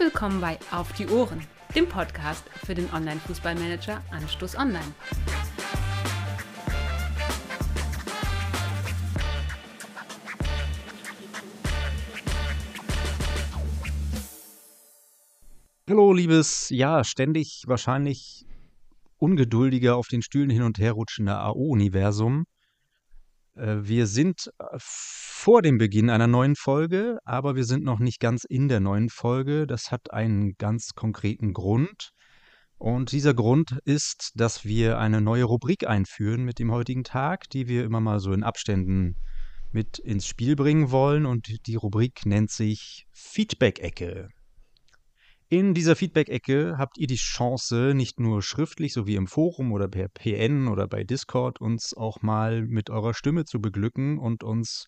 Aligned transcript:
willkommen 0.00 0.40
bei 0.40 0.58
Auf 0.70 0.94
die 0.94 1.06
Ohren, 1.08 1.46
dem 1.74 1.86
Podcast 1.86 2.42
für 2.64 2.74
den 2.74 2.90
Online-Fußballmanager 2.90 4.02
Anstoß 4.10 4.56
Online. 4.56 4.94
Hallo, 15.86 16.14
liebes, 16.14 16.70
ja, 16.70 17.04
ständig 17.04 17.64
wahrscheinlich 17.66 18.46
ungeduldiger 19.18 19.96
auf 19.96 20.08
den 20.08 20.22
Stühlen 20.22 20.48
hin 20.48 20.62
und 20.62 20.78
her 20.78 20.92
rutschende 20.92 21.36
AO-Universum. 21.36 22.46
Äh, 23.56 23.78
wir 23.82 24.06
sind 24.06 24.50
äh, 24.58 24.64
vor 24.78 25.62
dem 25.62 25.78
Beginn 25.78 26.10
einer 26.10 26.26
neuen 26.26 26.56
Folge, 26.56 27.18
aber 27.24 27.56
wir 27.56 27.64
sind 27.64 27.84
noch 27.84 27.98
nicht 27.98 28.20
ganz 28.20 28.44
in 28.44 28.68
der 28.68 28.80
neuen 28.80 29.08
Folge. 29.08 29.66
Das 29.66 29.90
hat 29.90 30.12
einen 30.12 30.52
ganz 30.58 30.94
konkreten 30.94 31.52
Grund. 31.52 32.10
Und 32.78 33.12
dieser 33.12 33.34
Grund 33.34 33.78
ist, 33.84 34.32
dass 34.36 34.64
wir 34.64 34.98
eine 34.98 35.20
neue 35.20 35.44
Rubrik 35.44 35.86
einführen 35.86 36.44
mit 36.44 36.58
dem 36.58 36.72
heutigen 36.72 37.04
Tag, 37.04 37.50
die 37.50 37.68
wir 37.68 37.84
immer 37.84 38.00
mal 38.00 38.20
so 38.20 38.32
in 38.32 38.42
Abständen 38.42 39.16
mit 39.70 39.98
ins 39.98 40.26
Spiel 40.26 40.56
bringen 40.56 40.90
wollen. 40.90 41.26
Und 41.26 41.66
die 41.66 41.76
Rubrik 41.76 42.24
nennt 42.24 42.50
sich 42.50 43.06
Feedback-Ecke. 43.12 44.28
In 45.52 45.74
dieser 45.74 45.96
Feedback-Ecke 45.96 46.76
habt 46.78 46.96
ihr 46.96 47.08
die 47.08 47.16
Chance, 47.16 47.92
nicht 47.92 48.20
nur 48.20 48.40
schriftlich, 48.40 48.92
so 48.92 49.08
wie 49.08 49.16
im 49.16 49.26
Forum 49.26 49.72
oder 49.72 49.88
per 49.88 50.06
PN 50.06 50.68
oder 50.68 50.86
bei 50.86 51.02
Discord, 51.02 51.60
uns 51.60 51.92
auch 51.92 52.22
mal 52.22 52.62
mit 52.62 52.88
eurer 52.88 53.14
Stimme 53.14 53.44
zu 53.44 53.60
beglücken 53.60 54.20
und 54.20 54.44
uns 54.44 54.86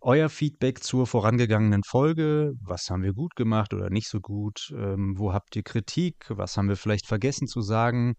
euer 0.00 0.28
Feedback 0.30 0.82
zur 0.82 1.06
vorangegangenen 1.06 1.82
Folge. 1.84 2.54
Was 2.60 2.90
haben 2.90 3.04
wir 3.04 3.12
gut 3.12 3.36
gemacht 3.36 3.72
oder 3.72 3.88
nicht 3.88 4.08
so 4.08 4.18
gut? 4.18 4.74
Ähm, 4.76 5.14
wo 5.16 5.32
habt 5.32 5.54
ihr 5.54 5.62
Kritik? 5.62 6.26
Was 6.28 6.56
haben 6.56 6.68
wir 6.68 6.76
vielleicht 6.76 7.06
vergessen 7.06 7.46
zu 7.46 7.60
sagen? 7.60 8.16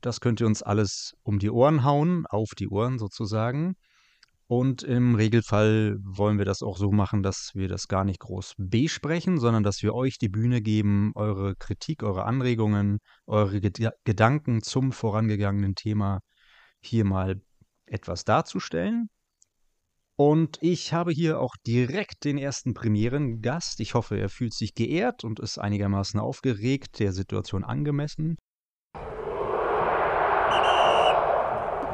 Das 0.00 0.20
könnt 0.20 0.40
ihr 0.40 0.46
uns 0.46 0.62
alles 0.62 1.14
um 1.24 1.40
die 1.40 1.50
Ohren 1.50 1.82
hauen, 1.82 2.26
auf 2.28 2.50
die 2.56 2.68
Ohren 2.68 3.00
sozusagen. 3.00 3.74
Und 4.50 4.82
im 4.82 5.14
Regelfall 5.14 5.98
wollen 6.00 6.38
wir 6.38 6.46
das 6.46 6.62
auch 6.62 6.78
so 6.78 6.90
machen, 6.90 7.22
dass 7.22 7.50
wir 7.52 7.68
das 7.68 7.86
gar 7.86 8.04
nicht 8.04 8.20
groß 8.20 8.54
besprechen, 8.56 9.38
sondern 9.38 9.62
dass 9.62 9.82
wir 9.82 9.94
euch 9.94 10.16
die 10.16 10.30
Bühne 10.30 10.62
geben, 10.62 11.12
eure 11.14 11.54
Kritik, 11.54 12.02
eure 12.02 12.24
Anregungen, 12.24 12.98
eure 13.26 13.60
Ged 13.60 13.90
Gedanken 14.04 14.62
zum 14.62 14.92
vorangegangenen 14.92 15.74
Thema 15.74 16.20
hier 16.80 17.04
mal 17.04 17.42
etwas 17.84 18.24
darzustellen. 18.24 19.10
Und 20.16 20.56
ich 20.62 20.94
habe 20.94 21.12
hier 21.12 21.40
auch 21.40 21.54
direkt 21.66 22.24
den 22.24 22.38
ersten 22.38 22.72
Premierengast. 22.72 23.80
Ich 23.80 23.92
hoffe, 23.92 24.18
er 24.18 24.30
fühlt 24.30 24.54
sich 24.54 24.74
geehrt 24.74 25.24
und 25.24 25.40
ist 25.40 25.58
einigermaßen 25.58 26.18
aufgeregt, 26.18 27.00
der 27.00 27.12
Situation 27.12 27.64
angemessen. 27.64 28.38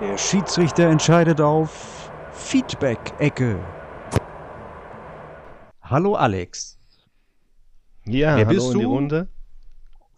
Der 0.01 0.19
Schiedsrichter 0.19 0.89
entscheidet 0.89 1.41
auf 1.41 2.04
Feedback-Ecke. 2.35 3.59
Hallo 5.83 6.17
Alex. 6.17 6.79
Ja, 8.05 8.37
Wer 8.37 8.47
hallo 8.47 8.49
bist 8.49 8.73
in 8.73 8.79
die 8.81 8.85
du? 8.85 8.91
Runde. 8.91 9.29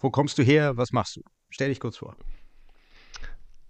Wo 0.00 0.10
kommst 0.10 0.38
du 0.38 0.42
her? 0.42 0.76
Was 0.76 0.92
machst 0.92 1.16
du? 1.16 1.22
Stell 1.50 1.68
dich 1.68 1.78
kurz 1.78 1.98
vor. 1.98 2.16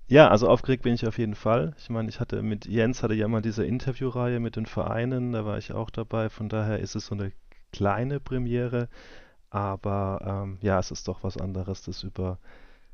Ja, 0.07 0.29
also 0.29 0.49
aufgeregt 0.49 0.85
bin 0.85 0.95
ich 0.95 1.07
auf 1.07 1.19
jeden 1.19 1.35
Fall. 1.35 1.75
Ich 1.79 1.91
meine, 1.91 2.09
ich 2.09 2.21
hatte 2.21 2.41
mit 2.43 2.67
Jens 2.67 3.03
hatte 3.03 3.15
ja 3.15 3.27
mal 3.27 3.43
diese 3.43 3.65
Interviewreihe 3.67 4.39
mit 4.39 4.55
den 4.55 4.67
Vereinen, 4.67 5.33
da 5.33 5.45
war 5.45 5.59
ich 5.59 5.73
auch 5.73 5.91
dabei. 5.91 6.29
Von 6.31 6.49
daher 6.49 6.79
ist 6.79 6.95
es 6.95 7.06
so 7.06 7.17
eine 7.17 7.33
kleine 7.73 8.21
Premiere, 8.21 8.89
aber 9.51 10.45
ähm, 10.45 10.59
ja, 10.62 10.79
es 10.79 10.93
ist 10.93 11.09
doch 11.09 11.25
was 11.25 11.37
anderes, 11.37 11.83
das 11.83 12.05
über 12.05 12.39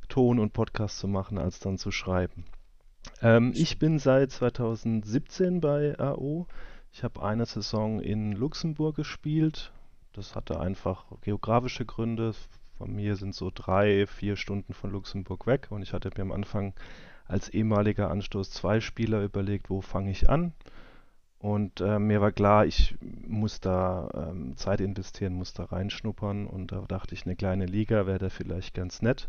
Ton 0.08 0.38
und 0.38 0.54
Podcast 0.54 0.98
zu 0.98 1.08
machen, 1.08 1.36
als 1.38 1.60
dann 1.60 1.76
zu 1.76 1.90
schreiben. 1.90 2.46
Ähm, 3.20 3.52
ich 3.54 3.78
bin 3.78 3.98
seit 3.98 4.30
2017 4.30 5.60
bei 5.60 5.98
AO. 5.98 6.46
Ich 6.92 7.04
habe 7.04 7.22
eine 7.22 7.46
Saison 7.46 8.00
in 8.00 8.32
Luxemburg 8.32 8.96
gespielt. 8.96 9.72
Das 10.12 10.34
hatte 10.34 10.60
einfach 10.60 11.04
geografische 11.22 11.86
Gründe. 11.86 12.34
Von 12.76 12.94
mir 12.94 13.16
sind 13.16 13.34
so 13.34 13.50
drei, 13.54 14.06
vier 14.06 14.36
Stunden 14.36 14.74
von 14.74 14.90
Luxemburg 14.90 15.46
weg 15.46 15.68
und 15.70 15.82
ich 15.82 15.92
hatte 15.92 16.10
mir 16.16 16.22
am 16.22 16.32
Anfang 16.32 16.74
als 17.26 17.48
ehemaliger 17.48 18.10
Anstoß 18.10 18.50
zwei 18.50 18.80
Spieler 18.80 19.22
überlegt, 19.22 19.70
wo 19.70 19.80
fange 19.80 20.10
ich 20.10 20.28
an. 20.28 20.52
Und 21.38 21.80
äh, 21.80 21.98
mir 21.98 22.20
war 22.20 22.30
klar, 22.30 22.66
ich 22.66 22.94
muss 23.00 23.60
da 23.60 24.08
ähm, 24.14 24.56
Zeit 24.56 24.80
investieren, 24.80 25.34
muss 25.34 25.52
da 25.52 25.64
reinschnuppern 25.64 26.46
und 26.46 26.70
da 26.70 26.82
dachte 26.86 27.14
ich, 27.14 27.26
eine 27.26 27.34
kleine 27.34 27.66
Liga 27.66 28.06
wäre 28.06 28.18
da 28.18 28.28
vielleicht 28.28 28.74
ganz 28.74 29.02
nett. 29.02 29.28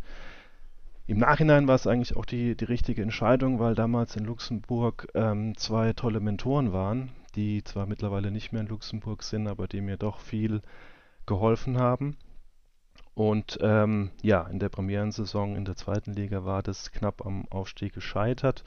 Im 1.06 1.18
Nachhinein 1.18 1.68
war 1.68 1.76
es 1.76 1.86
eigentlich 1.86 2.16
auch 2.16 2.26
die, 2.26 2.56
die 2.56 2.64
richtige 2.66 3.02
Entscheidung, 3.02 3.60
weil 3.60 3.76
damals 3.76 4.16
in 4.16 4.24
Luxemburg 4.24 5.10
ähm, 5.14 5.58
zwei 5.58 5.92
tolle 5.92 6.22
Mentoren 6.22 6.72
waren, 6.72 7.12
die 7.36 7.62
zwar 7.64 7.86
mittlerweile 7.86 8.32
nicht 8.32 8.54
mehr 8.54 8.62
in 8.62 8.68
Luxemburg 8.68 9.22
sind, 9.24 9.48
aber 9.48 9.68
die 9.68 9.82
mir 9.82 9.98
doch 9.98 10.20
viel 10.20 10.62
geholfen 11.26 11.78
haben. 11.78 12.16
Und 13.16 13.60
ähm, 13.62 14.12
ja, 14.22 14.44
in 14.48 14.60
der 14.60 14.70
Premierensaison 14.70 15.58
in 15.58 15.66
der 15.66 15.76
zweiten 15.76 16.14
Liga 16.14 16.46
war 16.46 16.64
das 16.64 16.92
knapp 16.92 17.26
am 17.26 17.48
Aufstieg 17.50 17.94
gescheitert. 17.94 18.64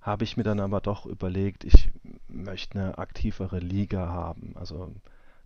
Habe 0.00 0.24
ich 0.24 0.38
mir 0.38 0.42
dann 0.42 0.60
aber 0.60 0.80
doch 0.80 1.04
überlegt, 1.04 1.64
ich 1.64 1.90
möchte 2.28 2.78
eine 2.78 2.98
aktivere 2.98 3.58
Liga 3.58 4.08
haben. 4.08 4.54
Also 4.56 4.90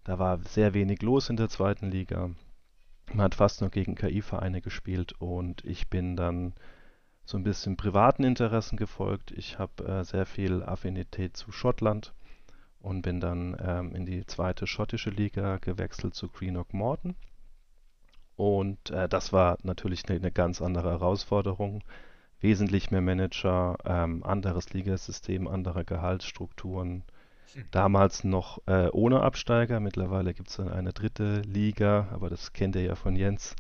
da 0.05 0.21
war 0.21 0.39
sehr 0.45 0.73
wenig 0.73 1.03
los 1.03 1.31
in 1.31 1.37
der 1.37 1.49
zweiten 1.49 1.91
Liga. 1.91 2.31
Man 3.13 3.25
hat 3.25 3.35
fast 3.35 3.61
nur 3.61 3.71
gegen 3.71 3.95
KI-Vereine 3.95 4.61
gespielt 4.61 5.15
und 5.19 5.65
ich 5.65 5.89
bin 5.89 6.17
dann 6.17 6.55
so 7.25 7.37
ein 7.37 7.45
bisschen 7.45 7.77
privaten 7.77 8.25
Interessen 8.25 8.77
gefolgt. 8.77 9.31
Ich 9.33 9.59
habe 9.59 9.85
äh, 9.85 10.05
sehr 10.05 10.27
viel 10.27 10.63
Affinität 10.63 11.37
zu 11.37 11.53
Schottland 11.53 12.15
und 12.81 13.03
bin 13.03 13.21
dann 13.21 13.57
ähm, 13.61 13.95
in 13.95 14.07
die 14.07 14.25
zweite 14.27 14.67
schottische 14.67 15.11
Liga 15.11 15.59
gewechselt 15.59 16.15
zu 16.15 16.29
Greenock 16.29 16.73
Morton. 16.73 17.17
Und 18.37 18.91
äh, 18.91 19.09
das 19.09 19.33
war 19.33 19.59
natürlich 19.63 20.09
eine, 20.09 20.19
eine, 20.19 20.31
ganz 20.31 20.63
andere 20.63 20.91
Herausforderung. 20.91 21.83
Wesentlich 22.41 22.91
mehr 22.91 23.01
Manager, 23.01 23.77
ähm, 23.85 24.23
anderes 24.23 24.73
Ligasystem, 24.73 25.49
andere 25.49 25.85
Gehaltsstrukturen. 25.85 27.03
Damals 27.71 28.25
noch 28.25 28.61
äh, 28.67 28.89
ohne 28.89 29.23
Absteiger. 29.23 29.81
Mittlerweile 29.81 30.35
gibt 30.35 30.51
es 30.51 30.57
dann 30.57 30.69
eine 30.69 30.93
dritte 30.93 31.41
Liga, 31.43 32.09
aber 32.13 32.29
das 32.29 32.53
kennt 32.53 32.77
ihr 32.77 32.83
ja 32.83 32.95
von 32.95 33.17
Jens. 33.17 33.57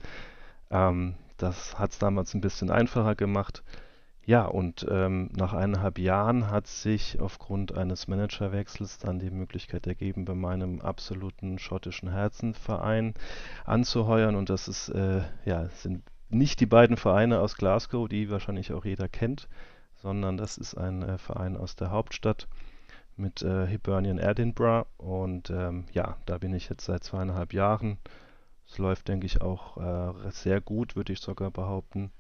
Ähm, 0.71 1.15
das 1.37 1.78
hat 1.78 1.93
es 1.93 1.99
damals 1.99 2.34
ein 2.34 2.41
bisschen 2.41 2.71
einfacher 2.71 3.15
gemacht. 3.15 3.62
Ja, 4.26 4.44
und 4.44 4.87
ähm, 4.91 5.31
nach 5.34 5.54
eineinhalb 5.54 5.99
Jahren 5.99 6.50
hat 6.50 6.66
sich 6.66 7.19
aufgrund 7.19 7.75
eines 7.75 8.09
Managerwechsels 8.09 8.99
dann 8.99 9.19
die 9.19 9.31
Möglichkeit 9.31 9.87
ergeben, 9.87 10.26
bei 10.26 10.34
meinem 10.34 10.82
absoluten 10.82 11.59
schottischen 11.59 12.10
Herzenverein 12.10 13.15
anzuheuern. 13.65 14.37
Und 14.37 14.50
das 14.50 14.69
ist, 14.69 14.91
äh, 14.91 15.22
ja, 15.47 15.70
sind 15.70 16.03
nicht 16.28 16.60
die 16.60 16.66
beiden 16.66 16.99
Vereine 16.99 17.41
aus 17.41 17.56
Glasgow, 17.56 18.06
die 18.06 18.28
wahrscheinlich 18.28 18.75
auch 18.75 18.84
jeder 18.84 19.09
kennt, 19.09 19.49
sondern 19.94 20.37
das 20.37 20.59
ist 20.59 20.75
ein 20.75 21.03
äh, 21.03 21.16
Verein 21.16 21.56
aus 21.56 21.75
der 21.76 21.91
Hauptstadt 21.91 22.49
mit 23.18 23.42
äh, 23.42 23.66
Hibernian 23.66 24.18
Edinburgh. 24.18 24.88
Und 24.96 25.50
ähm, 25.50 25.86
ja, 25.92 26.16
da 26.26 26.38
bin 26.38 26.54
ich 26.54 26.68
jetzt 26.68 26.84
seit 26.84 27.04
zweieinhalb 27.04 27.52
Jahren. 27.52 27.98
Es 28.66 28.78
läuft, 28.78 29.08
denke 29.08 29.26
ich, 29.26 29.40
auch 29.40 29.76
äh, 29.76 30.30
sehr 30.30 30.60
gut, 30.60 30.96
würde 30.96 31.12
ich 31.12 31.20
sogar 31.20 31.50
behaupten 31.50 32.12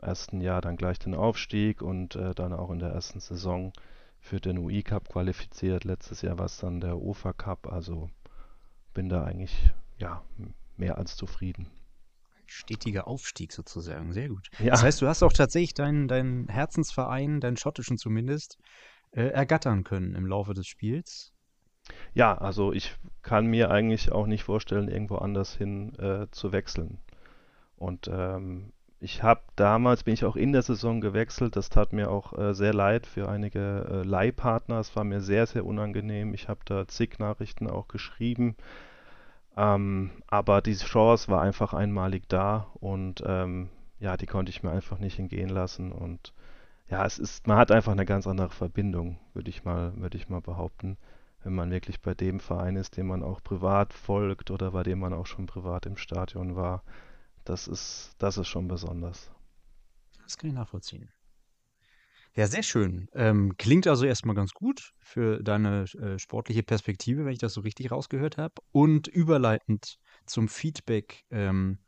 ersten 0.00 0.40
Jahr 0.40 0.60
dann 0.60 0.76
gleich 0.76 0.98
den 0.98 1.14
Aufstieg 1.14 1.82
und 1.82 2.16
äh, 2.16 2.34
dann 2.34 2.52
auch 2.52 2.70
in 2.70 2.78
der 2.78 2.90
ersten 2.90 3.20
Saison 3.20 3.72
für 4.20 4.40
den 4.40 4.58
UI 4.58 4.82
Cup 4.82 5.08
qualifiziert. 5.08 5.84
Letztes 5.84 6.22
Jahr 6.22 6.38
war 6.38 6.46
es 6.46 6.58
dann 6.58 6.80
der 6.80 6.98
UFA 6.98 7.32
Cup, 7.32 7.72
also 7.72 8.10
bin 8.94 9.08
da 9.08 9.24
eigentlich 9.24 9.70
ja 9.98 10.22
mehr 10.76 10.98
als 10.98 11.16
zufrieden. 11.16 11.70
Stetiger 12.46 13.08
Aufstieg 13.08 13.52
sozusagen, 13.52 14.12
sehr 14.12 14.28
gut. 14.28 14.48
Ja. 14.60 14.70
Das 14.70 14.82
heißt, 14.84 15.02
du 15.02 15.08
hast 15.08 15.22
auch 15.22 15.32
tatsächlich 15.32 15.74
deinen, 15.74 16.06
deinen 16.06 16.48
Herzensverein, 16.48 17.40
deinen 17.40 17.56
schottischen 17.56 17.98
zumindest, 17.98 18.58
äh, 19.16 19.28
ergattern 19.28 19.82
können 19.82 20.14
im 20.14 20.26
Laufe 20.26 20.54
des 20.54 20.66
Spiels. 20.66 21.32
Ja, 22.14 22.36
also 22.36 22.72
ich 22.72 22.96
kann 23.22 23.46
mir 23.46 23.70
eigentlich 23.70 24.12
auch 24.12 24.26
nicht 24.26 24.44
vorstellen, 24.44 24.88
irgendwo 24.88 25.16
anders 25.16 25.54
hin 25.54 25.94
äh, 25.98 26.26
zu 26.30 26.52
wechseln. 26.52 26.98
Und 27.76 28.08
ähm, 28.12 28.72
ich 29.00 29.22
habe 29.22 29.42
damals, 29.56 30.04
bin 30.04 30.14
ich 30.14 30.24
auch 30.24 30.36
in 30.36 30.52
der 30.52 30.62
Saison 30.62 31.00
gewechselt, 31.00 31.56
das 31.56 31.68
tat 31.68 31.92
mir 31.92 32.10
auch 32.10 32.36
äh, 32.36 32.54
sehr 32.54 32.74
leid 32.74 33.06
für 33.06 33.28
einige 33.28 33.86
äh, 33.90 34.02
Leihpartner, 34.02 34.80
es 34.80 34.96
war 34.96 35.04
mir 35.04 35.20
sehr, 35.20 35.46
sehr 35.46 35.64
unangenehm. 35.64 36.34
Ich 36.34 36.48
habe 36.48 36.60
da 36.64 36.88
zig 36.88 37.18
Nachrichten 37.18 37.68
auch 37.68 37.88
geschrieben, 37.88 38.56
ähm, 39.56 40.10
aber 40.26 40.62
diese 40.62 40.86
Chance 40.86 41.28
war 41.28 41.42
einfach 41.42 41.74
einmalig 41.74 42.28
da 42.28 42.68
und 42.80 43.22
ähm, 43.26 43.68
ja, 43.98 44.16
die 44.16 44.26
konnte 44.26 44.50
ich 44.50 44.62
mir 44.62 44.70
einfach 44.70 44.98
nicht 44.98 45.18
entgehen 45.18 45.50
lassen 45.50 45.92
und 45.92 46.32
ja, 46.88 47.04
es 47.04 47.18
ist, 47.18 47.46
man 47.46 47.58
hat 47.58 47.70
einfach 47.70 47.92
eine 47.92 48.06
ganz 48.06 48.26
andere 48.26 48.50
Verbindung, 48.50 49.18
würde 49.34 49.50
ich 49.50 49.64
mal, 49.64 49.96
würde 49.96 50.16
ich 50.16 50.28
mal 50.28 50.40
behaupten, 50.40 50.96
wenn 51.42 51.54
man 51.54 51.70
wirklich 51.70 52.00
bei 52.00 52.14
dem 52.14 52.40
Verein 52.40 52.76
ist, 52.76 52.96
dem 52.96 53.08
man 53.08 53.22
auch 53.22 53.42
privat 53.42 53.92
folgt 53.92 54.50
oder 54.50 54.70
bei 54.70 54.82
dem 54.82 55.00
man 55.00 55.12
auch 55.12 55.26
schon 55.26 55.46
privat 55.46 55.86
im 55.86 55.96
Stadion 55.96 56.56
war. 56.56 56.82
Das 57.44 57.68
ist, 57.68 58.14
das 58.18 58.38
ist 58.38 58.48
schon 58.48 58.68
besonders. 58.68 59.30
Das 60.24 60.36
kann 60.36 60.50
ich 60.50 60.56
nachvollziehen. 60.56 61.08
Ja, 62.34 62.46
sehr 62.46 62.62
schön. 62.62 63.08
Ähm, 63.14 63.56
klingt 63.56 63.86
also 63.86 64.04
erstmal 64.04 64.36
ganz 64.36 64.52
gut 64.52 64.92
für 64.98 65.42
deine 65.42 65.84
äh, 65.94 66.18
sportliche 66.18 66.62
Perspektive, 66.62 67.24
wenn 67.24 67.32
ich 67.32 67.38
das 67.38 67.54
so 67.54 67.62
richtig 67.62 67.90
rausgehört 67.90 68.36
habe. 68.36 68.54
Und 68.72 69.08
überleitend 69.08 69.98
zum 70.26 70.48
Feedback 70.48 71.24
ähm, 71.30 71.78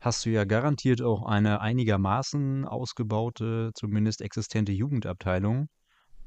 hast 0.00 0.24
du 0.24 0.30
ja 0.30 0.44
garantiert 0.44 1.02
auch 1.02 1.24
eine 1.24 1.60
einigermaßen 1.60 2.64
ausgebaute, 2.64 3.70
zumindest 3.74 4.20
existente 4.20 4.72
Jugendabteilung. 4.72 5.68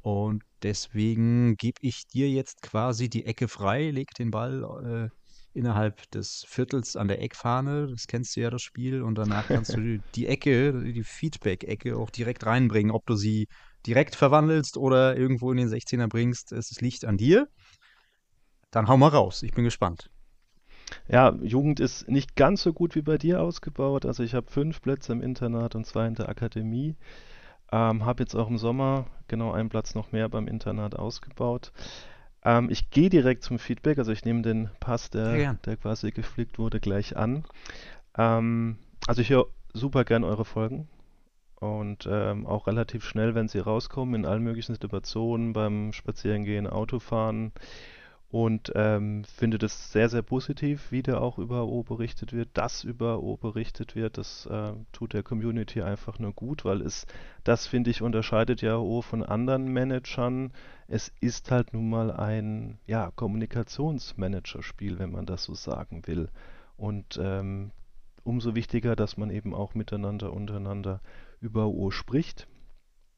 Und 0.01 0.44
deswegen 0.63 1.56
gebe 1.57 1.80
ich 1.81 2.07
dir 2.07 2.30
jetzt 2.30 2.62
quasi 2.62 3.10
die 3.10 3.25
Ecke 3.25 3.48
frei, 3.48 3.92
leg 3.92 4.13
den 4.18 4.31
Ball 4.31 5.12
äh, 5.13 5.57
innerhalb 5.57 6.10
des 6.12 6.45
Viertels 6.48 6.95
an 6.95 7.07
der 7.07 7.21
Eckfahne. 7.21 7.88
Das 7.88 8.07
kennst 8.07 8.36
du 8.36 8.42
ja, 8.42 8.50
das 8.50 8.62
Spiel. 8.62 9.01
Und 9.01 9.16
danach 9.16 9.48
kannst 9.48 9.75
du 9.75 10.00
die 10.16 10.27
Ecke, 10.27 10.74
die 10.94 11.04
Feedback-Ecke 11.04 11.98
auch 11.98 12.10
direkt 12.10 12.45
reinbringen, 12.45 12.92
ob 12.92 13.06
du 13.06 13.16
sie 13.16 13.48
direkt 13.86 14.16
verwandelst 14.16 14.77
oder 14.77 15.18
irgendwo 15.18 15.51
in 15.51 15.57
den 15.57 15.69
16er 15.69 16.07
bringst. 16.07 16.51
Es 16.51 16.80
liegt 16.81 17.06
an 17.06 17.18
dir. 17.18 17.48
Dann 18.71 18.88
hau 18.88 18.98
mal 18.98 19.07
raus. 19.07 19.44
Ich 19.44 19.54
bin 19.54 19.63
gespannt. 19.63 20.10
Ja, 21.08 21.36
Jugend 21.42 21.80
ist 21.80 22.08
nicht 22.08 22.36
ganz 22.36 22.64
so 22.64 22.74
gut 22.74 22.96
wie 22.96 23.02
bei 23.02 23.18
dir 23.18 23.42
ausgebaut. 23.42 24.06
Also 24.06 24.24
ich 24.24 24.34
habe 24.34 24.50
fünf 24.50 24.82
Plätze 24.82 25.12
im 25.12 25.22
Internat 25.22 25.76
und 25.76 25.86
zwei 25.86 26.08
in 26.08 26.16
der 26.16 26.30
Akademie. 26.30 26.96
Ähm, 27.72 28.06
habe 28.06 28.24
jetzt 28.24 28.36
auch 28.36 28.50
im 28.50 28.58
Sommer 28.58 29.06
genau 29.28 29.52
einen 29.52 29.70
Platz 29.70 29.94
noch 29.94 30.12
mehr 30.12 30.28
beim 30.30 30.48
Internat 30.48 30.98
ausgebaut. 30.98 31.72
Ähm, 32.44 32.70
ich 32.70 32.90
gehe 32.90 33.10
direkt 33.10 33.44
zum 33.44 33.60
Feedback, 33.60 33.98
also 33.98 34.12
ich 34.12 34.26
nehme 34.26 34.42
den 34.42 34.70
Pass, 34.80 35.10
der, 35.10 35.54
der 35.66 35.78
quasi 35.78 36.12
geflickt 36.12 36.58
wurde, 36.58 36.80
gleich 36.80 37.16
an. 37.18 37.44
Ähm, 38.18 38.78
also 39.08 39.22
ich 39.22 39.30
höre 39.30 39.48
super 39.74 40.04
gern 40.04 40.24
eure 40.24 40.46
Folgen 40.46 40.88
und 41.60 42.08
ähm, 42.10 42.48
auch 42.48 42.68
relativ 42.68 43.04
schnell, 43.04 43.36
wenn 43.36 43.48
sie 43.48 43.60
rauskommen, 43.60 44.16
in 44.16 44.26
allen 44.26 44.44
möglichen 44.44 44.74
Situationen, 44.74 45.54
beim 45.54 45.94
Spazierengehen, 45.94 46.68
Autofahren 46.68 47.52
und 48.31 48.72
ähm, 48.76 49.24
finde 49.24 49.58
das 49.58 49.92
sehr, 49.92 50.08
sehr 50.08 50.22
positiv, 50.22 50.92
wie 50.92 51.02
da 51.02 51.18
auch 51.18 51.40
über 51.40 51.66
O 51.66 51.81
berichtet 51.81 52.31
wird, 52.31 52.50
dass 52.54 52.84
über 52.84 53.24
O 53.24 53.38
berichtet 53.38 53.96
wird. 53.96 54.20
Das 54.20 54.46
äh, 54.46 54.74
tut 54.92 55.14
der 55.14 55.24
Community 55.24 55.81
einfach 55.81 56.20
nur 56.20 56.34
gut, 56.34 56.64
weil 56.64 56.81
es, 56.81 57.08
das 57.44 57.66
finde 57.66 57.90
ich, 57.90 58.04
unterscheidet 58.04 58.62
ja 58.62 58.78
O 58.78 59.02
von 59.02 59.24
anderen 59.24 59.68
Managern. 59.74 60.54
Es 60.88 61.12
ist 61.22 61.50
halt 61.50 61.74
nun 61.74 61.90
mal 61.90 62.12
ein 62.12 62.78
ja, 62.86 63.10
Kommunikationsmanagerspiel, 63.16 65.00
wenn 65.00 65.12
man 65.12 65.26
das 65.26 65.46
so 65.46 65.56
sagen 65.56 66.06
will. 66.06 66.30
Und 66.78 67.20
ähm, 67.20 67.72
umso 68.24 68.54
wichtiger, 68.54 68.96
dass 68.96 69.18
man 69.18 69.31
eben 69.31 69.56
auch 69.56 69.74
miteinander, 69.74 70.34
untereinander 70.34 71.02
über 71.42 71.68
O 71.68 71.90
spricht. 71.90 72.48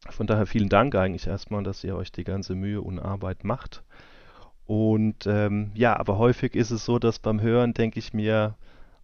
Von 0.10 0.26
daher 0.26 0.46
vielen 0.46 0.70
Dank 0.70 0.96
eigentlich 0.96 1.28
erstmal, 1.28 1.64
dass 1.64 1.84
ihr 1.84 1.98
euch 1.98 2.14
die 2.14 2.24
ganze 2.24 2.56
Mühe 2.56 2.82
und 2.82 2.98
Arbeit 2.98 3.44
macht. 3.44 3.84
Und 4.66 5.28
ähm, 5.28 5.72
ja, 5.74 6.00
aber 6.00 6.18
häufig 6.18 6.56
ist 6.56 6.72
es 6.72 6.86
so, 6.86 7.00
dass 7.00 7.20
beim 7.20 7.42
Hören 7.42 7.74
denke 7.74 8.00
ich 8.00 8.14
mir, 8.14 8.56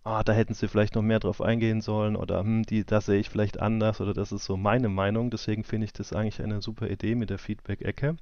ah, 0.04 0.24
da 0.24 0.32
hätten 0.32 0.54
sie 0.54 0.68
vielleicht 0.68 0.96
noch 0.96 1.02
mehr 1.02 1.20
drauf 1.20 1.42
eingehen 1.42 1.82
sollen 1.82 2.16
oder 2.16 2.40
hm, 2.40 2.64
die, 2.64 2.86
das 2.86 3.08
sehe 3.08 3.20
ich 3.20 3.30
vielleicht 3.30 3.60
anders 3.60 4.00
oder 4.00 4.14
das 4.14 4.32
ist 4.32 4.46
so 4.46 4.56
meine 4.56 4.90
Meinung. 4.90 5.30
Deswegen 5.30 5.64
finde 5.64 5.86
ich 5.86 5.94
das 5.94 6.14
eigentlich 6.14 6.42
eine 6.42 6.62
super 6.62 6.90
Idee 6.90 7.16
mit 7.16 7.30
der 7.30 7.38
Feedback-Ecke. 7.38 8.16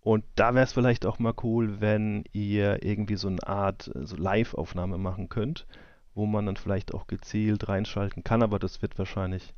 Und 0.00 0.24
da 0.36 0.54
wäre 0.54 0.64
es 0.64 0.72
vielleicht 0.72 1.06
auch 1.06 1.18
mal 1.18 1.34
cool, 1.42 1.80
wenn 1.80 2.24
ihr 2.32 2.82
irgendwie 2.82 3.16
so 3.16 3.28
eine 3.28 3.46
Art 3.46 3.90
so 3.94 4.16
Live-Aufnahme 4.16 4.98
machen 4.98 5.28
könnt, 5.28 5.66
wo 6.14 6.26
man 6.26 6.46
dann 6.46 6.56
vielleicht 6.56 6.94
auch 6.94 7.06
gezielt 7.06 7.68
reinschalten 7.68 8.24
kann, 8.24 8.42
aber 8.42 8.58
das 8.58 8.82
wird 8.82 8.98
wahrscheinlich 8.98 9.54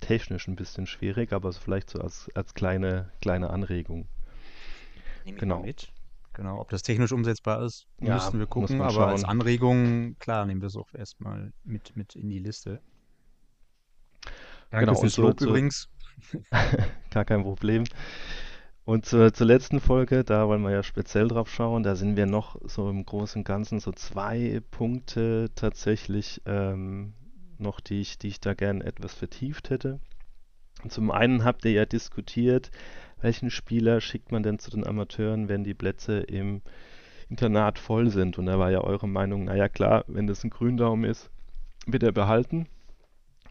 technisch 0.00 0.48
ein 0.48 0.56
bisschen 0.56 0.86
schwierig, 0.86 1.32
aber 1.32 1.52
vielleicht 1.52 1.90
so 1.90 2.00
als, 2.00 2.30
als 2.34 2.54
kleine, 2.54 3.10
kleine 3.20 3.50
Anregung. 3.50 4.08
Nehme 5.24 5.38
genau. 5.38 5.60
mit. 5.60 5.92
Genau, 6.36 6.60
ob 6.60 6.68
das 6.68 6.82
technisch 6.82 7.12
umsetzbar 7.12 7.62
ist, 7.64 7.86
ja, 7.98 8.16
müssen 8.16 8.38
wir 8.38 8.46
gucken. 8.46 8.82
Aber 8.82 8.90
schauen. 8.90 9.08
als 9.08 9.24
Anregung, 9.24 10.18
klar, 10.18 10.44
nehmen 10.44 10.60
wir 10.60 10.66
es 10.66 10.76
auch 10.76 10.92
erstmal 10.92 11.50
mit, 11.64 11.96
mit 11.96 12.14
in 12.14 12.28
die 12.28 12.40
Liste. 12.40 12.82
Danke 14.70 14.84
genau, 14.84 15.00
fürs 15.00 15.16
Lob 15.16 15.40
zu, 15.40 15.48
übrigens. 15.48 15.88
Gar 17.10 17.24
kein 17.24 17.42
Problem. 17.42 17.84
Und 18.84 19.06
zur, 19.06 19.32
zur, 19.32 19.46
letzten 19.46 19.80
Folge, 19.80 20.24
da 20.24 20.46
wollen 20.46 20.60
wir 20.60 20.72
ja 20.72 20.82
speziell 20.82 21.26
drauf 21.28 21.50
schauen, 21.50 21.82
da 21.82 21.96
sind 21.96 22.18
wir 22.18 22.26
noch 22.26 22.60
so 22.64 22.90
im 22.90 23.06
Großen 23.06 23.40
und 23.40 23.44
Ganzen 23.44 23.80
so 23.80 23.92
zwei 23.92 24.60
Punkte 24.70 25.48
tatsächlich 25.54 26.42
ähm, 26.44 27.14
noch, 27.56 27.80
die 27.80 28.02
ich, 28.02 28.18
die 28.18 28.28
ich 28.28 28.40
da 28.40 28.52
gerne 28.52 28.84
etwas 28.84 29.14
vertieft 29.14 29.70
hätte. 29.70 30.00
Zum 30.86 31.10
einen 31.10 31.44
habt 31.44 31.64
ihr 31.64 31.72
ja 31.72 31.86
diskutiert, 31.86 32.70
welchen 33.20 33.50
Spieler 33.50 34.00
schickt 34.00 34.32
man 34.32 34.42
denn 34.42 34.58
zu 34.58 34.70
den 34.70 34.86
Amateuren, 34.86 35.48
wenn 35.48 35.64
die 35.64 35.74
Plätze 35.74 36.20
im 36.20 36.62
Internat 37.28 37.78
voll 37.78 38.10
sind? 38.10 38.38
Und 38.38 38.46
da 38.46 38.58
war 38.58 38.70
ja 38.70 38.80
eure 38.80 39.08
Meinung, 39.08 39.44
naja 39.44 39.68
klar, 39.68 40.04
wenn 40.06 40.26
das 40.26 40.44
ein 40.44 40.50
Gründaum 40.50 41.04
ist, 41.04 41.30
wird 41.86 42.02
er 42.02 42.12
behalten 42.12 42.66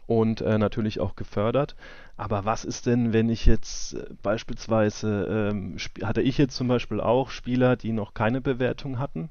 und 0.06 0.40
äh, 0.40 0.58
natürlich 0.58 1.00
auch 1.00 1.16
gefördert. 1.16 1.74
Aber 2.16 2.44
was 2.44 2.64
ist 2.64 2.86
denn, 2.86 3.12
wenn 3.12 3.28
ich 3.28 3.46
jetzt 3.46 3.94
äh, 3.94 4.06
beispielsweise, 4.22 5.50
ähm, 5.50 5.76
hatte 6.02 6.22
ich 6.22 6.38
jetzt 6.38 6.56
zum 6.56 6.68
Beispiel 6.68 7.00
auch 7.00 7.30
Spieler, 7.30 7.76
die 7.76 7.92
noch 7.92 8.14
keine 8.14 8.40
Bewertung 8.40 8.98
hatten 8.98 9.30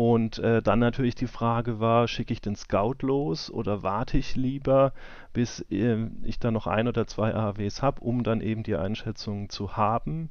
und 0.00 0.38
äh, 0.38 0.62
dann 0.62 0.78
natürlich 0.78 1.14
die 1.14 1.26
Frage 1.26 1.78
war, 1.78 2.08
schicke 2.08 2.32
ich 2.32 2.40
den 2.40 2.56
Scout 2.56 3.02
los 3.02 3.50
oder 3.50 3.82
warte 3.82 4.16
ich 4.16 4.34
lieber, 4.34 4.94
bis 5.34 5.60
äh, 5.70 6.06
ich 6.22 6.38
dann 6.38 6.54
noch 6.54 6.66
ein 6.66 6.88
oder 6.88 7.06
zwei 7.06 7.34
AHWs 7.34 7.82
habe, 7.82 8.00
um 8.00 8.22
dann 8.22 8.40
eben 8.40 8.62
die 8.62 8.76
Einschätzung 8.76 9.50
zu 9.50 9.76
haben. 9.76 10.30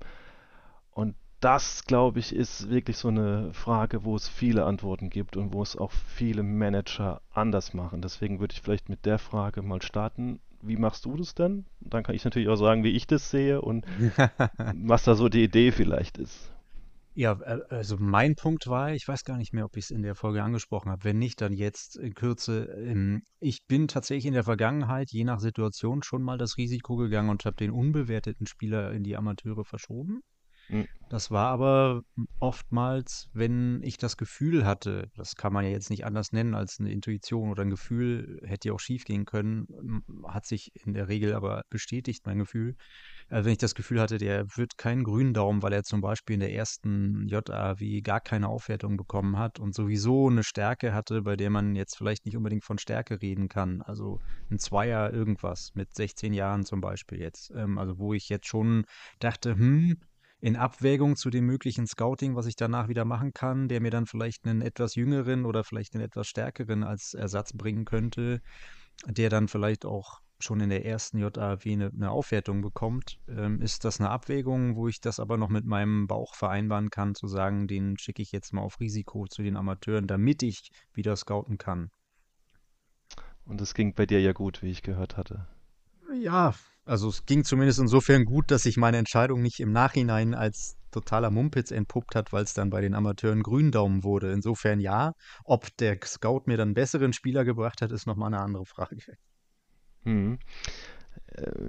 Und 0.89 1.13
das, 1.39 1.85
glaube 1.85 2.17
ich, 2.17 2.33
ist 2.33 2.71
wirklich 2.71 2.97
so 2.97 3.09
eine 3.09 3.53
Frage, 3.53 4.03
wo 4.05 4.15
es 4.15 4.27
viele 4.27 4.65
Antworten 4.65 5.11
gibt 5.11 5.37
und 5.37 5.53
wo 5.53 5.61
es 5.61 5.77
auch 5.77 5.91
viele 5.91 6.41
Manager 6.41 7.21
anders 7.31 7.75
machen. 7.75 8.01
Deswegen 8.01 8.39
würde 8.39 8.53
ich 8.53 8.61
vielleicht 8.61 8.89
mit 8.89 9.05
der 9.05 9.19
Frage 9.19 9.61
mal 9.61 9.83
starten. 9.83 10.39
Wie 10.63 10.77
machst 10.77 11.05
du 11.05 11.15
das 11.15 11.35
denn? 11.35 11.67
Dann 11.79 12.01
kann 12.01 12.15
ich 12.15 12.23
natürlich 12.25 12.49
auch 12.49 12.55
sagen, 12.55 12.83
wie 12.83 12.95
ich 12.95 13.05
das 13.05 13.29
sehe 13.29 13.61
und 13.61 13.85
was 14.73 15.03
da 15.03 15.13
so 15.13 15.29
die 15.29 15.43
Idee 15.43 15.71
vielleicht 15.71 16.17
ist. 16.17 16.51
Ja, 17.13 17.39
äh, 17.41 17.61
also 17.69 17.97
mein 17.99 18.35
Punkt 18.35 18.67
war, 18.67 18.93
ich 18.93 19.07
weiß 19.07 19.23
gar 19.23 19.37
nicht 19.37 19.53
mehr, 19.53 19.65
ob 19.65 19.77
ich 19.77 19.85
es 19.85 19.91
in 19.91 20.03
der 20.03 20.15
Folge 20.15 20.43
angesprochen 20.43 20.91
habe. 20.91 21.03
Wenn 21.03 21.19
nicht, 21.19 21.41
dann 21.41 21.53
jetzt 21.53 21.97
in 21.97 22.13
Kürze. 22.13 22.65
Ähm, 22.77 23.23
ich 23.39 23.65
bin 23.67 23.87
tatsächlich 23.87 24.25
in 24.25 24.33
der 24.33 24.43
Vergangenheit, 24.43 25.11
je 25.11 25.23
nach 25.23 25.39
Situation, 25.39 26.03
schon 26.03 26.23
mal 26.23 26.37
das 26.37 26.57
Risiko 26.57 26.95
gegangen 26.95 27.29
und 27.29 27.45
habe 27.45 27.57
den 27.57 27.71
unbewerteten 27.71 28.47
Spieler 28.47 28.91
in 28.91 29.03
die 29.03 29.17
Amateure 29.17 29.65
verschoben. 29.65 30.21
Mhm. 30.69 30.87
Das 31.09 31.31
war 31.31 31.49
aber 31.49 32.03
oftmals, 32.39 33.29
wenn 33.33 33.81
ich 33.81 33.97
das 33.97 34.15
Gefühl 34.15 34.65
hatte, 34.65 35.09
das 35.15 35.35
kann 35.35 35.51
man 35.51 35.65
ja 35.65 35.71
jetzt 35.71 35.89
nicht 35.89 36.05
anders 36.05 36.31
nennen 36.31 36.53
als 36.53 36.79
eine 36.79 36.91
Intuition 36.91 37.49
oder 37.49 37.63
ein 37.63 37.71
Gefühl, 37.71 38.39
hätte 38.45 38.67
ja 38.67 38.75
auch 38.75 38.79
schief 38.79 39.05
gehen 39.05 39.25
können, 39.25 40.03
hat 40.27 40.45
sich 40.45 40.71
in 40.85 40.93
der 40.93 41.07
Regel 41.07 41.33
aber 41.33 41.63
bestätigt, 41.69 42.25
mein 42.27 42.37
Gefühl, 42.37 42.75
äh, 43.29 43.43
wenn 43.43 43.51
ich 43.51 43.57
das 43.57 43.75
Gefühl 43.75 43.99
hatte, 44.01 44.17
der 44.17 44.45
wird 44.55 44.77
keinen 44.77 45.03
grünen 45.03 45.33
Daumen, 45.33 45.61
weil 45.61 45.73
er 45.73 45.83
zum 45.83 46.01
Beispiel 46.01 46.35
in 46.35 46.39
der 46.39 46.53
ersten 46.53 47.27
JAW 47.27 48.01
gar 48.01 48.19
keine 48.19 48.47
Aufwertung 48.49 48.97
bekommen 48.97 49.37
hat 49.37 49.59
und 49.59 49.73
sowieso 49.73 50.29
eine 50.29 50.43
Stärke 50.43 50.93
hatte, 50.93 51.21
bei 51.21 51.35
der 51.35 51.49
man 51.49 51.75
jetzt 51.75 51.97
vielleicht 51.97 52.25
nicht 52.25 52.37
unbedingt 52.37 52.65
von 52.65 52.77
Stärke 52.77 53.21
reden 53.21 53.47
kann. 53.47 53.81
Also 53.81 54.19
ein 54.49 54.59
Zweier 54.59 55.13
irgendwas 55.13 55.71
mit 55.73 55.93
16 55.93 56.33
Jahren 56.33 56.65
zum 56.65 56.81
Beispiel 56.81 57.19
jetzt. 57.19 57.51
Ähm, 57.55 57.77
also 57.77 57.97
wo 57.97 58.13
ich 58.13 58.29
jetzt 58.29 58.47
schon 58.47 58.85
dachte, 59.19 59.55
hm, 59.55 59.97
in 60.41 60.55
Abwägung 60.55 61.15
zu 61.17 61.29
dem 61.29 61.45
möglichen 61.45 61.85
Scouting, 61.85 62.35
was 62.35 62.45
ich 62.45 62.55
danach 62.55 62.87
wieder 62.87 63.03
machen 63.03 63.33
kann, 63.33 63.67
der 63.67 63.81
mir 63.81 63.91
dann 63.91 64.05
vielleicht 64.05 64.45
einen 64.45 64.61
etwas 64.61 64.95
jüngeren 64.95 65.45
oder 65.45 65.63
vielleicht 65.63 65.95
einen 65.95 66.03
etwas 66.03 66.27
stärkeren 66.27 66.83
als 66.83 67.13
Ersatz 67.13 67.51
bringen 67.53 67.83
könnte, 67.83 68.39
der 69.05 69.29
dann 69.29 69.49
vielleicht 69.49 69.85
auch 69.85 70.21
schon 70.41 70.61
in 70.61 70.69
der 70.69 70.85
ersten 70.85 71.17
JAW 71.19 71.59
eine, 71.65 71.91
eine 71.93 72.11
Aufwertung 72.11 72.61
bekommt, 72.61 73.19
ähm, 73.27 73.61
ist 73.61 73.85
das 73.85 73.99
eine 73.99 74.09
Abwägung, 74.09 74.75
wo 74.75 74.87
ich 74.87 75.01
das 75.01 75.19
aber 75.19 75.37
noch 75.37 75.49
mit 75.49 75.65
meinem 75.65 76.07
Bauch 76.07 76.35
vereinbaren 76.35 76.89
kann, 76.89 77.15
zu 77.15 77.27
sagen, 77.27 77.67
den 77.67 77.97
schicke 77.97 78.21
ich 78.21 78.31
jetzt 78.31 78.53
mal 78.53 78.61
auf 78.61 78.79
Risiko 78.79 79.27
zu 79.27 79.43
den 79.43 79.57
Amateuren, 79.57 80.07
damit 80.07 80.43
ich 80.43 80.71
wieder 80.93 81.15
scouten 81.15 81.57
kann. 81.57 81.91
Und 83.45 83.61
es 83.61 83.73
ging 83.73 83.93
bei 83.93 84.05
dir 84.05 84.21
ja 84.21 84.31
gut, 84.31 84.61
wie 84.61 84.69
ich 84.69 84.83
gehört 84.83 85.17
hatte. 85.17 85.47
Ja, 86.21 86.53
also 86.85 87.09
es 87.09 87.25
ging 87.25 87.43
zumindest 87.43 87.79
insofern 87.79 88.25
gut, 88.25 88.51
dass 88.51 88.63
sich 88.63 88.77
meine 88.77 88.97
Entscheidung 88.97 89.41
nicht 89.41 89.59
im 89.59 89.71
Nachhinein 89.71 90.33
als 90.33 90.77
totaler 90.91 91.29
Mumpitz 91.29 91.71
entpuppt 91.71 92.15
hat, 92.15 92.33
weil 92.33 92.43
es 92.43 92.53
dann 92.53 92.69
bei 92.69 92.81
den 92.81 92.95
Amateuren 92.95 93.43
Gründaumen 93.43 94.03
wurde. 94.03 94.31
Insofern 94.31 94.79
ja. 94.79 95.13
Ob 95.43 95.75
der 95.77 95.99
Scout 96.03 96.43
mir 96.45 96.57
dann 96.57 96.73
besseren 96.73 97.13
Spieler 97.13 97.45
gebracht 97.45 97.81
hat, 97.81 97.91
ist 97.91 98.07
nochmal 98.07 98.33
eine 98.33 98.41
andere 98.41 98.65
Frage. 98.65 99.17
Mhm. 100.03 100.39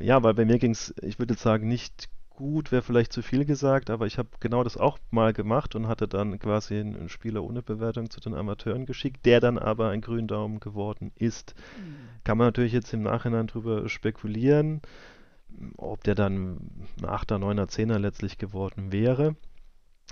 Ja, 0.01 0.23
weil 0.23 0.35
bei 0.35 0.45
mir 0.45 0.59
ging 0.59 0.73
es, 0.73 0.95
ich 1.03 1.19
würde 1.19 1.35
sagen, 1.35 1.69
nicht 1.69 2.09
gut 2.31 2.73
wäre 2.73 2.83
vielleicht 2.83 3.13
zu 3.13 3.23
viel 3.23 3.45
gesagt, 3.45 3.91
aber 3.91 4.07
ich 4.07 4.17
habe 4.17 4.31
genau 4.41 4.65
das 4.65 4.79
auch 4.79 4.99
mal 5.11 5.35
gemacht 5.35 5.75
und 5.75 5.89
hatte 5.89 6.09
dann 6.09 6.39
quasi 6.39 6.79
einen 6.79 7.11
Spieler 7.11 7.45
ohne 7.45 7.61
Bewertung 7.61 8.09
zu 8.09 8.19
den 8.19 8.35
Amateuren 8.35 8.87
geschickt, 8.87 9.27
der 9.27 9.41
dann 9.41 9.59
aber 9.59 9.91
ein 9.91 10.01
Gründaumen 10.01 10.59
geworden 10.59 11.13
ist. 11.17 11.55
Mhm. 11.77 11.97
Kann 12.25 12.39
man 12.39 12.47
natürlich 12.49 12.73
jetzt 12.73 12.95
im 12.95 13.03
Nachhinein 13.03 13.47
drüber 13.47 13.89
spekulieren, 13.91 14.81
ob 15.77 16.03
der 16.05 16.15
dann 16.15 16.57
ein 17.03 17.05
8er, 17.05 17.37
9er, 17.37 17.69
10er 17.69 17.99
letztlich 17.99 18.39
geworden 18.39 18.91
wäre. 18.91 19.37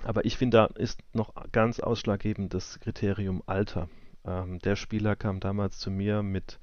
Aber 0.03 0.23
ich 0.23 0.37
finde, 0.37 0.57
da 0.57 0.65
ist 0.65 1.01
noch 1.13 1.33
ganz 1.51 1.79
ausschlaggebend 1.79 2.53
das 2.53 2.79
Kriterium 2.79 3.41
Alter. 3.47 3.89
Ähm, 4.23 4.59
der 4.59 4.75
Spieler 4.75 5.15
kam 5.15 5.39
damals 5.39 5.79
zu 5.79 5.89
mir 5.89 6.21
mit 6.21 6.59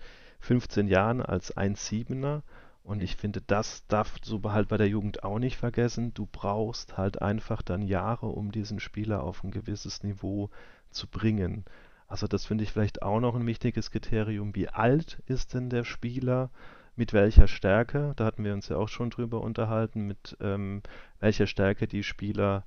15 0.46 0.86
Jahren 0.86 1.20
als 1.20 1.56
1,7er 1.56 2.42
und 2.84 3.02
ich 3.02 3.16
finde, 3.16 3.40
das 3.44 3.84
darf 3.88 4.20
du 4.20 4.40
halt 4.44 4.68
bei 4.68 4.76
der 4.76 4.88
Jugend 4.88 5.24
auch 5.24 5.40
nicht 5.40 5.56
vergessen. 5.56 6.14
Du 6.14 6.28
brauchst 6.30 6.96
halt 6.96 7.20
einfach 7.20 7.60
dann 7.62 7.82
Jahre, 7.82 8.26
um 8.26 8.52
diesen 8.52 8.78
Spieler 8.78 9.24
auf 9.24 9.42
ein 9.42 9.50
gewisses 9.50 10.04
Niveau 10.04 10.50
zu 10.90 11.08
bringen. 11.08 11.64
Also 12.06 12.28
das 12.28 12.44
finde 12.44 12.62
ich 12.62 12.70
vielleicht 12.70 13.02
auch 13.02 13.18
noch 13.18 13.34
ein 13.34 13.44
wichtiges 13.44 13.90
Kriterium. 13.90 14.54
Wie 14.54 14.68
alt 14.68 15.20
ist 15.26 15.54
denn 15.54 15.68
der 15.68 15.82
Spieler? 15.82 16.50
Mit 16.94 17.12
welcher 17.12 17.48
Stärke? 17.48 18.12
Da 18.14 18.24
hatten 18.24 18.44
wir 18.44 18.54
uns 18.54 18.68
ja 18.68 18.76
auch 18.76 18.88
schon 18.88 19.10
drüber 19.10 19.40
unterhalten, 19.40 20.06
mit 20.06 20.36
ähm, 20.40 20.80
welcher 21.18 21.48
Stärke 21.48 21.88
die 21.88 22.04
Spieler 22.04 22.64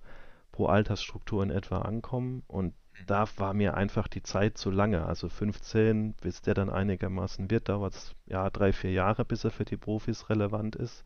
pro 0.51 0.65
Altersstruktur 0.65 1.41
in 1.43 1.50
etwa 1.50 1.79
ankommen. 1.79 2.43
Und 2.48 2.74
da 3.08 3.25
war 3.38 3.53
mir 3.53 3.75
einfach 3.75 4.08
die 4.08 4.24
Zeit 4.24 4.58
zu 4.58 4.72
lange. 4.72 5.06
Also 5.06 5.29
15, 5.29 6.13
bis 6.13 6.41
der 6.41 6.53
dann 6.53 6.70
einigermaßen 6.70 7.50
wird, 7.51 7.70
dauert 7.70 7.96
es 7.96 8.15
ja 8.25 8.50
drei, 8.50 8.74
vier 8.74 8.91
Jahre, 8.91 9.25
bis 9.25 9.44
er 9.44 9.51
für 9.51 9.65
die 9.65 9.77
Profis 9.77 10.29
relevant 10.29 10.75
ist. 10.75 11.03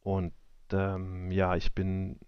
Und 0.00 0.32
ähm, 0.72 1.30
ja, 1.30 1.56
ich 1.56 1.74
bin, 1.74 2.18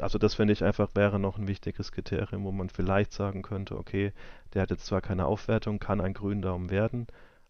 also 0.00 0.18
das 0.18 0.34
finde 0.34 0.52
ich 0.52 0.64
einfach 0.64 0.90
wäre 0.94 1.18
noch 1.18 1.38
ein 1.38 1.48
wichtiges 1.48 1.92
Kriterium, 1.92 2.44
wo 2.44 2.52
man 2.52 2.68
vielleicht 2.68 3.12
sagen 3.12 3.42
könnte, 3.42 3.76
okay, 3.78 4.12
der 4.52 4.62
hat 4.62 4.70
jetzt 4.70 4.86
zwar 4.86 5.00
keine 5.00 5.26
Aufwertung, 5.26 5.78
kann 5.78 6.00
ein 6.00 6.14
Gründaumen 6.14 6.70
werden, 6.70 7.06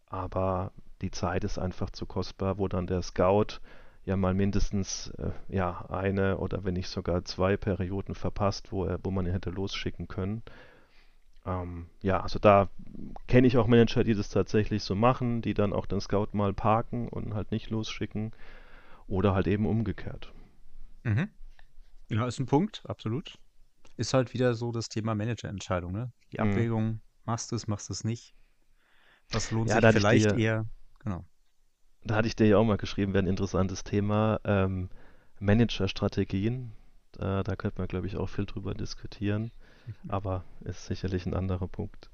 aber 0.06 0.72
die 1.02 1.10
Zeit 1.10 1.44
ist 1.44 1.58
einfach 1.58 1.90
zu 1.90 2.06
kostbar, 2.06 2.58
wo 2.58 2.68
dann 2.68 2.86
der 2.86 3.02
Scout 3.02 3.60
ja 4.04 4.16
mal 4.16 4.34
mindestens 4.34 5.08
äh, 5.18 5.30
ja 5.48 5.86
eine 5.88 6.38
oder 6.38 6.64
wenn 6.64 6.74
nicht 6.74 6.88
sogar 6.88 7.24
zwei 7.24 7.56
Perioden 7.56 8.14
verpasst, 8.14 8.72
wo 8.72 8.84
er, 8.84 8.98
wo 9.02 9.10
man 9.10 9.26
ihn 9.26 9.32
hätte 9.32 9.50
losschicken 9.50 10.08
können. 10.08 10.42
Ähm, 11.46 11.86
ja, 12.02 12.20
also 12.20 12.38
da 12.38 12.68
kenne 13.26 13.46
ich 13.46 13.56
auch 13.56 13.66
Manager, 13.66 14.04
die 14.04 14.14
das 14.14 14.28
tatsächlich 14.28 14.82
so 14.82 14.94
machen, 14.94 15.42
die 15.42 15.54
dann 15.54 15.72
auch 15.72 15.86
den 15.86 16.00
Scout 16.00 16.28
mal 16.32 16.52
parken 16.52 17.08
und 17.08 17.34
halt 17.34 17.50
nicht 17.50 17.70
losschicken 17.70 18.32
oder 19.06 19.34
halt 19.34 19.46
eben 19.46 19.66
umgekehrt. 19.66 20.32
Mhm. 21.02 21.28
Ja, 22.08 22.26
ist 22.26 22.38
ein 22.38 22.46
Punkt, 22.46 22.82
absolut. 22.86 23.38
Ist 23.96 24.14
halt 24.14 24.34
wieder 24.34 24.54
so 24.54 24.72
das 24.72 24.88
Thema 24.88 25.14
Managerentscheidung, 25.14 25.92
ne? 25.92 26.12
Die 26.32 26.40
mhm. 26.40 26.50
Abwägung, 26.50 26.84
mhm. 26.84 27.00
machst 27.24 27.52
du 27.52 27.56
es, 27.56 27.66
machst 27.66 27.88
du 27.88 27.92
es 27.92 28.04
nicht. 28.04 28.34
Was 29.30 29.50
lohnt 29.50 29.70
ja, 29.70 29.80
sich 29.80 29.92
vielleicht 29.92 30.32
eher? 30.32 30.66
Genau 31.00 31.24
da 32.04 32.16
hatte 32.16 32.28
ich 32.28 32.36
dir 32.36 32.46
ja 32.46 32.58
auch 32.58 32.64
mal 32.64 32.76
geschrieben, 32.76 33.12
wäre 33.12 33.24
ein 33.24 33.28
interessantes 33.28 33.84
Thema. 33.84 34.40
Ähm, 34.44 34.88
Managerstrategien. 35.40 36.72
Da, 37.12 37.42
da 37.42 37.56
könnte 37.56 37.78
man, 37.78 37.88
glaube 37.88 38.06
ich, 38.06 38.16
auch 38.16 38.28
viel 38.28 38.46
drüber 38.46 38.74
diskutieren. 38.74 39.50
Mhm. 39.86 40.10
Aber 40.10 40.44
ist 40.64 40.86
sicherlich 40.86 41.26
ein 41.26 41.34
anderer 41.34 41.68
Punkt. 41.68 42.10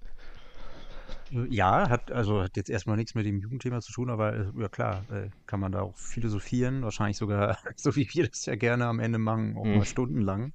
Ja, 1.30 1.88
hat 1.88 2.10
also 2.10 2.42
hat 2.42 2.56
jetzt 2.56 2.70
erstmal 2.70 2.96
nichts 2.96 3.14
mit 3.14 3.24
dem 3.24 3.38
Jugendthema 3.38 3.80
zu 3.80 3.92
tun, 3.92 4.10
aber 4.10 4.34
äh, 4.34 4.46
ja 4.56 4.68
klar, 4.68 5.04
äh, 5.10 5.30
kann 5.46 5.60
man 5.60 5.72
da 5.72 5.82
auch 5.82 5.96
philosophieren, 5.96 6.82
wahrscheinlich 6.82 7.16
sogar, 7.16 7.58
so 7.76 7.94
wie 7.94 8.08
wir 8.12 8.28
das 8.28 8.46
ja 8.46 8.56
gerne 8.56 8.86
am 8.86 8.98
Ende 8.98 9.18
machen, 9.18 9.56
auch 9.56 9.64
mhm. 9.64 9.76
mal 9.76 9.84
stundenlang. 9.84 10.52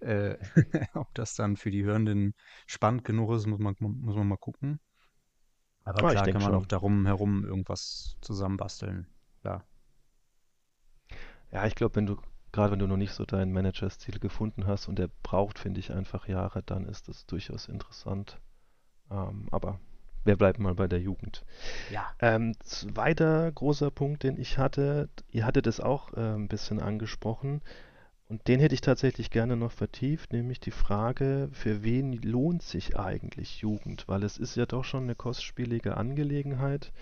Äh, 0.00 0.36
ob 0.94 1.12
das 1.14 1.34
dann 1.34 1.56
für 1.56 1.70
die 1.70 1.84
Hörenden 1.84 2.34
spannend 2.66 3.04
genug 3.04 3.32
ist, 3.32 3.46
muss 3.46 3.58
man, 3.58 3.74
muss 3.78 4.16
man 4.16 4.28
mal 4.28 4.36
gucken. 4.36 4.80
Aber 5.84 6.04
oh, 6.04 6.08
klar 6.08 6.24
kann 6.24 6.34
man 6.34 6.42
schon. 6.42 6.54
auch 6.54 6.66
darum 6.66 7.06
herum 7.06 7.44
irgendwas 7.44 8.16
zusammenbasteln. 8.20 9.06
Ja. 9.44 9.62
Ja, 11.52 11.66
ich 11.66 11.74
glaube, 11.74 11.96
wenn 11.96 12.06
du, 12.06 12.16
gerade 12.52 12.72
wenn 12.72 12.78
du 12.78 12.86
noch 12.86 12.96
nicht 12.96 13.12
so 13.12 13.24
deinen 13.24 13.52
Manager-Stil 13.52 14.18
gefunden 14.18 14.66
hast 14.66 14.88
und 14.88 14.98
der 14.98 15.08
braucht, 15.22 15.58
finde 15.58 15.80
ich, 15.80 15.92
einfach 15.92 16.26
Jahre, 16.26 16.62
dann 16.62 16.86
ist 16.86 17.08
das 17.08 17.26
durchaus 17.26 17.68
interessant. 17.68 18.40
Ähm, 19.10 19.48
aber 19.50 19.78
wir 20.24 20.36
bleiben 20.36 20.62
mal 20.62 20.74
bei 20.74 20.88
der 20.88 21.00
Jugend. 21.00 21.44
Ja. 21.90 22.06
Ähm, 22.18 22.54
zweiter 22.60 23.52
großer 23.52 23.90
Punkt, 23.90 24.22
den 24.22 24.38
ich 24.38 24.56
hatte, 24.56 25.10
ihr 25.28 25.44
hattet 25.44 25.66
es 25.66 25.80
auch 25.80 26.14
äh, 26.14 26.34
ein 26.34 26.48
bisschen 26.48 26.80
angesprochen, 26.80 27.60
und 28.28 28.48
den 28.48 28.58
hätte 28.58 28.74
ich 28.74 28.80
tatsächlich 28.80 29.30
gerne 29.30 29.56
noch 29.56 29.72
vertieft, 29.72 30.32
nämlich 30.32 30.58
die 30.58 30.70
Frage, 30.70 31.50
für 31.52 31.82
wen 31.82 32.14
lohnt 32.14 32.62
sich 32.62 32.98
eigentlich 32.98 33.60
Jugend? 33.60 34.08
Weil 34.08 34.22
es 34.22 34.38
ist 34.38 34.56
ja 34.56 34.64
doch 34.64 34.84
schon 34.84 35.04
eine 35.04 35.14
kostspielige 35.14 35.96
Angelegenheit. 35.98 36.92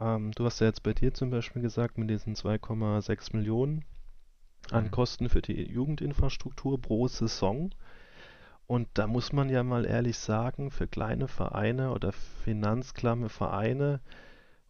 Ähm, 0.00 0.30
du 0.32 0.44
hast 0.44 0.60
ja 0.60 0.68
jetzt 0.68 0.84
bei 0.84 0.92
dir 0.92 1.12
zum 1.12 1.30
Beispiel 1.30 1.62
gesagt, 1.62 1.98
mit 1.98 2.10
diesen 2.10 2.36
2,6 2.36 3.36
Millionen 3.36 3.84
an 4.70 4.84
mhm. 4.84 4.90
Kosten 4.92 5.28
für 5.28 5.42
die 5.42 5.62
Jugendinfrastruktur 5.68 6.80
pro 6.80 7.08
Saison. 7.08 7.74
Und 8.68 8.86
da 8.94 9.06
muss 9.06 9.32
man 9.32 9.48
ja 9.48 9.64
mal 9.64 9.84
ehrlich 9.84 10.18
sagen, 10.18 10.70
für 10.70 10.86
kleine 10.86 11.26
Vereine 11.26 11.90
oder 11.90 12.12
finanzklamme 12.12 13.30
Vereine, 13.30 14.00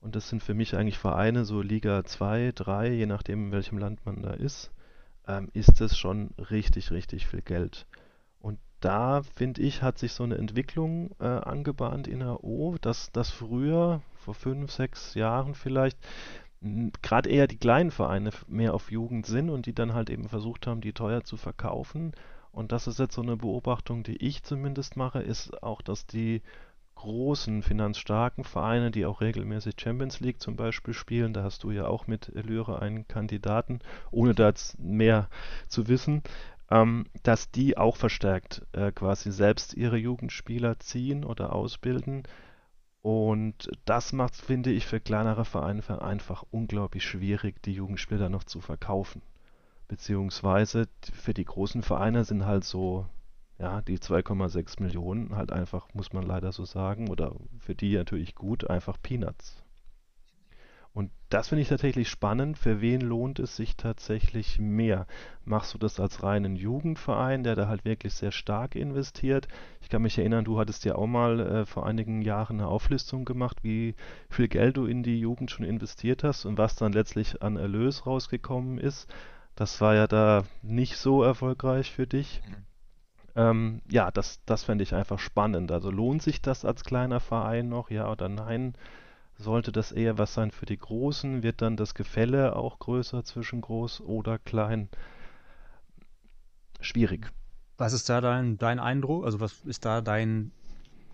und 0.01 0.15
das 0.15 0.29
sind 0.29 0.43
für 0.43 0.55
mich 0.55 0.77
eigentlich 0.77 0.99
Vereine 0.99 1.45
so 1.45 1.61
Liga 1.61 2.05
2, 2.05 2.53
3, 2.55 2.93
je 2.93 3.07
nachdem 3.07 3.47
in 3.47 3.53
welchem 3.53 3.77
Land 3.77 4.07
man 4.07 4.23
da 4.23 4.33
ist, 4.33 4.71
ähm, 5.29 5.49
ist 5.53 5.81
es 5.81 5.97
schon 5.97 6.31
richtig, 6.51 6.91
richtig 6.91 7.27
viel 7.27 7.43
Geld. 7.43 7.87
Und 8.41 8.59
da, 8.81 9.23
finde 9.23 9.63
ich, 9.63 9.83
hat 9.83 9.99
sich 9.99 10.13
so 10.13 10.25
eine 10.25 10.37
Entwicklung 10.37 11.11
äh, 11.21 11.27
angebahnt 11.27 12.09
in 12.09 12.21
der 12.21 12.43
O, 12.43 12.77
dass 12.81 13.13
das 13.13 13.31
früher, 13.31 14.01
vor 14.17 14.35
fünf, 14.35 14.73
sechs 14.73 15.15
Jahren 15.15 15.55
vielleicht, 15.55 15.99
gerade 17.03 17.31
eher 17.31 17.47
die 17.47 17.59
kleinen 17.59 17.91
Vereine 17.91 18.31
mehr 18.49 18.75
auf 18.75 18.91
Jugend 18.91 19.27
sind 19.27 19.51
und 19.51 19.67
die 19.67 19.75
dann 19.75 19.95
halt 19.95 20.11
eben 20.11 20.29
versucht 20.29 20.67
haben, 20.67 20.81
die 20.81 20.93
teuer 20.93 21.23
zu 21.23 21.37
verkaufen. 21.37 22.13
Und 22.51 22.73
das 22.73 22.89
ist 22.89 22.99
jetzt 22.99 23.15
so 23.15 23.23
eine 23.23 23.37
Beobachtung, 23.37 24.03
die 24.03 24.17
ich 24.17 24.43
zumindest 24.43 24.97
mache, 24.97 25.21
ist 25.21 25.63
auch, 25.63 25.83
dass 25.83 26.07
die 26.07 26.43
großen, 26.99 27.63
finanzstarken 27.63 28.43
Vereine, 28.43 28.91
die 28.91 29.07
auch 29.07 29.21
regelmäßig 29.21 29.75
Champions 29.81 30.19
League 30.19 30.41
zum 30.41 30.57
Beispiel 30.57 30.95
spielen, 30.95 31.33
da 31.33 31.45
hast 31.45 31.63
du 31.63 31.71
ja 31.71 31.87
auch 31.87 32.09
mit 32.09 32.33
Lyre 32.35 32.83
einen 32.83 33.07
Kandidaten, 33.07 33.79
ohne 34.11 34.35
da 34.35 34.53
mehr 34.79 35.29
zu 35.69 35.87
wissen, 35.87 36.23
ähm, 36.71 37.07
dass 37.23 37.53
die 37.53 37.79
auch 37.79 37.97
verstärkt 37.97 38.67
äh, 38.73 38.91
quasi 38.91 39.31
selbst 39.31 39.75
ihre 39.75 39.97
Jugendspieler 39.97 40.81
ziehen 40.81 41.25
oder 41.25 41.53
ausbilden. 41.53 42.25
Und 43.01 43.71
das 43.85 44.13
macht, 44.13 44.35
finde 44.35 44.73
ich, 44.73 44.85
für 44.85 44.99
kleinere 44.99 45.45
Vereine 45.45 46.03
einfach 46.03 46.45
unglaublich 46.51 47.05
schwierig, 47.05 47.63
die 47.63 47.75
Jugendspieler 47.75 48.29
noch 48.29 48.43
zu 48.43 48.61
verkaufen. 48.61 49.23
Beziehungsweise 49.87 50.89
für 51.13 51.33
die 51.33 51.45
großen 51.45 51.83
Vereine 51.83 52.25
sind 52.25 52.45
halt 52.45 52.65
so 52.65 53.07
ja, 53.59 53.81
die 53.83 53.99
2,6 53.99 54.81
Millionen 54.81 55.37
halt 55.37 55.53
einfach, 55.53 55.93
muss 55.95 56.13
man 56.13 56.25
leider 56.25 56.53
so 56.53 56.65
sagen, 56.65 57.09
oder 57.09 57.35
für 57.59 57.75
die 57.75 57.97
natürlich 57.97 58.35
gut, 58.35 58.71
einfach 58.71 58.97
Peanuts. 59.03 59.63
Und 60.95 61.11
das 61.29 61.49
finde 61.49 61.63
ich 61.63 61.69
tatsächlich 61.69 62.09
spannend. 62.09 62.59
Für 62.59 62.81
wen 62.81 63.01
lohnt 63.01 63.39
es 63.39 63.55
sich 63.55 63.77
tatsächlich 63.77 64.59
mehr? 64.59 65.07
Machst 65.45 65.75
du 65.75 65.79
das 65.79 66.01
als 66.01 66.23
reinen 66.23 66.57
Jugendverein, 66.57 67.45
der 67.45 67.55
da 67.55 67.69
halt 67.69 67.85
wirklich 67.85 68.15
sehr 68.15 68.33
stark 68.33 68.75
investiert? 68.75 69.47
Ich 69.81 69.91
kann 69.91 70.03
mich 70.03 70.19
erinnern, 70.19 70.45
du 70.45 70.59
hattest 70.59 70.85
ja 70.85 70.95
auch 70.97 71.07
mal 71.07 71.41
äh, 71.41 71.67
vor 71.67 71.87
einigen 71.87 72.23
Jahren 72.23 72.59
eine 72.59 72.69
Auflistung 72.69 73.25
gemacht, 73.25 73.63
wie 73.63 73.95
viel 74.31 74.49
Geld 74.49 74.77
du 74.77 74.87
in 74.87 75.03
die 75.03 75.21
Jugend 75.21 75.51
schon 75.51 75.65
investiert 75.65 76.25
hast 76.25 76.47
und 76.47 76.59
was 76.59 76.75
dann 76.75 76.93
letztlich 76.93 77.43
an 77.43 77.57
Erlös 77.57 78.07
rausgekommen 78.07 78.79
ist. 78.79 79.09
Das 79.55 79.81
war 79.81 79.95
ja 79.95 80.07
da 80.07 80.45
nicht 80.63 80.97
so 80.97 81.23
erfolgreich 81.23 81.93
für 81.93 82.07
dich. 82.07 82.41
Mhm. 82.49 82.68
Ähm, 83.39 83.83
ja, 83.89 84.11
das, 84.11 84.41
das 84.47 84.65
fände 84.65 84.83
ich 84.83 84.95
einfach 84.95 85.21
spannend. 85.21 85.71
Also 85.71 85.93
lohnt 85.93 86.23
sich 86.23 86.43
das 86.43 86.65
als 86.65 86.83
kleiner 86.83 87.21
Verein 87.21 87.69
noch, 87.69 87.89
ja 87.89 88.11
oder 88.11 88.29
nein? 88.29 88.75
Sollte 89.37 89.71
das 89.71 89.93
eher 89.93 90.19
was 90.19 90.35
sein 90.35 90.51
für 90.51 90.67
die 90.67 90.77
Großen? 90.79 91.45
Wird 91.45 91.63
dann 91.63 91.77
das 91.77 91.95
Gefälle 91.95 92.57
auch 92.57 92.81
größer 92.81 93.23
zwischen 93.23 93.61
groß 93.61 94.01
oder 94.01 94.41
klein? 94.41 94.89
Schwierig. 96.81 97.31
Was 97.77 97.93
ist 97.93 98.09
da 98.09 98.21
dein, 98.21 98.59
dein 98.59 98.81
Eindruck? 98.81 99.25
Also 99.25 99.39
was 99.39 99.61
ist 99.65 99.85
da 99.85 100.01
dein 100.01 100.51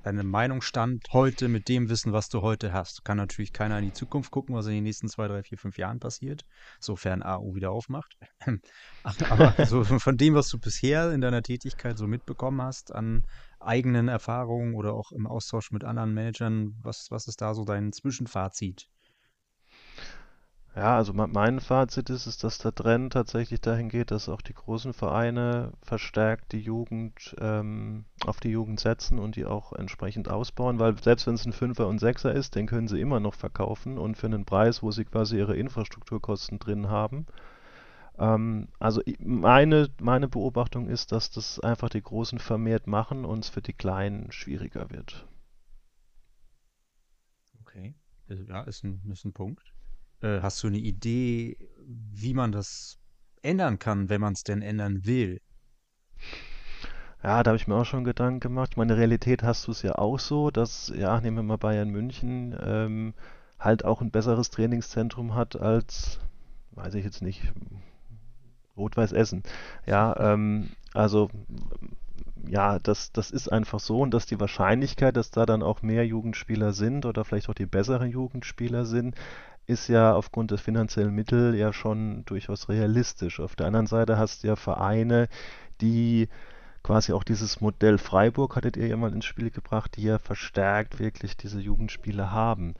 deine 0.04 0.22
Meinung 0.22 0.60
stand 0.60 1.12
heute 1.12 1.48
mit 1.48 1.68
dem 1.68 1.88
Wissen, 1.88 2.12
was 2.12 2.28
du 2.28 2.42
heute 2.42 2.72
hast. 2.72 3.04
Kann 3.04 3.16
natürlich 3.16 3.52
keiner 3.52 3.78
in 3.78 3.86
die 3.86 3.92
Zukunft 3.92 4.30
gucken, 4.30 4.54
was 4.54 4.66
in 4.66 4.72
den 4.72 4.84
nächsten 4.84 5.08
zwei, 5.08 5.28
drei, 5.28 5.42
vier, 5.42 5.58
fünf 5.58 5.78
Jahren 5.78 5.98
passiert, 5.98 6.44
sofern 6.78 7.22
AU 7.22 7.54
wieder 7.54 7.70
aufmacht. 7.70 8.16
Aber 9.02 9.66
so 9.66 9.82
von 9.84 10.16
dem, 10.16 10.34
was 10.34 10.48
du 10.50 10.58
bisher 10.58 11.10
in 11.12 11.22
deiner 11.22 11.42
Tätigkeit 11.42 11.96
so 11.96 12.06
mitbekommen 12.06 12.60
hast 12.60 12.94
an 12.94 13.24
eigenen 13.60 14.08
Erfahrungen 14.08 14.74
oder 14.74 14.92
auch 14.92 15.10
im 15.10 15.26
Austausch 15.26 15.70
mit 15.70 15.84
anderen 15.84 16.12
Managern, 16.12 16.76
was, 16.82 17.10
was 17.10 17.26
ist 17.26 17.40
da 17.40 17.54
so 17.54 17.64
dein 17.64 17.92
Zwischenfazit? 17.92 18.88
Ja, 20.76 20.96
also 20.96 21.12
mein 21.12 21.60
Fazit 21.60 22.10
ist, 22.10 22.26
ist, 22.26 22.42
dass 22.42 22.58
der 22.58 22.74
Trend 22.74 23.12
tatsächlich 23.12 23.60
dahin 23.60 23.88
geht, 23.88 24.10
dass 24.10 24.28
auch 24.28 24.42
die 24.42 24.54
großen 24.54 24.92
Vereine 24.92 25.72
verstärkt 25.82 26.50
die 26.50 26.60
Jugend 26.60 27.36
ähm, 27.38 28.06
auf 28.26 28.40
die 28.40 28.48
Jugend 28.50 28.80
setzen 28.80 29.20
und 29.20 29.36
die 29.36 29.44
auch 29.46 29.72
entsprechend 29.72 30.28
ausbauen, 30.28 30.80
weil 30.80 31.00
selbst 31.00 31.28
wenn 31.28 31.34
es 31.34 31.46
ein 31.46 31.52
Fünfer 31.52 31.86
und 31.86 32.00
Sechser 32.00 32.32
ist, 32.32 32.56
den 32.56 32.66
können 32.66 32.88
sie 32.88 33.00
immer 33.00 33.20
noch 33.20 33.34
verkaufen 33.34 33.98
und 33.98 34.16
für 34.16 34.26
einen 34.26 34.44
Preis, 34.46 34.82
wo 34.82 34.90
sie 34.90 35.04
quasi 35.04 35.38
ihre 35.38 35.56
Infrastrukturkosten 35.56 36.58
drin 36.58 36.88
haben. 36.88 37.26
Ähm, 38.18 38.66
also 38.80 39.00
meine, 39.20 39.90
meine 40.00 40.26
Beobachtung 40.26 40.88
ist, 40.88 41.12
dass 41.12 41.30
das 41.30 41.60
einfach 41.60 41.88
die 41.88 42.02
Großen 42.02 42.40
vermehrt 42.40 42.88
machen 42.88 43.24
und 43.24 43.44
es 43.44 43.48
für 43.48 43.62
die 43.62 43.74
Kleinen 43.74 44.32
schwieriger 44.32 44.90
wird. 44.90 45.24
Okay, 47.60 47.94
ja, 48.26 48.62
ist 48.62 48.82
ein, 48.82 49.00
ist 49.12 49.24
ein 49.24 49.32
Punkt. 49.32 49.72
Äh, 50.24 50.40
hast 50.40 50.62
du 50.62 50.68
eine 50.68 50.78
Idee, 50.78 51.56
wie 51.86 52.32
man 52.32 52.50
das 52.50 52.98
ändern 53.42 53.78
kann, 53.78 54.08
wenn 54.08 54.22
man 54.22 54.32
es 54.32 54.42
denn 54.42 54.62
ändern 54.62 55.04
will? 55.04 55.40
Ja, 57.22 57.42
da 57.42 57.50
habe 57.50 57.56
ich 57.56 57.66
mir 57.66 57.76
auch 57.76 57.84
schon 57.84 58.04
Gedanken 58.04 58.40
gemacht. 58.40 58.70
Ich 58.72 58.76
meine, 58.76 58.96
Realität 58.96 59.42
hast 59.42 59.66
du 59.66 59.70
es 59.70 59.82
ja 59.82 59.96
auch 59.96 60.18
so, 60.18 60.50
dass, 60.50 60.92
ja, 60.96 61.20
nehmen 61.20 61.36
wir 61.36 61.42
mal 61.42 61.58
Bayern 61.58 61.90
München, 61.90 62.56
ähm, 62.62 63.14
halt 63.58 63.84
auch 63.84 64.00
ein 64.00 64.10
besseres 64.10 64.50
Trainingszentrum 64.50 65.34
hat 65.34 65.56
als, 65.56 66.20
weiß 66.72 66.94
ich 66.94 67.04
jetzt 67.04 67.22
nicht, 67.22 67.52
Rot-Weiß 68.76 69.12
Essen. 69.12 69.42
Ja, 69.86 70.32
ähm, 70.32 70.70
also 70.92 71.30
ja, 72.46 72.78
das, 72.78 73.12
das 73.12 73.30
ist 73.30 73.48
einfach 73.48 73.80
so 73.80 74.00
und 74.00 74.12
dass 74.12 74.26
die 74.26 74.40
Wahrscheinlichkeit, 74.40 75.16
dass 75.16 75.30
da 75.30 75.46
dann 75.46 75.62
auch 75.62 75.82
mehr 75.82 76.06
Jugendspieler 76.06 76.72
sind 76.72 77.06
oder 77.06 77.24
vielleicht 77.24 77.48
auch 77.48 77.54
die 77.54 77.66
besseren 77.66 78.10
Jugendspieler 78.10 78.84
sind, 78.84 79.14
ist 79.66 79.88
ja 79.88 80.14
aufgrund 80.14 80.50
der 80.50 80.58
finanziellen 80.58 81.14
Mittel 81.14 81.54
ja 81.54 81.72
schon 81.72 82.24
durchaus 82.26 82.68
realistisch. 82.68 83.40
Auf 83.40 83.56
der 83.56 83.66
anderen 83.66 83.86
Seite 83.86 84.18
hast 84.18 84.42
du 84.42 84.48
ja 84.48 84.56
Vereine, 84.56 85.28
die 85.80 86.28
quasi 86.82 87.12
auch 87.12 87.24
dieses 87.24 87.60
Modell 87.60 87.98
Freiburg 87.98 88.56
hattet 88.56 88.76
ihr 88.76 88.86
ja 88.86 88.96
mal 88.96 89.12
ins 89.12 89.24
Spiel 89.24 89.50
gebracht, 89.50 89.96
die 89.96 90.02
ja 90.02 90.18
verstärkt 90.18 90.98
wirklich 90.98 91.36
diese 91.36 91.60
Jugendspiele 91.60 92.30
haben. 92.30 92.74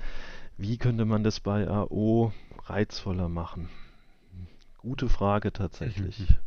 Wie 0.57 0.77
könnte 0.77 1.05
man 1.05 1.25
das 1.25 1.41
bei 1.41 1.69
AO 1.69 2.33
reizvoller 2.67 3.29
machen? 3.29 3.69
Gute 4.79 5.09
Frage 5.09 5.53
tatsächlich. 5.53 6.27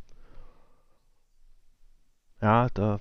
Ja, 2.40 2.68
da 2.76 3.00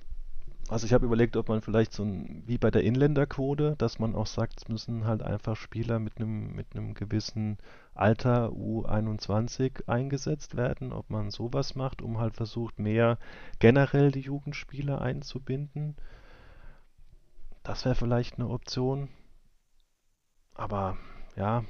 also 0.69 0.85
ich 0.85 0.93
habe 0.93 1.05
überlegt, 1.05 1.37
ob 1.37 1.47
man 1.47 1.61
vielleicht 1.61 1.93
so 1.93 2.03
ein, 2.03 2.43
wie 2.45 2.57
bei 2.57 2.69
der 2.71 2.83
Inländerquote, 2.83 3.75
dass 3.77 3.99
man 3.99 4.15
auch 4.15 4.27
sagt, 4.27 4.57
es 4.57 4.67
müssen 4.67 5.05
halt 5.05 5.21
einfach 5.21 5.55
Spieler 5.55 5.99
mit 5.99 6.17
einem 6.17 6.53
mit 6.55 6.67
einem 6.75 6.93
gewissen 6.93 7.57
Alter 7.93 8.49
U21 8.49 9.87
eingesetzt 9.87 10.57
werden, 10.57 10.91
ob 10.91 11.09
man 11.09 11.31
sowas 11.31 11.75
macht, 11.75 12.01
um 12.01 12.19
halt 12.19 12.35
versucht, 12.35 12.79
mehr 12.79 13.17
generell 13.59 14.11
die 14.11 14.21
Jugendspieler 14.21 15.01
einzubinden. 15.01 15.95
Das 17.63 17.85
wäre 17.85 17.95
vielleicht 17.95 18.35
eine 18.35 18.49
Option. 18.49 19.09
Aber 20.53 20.97
ja, 21.35 21.63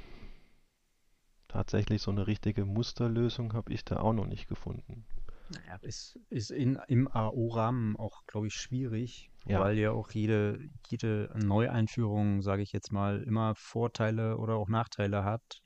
tatsächlich 1.46 2.02
so 2.02 2.10
eine 2.10 2.26
richtige 2.26 2.64
Musterlösung 2.64 3.52
habe 3.52 3.72
ich 3.72 3.84
da 3.84 4.00
auch 4.00 4.12
noch 4.12 4.26
nicht 4.26 4.48
gefunden. 4.48 5.04
Naja, 5.50 5.78
ist, 5.82 6.18
ist 6.30 6.50
in, 6.50 6.78
im 6.88 7.08
AO-Rahmen 7.08 7.96
auch, 7.96 8.24
glaube 8.26 8.48
ich, 8.48 8.54
schwierig, 8.54 9.30
Ja. 9.46 9.60
weil 9.60 9.78
ja 9.78 9.92
auch 9.92 10.10
jede, 10.10 10.58
jede 10.88 11.30
Neueinführung, 11.36 12.42
sage 12.42 12.62
ich 12.62 12.72
jetzt 12.72 12.92
mal, 12.92 13.22
immer 13.22 13.54
Vorteile 13.54 14.36
oder 14.38 14.56
auch 14.56 14.68
Nachteile 14.68 15.24
hat. 15.24 15.62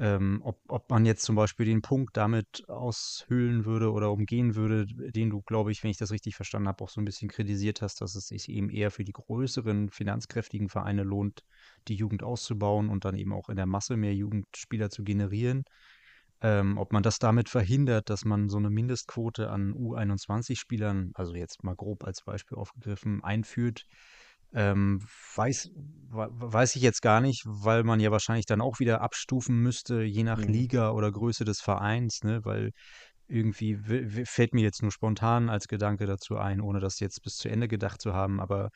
Ähm, 0.00 0.40
ob, 0.44 0.60
ob 0.68 0.90
man 0.90 1.04
jetzt 1.06 1.24
zum 1.24 1.34
Beispiel 1.34 1.66
den 1.66 1.82
Punkt 1.82 2.16
damit 2.16 2.68
aushöhlen 2.68 3.64
würde 3.64 3.90
oder 3.90 4.12
umgehen 4.12 4.54
würde, 4.54 4.86
den 4.86 5.28
du, 5.30 5.42
glaube 5.42 5.72
ich, 5.72 5.82
wenn 5.82 5.90
ich 5.90 5.96
das 5.96 6.12
richtig 6.12 6.36
verstanden 6.36 6.68
habe, 6.68 6.84
auch 6.84 6.88
so 6.88 7.00
ein 7.00 7.04
bisschen 7.04 7.28
kritisiert 7.28 7.82
hast, 7.82 8.00
dass 8.00 8.14
es 8.14 8.28
sich 8.28 8.48
eben 8.48 8.70
eher 8.70 8.92
für 8.92 9.02
die 9.02 9.12
größeren, 9.12 9.90
finanzkräftigen 9.90 10.68
Vereine 10.68 11.02
lohnt, 11.02 11.42
die 11.88 11.96
Jugend 11.96 12.22
auszubauen 12.22 12.90
und 12.90 13.04
dann 13.04 13.16
eben 13.16 13.32
auch 13.32 13.48
in 13.48 13.56
der 13.56 13.66
Masse 13.66 13.96
mehr 13.96 14.14
Jugendspieler 14.14 14.88
zu 14.88 15.02
generieren. 15.02 15.64
Ähm, 16.40 16.78
ob 16.78 16.92
man 16.92 17.02
das 17.02 17.18
damit 17.18 17.48
verhindert, 17.48 18.10
dass 18.10 18.24
man 18.24 18.48
so 18.48 18.58
eine 18.58 18.70
Mindestquote 18.70 19.50
an 19.50 19.72
U21-Spielern, 19.74 21.10
also 21.14 21.34
jetzt 21.34 21.64
mal 21.64 21.74
grob 21.74 22.04
als 22.04 22.22
Beispiel 22.22 22.56
aufgegriffen, 22.56 23.24
einführt, 23.24 23.84
ähm, 24.54 25.00
weiß, 25.34 25.70
weiß 25.74 26.76
ich 26.76 26.82
jetzt 26.82 27.02
gar 27.02 27.20
nicht, 27.20 27.42
weil 27.46 27.84
man 27.84 28.00
ja 28.00 28.10
wahrscheinlich 28.10 28.46
dann 28.46 28.60
auch 28.60 28.78
wieder 28.78 29.02
abstufen 29.02 29.60
müsste, 29.60 30.02
je 30.02 30.22
nach 30.22 30.38
Mhm. 30.38 30.52
Liga 30.52 30.90
oder 30.92 31.12
Größe 31.12 31.44
des 31.44 31.60
Vereins, 31.60 32.22
ne? 32.22 32.44
Weil 32.44 32.70
irgendwie 33.26 33.76
fällt 34.24 34.54
mir 34.54 34.62
jetzt 34.62 34.82
nur 34.82 34.90
spontan 34.92 35.50
als 35.50 35.68
Gedanke 35.68 36.06
dazu 36.06 36.38
ein, 36.38 36.60
ohne 36.62 36.80
das 36.80 36.98
jetzt 37.00 37.22
bis 37.22 37.36
zu 37.36 37.48
Ende 37.50 37.68
gedacht 37.68 38.00
zu 38.00 38.14
haben, 38.14 38.40
aber 38.40 38.70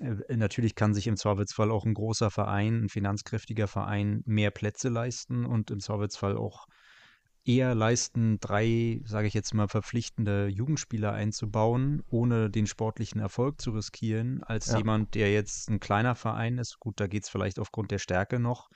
äh, 0.00 0.36
natürlich 0.36 0.74
kann 0.74 0.94
sich 0.94 1.06
im 1.06 1.16
Zweifelsfall 1.16 1.70
auch 1.70 1.84
ein 1.84 1.94
großer 1.94 2.30
Verein, 2.30 2.84
ein 2.84 2.88
finanzkräftiger 2.88 3.68
Verein 3.68 4.22
mehr 4.24 4.50
Plätze 4.50 4.88
leisten 4.88 5.44
und 5.44 5.70
im 5.70 5.80
Zweifelsfall 5.80 6.36
auch 6.36 6.66
eher 7.44 7.74
leisten, 7.74 8.38
drei, 8.40 9.00
sage 9.04 9.26
ich 9.26 9.34
jetzt 9.34 9.54
mal, 9.54 9.68
verpflichtende 9.68 10.46
Jugendspieler 10.48 11.12
einzubauen, 11.12 12.02
ohne 12.08 12.50
den 12.50 12.66
sportlichen 12.66 13.20
Erfolg 13.20 13.60
zu 13.60 13.70
riskieren, 13.70 14.42
als 14.42 14.66
Ja. 14.66 14.78
jemand, 14.78 15.14
der 15.14 15.32
jetzt 15.32 15.68
ein 15.70 15.80
kleiner 15.80 16.14
Verein 16.14 16.58
ist. 16.58 16.78
Gut, 16.78 17.00
da 17.00 17.06
geht 17.06 17.24
es 17.24 17.28
vielleicht 17.30 17.58
aufgrund 17.58 17.90
der 17.90 17.98
Stärke 17.98 18.38
noch. 18.38 18.68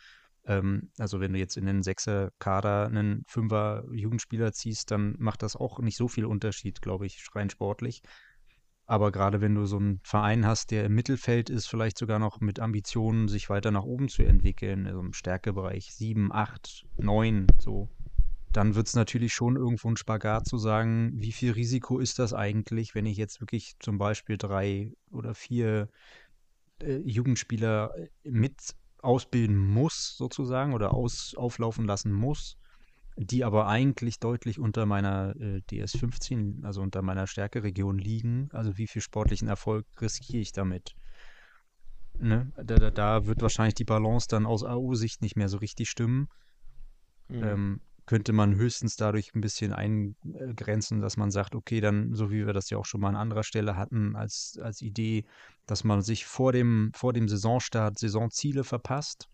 Ähm, 0.47 0.91
also 0.99 1.21
wenn 1.21 1.33
du 1.33 1.39
jetzt 1.39 1.57
in 1.57 1.67
den 1.67 1.83
Sechser-Kader 1.83 2.87
einen 2.87 3.25
Fünfer-Jugendspieler 3.29 4.53
ziehst, 4.53 4.91
dann 4.91 5.15
macht 5.19 5.43
das 5.43 5.57
auch 5.57 5.79
nicht 5.81 5.97
so 5.97 6.09
viel 6.09 6.25
Unterschied, 6.25 6.83
glaube 6.83 7.07
ich, 7.07 7.25
rein 7.35 7.51
sportlich. 7.51 8.03
Aber 8.87 9.13
gerade 9.13 9.41
wenn 9.41 9.55
du 9.55 9.65
so 9.65 9.79
einen 9.79 10.01
Verein 10.05 10.47
hast, 10.47 10.71
der 10.71 10.85
im 10.85 10.95
Mittelfeld 10.95 11.49
ist, 11.49 11.67
vielleicht 11.67 11.97
sogar 11.97 12.19
noch 12.19 12.41
mit 12.41 12.61
Ambitionen, 12.61 13.29
sich 13.29 13.49
weiter 13.49 13.71
nach 13.71 13.85
oben 13.85 14.11
zu 14.11 14.23
entwickeln, 14.23 14.87
also 14.87 15.01
im 15.01 15.15
Stärkebereich 15.15 15.95
7, 15.95 16.31
8, 16.31 16.85
9, 16.99 17.47
so, 17.59 17.89
dann 18.57 18.77
wird 18.77 18.87
es 18.87 18.95
natürlich 18.95 19.33
schon 19.33 19.57
irgendwo 19.57 19.89
ein 19.89 19.97
Spagat 19.97 20.47
zu 20.47 20.59
sagen, 20.59 21.13
wie 21.15 21.33
viel 21.33 21.53
Risiko 21.53 21.99
ist 21.99 22.19
das 22.19 22.33
eigentlich, 22.33 22.95
wenn 22.95 23.05
ich 23.05 23.17
jetzt 23.17 23.41
wirklich 23.41 23.75
zum 23.81 23.99
Beispiel 23.99 24.39
drei 24.39 24.93
oder 25.11 25.35
vier 25.35 25.89
äh, 26.81 26.99
Jugendspieler 26.99 27.93
äh, 27.97 28.09
mit 28.31 28.77
ausbilden 29.03 29.59
muss, 29.59 30.17
sozusagen, 30.17 30.73
oder 30.73 30.95
aus, 30.95 31.35
auflaufen 31.37 31.85
lassen 31.85 32.13
muss, 32.13 32.57
die 33.17 33.45
aber 33.45 33.67
eigentlich 33.67 34.19
deutlich 34.21 34.59
unter 34.59 34.87
meiner 34.87 35.35
äh, 35.37 35.61
DS15, 35.71 36.65
also 36.65 36.81
unter 36.81 37.03
meiner 37.03 37.27
Stärkeregion 37.27 37.99
liegen. 37.99 38.49
Also 38.53 38.79
wie 38.79 38.87
viel 38.87 39.03
sportlichen 39.03 39.49
Erfolg 39.49 39.85
riskiere 40.01 40.41
ich 40.41 40.53
damit? 40.53 40.95
Ne? 42.19 42.53
Da, 42.57 42.77
da, 42.77 42.91
da 42.91 43.27
wird 43.27 43.43
wahrscheinlich 43.43 43.75
die 43.75 43.85
Balance 43.85 44.29
dann 44.29 44.47
aus 44.47 44.63
AU-Sicht 44.63 45.23
nicht 45.23 45.37
mehr 45.37 45.49
so 45.49 45.59
richtig 45.59 45.91
stimmen. 45.91 46.29
Mhm. 47.29 47.43
Ähm, 47.43 47.81
könnte 48.07 48.33
man 48.33 48.55
höchstens 48.57 48.97
dadurch 48.97 49.35
ein 49.35 49.41
bisschen 49.41 49.73
eingrenzen, 49.73 51.01
dass 51.01 51.17
man 51.17 51.31
sagt, 51.31 51.55
okay, 51.55 51.81
dann, 51.81 52.15
so 52.15 52.31
wie 52.31 52.47
wir 52.47 52.53
das 52.53 52.71
ja 52.71 52.79
auch 52.79 52.85
schon 52.87 53.01
mal 53.01 53.09
an 53.09 53.17
anderer 53.17 53.45
Stelle 53.45 53.77
hatten, 53.77 54.17
als, 54.17 54.59
als 54.63 54.83
Idee, 54.83 55.25
dass 55.67 55.85
man 55.85 56.03
sich 56.03 56.27
vor 56.27 56.53
dem, 56.53 56.91
vor 56.95 57.13
dem 57.13 57.29
Saisonstart 57.29 57.99
Saisonziele 57.99 58.65
verpasst 58.65 59.29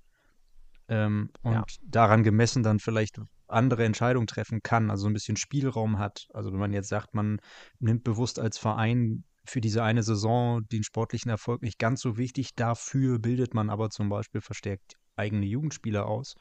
ähm, 0.88 1.30
und 1.42 1.54
Ja. 1.54 1.64
daran 1.82 2.22
gemessen 2.22 2.62
dann 2.62 2.78
vielleicht 2.78 3.20
andere 3.48 3.84
Entscheidungen 3.84 4.26
treffen 4.26 4.62
kann, 4.62 4.90
also 4.90 5.06
ein 5.08 5.12
bisschen 5.12 5.36
Spielraum 5.36 5.98
hat. 5.98 6.26
Also 6.32 6.52
wenn 6.52 6.60
man 6.60 6.72
jetzt 6.72 6.88
sagt, 6.88 7.14
man 7.14 7.40
nimmt 7.80 8.04
bewusst 8.04 8.38
als 8.38 8.58
Verein 8.58 9.24
für 9.44 9.60
diese 9.60 9.82
eine 9.82 10.02
Saison 10.02 10.66
den 10.68 10.84
sportlichen 10.84 11.30
Erfolg 11.30 11.62
nicht 11.62 11.78
ganz 11.78 12.00
so 12.00 12.16
wichtig, 12.16 12.54
dafür 12.54 13.18
bildet 13.18 13.54
man 13.54 13.70
aber 13.70 13.90
zum 13.90 14.08
Beispiel 14.08 14.40
verstärkt 14.40 14.94
eigene 15.16 15.46
Jugendspieler 15.46 16.06
aus 16.06 16.34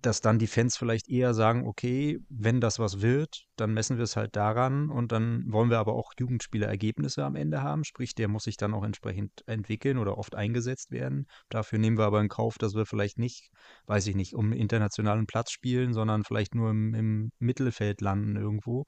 dass 0.00 0.20
dann 0.20 0.38
die 0.38 0.46
Fans 0.46 0.76
vielleicht 0.76 1.08
eher 1.08 1.34
sagen, 1.34 1.66
okay, 1.66 2.18
wenn 2.28 2.60
das 2.60 2.78
was 2.78 3.00
wird, 3.00 3.46
dann 3.56 3.72
messen 3.72 3.96
wir 3.96 4.04
es 4.04 4.16
halt 4.16 4.34
daran 4.34 4.90
und 4.90 5.12
dann 5.12 5.44
wollen 5.46 5.70
wir 5.70 5.78
aber 5.78 5.94
auch 5.94 6.12
Jugendspielerergebnisse 6.18 7.24
am 7.24 7.36
Ende 7.36 7.62
haben, 7.62 7.84
sprich, 7.84 8.14
der 8.14 8.28
muss 8.28 8.44
sich 8.44 8.56
dann 8.56 8.74
auch 8.74 8.82
entsprechend 8.82 9.46
entwickeln 9.46 9.98
oder 9.98 10.18
oft 10.18 10.34
eingesetzt 10.34 10.90
werden. 10.90 11.26
Dafür 11.48 11.78
nehmen 11.78 11.96
wir 11.96 12.06
aber 12.06 12.20
in 12.20 12.28
Kauf, 12.28 12.58
dass 12.58 12.74
wir 12.74 12.86
vielleicht 12.86 13.18
nicht, 13.18 13.50
weiß 13.86 14.06
ich 14.08 14.16
nicht, 14.16 14.34
um 14.34 14.52
internationalen 14.52 15.26
Platz 15.26 15.52
spielen, 15.52 15.92
sondern 15.92 16.24
vielleicht 16.24 16.54
nur 16.54 16.70
im, 16.70 16.94
im 16.94 17.32
Mittelfeld 17.38 18.00
landen 18.00 18.36
irgendwo. 18.36 18.86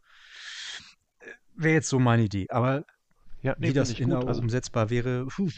Wäre 1.54 1.74
jetzt 1.74 1.88
so 1.88 1.98
meine 1.98 2.24
Idee. 2.24 2.46
Aber 2.50 2.84
Ja, 3.42 3.54
nee, 3.58 3.68
wie 3.68 3.72
das 3.72 3.92
in 3.92 4.10
gut. 4.10 4.26
Also 4.26 4.40
umsetzbar 4.40 4.90
wäre, 4.90 5.26
puh, 5.26 5.50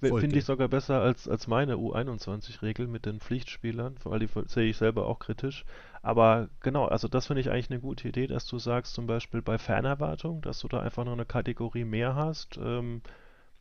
Finde 0.00 0.38
ich 0.38 0.44
sogar 0.44 0.68
besser 0.68 1.00
als, 1.00 1.28
als 1.28 1.48
meine 1.48 1.74
U21-Regel 1.76 2.86
mit 2.86 3.04
den 3.04 3.20
Pflichtspielern, 3.20 3.96
weil 4.04 4.20
die 4.20 4.28
sehe 4.46 4.70
ich 4.70 4.76
selber 4.76 5.06
auch 5.06 5.18
kritisch. 5.18 5.64
Aber 6.02 6.48
genau, 6.60 6.86
also 6.86 7.08
das 7.08 7.26
finde 7.26 7.40
ich 7.40 7.50
eigentlich 7.50 7.70
eine 7.70 7.80
gute 7.80 8.08
Idee, 8.08 8.28
dass 8.28 8.46
du 8.46 8.58
sagst, 8.58 8.94
zum 8.94 9.06
Beispiel 9.06 9.42
bei 9.42 9.58
Fernerwartung, 9.58 10.40
dass 10.42 10.60
du 10.60 10.68
da 10.68 10.80
einfach 10.80 11.04
noch 11.04 11.12
eine 11.12 11.24
Kategorie 11.26 11.84
mehr 11.84 12.14
hast. 12.14 12.58
Ähm, 12.62 13.02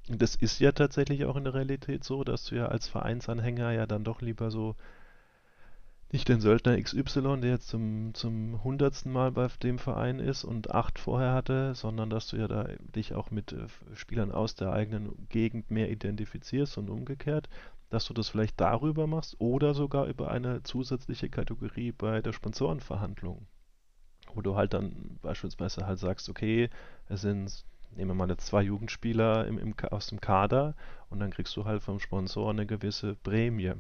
das 0.08 0.36
ist 0.36 0.60
ja 0.60 0.72
tatsächlich 0.72 1.26
auch 1.26 1.36
in 1.36 1.44
der 1.44 1.54
Realität 1.56 2.04
so, 2.04 2.24
dass 2.24 2.46
du 2.46 2.56
ja 2.56 2.68
als 2.68 2.88
Vereinsanhänger 2.88 3.72
ja 3.72 3.88
dann 3.88 4.04
doch 4.04 4.22
lieber 4.22 4.52
so 4.52 4.76
nicht 6.12 6.30
den 6.30 6.40
Söldner 6.40 6.82
XY, 6.82 7.42
der 7.42 7.52
jetzt 7.52 7.68
zum, 7.68 8.14
zum 8.14 8.64
hundertsten 8.64 9.12
Mal 9.12 9.32
bei 9.32 9.48
dem 9.62 9.78
Verein 9.78 10.20
ist 10.20 10.46
und 10.46 10.72
acht 10.72 11.00
vorher 11.00 11.34
hatte, 11.34 11.76
sondern 11.76 12.10
dass 12.10 12.28
du 12.28 12.38
ja 12.38 12.48
da 12.48 12.68
dich 12.96 13.14
auch 13.14 13.30
mit 13.30 13.52
äh, 13.52 13.68
Spielern 13.94 14.32
aus 14.32 14.56
der 14.56 14.72
eigenen 14.72 15.28
Gegend 15.30 15.70
mehr 15.70 15.92
identifizierst 15.92 16.78
und 16.78 16.90
umgekehrt, 16.90 17.50
dass 17.90 18.06
du 18.06 18.14
das 18.14 18.30
vielleicht 18.30 18.60
darüber 18.60 19.06
machst 19.08 19.36
oder 19.40 19.74
sogar 19.74 20.06
über 20.06 20.32
eine 20.32 20.64
zusätzliche 20.64 21.30
Kategorie 21.30 21.92
bei 21.92 22.22
der 22.22 22.34
Sponsorenverhandlung, 22.34 23.46
wo 24.34 24.42
du 24.42 24.56
halt 24.56 24.74
dann 24.74 25.18
beispielsweise 25.22 25.88
halt 25.88 26.00
sagst, 26.00 26.30
okay, 26.30 26.70
es 27.10 27.22
sind 27.22 27.66
nehmen 27.96 28.12
wir 28.12 28.16
mal 28.16 28.30
jetzt 28.30 28.48
zwei 28.48 28.62
Jugendspieler 28.62 29.48
im, 29.48 29.58
im, 29.58 29.74
aus 29.92 30.08
dem 30.08 30.22
Kader 30.22 30.76
und 31.10 31.20
dann 31.20 31.32
kriegst 31.32 31.56
du 31.56 31.66
halt 31.66 31.82
vom 31.82 32.00
Sponsor 32.00 32.50
eine 32.50 32.66
gewisse 32.66 33.16
Prämie. 33.16 33.74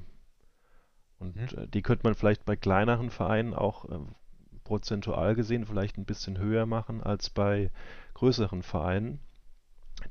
Und 1.19 1.35
mhm. 1.35 1.59
äh, 1.59 1.67
die 1.67 1.81
könnte 1.81 2.03
man 2.03 2.15
vielleicht 2.15 2.45
bei 2.45 2.55
kleineren 2.55 3.09
Vereinen 3.09 3.53
auch 3.53 3.85
äh, 3.85 3.99
prozentual 4.63 5.35
gesehen 5.35 5.65
vielleicht 5.65 5.97
ein 5.97 6.05
bisschen 6.05 6.37
höher 6.37 6.65
machen 6.65 7.01
als 7.01 7.29
bei 7.29 7.71
größeren 8.15 8.63
Vereinen, 8.63 9.19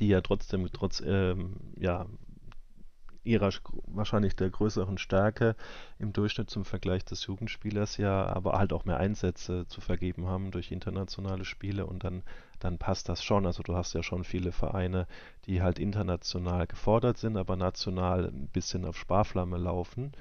die 0.00 0.08
ja 0.08 0.20
trotzdem 0.22 0.66
trotz 0.72 1.02
ähm, 1.04 1.56
ja, 1.78 2.06
ihrer 3.26 3.50
wahrscheinlich 3.86 4.36
der 4.36 4.48
größeren 4.48 4.98
Stärke 4.98 5.56
im 5.98 6.12
Durchschnitt 6.12 6.48
zum 6.48 6.64
Vergleich 6.64 7.04
des 7.04 7.26
Jugendspielers 7.26 7.96
ja, 7.96 8.24
aber 8.26 8.52
halt 8.52 8.72
auch 8.72 8.84
mehr 8.84 8.98
Einsätze 8.98 9.66
zu 9.66 9.80
vergeben 9.80 10.26
haben 10.26 10.52
durch 10.52 10.70
internationale 10.70 11.44
Spiele 11.44 11.86
und 11.86 12.04
dann, 12.04 12.22
dann 12.60 12.78
passt 12.78 13.08
das 13.08 13.22
schon. 13.22 13.44
Also 13.44 13.62
du 13.62 13.74
hast 13.74 13.92
ja 13.94 14.02
schon 14.02 14.24
viele 14.24 14.52
Vereine, 14.52 15.06
die 15.44 15.60
halt 15.60 15.78
international 15.78 16.66
gefordert 16.66 17.18
sind, 17.18 17.36
aber 17.36 17.56
national 17.56 18.28
ein 18.28 18.48
bisschen 18.48 18.84
auf 18.84 18.96
Sparflamme 18.96 19.58
laufen. 19.58 20.12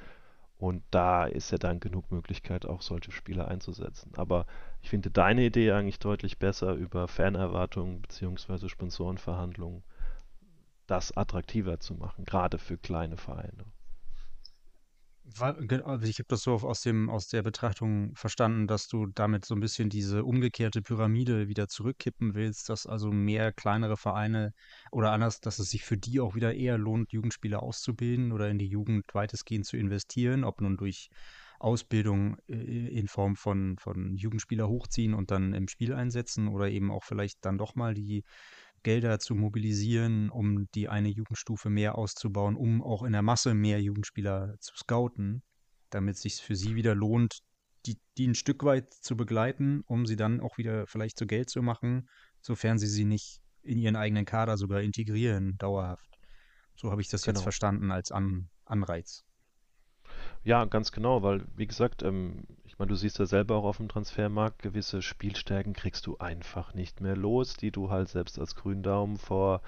Und 0.57 0.83
da 0.89 1.25
ist 1.25 1.51
ja 1.51 1.57
dann 1.57 1.79
genug 1.79 2.11
Möglichkeit, 2.11 2.65
auch 2.65 2.81
solche 2.81 3.11
Spieler 3.11 3.47
einzusetzen. 3.49 4.13
Aber 4.15 4.45
ich 4.81 4.89
finde 4.89 5.11
deine 5.11 5.45
Idee 5.45 5.71
eigentlich 5.71 5.99
deutlich 5.99 6.39
besser 6.39 6.73
über 6.73 7.07
Fanerwartungen 7.07 8.01
bzw. 8.01 8.69
Sponsorenverhandlungen, 8.69 9.83
das 10.87 11.15
attraktiver 11.17 11.79
zu 11.79 11.95
machen, 11.95 12.23
gerade 12.25 12.57
für 12.57 12.77
kleine 12.77 13.17
Vereine. 13.17 13.65
Also 15.33 16.05
ich 16.05 16.19
habe 16.19 16.27
das 16.27 16.43
so 16.43 16.53
aus 16.53 16.81
dem 16.81 17.09
aus 17.09 17.27
der 17.27 17.41
Betrachtung 17.41 18.13
verstanden, 18.15 18.67
dass 18.67 18.87
du 18.87 19.07
damit 19.07 19.43
so 19.43 19.55
ein 19.55 19.59
bisschen 19.59 19.89
diese 19.89 20.23
umgekehrte 20.23 20.83
Pyramide 20.83 21.47
wieder 21.47 21.67
zurückkippen 21.67 22.35
willst, 22.35 22.69
dass 22.69 22.85
also 22.85 23.11
mehr 23.11 23.51
kleinere 23.51 23.97
Vereine 23.97 24.53
oder 24.91 25.11
anders, 25.11 25.39
dass 25.41 25.57
es 25.57 25.71
sich 25.71 25.83
für 25.83 25.97
die 25.97 26.19
auch 26.19 26.35
wieder 26.35 26.53
eher 26.53 26.77
lohnt, 26.77 27.11
Jugendspieler 27.11 27.63
auszubilden 27.63 28.33
oder 28.33 28.49
in 28.49 28.59
die 28.59 28.67
Jugend 28.67 29.05
weitestgehend 29.13 29.65
zu 29.65 29.77
investieren, 29.77 30.43
ob 30.43 30.61
nun 30.61 30.77
durch 30.77 31.09
Ausbildung 31.59 32.37
äh, 32.47 32.53
in 32.53 33.07
Form 33.07 33.35
von 33.35 33.77
von 33.79 34.15
Jugendspieler 34.15 34.67
hochziehen 34.67 35.15
und 35.15 35.31
dann 35.31 35.53
im 35.53 35.67
Spiel 35.67 35.93
einsetzen 35.93 36.47
oder 36.47 36.69
eben 36.69 36.91
auch 36.91 37.03
vielleicht 37.03 37.43
dann 37.45 37.57
doch 37.57 37.73
mal 37.73 37.95
die 37.95 38.23
Gelder 38.85 39.17
zu 39.17 39.33
mobilisieren, 39.33 40.29
um 40.29 40.69
die 40.75 40.87
eine 40.87 41.09
Jugendstufe 41.09 41.71
mehr 41.71 41.97
auszubauen, 41.97 42.55
um 42.55 42.83
auch 42.83 43.01
in 43.01 43.13
der 43.13 43.23
Masse 43.23 43.55
mehr 43.55 43.81
Jugendspieler 43.81 44.57
zu 44.59 44.75
scouten, 44.77 45.41
damit 45.89 46.17
es 46.17 46.21
sich 46.21 46.35
für 46.35 46.55
sie 46.55 46.75
wieder 46.75 46.93
lohnt, 46.93 47.39
die, 47.87 47.97
die 48.15 48.27
ein 48.27 48.35
Stück 48.35 48.63
weit 48.63 48.93
zu 48.93 49.17
begleiten, 49.17 49.81
um 49.87 50.05
sie 50.05 50.15
dann 50.15 50.39
auch 50.39 50.59
wieder 50.59 50.85
vielleicht 50.85 51.17
zu 51.17 51.25
Geld 51.25 51.49
zu 51.49 51.63
machen, 51.63 52.07
sofern 52.41 52.77
sie 52.77 52.85
sie 52.85 53.05
nicht 53.05 53.41
in 53.63 53.79
ihren 53.79 53.95
eigenen 53.95 54.25
Kader 54.25 54.55
sogar 54.55 54.81
integrieren, 54.81 55.57
dauerhaft. 55.57 56.19
So 56.75 56.91
habe 56.91 57.01
ich 57.01 57.09
das 57.09 57.23
genau. 57.23 57.37
jetzt 57.37 57.43
verstanden 57.43 57.89
als 57.89 58.11
An 58.11 58.49
Anreiz. 58.65 59.25
Ja, 60.43 60.65
ganz 60.65 60.91
genau, 60.91 61.23
weil, 61.23 61.43
wie 61.55 61.65
gesagt, 61.65 62.03
ähm, 62.03 62.45
ich 62.75 62.79
meine, 62.79 62.89
du 62.89 62.95
siehst 62.95 63.19
ja 63.19 63.25
selber 63.25 63.55
auch 63.55 63.63
auf 63.63 63.77
dem 63.77 63.87
Transfermarkt, 63.87 64.61
gewisse 64.61 65.01
Spielstärken 65.01 65.71
kriegst 65.71 66.07
du 66.07 66.17
einfach 66.17 66.73
nicht 66.73 66.99
mehr 66.99 67.15
los, 67.15 67.55
die 67.55 67.71
du 67.71 67.89
halt 67.89 68.09
selbst 68.09 68.37
als 68.37 68.53
Gründaumen 68.53 69.15
vor, 69.15 69.61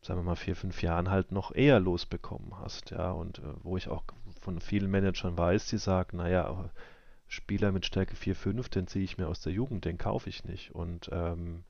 sagen 0.00 0.20
wir 0.20 0.24
mal, 0.24 0.36
vier, 0.36 0.54
fünf 0.54 0.80
Jahren 0.80 1.10
halt 1.10 1.32
noch 1.32 1.52
eher 1.52 1.80
losbekommen 1.80 2.56
hast, 2.60 2.90
ja, 2.92 3.10
und 3.10 3.40
äh, 3.40 3.42
wo 3.64 3.76
ich 3.76 3.88
auch 3.88 4.04
von 4.40 4.60
vielen 4.60 4.92
Managern 4.92 5.36
weiß, 5.36 5.66
die 5.70 5.78
sagen, 5.78 6.18
naja, 6.18 6.70
Spieler 7.26 7.72
mit 7.72 7.84
Stärke 7.84 8.14
4, 8.14 8.36
5, 8.36 8.68
den 8.68 8.86
ziehe 8.86 9.04
ich 9.04 9.18
mir 9.18 9.26
aus 9.26 9.40
der 9.40 9.52
Jugend, 9.52 9.84
den 9.84 9.98
kaufe 9.98 10.28
ich 10.28 10.44
nicht. 10.44 10.72
Und 10.72 11.10
ähm, 11.12 11.64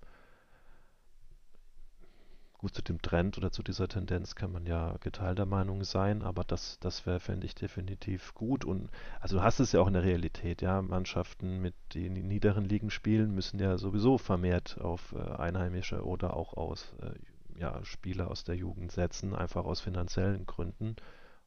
Gut, 2.61 2.75
zu 2.75 2.83
dem 2.83 3.01
Trend 3.01 3.39
oder 3.39 3.51
zu 3.51 3.63
dieser 3.63 3.89
Tendenz 3.89 4.35
kann 4.35 4.53
man 4.53 4.67
ja 4.67 4.95
geteilter 5.01 5.47
Meinung 5.47 5.83
sein, 5.83 6.21
aber 6.21 6.45
das, 6.45 6.79
das 6.81 7.07
wäre, 7.07 7.19
fände 7.19 7.47
ich 7.47 7.55
definitiv 7.55 8.35
gut. 8.35 8.67
Und 8.67 8.91
also 9.19 9.39
du 9.39 9.43
hast 9.43 9.61
es 9.61 9.73
ja 9.73 9.81
auch 9.81 9.87
in 9.87 9.95
der 9.95 10.03
Realität, 10.03 10.61
ja. 10.61 10.83
Mannschaften 10.83 11.63
mit 11.63 11.73
den 11.95 12.13
niederen 12.13 12.67
Ligen 12.67 12.91
spielen, 12.91 13.35
müssen 13.35 13.61
ja 13.61 13.79
sowieso 13.79 14.19
vermehrt 14.19 14.79
auf 14.79 15.13
äh, 15.13 15.23
Einheimische 15.23 16.05
oder 16.05 16.37
auch 16.37 16.53
aus 16.53 16.95
äh, 17.01 17.59
ja, 17.59 17.83
Spieler 17.83 18.31
aus 18.31 18.45
der 18.45 18.57
Jugend 18.57 18.93
setzen, 18.93 19.35
einfach 19.35 19.65
aus 19.65 19.81
finanziellen 19.81 20.45
Gründen. 20.45 20.97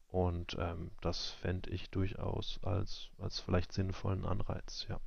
Und 0.08 0.58
ähm, 0.60 0.90
das 1.02 1.30
fände 1.30 1.70
ich 1.70 1.92
durchaus 1.92 2.60
als, 2.64 3.10
als 3.20 3.40
vielleicht 3.40 3.72
sinnvollen 3.72 4.26
Anreiz, 4.26 4.88
ja. 4.90 5.00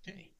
Okay. 0.00 0.32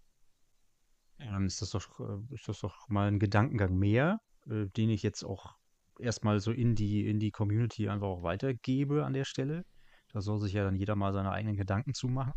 Ja, 1.25 1.33
dann 1.33 1.47
ist 1.47 1.63
das 1.63 1.71
doch, 1.71 2.01
äh, 2.01 2.35
ist 2.35 2.49
das 2.49 2.61
doch 2.61 2.89
mal 2.89 3.09
ein 3.09 3.19
Gedankengang 3.19 3.77
mehr, 3.77 4.21
äh, 4.47 4.67
den 4.67 4.91
ich 4.91 5.03
jetzt 5.03 5.25
auch 5.25 5.57
erstmal 5.99 6.41
so 6.41 6.53
in 6.53 6.75
die, 6.75 7.09
in 7.09 7.21
die 7.21 7.31
Community 7.31 7.89
einfach 7.89 8.09
auch 8.09 8.23
weitergebe 8.23 9.05
an 9.05 9.13
der 9.13 9.25
Stelle. 9.25 9.65
Da 10.13 10.21
soll 10.21 10.41
sich 10.41 10.53
ja 10.53 10.65
dann 10.65 10.77
jeder 10.77 10.97
mal 10.97 11.13
seine 11.13 11.31
eigenen 11.31 11.57
Gedanken 11.57 11.95
zumachen, 11.95 12.33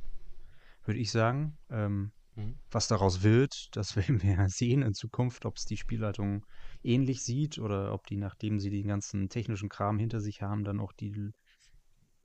würde 0.85 0.99
ich 0.99 1.11
sagen. 1.11 1.57
Ähm, 1.69 2.11
mhm. 2.35 2.57
Was 2.71 2.87
daraus 2.87 3.23
wird, 3.23 3.75
das 3.75 3.95
werden 3.95 4.21
wir 4.21 4.47
sehen 4.49 4.81
in 4.81 4.93
Zukunft, 4.93 5.45
ob 5.45 5.57
es 5.57 5.65
die 5.65 5.77
Spielleitung 5.77 6.45
ähnlich 6.83 7.23
sieht 7.23 7.57
oder 7.57 7.93
ob 7.93 8.05
die, 8.05 8.17
nachdem 8.17 8.59
sie 8.59 8.69
den 8.69 8.87
ganzen 8.87 9.29
technischen 9.29 9.69
Kram 9.69 9.97
hinter 9.97 10.21
sich 10.21 10.41
haben, 10.41 10.63
dann 10.63 10.79
auch 10.79 10.93
die, 10.93 11.31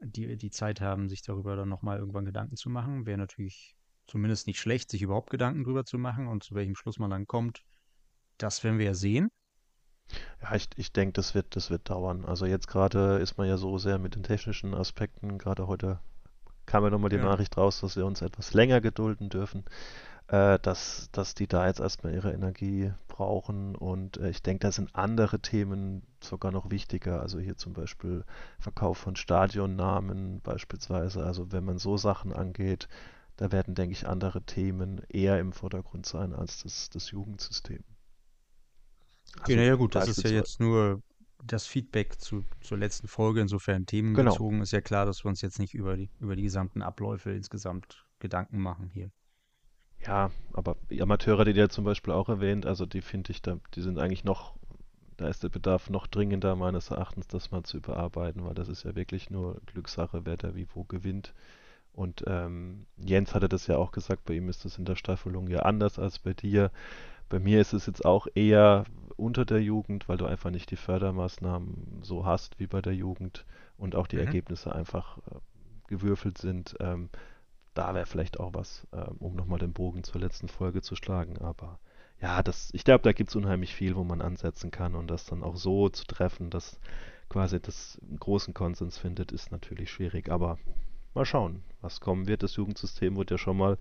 die, 0.01 0.37
die 0.37 0.51
Zeit 0.51 0.81
haben, 0.81 1.09
sich 1.09 1.23
darüber 1.23 1.57
dann 1.57 1.68
nochmal 1.68 1.99
irgendwann 1.99 2.27
Gedanken 2.27 2.57
zu 2.57 2.68
machen. 2.68 3.07
Wäre 3.07 3.18
natürlich 3.18 3.77
zumindest 4.11 4.46
nicht 4.46 4.61
schlecht, 4.61 4.90
sich 4.90 5.03
überhaupt 5.03 5.31
Gedanken 5.31 5.64
drüber 5.64 5.85
zu 5.85 5.99
machen 5.99 6.27
und 6.27 6.42
zu 6.42 6.55
welchem 6.55 6.75
Schluss 6.75 6.99
man 6.99 7.11
dann 7.11 7.27
kommt. 7.27 7.62
Das 8.38 8.64
werden 8.64 8.79
wir 8.79 8.87
ja 8.87 8.94
sehen. 8.94 9.31
Ja, 10.42 10.55
ich, 10.55 10.68
ich 10.77 10.92
denke, 10.92 11.12
das 11.12 11.35
wird, 11.35 11.55
das 11.55 11.70
wird 11.70 11.88
dauern. 11.88 12.25
Also 12.25 12.46
jetzt 12.46 12.66
gerade 12.66 13.18
ist 13.18 13.38
man 13.38 13.46
ja 13.46 13.57
so 13.57 13.79
sehr 13.79 13.99
mit 13.99 14.16
den 14.16 14.25
technischen 14.25 14.75
Aspekten, 14.75 15.38
gerade 15.38 15.66
heute 15.68 16.01
kam 16.66 16.85
ja 16.85 16.90
nochmal 16.90 17.11
die 17.11 17.16
ja. 17.16 17.25
Nachricht 17.25 17.57
raus, 17.57 17.81
dass 17.81 17.96
wir 17.96 18.07
uns 18.07 18.23
etwas 18.23 18.55
länger 18.55 18.81
gedulden 18.81 19.29
dürfen, 19.29 19.64
äh, 20.29 20.59
dass, 20.61 21.09
dass 21.11 21.35
die 21.35 21.49
da 21.49 21.66
jetzt 21.66 21.81
erstmal 21.81 22.14
ihre 22.14 22.33
Energie 22.33 22.92
brauchen. 23.09 23.75
Und 23.75 24.18
äh, 24.18 24.31
ich 24.31 24.42
denke, 24.42 24.66
da 24.66 24.73
sind 24.73 24.94
andere 24.94 25.40
Themen 25.40 26.03
sogar 26.20 26.53
noch 26.53 26.70
wichtiger. 26.70 27.20
Also 27.20 27.40
hier 27.40 27.57
zum 27.57 27.73
Beispiel 27.73 28.25
Verkauf 28.61 28.99
von 28.99 29.16
Stadionnamen 29.16 30.40
beispielsweise. 30.42 31.25
Also 31.25 31.51
wenn 31.51 31.64
man 31.64 31.79
so 31.79 31.96
Sachen 31.96 32.33
angeht, 32.33 32.88
da 33.40 33.50
werden, 33.53 33.74
denke 33.74 33.92
ich, 33.92 34.07
andere 34.07 34.42
Themen 34.42 35.00
eher 35.09 35.40
im 35.40 35.53
Vordergrund 35.53 36.05
sein 36.05 36.35
als 36.35 36.62
das, 36.62 36.90
das 36.90 37.11
Jugendsystem. 37.11 37.83
Also, 39.40 39.53
ja, 39.53 39.62
ja, 39.62 39.74
gut, 39.76 39.94
das 39.94 40.09
ist 40.09 40.22
ja 40.24 40.31
jetzt 40.31 40.61
nur 40.61 41.03
das 41.42 41.66
Feedback 41.66 42.20
zu, 42.20 42.44
zur 42.61 42.76
letzten 42.76 43.09
Folge, 43.09 43.40
insofern 43.40 43.87
themenbezogen 43.87 44.50
genau. 44.57 44.62
ist 44.62 44.72
ja 44.72 44.83
klar, 44.83 45.07
dass 45.07 45.24
wir 45.24 45.31
uns 45.31 45.40
jetzt 45.40 45.59
nicht 45.59 45.72
über 45.72 45.96
die, 45.96 46.11
über 46.20 46.37
die 46.37 46.42
gesamten 46.42 46.83
Abläufe 46.83 47.31
insgesamt 47.31 48.05
Gedanken 48.18 48.59
machen 48.59 48.90
hier. 48.92 49.11
Ja, 50.07 50.31
aber 50.53 50.76
die 50.90 51.00
Amateure, 51.00 51.46
die 51.46 51.55
der 51.55 51.70
zum 51.70 51.85
Beispiel 51.85 52.12
auch 52.12 52.29
erwähnt, 52.29 52.66
also 52.66 52.85
die 52.85 53.00
finde 53.00 53.31
ich, 53.31 53.40
da, 53.40 53.57
die 53.74 53.81
sind 53.81 53.98
eigentlich 53.98 54.24
noch, 54.24 54.55
da 55.16 55.29
ist 55.29 55.42
der 55.42 55.48
Bedarf 55.48 55.88
noch 55.88 56.07
dringender 56.07 56.57
meines 56.57 56.90
Erachtens, 56.90 57.26
das 57.26 57.50
mal 57.53 57.62
zu 57.62 57.79
überarbeiten, 57.79 58.44
weil 58.44 58.55
das 58.55 58.68
ist 58.68 58.83
ja 58.83 58.94
wirklich 58.94 59.31
nur 59.31 59.62
Glückssache, 59.64 60.26
wer 60.26 60.37
da 60.37 60.55
wie 60.55 60.66
wo 60.74 60.85
gewinnt. 60.85 61.33
Und 61.92 62.24
ähm, 62.26 62.87
Jens 62.96 63.35
hatte 63.35 63.48
das 63.48 63.66
ja 63.66 63.76
auch 63.76 63.92
gesagt, 63.92 64.24
bei 64.24 64.35
ihm 64.35 64.48
ist 64.48 64.64
das 64.64 64.79
in 64.79 64.85
der 64.85 64.96
Staffelung 64.96 65.48
ja 65.48 65.61
anders 65.61 65.98
als 65.98 66.18
bei 66.18 66.33
dir. 66.33 66.70
Bei 67.29 67.38
mir 67.38 67.61
ist 67.61 67.72
es 67.72 67.87
jetzt 67.87 68.05
auch 68.05 68.26
eher 68.35 68.85
unter 69.16 69.44
der 69.44 69.62
Jugend, 69.62 70.09
weil 70.09 70.16
du 70.16 70.26
einfach 70.26 70.50
nicht 70.50 70.70
die 70.70 70.76
Fördermaßnahmen 70.76 72.00
so 72.03 72.24
hast 72.24 72.59
wie 72.59 72.66
bei 72.66 72.81
der 72.81 72.94
Jugend 72.94 73.44
und 73.76 73.94
auch 73.94 74.07
die 74.07 74.16
mhm. 74.16 74.26
Ergebnisse 74.26 74.74
einfach 74.74 75.18
äh, 75.18 75.37
gewürfelt 75.88 76.38
sind. 76.38 76.76
Ähm, 76.81 77.11
da 77.74 77.94
wäre 77.94 78.07
vielleicht 78.07 78.40
auch 78.40 78.55
was, 78.55 78.87
ähm, 78.92 79.16
um 79.18 79.35
nochmal 79.37 79.59
den 79.59 79.72
Bogen 79.72 80.03
zur 80.05 80.20
letzten 80.20 80.48
Folge 80.48 80.83
zu 80.83 80.96
schlagen. 80.96 81.38
Aber 81.38 81.79
ja, 82.20 82.42
das, 82.42 82.70
ich 82.72 82.85
glaube, 82.85 83.03
da 83.03 83.12
gibt 83.12 83.31
es 83.31 83.37
unheimlich 83.37 83.74
viel, 83.74 83.96
wo 83.96 84.05
man 84.05 84.20
ansetzen 84.20 84.70
kann 84.70 84.94
und 84.94 85.09
das 85.09 85.24
dann 85.24 85.42
auch 85.42 85.57
so 85.57 85.88
zu 85.88 86.05
treffen, 86.05 86.50
dass 86.50 86.81
quasi 87.29 87.61
das 87.61 87.98
einen 88.03 88.18
großen 88.18 88.55
Konsens 88.55 88.98
findet, 88.98 89.33
ist 89.33 89.53
natürlich 89.53 89.90
schwierig. 89.90 90.31
Aber 90.31 90.59
mal 91.14 91.25
schauen, 91.25 91.62
was 91.81 92.01
kommen 92.01 92.27
wird. 92.27 92.42
Das 92.42 92.57
Jugendsystem 92.57 93.16
wird 93.16 93.31
ja 93.31 93.38
schon 93.38 93.57
mal 93.57 93.79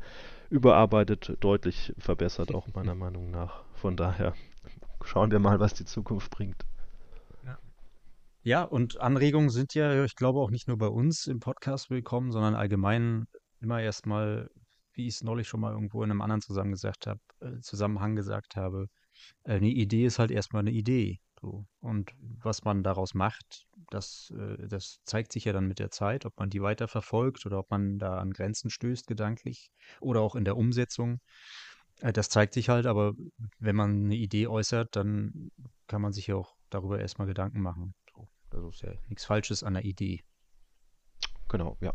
überarbeitet, 0.50 1.38
deutlich 1.40 1.94
verbessert, 1.98 2.54
auch 2.54 2.68
meiner 2.74 2.96
Meinung 3.04 3.32
nach. 3.32 3.64
Von 3.74 3.96
daher 3.96 4.34
schauen 5.04 5.32
wir 5.32 5.40
mal, 5.40 5.60
was 5.60 5.74
die 5.74 5.86
Zukunft 5.86 6.32
bringt. 6.32 6.66
Ja, 8.42 8.64
und 8.64 9.02
Anregungen 9.02 9.50
sind 9.50 9.74
ja, 9.74 10.06
ich 10.06 10.16
glaube, 10.16 10.40
auch 10.40 10.50
nicht 10.50 10.70
nur 10.70 10.78
bei 10.78 10.88
uns 10.88 11.28
im 11.28 11.42
Podcast 11.42 11.90
willkommen, 11.90 12.32
sondern 12.32 12.56
allgemein 12.56 13.26
immer 13.60 13.82
erstmal, 13.82 14.50
wie 14.94 15.08
ich 15.08 15.16
es 15.16 15.24
neulich 15.24 15.48
schon 15.48 15.60
mal 15.60 15.74
irgendwo 15.74 16.04
in 16.04 16.10
einem 16.10 16.22
anderen 16.22 16.42
Zusammenhang 16.42 16.72
gesagt 16.72 17.06
habe, 17.06 17.20
äh, 17.42 17.60
Zusammenhang 17.60 18.16
gesagt 18.16 18.56
habe, 18.56 18.88
äh, 19.44 19.56
eine 19.56 19.68
Idee 19.68 20.06
ist 20.06 20.20
halt 20.20 20.32
erstmal 20.32 20.62
eine 20.62 20.72
Idee. 20.72 21.20
So. 21.42 21.66
Und 21.80 22.12
was 22.42 22.64
man 22.64 22.84
daraus 22.84 23.14
macht, 23.14 23.66
das, 23.90 24.34
äh, 24.38 24.68
das 24.68 25.00
zeigt 25.06 25.32
sich 25.32 25.46
ja 25.46 25.54
dann 25.54 25.68
mit 25.68 25.80
der 25.80 25.92
Zeit, 25.92 26.26
ob 26.26 26.38
man 26.38 26.50
die 26.50 26.62
weiter 26.62 26.88
verfolgt 26.88 27.46
oder 27.46 27.60
ob 27.60 27.72
man 27.72 27.98
da 27.98 28.18
an 28.18 28.32
Grenzen 28.32 28.70
stößt, 28.70 29.08
gedanklich 29.08 29.72
oder 30.02 30.22
auch 30.22 30.36
in 30.36 30.46
der 30.46 30.58
Umsetzung. 30.58 31.20
Äh, 32.02 32.14
das 32.14 32.30
zeigt 32.30 32.54
sich 32.54 32.70
halt, 32.70 32.86
aber 32.86 33.14
wenn 33.60 33.76
man 33.76 34.06
eine 34.06 34.16
Idee 34.16 34.48
äußert, 34.48 34.96
dann 34.96 35.52
kann 35.88 36.02
man 36.02 36.12
sich 36.12 36.28
ja 36.28 36.36
auch 36.36 36.56
darüber 36.70 37.00
erstmal 37.00 37.28
Gedanken 37.28 37.62
machen. 37.62 37.94
So. 38.14 38.28
Also 38.52 38.70
ist 38.70 38.82
ja 38.82 38.94
nichts 39.08 39.26
Falsches 39.26 39.64
an 39.64 39.76
der 39.76 39.86
Idee. 39.86 40.24
Genau, 41.48 41.78
ja. 41.82 41.94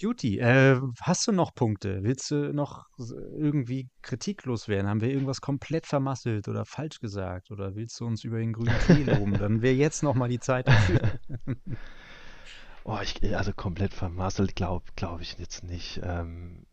Juti, 0.00 0.38
äh, 0.38 0.80
hast 1.00 1.26
du 1.26 1.32
noch 1.32 1.54
Punkte? 1.54 2.04
Willst 2.04 2.30
du 2.30 2.52
noch 2.52 2.86
irgendwie 2.98 3.88
kritiklos 4.02 4.68
werden? 4.68 4.86
Haben 4.86 5.00
wir 5.00 5.10
irgendwas 5.10 5.40
komplett 5.40 5.86
vermasselt 5.86 6.46
oder 6.46 6.64
falsch 6.64 7.00
gesagt? 7.00 7.50
Oder 7.50 7.74
willst 7.74 7.98
du 7.98 8.06
uns 8.06 8.22
über 8.22 8.38
den 8.38 8.52
grünen 8.52 8.78
Tee 8.86 9.02
loben? 9.02 9.32
Dann 9.32 9.60
wäre 9.60 9.74
jetzt 9.74 10.02
noch 10.02 10.14
mal 10.14 10.28
die 10.28 10.38
Zeit 10.38 10.68
dafür. 10.68 11.00
oh, 12.84 12.98
ich, 13.02 13.36
also 13.36 13.52
komplett 13.52 13.92
vermasselt 13.92 14.54
glaube 14.54 14.86
glaub 14.94 15.20
ich 15.20 15.36
jetzt 15.36 15.64
nicht. 15.64 16.00
Ähm, 16.04 16.64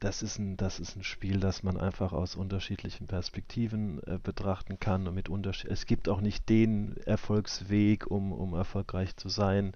das 0.00 0.22
ist, 0.22 0.38
ein, 0.38 0.56
das 0.56 0.80
ist 0.80 0.96
ein 0.96 1.04
Spiel, 1.04 1.38
das 1.40 1.62
man 1.62 1.76
einfach 1.76 2.12
aus 2.12 2.34
unterschiedlichen 2.34 3.06
Perspektiven 3.06 4.02
äh, 4.02 4.18
betrachten 4.22 4.78
kann 4.80 5.06
und 5.06 5.14
mit 5.14 5.28
Unterschied. 5.28 5.70
Es 5.70 5.86
gibt 5.86 6.08
auch 6.08 6.20
nicht 6.20 6.48
den 6.48 6.96
Erfolgsweg, 6.98 8.10
um, 8.10 8.32
um 8.32 8.54
erfolgreich 8.54 9.16
zu 9.16 9.28
sein. 9.28 9.72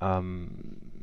Ähm, 0.00 0.99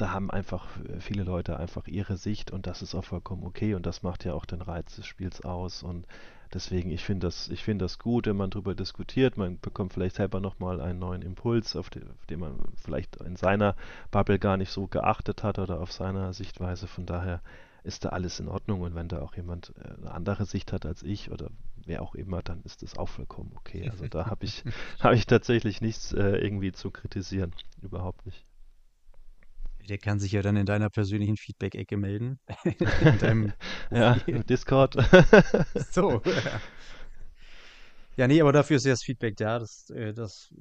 da 0.00 0.12
haben 0.12 0.30
einfach 0.30 0.66
äh, 0.84 1.00
viele 1.00 1.24
Leute 1.24 1.58
einfach 1.58 1.86
ihre 1.86 2.16
Sicht 2.16 2.50
und 2.50 2.66
das 2.66 2.82
ist 2.82 2.94
auch 2.94 3.04
vollkommen 3.04 3.44
okay 3.44 3.74
und 3.74 3.84
das 3.86 4.02
macht 4.02 4.24
ja 4.24 4.34
auch 4.34 4.46
den 4.46 4.62
Reiz 4.62 4.96
des 4.96 5.06
Spiels 5.06 5.44
aus 5.44 5.82
und 5.82 6.06
deswegen, 6.54 6.90
ich 6.90 7.04
finde 7.04 7.26
das, 7.26 7.48
ich 7.48 7.62
finde 7.64 7.84
das 7.84 7.98
gut, 7.98 8.26
wenn 8.26 8.36
man 8.36 8.50
darüber 8.50 8.74
diskutiert, 8.74 9.36
man 9.36 9.60
bekommt 9.60 9.92
vielleicht 9.92 10.16
selber 10.16 10.40
nochmal 10.40 10.80
einen 10.80 10.98
neuen 10.98 11.22
Impuls, 11.22 11.76
auf 11.76 11.90
den, 11.90 12.10
auf 12.10 12.26
den 12.26 12.40
man 12.40 12.58
vielleicht 12.82 13.16
in 13.16 13.36
seiner 13.36 13.76
Bubble 14.10 14.38
gar 14.38 14.56
nicht 14.56 14.70
so 14.70 14.86
geachtet 14.86 15.42
hat 15.42 15.58
oder 15.58 15.80
auf 15.80 15.92
seiner 15.92 16.32
Sichtweise, 16.32 16.86
von 16.86 17.06
daher 17.06 17.42
ist 17.82 18.04
da 18.04 18.10
alles 18.10 18.40
in 18.40 18.48
Ordnung 18.48 18.80
und 18.82 18.94
wenn 18.94 19.08
da 19.08 19.20
auch 19.20 19.36
jemand 19.36 19.72
äh, 19.78 19.94
eine 20.00 20.10
andere 20.12 20.46
Sicht 20.46 20.72
hat 20.72 20.86
als 20.86 21.02
ich 21.02 21.30
oder 21.30 21.50
wer 21.84 22.02
auch 22.02 22.14
immer, 22.14 22.42
dann 22.42 22.62
ist 22.62 22.82
das 22.82 22.96
auch 22.96 23.08
vollkommen 23.08 23.52
okay. 23.56 23.88
Also 23.90 24.06
da 24.06 24.26
habe 24.26 24.44
ich, 24.44 24.64
habe 25.00 25.14
ich 25.14 25.26
tatsächlich 25.26 25.80
nichts 25.80 26.12
äh, 26.12 26.36
irgendwie 26.36 26.72
zu 26.72 26.90
kritisieren, 26.90 27.52
überhaupt 27.82 28.26
nicht. 28.26 28.44
Der 29.88 29.98
kann 29.98 30.20
sich 30.20 30.32
ja 30.32 30.42
dann 30.42 30.56
in 30.56 30.66
deiner 30.66 30.90
persönlichen 30.90 31.36
Feedback-Ecke 31.36 31.96
melden. 31.96 32.38
in 32.64 33.18
deinem 33.18 33.52
ja, 33.90 34.14
im 34.26 34.46
Discord. 34.46 34.94
so. 35.90 36.22
Ja. 36.24 36.60
ja, 38.16 38.28
nee, 38.28 38.40
aber 38.40 38.52
dafür 38.52 38.76
ist 38.76 38.84
ja 38.84 38.92
das 38.92 39.02
Feedback 39.02 39.36
da, 39.36 39.58
dass 39.58 39.90
äh, 39.90 40.12
das 40.12 40.52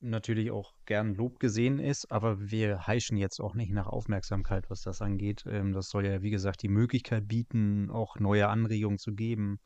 natürlich 0.00 0.50
auch 0.50 0.72
gern 0.84 1.14
Lob 1.14 1.38
gesehen 1.38 1.78
ist, 1.78 2.10
aber 2.10 2.50
wir 2.50 2.86
heischen 2.86 3.16
jetzt 3.16 3.40
auch 3.40 3.54
nicht 3.54 3.72
nach 3.72 3.86
Aufmerksamkeit, 3.86 4.70
was 4.70 4.82
das 4.82 5.02
angeht. 5.02 5.44
Ähm, 5.46 5.72
das 5.72 5.88
soll 5.88 6.06
ja, 6.06 6.22
wie 6.22 6.30
gesagt, 6.30 6.62
die 6.62 6.68
Möglichkeit 6.68 7.26
bieten, 7.28 7.90
auch 7.90 8.16
neue 8.18 8.48
Anregungen 8.48 8.98
zu 8.98 9.12
geben, 9.12 9.58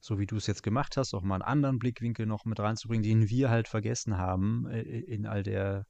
so 0.00 0.18
wie 0.18 0.26
du 0.26 0.36
es 0.36 0.46
jetzt 0.46 0.62
gemacht 0.62 0.96
hast, 0.96 1.14
auch 1.14 1.22
mal 1.22 1.36
einen 1.36 1.42
anderen 1.42 1.78
Blickwinkel 1.78 2.26
noch 2.26 2.44
mit 2.44 2.60
reinzubringen, 2.60 3.02
den 3.02 3.28
wir 3.28 3.50
halt 3.50 3.68
vergessen 3.68 4.16
haben 4.16 4.66
äh, 4.68 4.80
in 4.80 5.26
all 5.26 5.42
der 5.42 5.84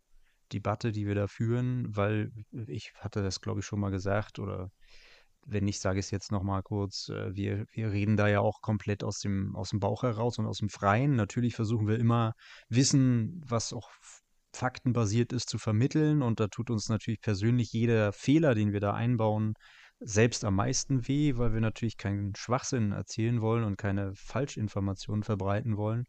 Debatte, 0.52 0.92
die 0.92 1.06
wir 1.06 1.14
da 1.14 1.26
führen, 1.26 1.96
weil 1.96 2.30
ich 2.66 2.92
hatte 2.96 3.22
das, 3.22 3.40
glaube 3.40 3.60
ich, 3.60 3.66
schon 3.66 3.80
mal 3.80 3.90
gesagt 3.90 4.38
oder 4.38 4.70
wenn 5.46 5.64
nicht, 5.64 5.80
sage 5.80 5.98
ich 5.98 6.06
es 6.06 6.10
jetzt 6.10 6.30
nochmal 6.30 6.62
kurz, 6.62 7.08
äh, 7.08 7.34
wir, 7.34 7.64
wir 7.72 7.90
reden 7.90 8.16
da 8.16 8.28
ja 8.28 8.40
auch 8.40 8.60
komplett 8.60 9.02
aus 9.02 9.20
dem, 9.20 9.56
aus 9.56 9.70
dem 9.70 9.80
Bauch 9.80 10.02
heraus 10.02 10.38
und 10.38 10.46
aus 10.46 10.58
dem 10.58 10.68
Freien. 10.68 11.16
Natürlich 11.16 11.54
versuchen 11.54 11.88
wir 11.88 11.98
immer 11.98 12.34
Wissen, 12.68 13.40
was 13.46 13.72
auch 13.72 13.90
faktenbasiert 14.52 15.32
ist, 15.32 15.48
zu 15.48 15.58
vermitteln 15.58 16.22
und 16.22 16.40
da 16.40 16.48
tut 16.48 16.70
uns 16.70 16.88
natürlich 16.88 17.20
persönlich 17.20 17.72
jeder 17.72 18.12
Fehler, 18.12 18.54
den 18.54 18.72
wir 18.72 18.80
da 18.80 18.94
einbauen, 18.94 19.54
selbst 20.00 20.44
am 20.44 20.54
meisten 20.54 21.08
weh, 21.08 21.36
weil 21.36 21.52
wir 21.52 21.60
natürlich 21.60 21.96
keinen 21.96 22.34
Schwachsinn 22.36 22.92
erzählen 22.92 23.40
wollen 23.40 23.64
und 23.64 23.76
keine 23.76 24.12
Falschinformationen 24.14 25.22
verbreiten 25.22 25.76
wollen. 25.76 26.04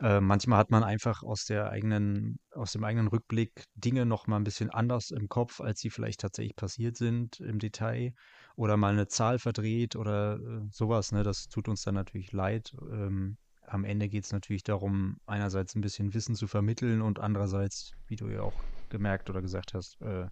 Äh, 0.00 0.20
manchmal 0.20 0.58
hat 0.58 0.70
man 0.70 0.82
einfach 0.82 1.22
aus 1.22 1.44
der 1.44 1.70
eigenen, 1.70 2.38
aus 2.52 2.72
dem 2.72 2.84
eigenen 2.84 3.08
Rückblick 3.08 3.64
Dinge 3.74 4.06
noch 4.06 4.26
mal 4.26 4.36
ein 4.36 4.44
bisschen 4.44 4.70
anders 4.70 5.10
im 5.10 5.28
Kopf, 5.28 5.60
als 5.60 5.80
sie 5.80 5.90
vielleicht 5.90 6.20
tatsächlich 6.20 6.56
passiert 6.56 6.96
sind 6.96 7.40
im 7.40 7.58
Detail 7.58 8.14
oder 8.56 8.76
mal 8.76 8.92
eine 8.92 9.06
Zahl 9.08 9.38
verdreht 9.38 9.96
oder 9.96 10.36
äh, 10.36 10.60
sowas. 10.70 11.12
Ne? 11.12 11.22
Das 11.22 11.48
tut 11.48 11.68
uns 11.68 11.82
dann 11.82 11.94
natürlich 11.94 12.32
leid. 12.32 12.74
Ähm, 12.90 13.36
am 13.66 13.84
Ende 13.84 14.08
geht 14.08 14.24
es 14.24 14.32
natürlich 14.32 14.64
darum, 14.64 15.18
einerseits 15.26 15.74
ein 15.74 15.82
bisschen 15.82 16.14
Wissen 16.14 16.34
zu 16.34 16.46
vermitteln 16.46 17.00
und 17.00 17.20
andererseits, 17.20 17.92
wie 18.06 18.16
du 18.16 18.28
ja 18.28 18.42
auch 18.42 18.60
gemerkt 18.88 19.30
oder 19.30 19.40
gesagt 19.40 19.72
hast, 19.74 20.00
äh, 20.00 20.26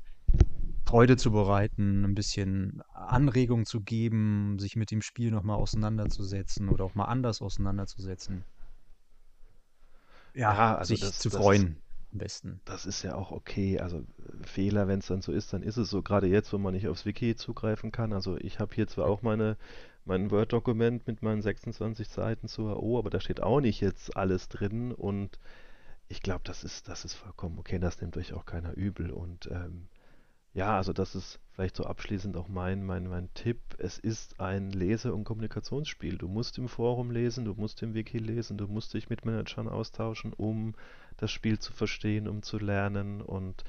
Freude 0.85 1.17
zu 1.17 1.31
bereiten, 1.31 2.05
ein 2.05 2.15
bisschen 2.15 2.83
Anregung 2.93 3.65
zu 3.65 3.81
geben, 3.81 4.59
sich 4.59 4.75
mit 4.75 4.91
dem 4.91 5.03
Spiel 5.03 5.31
nochmal 5.31 5.57
auseinanderzusetzen 5.57 6.69
oder 6.69 6.85
auch 6.85 6.97
mal 6.97 7.05
anders 7.05 7.41
auseinanderzusetzen 7.41 8.45
ja, 10.35 10.77
also 10.77 10.95
sich 10.95 11.01
das, 11.01 11.19
zu 11.19 11.31
freuen. 11.31 11.77
am 12.13 12.19
besten. 12.19 12.61
Das 12.65 12.87
ist 12.87 13.03
ja 13.03 13.15
auch 13.15 13.31
okay. 13.31 13.79
Also 13.81 14.03
Fehler, 14.43 14.89
wenn 14.89 15.01
es 15.01 15.07
dann 15.07 15.23
so 15.23 15.33
ist, 15.33 15.53
dann 15.53 15.63
ist 15.63 15.77
es 15.77 15.91
so. 15.91 16.03
Gerade 16.03 16.27
jetzt, 16.27 16.53
wo 16.53 16.59
man 16.59 16.75
nicht 16.75 16.89
aufs 16.89 17.07
Wiki 17.07 17.37
zugreifen 17.37 17.93
kann. 17.93 18.13
Also 18.13 18.37
ich 18.37 18.59
habe 18.59 18.75
hier 18.75 18.87
zwar 18.87 19.07
auch 19.07 19.23
meine 19.23 19.57
mein 20.05 20.31
Word-Dokument 20.31 21.07
mit 21.07 21.23
meinen 21.23 21.43
26 21.43 22.09
Seiten 22.09 22.49
zur 22.49 22.77
AO, 22.77 22.99
aber 22.99 23.11
da 23.11 23.21
steht 23.21 23.43
auch 23.43 23.61
nicht 23.61 23.81
jetzt 23.81 24.17
alles 24.17 24.49
drin 24.49 24.93
und 24.93 25.39
ich 26.09 26.23
glaube, 26.23 26.41
das 26.45 26.65
ist, 26.65 26.89
das 26.89 27.05
ist 27.05 27.15
vollkommen 27.15 27.59
okay. 27.59 27.79
Das 27.79 28.01
nimmt 28.01 28.17
euch 28.17 28.33
auch 28.33 28.45
keiner 28.45 28.77
übel 28.77 29.11
und 29.11 29.49
ähm, 29.53 29.89
ja, 30.53 30.77
also 30.77 30.93
das 30.93 31.15
ist 31.15 31.39
vielleicht 31.61 31.77
so 31.77 31.85
abschließend 31.85 32.39
auch 32.39 32.49
mein, 32.49 32.87
mein, 32.87 33.07
mein 33.07 33.29
Tipp. 33.35 33.59
Es 33.77 33.99
ist 33.99 34.41
ein 34.41 34.71
Lese- 34.71 35.13
und 35.13 35.25
Kommunikationsspiel. 35.25 36.17
Du 36.17 36.27
musst 36.27 36.57
im 36.57 36.69
Forum 36.71 37.11
lesen, 37.11 37.45
du 37.45 37.53
musst 37.53 37.83
im 37.83 37.93
Wiki 37.93 38.17
lesen, 38.17 38.57
du 38.57 38.67
musst 38.67 38.95
dich 38.95 39.11
mit 39.11 39.27
Managern 39.27 39.69
austauschen, 39.69 40.33
um 40.33 40.75
das 41.19 41.31
Spiel 41.31 41.59
zu 41.59 41.75
verstehen, 41.75 42.29
um 42.29 42.43
zu 42.43 42.59
lernen 42.59 43.21
und 43.21 43.63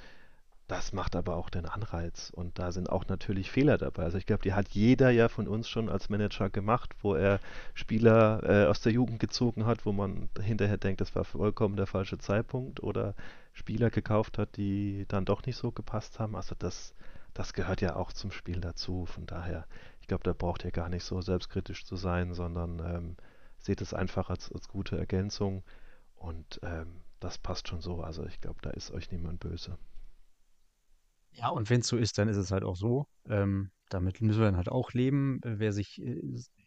das 0.69 0.93
macht 0.93 1.17
aber 1.17 1.35
auch 1.35 1.49
den 1.49 1.65
Anreiz 1.65 2.31
und 2.33 2.57
da 2.59 2.71
sind 2.71 2.89
auch 2.89 3.09
natürlich 3.09 3.51
Fehler 3.51 3.77
dabei. 3.77 4.03
Also 4.03 4.17
ich 4.17 4.25
glaube, 4.25 4.43
die 4.43 4.53
hat 4.53 4.69
jeder 4.69 5.09
ja 5.09 5.27
von 5.27 5.49
uns 5.49 5.67
schon 5.67 5.89
als 5.89 6.07
Manager 6.07 6.49
gemacht, 6.49 6.93
wo 7.01 7.13
er 7.13 7.41
Spieler 7.73 8.41
äh, 8.43 8.67
aus 8.67 8.79
der 8.79 8.93
Jugend 8.93 9.19
gezogen 9.19 9.65
hat, 9.65 9.85
wo 9.85 9.91
man 9.91 10.29
hinterher 10.41 10.77
denkt, 10.77 11.01
das 11.01 11.13
war 11.13 11.25
vollkommen 11.25 11.75
der 11.75 11.87
falsche 11.87 12.19
Zeitpunkt 12.19 12.81
oder 12.81 13.15
Spieler 13.51 13.89
gekauft 13.89 14.37
hat, 14.37 14.55
die 14.55 15.03
dann 15.09 15.25
doch 15.25 15.45
nicht 15.45 15.57
so 15.57 15.73
gepasst 15.73 16.19
haben. 16.19 16.37
Also 16.37 16.55
das, 16.57 16.93
das 17.33 17.53
gehört 17.53 17.81
ja 17.81 17.95
auch 17.95 18.11
zum 18.11 18.31
Spiel 18.31 18.61
dazu. 18.61 19.05
Von 19.05 19.25
daher, 19.25 19.67
ich 19.99 20.07
glaube, 20.07 20.23
da 20.23 20.33
braucht 20.33 20.65
ihr 20.65 20.71
gar 20.71 20.89
nicht 20.89 21.03
so 21.03 21.21
selbstkritisch 21.21 21.85
zu 21.85 21.95
sein, 21.95 22.33
sondern 22.33 22.79
ähm, 22.79 23.17
seht 23.57 23.81
es 23.81 23.93
einfach 23.93 24.29
als, 24.29 24.51
als 24.51 24.67
gute 24.67 24.97
Ergänzung 24.97 25.63
und 26.15 26.59
ähm, 26.63 27.01
das 27.19 27.37
passt 27.37 27.67
schon 27.67 27.81
so. 27.81 28.01
Also 28.01 28.25
ich 28.25 28.41
glaube, 28.41 28.59
da 28.61 28.71
ist 28.71 28.91
euch 28.91 29.11
niemand 29.11 29.39
böse. 29.39 29.77
Ja, 31.33 31.49
und 31.49 31.69
wenn 31.69 31.79
es 31.79 31.87
so 31.87 31.97
ist, 31.97 32.17
dann 32.17 32.27
ist 32.27 32.37
es 32.37 32.51
halt 32.51 32.63
auch 32.63 32.75
so. 32.75 33.07
Ähm, 33.29 33.71
damit 33.89 34.21
müssen 34.21 34.39
wir 34.39 34.45
dann 34.45 34.57
halt 34.57 34.69
auch 34.69 34.91
leben. 34.91 35.39
Wer 35.43 35.71
sich 35.71 36.01
äh, 36.01 36.19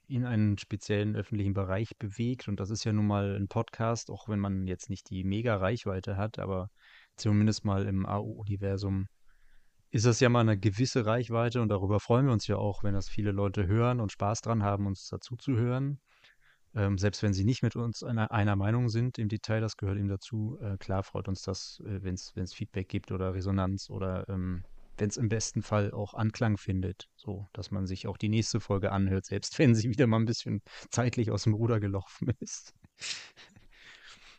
in 0.06 0.24
einen 0.24 0.58
speziellen 0.58 1.16
öffentlichen 1.16 1.54
Bereich 1.54 1.96
bewegt, 1.98 2.48
und 2.48 2.60
das 2.60 2.70
ist 2.70 2.84
ja 2.84 2.92
nun 2.92 3.06
mal 3.06 3.36
ein 3.36 3.48
Podcast, 3.48 4.10
auch 4.10 4.28
wenn 4.28 4.40
man 4.40 4.66
jetzt 4.66 4.90
nicht 4.90 5.10
die 5.10 5.24
mega 5.24 5.56
Reichweite 5.56 6.16
hat, 6.16 6.38
aber 6.38 6.70
zumindest 7.16 7.64
mal 7.64 7.86
im 7.86 8.06
AU-Universum 8.06 9.08
ist 9.94 10.06
das 10.06 10.18
ja 10.18 10.28
mal 10.28 10.40
eine 10.40 10.58
gewisse 10.58 11.06
Reichweite 11.06 11.62
und 11.62 11.68
darüber 11.68 12.00
freuen 12.00 12.26
wir 12.26 12.32
uns 12.32 12.48
ja 12.48 12.56
auch, 12.56 12.82
wenn 12.82 12.94
das 12.94 13.08
viele 13.08 13.30
Leute 13.30 13.68
hören 13.68 14.00
und 14.00 14.10
Spaß 14.10 14.40
dran 14.40 14.64
haben, 14.64 14.88
uns 14.88 15.06
dazu 15.06 15.36
zu 15.36 15.56
hören. 15.56 16.00
Ähm, 16.74 16.98
selbst 16.98 17.22
wenn 17.22 17.32
sie 17.32 17.44
nicht 17.44 17.62
mit 17.62 17.76
uns 17.76 18.02
einer, 18.02 18.32
einer, 18.32 18.56
Meinung 18.56 18.88
sind 18.88 19.18
im 19.18 19.28
Detail, 19.28 19.60
das 19.60 19.76
gehört 19.76 19.96
ihm 19.96 20.08
dazu. 20.08 20.58
Äh, 20.60 20.78
klar 20.78 21.04
freut 21.04 21.28
uns 21.28 21.42
das, 21.42 21.80
äh, 21.86 22.02
wenn 22.02 22.14
es 22.14 22.54
Feedback 22.54 22.88
gibt 22.88 23.12
oder 23.12 23.34
Resonanz 23.34 23.88
oder 23.88 24.28
ähm, 24.28 24.64
wenn 24.98 25.10
es 25.10 25.16
im 25.16 25.28
besten 25.28 25.62
Fall 25.62 25.92
auch 25.92 26.14
Anklang 26.14 26.56
findet, 26.56 27.08
so 27.14 27.46
dass 27.52 27.70
man 27.70 27.86
sich 27.86 28.08
auch 28.08 28.16
die 28.16 28.28
nächste 28.28 28.58
Folge 28.58 28.90
anhört, 28.90 29.26
selbst 29.26 29.56
wenn 29.60 29.76
sie 29.76 29.90
wieder 29.90 30.08
mal 30.08 30.18
ein 30.18 30.24
bisschen 30.24 30.60
zeitlich 30.90 31.30
aus 31.30 31.44
dem 31.44 31.54
Ruder 31.54 31.78
gelaufen 31.78 32.32
ist. 32.40 32.74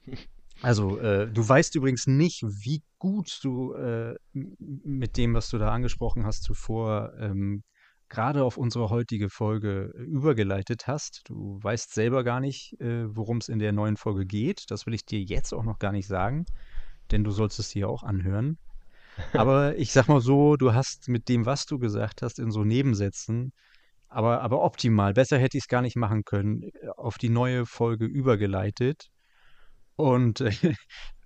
Also, 0.61 0.97
äh, 0.99 1.31
du 1.31 1.47
weißt 1.47 1.75
übrigens 1.75 2.07
nicht, 2.07 2.41
wie 2.43 2.81
gut 2.97 3.39
du 3.43 3.73
äh, 3.73 4.15
mit 4.33 5.17
dem, 5.17 5.33
was 5.33 5.49
du 5.49 5.57
da 5.57 5.71
angesprochen 5.71 6.25
hast 6.25 6.43
zuvor, 6.43 7.13
ähm, 7.19 7.63
gerade 8.09 8.43
auf 8.43 8.57
unsere 8.57 8.89
heutige 8.89 9.29
Folge 9.29 9.91
übergeleitet 9.97 10.87
hast. 10.87 11.21
Du 11.25 11.59
weißt 11.61 11.93
selber 11.93 12.23
gar 12.23 12.39
nicht, 12.39 12.79
äh, 12.79 13.05
worum 13.15 13.37
es 13.37 13.49
in 13.49 13.59
der 13.59 13.73
neuen 13.73 13.97
Folge 13.97 14.25
geht. 14.25 14.65
Das 14.69 14.85
will 14.85 14.93
ich 14.93 15.05
dir 15.05 15.21
jetzt 15.21 15.53
auch 15.53 15.63
noch 15.63 15.79
gar 15.79 15.91
nicht 15.91 16.07
sagen, 16.07 16.45
denn 17.11 17.23
du 17.23 17.31
sollst 17.31 17.59
es 17.59 17.69
dir 17.69 17.89
auch 17.89 18.03
anhören. 18.03 18.57
Aber 19.33 19.77
ich 19.77 19.91
sag 19.91 20.07
mal 20.07 20.21
so, 20.21 20.55
du 20.55 20.73
hast 20.73 21.07
mit 21.07 21.29
dem, 21.29 21.45
was 21.45 21.65
du 21.65 21.79
gesagt 21.79 22.21
hast, 22.21 22.39
in 22.39 22.51
so 22.51 22.63
Nebensätzen, 22.63 23.53
aber, 24.07 24.41
aber 24.41 24.61
optimal, 24.61 25.13
besser 25.13 25.37
hätte 25.37 25.57
ich 25.57 25.63
es 25.63 25.67
gar 25.67 25.81
nicht 25.81 25.97
machen 25.97 26.23
können, 26.23 26.63
äh, 26.63 26.87
auf 26.95 27.17
die 27.17 27.29
neue 27.29 27.65
Folge 27.65 28.05
übergeleitet. 28.05 29.09
Und 29.97 30.41
äh, 30.41 30.51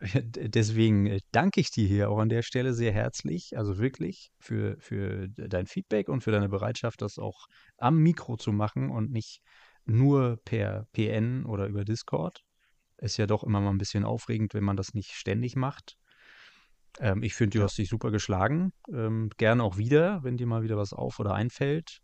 deswegen 0.23 1.07
äh, 1.07 1.19
danke 1.31 1.59
ich 1.61 1.71
dir 1.71 1.87
hier 1.87 2.09
auch 2.11 2.19
an 2.19 2.29
der 2.29 2.43
Stelle 2.43 2.73
sehr 2.73 2.91
herzlich, 2.93 3.57
also 3.57 3.77
wirklich 3.79 4.31
für, 4.39 4.77
für 4.79 5.27
dein 5.29 5.65
Feedback 5.67 6.07
und 6.09 6.21
für 6.21 6.31
deine 6.31 6.49
Bereitschaft, 6.49 7.01
das 7.01 7.17
auch 7.17 7.47
am 7.77 7.97
Mikro 7.97 8.37
zu 8.37 8.51
machen 8.51 8.89
und 8.91 9.11
nicht 9.11 9.41
nur 9.85 10.37
per 10.45 10.85
PN 10.93 11.45
oder 11.45 11.67
über 11.67 11.83
Discord. 11.83 12.41
Ist 12.97 13.17
ja 13.17 13.27
doch 13.27 13.43
immer 13.43 13.61
mal 13.61 13.71
ein 13.71 13.77
bisschen 13.79 14.05
aufregend, 14.05 14.53
wenn 14.53 14.63
man 14.63 14.77
das 14.77 14.93
nicht 14.93 15.11
ständig 15.13 15.55
macht. 15.55 15.97
Ähm, 16.99 17.23
ich 17.23 17.33
finde, 17.35 17.57
du 17.57 17.59
Ja. 17.59 17.65
hast 17.65 17.77
dich 17.77 17.89
super 17.89 18.11
geschlagen. 18.11 18.71
Ähm, 18.91 19.29
gerne 19.37 19.63
auch 19.63 19.77
wieder, 19.77 20.23
wenn 20.23 20.37
dir 20.37 20.47
mal 20.47 20.63
wieder 20.63 20.77
was 20.77 20.93
auf 20.93 21.19
oder 21.19 21.33
einfällt 21.33 21.99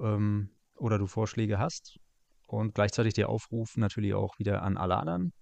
ähm, 0.00 0.50
oder 0.76 0.98
du 0.98 1.06
Vorschläge 1.06 1.58
hast. 1.58 1.98
Und 2.48 2.74
gleichzeitig 2.74 3.14
der 3.14 3.28
Aufruf 3.30 3.76
natürlich 3.76 4.14
auch 4.14 4.38
wieder 4.38 4.62
an 4.62 4.76
alle 4.76 4.96
anderen. 4.98 5.32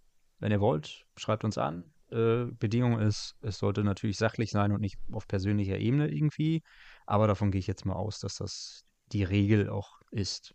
Wenn 0.42 0.50
ihr 0.50 0.60
wollt, 0.60 1.06
schreibt 1.16 1.44
uns 1.44 1.56
an. 1.56 1.84
Äh, 2.10 2.46
Bedingung 2.58 2.98
ist, 2.98 3.36
es 3.42 3.58
sollte 3.58 3.84
natürlich 3.84 4.18
sachlich 4.18 4.50
sein 4.50 4.72
und 4.72 4.80
nicht 4.80 4.98
auf 5.12 5.28
persönlicher 5.28 5.78
Ebene 5.78 6.08
irgendwie. 6.08 6.62
Aber 7.06 7.28
davon 7.28 7.52
gehe 7.52 7.60
ich 7.60 7.68
jetzt 7.68 7.86
mal 7.86 7.94
aus, 7.94 8.18
dass 8.18 8.34
das 8.36 8.82
die 9.12 9.22
Regel 9.22 9.70
auch 9.70 10.00
ist. 10.10 10.52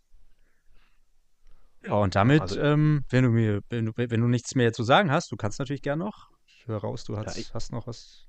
Ja, 1.84 1.94
und 1.94 2.14
damit, 2.14 2.42
Also- 2.42 2.60
ähm, 2.60 3.02
wenn 3.08 3.24
du 3.24 3.30
mir, 3.30 3.62
wenn 3.70 3.86
du, 3.86 3.92
wenn 3.96 4.20
du 4.20 4.28
nichts 4.28 4.54
mehr 4.54 4.72
zu 4.74 4.82
sagen 4.82 5.10
hast, 5.10 5.32
du 5.32 5.36
kannst 5.36 5.58
natürlich 5.58 5.80
gern 5.82 6.00
noch. 6.00 6.28
Ich 6.46 6.66
höre 6.66 6.78
raus, 6.80 7.04
du 7.04 7.16
hast, 7.16 7.38
ich- 7.38 7.54
hast 7.54 7.72
noch 7.72 7.86
was. 7.86 8.26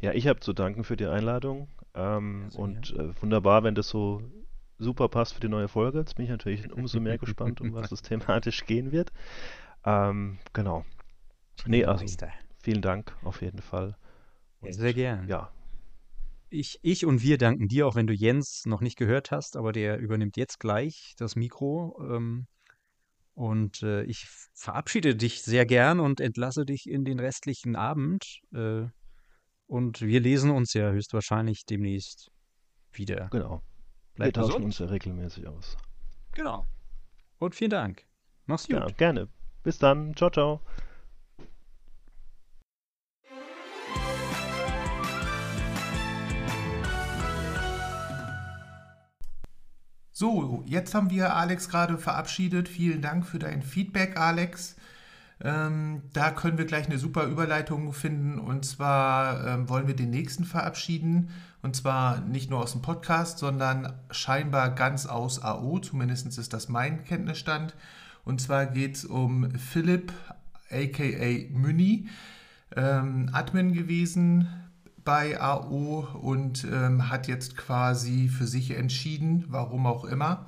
Ja, 0.00 0.12
ich 0.12 0.26
habe 0.26 0.40
zu 0.40 0.52
danken 0.52 0.82
für 0.82 0.96
die 0.96 1.06
Einladung. 1.06 1.68
Ähm, 1.94 2.42
Ja, 2.44 2.50
sehr 2.50 2.60
und 2.60 2.90
äh, 2.98 3.22
wunderbar, 3.22 3.62
wenn 3.62 3.76
das 3.76 3.88
so 3.88 4.20
super 4.78 5.08
passt 5.08 5.34
für 5.34 5.40
die 5.40 5.48
neue 5.48 5.68
Folge. 5.68 5.98
Jetzt 5.98 6.16
bin 6.16 6.24
ich 6.24 6.30
natürlich 6.30 6.72
umso 6.72 6.98
mehr 6.98 7.18
gespannt, 7.18 7.60
um 7.60 7.72
was 7.72 7.92
es 7.92 8.02
thematisch 8.42 8.64
gehen 8.66 8.90
wird. 8.90 9.12
Ähm, 9.84 10.38
genau. 10.52 10.84
Nee, 11.66 11.84
also 11.84 12.04
vielen 12.58 12.82
Dank 12.82 13.16
auf 13.22 13.42
jeden 13.42 13.60
Fall. 13.62 13.96
Ja, 14.62 14.72
sehr 14.72 14.94
gern. 14.94 15.28
Ja, 15.28 15.52
Ich, 16.50 16.78
ich 16.82 17.04
und 17.06 17.22
wir 17.22 17.38
danken 17.38 17.68
dir, 17.68 17.86
auch 17.86 17.94
wenn 17.94 18.06
du 18.06 18.12
Jens 18.12 18.64
noch 18.66 18.80
nicht 18.80 18.96
gehört 18.96 19.30
hast, 19.30 19.56
aber 19.56 19.72
der 19.72 19.98
übernimmt 19.98 20.36
jetzt 20.36 20.60
gleich 20.60 21.14
das 21.16 21.34
Mikro. 21.36 21.98
Ähm, 22.00 22.46
und 23.34 23.82
äh, 23.82 24.02
ich 24.04 24.26
verabschiede 24.54 25.16
dich 25.16 25.42
sehr 25.42 25.64
gern 25.64 26.00
und 26.00 26.20
entlasse 26.20 26.64
dich 26.64 26.88
in 26.88 27.04
den 27.04 27.18
restlichen 27.18 27.76
Abend. 27.76 28.40
Äh, 28.52 28.84
und 29.66 30.02
wir 30.02 30.20
lesen 30.20 30.50
uns 30.50 30.74
ja 30.74 30.90
höchstwahrscheinlich 30.90 31.64
demnächst 31.64 32.30
wieder. 32.92 33.28
genau. 33.30 33.62
Bleib 34.14 34.28
Wir 34.36 34.42
tauschen 34.42 34.64
uns 34.64 34.78
ja 34.78 34.86
regelmäßig 34.86 35.46
aus. 35.46 35.76
Genau. 36.32 36.66
Und 37.38 37.54
vielen 37.54 37.70
Dank. 37.70 38.06
Mach's 38.44 38.66
gut. 38.66 38.76
Ja, 38.76 38.86
gerne. 38.88 39.28
Bis 39.62 39.78
dann. 39.78 40.14
Ciao, 40.16 40.30
ciao. 40.30 40.60
So, 50.22 50.62
jetzt 50.66 50.94
haben 50.94 51.10
wir 51.10 51.34
Alex 51.34 51.68
gerade 51.68 51.98
verabschiedet. 51.98 52.68
Vielen 52.68 53.02
Dank 53.02 53.26
für 53.26 53.40
dein 53.40 53.62
Feedback, 53.62 54.16
Alex. 54.16 54.76
Ähm, 55.40 56.02
da 56.12 56.30
können 56.30 56.58
wir 56.58 56.64
gleich 56.64 56.86
eine 56.86 56.98
super 56.98 57.24
Überleitung 57.24 57.92
finden. 57.92 58.38
Und 58.38 58.64
zwar 58.64 59.44
ähm, 59.46 59.68
wollen 59.68 59.88
wir 59.88 59.96
den 59.96 60.10
nächsten 60.10 60.44
verabschieden. 60.44 61.30
Und 61.62 61.74
zwar 61.74 62.20
nicht 62.20 62.50
nur 62.50 62.60
aus 62.60 62.72
dem 62.72 62.82
Podcast, 62.82 63.38
sondern 63.38 63.92
scheinbar 64.12 64.70
ganz 64.70 65.06
aus 65.06 65.42
AO. 65.42 65.80
Zumindest 65.80 66.38
ist 66.38 66.52
das 66.52 66.68
mein 66.68 67.02
Kenntnisstand. 67.04 67.74
Und 68.24 68.40
zwar 68.40 68.66
geht 68.66 68.96
es 68.96 69.04
um 69.04 69.50
Philipp, 69.58 70.12
aka 70.70 71.48
Müni, 71.50 72.08
ähm, 72.76 73.30
Admin 73.32 73.72
gewesen 73.72 74.48
bei 75.04 75.40
AO 75.40 76.06
und 76.20 76.64
ähm, 76.64 77.10
hat 77.10 77.26
jetzt 77.26 77.56
quasi 77.56 78.28
für 78.28 78.46
sich 78.46 78.70
entschieden, 78.70 79.44
warum 79.48 79.86
auch 79.86 80.04
immer, 80.04 80.46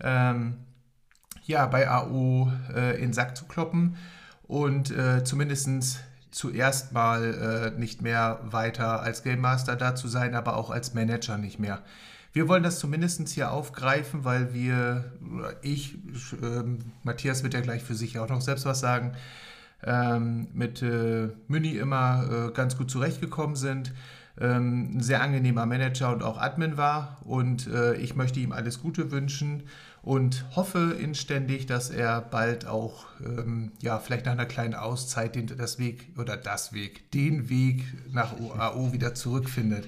ähm, 0.00 0.58
ja, 1.44 1.66
bei 1.66 1.90
AO 1.90 2.52
äh, 2.74 2.94
in 2.96 3.08
den 3.08 3.12
Sack 3.12 3.36
zu 3.36 3.46
kloppen 3.46 3.96
und 4.42 4.90
äh, 4.90 5.24
zumindest 5.24 6.00
zuerst 6.30 6.92
mal 6.92 7.72
äh, 7.74 7.78
nicht 7.78 8.02
mehr 8.02 8.40
weiter 8.44 9.02
als 9.02 9.22
Game 9.22 9.40
Master 9.40 9.74
da 9.76 9.94
zu 9.94 10.08
sein, 10.08 10.34
aber 10.34 10.56
auch 10.56 10.70
als 10.70 10.94
Manager 10.94 11.38
nicht 11.38 11.58
mehr. 11.58 11.82
Wir 12.32 12.48
wollen 12.48 12.62
das 12.62 12.78
zumindest 12.78 13.28
hier 13.28 13.50
aufgreifen, 13.50 14.24
weil 14.24 14.52
wir, 14.52 15.12
ich, 15.62 15.96
ähm, 16.42 16.78
Matthias 17.02 17.42
wird 17.42 17.54
ja 17.54 17.60
gleich 17.60 17.82
für 17.82 17.94
sich 17.94 18.18
auch 18.18 18.28
noch 18.28 18.40
selbst 18.40 18.64
was 18.64 18.80
sagen, 18.80 19.14
ähm, 19.84 20.48
mit 20.52 20.82
äh, 20.82 21.28
Müni 21.46 21.76
immer 21.76 22.48
äh, 22.48 22.52
ganz 22.52 22.76
gut 22.76 22.90
zurechtgekommen 22.90 23.56
sind. 23.56 23.92
Ähm, 24.40 24.98
ein 24.98 25.00
sehr 25.00 25.22
angenehmer 25.22 25.66
Manager 25.66 26.12
und 26.12 26.22
auch 26.22 26.38
Admin 26.38 26.76
war. 26.76 27.18
Und 27.24 27.66
äh, 27.68 27.94
ich 27.94 28.14
möchte 28.14 28.40
ihm 28.40 28.52
alles 28.52 28.80
Gute 28.80 29.10
wünschen 29.10 29.64
und 30.02 30.44
hoffe 30.54 30.96
inständig, 31.00 31.66
dass 31.66 31.90
er 31.90 32.20
bald 32.20 32.66
auch, 32.66 33.06
ähm, 33.24 33.72
ja, 33.80 33.98
vielleicht 33.98 34.26
nach 34.26 34.32
einer 34.32 34.46
kleinen 34.46 34.74
Auszeit 34.74 35.34
den, 35.34 35.46
das 35.46 35.78
Weg 35.78 36.08
oder 36.18 36.36
das 36.36 36.72
Weg, 36.72 37.10
den 37.10 37.48
Weg 37.48 37.84
nach 38.12 38.32
AO 38.32 38.92
wieder 38.92 39.14
zurückfindet. 39.14 39.86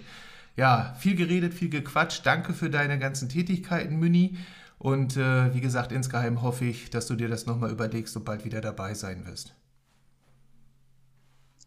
Ja, 0.57 0.95
viel 0.99 1.17
geredet, 1.17 1.55
viel 1.55 1.71
gequatscht. 1.71 2.25
Danke 2.27 2.53
für 2.55 2.71
deine 2.71 2.99
ganzen 2.99 3.29
Tätigkeiten, 3.29 3.97
Müni. 3.99 4.37
Und 4.79 5.17
äh, 5.17 5.53
wie 5.55 5.61
gesagt, 5.61 5.93
insgeheim 5.93 6.43
hoffe 6.43 6.65
ich, 6.67 6.91
dass 6.91 7.07
du 7.07 7.15
dir 7.17 7.29
das 7.29 7.47
nochmal 7.47 7.71
überlegst 7.71 8.17
und 8.17 8.25
bald 8.25 8.45
wieder 8.45 8.61
dabei 8.61 8.95
sein 8.95 9.27
wirst. 9.27 9.55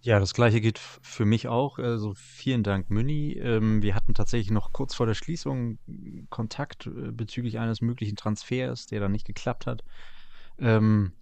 Ja, 0.02 0.20
das 0.20 0.34
gleiche 0.34 0.60
f- 0.60 1.00
für 1.02 1.24
mich 1.26 1.48
auch. 1.48 1.80
Also 1.80 2.14
vielen 2.16 2.64
Dank, 2.64 2.90
Münni. 2.90 3.34
Ähm, 3.40 3.82
wir 3.82 3.96
hatten 3.96 4.14
tatsächlich 4.14 4.52
noch 4.52 4.74
kurz 4.74 4.94
vor 4.96 5.06
der 5.06 5.14
Schließung 5.14 5.80
Kontakt 6.30 6.88
äh, 6.88 7.12
bezüglich 7.12 7.58
eines 7.60 7.80
möglichen 7.82 8.18
Transfers, 8.18 8.86
der 8.88 9.00
dann 9.00 9.14
nicht 9.14 9.26
geklappt 9.26 9.66
hat. 9.66 9.84
Ähm, 10.60 11.14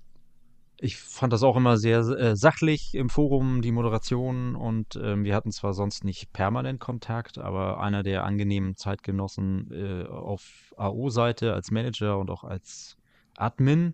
ich 0.81 0.97
fand 0.97 1.31
das 1.31 1.43
auch 1.43 1.55
immer 1.55 1.77
sehr 1.77 1.99
äh, 1.99 2.35
sachlich 2.35 2.95
im 2.95 3.09
Forum, 3.09 3.61
die 3.61 3.71
Moderation. 3.71 4.55
Und 4.55 4.99
ähm, 5.01 5.23
wir 5.23 5.35
hatten 5.35 5.51
zwar 5.51 5.73
sonst 5.73 6.03
nicht 6.03 6.33
permanent 6.33 6.79
Kontakt, 6.79 7.37
aber 7.37 7.79
einer 7.79 8.01
der 8.01 8.23
angenehmen 8.23 8.75
Zeitgenossen 8.75 9.69
äh, 9.71 10.07
auf 10.07 10.73
AO-Seite 10.77 11.53
als 11.53 11.69
Manager 11.69 12.17
und 12.17 12.31
auch 12.31 12.43
als 12.43 12.97
Admin. 13.37 13.93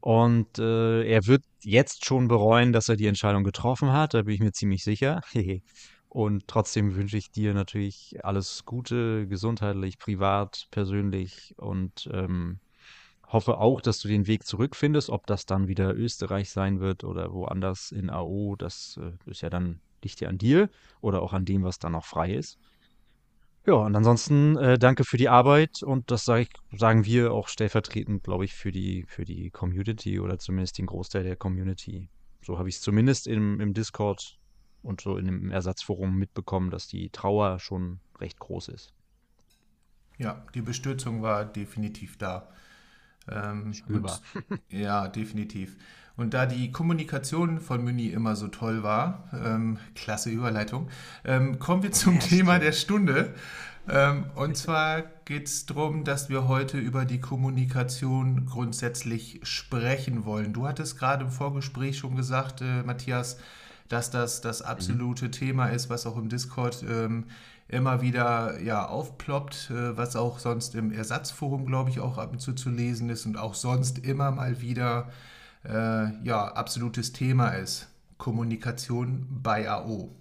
Und 0.00 0.58
äh, 0.58 1.04
er 1.04 1.26
wird 1.26 1.42
jetzt 1.62 2.04
schon 2.04 2.28
bereuen, 2.28 2.74
dass 2.74 2.90
er 2.90 2.96
die 2.96 3.06
Entscheidung 3.06 3.42
getroffen 3.42 3.92
hat, 3.92 4.12
da 4.12 4.22
bin 4.22 4.34
ich 4.34 4.40
mir 4.40 4.52
ziemlich 4.52 4.84
sicher. 4.84 5.22
Und 6.10 6.48
trotzdem 6.48 6.96
wünsche 6.96 7.16
ich 7.16 7.30
dir 7.30 7.54
natürlich 7.54 8.16
alles 8.24 8.64
Gute, 8.64 9.28
gesundheitlich, 9.28 9.96
privat, 9.96 10.66
persönlich 10.72 11.54
und 11.56 12.10
ähm, 12.12 12.58
hoffe 13.32 13.58
auch, 13.58 13.80
dass 13.80 13.98
du 14.00 14.08
den 14.08 14.26
Weg 14.26 14.46
zurückfindest. 14.46 15.10
Ob 15.10 15.26
das 15.26 15.46
dann 15.46 15.68
wieder 15.68 15.94
Österreich 15.94 16.50
sein 16.50 16.80
wird 16.80 17.04
oder 17.04 17.32
woanders 17.32 17.92
in 17.92 18.10
AO, 18.10 18.56
das 18.56 18.98
äh, 19.00 19.30
ist 19.30 19.42
ja 19.42 19.50
dann, 19.50 19.80
liegt 20.02 20.20
ja 20.20 20.28
an 20.28 20.38
dir 20.38 20.68
oder 21.00 21.22
auch 21.22 21.32
an 21.32 21.44
dem, 21.44 21.62
was 21.62 21.78
dann 21.78 21.92
noch 21.92 22.04
frei 22.04 22.34
ist. 22.34 22.58
Ja, 23.66 23.74
und 23.74 23.94
ansonsten 23.94 24.56
äh, 24.56 24.78
danke 24.78 25.04
für 25.04 25.18
die 25.18 25.28
Arbeit 25.28 25.82
und 25.82 26.10
das 26.10 26.24
sage 26.24 26.42
ich, 26.42 26.78
sagen 26.78 27.04
wir 27.04 27.32
auch 27.32 27.48
stellvertretend, 27.48 28.24
glaube 28.24 28.46
ich, 28.46 28.54
für 28.54 28.72
die, 28.72 29.04
für 29.06 29.24
die 29.24 29.50
Community 29.50 30.18
oder 30.18 30.38
zumindest 30.38 30.78
den 30.78 30.86
Großteil 30.86 31.24
der 31.24 31.36
Community. 31.36 32.08
So 32.42 32.58
habe 32.58 32.70
ich 32.70 32.76
es 32.76 32.80
zumindest 32.80 33.26
im, 33.26 33.60
im 33.60 33.74
Discord 33.74 34.38
und 34.82 35.02
so 35.02 35.18
in 35.18 35.26
dem 35.26 35.50
Ersatzforum 35.50 36.16
mitbekommen, 36.16 36.70
dass 36.70 36.88
die 36.88 37.10
Trauer 37.10 37.58
schon 37.58 38.00
recht 38.18 38.38
groß 38.38 38.68
ist. 38.68 38.94
Ja, 40.16 40.46
die 40.54 40.62
Bestürzung 40.62 41.22
war 41.22 41.44
definitiv 41.44 42.16
da. 42.16 42.48
Ähm, 43.28 43.72
Spürbar. 43.74 44.20
und- 44.48 44.60
ja, 44.70 45.08
definitiv. 45.08 45.76
Und 46.16 46.34
da 46.34 46.44
die 46.44 46.70
Kommunikation 46.70 47.60
von 47.60 47.82
Müni 47.82 48.08
immer 48.08 48.36
so 48.36 48.48
toll 48.48 48.82
war, 48.82 49.28
ähm, 49.32 49.78
klasse 49.94 50.28
Überleitung, 50.30 50.90
ähm, 51.24 51.58
kommen 51.58 51.82
wir 51.82 51.92
zum 51.92 52.20
Thema 52.20 52.58
der 52.58 52.72
Stunde. 52.72 53.34
Ähm, 53.88 54.26
und 54.34 54.56
zwar 54.56 55.02
geht 55.24 55.46
es 55.46 55.66
darum, 55.66 56.04
dass 56.04 56.28
wir 56.28 56.46
heute 56.46 56.78
über 56.78 57.04
die 57.04 57.20
Kommunikation 57.20 58.44
grundsätzlich 58.46 59.40
sprechen 59.44 60.24
wollen. 60.24 60.52
Du 60.52 60.66
hattest 60.68 60.98
gerade 60.98 61.24
im 61.24 61.30
Vorgespräch 61.30 61.98
schon 61.98 62.16
gesagt, 62.16 62.60
äh, 62.60 62.82
Matthias, 62.82 63.38
dass 63.88 64.10
das 64.10 64.40
das 64.40 64.62
absolute 64.62 65.26
mhm. 65.26 65.32
Thema 65.32 65.66
ist, 65.68 65.88
was 65.88 66.06
auch 66.06 66.16
im 66.16 66.28
Discord 66.28 66.84
ähm, 66.88 67.24
immer 67.70 68.02
wieder 68.02 68.60
ja, 68.60 68.86
aufploppt, 68.86 69.70
äh, 69.70 69.96
was 69.96 70.16
auch 70.16 70.38
sonst 70.38 70.74
im 70.74 70.92
Ersatzforum, 70.92 71.66
glaube 71.66 71.90
ich, 71.90 72.00
auch 72.00 72.18
ab 72.18 72.32
und 72.32 72.40
zu 72.40 72.52
zu 72.52 72.70
lesen 72.70 73.08
ist 73.10 73.26
und 73.26 73.36
auch 73.36 73.54
sonst 73.54 73.98
immer 73.98 74.30
mal 74.30 74.60
wieder 74.60 75.08
äh, 75.64 76.12
ja, 76.24 76.48
absolutes 76.52 77.12
Thema 77.12 77.50
ist. 77.50 77.88
Kommunikation 78.18 79.26
bei 79.30 79.70
AO. 79.70 80.14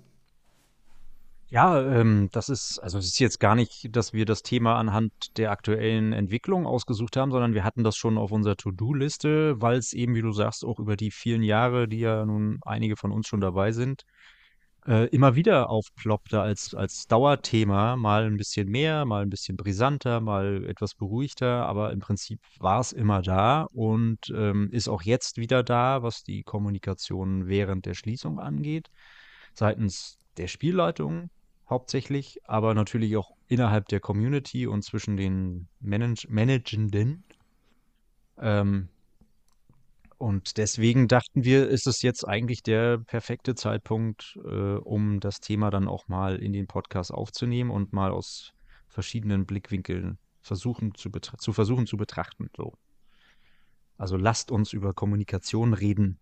Ja, 1.52 1.82
ähm, 1.82 2.30
das 2.32 2.47
ist, 2.47 2.78
also 2.78 3.00
es 3.00 3.08
ist 3.08 3.20
jetzt 3.20 3.39
gar 3.39 3.56
nicht, 3.56 3.95
dass 3.95 4.14
wir 4.14 4.26
das 4.26 4.43
Thema 4.43 4.78
anhand 4.78 5.36
der 5.39 5.50
aktuellen 5.50 6.14
Entwicklung 6.14 6.68
ausgesucht 6.68 7.18
haben, 7.18 7.32
sondern 7.32 7.56
wir 7.56 7.64
hatten 7.64 7.84
das 7.84 7.97
schon 7.97 8.20
auf 8.20 8.32
unserer 8.32 8.56
To-Do-Liste, 8.56 9.60
weil 9.60 9.80
es 9.80 9.93
eben, 9.93 10.14
wie 10.14 10.22
du 10.22 10.32
sagst, 10.32 10.64
auch 10.64 10.78
über 10.80 10.95
die 10.95 11.10
vielen 11.10 11.41
Jahre, 11.41 11.88
die 11.88 12.00
ja 12.00 12.24
nun 12.24 12.60
einige 12.62 12.95
von 12.95 13.12
uns 13.12 13.28
schon 13.28 13.41
dabei 13.41 13.72
sind, 13.72 14.06
äh, 14.88 15.07
immer 15.07 15.36
wieder 15.36 15.69
aufploppte 15.69 16.41
als, 16.41 16.73
als 16.73 17.07
Dauerthema, 17.07 17.95
mal 17.95 18.25
ein 18.25 18.38
bisschen 18.38 18.69
mehr, 18.69 19.05
mal 19.05 19.23
ein 19.23 19.30
bisschen 19.30 19.57
brisanter, 19.57 20.21
mal 20.21 20.65
etwas 20.65 20.95
beruhigter, 20.95 21.65
aber 21.65 21.91
im 21.91 21.99
Prinzip 21.99 22.39
war 22.59 22.80
es 22.80 22.91
immer 22.91 23.21
da 23.21 23.67
und 23.73 24.19
ähm, 24.36 24.69
ist 24.71 24.88
auch 24.88 25.01
jetzt 25.01 25.38
wieder 25.38 25.63
da, 25.63 26.03
was 26.03 26.23
die 26.23 26.43
Kommunikation 26.43 27.47
während 27.47 27.86
der 27.86 27.93
Schließung 27.93 28.39
angeht, 28.39 28.89
seitens 29.53 30.17
der 30.38 30.47
Spielleitung 30.47 31.30
hauptsächlich, 31.69 32.39
aber 32.45 32.73
natürlich 32.73 33.15
auch 33.17 33.32
innerhalb 33.47 33.88
der 33.88 33.99
Community 33.99 34.65
und 34.65 34.84
zwischen 34.84 35.17
den 35.17 35.67
Manage 35.80 36.27
Managenden. 36.30 37.23
Ähm, 38.38 38.89
und 40.20 40.57
deswegen 40.57 41.07
dachten 41.07 41.45
wir, 41.45 41.70
ist 41.70 41.88
es 41.88 42.01
jetzt 42.01 42.28
eigentlich 42.28 42.61
der 42.61 42.97
perfekte 42.97 43.55
Zeitpunkt, 43.55 44.38
äh, 44.43 44.76
um 44.76 45.22
das 45.22 45.39
Thema 45.39 45.70
dann 45.72 45.88
auch 45.88 46.09
mal 46.09 46.36
in 46.36 46.51
den 46.51 46.67
Podcast 46.67 47.13
aufzunehmen 47.13 47.72
und 47.72 47.93
mal 47.93 48.11
aus 48.11 48.51
verschiedenen 48.89 49.45
Blickwinkeln 49.45 50.17
versuchen 50.41 50.93
zu, 50.93 51.09
zu 51.09 51.53
versuchen 51.53 51.88
zu 51.88 51.95
betrachten. 51.95 52.49
So. 52.57 52.74
Also 53.97 54.17
lasst 54.17 54.51
uns 54.51 54.74
über 54.74 54.93
Kommunikation 54.93 55.74
reden. 55.74 56.20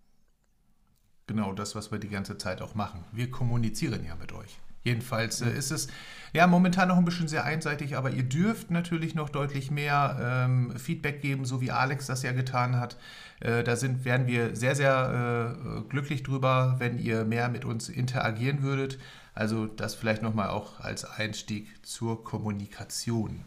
Genau 1.25 1.53
das, 1.53 1.73
was 1.73 1.91
wir 1.91 1.97
die 1.97 2.09
ganze 2.09 2.37
Zeit 2.37 2.61
auch 2.61 2.75
machen. 2.75 3.03
Wir 3.11 3.31
kommunizieren 3.31 4.05
ja 4.05 4.15
mit 4.15 4.31
euch. 4.31 4.59
Jedenfalls 4.83 5.41
äh, 5.41 5.49
ist 5.49 5.71
es 5.71 5.87
ja 6.33 6.47
momentan 6.47 6.87
noch 6.87 6.97
ein 6.97 7.05
bisschen 7.05 7.27
sehr 7.27 7.45
einseitig, 7.45 7.97
aber 7.97 8.11
ihr 8.11 8.23
dürft 8.23 8.71
natürlich 8.71 9.15
noch 9.15 9.29
deutlich 9.29 9.71
mehr 9.71 10.17
ähm, 10.21 10.77
Feedback 10.77 11.21
geben, 11.21 11.45
so 11.45 11.61
wie 11.61 11.71
Alex 11.71 12.07
das 12.07 12.23
ja 12.23 12.31
getan 12.31 12.79
hat. 12.79 12.97
Äh, 13.39 13.63
da 13.63 13.75
sind, 13.75 14.05
wären 14.05 14.27
wir 14.27 14.55
sehr, 14.55 14.75
sehr 14.75 15.55
äh, 15.57 15.89
glücklich 15.89 16.23
drüber, 16.23 16.75
wenn 16.79 16.99
ihr 16.99 17.25
mehr 17.25 17.49
mit 17.49 17.65
uns 17.65 17.89
interagieren 17.89 18.61
würdet. 18.61 18.97
Also 19.33 19.67
das 19.67 19.93
vielleicht 19.93 20.23
nochmal 20.23 20.49
auch 20.49 20.79
als 20.79 21.05
Einstieg 21.05 21.85
zur 21.85 22.23
Kommunikation. 22.23 23.43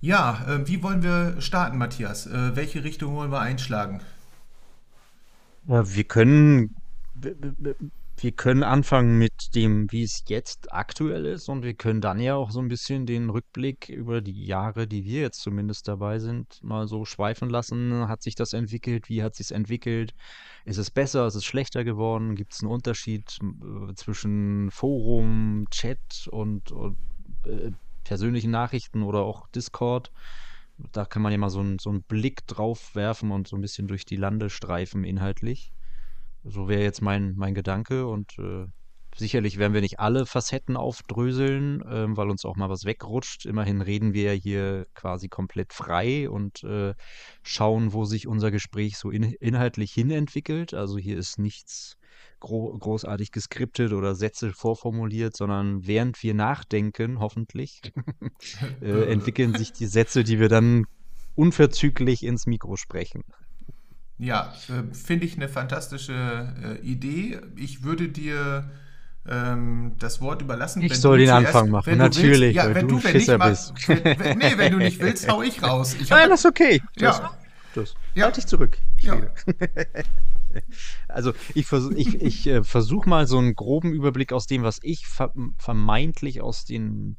Ja, 0.00 0.44
äh, 0.46 0.68
wie 0.68 0.82
wollen 0.82 1.02
wir 1.02 1.40
starten, 1.40 1.78
Matthias? 1.78 2.26
Äh, 2.26 2.54
welche 2.56 2.84
Richtung 2.84 3.14
wollen 3.14 3.32
wir 3.32 3.40
einschlagen? 3.40 4.02
Ja, 5.66 5.94
wir 5.94 6.04
können 6.04 6.76
wir 8.24 8.32
können 8.32 8.62
anfangen 8.62 9.18
mit 9.18 9.54
dem, 9.54 9.92
wie 9.92 10.02
es 10.02 10.24
jetzt 10.28 10.72
aktuell 10.72 11.26
ist 11.26 11.50
und 11.50 11.62
wir 11.62 11.74
können 11.74 12.00
dann 12.00 12.18
ja 12.18 12.34
auch 12.36 12.50
so 12.50 12.58
ein 12.58 12.68
bisschen 12.68 13.04
den 13.04 13.28
Rückblick 13.28 13.90
über 13.90 14.22
die 14.22 14.46
Jahre, 14.46 14.86
die 14.86 15.04
wir 15.04 15.20
jetzt 15.20 15.42
zumindest 15.42 15.88
dabei 15.88 16.18
sind, 16.18 16.58
mal 16.62 16.88
so 16.88 17.04
schweifen 17.04 17.50
lassen. 17.50 18.08
Hat 18.08 18.22
sich 18.22 18.34
das 18.34 18.54
entwickelt? 18.54 19.10
Wie 19.10 19.22
hat 19.22 19.34
sich 19.34 19.52
entwickelt? 19.52 20.14
Ist 20.64 20.78
es 20.78 20.90
besser? 20.90 21.26
Ist 21.26 21.34
es 21.34 21.44
schlechter 21.44 21.84
geworden? 21.84 22.34
Gibt 22.34 22.54
es 22.54 22.62
einen 22.62 22.72
Unterschied 22.72 23.38
äh, 23.42 23.94
zwischen 23.94 24.70
Forum, 24.70 25.66
Chat 25.70 26.26
und, 26.30 26.72
und 26.72 26.96
äh, 27.44 27.72
persönlichen 28.04 28.50
Nachrichten 28.50 29.02
oder 29.02 29.20
auch 29.20 29.48
Discord? 29.48 30.10
Da 30.92 31.04
kann 31.04 31.20
man 31.20 31.30
ja 31.30 31.36
mal 31.36 31.50
so, 31.50 31.60
ein, 31.60 31.78
so 31.78 31.90
einen 31.90 32.02
Blick 32.02 32.46
drauf 32.46 32.94
werfen 32.94 33.32
und 33.32 33.48
so 33.48 33.56
ein 33.56 33.60
bisschen 33.60 33.86
durch 33.86 34.06
die 34.06 34.16
Lande 34.16 34.48
streifen 34.48 35.04
inhaltlich. 35.04 35.74
So 36.44 36.68
wäre 36.68 36.82
jetzt 36.82 37.02
mein, 37.02 37.34
mein 37.36 37.54
Gedanke 37.54 38.06
und 38.06 38.38
äh, 38.38 38.66
sicherlich 39.16 39.58
werden 39.58 39.72
wir 39.72 39.80
nicht 39.80 40.00
alle 40.00 40.26
Facetten 40.26 40.76
aufdröseln, 40.76 41.82
ähm, 41.88 42.16
weil 42.16 42.30
uns 42.30 42.44
auch 42.44 42.56
mal 42.56 42.68
was 42.68 42.84
wegrutscht. 42.84 43.46
Immerhin 43.46 43.80
reden 43.80 44.12
wir 44.12 44.34
ja 44.34 44.40
hier 44.40 44.86
quasi 44.94 45.28
komplett 45.28 45.72
frei 45.72 46.28
und 46.28 46.62
äh, 46.64 46.94
schauen, 47.42 47.92
wo 47.92 48.04
sich 48.04 48.26
unser 48.26 48.50
Gespräch 48.50 48.98
so 48.98 49.10
in, 49.10 49.22
inhaltlich 49.22 49.92
hinentwickelt. 49.92 50.74
Also 50.74 50.98
hier 50.98 51.16
ist 51.16 51.38
nichts 51.38 51.96
gro 52.40 52.76
großartig 52.76 53.32
geskriptet 53.32 53.92
oder 53.92 54.14
Sätze 54.14 54.52
vorformuliert, 54.52 55.36
sondern 55.36 55.86
während 55.86 56.22
wir 56.22 56.34
nachdenken, 56.34 57.18
hoffentlich, 57.20 57.80
äh, 58.82 59.04
entwickeln 59.12 59.54
sich 59.54 59.72
die 59.72 59.86
Sätze, 59.86 60.24
die 60.24 60.38
wir 60.38 60.48
dann 60.48 60.84
unverzüglich 61.34 62.22
ins 62.22 62.46
Mikro 62.46 62.76
sprechen. 62.76 63.24
Ja, 64.18 64.52
äh, 64.68 64.94
finde 64.94 65.26
ich 65.26 65.36
eine 65.36 65.48
fantastische 65.48 66.54
äh, 66.62 66.86
Idee. 66.86 67.40
Ich 67.56 67.82
würde 67.82 68.08
dir 68.08 68.70
ähm, 69.28 69.96
das 69.98 70.20
Wort 70.20 70.42
überlassen. 70.42 70.82
Ich 70.82 70.98
soll 71.00 71.18
den 71.18 71.28
zuerst, 71.28 71.46
Anfang 71.46 71.70
machen, 71.70 71.98
natürlich, 71.98 72.54
willst, 72.54 72.68
ja, 72.68 72.74
wenn 72.74 72.88
du, 72.88 72.96
du 72.98 73.04
wenn 73.04 73.16
nicht, 73.16 73.38
bist. 73.38 73.88
Wenn, 73.88 74.38
nee, 74.38 74.56
wenn 74.56 74.72
du 74.72 74.78
nicht 74.78 75.00
willst, 75.00 75.28
hau 75.28 75.42
ich 75.42 75.62
raus. 75.62 75.96
Ich 75.98 76.10
Nein, 76.10 76.28
das 76.28 76.40
ist 76.40 76.46
okay. 76.46 76.80
Das, 76.96 77.18
ja. 77.18 77.38
das. 77.74 77.94
Ja. 78.14 78.26
Halt 78.26 78.36
dich 78.36 78.46
zurück. 78.46 78.78
Ja. 78.98 79.16
also 81.08 81.32
ich, 81.54 81.66
vers 81.66 81.90
ich, 81.96 82.20
ich 82.22 82.46
äh, 82.46 82.62
versuche 82.62 83.08
mal 83.08 83.26
so 83.26 83.38
einen 83.38 83.54
groben 83.54 83.92
Überblick 83.92 84.32
aus 84.32 84.46
dem, 84.46 84.62
was 84.62 84.78
ich 84.82 85.06
ver 85.06 85.32
vermeintlich 85.58 86.40
aus 86.40 86.64
den, 86.64 87.16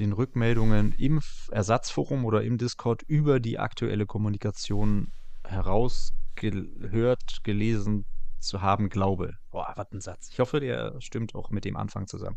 den 0.00 0.12
Rückmeldungen 0.12 0.92
im 0.92 1.20
Ersatzforum 1.52 2.24
oder 2.24 2.42
im 2.42 2.58
Discord 2.58 3.02
über 3.02 3.38
die 3.38 3.60
aktuelle 3.60 4.06
Kommunikation 4.06 5.12
heraus 5.44 6.14
gehört, 6.36 7.42
gelesen 7.42 8.04
zu 8.38 8.60
haben 8.60 8.88
glaube. 8.88 9.34
Boah, 9.50 9.72
was 9.76 9.92
ein 9.92 10.00
Satz. 10.00 10.28
Ich 10.30 10.38
hoffe, 10.38 10.60
der 10.60 11.00
stimmt 11.00 11.34
auch 11.34 11.50
mit 11.50 11.64
dem 11.64 11.76
Anfang 11.76 12.06
zusammen. 12.06 12.36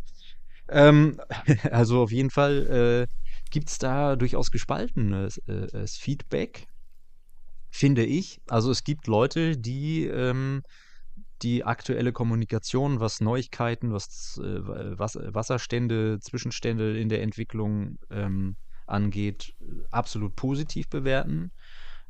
Ähm, 0.70 1.20
also 1.72 2.04
auf 2.04 2.12
jeden 2.12 2.30
Fall 2.30 3.08
äh, 3.10 3.32
gibt 3.52 3.70
es 3.70 3.78
da 3.78 4.16
durchaus 4.16 4.52
gespaltenes 4.52 5.38
äh, 5.48 5.88
Feedback, 5.88 6.68
finde 7.70 8.06
ich. 8.06 8.40
Also 8.48 8.72
es 8.72 8.84
gibt 8.84 9.08
Leute, 9.08 9.58
die 9.58 10.06
ähm, 10.06 10.64
die 11.42 11.64
aktuelle 11.64 12.14
Kommunikation, 12.14 13.00
was 13.00 13.20
Neuigkeiten, 13.20 13.92
was, 13.92 14.40
äh, 14.42 14.60
was 14.98 15.16
Wasserstände, 15.16 16.20
Zwischenstände 16.20 16.98
in 16.98 17.10
der 17.10 17.22
Entwicklung 17.22 17.98
ähm, 18.10 18.56
angeht, 18.88 19.54
absolut 19.92 20.36
positiv 20.36 20.88
bewerten 20.90 21.52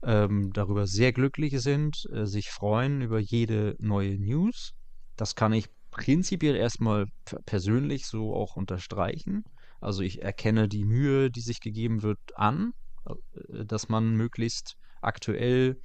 ähm, 0.05 0.51
darüber 0.53 0.87
sehr 0.87 1.11
glücklich 1.11 1.59
sind, 1.61 2.05
äh, 2.13 2.25
sich 2.25 2.49
freuen 2.49 3.01
über 3.01 3.19
jede 3.19 3.75
neue 3.79 4.17
News. 4.19 4.73
Das 5.15 5.35
kann 5.35 5.53
ich 5.53 5.67
prinzipiell 5.91 6.55
erstmal 6.55 7.05
persönlich 7.45 8.05
so 8.05 8.33
auch 8.35 8.55
unterstreichen. 8.55 9.43
Also 9.81 10.03
ich 10.03 10.21
erkenne 10.21 10.67
die 10.67 10.85
Mühe, 10.85 11.31
die 11.31 11.41
sich 11.41 11.59
gegeben 11.59 12.03
wird, 12.03 12.19
an, 12.35 12.73
äh, 13.05 13.65
dass 13.65 13.89
man 13.89 14.15
möglichst 14.15 14.75
aktuell 15.01 15.81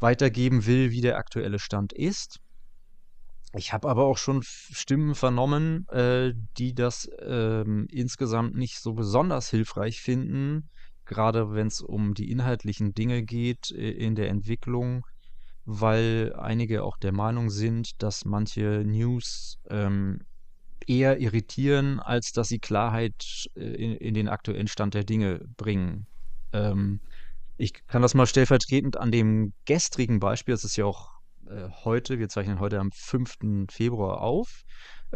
weitergeben 0.00 0.66
will, 0.66 0.90
wie 0.90 1.00
der 1.00 1.16
aktuelle 1.16 1.58
Stand 1.58 1.92
ist. 1.92 2.38
Ich 3.56 3.72
habe 3.72 3.88
aber 3.88 4.04
auch 4.04 4.18
schon 4.18 4.42
Stimmen 4.42 5.14
vernommen, 5.14 5.86
äh, 5.88 6.32
die 6.58 6.74
das 6.74 7.08
ähm, 7.20 7.86
insgesamt 7.90 8.56
nicht 8.56 8.80
so 8.80 8.94
besonders 8.94 9.48
hilfreich 9.48 10.00
finden, 10.00 10.70
gerade 11.06 11.54
wenn 11.54 11.68
es 11.68 11.80
um 11.80 12.14
die 12.14 12.30
inhaltlichen 12.30 12.94
Dinge 12.94 13.22
geht 13.22 13.70
äh, 13.70 13.90
in 13.90 14.14
der 14.14 14.28
Entwicklung, 14.28 15.06
weil 15.64 16.34
einige 16.36 16.84
auch 16.84 16.96
der 16.98 17.12
Meinung 17.12 17.50
sind, 17.50 18.02
dass 18.02 18.24
manche 18.24 18.84
News 18.84 19.58
ähm, 19.68 20.20
eher 20.86 21.18
irritieren, 21.18 22.00
als 22.00 22.32
dass 22.32 22.48
sie 22.48 22.58
Klarheit 22.58 23.48
äh, 23.56 23.60
in, 23.60 23.96
in, 23.96 24.14
den 24.14 24.28
aktuellen 24.28 24.68
Stand 24.68 24.94
der 24.94 25.04
Dinge 25.04 25.40
bringen. 25.56 26.06
Ähm, 26.52 27.00
ich 27.56 27.72
kann 27.86 28.02
das 28.02 28.14
mal 28.14 28.26
stellvertretend 28.26 28.96
an 28.96 29.10
dem 29.10 29.52
gestrigen 29.64 30.20
Beispiel, 30.20 30.54
das 30.54 30.64
ist 30.64 30.76
ja 30.76 30.84
auch 30.84 31.12
äh, 31.48 31.68
heute, 31.84 32.18
wir 32.18 32.28
zeichnen 32.28 32.60
heute 32.60 32.80
am 32.80 32.90
5. 32.92 33.66
Februar 33.70 34.20
auf, 34.20 34.64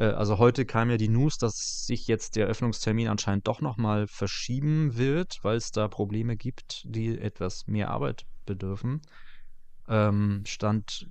also 0.00 0.38
heute 0.38 0.64
kam 0.64 0.90
ja 0.90 0.96
die 0.96 1.08
News, 1.08 1.38
dass 1.38 1.84
sich 1.86 2.06
jetzt 2.06 2.36
der 2.36 2.46
Öffnungstermin 2.46 3.08
anscheinend 3.08 3.46
doch 3.48 3.60
nochmal 3.60 4.06
verschieben 4.06 4.96
wird, 4.96 5.38
weil 5.42 5.56
es 5.56 5.70
da 5.70 5.88
Probleme 5.88 6.36
gibt, 6.36 6.82
die 6.86 7.18
etwas 7.18 7.66
mehr 7.66 7.90
Arbeit 7.90 8.24
bedürfen. 8.46 9.00
Ähm, 9.88 10.42
Stand 10.46 11.08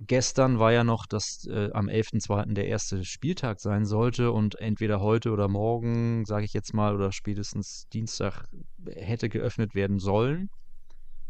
gestern 0.00 0.58
war 0.58 0.72
ja 0.72 0.84
noch, 0.84 1.06
dass 1.06 1.46
äh, 1.46 1.70
am 1.72 1.88
11.02. 1.88 2.54
der 2.54 2.66
erste 2.66 3.04
Spieltag 3.04 3.60
sein 3.60 3.84
sollte 3.84 4.32
und 4.32 4.58
entweder 4.58 5.00
heute 5.00 5.30
oder 5.30 5.48
morgen, 5.48 6.24
sage 6.24 6.44
ich 6.44 6.52
jetzt 6.52 6.72
mal, 6.72 6.94
oder 6.94 7.12
spätestens 7.12 7.86
Dienstag 7.92 8.46
hätte 8.86 9.28
geöffnet 9.28 9.74
werden 9.74 9.98
sollen. 9.98 10.50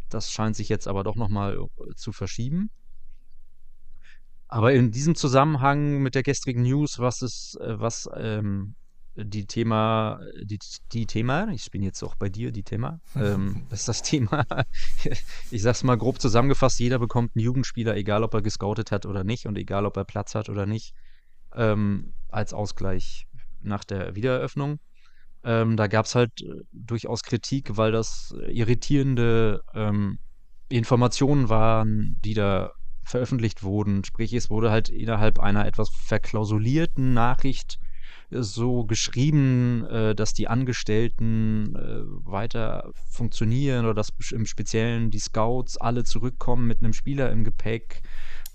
Das 0.09 0.31
scheint 0.31 0.57
sich 0.57 0.69
jetzt 0.69 0.89
aber 0.89 1.05
doch 1.05 1.17
nochmal 1.17 1.57
äh, 1.57 1.95
zu 1.97 2.13
verschieben. 2.13 2.71
Aber 4.53 4.73
in 4.73 4.91
diesem 4.91 5.15
Zusammenhang 5.15 6.03
mit 6.03 6.17
der 6.17 6.25
gestrigen 6.25 6.63
News, 6.63 6.99
was 6.99 7.23
ist, 7.23 7.57
äh, 7.61 7.79
was 7.79 8.11
ähm, 8.17 8.75
die 9.15 9.47
Thema, 9.47 10.21
die, 10.43 10.59
die 10.93 11.07
Thema, 11.07 11.49
ich 11.53 11.71
bin 11.71 11.83
jetzt 11.83 12.03
auch 12.03 12.17
bei 12.17 12.29
dir, 12.29 12.51
die 12.51 12.65
Thema, 12.65 13.01
ähm, 13.15 13.67
das 13.71 13.81
ist 13.81 13.89
das 13.89 14.03
Thema, 14.03 14.45
ich 15.53 15.63
sag's 15.63 15.85
mal 15.85 15.97
grob 15.97 16.21
zusammengefasst, 16.21 16.81
jeder 16.81 16.99
bekommt 16.99 17.37
einen 17.37 17.45
Jugendspieler, 17.45 17.97
egal 17.97 18.25
ob 18.25 18.35
er 18.35 18.43
gescoutet 18.43 18.91
hat 18.91 19.07
oder 19.07 19.23
nicht 19.23 19.47
und 19.47 19.57
egal 19.57 19.87
ob 19.87 19.97
er 19.97 20.05
Platz 20.05 20.35
hat 20.35 20.49
oder 20.49 20.67
nicht, 20.67 20.95
ähm, 21.55 22.13
als 22.29 22.53
Ausgleich 22.53 23.29
nach 23.61 23.85
der 23.85 24.17
Wiedereröffnung. 24.17 24.81
Ähm, 25.45 25.77
da 25.77 25.87
gab 25.87 26.07
es 26.07 26.17
halt 26.17 26.43
äh, 26.43 26.63
durchaus 26.73 27.23
Kritik, 27.23 27.77
weil 27.77 27.93
das 27.93 28.35
irritierende 28.49 29.63
ähm, 29.75 30.19
Informationen 30.69 31.49
waren, 31.49 32.19
die 32.25 32.35
da 32.35 32.73
veröffentlicht 33.03 33.63
wurden. 33.63 34.05
Sprich, 34.05 34.33
es 34.33 34.51
wurde 34.51 34.71
halt 34.71 34.89
innerhalb 34.89 35.39
einer 35.39 35.67
etwas 35.67 35.91
verklausulierten 35.91 37.15
Nachricht 37.15 37.79
so 38.31 38.85
geschrieben, 38.85 39.85
äh, 39.87 40.15
dass 40.15 40.33
die 40.33 40.49
Angestellten 40.49 41.75
äh, 41.75 42.03
weiter 42.25 42.93
funktionieren 43.11 43.85
oder 43.85 43.95
dass 43.95 44.11
im 44.31 44.47
Speziellen 44.47 45.11
die 45.11 45.19
Scouts 45.19 45.77
alle 45.77 46.05
zurückkommen 46.05 46.67
mit 46.67 46.81
einem 46.81 46.93
Spieler 46.93 47.31
im 47.31 47.43
Gepäck, 47.43 48.03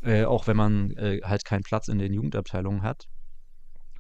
äh, 0.02 0.24
auch 0.24 0.48
wenn 0.48 0.58
man 0.58 0.92
äh, 0.92 1.20
halt 1.24 1.44
keinen 1.44 1.64
Platz 1.64 1.88
in 1.90 1.98
den 1.98 2.14
Jugendabteilungen 2.14 2.84
hat. 2.84 3.08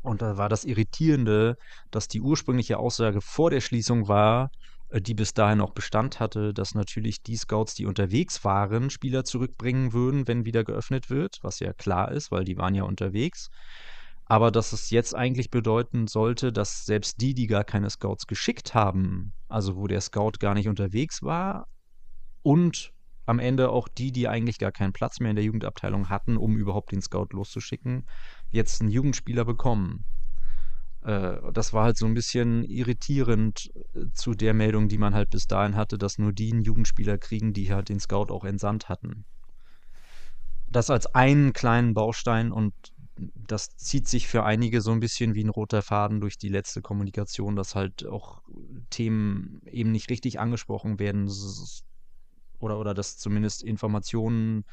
Und 0.01 0.21
da 0.21 0.37
war 0.37 0.49
das 0.49 0.65
Irritierende, 0.65 1.57
dass 1.91 2.07
die 2.07 2.21
ursprüngliche 2.21 2.77
Aussage 2.77 3.21
vor 3.21 3.49
der 3.49 3.59
Schließung 3.59 4.07
war, 4.07 4.45
äh, 4.45 4.74
die 5.01 5.13
bis 5.13 5.33
dahin 5.33 5.61
auch 5.61 5.71
Bestand 5.71 6.19
hatte, 6.19 6.53
dass 6.53 6.75
natürlich 6.75 7.21
die 7.23 7.35
Scouts, 7.35 7.75
die 7.75 7.85
unterwegs 7.85 8.43
waren, 8.43 8.89
Spieler 8.89 9.23
zurückbringen 9.23 9.93
würden, 9.93 10.27
wenn 10.27 10.45
wieder 10.45 10.63
geöffnet 10.63 11.09
wird, 11.09 11.39
was 11.41 11.59
ja 11.59 11.73
klar 11.73 12.11
ist, 12.11 12.31
weil 12.31 12.43
die 12.43 12.57
waren 12.57 12.75
ja 12.75 12.83
unterwegs 12.83 13.49
aber 14.25 14.51
dass 14.51 14.73
es 14.73 14.89
jetzt 14.89 15.15
eigentlich 15.15 15.51
bedeuten 15.51 16.07
sollte, 16.07 16.51
dass 16.51 16.85
selbst 16.85 17.21
die, 17.21 17.33
die 17.33 17.47
gar 17.47 17.63
keine 17.63 17.89
Scouts 17.89 18.25
geschickt 18.25 18.73
haben, 18.73 19.33
also 19.47 19.75
wo 19.75 19.87
der 19.87 20.01
Scout 20.01 20.33
gar 20.39 20.55
nicht 20.55 20.67
unterwegs 20.67 21.21
war 21.21 21.67
und 22.41 22.91
am 23.27 23.39
Ende 23.39 23.69
auch 23.69 23.87
die, 23.87 24.11
die 24.11 24.27
eigentlich 24.27 24.59
gar 24.59 24.71
keinen 24.71 24.93
Platz 24.93 25.19
mehr 25.19 25.31
in 25.31 25.35
der 25.35 25.45
Jugendabteilung 25.45 26.09
hatten, 26.09 26.37
um 26.37 26.57
überhaupt 26.57 26.91
den 26.91 27.01
Scout 27.01 27.27
loszuschicken, 27.31 28.07
jetzt 28.51 28.81
einen 28.81 28.91
Jugendspieler 28.91 29.45
bekommen. 29.45 30.05
Äh, 31.06 31.51
das 31.53 31.72
war 31.72 31.86
halt 31.86 31.97
so 31.97 32.06
ein 32.06 32.14
bisschen 32.16 32.64
irritierend 32.64 33.72
äh, 33.93 34.06
zu 34.14 34.34
der 34.34 34.53
Meldung, 34.53 34.89
die 34.89 34.97
man 34.97 35.14
halt 35.14 35.30
bis 35.30 35.45
dahin 35.47 35.76
hatte, 35.76 35.97
dass 35.97 36.18
nur 36.18 36.34
die 36.34 36.51
einen 36.51 36.62
Jugendspieler 36.62 37.18
kriegen, 37.18 37.53
die 37.53 37.72
halt 37.72 37.89
den 37.89 37.99
Scout 37.99 38.34
auch 38.34 38.43
entsandt 38.43 38.89
hatten. 38.89 39.26
Das 40.68 40.89
als 40.89 41.06
einen 41.14 41.53
kleinen 41.53 41.93
Baustein 41.93 42.51
und 42.51 42.74
das 43.18 43.70
zieht 43.78 44.10
sich 44.10 44.28
für 44.28 44.43
einige 44.43 44.82
so 44.82 44.91
ein 44.91 44.99
bisschen 44.99 45.36
wie 45.36 45.43
ein 45.43 45.49
roter 45.49 45.82
Faden 45.82 46.20
durch 46.20 46.38
die 46.38 46.49
letzte 46.49 46.82
Kommunikation, 46.82 47.56
dass 47.56 47.76
halt 47.76 48.06
auch 48.06 48.41
Themen 48.89 49.62
eben 49.72 49.91
nicht 49.91 50.10
richtig 50.10 50.39
angesprochen 50.39 50.99
werden 50.99 51.32
oder, 52.60 52.78
oder 52.78 52.93
dass 52.93 53.18
zumindest 53.18 53.64
Informationen 53.64 54.66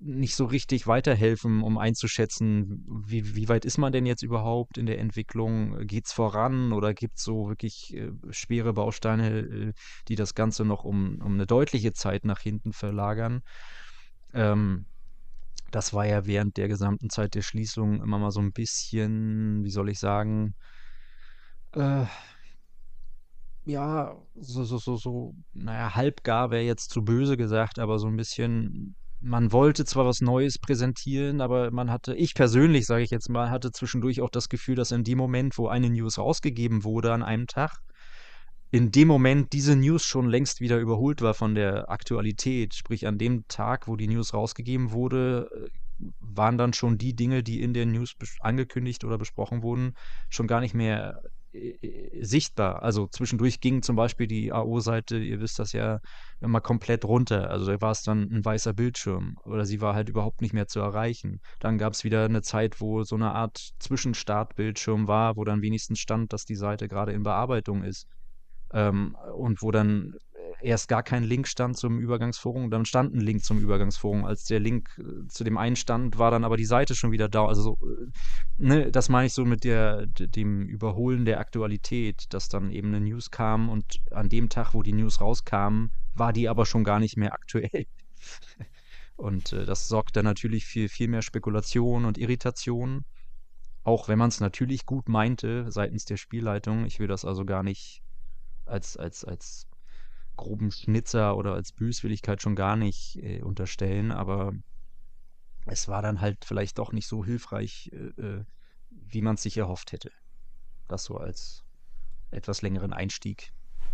nicht 0.00 0.34
so 0.34 0.46
richtig 0.46 0.86
weiterhelfen, 0.86 1.62
um 1.62 1.78
einzuschätzen, 1.78 2.84
wie, 3.06 3.36
wie 3.36 3.48
weit 3.48 3.64
ist 3.64 3.78
man 3.78 3.92
denn 3.92 4.06
jetzt 4.06 4.22
überhaupt 4.22 4.78
in 4.78 4.86
der 4.86 4.98
Entwicklung? 4.98 5.86
Geht 5.86 6.06
es 6.06 6.12
voran 6.12 6.72
oder 6.72 6.94
gibt 6.94 7.18
es 7.18 7.24
so 7.24 7.48
wirklich 7.48 7.94
äh, 7.94 8.10
schwere 8.30 8.72
Bausteine, 8.72 9.40
äh, 9.40 9.72
die 10.08 10.16
das 10.16 10.34
Ganze 10.34 10.64
noch 10.64 10.84
um, 10.84 11.20
um 11.22 11.34
eine 11.34 11.46
deutliche 11.46 11.92
Zeit 11.92 12.24
nach 12.24 12.40
hinten 12.40 12.72
verlagern? 12.72 13.42
Ähm, 14.32 14.86
das 15.70 15.92
war 15.92 16.06
ja 16.06 16.26
während 16.26 16.56
der 16.56 16.68
gesamten 16.68 17.10
Zeit 17.10 17.34
der 17.34 17.42
Schließung 17.42 18.02
immer 18.02 18.18
mal 18.18 18.30
so 18.30 18.40
ein 18.40 18.52
bisschen, 18.52 19.62
wie 19.64 19.70
soll 19.70 19.90
ich 19.90 19.98
sagen, 19.98 20.54
äh, 21.72 22.06
ja, 23.64 24.16
so, 24.34 24.64
so, 24.64 24.78
so, 24.78 24.96
so, 24.96 25.34
naja, 25.52 25.94
halbgar 25.94 26.50
wäre 26.50 26.64
jetzt 26.64 26.90
zu 26.90 27.04
böse 27.04 27.36
gesagt, 27.36 27.78
aber 27.78 27.98
so 27.98 28.08
ein 28.08 28.16
bisschen, 28.16 28.96
man 29.20 29.52
wollte 29.52 29.84
zwar 29.84 30.06
was 30.06 30.20
Neues 30.20 30.58
präsentieren, 30.58 31.40
aber 31.40 31.70
man 31.70 31.90
hatte, 31.90 32.14
ich 32.14 32.34
persönlich, 32.34 32.86
sage 32.86 33.02
ich 33.02 33.10
jetzt 33.10 33.28
mal, 33.28 33.50
hatte 33.50 33.70
zwischendurch 33.70 34.20
auch 34.22 34.30
das 34.30 34.48
Gefühl, 34.48 34.76
dass 34.76 34.92
in 34.92 35.04
dem 35.04 35.18
Moment, 35.18 35.58
wo 35.58 35.68
eine 35.68 35.90
News 35.90 36.18
rausgegeben 36.18 36.84
wurde 36.84 37.12
an 37.12 37.22
einem 37.22 37.46
Tag, 37.46 37.78
in 38.70 38.92
dem 38.92 39.08
Moment 39.08 39.52
diese 39.52 39.76
News 39.76 40.04
schon 40.04 40.28
längst 40.28 40.60
wieder 40.60 40.78
überholt 40.78 41.22
war 41.22 41.34
von 41.34 41.54
der 41.54 41.90
Aktualität. 41.90 42.74
Sprich, 42.74 43.06
an 43.06 43.18
dem 43.18 43.46
Tag, 43.48 43.88
wo 43.88 43.96
die 43.96 44.06
News 44.06 44.32
rausgegeben 44.32 44.92
wurde, 44.92 45.50
äh, 45.52 46.06
waren 46.20 46.56
dann 46.56 46.72
schon 46.72 46.96
die 46.96 47.14
Dinge, 47.14 47.42
die 47.42 47.60
in 47.60 47.74
der 47.74 47.84
News 47.84 48.14
angekündigt 48.40 49.04
oder 49.04 49.18
besprochen 49.18 49.62
wurden, 49.62 49.94
schon 50.30 50.46
gar 50.46 50.60
nicht 50.60 50.74
mehr 50.74 51.20
sichtbar. 52.20 52.82
Also 52.82 53.08
zwischendurch 53.08 53.60
ging 53.60 53.82
zum 53.82 53.96
Beispiel 53.96 54.26
die 54.26 54.52
AO-Seite, 54.52 55.18
ihr 55.18 55.40
wisst 55.40 55.58
das 55.58 55.72
ja, 55.72 56.00
immer 56.40 56.60
komplett 56.60 57.04
runter. 57.04 57.50
Also 57.50 57.66
da 57.66 57.80
war 57.80 57.90
es 57.90 58.02
dann 58.02 58.30
ein 58.30 58.44
weißer 58.44 58.72
Bildschirm 58.72 59.36
oder 59.44 59.64
sie 59.64 59.80
war 59.80 59.94
halt 59.94 60.08
überhaupt 60.08 60.42
nicht 60.42 60.54
mehr 60.54 60.68
zu 60.68 60.80
erreichen. 60.80 61.40
Dann 61.58 61.78
gab 61.78 61.94
es 61.94 62.04
wieder 62.04 62.24
eine 62.24 62.42
Zeit, 62.42 62.80
wo 62.80 63.02
so 63.02 63.16
eine 63.16 63.32
Art 63.32 63.72
Zwischenstartbildschirm 63.78 65.08
war, 65.08 65.36
wo 65.36 65.44
dann 65.44 65.62
wenigstens 65.62 65.98
stand, 65.98 66.32
dass 66.32 66.44
die 66.44 66.56
Seite 66.56 66.88
gerade 66.88 67.12
in 67.12 67.24
Bearbeitung 67.24 67.82
ist 67.82 68.06
ähm, 68.72 69.16
und 69.34 69.62
wo 69.62 69.70
dann 69.70 70.14
erst 70.60 70.88
gar 70.88 71.02
kein 71.02 71.24
Link 71.24 71.46
stand 71.48 71.76
zum 71.76 71.98
Übergangsforum, 71.98 72.70
dann 72.70 72.84
stand 72.84 73.14
ein 73.14 73.20
Link 73.20 73.44
zum 73.44 73.58
Übergangsforum. 73.58 74.24
Als 74.24 74.44
der 74.44 74.60
Link 74.60 74.90
äh, 74.98 75.26
zu 75.28 75.44
dem 75.44 75.58
einen 75.58 75.76
stand, 75.76 76.18
war 76.18 76.30
dann 76.30 76.44
aber 76.44 76.56
die 76.56 76.64
Seite 76.64 76.94
schon 76.94 77.12
wieder 77.12 77.28
da. 77.28 77.46
Also, 77.46 77.78
äh, 77.82 78.06
ne, 78.58 78.90
das 78.90 79.08
meine 79.08 79.26
ich 79.26 79.32
so 79.32 79.44
mit 79.44 79.64
der, 79.64 80.06
dem 80.06 80.66
Überholen 80.66 81.24
der 81.24 81.40
Aktualität, 81.40 82.32
dass 82.34 82.48
dann 82.48 82.70
eben 82.70 82.88
eine 82.88 83.00
News 83.00 83.30
kam 83.30 83.68
und 83.68 84.00
an 84.10 84.28
dem 84.28 84.48
Tag, 84.48 84.74
wo 84.74 84.82
die 84.82 84.92
News 84.92 85.20
rauskam, 85.20 85.86
war 86.14 86.32
die 86.32 86.48
aber 86.48 86.66
schon 86.66 86.84
gar 86.84 87.00
nicht 87.00 87.16
mehr 87.16 87.32
aktuell. 87.34 87.86
und 89.16 89.52
äh, 89.52 89.64
das 89.64 89.88
sorgt 89.88 90.16
dann 90.16 90.24
natürlich 90.24 90.66
für 90.66 90.88
viel 90.88 91.08
mehr 91.08 91.22
Spekulation 91.22 92.04
und 92.04 92.18
Irritation. 92.18 93.04
Auch 93.82 94.08
wenn 94.08 94.18
man 94.18 94.28
es 94.28 94.40
natürlich 94.40 94.84
gut 94.84 95.08
meinte 95.08 95.70
seitens 95.72 96.04
der 96.04 96.18
Spielleitung. 96.18 96.84
Ich 96.84 96.98
will 96.98 97.08
das 97.08 97.24
also 97.24 97.46
gar 97.46 97.62
nicht 97.62 98.02
als, 98.66 98.98
als, 98.98 99.24
als 99.24 99.69
groben 100.40 100.72
Schnitzer 100.72 101.36
oder 101.36 101.54
als 101.54 101.72
Böswilligkeit 101.72 102.42
schon 102.42 102.56
gar 102.56 102.76
nicht 102.76 103.16
äh, 103.22 103.42
unterstellen, 103.42 104.10
aber 104.10 104.52
es 105.66 105.86
war 105.86 106.02
dann 106.02 106.20
halt 106.20 106.44
vielleicht 106.44 106.78
doch 106.78 106.92
nicht 106.92 107.06
so 107.06 107.24
hilfreich, 107.24 107.90
äh, 107.92 108.20
äh 108.20 108.44
wie 108.90 109.22
man 109.22 109.36
es 109.36 109.42
sich 109.42 109.56
erhofft 109.56 109.92
hätte. 109.92 110.10
Das 110.88 111.04
so 111.04 111.16
als 111.16 111.62
etwas 112.32 112.62
längeren 112.62 112.92
Einstieg. 112.92 113.52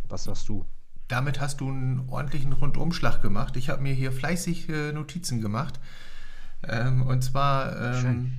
Was 0.09 0.25
sagst 0.25 0.49
du? 0.49 0.65
Damit 1.09 1.41
hast 1.41 1.61
du 1.61 1.69
einen 1.69 2.09
ordentlichen 2.09 2.53
Rundumschlag 2.53 3.21
gemacht. 3.21 3.57
Ich 3.57 3.69
habe 3.69 3.83
mir 3.83 3.93
hier 3.93 4.11
fleißig 4.13 4.69
äh, 4.69 4.93
Notizen 4.93 5.41
gemacht. 5.41 5.79
Ähm, 6.63 7.03
und 7.03 7.23
zwar 7.23 7.95
ähm, 7.95 8.33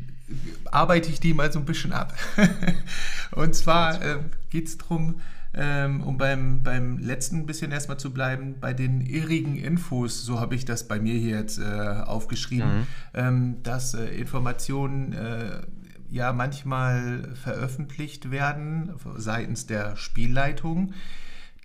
arbeite 0.65 1.09
ich 1.09 1.19
die 1.19 1.33
mal 1.33 1.51
so 1.51 1.59
ein 1.59 1.65
bisschen 1.65 1.93
ab. 1.93 2.13
und 3.31 3.55
zwar 3.55 4.01
äh, 4.01 4.19
geht 4.49 4.67
es 4.67 4.77
darum, 4.77 5.21
ähm, 5.59 6.03
um 6.03 6.17
beim, 6.17 6.61
beim 6.61 6.99
letzten 6.99 7.47
bisschen 7.47 7.71
erstmal 7.71 7.97
zu 7.97 8.13
bleiben, 8.13 8.55
bei 8.61 8.73
den 8.73 9.01
irrigen 9.01 9.57
Infos, 9.57 10.23
so 10.23 10.39
habe 10.39 10.53
ich 10.53 10.65
das 10.65 10.87
bei 10.87 10.99
mir 10.99 11.15
hier 11.15 11.37
jetzt 11.39 11.57
äh, 11.57 11.63
aufgeschrieben, 11.63 12.79
mhm. 12.79 12.87
ähm, 13.15 13.55
dass 13.63 13.95
äh, 13.95 14.05
Informationen 14.05 15.13
äh, 15.13 15.61
ja 16.11 16.31
manchmal 16.31 17.35
veröffentlicht 17.35 18.29
werden 18.29 18.93
seitens 19.15 19.65
der 19.65 19.95
Spielleitung, 19.95 20.93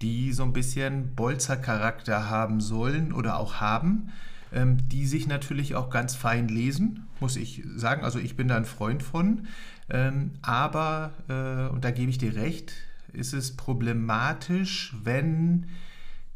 die 0.00 0.32
so 0.32 0.42
ein 0.42 0.54
bisschen 0.54 1.14
Bolzer-Charakter 1.14 2.30
haben 2.30 2.60
sollen 2.62 3.12
oder 3.12 3.36
auch 3.36 3.56
haben, 3.60 4.10
ähm, 4.54 4.78
die 4.88 5.06
sich 5.06 5.26
natürlich 5.26 5.74
auch 5.74 5.90
ganz 5.90 6.14
fein 6.14 6.48
lesen, 6.48 7.06
muss 7.20 7.36
ich 7.36 7.62
sagen. 7.76 8.04
Also 8.04 8.18
ich 8.18 8.36
bin 8.36 8.48
da 8.48 8.56
ein 8.56 8.64
Freund 8.64 9.02
von. 9.02 9.46
Ähm, 9.90 10.30
aber, 10.40 11.12
äh, 11.28 11.70
und 11.72 11.84
da 11.84 11.90
gebe 11.90 12.10
ich 12.10 12.16
dir 12.16 12.34
recht, 12.34 12.72
ist 13.12 13.32
es 13.32 13.56
problematisch, 13.56 14.94
wenn 15.02 15.66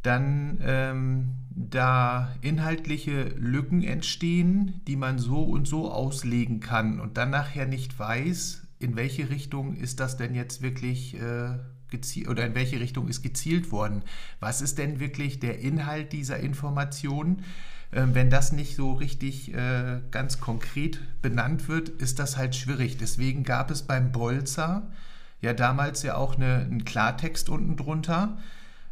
dann 0.02 0.58
ähm, 0.62 1.28
da 1.50 2.34
inhaltliche 2.40 3.24
Lücken 3.36 3.82
entstehen, 3.82 4.80
die 4.86 4.96
man 4.96 5.18
so 5.18 5.42
und 5.42 5.66
so 5.66 5.90
auslegen 5.90 6.60
kann 6.60 7.00
und 7.00 7.16
dann 7.16 7.30
nachher 7.30 7.66
nicht 7.66 7.98
weiß, 7.98 8.66
in 8.78 8.94
welche 8.94 9.30
Richtung 9.30 9.74
ist 9.74 10.00
das 10.00 10.16
denn 10.16 10.34
jetzt 10.34 10.62
wirklich 10.62 11.20
äh, 11.20 11.58
gezielt 11.90 12.28
oder 12.28 12.46
in 12.46 12.54
welche 12.54 12.78
Richtung 12.78 13.08
ist 13.08 13.22
gezielt 13.22 13.72
worden. 13.72 14.02
Was 14.38 14.60
ist 14.60 14.78
denn 14.78 15.00
wirklich 15.00 15.40
der 15.40 15.60
Inhalt 15.60 16.12
dieser 16.12 16.38
Information? 16.38 17.42
Ähm, 17.92 18.14
wenn 18.14 18.30
das 18.30 18.52
nicht 18.52 18.76
so 18.76 18.92
richtig 18.92 19.54
äh, 19.54 20.00
ganz 20.10 20.40
konkret 20.40 21.00
benannt 21.22 21.68
wird, 21.68 21.88
ist 21.88 22.18
das 22.18 22.36
halt 22.36 22.54
schwierig. 22.54 22.98
Deswegen 22.98 23.44
gab 23.44 23.70
es 23.70 23.82
beim 23.82 24.12
Bolzer 24.12 24.90
ja 25.40 25.52
damals 25.52 26.02
ja 26.02 26.16
auch 26.16 26.36
eine, 26.36 26.56
einen 26.56 26.84
Klartext 26.84 27.48
unten 27.48 27.76
drunter, 27.76 28.38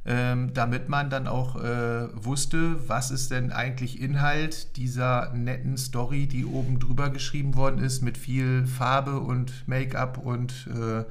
ähm, 0.07 0.53
damit 0.53 0.89
man 0.89 1.09
dann 1.09 1.27
auch 1.27 1.57
äh, 1.57 2.09
wusste, 2.15 2.89
was 2.89 3.11
ist 3.11 3.31
denn 3.31 3.53
eigentlich 3.53 4.01
Inhalt 4.01 4.77
dieser 4.77 5.33
netten 5.33 5.79
Story, 5.79 6.27
die 6.27 6.45
oben 6.45 6.79
drüber 6.79 7.09
geschrieben 7.11 7.55
worden 7.57 7.83
ist, 7.83 8.03
mit 8.03 8.19
viel 8.19 8.67
Farbe 8.67 9.21
und 9.21 9.67
Make-up 9.67 10.19
und 10.19 10.69
äh, 10.69 11.05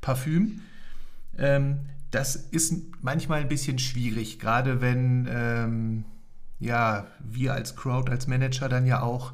Parfüm. 0.00 0.62
Ähm, 1.38 1.80
das 2.10 2.34
ist 2.34 2.74
manchmal 3.02 3.40
ein 3.42 3.48
bisschen 3.48 3.78
schwierig, 3.78 4.40
gerade 4.40 4.80
wenn 4.80 5.28
ähm, 5.30 6.04
ja, 6.58 7.06
wir 7.20 7.54
als 7.54 7.76
Crowd, 7.76 8.10
als 8.10 8.26
Manager 8.26 8.68
dann 8.68 8.84
ja 8.84 9.00
auch 9.00 9.32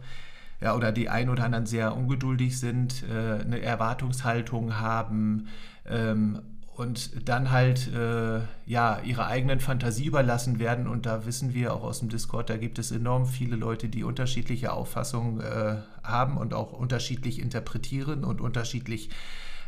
ja, 0.61 0.75
oder 0.75 0.93
die 0.93 1.09
ein 1.09 1.29
oder 1.29 1.45
anderen 1.45 1.67
sehr 1.67 1.97
ungeduldig 1.97 2.59
sind, 2.59 3.05
äh, 3.09 3.43
eine 3.43 3.61
Erwartungshaltung 3.61 4.79
haben 4.79 5.49
ähm, 5.87 6.41
und 6.75 7.29
dann 7.29 7.51
halt 7.51 7.93
äh, 7.93 8.41
ja 8.67 9.01
ihrer 9.01 9.27
eigenen 9.29 9.61
Fantasie 9.61 10.07
überlassen 10.07 10.59
werden. 10.59 10.87
Und 10.87 11.07
da 11.07 11.25
wissen 11.27 11.55
wir 11.55 11.75
auch 11.75 11.83
aus 11.83 12.01
dem 12.01 12.09
Discord, 12.09 12.51
da 12.51 12.57
gibt 12.57 12.79
es 12.79 12.91
enorm 12.91 13.27
viele 13.27 13.57
Leute, 13.57 13.89
die 13.89 14.05
unterschiedliche 14.05 14.73
Auffassungen 14.73 15.41
äh, 15.41 15.77
haben 16.03 16.37
und 16.37 16.53
auch 16.55 16.73
unterschiedlich 16.73 17.41
interpretieren 17.41 18.25
und 18.25 18.41
unterschiedlich 18.41 19.11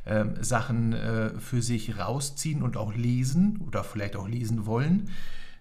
ähm, 0.07 0.35
Sachen 0.43 0.93
äh, 0.93 1.31
für 1.39 1.63
sich 1.63 1.99
rausziehen 1.99 2.63
und 2.63 2.77
auch 2.77 2.95
lesen 2.95 3.59
oder 3.67 3.85
vielleicht 3.85 4.17
auch 4.17 4.29
lesen 4.29 4.67
wollen. 4.67 5.11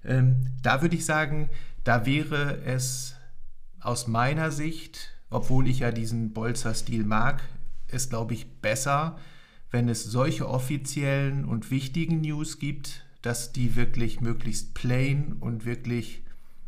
Ähm, 0.06 0.48
da 0.64 0.82
würde 0.82 0.96
ich 0.96 1.06
sagen, 1.06 1.50
da 1.84 2.06
wäre 2.06 2.62
es 2.66 3.16
aus 3.80 4.08
meiner 4.08 4.52
Sicht, 4.52 5.17
obwohl 5.30 5.68
ich 5.68 5.80
ja 5.80 5.92
diesen 5.92 6.34
Bolzer-Stil 6.34 7.04
mag, 7.04 7.44
ist, 7.90 8.10
glaube 8.10 8.34
ich, 8.34 8.62
besser, 8.62 9.18
wenn 9.72 9.90
es 9.90 10.04
solche 10.04 10.48
offiziellen 10.48 11.46
und 11.46 11.72
wichtigen 11.72 12.22
News 12.22 12.60
gibt, 12.60 13.06
dass 13.22 13.52
die 13.52 13.76
wirklich 13.76 14.22
möglichst 14.22 14.74
plain 14.74 15.34
und 15.40 15.66
wirklich, 15.66 16.24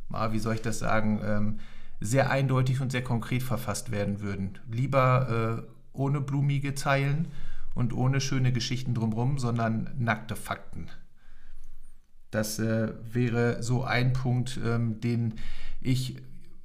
wie 0.09 0.39
soll 0.39 0.55
ich 0.55 0.61
das 0.61 0.79
sagen, 0.79 1.21
ähm, 1.23 1.59
sehr 2.01 2.29
eindeutig 2.29 2.81
und 2.81 2.91
sehr 2.91 3.03
konkret 3.03 3.43
verfasst 3.43 3.91
werden 3.91 4.21
würden. 4.21 4.57
Lieber 4.69 5.65
äh, 5.65 5.71
ohne 5.93 6.21
blumige 6.21 6.75
Zeilen 6.75 7.29
und 7.75 7.93
ohne 7.93 8.21
schöne 8.21 8.51
Geschichten 8.51 8.93
drumherum, 8.93 9.37
sondern 9.37 9.89
nackte 9.97 10.35
Fakten. 10.35 10.87
Das 12.31 12.59
äh, 12.59 12.93
wäre 13.11 13.63
so 13.63 13.83
ein 13.83 14.13
Punkt, 14.13 14.59
ähm, 14.63 14.99
den 15.01 15.35
ich 15.81 16.17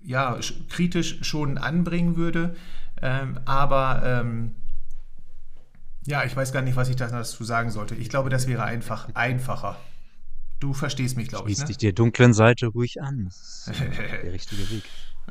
ja 0.05 0.38
kritisch 0.68 1.18
schon 1.22 1.59
anbringen 1.59 2.16
würde. 2.16 2.55
Ähm, 3.02 3.38
aber 3.44 4.02
ähm, 4.05 4.55
ja, 6.07 6.24
ich 6.24 6.36
weiß 6.36 6.52
gar 6.52 6.62
nicht, 6.62 6.76
was 6.76 6.88
ich 6.88 6.96
dazu 6.96 7.44
sagen 7.44 7.70
sollte. 7.70 7.94
Ich 7.94 8.09
glaube, 8.09 8.30
das 8.30 8.46
wäre 8.46 8.64
einfach 8.64 9.09
einfacher. 9.14 9.76
Du 10.61 10.72
verstehst 10.72 11.16
mich, 11.16 11.28
glaube 11.28 11.50
ich. 11.50 11.57
Schließ 11.57 11.61
ne? 11.62 11.66
dich 11.68 11.76
der 11.78 11.92
dunklen 11.92 12.34
Seite 12.34 12.68
ruhig 12.68 13.02
an. 13.02 13.24
Das 13.24 13.68
ist 13.68 13.80
der 13.98 14.32
richtige 14.32 14.70
Weg. 14.70 14.84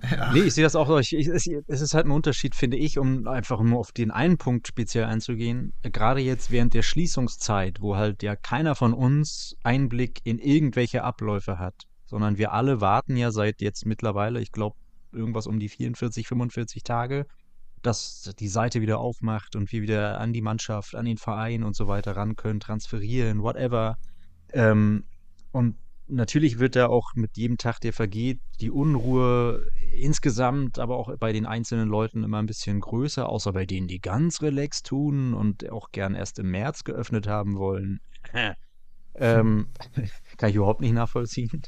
Ja. 0.10 0.34
Nee, 0.34 0.42
ich 0.42 0.54
sehe 0.56 0.64
das 0.64 0.76
auch 0.76 0.88
so. 0.88 0.98
Ich, 0.98 1.14
ich, 1.14 1.28
es 1.28 1.82
ist 1.82 1.94
halt 1.94 2.06
ein 2.06 2.12
Unterschied, 2.12 2.56
finde 2.56 2.78
ich, 2.78 2.98
um 2.98 3.28
einfach 3.28 3.62
nur 3.62 3.80
auf 3.80 3.92
den 3.92 4.10
einen 4.10 4.38
Punkt 4.38 4.68
speziell 4.68 5.06
einzugehen. 5.06 5.74
Gerade 5.84 6.20
jetzt 6.20 6.50
während 6.50 6.74
der 6.74 6.82
Schließungszeit, 6.82 7.80
wo 7.80 7.96
halt 7.96 8.24
ja 8.24 8.36
keiner 8.36 8.74
von 8.74 8.94
uns 8.94 9.56
Einblick 9.64 10.20
in 10.24 10.40
irgendwelche 10.40 11.04
Abläufe 11.04 11.60
hat, 11.60 11.86
sondern 12.14 12.38
wir 12.38 12.54
alle 12.54 12.80
warten 12.80 13.18
ja 13.18 13.32
seit 13.32 13.60
jetzt 13.60 13.88
mittlerweile, 13.88 14.40
ich 14.40 14.52
glaube, 14.52 14.76
irgendwas 15.12 15.48
um 15.48 15.58
die 15.58 15.68
44, 15.68 16.28
45 16.28 16.84
Tage, 16.84 17.26
dass 17.82 18.32
die 18.38 18.50
Seite 18.50 18.82
wieder 18.82 19.00
aufmacht 19.00 19.56
und 19.56 19.72
wir 19.72 19.82
wieder 19.82 20.20
an 20.20 20.32
die 20.32 20.44
Mannschaft, 20.44 20.94
an 20.94 21.06
den 21.06 21.18
Verein 21.18 21.64
und 21.64 21.76
so 21.76 21.88
weiter 21.88 22.16
ran 22.16 22.36
können, 22.36 22.60
transferieren, 22.60 23.42
whatever. 23.42 23.98
Ähm, 24.52 25.06
und 25.52 25.76
natürlich 26.06 26.60
wird 26.60 26.76
da 26.76 26.86
auch 26.86 27.16
mit 27.16 27.36
jedem 27.36 27.58
Tag, 27.58 27.80
der 27.80 27.94
vergeht, 27.94 28.40
die 28.62 28.70
Unruhe 28.70 29.72
insgesamt, 29.92 30.78
aber 30.78 30.98
auch 30.98 31.18
bei 31.18 31.34
den 31.34 31.48
einzelnen 31.48 31.90
Leuten 31.90 32.24
immer 32.24 32.38
ein 32.38 32.46
bisschen 32.46 32.80
größer, 32.80 33.28
außer 33.28 33.54
bei 33.54 33.66
denen, 33.66 33.88
die 33.88 34.02
ganz 34.02 34.44
relaxed 34.44 34.86
tun 34.86 35.34
und 35.34 35.68
auch 35.72 35.92
gern 35.92 36.14
erst 36.14 36.38
im 36.38 36.52
März 36.52 36.84
geöffnet 36.84 37.26
haben 37.28 37.58
wollen. 37.58 38.02
ähm, 39.16 39.70
kann 40.38 40.52
ich 40.52 40.56
überhaupt 40.56 40.82
nicht 40.82 40.94
nachvollziehen. 40.94 41.64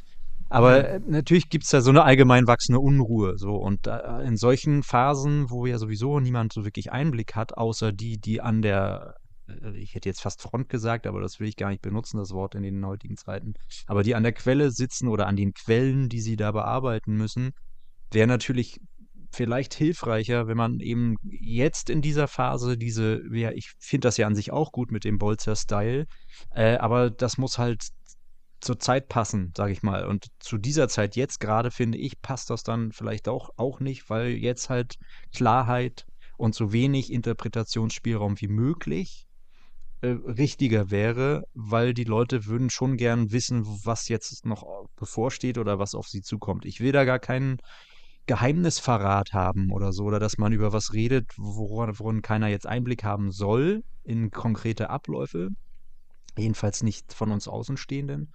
Aber 0.50 1.00
natürlich 1.08 1.50
gibt 1.50 1.64
es 1.64 1.72
da 1.72 1.82
so 1.82 1.89
eine 1.89 2.04
allgemein 2.04 2.48
wachsende 2.48 2.80
Unruhe. 2.80 3.38
So. 3.38 3.56
Und 3.56 3.88
äh, 3.88 4.24
in 4.26 4.38
solchen 4.38 4.84
Phasen, 4.84 5.50
wo 5.50 5.66
ja 5.66 5.78
sowieso 5.78 6.20
niemand 6.20 6.54
so 6.54 6.66
wirklich 6.66 6.91
Einblick 6.91 7.36
hat, 7.36 7.58
außer 7.58 7.91
die, 7.91 8.20
die 8.20 8.41
an 8.41 8.62
der 8.62 9.16
äh, 9.48 9.78
ich 9.78 9.96
hätte 9.96 10.10
jetzt 10.10 10.22
fast 10.22 10.41
Front 10.41 10.70
gesagt, 10.70 11.08
aber 11.08 11.22
das 11.22 11.39
will 11.39 11.48
ich 11.48 11.56
gar 11.56 11.70
nicht 11.70 11.82
benutzen, 11.82 12.18
das 12.18 12.32
Wort 12.32 12.56
in 12.56 12.64
den 12.64 12.86
heutigen 12.86 13.18
Zeiten. 13.18 13.54
Aber 13.88 14.04
die 14.04 14.16
an 14.16 14.24
der 14.24 14.34
Quelle 14.34 14.72
sitzen 14.72 15.08
oder 15.08 15.28
an 15.28 15.36
den 15.36 15.54
Quellen, 15.54 16.10
die 16.10 16.22
sie 16.22 16.36
da 16.36 16.52
bearbeiten 16.52 17.16
müssen, 17.16 17.52
wäre 18.12 18.28
natürlich 18.28 18.80
vielleicht 19.32 19.74
hilfreicher, 19.74 20.48
wenn 20.48 20.58
man 20.58 20.80
eben 20.80 21.18
jetzt 21.24 21.89
in 21.89 22.02
dieser 22.02 22.28
Phase 22.28 22.78
diese, 22.78 23.22
ja, 23.34 23.52
ich 23.52 23.74
finde 23.80 24.08
das 24.08 24.18
ja 24.18 24.28
an 24.28 24.36
sich 24.36 24.52
auch 24.52 24.72
gut 24.72 24.91
mit 24.91 25.04
dem 25.04 25.18
Bolzer-Style, 25.18 26.06
äh, 26.52 26.78
aber 26.78 27.10
das 27.10 27.38
muss 27.38 27.58
halt 27.58 27.84
zur 28.66 28.80
Zeit 28.80 29.07
passen, 29.07 29.53
sage 29.55 29.72
ich 29.72 29.84
mal. 29.84 30.05
Und 30.05 30.28
zu 30.39 30.57
dieser 30.57 30.88
Zeit 30.88 31.16
jetzt 31.16 31.39
gerade, 31.39 31.72
finde 31.72 31.97
ich, 31.97 32.22
passt 32.22 32.49
das 32.49 32.63
dann 32.63 32.91
vielleicht 32.91 33.28
auch, 33.28 33.51
auch 33.57 33.80
nicht, 33.80 34.09
weil 34.09 34.30
jetzt 34.32 34.70
halt 34.70 34.95
Klarheit 35.34 36.05
und 36.38 36.55
so 36.55 36.74
wenig 36.74 37.11
Interpretationsspielraum 37.11 38.39
wie 38.41 38.47
möglich 38.47 39.28
äh, 40.01 40.07
richtiger 40.07 40.91
wäre, 40.91 41.43
weil 41.53 41.93
die 41.93 42.03
Leute 42.03 42.45
würden 42.45 42.70
schon 42.70 42.97
gern 42.97 43.32
wissen, 43.32 43.66
was 43.84 44.09
jetzt 44.09 44.45
noch 44.45 44.66
bevorsteht 44.95 45.57
oder 45.57 45.80
was 45.80 45.95
auf 45.95 46.07
sie 46.07 46.22
zukommt. 46.22 46.66
Ich 46.66 46.80
will 46.80 46.91
da 46.91 47.05
gar 47.05 47.20
keinen 47.20 47.57
Geheimnisverrat 48.26 49.34
haben 49.34 49.72
oder 49.72 49.93
so, 49.93 50.03
oder 50.05 50.20
dass 50.20 50.38
man 50.38 50.51
über 50.51 50.74
was 50.74 50.93
redet, 50.93 51.32
woran, 51.38 51.97
woran 51.99 52.22
keiner 52.24 52.47
jetzt 52.47 52.66
Einblick 52.66 53.03
haben 53.03 53.32
soll 53.32 53.84
in 54.03 54.32
konkrete 54.32 54.89
Abläufe. 54.89 55.49
Jedenfalls 56.38 56.84
nicht 56.84 57.14
von 57.14 57.32
uns 57.32 57.48
Außenstehenden. 57.48 58.34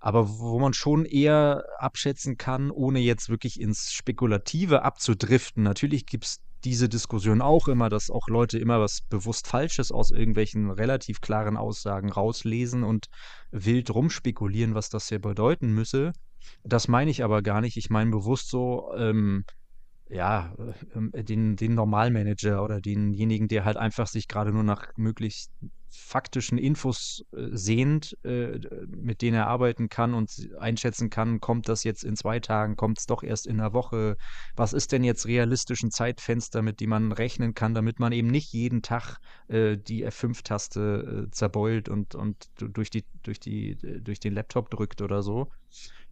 Aber 0.00 0.38
wo 0.38 0.58
man 0.60 0.74
schon 0.74 1.04
eher 1.04 1.64
abschätzen 1.78 2.36
kann, 2.36 2.70
ohne 2.70 3.00
jetzt 3.00 3.28
wirklich 3.28 3.60
ins 3.60 3.92
Spekulative 3.92 4.82
abzudriften. 4.82 5.62
Natürlich 5.62 6.06
gibt 6.06 6.24
es 6.24 6.40
diese 6.64 6.88
Diskussion 6.88 7.40
auch 7.40 7.68
immer, 7.68 7.88
dass 7.88 8.10
auch 8.10 8.28
Leute 8.28 8.58
immer 8.58 8.80
was 8.80 9.00
bewusst 9.08 9.46
Falsches 9.46 9.92
aus 9.92 10.10
irgendwelchen 10.10 10.70
relativ 10.70 11.20
klaren 11.20 11.56
Aussagen 11.56 12.10
rauslesen 12.10 12.82
und 12.84 13.06
wild 13.50 13.92
rumspekulieren, 13.92 14.74
was 14.74 14.88
das 14.88 15.08
hier 15.08 15.20
bedeuten 15.20 15.72
müsse. 15.72 16.12
Das 16.64 16.88
meine 16.88 17.10
ich 17.10 17.22
aber 17.24 17.42
gar 17.42 17.60
nicht. 17.60 17.76
Ich 17.76 17.90
meine 17.90 18.10
bewusst 18.10 18.50
so, 18.50 18.92
ähm, 18.96 19.44
ja, 20.10 20.54
äh, 21.12 21.24
den, 21.24 21.56
den 21.56 21.74
Normalmanager 21.74 22.62
oder 22.62 22.80
denjenigen, 22.80 23.48
der 23.48 23.64
halt 23.64 23.76
einfach 23.76 24.06
sich 24.06 24.28
gerade 24.28 24.52
nur 24.52 24.62
nach 24.64 24.96
möglichst 24.96 25.52
faktischen 25.90 26.58
Infos 26.58 27.24
äh, 27.32 27.48
sehend, 27.52 28.16
äh, 28.24 28.58
mit 28.88 29.22
denen 29.22 29.36
er 29.36 29.46
arbeiten 29.46 29.88
kann 29.88 30.14
und 30.14 30.50
einschätzen 30.58 31.10
kann, 31.10 31.40
kommt 31.40 31.68
das 31.68 31.84
jetzt 31.84 32.04
in 32.04 32.16
zwei 32.16 32.40
Tagen, 32.40 32.76
kommt 32.76 32.98
es 32.98 33.06
doch 33.06 33.22
erst 33.22 33.46
in 33.46 33.60
einer 33.60 33.72
Woche, 33.72 34.16
was 34.54 34.72
ist 34.72 34.92
denn 34.92 35.04
jetzt 35.04 35.26
realistischen 35.26 35.90
Zeitfenster, 35.90 36.62
mit 36.62 36.80
dem 36.80 36.90
man 36.90 37.12
rechnen 37.12 37.54
kann, 37.54 37.74
damit 37.74 38.00
man 38.00 38.12
eben 38.12 38.28
nicht 38.28 38.52
jeden 38.52 38.82
Tag 38.82 39.18
äh, 39.48 39.76
die 39.76 40.06
F5-Taste 40.06 41.26
äh, 41.26 41.30
zerbeult 41.30 41.88
und, 41.88 42.14
und 42.14 42.48
durch, 42.58 42.90
die, 42.90 43.04
durch, 43.22 43.40
die, 43.40 43.76
durch 44.02 44.20
den 44.20 44.34
Laptop 44.34 44.70
drückt 44.70 45.02
oder 45.02 45.22
so 45.22 45.50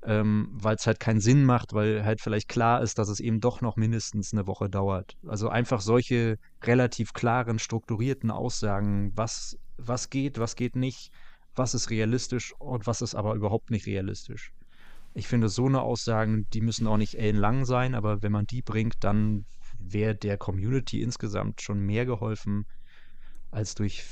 ähm, 0.07 0.49
weil 0.53 0.77
es 0.77 0.87
halt 0.87 1.01
keinen 1.01 1.21
Sinn 1.21 1.45
macht, 1.45 1.73
weil 1.73 2.05
halt 2.05 2.21
vielleicht 2.21 2.49
klar 2.49 2.81
ist, 2.81 2.99
dass 2.99 3.09
es 3.09 3.19
eben 3.19 3.41
doch 3.41 3.61
noch 3.61 3.77
mindestens 3.77 4.33
eine 4.33 4.47
Woche 4.47 4.71
dauert. 4.71 5.17
Also 5.27 5.49
einfach 5.49 5.81
solche 5.81 6.39
relativ 6.63 7.13
klaren, 7.13 7.59
strukturierten 7.59 8.31
Aussagen, 8.31 9.13
was, 9.17 9.59
was 9.77 10.09
geht, 10.09 10.39
was 10.39 10.55
geht 10.55 10.77
nicht, 10.77 11.11
was 11.57 11.75
ist 11.75 11.91
realistisch 11.91 12.55
und 12.59 12.87
was 12.87 13.03
ist 13.03 13.17
aber 13.17 13.35
überhaupt 13.35 13.71
nicht 13.71 13.87
realistisch. 13.87 14.53
Ich 15.15 15.27
finde, 15.27 15.49
so 15.49 15.67
eine 15.67 15.81
Aussagen, 15.81 16.47
die 16.53 16.61
müssen 16.61 16.87
auch 16.87 16.99
nicht 16.99 17.15
ellenlang 17.15 17.65
sein, 17.65 17.95
aber 17.95 18.23
wenn 18.23 18.33
man 18.33 18.47
die 18.47 18.63
bringt, 18.63 18.97
dann 19.01 19.45
wäre 19.79 20.15
der 20.15 20.37
Community 20.39 21.03
insgesamt 21.03 21.63
schon 21.63 21.81
mehr 21.81 22.07
geholfen 22.07 22.65
als 23.51 23.75
durch 23.75 24.05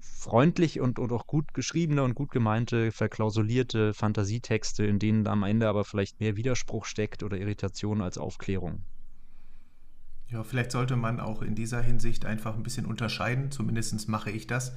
freundlich 0.00 0.80
und, 0.80 0.98
und 0.98 1.12
auch 1.12 1.26
gut 1.26 1.54
geschriebene 1.54 2.02
und 2.02 2.14
gut 2.14 2.30
gemeinte, 2.30 2.92
verklausulierte 2.92 3.94
Fantasietexte, 3.94 4.84
in 4.84 4.98
denen 4.98 5.26
am 5.26 5.42
Ende 5.42 5.68
aber 5.68 5.84
vielleicht 5.84 6.20
mehr 6.20 6.36
Widerspruch 6.36 6.84
steckt 6.84 7.22
oder 7.22 7.38
Irritation 7.38 8.02
als 8.02 8.18
Aufklärung. 8.18 8.82
Ja, 10.30 10.44
vielleicht 10.44 10.72
sollte 10.72 10.96
man 10.96 11.20
auch 11.20 11.40
in 11.40 11.54
dieser 11.54 11.80
Hinsicht 11.80 12.26
einfach 12.26 12.54
ein 12.54 12.62
bisschen 12.62 12.84
unterscheiden, 12.84 13.50
zumindest 13.50 14.08
mache 14.08 14.30
ich 14.30 14.46
das, 14.46 14.74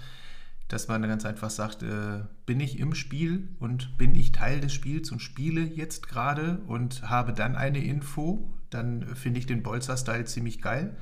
dass 0.70 0.88
man 0.88 1.02
ganz 1.02 1.26
einfach 1.26 1.50
sagt, 1.50 1.84
äh, 1.84 2.22
bin 2.46 2.62
ich 2.62 2.80
im 2.80 2.96
Spiel 2.96 3.50
und 3.60 3.98
bin 3.98 4.16
ich 4.16 4.32
Teil 4.32 4.62
des 4.62 4.74
Spiels 4.74 5.12
und 5.12 5.20
spiele 5.20 5.62
jetzt 5.62 6.08
gerade 6.08 6.62
und 6.68 7.10
habe 7.10 7.34
dann 7.34 7.58
eine 7.58 7.84
Info, 7.84 8.50
dann 8.70 9.16
finde 9.16 9.40
ich 9.40 9.46
den 9.46 9.64
Bolzer-Style 9.64 10.24
ziemlich 10.24 10.62
geil. 10.62 10.96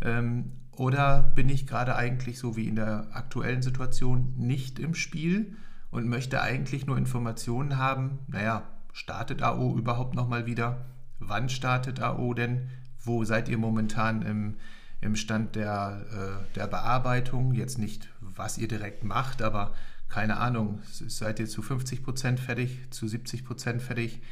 Ähm, 0.00 0.50
oder 0.78 1.32
bin 1.34 1.48
ich 1.48 1.66
gerade 1.66 1.96
eigentlich 1.96 2.38
so 2.38 2.56
wie 2.56 2.68
in 2.68 2.76
der 2.76 3.08
aktuellen 3.12 3.62
Situation 3.62 4.32
nicht 4.36 4.78
im 4.78 4.94
Spiel 4.94 5.56
und 5.90 6.08
möchte 6.08 6.40
eigentlich 6.40 6.86
nur 6.86 6.96
Informationen 6.96 7.78
haben, 7.78 8.20
naja, 8.28 8.62
startet 8.92 9.42
AO 9.42 9.76
überhaupt 9.76 10.14
nochmal 10.14 10.46
wieder? 10.46 10.86
Wann 11.18 11.48
startet 11.48 12.00
AO 12.00 12.32
denn? 12.32 12.70
Wo 13.02 13.24
seid 13.24 13.48
ihr 13.48 13.58
momentan 13.58 14.22
im, 14.22 14.54
im 15.00 15.16
Stand 15.16 15.56
der, 15.56 16.04
äh, 16.12 16.54
der 16.54 16.68
Bearbeitung? 16.68 17.54
Jetzt 17.54 17.78
nicht, 17.78 18.08
was 18.20 18.56
ihr 18.56 18.68
direkt 18.68 19.02
macht, 19.02 19.42
aber 19.42 19.74
keine 20.08 20.36
Ahnung, 20.38 20.80
seid 20.84 21.40
ihr 21.40 21.48
zu 21.48 21.60
50 21.60 22.04
Prozent 22.04 22.40
fertig, 22.40 22.90
zu 22.90 23.08
70 23.08 23.44
Prozent 23.44 23.82
fertig? 23.82 24.22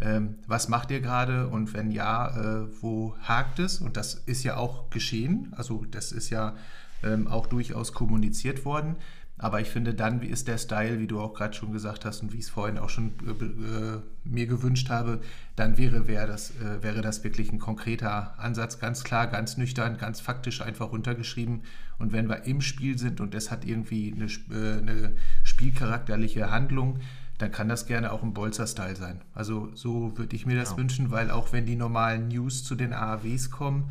Ähm, 0.00 0.36
was 0.46 0.68
macht 0.68 0.90
ihr 0.90 1.00
gerade 1.00 1.48
und 1.48 1.72
wenn 1.72 1.90
ja, 1.90 2.28
äh, 2.64 2.82
wo 2.82 3.16
hakt 3.22 3.58
es? 3.58 3.80
Und 3.80 3.96
das 3.96 4.14
ist 4.14 4.44
ja 4.44 4.56
auch 4.56 4.90
geschehen, 4.90 5.52
also 5.56 5.84
das 5.90 6.12
ist 6.12 6.30
ja 6.30 6.54
ähm, 7.02 7.26
auch 7.26 7.46
durchaus 7.46 7.92
kommuniziert 7.92 8.64
worden. 8.64 8.96
Aber 9.38 9.60
ich 9.60 9.68
finde, 9.68 9.92
dann 9.92 10.22
ist 10.22 10.48
der 10.48 10.56
Style, 10.56 10.98
wie 10.98 11.06
du 11.06 11.20
auch 11.20 11.34
gerade 11.34 11.52
schon 11.52 11.70
gesagt 11.70 12.06
hast 12.06 12.22
und 12.22 12.32
wie 12.32 12.38
ich 12.38 12.44
es 12.44 12.50
vorhin 12.50 12.78
auch 12.78 12.88
schon 12.88 13.12
äh, 13.26 13.44
äh, 13.44 14.00
mir 14.24 14.46
gewünscht 14.46 14.88
habe, 14.88 15.20
dann 15.56 15.76
wäre, 15.76 16.06
wär 16.06 16.26
das, 16.26 16.52
äh, 16.52 16.82
wäre 16.82 17.02
das 17.02 17.22
wirklich 17.22 17.52
ein 17.52 17.58
konkreter 17.58 18.38
Ansatz, 18.38 18.78
ganz 18.78 19.04
klar, 19.04 19.26
ganz 19.26 19.58
nüchtern, 19.58 19.98
ganz 19.98 20.20
faktisch 20.20 20.62
einfach 20.62 20.90
runtergeschrieben. 20.90 21.62
Und 21.98 22.12
wenn 22.12 22.28
wir 22.28 22.44
im 22.44 22.62
Spiel 22.62 22.98
sind 22.98 23.20
und 23.20 23.34
es 23.34 23.50
hat 23.50 23.66
irgendwie 23.66 24.14
eine, 24.14 24.24
äh, 24.24 24.78
eine 24.78 25.12
spielcharakterliche 25.44 26.50
Handlung, 26.50 27.00
dann 27.38 27.52
kann 27.52 27.68
das 27.68 27.86
gerne 27.86 28.12
auch 28.12 28.22
ein 28.22 28.34
Bolzer-Style 28.34 28.96
sein. 28.96 29.20
Also 29.34 29.70
so 29.74 30.16
würde 30.16 30.34
ich 30.36 30.46
mir 30.46 30.56
das 30.56 30.70
ja. 30.70 30.76
wünschen, 30.76 31.10
weil 31.10 31.30
auch 31.30 31.52
wenn 31.52 31.66
die 31.66 31.76
normalen 31.76 32.28
News 32.28 32.64
zu 32.64 32.74
den 32.74 32.92
AAWs 32.92 33.50
kommen, 33.50 33.90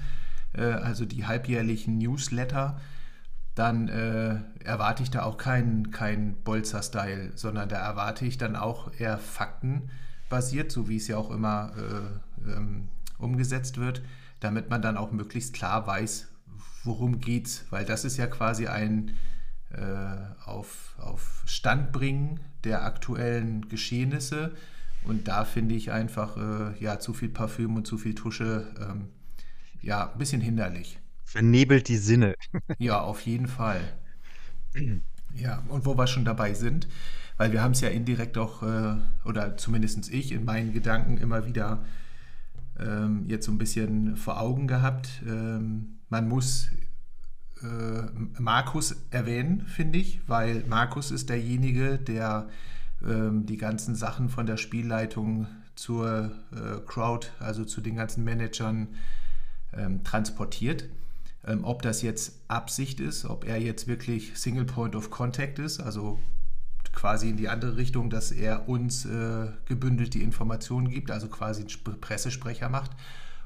äh, 0.54 0.64
also 0.64 1.06
die 1.06 1.26
halbjährlichen 1.26 1.98
Newsletter, 1.98 2.80
dann 3.54 3.88
äh, 3.88 4.40
erwarte 4.64 5.04
ich 5.04 5.12
da 5.12 5.24
auch 5.24 5.38
keinen 5.38 5.92
kein 5.92 6.36
Bolzer-Style, 6.44 7.32
sondern 7.36 7.70
da 7.70 7.78
erwarte 7.78 8.26
ich 8.26 8.38
dann 8.38 8.56
auch 8.56 8.92
eher 8.98 9.18
faktenbasiert, 9.18 10.72
so 10.72 10.90
wie 10.90 10.98
es 10.98 11.08
ja 11.08 11.18
auch 11.18 11.32
immer 11.32 11.72
äh, 11.78 12.52
ähm, 12.52 12.90
umgesetzt 13.18 13.78
wird, 13.78 14.02
damit 14.42 14.70
man 14.70 14.82
dann 14.82 14.98
auch 14.98 15.12
möglichst 15.12 15.54
klar 15.54 15.88
weiß, 15.88 16.28
worum 16.84 17.20
geht's, 17.20 17.66
weil 17.70 17.86
das 17.86 18.04
ist 18.04 18.18
ja 18.18 18.28
quasi 18.28 18.68
ein 18.68 19.12
äh, 19.72 20.46
auf, 20.46 20.96
auf 21.00 21.44
Stand 21.46 21.92
bringen 21.92 22.40
der 22.66 22.84
aktuellen 22.84 23.70
Geschehnisse 23.70 24.52
und 25.06 25.28
da 25.28 25.46
finde 25.46 25.76
ich 25.76 25.92
einfach 25.92 26.38
äh, 26.38 26.84
ja 26.84 27.00
zu 27.00 27.14
viel 27.14 27.30
Parfüm 27.30 27.76
und 27.76 27.88
zu 27.88 27.98
viel 27.98 28.16
Tusche 28.16 28.68
ähm, 28.82 29.10
ja 29.82 30.12
ein 30.12 30.18
bisschen 30.18 30.42
hinderlich. 30.42 31.00
Vernebelt 31.24 31.88
die 31.88 31.98
Sinne. 31.98 32.36
ja, 32.78 33.00
auf 33.02 33.22
jeden 33.22 33.48
Fall. 33.48 33.82
Ja, 35.34 35.64
und 35.70 35.86
wo 35.86 35.98
wir 35.98 36.08
schon 36.08 36.26
dabei 36.26 36.54
sind, 36.54 36.88
weil 37.38 37.52
wir 37.52 37.62
haben 37.62 37.72
es 37.72 37.82
ja 37.82 37.90
indirekt 37.90 38.38
auch, 38.38 38.64
äh, 38.64 38.96
oder 39.26 39.58
zumindest 39.58 40.12
ich 40.12 40.32
in 40.32 40.46
meinen 40.46 40.74
Gedanken 40.74 41.18
immer 41.18 41.46
wieder 41.46 41.84
ähm, 42.80 43.26
jetzt 43.28 43.46
so 43.46 43.52
ein 43.52 43.58
bisschen 43.58 44.18
vor 44.18 44.40
Augen 44.40 44.68
gehabt. 44.68 45.22
Ähm, 45.28 46.00
man 46.10 46.28
muss 46.28 46.70
äh, 47.66 48.42
Markus 48.42 48.96
erwähnen, 49.12 49.66
finde 49.68 50.00
ich, 50.00 50.22
weil 50.28 50.64
Markus 50.68 51.12
ist 51.12 51.30
derjenige, 51.30 51.98
der 51.98 52.48
ähm, 53.06 53.46
die 53.46 53.58
ganzen 53.58 53.96
Sachen 53.96 54.30
von 54.30 54.46
der 54.46 54.58
Spielleitung 54.58 55.48
zur 55.76 56.32
äh, 56.52 56.80
Crowd, 56.86 57.28
also 57.40 57.66
zu 57.66 57.82
den 57.82 57.96
ganzen 57.96 58.24
Managern, 58.24 58.90
ähm, 59.74 60.04
transportiert. 60.04 60.86
Ähm, 61.46 61.64
ob 61.64 61.82
das 61.82 62.02
jetzt 62.02 62.40
Absicht 62.48 63.00
ist, 63.00 63.26
ob 63.26 63.46
er 63.46 63.62
jetzt 63.62 63.88
wirklich 63.88 64.38
Single 64.38 64.66
Point 64.66 64.96
of 64.96 65.12
Contact 65.12 65.60
ist, 65.60 65.80
also 65.80 66.20
quasi 66.94 67.30
in 67.30 67.38
die 67.38 67.50
andere 67.50 67.76
Richtung, 67.78 68.10
dass 68.10 68.32
er 68.32 68.70
uns 68.70 69.06
äh, 69.06 69.48
gebündelt 69.66 70.14
die 70.14 70.24
Informationen 70.24 70.90
gibt, 70.90 71.12
also 71.12 71.28
quasi 71.28 71.62
einen 71.64 72.00
Pressesprecher 72.00 72.70
macht, 72.70 72.92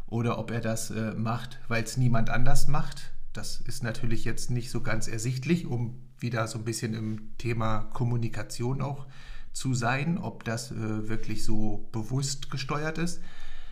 oder 0.07 0.37
ob 0.37 0.51
er 0.51 0.61
das 0.61 0.91
äh, 0.91 1.13
macht, 1.13 1.59
weil 1.67 1.83
es 1.83 1.97
niemand 1.97 2.29
anders 2.29 2.67
macht. 2.67 3.11
Das 3.33 3.61
ist 3.61 3.83
natürlich 3.83 4.25
jetzt 4.25 4.49
nicht 4.51 4.71
so 4.71 4.81
ganz 4.81 5.07
ersichtlich, 5.07 5.65
um 5.65 6.01
wieder 6.19 6.47
so 6.47 6.57
ein 6.57 6.65
bisschen 6.65 6.93
im 6.93 7.37
Thema 7.37 7.89
Kommunikation 7.93 8.81
auch 8.81 9.05
zu 9.53 9.73
sein, 9.73 10.17
ob 10.17 10.43
das 10.43 10.71
äh, 10.71 11.07
wirklich 11.09 11.43
so 11.43 11.89
bewusst 11.91 12.49
gesteuert 12.49 12.97
ist. 12.97 13.21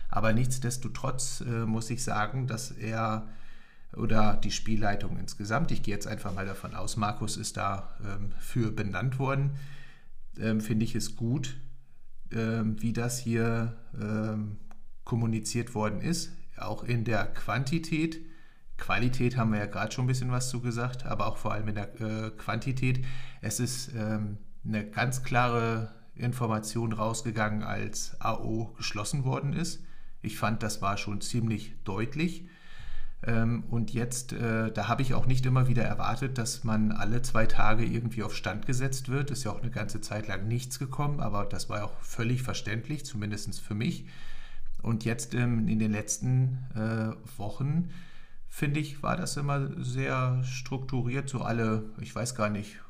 Aber 0.08 0.32
nichtsdestotrotz 0.32 1.42
äh, 1.42 1.66
muss 1.66 1.90
ich 1.90 2.02
sagen, 2.02 2.46
dass 2.46 2.70
er 2.70 3.28
oder 3.96 4.36
die 4.36 4.50
Spielleitung 4.50 5.18
insgesamt. 5.18 5.70
Ich 5.70 5.82
gehe 5.82 5.94
jetzt 5.94 6.06
einfach 6.06 6.34
mal 6.34 6.46
davon 6.46 6.74
aus, 6.74 6.96
Markus 6.96 7.36
ist 7.36 7.56
da 7.56 7.94
ähm, 8.04 8.32
für 8.38 8.70
benannt 8.70 9.18
worden. 9.18 9.52
Ähm, 10.38 10.60
Finde 10.60 10.84
ich 10.84 10.94
es 10.94 11.16
gut, 11.16 11.56
ähm, 12.32 12.80
wie 12.80 12.92
das 12.92 13.18
hier 13.18 13.76
ähm, 13.98 14.58
kommuniziert 15.04 15.74
worden 15.74 16.00
ist, 16.02 16.32
auch 16.56 16.84
in 16.84 17.04
der 17.04 17.26
Quantität. 17.26 18.20
Qualität 18.78 19.36
haben 19.36 19.52
wir 19.52 19.58
ja 19.58 19.66
gerade 19.66 19.92
schon 19.92 20.04
ein 20.04 20.08
bisschen 20.08 20.30
was 20.30 20.48
zu 20.48 20.60
gesagt, 20.60 21.04
aber 21.04 21.26
auch 21.26 21.36
vor 21.36 21.52
allem 21.52 21.68
in 21.68 21.74
der 21.74 22.00
äh, 22.00 22.30
Quantität. 22.30 23.04
Es 23.42 23.60
ist 23.60 23.92
ähm, 23.94 24.38
eine 24.64 24.88
ganz 24.88 25.22
klare 25.22 25.92
Information 26.14 26.92
rausgegangen, 26.92 27.62
als 27.62 28.20
AO 28.20 28.72
geschlossen 28.76 29.24
worden 29.24 29.52
ist. 29.52 29.82
Ich 30.22 30.38
fand, 30.38 30.62
das 30.62 30.82
war 30.82 30.96
schon 30.96 31.20
ziemlich 31.20 31.74
deutlich. 31.84 32.48
Ähm, 33.26 33.64
und 33.70 33.92
jetzt, 33.92 34.32
äh, 34.32 34.70
da 34.70 34.88
habe 34.88 35.02
ich 35.02 35.14
auch 35.14 35.26
nicht 35.26 35.44
immer 35.44 35.66
wieder 35.66 35.82
erwartet, 35.82 36.38
dass 36.38 36.64
man 36.64 36.92
alle 36.92 37.22
zwei 37.22 37.46
Tage 37.46 37.84
irgendwie 37.84 38.22
auf 38.22 38.34
Stand 38.34 38.66
gesetzt 38.66 39.08
wird. 39.08 39.30
Ist 39.30 39.44
ja 39.44 39.50
auch 39.50 39.60
eine 39.60 39.70
ganze 39.70 40.00
Zeit 40.00 40.28
lang 40.28 40.46
nichts 40.46 40.78
gekommen, 40.78 41.20
aber 41.20 41.44
das 41.44 41.68
war 41.68 41.84
auch 41.84 42.00
völlig 42.00 42.42
verständlich, 42.42 43.04
zumindest 43.04 43.60
für 43.60 43.74
mich. 43.74 44.06
Und 44.82 45.04
jetzt 45.04 45.34
ähm, 45.34 45.66
in 45.66 45.80
den 45.80 45.90
letzten 45.90 46.58
äh, 46.74 47.38
Wochen, 47.38 47.90
finde 48.58 48.80
ich, 48.80 49.04
war 49.04 49.16
das 49.16 49.36
immer 49.36 49.68
sehr 49.80 50.42
strukturiert. 50.42 51.28
So 51.28 51.42
alle, 51.42 51.84
ich 52.00 52.12
weiß 52.12 52.34
gar 52.34 52.50
nicht, 52.50 52.80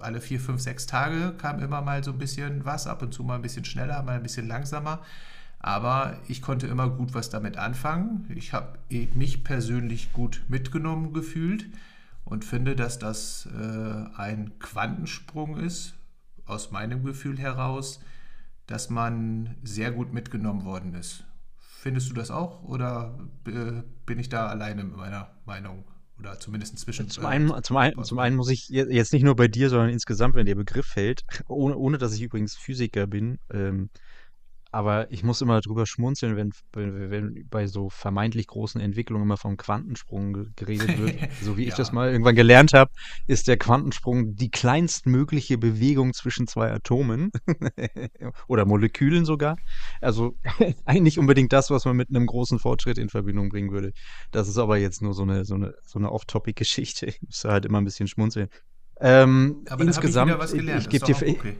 alle 0.00 0.20
vier, 0.20 0.40
fünf, 0.40 0.60
sechs 0.60 0.88
Tage 0.88 1.32
kam 1.38 1.60
immer 1.60 1.80
mal 1.80 2.02
so 2.02 2.10
ein 2.10 2.18
bisschen 2.18 2.64
was, 2.64 2.88
ab 2.88 3.00
und 3.02 3.14
zu 3.14 3.22
mal 3.22 3.36
ein 3.36 3.42
bisschen 3.42 3.64
schneller, 3.64 4.02
mal 4.02 4.16
ein 4.16 4.22
bisschen 4.24 4.48
langsamer. 4.48 5.00
Aber 5.60 6.18
ich 6.26 6.42
konnte 6.42 6.66
immer 6.66 6.90
gut 6.90 7.14
was 7.14 7.30
damit 7.30 7.56
anfangen. 7.56 8.26
Ich 8.34 8.52
habe 8.52 8.80
mich 9.14 9.44
persönlich 9.44 10.12
gut 10.12 10.42
mitgenommen 10.48 11.12
gefühlt 11.12 11.66
und 12.24 12.44
finde, 12.44 12.74
dass 12.74 12.98
das 12.98 13.46
äh, 13.46 14.04
ein 14.16 14.58
Quantensprung 14.58 15.56
ist, 15.56 15.94
aus 16.46 16.72
meinem 16.72 17.04
Gefühl 17.04 17.38
heraus, 17.38 18.00
dass 18.66 18.90
man 18.90 19.54
sehr 19.62 19.92
gut 19.92 20.12
mitgenommen 20.12 20.64
worden 20.64 20.94
ist. 20.94 21.24
Findest 21.80 22.10
du 22.10 22.14
das 22.14 22.30
auch 22.30 22.62
oder 22.62 23.18
äh, 23.46 23.82
bin 24.04 24.18
ich 24.18 24.28
da 24.28 24.48
alleine 24.48 24.84
mit 24.84 24.98
meiner 24.98 25.30
Meinung? 25.46 25.84
Oder 26.18 26.38
zumindest 26.38 26.78
zwischen. 26.78 27.08
Zum 27.08 27.24
einen, 27.24 27.50
zum, 27.62 27.78
einen, 27.78 28.04
zum 28.04 28.18
einen 28.18 28.36
muss 28.36 28.50
ich 28.50 28.68
jetzt 28.68 29.14
nicht 29.14 29.22
nur 29.22 29.34
bei 29.34 29.48
dir, 29.48 29.70
sondern 29.70 29.88
insgesamt, 29.88 30.34
wenn 30.34 30.44
der 30.44 30.56
Begriff 30.56 30.84
fällt, 30.84 31.22
ohne, 31.48 31.78
ohne 31.78 31.96
dass 31.96 32.12
ich 32.12 32.20
übrigens 32.20 32.54
Physiker 32.54 33.06
bin, 33.06 33.38
ähm, 33.50 33.88
aber 34.72 35.10
ich 35.10 35.24
muss 35.24 35.40
immer 35.40 35.60
drüber 35.60 35.86
schmunzeln, 35.86 36.36
wenn, 36.36 36.52
wenn, 36.72 37.10
wenn 37.10 37.48
bei 37.50 37.66
so 37.66 37.90
vermeintlich 37.90 38.46
großen 38.46 38.80
Entwicklungen 38.80 39.24
immer 39.24 39.36
vom 39.36 39.56
Quantensprung 39.56 40.54
geredet 40.54 40.98
wird. 40.98 41.18
so 41.42 41.56
wie 41.56 41.64
ich 41.64 41.74
das 41.74 41.92
mal 41.92 42.10
irgendwann 42.10 42.36
gelernt 42.36 42.72
habe, 42.72 42.90
ist 43.26 43.48
der 43.48 43.56
Quantensprung 43.56 44.36
die 44.36 44.50
kleinstmögliche 44.50 45.58
Bewegung 45.58 46.12
zwischen 46.12 46.46
zwei 46.46 46.70
Atomen 46.72 47.32
oder 48.46 48.64
Molekülen 48.64 49.24
sogar. 49.24 49.56
Also 50.00 50.36
eigentlich 50.84 51.18
unbedingt 51.18 51.52
das, 51.52 51.70
was 51.70 51.84
man 51.84 51.96
mit 51.96 52.10
einem 52.10 52.26
großen 52.26 52.58
Fortschritt 52.58 52.98
in 52.98 53.08
Verbindung 53.08 53.48
bringen 53.48 53.72
würde. 53.72 53.92
Das 54.30 54.48
ist 54.48 54.58
aber 54.58 54.78
jetzt 54.78 55.02
nur 55.02 55.14
so 55.14 55.22
eine, 55.22 55.44
so 55.44 55.54
eine, 55.54 55.74
so 55.84 55.98
eine 55.98 56.12
Off-Topic-Geschichte. 56.12 57.06
Ich 57.06 57.20
muss 57.22 57.44
halt 57.44 57.64
immer 57.64 57.80
ein 57.80 57.84
bisschen 57.84 58.06
schmunzeln. 58.06 58.48
Ähm, 59.00 59.64
aber 59.68 59.84
insgesamt, 59.84 60.30
ich, 60.52 60.68
ich 60.68 60.88
gebe 60.88 61.06
dir, 61.06 61.16
okay. 61.16 61.56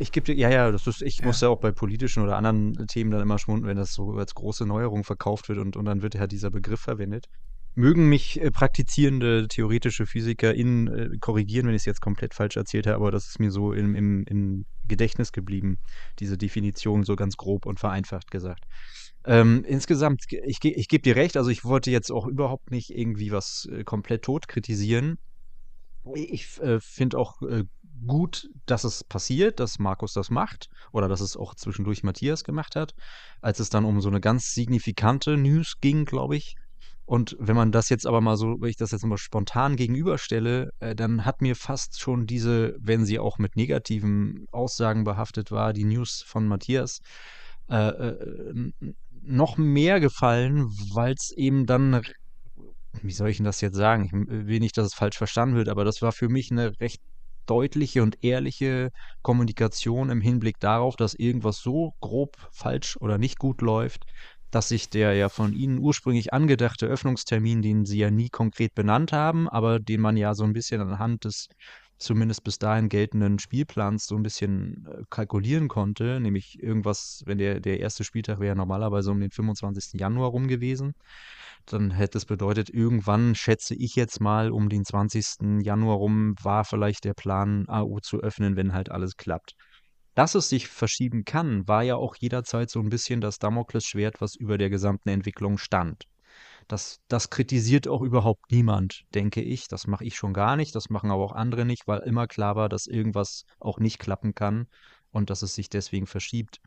Ich 0.00 0.12
gebe 0.12 0.24
dir, 0.24 0.34
ja, 0.34 0.48
ja, 0.48 0.72
das 0.72 0.86
ist, 0.86 1.02
ich 1.02 1.18
ja. 1.18 1.26
muss 1.26 1.42
ja 1.42 1.50
auch 1.50 1.60
bei 1.60 1.72
politischen 1.72 2.22
oder 2.22 2.36
anderen 2.36 2.86
Themen 2.86 3.10
dann 3.10 3.20
immer 3.20 3.38
schmunden, 3.38 3.66
wenn 3.66 3.76
das 3.76 3.92
so 3.92 4.12
als 4.12 4.34
große 4.34 4.64
Neuerung 4.64 5.04
verkauft 5.04 5.50
wird 5.50 5.58
und, 5.58 5.76
und 5.76 5.84
dann 5.84 6.00
wird 6.00 6.14
ja 6.14 6.26
dieser 6.26 6.50
Begriff 6.50 6.80
verwendet. 6.80 7.26
Mögen 7.74 8.08
mich 8.08 8.40
äh, 8.40 8.50
praktizierende 8.50 9.46
theoretische 9.46 10.06
PhysikerInnen 10.06 10.88
äh, 10.88 11.18
korrigieren, 11.20 11.66
wenn 11.66 11.74
ich 11.74 11.82
es 11.82 11.84
jetzt 11.84 12.00
komplett 12.00 12.32
falsch 12.32 12.56
erzählt 12.56 12.86
habe, 12.86 12.96
aber 12.96 13.10
das 13.10 13.28
ist 13.28 13.40
mir 13.40 13.50
so 13.50 13.74
im, 13.74 13.94
im, 13.94 14.24
im 14.24 14.64
Gedächtnis 14.88 15.32
geblieben, 15.32 15.76
diese 16.18 16.38
Definition 16.38 17.04
so 17.04 17.14
ganz 17.14 17.36
grob 17.36 17.66
und 17.66 17.78
vereinfacht 17.78 18.30
gesagt. 18.30 18.64
Ähm, 19.26 19.64
insgesamt, 19.68 20.24
ich, 20.30 20.64
ich 20.64 20.88
gebe 20.88 21.02
dir 21.02 21.14
recht, 21.14 21.36
also 21.36 21.50
ich 21.50 21.62
wollte 21.62 21.90
jetzt 21.90 22.10
auch 22.10 22.26
überhaupt 22.26 22.70
nicht 22.70 22.88
irgendwie 22.88 23.32
was 23.32 23.68
äh, 23.70 23.84
komplett 23.84 24.22
tot 24.22 24.48
kritisieren. 24.48 25.18
Ich 26.14 26.58
äh, 26.62 26.80
finde 26.80 27.18
auch 27.18 27.42
äh, 27.42 27.64
gut, 28.06 28.48
dass 28.66 28.84
es 28.84 29.04
passiert, 29.04 29.60
dass 29.60 29.78
Markus 29.78 30.12
das 30.12 30.30
macht 30.30 30.68
oder 30.92 31.08
dass 31.08 31.20
es 31.20 31.36
auch 31.36 31.54
zwischendurch 31.54 32.02
Matthias 32.02 32.44
gemacht 32.44 32.76
hat, 32.76 32.94
als 33.40 33.60
es 33.60 33.70
dann 33.70 33.84
um 33.84 34.00
so 34.00 34.08
eine 34.08 34.20
ganz 34.20 34.52
signifikante 34.54 35.36
News 35.36 35.74
ging, 35.80 36.04
glaube 36.04 36.36
ich. 36.36 36.56
Und 37.04 37.36
wenn 37.40 37.56
man 37.56 37.72
das 37.72 37.88
jetzt 37.88 38.06
aber 38.06 38.20
mal 38.20 38.36
so, 38.36 38.60
wenn 38.60 38.70
ich 38.70 38.76
das 38.76 38.92
jetzt 38.92 39.04
mal 39.04 39.18
spontan 39.18 39.74
gegenüberstelle, 39.74 40.70
äh, 40.78 40.94
dann 40.94 41.24
hat 41.24 41.42
mir 41.42 41.56
fast 41.56 42.00
schon 42.00 42.24
diese, 42.26 42.76
wenn 42.78 43.04
sie 43.04 43.18
auch 43.18 43.38
mit 43.38 43.56
negativen 43.56 44.46
Aussagen 44.52 45.02
behaftet 45.02 45.50
war, 45.50 45.72
die 45.72 45.84
News 45.84 46.22
von 46.24 46.46
Matthias, 46.46 47.00
äh, 47.68 47.88
äh, 47.88 48.72
noch 49.22 49.56
mehr 49.56 49.98
gefallen, 49.98 50.66
weil 50.94 51.14
es 51.14 51.32
eben 51.32 51.66
dann, 51.66 52.00
wie 53.02 53.12
soll 53.12 53.28
ich 53.28 53.38
denn 53.38 53.44
das 53.44 53.60
jetzt 53.60 53.76
sagen? 53.76 54.04
Ich 54.04 54.12
will 54.12 54.60
nicht, 54.60 54.78
dass 54.78 54.86
es 54.86 54.94
falsch 54.94 55.18
verstanden 55.18 55.56
wird, 55.56 55.68
aber 55.68 55.84
das 55.84 56.02
war 56.02 56.12
für 56.12 56.28
mich 56.28 56.52
eine 56.52 56.78
recht 56.78 57.02
deutliche 57.50 58.02
und 58.02 58.22
ehrliche 58.22 58.90
Kommunikation 59.22 60.10
im 60.10 60.20
Hinblick 60.20 60.60
darauf, 60.60 60.96
dass 60.96 61.14
irgendwas 61.14 61.58
so 61.58 61.94
grob 62.00 62.36
falsch 62.52 62.96
oder 62.98 63.18
nicht 63.18 63.38
gut 63.38 63.60
läuft, 63.62 64.04
dass 64.50 64.68
sich 64.68 64.90
der 64.90 65.14
ja 65.14 65.28
von 65.28 65.52
Ihnen 65.52 65.78
ursprünglich 65.78 66.32
angedachte 66.32 66.86
Öffnungstermin, 66.86 67.62
den 67.62 67.84
Sie 67.86 67.98
ja 67.98 68.10
nie 68.10 68.28
konkret 68.30 68.74
benannt 68.74 69.12
haben, 69.12 69.48
aber 69.48 69.78
den 69.80 70.00
man 70.00 70.16
ja 70.16 70.34
so 70.34 70.44
ein 70.44 70.52
bisschen 70.52 70.80
anhand 70.80 71.24
des 71.24 71.48
zumindest 72.00 72.42
bis 72.42 72.58
dahin 72.58 72.88
geltenden 72.88 73.38
Spielplans 73.38 74.06
so 74.06 74.16
ein 74.16 74.22
bisschen 74.22 74.86
äh, 74.86 75.02
kalkulieren 75.10 75.68
konnte, 75.68 76.18
nämlich 76.18 76.60
irgendwas, 76.60 77.22
wenn 77.26 77.38
der, 77.38 77.60
der 77.60 77.78
erste 77.78 78.04
Spieltag 78.04 78.40
wäre 78.40 78.56
normalerweise 78.56 79.10
um 79.10 79.20
den 79.20 79.30
25. 79.30 80.00
Januar 80.00 80.30
rum 80.30 80.48
gewesen, 80.48 80.94
dann 81.66 81.90
hätte 81.90 82.18
es 82.18 82.24
bedeutet, 82.24 82.70
irgendwann 82.70 83.34
schätze 83.34 83.74
ich 83.74 83.94
jetzt 83.96 84.20
mal 84.20 84.50
um 84.50 84.68
den 84.68 84.84
20. 84.84 85.62
Januar 85.62 85.96
rum 85.96 86.34
war 86.42 86.64
vielleicht 86.64 87.04
der 87.04 87.14
Plan, 87.14 87.68
AU 87.68 88.00
zu 88.00 88.20
öffnen, 88.20 88.56
wenn 88.56 88.72
halt 88.72 88.90
alles 88.90 89.16
klappt. 89.16 89.54
Dass 90.14 90.34
es 90.34 90.48
sich 90.48 90.68
verschieben 90.68 91.24
kann, 91.24 91.68
war 91.68 91.82
ja 91.82 91.96
auch 91.96 92.16
jederzeit 92.16 92.70
so 92.70 92.80
ein 92.80 92.88
bisschen 92.88 93.20
das 93.20 93.38
Damoklesschwert, 93.38 94.20
was 94.20 94.34
über 94.34 94.58
der 94.58 94.70
gesamten 94.70 95.10
Entwicklung 95.10 95.58
stand. 95.58 96.04
Das, 96.70 97.00
das 97.08 97.30
kritisiert 97.30 97.88
auch 97.88 98.00
überhaupt 98.00 98.52
niemand, 98.52 99.02
denke 99.12 99.42
ich. 99.42 99.66
Das 99.66 99.88
mache 99.88 100.04
ich 100.04 100.14
schon 100.14 100.32
gar 100.32 100.54
nicht, 100.54 100.72
das 100.76 100.88
machen 100.88 101.10
aber 101.10 101.24
auch 101.24 101.32
andere 101.34 101.64
nicht, 101.64 101.88
weil 101.88 101.98
immer 102.00 102.28
klar 102.28 102.54
war, 102.54 102.68
dass 102.68 102.86
irgendwas 102.86 103.44
auch 103.58 103.80
nicht 103.80 103.98
klappen 103.98 104.36
kann 104.36 104.68
und 105.10 105.30
dass 105.30 105.42
es 105.42 105.56
sich 105.56 105.68
deswegen 105.68 106.06
verschiebt. 106.06 106.60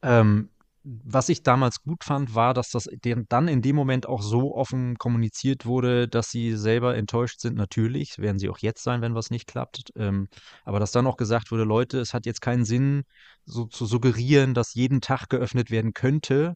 Ähm, 0.00 0.50
was 0.84 1.28
ich 1.28 1.42
damals 1.42 1.82
gut 1.82 2.04
fand, 2.04 2.36
war, 2.36 2.54
dass 2.54 2.70
das 2.70 2.88
dann 3.28 3.48
in 3.48 3.62
dem 3.62 3.74
Moment 3.74 4.06
auch 4.08 4.22
so 4.22 4.54
offen 4.54 4.96
kommuniziert 4.96 5.66
wurde, 5.66 6.06
dass 6.06 6.30
sie 6.30 6.56
selber 6.56 6.96
enttäuscht 6.96 7.40
sind. 7.40 7.56
Natürlich 7.56 8.18
werden 8.18 8.38
sie 8.38 8.48
auch 8.48 8.58
jetzt 8.58 8.84
sein, 8.84 9.02
wenn 9.02 9.16
was 9.16 9.30
nicht 9.30 9.48
klappt. 9.48 9.90
Ähm, 9.96 10.28
aber 10.64 10.78
dass 10.78 10.92
dann 10.92 11.08
auch 11.08 11.16
gesagt 11.16 11.50
wurde, 11.50 11.64
Leute, 11.64 11.98
es 11.98 12.14
hat 12.14 12.26
jetzt 12.26 12.40
keinen 12.40 12.64
Sinn, 12.64 13.02
so 13.44 13.64
zu 13.64 13.86
suggerieren, 13.86 14.54
dass 14.54 14.74
jeden 14.74 15.00
Tag 15.00 15.28
geöffnet 15.28 15.72
werden 15.72 15.92
könnte, 15.92 16.54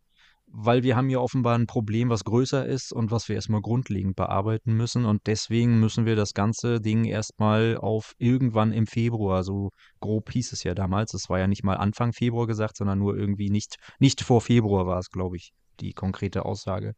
weil 0.52 0.82
wir 0.82 0.96
haben 0.96 1.10
ja 1.10 1.18
offenbar 1.18 1.56
ein 1.56 1.66
Problem, 1.66 2.08
was 2.08 2.24
größer 2.24 2.66
ist 2.66 2.92
und 2.92 3.10
was 3.10 3.28
wir 3.28 3.36
erstmal 3.36 3.60
grundlegend 3.60 4.16
bearbeiten 4.16 4.74
müssen. 4.74 5.04
Und 5.04 5.26
deswegen 5.26 5.78
müssen 5.78 6.06
wir 6.06 6.16
das 6.16 6.34
ganze 6.34 6.80
Ding 6.80 7.04
erstmal 7.04 7.76
auf 7.76 8.14
irgendwann 8.18 8.72
im 8.72 8.86
Februar, 8.86 9.44
so 9.44 9.70
grob 10.00 10.30
hieß 10.30 10.52
es 10.52 10.64
ja 10.64 10.74
damals. 10.74 11.14
Es 11.14 11.28
war 11.28 11.38
ja 11.38 11.46
nicht 11.46 11.62
mal 11.62 11.76
Anfang 11.76 12.12
Februar 12.12 12.46
gesagt, 12.46 12.76
sondern 12.76 12.98
nur 12.98 13.16
irgendwie 13.16 13.50
nicht, 13.50 13.76
nicht 13.98 14.22
vor 14.22 14.40
Februar 14.40 14.86
war 14.86 14.98
es, 14.98 15.10
glaube 15.10 15.36
ich, 15.36 15.52
die 15.78 15.92
konkrete 15.92 16.44
Aussage. 16.44 16.94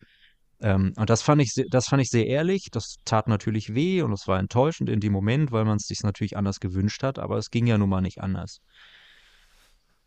Ähm, 0.61 0.95
und 0.97 1.11
das 1.11 1.23
fand 1.23 1.43
ich, 1.43 1.53
das 1.71 1.89
fand 1.89 2.01
ich 2.03 2.09
sehr 2.09 2.27
ehrlich. 2.27 2.69
Das 2.71 2.97
tat 3.05 3.29
natürlich 3.29 3.75
weh 3.75 4.01
und 4.01 4.13
es 4.13 4.27
war 4.29 4.39
enttäuschend 4.39 4.89
in 4.89 5.01
dem 5.01 5.13
Moment, 5.13 5.53
weil 5.53 5.65
man 5.65 5.77
es 5.77 5.87
sich 5.87 6.03
natürlich 6.03 6.37
anders 6.37 6.59
gewünscht 6.59 7.03
hat, 7.03 7.19
aber 7.19 7.37
es 7.37 7.51
ging 7.51 7.67
ja 7.67 7.77
nun 7.77 7.91
mal 7.91 8.01
nicht 8.01 8.23
anders. 8.23 8.61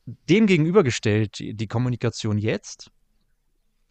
Dem 0.05 0.47
gegenübergestellt 0.47 1.39
die 1.39 1.67
Kommunikation 1.67 2.37
jetzt, 2.37 2.91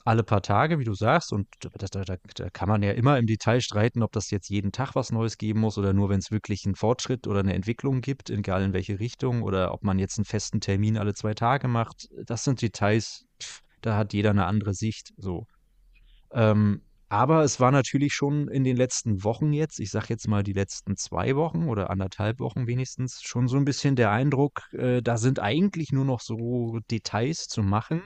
alle 0.05 0.23
paar 0.23 0.43
Tage, 0.43 0.79
wie 0.79 0.85
du 0.85 0.93
sagst, 0.95 1.33
und 1.33 1.49
da, 1.61 1.71
da, 2.05 2.17
da, 2.35 2.51
kann 2.51 2.69
man 2.69 2.83
ja 2.83 2.93
immer 2.93 3.19
im 3.19 3.27
Detail 3.27 3.61
streiten, 3.61 4.03
ob 4.03 4.13
das 4.13 4.31
jetzt 4.31 4.51
jeden 4.51 4.71
Tag 4.71 4.95
was 4.95 5.11
Neues 5.11 5.39
geben 5.39 5.61
muss 5.61 5.79
oder 5.79 5.95
nur, 5.95 6.11
wenn 6.11 6.19
es 6.19 6.31
wirklich 6.31 6.67
einen 6.67 6.75
Fortschritt 6.75 7.27
oder 7.27 7.41
eine 7.41 7.55
Entwicklung 7.55 8.03
gibt, 8.03 8.29
egal 8.29 8.63
in 8.63 8.75
welche 8.75 9.01
Richtung, 9.01 9.43
oder 9.43 9.73
ob 9.73 9.83
man 9.83 9.99
jetzt 9.99 10.19
einen 10.19 10.27
festen 10.27 10.61
Termin 10.61 10.99
alle 10.99 11.15
zwei 11.15 11.33
Tage 11.33 11.69
macht. 11.69 12.09
Das 12.27 12.45
sind 12.45 12.61
Details, 12.61 13.27
pff, 13.43 13.63
da 13.81 13.97
hat 13.97 14.13
jeder 14.13 14.31
eine 14.31 14.45
andere 14.45 14.75
Sicht. 14.75 15.15
So. 15.17 15.47
Ähm, 16.33 16.83
aber 17.09 17.43
es 17.45 17.61
war 17.61 17.71
natürlich 17.71 18.13
schon 18.13 18.49
in 18.49 18.65
den 18.65 18.77
letzten 18.77 19.25
Wochen 19.25 19.53
jetzt, 19.53 19.79
ich 19.79 19.91
sag 19.91 20.11
jetzt 20.11 20.29
mal 20.29 20.43
die 20.43 20.53
letzten 20.53 20.97
zwei 20.97 21.37
Wochen 21.37 21.69
oder 21.69 21.89
anderthalb 21.89 22.41
Wochen 22.41 22.67
wenigstens, 22.67 23.23
schon 23.23 23.49
so 23.49 23.57
ein 23.57 23.65
bisschen 23.65 23.97
der 23.97 24.11
Eindruck, 24.11 24.63
äh, 24.73 25.01
da 25.01 25.17
sind 25.17 25.39
eigentlich 25.39 25.93
nur 25.93 26.05
noch 26.05 26.21
so 26.21 26.81
Details 26.91 27.47
zu 27.47 27.63
machen. 27.63 28.03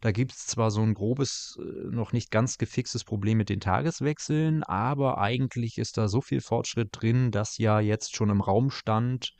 Da 0.00 0.12
gibt 0.12 0.32
es 0.32 0.46
zwar 0.46 0.70
so 0.70 0.80
ein 0.82 0.94
grobes, 0.94 1.58
äh, 1.60 1.90
noch 1.90 2.12
nicht 2.12 2.30
ganz 2.30 2.58
gefixtes 2.58 3.04
Problem 3.04 3.38
mit 3.38 3.48
den 3.48 3.60
Tageswechseln, 3.60 4.62
aber 4.62 5.18
eigentlich 5.18 5.78
ist 5.78 5.96
da 5.96 6.06
so 6.06 6.20
viel 6.20 6.40
Fortschritt 6.40 6.90
drin, 6.92 7.32
dass 7.32 7.58
ja 7.58 7.80
jetzt 7.80 8.14
schon 8.14 8.30
im 8.30 8.40
Raum 8.40 8.70
stand, 8.70 9.32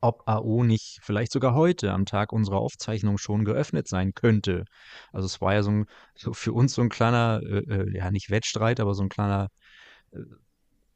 ob 0.00 0.22
AO 0.26 0.64
nicht 0.64 0.98
vielleicht 1.02 1.32
sogar 1.32 1.54
heute 1.54 1.92
am 1.92 2.04
Tag 2.04 2.32
unserer 2.32 2.58
Aufzeichnung 2.58 3.18
schon 3.18 3.44
geöffnet 3.44 3.88
sein 3.88 4.12
könnte. 4.14 4.64
Also 5.12 5.26
es 5.26 5.40
war 5.40 5.54
ja 5.54 5.62
so, 5.62 5.70
ein, 5.70 5.86
so 6.16 6.32
für 6.32 6.52
uns 6.52 6.74
so 6.74 6.82
ein 6.82 6.88
kleiner, 6.88 7.40
äh, 7.44 7.58
äh 7.58 7.96
ja 7.96 8.10
nicht 8.10 8.30
Wettstreit, 8.30 8.80
aber 8.80 8.94
so 8.94 9.02
ein 9.02 9.08
kleiner, 9.08 9.48
äh, 10.12 10.18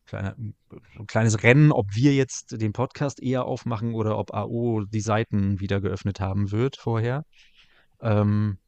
so 0.06 0.16
ein 0.16 1.06
kleines 1.06 1.42
Rennen, 1.42 1.72
ob 1.72 1.86
wir 1.94 2.14
jetzt 2.14 2.60
den 2.60 2.72
Podcast 2.72 3.22
eher 3.22 3.44
aufmachen 3.44 3.94
oder 3.94 4.18
ob 4.18 4.34
AO 4.34 4.84
die 4.84 5.00
Seiten 5.00 5.60
wieder 5.60 5.80
geöffnet 5.80 6.20
haben 6.20 6.50
wird 6.50 6.76
vorher. 6.76 7.24
Ähm, 8.02 8.58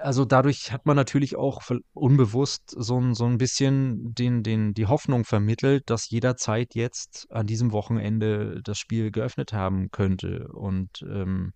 also 0.00 0.24
dadurch 0.24 0.72
hat 0.72 0.84
man 0.84 0.96
natürlich 0.96 1.36
auch 1.36 1.62
unbewusst 1.94 2.74
so 2.76 3.00
ein, 3.00 3.14
so 3.14 3.24
ein 3.24 3.38
bisschen 3.38 4.14
den, 4.14 4.42
den, 4.42 4.74
die 4.74 4.86
Hoffnung 4.86 5.24
vermittelt, 5.24 5.88
dass 5.88 6.10
jederzeit 6.10 6.74
jetzt 6.74 7.26
an 7.30 7.46
diesem 7.46 7.72
Wochenende 7.72 8.60
das 8.62 8.78
Spiel 8.78 9.10
geöffnet 9.10 9.52
haben 9.52 9.90
könnte. 9.90 10.48
Und 10.52 11.02
ähm, 11.02 11.54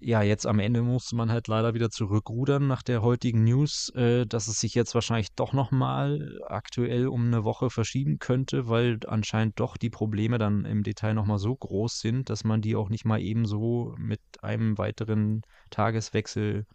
ja, 0.00 0.22
jetzt 0.22 0.46
am 0.46 0.60
Ende 0.60 0.82
muss 0.82 1.12
man 1.12 1.30
halt 1.32 1.48
leider 1.48 1.74
wieder 1.74 1.90
zurückrudern 1.90 2.66
nach 2.68 2.82
der 2.82 3.02
heutigen 3.02 3.42
News, 3.42 3.90
äh, 3.96 4.26
dass 4.26 4.46
es 4.46 4.60
sich 4.60 4.74
jetzt 4.74 4.94
wahrscheinlich 4.94 5.34
doch 5.34 5.52
nochmal 5.52 6.38
aktuell 6.46 7.08
um 7.08 7.26
eine 7.26 7.42
Woche 7.42 7.68
verschieben 7.68 8.18
könnte, 8.18 8.68
weil 8.68 9.00
anscheinend 9.08 9.58
doch 9.58 9.76
die 9.76 9.90
Probleme 9.90 10.38
dann 10.38 10.64
im 10.64 10.84
Detail 10.84 11.14
nochmal 11.14 11.38
so 11.38 11.54
groß 11.54 11.98
sind, 11.98 12.30
dass 12.30 12.44
man 12.44 12.60
die 12.60 12.76
auch 12.76 12.90
nicht 12.90 13.04
mal 13.04 13.20
ebenso 13.20 13.94
mit 13.98 14.20
einem 14.40 14.78
weiteren 14.78 15.42
Tageswechsel 15.70 16.66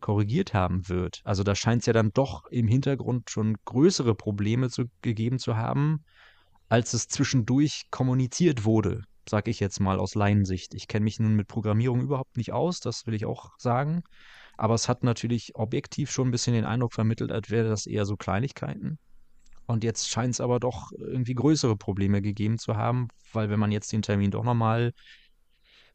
korrigiert 0.00 0.52
haben 0.52 0.88
wird. 0.88 1.20
Also 1.24 1.44
da 1.44 1.54
scheint 1.54 1.82
es 1.82 1.86
ja 1.86 1.92
dann 1.92 2.10
doch 2.12 2.46
im 2.46 2.66
Hintergrund 2.66 3.30
schon 3.30 3.56
größere 3.64 4.14
Probleme 4.16 4.68
zu, 4.68 4.86
gegeben 5.02 5.38
zu 5.38 5.56
haben, 5.56 6.04
als 6.68 6.92
es 6.92 7.06
zwischendurch 7.06 7.84
kommuniziert 7.90 8.64
wurde 8.64 9.04
sage 9.28 9.50
ich 9.50 9.60
jetzt 9.60 9.80
mal 9.80 9.98
aus 9.98 10.14
Laiensicht. 10.14 10.74
Ich 10.74 10.88
kenne 10.88 11.04
mich 11.04 11.20
nun 11.20 11.34
mit 11.34 11.48
Programmierung 11.48 12.00
überhaupt 12.00 12.36
nicht 12.36 12.52
aus, 12.52 12.80
das 12.80 13.06
will 13.06 13.14
ich 13.14 13.26
auch 13.26 13.50
sagen. 13.58 14.02
Aber 14.56 14.74
es 14.74 14.88
hat 14.88 15.02
natürlich 15.02 15.54
objektiv 15.54 16.10
schon 16.10 16.28
ein 16.28 16.30
bisschen 16.30 16.54
den 16.54 16.64
Eindruck 16.64 16.92
vermittelt, 16.92 17.32
als 17.32 17.50
wäre 17.50 17.68
das 17.68 17.86
eher 17.86 18.04
so 18.04 18.16
Kleinigkeiten. 18.16 18.98
Und 19.66 19.84
jetzt 19.84 20.10
scheint 20.10 20.34
es 20.34 20.40
aber 20.40 20.60
doch 20.60 20.92
irgendwie 20.98 21.34
größere 21.34 21.76
Probleme 21.76 22.20
gegeben 22.20 22.58
zu 22.58 22.76
haben, 22.76 23.08
weil 23.32 23.48
wenn 23.48 23.60
man 23.60 23.72
jetzt 23.72 23.92
den 23.92 24.02
Termin 24.02 24.30
doch 24.30 24.44
nochmal 24.44 24.92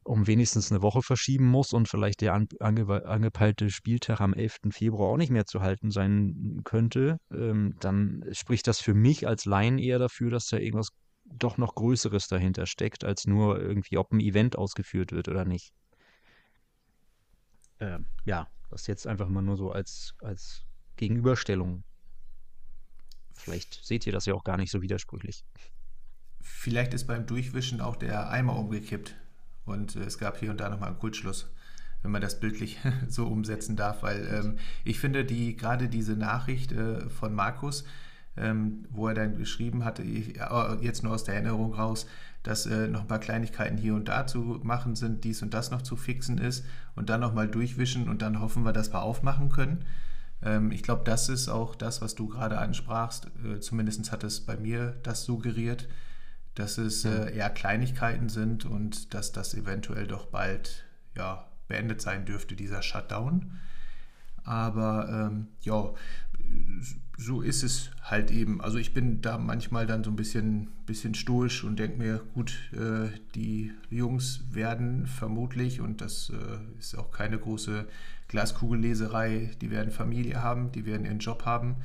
um 0.08 0.26
wenigstens 0.26 0.72
eine 0.72 0.82
Woche 0.82 1.02
verschieben 1.02 1.46
muss 1.46 1.74
und 1.74 1.90
vielleicht 1.90 2.22
der 2.22 2.34
ange 2.34 3.06
angepeilte 3.06 3.70
Spieltag 3.70 4.22
am 4.22 4.34
11. 4.34 4.60
Februar 4.72 5.10
auch 5.10 5.18
nicht 5.18 5.32
mehr 5.32 5.46
zu 5.46 5.62
halten 5.62 5.92
sein 5.92 6.62
könnte, 6.64 7.18
ähm, 7.32 7.76
dann 7.82 8.24
spricht 8.32 8.68
das 8.68 8.80
für 8.80 8.94
mich 8.94 9.28
als 9.28 9.46
Laien 9.46 9.78
eher 9.78 10.00
dafür, 10.00 10.32
dass 10.32 10.48
da 10.48 10.58
irgendwas 10.58 10.90
doch 11.30 11.58
noch 11.58 11.76
Größeres 11.76 12.28
dahinter 12.28 12.66
steckt, 12.66 13.04
als 13.04 13.26
nur 13.26 13.60
irgendwie, 13.60 13.98
ob 13.98 14.12
ein 14.12 14.20
Event 14.20 14.58
ausgeführt 14.58 15.12
wird 15.12 15.28
oder 15.28 15.46
nicht. 15.46 15.74
Ähm, 17.80 18.06
ja, 18.26 18.48
das 18.70 18.88
jetzt 18.88 19.08
einfach 19.08 19.30
mal 19.30 19.42
nur 19.42 19.58
so 19.58 19.72
als, 19.72 20.14
als 20.22 20.64
Gegenüberstellung. 20.96 21.84
Vielleicht 23.34 23.86
seht 23.86 24.06
ihr 24.08 24.14
das 24.14 24.26
ja 24.26 24.34
auch 24.34 24.44
gar 24.44 24.58
nicht 24.58 24.72
so 24.72 24.82
widersprüchlich. 24.82 25.46
Vielleicht 26.42 26.94
ist 26.94 27.06
beim 27.06 27.26
Durchwischen 27.26 27.82
auch 27.82 27.96
der 27.96 28.30
Eimer 28.30 28.56
umgekippt 28.58 29.16
und 29.66 29.96
es 29.96 30.18
gab 30.18 30.38
hier 30.38 30.50
und 30.50 30.60
da 30.60 30.70
nochmal 30.70 30.90
einen 30.90 31.00
Kultschluss, 31.00 31.54
wenn 32.02 32.12
man 32.12 32.22
das 32.22 32.40
bildlich 32.40 32.80
so 33.08 33.28
umsetzen 33.28 33.76
darf, 33.76 34.02
weil 34.02 34.28
ähm, 34.28 34.58
ich 34.84 35.00
finde, 35.00 35.24
die 35.24 35.56
gerade 35.56 35.88
diese 35.90 36.16
Nachricht 36.16 36.72
äh, 36.72 37.10
von 37.10 37.34
Markus, 37.34 37.84
ähm, 38.38 38.86
wo 38.90 39.08
er 39.08 39.14
dann 39.14 39.38
geschrieben 39.38 39.84
hatte, 39.86 40.04
ich, 40.04 40.40
jetzt 40.82 41.04
nur 41.04 41.14
aus 41.14 41.24
der 41.24 41.36
Erinnerung 41.36 41.74
raus, 41.74 42.06
dass 42.44 42.66
äh, 42.66 42.88
noch 42.88 43.02
ein 43.02 43.08
paar 43.08 43.20
Kleinigkeiten 43.20 43.78
hier 43.78 43.96
und 43.96 44.08
da 44.08 44.26
zu 44.26 44.60
machen 44.64 44.96
sind, 44.96 45.24
dies 45.24 45.42
und 45.42 45.54
das 45.54 45.72
noch 45.72 45.82
zu 45.82 45.98
fixen 45.98 46.38
ist 46.38 46.66
und 46.96 47.10
dann 47.10 47.20
nochmal 47.20 47.48
durchwischen 47.48 48.08
und 48.08 48.22
dann 48.22 48.40
hoffen 48.40 48.64
wir, 48.64 48.74
dass 48.74 48.94
wir 48.94 49.02
aufmachen 49.02 49.50
können. 49.50 49.84
Ähm, 50.42 50.72
ich 50.72 50.84
glaube, 50.84 51.04
das 51.04 51.30
ist 51.30 51.50
auch 51.50 51.76
das, 51.76 52.02
was 52.02 52.16
du 52.16 52.28
gerade 52.28 52.58
ansprachst. 52.58 53.30
Äh, 53.44 53.60
Zumindest 53.60 54.12
hat 54.12 54.24
es 54.24 54.40
bei 54.42 54.56
mir 54.56 54.96
das 55.04 55.26
suggeriert, 55.26 55.88
dass 56.56 56.78
es 56.78 57.06
äh, 57.06 57.36
eher 57.36 57.50
Kleinigkeiten 57.50 58.30
sind 58.30 58.66
und 58.66 59.14
dass 59.14 59.32
das 59.32 59.54
eventuell 59.54 60.08
doch 60.08 60.28
bald 60.28 60.86
ja, 61.16 61.46
beendet 61.68 62.02
sein 62.02 62.26
dürfte, 62.26 62.56
dieser 62.56 62.82
Shutdown. 62.82 63.60
Aber 64.44 65.10
ähm, 65.10 65.48
ja, 65.62 65.92
so 67.18 67.42
ist 67.42 67.64
es 67.64 67.90
halt 68.02 68.32
eben. 68.32 68.62
Also 68.62 68.78
ich 68.78 68.94
bin 68.94 69.22
da 69.22 69.38
manchmal 69.38 69.88
dann 69.88 70.04
so 70.04 70.12
ein 70.12 70.16
bisschen, 70.16 70.70
bisschen 70.86 71.16
stoisch 71.16 71.64
und 71.64 71.80
denke 71.80 71.98
mir, 71.98 72.22
gut, 72.34 72.72
äh, 72.74 73.10
die 73.34 73.72
Jungs 73.90 74.44
werden 74.52 75.08
vermutlich, 75.08 75.82
und 75.82 76.02
das 76.02 76.30
äh, 76.30 76.80
ist 76.80 76.98
auch 76.98 77.12
keine 77.12 77.40
große 77.40 77.88
Glaskugelleserei, 78.28 79.52
die 79.62 79.72
werden 79.72 79.92
Familie 79.92 80.44
haben, 80.44 80.72
die 80.72 80.86
werden 80.86 81.06
ihren 81.06 81.20
Job 81.20 81.46
haben 81.46 81.78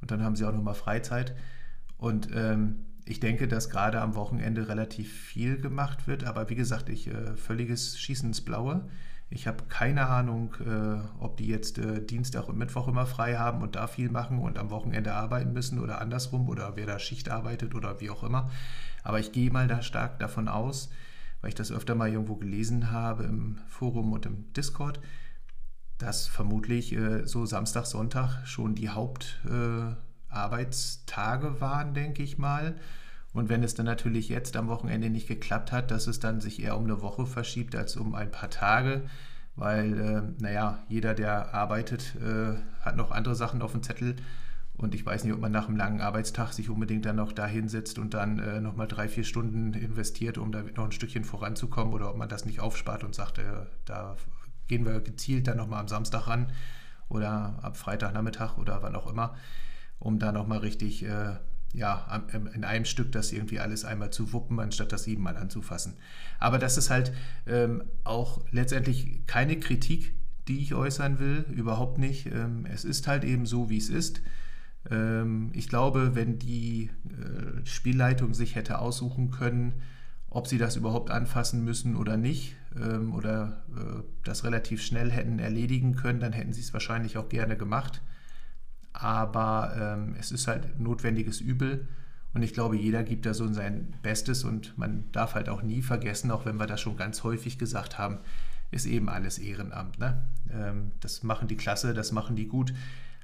und 0.00 0.10
dann 0.10 0.22
haben 0.22 0.36
sie 0.36 0.44
auch 0.44 0.52
nochmal 0.52 0.74
Freizeit. 0.74 1.34
Und 1.98 2.28
ähm, 2.32 2.76
ich 3.06 3.18
denke, 3.20 3.48
dass 3.48 3.70
gerade 3.70 4.00
am 4.00 4.14
Wochenende 4.14 4.68
relativ 4.68 5.12
viel 5.12 5.60
gemacht 5.60 6.06
wird, 6.06 6.24
aber 6.24 6.48
wie 6.48 6.54
gesagt, 6.54 6.88
ich 6.88 7.08
äh, 7.08 7.36
völliges 7.36 7.98
Schießen 7.98 8.28
ins 8.28 8.40
Blaue. 8.40 8.88
Ich 9.28 9.48
habe 9.48 9.64
keine 9.68 10.06
Ahnung, 10.06 10.54
äh, 10.64 11.00
ob 11.18 11.36
die 11.36 11.48
jetzt 11.48 11.78
äh, 11.78 12.00
Dienstag 12.04 12.48
und 12.48 12.56
Mittwoch 12.56 12.86
immer 12.86 13.06
frei 13.06 13.36
haben 13.36 13.60
und 13.60 13.74
da 13.74 13.88
viel 13.88 14.08
machen 14.08 14.38
und 14.38 14.56
am 14.56 14.70
Wochenende 14.70 15.14
arbeiten 15.14 15.52
müssen 15.52 15.80
oder 15.80 16.00
andersrum 16.00 16.48
oder 16.48 16.76
wer 16.76 16.86
da 16.86 17.00
Schicht 17.00 17.28
arbeitet 17.28 17.74
oder 17.74 18.00
wie 18.00 18.10
auch 18.10 18.22
immer. 18.22 18.50
Aber 19.02 19.18
ich 19.18 19.32
gehe 19.32 19.50
mal 19.50 19.66
da 19.66 19.82
stark 19.82 20.20
davon 20.20 20.46
aus, 20.46 20.90
weil 21.40 21.48
ich 21.48 21.56
das 21.56 21.72
öfter 21.72 21.96
mal 21.96 22.08
irgendwo 22.08 22.36
gelesen 22.36 22.92
habe 22.92 23.24
im 23.24 23.58
Forum 23.68 24.12
und 24.12 24.26
im 24.26 24.52
Discord, 24.52 25.00
dass 25.98 26.28
vermutlich 26.28 26.92
äh, 26.92 27.26
so 27.26 27.46
Samstag, 27.46 27.86
Sonntag 27.86 28.46
schon 28.46 28.76
die 28.76 28.90
Hauptarbeitstage 28.90 31.60
waren, 31.60 31.94
denke 31.94 32.22
ich 32.22 32.38
mal. 32.38 32.76
Und 33.36 33.50
wenn 33.50 33.62
es 33.62 33.74
dann 33.74 33.84
natürlich 33.84 34.30
jetzt 34.30 34.56
am 34.56 34.68
Wochenende 34.68 35.10
nicht 35.10 35.28
geklappt 35.28 35.70
hat, 35.70 35.90
dass 35.90 36.06
es 36.06 36.20
dann 36.20 36.40
sich 36.40 36.62
eher 36.62 36.74
um 36.74 36.84
eine 36.84 37.02
Woche 37.02 37.26
verschiebt 37.26 37.76
als 37.76 37.94
um 37.98 38.14
ein 38.14 38.30
paar 38.30 38.48
Tage, 38.48 39.02
weil, 39.56 40.00
äh, 40.00 40.42
naja, 40.42 40.78
jeder, 40.88 41.12
der 41.12 41.52
arbeitet, 41.52 42.14
äh, 42.16 42.54
hat 42.80 42.96
noch 42.96 43.10
andere 43.10 43.34
Sachen 43.34 43.60
auf 43.60 43.72
dem 43.72 43.82
Zettel. 43.82 44.16
Und 44.78 44.94
ich 44.94 45.04
weiß 45.04 45.24
nicht, 45.24 45.34
ob 45.34 45.40
man 45.40 45.52
nach 45.52 45.68
einem 45.68 45.76
langen 45.76 46.00
Arbeitstag 46.00 46.54
sich 46.54 46.70
unbedingt 46.70 47.04
dann 47.04 47.16
noch 47.16 47.30
da 47.30 47.46
hinsetzt 47.46 47.98
und 47.98 48.14
dann 48.14 48.38
äh, 48.38 48.62
nochmal 48.62 48.88
drei, 48.88 49.06
vier 49.06 49.24
Stunden 49.24 49.74
investiert, 49.74 50.38
um 50.38 50.50
da 50.50 50.62
noch 50.74 50.86
ein 50.86 50.92
Stückchen 50.92 51.24
voranzukommen 51.24 51.92
oder 51.92 52.08
ob 52.08 52.16
man 52.16 52.30
das 52.30 52.46
nicht 52.46 52.60
aufspart 52.60 53.04
und 53.04 53.14
sagt, 53.14 53.36
äh, 53.36 53.66
da 53.84 54.16
gehen 54.66 54.86
wir 54.86 55.00
gezielt 55.00 55.46
dann 55.46 55.58
nochmal 55.58 55.80
am 55.80 55.88
Samstag 55.88 56.26
ran 56.26 56.52
oder 57.10 57.58
ab 57.60 57.76
Freitagnachmittag 57.76 58.56
oder 58.56 58.82
wann 58.82 58.96
auch 58.96 59.06
immer, 59.06 59.34
um 59.98 60.18
da 60.18 60.32
nochmal 60.32 60.60
richtig 60.60 61.04
äh, 61.04 61.34
ja, 61.76 62.24
in 62.54 62.64
einem 62.64 62.86
Stück 62.86 63.12
das 63.12 63.32
irgendwie 63.32 63.60
alles 63.60 63.84
einmal 63.84 64.10
zu 64.10 64.32
wuppen, 64.32 64.58
anstatt 64.60 64.92
das 64.92 65.04
siebenmal 65.04 65.36
anzufassen. 65.36 65.94
Aber 66.38 66.58
das 66.58 66.78
ist 66.78 66.88
halt 66.88 67.12
ähm, 67.46 67.84
auch 68.02 68.44
letztendlich 68.50 69.26
keine 69.26 69.60
Kritik, 69.60 70.14
die 70.48 70.58
ich 70.60 70.74
äußern 70.74 71.18
will, 71.18 71.44
überhaupt 71.50 71.98
nicht. 71.98 72.26
Ähm, 72.26 72.66
es 72.72 72.84
ist 72.84 73.06
halt 73.06 73.24
eben 73.24 73.44
so, 73.44 73.68
wie 73.68 73.76
es 73.76 73.90
ist. 73.90 74.22
Ähm, 74.90 75.50
ich 75.52 75.68
glaube, 75.68 76.14
wenn 76.14 76.38
die 76.38 76.90
äh, 77.10 77.66
Spielleitung 77.66 78.32
sich 78.32 78.54
hätte 78.54 78.78
aussuchen 78.78 79.30
können, 79.30 79.74
ob 80.30 80.46
sie 80.46 80.58
das 80.58 80.76
überhaupt 80.76 81.10
anfassen 81.10 81.62
müssen 81.62 81.94
oder 81.94 82.16
nicht, 82.16 82.56
ähm, 82.74 83.12
oder 83.12 83.64
äh, 83.76 84.02
das 84.24 84.44
relativ 84.44 84.82
schnell 84.82 85.10
hätten 85.10 85.38
erledigen 85.38 85.94
können, 85.94 86.20
dann 86.20 86.32
hätten 86.32 86.54
sie 86.54 86.62
es 86.62 86.72
wahrscheinlich 86.72 87.18
auch 87.18 87.28
gerne 87.28 87.56
gemacht 87.56 88.00
aber 88.98 89.76
ähm, 89.78 90.16
es 90.18 90.32
ist 90.32 90.48
halt 90.48 90.80
notwendiges 90.80 91.40
Übel. 91.40 91.86
Und 92.32 92.42
ich 92.42 92.52
glaube, 92.52 92.76
jeder 92.76 93.02
gibt 93.02 93.26
da 93.26 93.34
so 93.34 93.50
sein 93.52 93.94
Bestes 94.02 94.44
und 94.44 94.76
man 94.76 95.04
darf 95.12 95.34
halt 95.34 95.48
auch 95.48 95.62
nie 95.62 95.82
vergessen, 95.82 96.30
auch 96.30 96.44
wenn 96.44 96.56
wir 96.56 96.66
das 96.66 96.80
schon 96.80 96.96
ganz 96.96 97.22
häufig 97.22 97.58
gesagt 97.58 97.98
haben, 97.98 98.18
ist 98.70 98.86
eben 98.86 99.08
alles 99.08 99.38
Ehrenamt. 99.38 99.98
Ne? 99.98 100.22
Ähm, 100.50 100.92
das 101.00 101.22
machen 101.22 101.48
die 101.48 101.56
klasse, 101.56 101.94
das 101.94 102.12
machen 102.12 102.36
die 102.36 102.46
gut. 102.46 102.72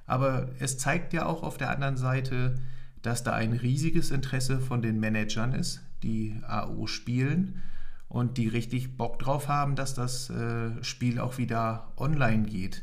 Aber 0.06 0.50
es 0.58 0.78
zeigt 0.78 1.12
ja 1.12 1.26
auch 1.26 1.42
auf 1.42 1.56
der 1.56 1.70
anderen 1.70 1.96
Seite, 1.96 2.58
dass 3.02 3.22
da 3.22 3.32
ein 3.32 3.52
riesiges 3.52 4.10
Interesse 4.10 4.60
von 4.60 4.82
den 4.82 5.00
Managern 5.00 5.52
ist, 5.54 5.82
die 6.02 6.38
AO 6.46 6.86
spielen 6.86 7.62
und 8.08 8.36
die 8.36 8.48
richtig 8.48 8.96
Bock 8.96 9.18
drauf 9.18 9.48
haben, 9.48 9.74
dass 9.74 9.94
das 9.94 10.28
äh, 10.30 10.82
Spiel 10.82 11.18
auch 11.18 11.38
wieder 11.38 11.92
online 11.96 12.44
geht. 12.44 12.82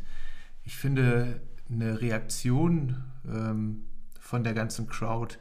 Ich 0.64 0.76
finde, 0.76 1.42
eine 1.72 2.02
Reaktion 2.02 3.04
ähm, 3.26 3.84
von 4.20 4.44
der 4.44 4.54
ganzen 4.54 4.88
Crowd, 4.88 5.38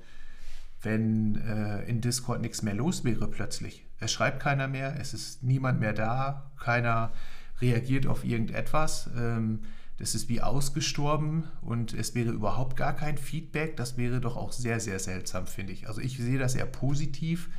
wenn 0.83 1.37
äh, 1.37 1.83
in 1.85 2.01
Discord 2.01 2.41
nichts 2.41 2.63
mehr 2.63 2.75
los 2.75 3.05
wäre 3.05 3.29
plötzlich. 3.29 3.85
Es 4.01 4.13
schreibt 4.13 4.41
keiner 4.41 4.69
mehr, 4.69 4.99
es 5.01 5.15
ist 5.15 5.43
niemand 5.43 5.81
mehr 5.81 5.93
da, 5.93 6.51
keiner 6.59 7.13
reagiert 7.61 8.07
auf 8.07 8.25
irgendetwas. 8.25 9.11
Ähm, 9.17 9.61
das 9.99 10.15
ist 10.15 10.29
wie 10.29 10.41
ausgestorben 10.41 11.49
und 11.61 11.93
es 11.93 12.15
wäre 12.15 12.31
überhaupt 12.31 12.77
gar 12.77 12.95
kein 12.95 13.19
Feedback. 13.19 13.77
Das 13.77 13.97
wäre 13.97 14.21
doch 14.21 14.37
auch 14.37 14.53
sehr, 14.53 14.79
sehr 14.79 15.01
seltsam, 15.01 15.49
finde 15.49 15.73
ich. 15.73 15.89
Also 15.89 16.01
ich 16.01 16.17
sehe 16.17 16.39
das 16.39 16.55
eher 16.55 16.67
positiv, 16.67 17.51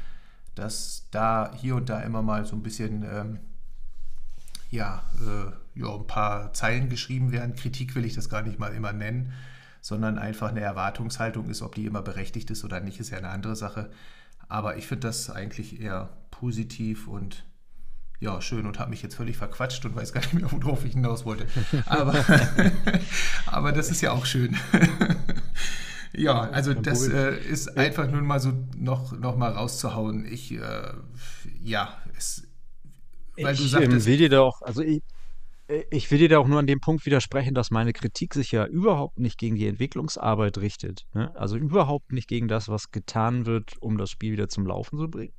dass 0.55 1.07
da 1.11 1.51
hier 1.55 1.75
und 1.75 1.89
da 1.89 1.99
immer 1.99 2.21
mal 2.21 2.45
so 2.45 2.55
ein 2.55 2.63
bisschen 2.63 3.03
ähm, 3.03 3.39
ja, 4.69 5.03
äh, 5.15 5.51
ja, 5.79 5.95
ein 5.95 6.07
paar 6.07 6.53
Zeilen 6.53 6.89
geschrieben 6.89 7.31
werden. 7.31 7.55
Kritik 7.55 7.95
will 7.95 8.05
ich 8.05 8.13
das 8.13 8.29
gar 8.29 8.41
nicht 8.41 8.59
mal 8.59 8.73
immer 8.73 8.93
nennen, 8.93 9.33
sondern 9.81 10.17
einfach 10.17 10.49
eine 10.49 10.61
Erwartungshaltung 10.61 11.49
ist, 11.49 11.61
ob 11.61 11.75
die 11.75 11.85
immer 11.85 12.01
berechtigt 12.01 12.49
ist 12.51 12.63
oder 12.63 12.79
nicht, 12.81 12.99
ist 12.99 13.09
ja 13.11 13.17
eine 13.17 13.29
andere 13.29 13.55
Sache. 13.55 13.89
Aber 14.47 14.77
ich 14.77 14.87
finde 14.87 15.07
das 15.07 15.29
eigentlich 15.29 15.79
eher 15.79 16.09
positiv 16.31 17.07
und 17.07 17.45
ja, 18.19 18.41
schön 18.41 18.65
und 18.65 18.79
habe 18.79 18.89
mich 18.89 19.01
jetzt 19.01 19.15
völlig 19.15 19.37
verquatscht 19.37 19.85
und 19.85 19.95
weiß 19.95 20.11
gar 20.11 20.19
nicht 20.19 20.33
mehr, 20.33 20.51
worauf 20.51 20.83
ich 20.83 20.93
hinaus 20.93 21.23
wollte. 21.23 21.47
Aber, 21.85 22.13
aber 23.45 23.71
das 23.71 23.89
ist 23.89 24.01
ja 24.01 24.11
auch 24.11 24.25
schön. 24.25 24.57
ja, 26.13 26.41
also 26.49 26.73
das 26.73 27.07
äh, 27.07 27.39
ist 27.39 27.77
einfach 27.77 28.09
nur 28.09 28.21
mal 28.21 28.41
so 28.41 28.51
noch, 28.75 29.17
noch 29.17 29.37
mal 29.37 29.53
rauszuhauen. 29.53 30.25
Ich, 30.25 30.51
äh, 30.51 30.93
ja, 31.63 31.97
es 32.17 32.43
weil 33.41 33.53
ich, 33.53 33.61
du 33.61 33.67
sagtest. 33.67 34.05
Ähm, 34.07 34.11
will 34.11 34.17
dir 34.17 34.29
da 34.29 34.41
auch, 34.41 34.61
also 34.61 34.81
ich, 34.81 35.01
ich 35.91 36.09
will 36.09 36.17
dir 36.17 36.29
da 36.29 36.39
auch 36.39 36.47
nur 36.47 36.59
an 36.59 36.67
dem 36.67 36.79
Punkt 36.79 37.05
widersprechen, 37.05 37.53
dass 37.53 37.69
meine 37.69 37.93
Kritik 37.93 38.33
sich 38.33 38.51
ja 38.51 38.65
überhaupt 38.65 39.19
nicht 39.19 39.37
gegen 39.37 39.55
die 39.55 39.67
Entwicklungsarbeit 39.67 40.57
richtet. 40.57 41.05
Ne? 41.13 41.35
Also 41.35 41.57
überhaupt 41.57 42.11
nicht 42.11 42.27
gegen 42.27 42.47
das, 42.47 42.69
was 42.69 42.91
getan 42.91 43.45
wird, 43.45 43.79
um 43.79 43.97
das 43.97 44.09
Spiel 44.09 44.31
wieder 44.31 44.49
zum 44.49 44.65
Laufen 44.65 44.97
zu 44.97 45.07
bringen. 45.07 45.33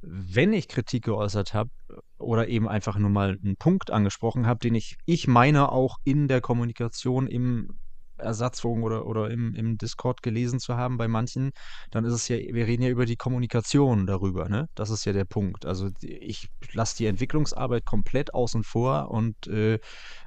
Wenn 0.00 0.52
ich 0.52 0.68
Kritik 0.68 1.04
geäußert 1.06 1.54
habe 1.54 1.70
oder 2.18 2.46
eben 2.46 2.68
einfach 2.68 2.98
nur 2.98 3.10
mal 3.10 3.36
einen 3.42 3.56
Punkt 3.56 3.90
angesprochen 3.90 4.46
habe, 4.46 4.60
den 4.60 4.76
ich, 4.76 4.96
ich 5.06 5.26
meine 5.26 5.72
auch 5.72 5.96
in 6.04 6.28
der 6.28 6.40
Kommunikation 6.40 7.26
im 7.26 7.80
Ersatzwogen 8.18 8.82
oder, 8.82 9.06
oder 9.06 9.30
im, 9.30 9.54
im 9.54 9.78
Discord 9.78 10.22
gelesen 10.22 10.60
zu 10.60 10.76
haben 10.76 10.96
bei 10.96 11.08
manchen, 11.08 11.50
dann 11.90 12.04
ist 12.04 12.12
es 12.12 12.28
ja, 12.28 12.36
wir 12.36 12.66
reden 12.66 12.82
ja 12.82 12.88
über 12.88 13.06
die 13.06 13.16
Kommunikation 13.16 14.06
darüber, 14.06 14.48
ne? 14.48 14.68
Das 14.74 14.90
ist 14.90 15.04
ja 15.04 15.12
der 15.12 15.24
Punkt. 15.24 15.66
Also 15.66 15.90
ich 16.02 16.48
lasse 16.72 16.96
die 16.96 17.06
Entwicklungsarbeit 17.06 17.84
komplett 17.84 18.34
außen 18.34 18.64
vor 18.64 19.10
und 19.10 19.46
äh, 19.46 19.78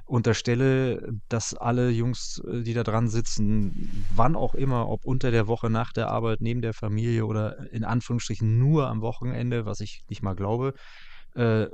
unterstelle, 0.04 1.12
dass 1.28 1.54
alle 1.54 1.90
Jungs, 1.90 2.42
äh, 2.46 2.62
die 2.62 2.74
da 2.74 2.82
dran 2.82 3.08
sitzen, 3.08 4.06
wann 4.14 4.36
auch 4.36 4.54
immer, 4.54 4.88
ob 4.88 5.04
unter 5.04 5.30
der 5.30 5.46
Woche, 5.46 5.70
nach 5.70 5.92
der 5.92 6.08
Arbeit, 6.08 6.40
neben 6.40 6.60
der 6.60 6.74
Familie 6.74 7.24
oder 7.26 7.72
in 7.72 7.84
Anführungsstrichen 7.84 8.58
nur 8.58 8.88
am 8.88 9.00
Wochenende, 9.00 9.64
was 9.64 9.80
ich 9.80 10.04
nicht 10.08 10.22
mal 10.22 10.34
glaube, 10.34 10.74
äh, 11.34 11.68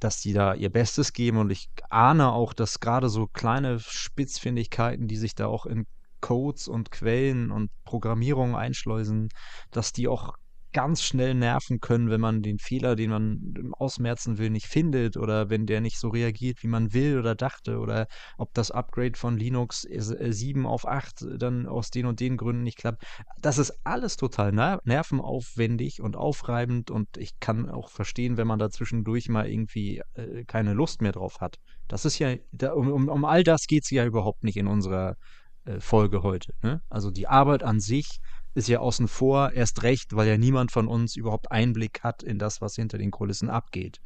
dass 0.00 0.20
die 0.20 0.32
da 0.32 0.54
ihr 0.54 0.70
Bestes 0.70 1.12
geben. 1.12 1.38
Und 1.38 1.50
ich 1.50 1.70
ahne 1.90 2.32
auch, 2.32 2.52
dass 2.52 2.80
gerade 2.80 3.08
so 3.08 3.26
kleine 3.26 3.78
Spitzfindigkeiten, 3.80 5.08
die 5.08 5.16
sich 5.16 5.34
da 5.34 5.46
auch 5.46 5.66
in 5.66 5.86
Codes 6.20 6.68
und 6.68 6.90
Quellen 6.90 7.50
und 7.50 7.70
Programmierung 7.84 8.56
einschleusen, 8.56 9.28
dass 9.70 9.92
die 9.92 10.08
auch 10.08 10.34
ganz 10.72 11.02
schnell 11.02 11.34
nerven 11.34 11.80
können, 11.80 12.10
wenn 12.10 12.20
man 12.20 12.42
den 12.42 12.58
Fehler, 12.58 12.96
den 12.96 13.10
man 13.10 13.72
ausmerzen 13.72 14.38
will, 14.38 14.50
nicht 14.50 14.66
findet 14.66 15.16
oder 15.16 15.50
wenn 15.50 15.66
der 15.66 15.80
nicht 15.80 15.98
so 15.98 16.08
reagiert, 16.08 16.62
wie 16.62 16.68
man 16.68 16.92
will 16.92 17.18
oder 17.18 17.34
dachte 17.34 17.78
oder 17.78 18.06
ob 18.36 18.52
das 18.54 18.70
Upgrade 18.70 19.16
von 19.16 19.36
Linux 19.36 19.82
7 19.82 20.66
auf 20.66 20.86
8 20.86 21.26
dann 21.38 21.66
aus 21.66 21.90
den 21.90 22.06
und 22.06 22.20
den 22.20 22.36
Gründen 22.36 22.62
nicht 22.62 22.78
klappt. 22.78 23.04
Das 23.40 23.58
ist 23.58 23.78
alles 23.84 24.16
total 24.16 24.52
nervenaufwendig 24.52 26.02
und 26.02 26.16
aufreibend 26.16 26.90
und 26.90 27.16
ich 27.16 27.40
kann 27.40 27.68
auch 27.68 27.90
verstehen, 27.90 28.36
wenn 28.36 28.46
man 28.46 28.58
da 28.58 28.70
zwischendurch 28.70 29.28
mal 29.28 29.48
irgendwie 29.48 30.02
äh, 30.14 30.44
keine 30.44 30.74
Lust 30.74 31.02
mehr 31.02 31.12
drauf 31.12 31.40
hat. 31.40 31.56
Das 31.88 32.04
ist 32.04 32.18
ja, 32.18 32.34
da, 32.52 32.72
um, 32.72 33.08
um 33.08 33.24
all 33.24 33.42
das 33.42 33.66
geht 33.66 33.84
es 33.84 33.90
ja 33.90 34.04
überhaupt 34.04 34.44
nicht 34.44 34.56
in 34.56 34.66
unserer 34.66 35.16
äh, 35.64 35.80
Folge 35.80 36.22
heute. 36.22 36.52
Ne? 36.62 36.82
Also 36.88 37.10
die 37.10 37.28
Arbeit 37.28 37.62
an 37.62 37.80
sich 37.80 38.20
ist 38.58 38.68
ja 38.68 38.80
außen 38.80 39.08
vor, 39.08 39.52
erst 39.52 39.82
recht, 39.82 40.14
weil 40.14 40.28
ja 40.28 40.36
niemand 40.36 40.72
von 40.72 40.88
uns 40.88 41.16
überhaupt 41.16 41.50
Einblick 41.50 42.02
hat 42.02 42.22
in 42.22 42.38
das, 42.38 42.60
was 42.60 42.74
hinter 42.74 42.98
den 42.98 43.10
Kulissen 43.10 43.48
abgeht. 43.48 44.00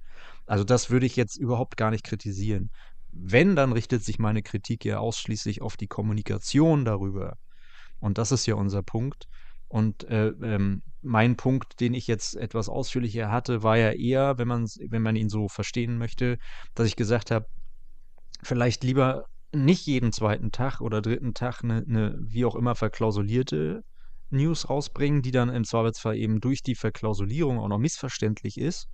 Also 0.47 0.63
das 0.63 0.91
würde 0.91 1.07
ich 1.07 1.17
jetzt 1.17 1.37
überhaupt 1.37 1.77
gar 1.77 1.91
nicht 1.91 2.05
kritisieren. 2.05 2.71
Wenn, 3.11 3.57
dann 3.57 3.73
richtet 3.73 4.05
sich 4.05 4.19
meine 4.19 4.43
Kritik 4.43 4.85
ja 4.85 4.99
ausschließlich 4.99 5.63
auf 5.63 5.77
die 5.77 5.89
Kommunikation 5.89 6.85
darüber. 6.85 7.37
Und 7.99 8.19
das 8.19 8.33
ist 8.33 8.47
ja 8.47 8.55
unser 8.55 8.83
Punkt. 8.83 9.27
Und 9.69 10.05
äh, 10.05 10.29
ähm, 10.29 10.83
mein 11.01 11.37
Punkt, 11.37 11.81
den 11.81 11.95
ich 11.95 12.07
jetzt 12.07 12.37
etwas 12.37 12.69
ausführlicher 12.69 13.31
hatte, 13.31 13.63
war 13.63 13.79
ja 13.79 13.93
eher, 13.93 14.39
wenn 14.39 14.49
man, 14.49 14.67
wenn 14.89 15.03
man 15.03 15.17
ihn 15.17 15.29
so 15.29 15.49
verstehen 15.49 15.99
möchte, 15.99 16.39
dass 16.75 16.87
ich 16.87 16.97
gesagt 16.97 17.31
habe, 17.31 17.47
vielleicht 18.43 18.85
lieber 18.85 19.27
nicht 19.55 19.87
jeden 19.87 20.13
zweiten 20.13 20.53
Tag 20.53 20.81
oder 20.81 21.01
dritten 21.01 21.35
Tag 21.35 21.63
eine, 21.63 21.85
eine 21.89 22.19
wie 22.21 22.45
auch 22.45 22.55
immer 22.55 22.75
verklausulierte 22.75 23.83
News 24.33 24.69
rausbringen, 24.69 25.23
die 25.23 25.31
dann 25.31 25.49
im 25.49 25.65
Zweifelsfall 25.65 26.17
eben 26.17 26.41
durch 26.41 26.63
die 26.63 26.75
Verklausulierung 26.75 27.59
auch 27.59 27.69
noch 27.69 27.79
missverständlich 27.79 28.59
ist 28.59 28.89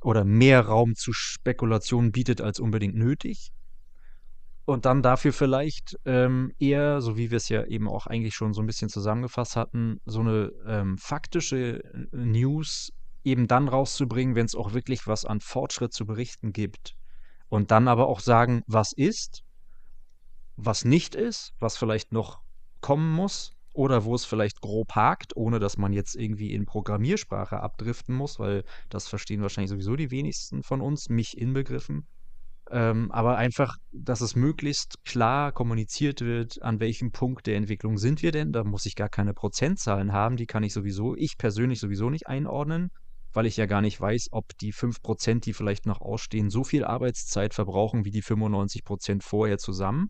oder 0.00 0.24
mehr 0.24 0.60
Raum 0.60 0.94
zu 0.94 1.12
Spekulationen 1.12 2.12
bietet 2.12 2.40
als 2.40 2.60
unbedingt 2.60 2.94
nötig. 2.94 3.52
Und 4.66 4.86
dann 4.86 5.02
dafür 5.02 5.32
vielleicht 5.32 5.98
ähm, 6.06 6.52
eher, 6.58 7.02
so 7.02 7.18
wie 7.18 7.30
wir 7.30 7.36
es 7.36 7.50
ja 7.50 7.64
eben 7.64 7.88
auch 7.88 8.06
eigentlich 8.06 8.34
schon 8.34 8.54
so 8.54 8.62
ein 8.62 8.66
bisschen 8.66 8.88
zusammengefasst 8.88 9.56
hatten, 9.56 10.00
so 10.06 10.20
eine 10.20 10.52
ähm, 10.66 10.96
faktische 10.96 11.84
äh, 11.84 12.06
News 12.12 12.92
eben 13.24 13.46
dann 13.46 13.68
rauszubringen, 13.68 14.34
wenn 14.34 14.46
es 14.46 14.54
auch 14.54 14.72
wirklich 14.72 15.06
was 15.06 15.24
an 15.24 15.40
Fortschritt 15.40 15.92
zu 15.92 16.06
berichten 16.06 16.52
gibt. 16.52 16.96
Und 17.48 17.70
dann 17.70 17.88
aber 17.88 18.06
auch 18.08 18.20
sagen, 18.20 18.62
was 18.66 18.92
ist, 18.92 19.42
was 20.56 20.84
nicht 20.84 21.14
ist, 21.14 21.54
was 21.58 21.76
vielleicht 21.76 22.12
noch 22.12 22.40
kommen 22.80 23.12
muss 23.12 23.53
oder 23.74 24.04
wo 24.04 24.14
es 24.14 24.24
vielleicht 24.24 24.60
grob 24.60 24.92
hakt, 24.94 25.36
ohne 25.36 25.58
dass 25.58 25.76
man 25.76 25.92
jetzt 25.92 26.14
irgendwie 26.14 26.52
in 26.52 26.64
Programmiersprache 26.64 27.60
abdriften 27.60 28.14
muss, 28.14 28.38
weil 28.38 28.64
das 28.88 29.08
verstehen 29.08 29.42
wahrscheinlich 29.42 29.70
sowieso 29.70 29.96
die 29.96 30.10
wenigsten 30.10 30.62
von 30.62 30.80
uns, 30.80 31.08
mich 31.08 31.36
inbegriffen. 31.36 32.06
Ähm, 32.70 33.10
aber 33.12 33.36
einfach, 33.36 33.76
dass 33.92 34.20
es 34.20 34.36
möglichst 34.36 35.04
klar 35.04 35.52
kommuniziert 35.52 36.22
wird, 36.22 36.62
an 36.62 36.80
welchem 36.80 37.12
Punkt 37.12 37.46
der 37.46 37.56
Entwicklung 37.56 37.98
sind 37.98 38.22
wir 38.22 38.32
denn. 38.32 38.52
Da 38.52 38.64
muss 38.64 38.86
ich 38.86 38.94
gar 38.94 39.10
keine 39.10 39.34
Prozentzahlen 39.34 40.12
haben, 40.12 40.36
die 40.36 40.46
kann 40.46 40.62
ich 40.62 40.72
sowieso, 40.72 41.14
ich 41.16 41.36
persönlich 41.36 41.78
sowieso 41.78 42.08
nicht 42.08 42.26
einordnen, 42.26 42.90
weil 43.32 43.46
ich 43.46 43.56
ja 43.56 43.66
gar 43.66 43.82
nicht 43.82 44.00
weiß, 44.00 44.28
ob 44.30 44.56
die 44.58 44.72
5%, 44.72 45.44
die 45.44 45.52
vielleicht 45.52 45.84
noch 45.84 46.00
ausstehen, 46.00 46.48
so 46.48 46.64
viel 46.64 46.84
Arbeitszeit 46.84 47.52
verbrauchen 47.52 48.04
wie 48.04 48.12
die 48.12 48.22
95% 48.22 49.22
vorher 49.22 49.58
zusammen. 49.58 50.08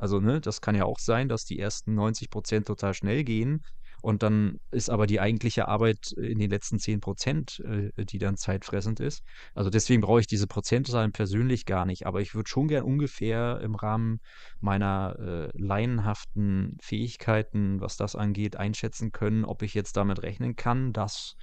Also, 0.00 0.20
ne, 0.20 0.40
das 0.40 0.60
kann 0.60 0.74
ja 0.74 0.84
auch 0.84 0.98
sein, 0.98 1.28
dass 1.28 1.44
die 1.44 1.58
ersten 1.58 1.94
90 1.94 2.30
Prozent 2.30 2.66
total 2.66 2.94
schnell 2.94 3.24
gehen 3.24 3.62
und 4.02 4.22
dann 4.22 4.58
ist 4.70 4.90
aber 4.90 5.06
die 5.06 5.20
eigentliche 5.20 5.68
Arbeit 5.68 6.12
in 6.16 6.38
den 6.38 6.50
letzten 6.50 6.78
10 6.78 7.00
Prozent, 7.00 7.60
äh, 7.60 8.04
die 8.04 8.18
dann 8.18 8.36
zeitfressend 8.36 9.00
ist. 9.00 9.22
Also 9.54 9.70
deswegen 9.70 10.00
brauche 10.00 10.20
ich 10.20 10.26
diese 10.26 10.46
Prozentzahlen 10.46 11.12
persönlich 11.12 11.66
gar 11.66 11.84
nicht, 11.84 12.06
aber 12.06 12.20
ich 12.20 12.34
würde 12.34 12.48
schon 12.48 12.68
gern 12.68 12.84
ungefähr 12.84 13.60
im 13.62 13.74
Rahmen 13.74 14.20
meiner 14.60 15.16
äh, 15.18 15.48
laienhaften 15.54 16.78
Fähigkeiten, 16.80 17.80
was 17.80 17.96
das 17.96 18.16
angeht, 18.16 18.56
einschätzen 18.56 19.12
können, 19.12 19.44
ob 19.44 19.62
ich 19.62 19.74
jetzt 19.74 19.96
damit 19.96 20.22
rechnen 20.22 20.56
kann, 20.56 20.92
dass 20.92 21.34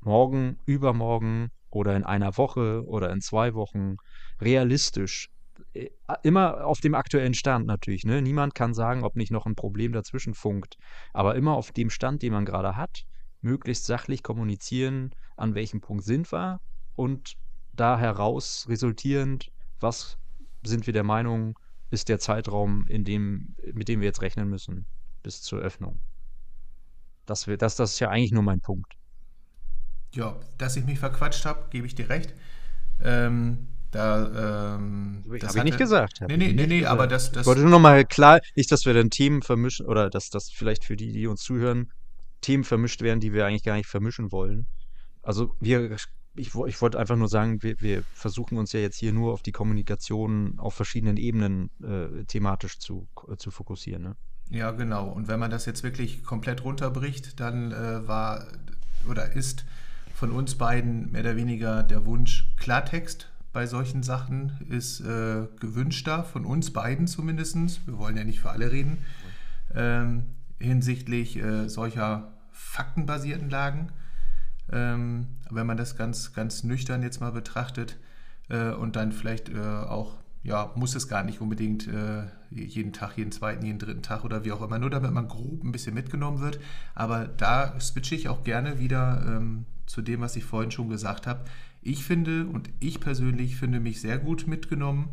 morgen, 0.00 0.58
übermorgen 0.66 1.48
oder 1.70 1.96
in 1.96 2.04
einer 2.04 2.36
Woche 2.36 2.84
oder 2.86 3.10
in 3.10 3.20
zwei 3.20 3.54
Wochen 3.54 3.96
realistisch 4.40 5.28
äh, 5.28 5.33
immer 6.22 6.64
auf 6.64 6.80
dem 6.80 6.94
aktuellen 6.94 7.34
Stand 7.34 7.66
natürlich. 7.66 8.04
Ne? 8.04 8.22
Niemand 8.22 8.54
kann 8.54 8.74
sagen, 8.74 9.04
ob 9.04 9.16
nicht 9.16 9.30
noch 9.30 9.46
ein 9.46 9.54
Problem 9.54 9.92
dazwischen 9.92 10.34
funkt. 10.34 10.76
Aber 11.12 11.34
immer 11.34 11.54
auf 11.54 11.72
dem 11.72 11.90
Stand, 11.90 12.22
den 12.22 12.32
man 12.32 12.44
gerade 12.44 12.76
hat, 12.76 13.04
möglichst 13.40 13.86
sachlich 13.86 14.22
kommunizieren, 14.22 15.14
an 15.36 15.54
welchem 15.54 15.80
Punkt 15.80 16.04
sind 16.04 16.32
wir 16.32 16.60
und 16.96 17.34
da 17.72 17.98
heraus 17.98 18.66
resultierend, 18.68 19.50
was 19.80 20.18
sind 20.64 20.86
wir 20.86 20.92
der 20.92 21.04
Meinung, 21.04 21.58
ist 21.90 22.08
der 22.08 22.18
Zeitraum, 22.18 22.86
in 22.88 23.04
dem, 23.04 23.54
mit 23.72 23.88
dem 23.88 24.00
wir 24.00 24.06
jetzt 24.06 24.22
rechnen 24.22 24.48
müssen, 24.48 24.86
bis 25.22 25.42
zur 25.42 25.60
Öffnung. 25.60 26.00
Das, 27.26 27.44
das, 27.58 27.76
das 27.76 27.92
ist 27.92 28.00
ja 28.00 28.10
eigentlich 28.10 28.32
nur 28.32 28.42
mein 28.42 28.60
Punkt. 28.60 28.94
Ja, 30.14 30.38
dass 30.58 30.76
ich 30.76 30.84
mich 30.84 30.98
verquatscht 30.98 31.44
habe, 31.44 31.68
gebe 31.70 31.86
ich 31.86 31.94
dir 31.94 32.08
recht. 32.08 32.34
Ähm, 33.02 33.68
da, 33.94 34.74
ähm, 34.76 35.22
Habe 35.24 35.36
ich 35.38 35.64
nicht 35.64 35.78
gesagt. 35.78 36.20
Nee, 36.26 36.36
nee, 36.36 36.52
nee, 36.52 36.66
nee, 36.66 36.84
aber 36.84 37.06
das, 37.06 37.30
das. 37.30 37.42
Ich 37.42 37.46
wollte 37.46 37.62
nur 37.62 37.70
noch 37.70 37.80
mal 37.80 38.04
klar, 38.04 38.40
nicht, 38.56 38.72
dass 38.72 38.86
wir 38.86 38.94
dann 38.94 39.10
Themen 39.10 39.42
vermischen 39.42 39.86
oder 39.86 40.10
dass 40.10 40.30
das 40.30 40.50
vielleicht 40.50 40.84
für 40.84 40.96
die, 40.96 41.12
die 41.12 41.26
uns 41.28 41.42
zuhören, 41.42 41.92
Themen 42.40 42.64
vermischt 42.64 43.02
werden, 43.02 43.20
die 43.20 43.32
wir 43.32 43.46
eigentlich 43.46 43.62
gar 43.62 43.76
nicht 43.76 43.86
vermischen 43.86 44.32
wollen. 44.32 44.66
Also 45.22 45.54
wir, 45.60 45.96
ich, 46.34 46.54
ich 46.66 46.82
wollte 46.82 46.98
einfach 46.98 47.16
nur 47.16 47.28
sagen, 47.28 47.62
wir, 47.62 47.80
wir, 47.80 48.02
versuchen 48.14 48.58
uns 48.58 48.72
ja 48.72 48.80
jetzt 48.80 48.98
hier 48.98 49.12
nur 49.12 49.32
auf 49.32 49.42
die 49.42 49.52
Kommunikation 49.52 50.58
auf 50.58 50.74
verschiedenen 50.74 51.16
Ebenen 51.16 51.70
äh, 51.82 52.24
thematisch 52.24 52.78
zu, 52.78 53.08
äh, 53.30 53.36
zu 53.36 53.50
fokussieren. 53.52 54.02
Ne? 54.02 54.16
Ja, 54.50 54.72
genau. 54.72 55.08
Und 55.08 55.28
wenn 55.28 55.38
man 55.38 55.50
das 55.50 55.66
jetzt 55.66 55.84
wirklich 55.84 56.24
komplett 56.24 56.64
runterbricht, 56.64 57.38
dann 57.38 57.70
äh, 57.70 58.06
war 58.08 58.46
oder 59.08 59.32
ist 59.32 59.64
von 60.14 60.32
uns 60.32 60.56
beiden 60.56 61.12
mehr 61.12 61.22
oder 61.22 61.36
weniger 61.36 61.82
der 61.82 62.04
Wunsch 62.06 62.52
Klartext 62.56 63.30
bei 63.54 63.66
solchen 63.66 64.02
Sachen 64.02 64.58
ist 64.68 65.00
äh, 65.00 65.46
gewünschter, 65.60 66.24
von 66.24 66.44
uns 66.44 66.72
beiden 66.72 67.06
zumindest. 67.06 67.86
Wir 67.86 67.98
wollen 67.98 68.16
ja 68.16 68.24
nicht 68.24 68.40
für 68.40 68.50
alle 68.50 68.72
reden. 68.72 68.98
Ähm, 69.74 70.24
hinsichtlich 70.58 71.36
äh, 71.36 71.68
solcher 71.68 72.32
faktenbasierten 72.50 73.48
Lagen. 73.48 73.92
Ähm, 74.72 75.28
wenn 75.50 75.66
man 75.66 75.76
das 75.76 75.96
ganz, 75.96 76.32
ganz 76.32 76.64
nüchtern 76.64 77.02
jetzt 77.02 77.20
mal 77.20 77.30
betrachtet 77.30 77.96
äh, 78.48 78.70
und 78.70 78.96
dann 78.96 79.12
vielleicht 79.12 79.50
äh, 79.50 79.60
auch, 79.60 80.16
ja, 80.42 80.72
muss 80.74 80.96
es 80.96 81.06
gar 81.06 81.22
nicht 81.22 81.40
unbedingt 81.40 81.86
äh, 81.86 82.24
jeden 82.50 82.92
Tag, 82.92 83.16
jeden 83.16 83.30
zweiten, 83.30 83.64
jeden 83.64 83.78
dritten 83.78 84.02
Tag 84.02 84.24
oder 84.24 84.44
wie 84.44 84.50
auch 84.50 84.62
immer, 84.62 84.80
nur 84.80 84.90
damit 84.90 85.12
man 85.12 85.28
grob 85.28 85.62
ein 85.62 85.70
bisschen 85.70 85.94
mitgenommen 85.94 86.40
wird. 86.40 86.58
Aber 86.96 87.28
da 87.28 87.78
switche 87.78 88.16
ich 88.16 88.28
auch 88.28 88.42
gerne 88.42 88.80
wieder 88.80 89.24
ähm, 89.28 89.66
zu 89.86 90.02
dem, 90.02 90.22
was 90.22 90.34
ich 90.34 90.44
vorhin 90.44 90.72
schon 90.72 90.88
gesagt 90.88 91.28
habe. 91.28 91.44
Ich 91.84 92.04
finde 92.04 92.46
und 92.46 92.70
ich 92.80 92.98
persönlich 92.98 93.56
finde 93.56 93.78
mich 93.78 94.00
sehr 94.00 94.18
gut 94.18 94.46
mitgenommen 94.46 95.10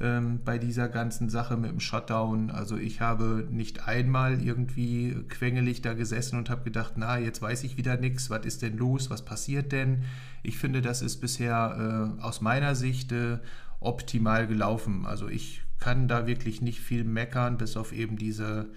ähm, 0.00 0.40
bei 0.44 0.58
dieser 0.58 0.88
ganzen 0.88 1.28
Sache 1.28 1.56
mit 1.56 1.70
dem 1.70 1.80
Shutdown. 1.80 2.50
Also 2.50 2.76
ich 2.76 3.00
habe 3.00 3.48
nicht 3.50 3.88
einmal 3.88 4.40
irgendwie 4.40 5.16
quengelig 5.28 5.82
da 5.82 5.94
gesessen 5.94 6.38
und 6.38 6.50
habe 6.50 6.62
gedacht, 6.62 6.94
na, 6.96 7.18
jetzt 7.18 7.42
weiß 7.42 7.64
ich 7.64 7.76
wieder 7.76 7.96
nichts, 7.96 8.30
was 8.30 8.46
ist 8.46 8.62
denn 8.62 8.76
los, 8.76 9.10
was 9.10 9.24
passiert 9.24 9.72
denn? 9.72 10.04
Ich 10.42 10.56
finde, 10.56 10.82
das 10.82 11.02
ist 11.02 11.20
bisher 11.20 12.14
äh, 12.18 12.22
aus 12.22 12.40
meiner 12.40 12.74
Sicht 12.74 13.12
äh, 13.12 13.38
optimal 13.80 14.46
gelaufen. 14.46 15.06
Also 15.06 15.28
ich 15.28 15.62
kann 15.80 16.08
da 16.08 16.26
wirklich 16.26 16.62
nicht 16.62 16.80
viel 16.80 17.04
meckern, 17.04 17.58
bis 17.58 17.76
auf 17.76 17.92
eben 17.92 18.16
diese 18.16 18.70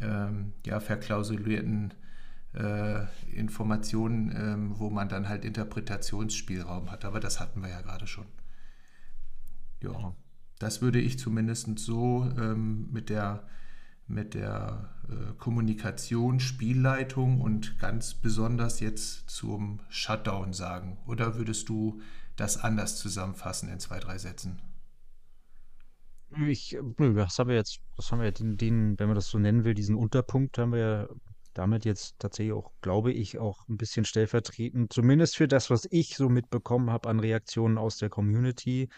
ähm, 0.00 0.52
ja, 0.66 0.80
verklausulierten 0.80 1.92
Informationen, 3.32 4.32
ähm, 4.36 4.78
wo 4.78 4.90
man 4.90 5.08
dann 5.08 5.28
halt 5.28 5.44
Interpretationsspielraum 5.44 6.90
hat. 6.90 7.04
Aber 7.04 7.20
das 7.20 7.40
hatten 7.40 7.62
wir 7.62 7.68
ja 7.68 7.80
gerade 7.80 8.06
schon. 8.06 8.26
Ja, 9.82 10.14
das 10.58 10.80
würde 10.80 11.00
ich 11.00 11.18
zumindest 11.18 11.78
so 11.78 12.30
ähm, 12.38 12.88
mit 12.92 13.10
der, 13.10 13.46
mit 14.06 14.34
der 14.34 14.94
äh, 15.08 15.34
Kommunikation, 15.36 16.40
Spielleitung 16.40 17.40
und 17.40 17.78
ganz 17.78 18.14
besonders 18.14 18.80
jetzt 18.80 19.28
zum 19.28 19.80
Shutdown 19.88 20.52
sagen. 20.52 20.98
Oder 21.06 21.36
würdest 21.36 21.68
du 21.68 22.00
das 22.36 22.56
anders 22.56 22.96
zusammenfassen 22.96 23.68
in 23.68 23.80
zwei, 23.80 23.98
drei 23.98 24.18
Sätzen? 24.18 24.60
Ich, 26.46 26.76
das 26.98 27.38
haben 27.38 27.48
wir 27.48 27.56
jetzt, 27.56 27.80
das 27.96 28.10
haben 28.10 28.20
wir 28.20 28.32
den, 28.32 28.56
den, 28.56 28.98
wenn 28.98 29.06
man 29.06 29.14
das 29.14 29.28
so 29.28 29.38
nennen 29.38 29.64
will, 29.64 29.74
diesen 29.74 29.94
Unterpunkt 29.94 30.58
haben 30.58 30.72
wir 30.72 30.78
ja 30.78 31.08
damit 31.54 31.84
jetzt 31.84 32.18
tatsächlich 32.18 32.54
auch, 32.54 32.72
glaube 32.82 33.12
ich, 33.12 33.38
auch 33.38 33.68
ein 33.68 33.76
bisschen 33.76 34.04
stellvertretend, 34.04 34.92
zumindest 34.92 35.36
für 35.36 35.48
das, 35.48 35.70
was 35.70 35.86
ich 35.90 36.16
so 36.16 36.28
mitbekommen 36.28 36.90
habe 36.90 37.08
an 37.08 37.20
Reaktionen 37.20 37.78
aus 37.78 37.98
der 37.98 38.10
Community, 38.10 38.88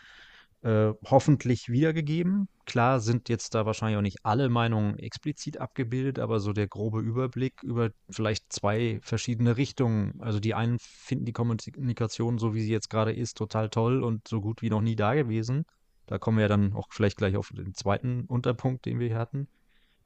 äh, 0.63 0.93
hoffentlich 1.05 1.69
wiedergegeben. 1.69 2.49
Klar 2.65 2.99
sind 3.01 3.29
jetzt 3.29 3.55
da 3.55 3.67
wahrscheinlich 3.67 3.99
auch 3.99 4.03
nicht 4.03 4.25
alle 4.25 4.49
Meinungen 4.49 4.99
explizit 4.99 5.59
abgebildet, 5.59 6.19
aber 6.19 6.41
so 6.41 6.53
der 6.53 6.67
grobe 6.67 7.01
Überblick 7.01 7.63
über 7.63 7.91
vielleicht 8.11 8.53
zwei 8.53 8.99
verschiedene 9.03 9.57
Richtungen. 9.57 10.21
Also 10.21 10.41
die 10.41 10.55
einen 10.55 10.79
finden 10.81 11.25
die 11.25 11.33
Kommunikation, 11.33 12.39
so 12.39 12.55
wie 12.55 12.63
sie 12.63 12.73
jetzt 12.73 12.91
gerade 12.91 13.13
ist, 13.13 13.37
total 13.37 13.69
toll 13.71 14.03
und 14.03 14.27
so 14.27 14.41
gut 14.41 14.63
wie 14.63 14.71
noch 14.71 14.81
nie 14.81 14.97
da 14.97 15.15
gewesen. 15.15 15.67
Da 16.07 16.19
kommen 16.19 16.39
wir 16.39 16.43
ja 16.43 16.49
dann 16.49 16.73
auch 16.73 16.89
vielleicht 16.91 17.19
gleich 17.19 17.37
auf 17.37 17.51
den 17.55 17.75
zweiten 17.75 18.25
Unterpunkt, 18.25 18.87
den 18.87 18.99
wir 18.99 19.09
hier 19.09 19.19
hatten. 19.19 19.49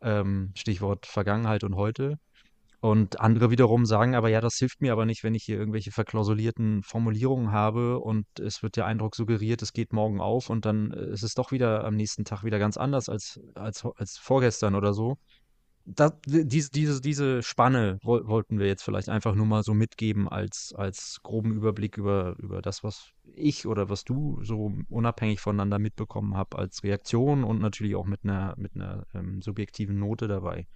Ähm, 0.02 0.52
Stichwort 0.54 1.06
Vergangenheit 1.06 1.64
und 1.64 1.76
heute. 1.76 2.18
Und 2.80 3.20
andere 3.20 3.50
wiederum 3.50 3.84
sagen 3.84 4.14
aber, 4.14 4.30
ja, 4.30 4.40
das 4.40 4.56
hilft 4.56 4.80
mir 4.80 4.92
aber 4.92 5.04
nicht, 5.04 5.22
wenn 5.22 5.34
ich 5.34 5.44
hier 5.44 5.58
irgendwelche 5.58 5.90
verklausulierten 5.90 6.82
Formulierungen 6.82 7.52
habe 7.52 7.98
und 7.98 8.26
es 8.40 8.62
wird 8.62 8.76
der 8.76 8.86
Eindruck 8.86 9.14
suggeriert, 9.14 9.60
es 9.60 9.74
geht 9.74 9.92
morgen 9.92 10.18
auf 10.20 10.48
und 10.48 10.64
dann 10.64 10.90
äh, 10.92 11.10
ist 11.10 11.22
es 11.22 11.34
doch 11.34 11.52
wieder 11.52 11.84
am 11.84 11.94
nächsten 11.94 12.24
Tag 12.24 12.42
wieder 12.42 12.58
ganz 12.58 12.78
anders 12.78 13.10
als, 13.10 13.38
als, 13.54 13.84
als 13.96 14.16
vorgestern 14.16 14.74
oder 14.74 14.94
so. 14.94 15.18
Das, 15.84 16.12
diese, 16.24 16.70
diese, 16.70 17.00
diese 17.00 17.42
Spanne 17.42 17.98
wollten 18.02 18.58
wir 18.58 18.66
jetzt 18.66 18.82
vielleicht 18.82 19.08
einfach 19.08 19.34
nur 19.34 19.46
mal 19.46 19.62
so 19.62 19.74
mitgeben 19.74 20.28
als, 20.28 20.72
als 20.76 21.18
groben 21.22 21.52
Überblick 21.52 21.98
über, 21.98 22.36
über 22.38 22.62
das, 22.62 22.84
was 22.84 23.10
ich 23.34 23.66
oder 23.66 23.90
was 23.90 24.04
du 24.04 24.38
so 24.42 24.72
unabhängig 24.88 25.40
voneinander 25.40 25.78
mitbekommen 25.78 26.36
habt 26.36 26.54
als 26.54 26.82
Reaktion 26.82 27.44
und 27.44 27.60
natürlich 27.60 27.96
auch 27.96 28.06
mit 28.06 28.24
einer, 28.24 28.54
mit 28.56 28.74
einer 28.74 29.06
ähm, 29.14 29.42
subjektiven 29.42 29.98
Note 29.98 30.28
dabei. 30.28 30.66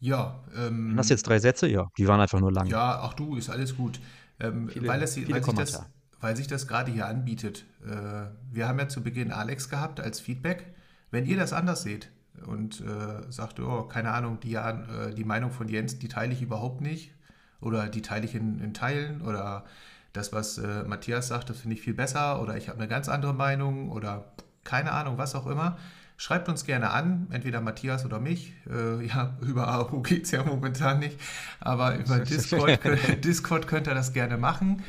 Ja. 0.00 0.40
Ähm, 0.56 0.94
Hast 0.96 1.10
jetzt 1.10 1.26
drei 1.26 1.38
Sätze? 1.38 1.68
Ja, 1.68 1.88
die 1.96 2.06
waren 2.06 2.20
einfach 2.20 2.40
nur 2.40 2.52
lang. 2.52 2.66
Ja, 2.66 3.00
auch 3.00 3.14
du, 3.14 3.36
ist 3.36 3.50
alles 3.50 3.76
gut. 3.76 4.00
Ähm, 4.38 4.68
viele, 4.68 4.88
weil, 4.88 5.00
das, 5.00 5.16
weil 5.16 5.42
sich 5.42 5.54
das 5.54 5.86
weil 6.20 6.36
sich 6.36 6.46
das 6.46 6.66
gerade 6.66 6.90
hier 6.90 7.06
anbietet. 7.06 7.64
Äh, 7.84 8.26
wir 8.50 8.68
haben 8.68 8.78
ja 8.78 8.88
zu 8.88 9.02
Beginn 9.02 9.32
Alex 9.32 9.68
gehabt 9.68 10.00
als 10.00 10.20
Feedback. 10.20 10.66
Wenn 11.10 11.26
ihr 11.26 11.36
das 11.36 11.52
anders 11.52 11.82
seht 11.82 12.10
und 12.46 12.80
äh, 12.80 13.30
sagt, 13.30 13.60
oh, 13.60 13.84
keine 13.84 14.12
Ahnung, 14.12 14.40
die, 14.40 14.54
äh, 14.54 15.14
die 15.14 15.24
Meinung 15.24 15.50
von 15.50 15.68
Jens, 15.68 15.98
die 15.98 16.08
teile 16.08 16.32
ich 16.32 16.42
überhaupt 16.42 16.80
nicht 16.80 17.12
oder 17.60 17.88
die 17.88 18.02
teile 18.02 18.24
ich 18.24 18.34
in, 18.34 18.60
in 18.60 18.74
Teilen 18.74 19.22
oder 19.22 19.64
das, 20.12 20.32
was 20.32 20.58
äh, 20.58 20.82
Matthias 20.84 21.28
sagt, 21.28 21.50
das 21.50 21.60
finde 21.60 21.76
ich 21.76 21.82
viel 21.82 21.94
besser 21.94 22.40
oder 22.42 22.56
ich 22.56 22.68
habe 22.68 22.78
eine 22.78 22.88
ganz 22.88 23.08
andere 23.08 23.34
Meinung 23.34 23.90
oder 23.90 24.32
keine 24.64 24.92
Ahnung, 24.92 25.18
was 25.18 25.34
auch 25.34 25.46
immer. 25.46 25.78
Schreibt 26.18 26.48
uns 26.48 26.64
gerne 26.64 26.90
an, 26.90 27.26
entweder 27.30 27.60
Matthias 27.60 28.06
oder 28.06 28.18
mich. 28.18 28.54
Äh, 28.70 29.04
ja, 29.06 29.36
über 29.42 29.68
AHU 29.68 30.02
geht 30.02 30.24
es 30.24 30.30
ja 30.30 30.44
momentan 30.44 30.98
nicht, 30.98 31.20
aber 31.60 31.96
über 31.96 32.20
Discord, 32.20 32.80
Discord 33.24 33.66
könnt 33.66 33.86
ihr 33.86 33.94
das 33.94 34.12
gerne 34.12 34.38
machen. 34.38 34.82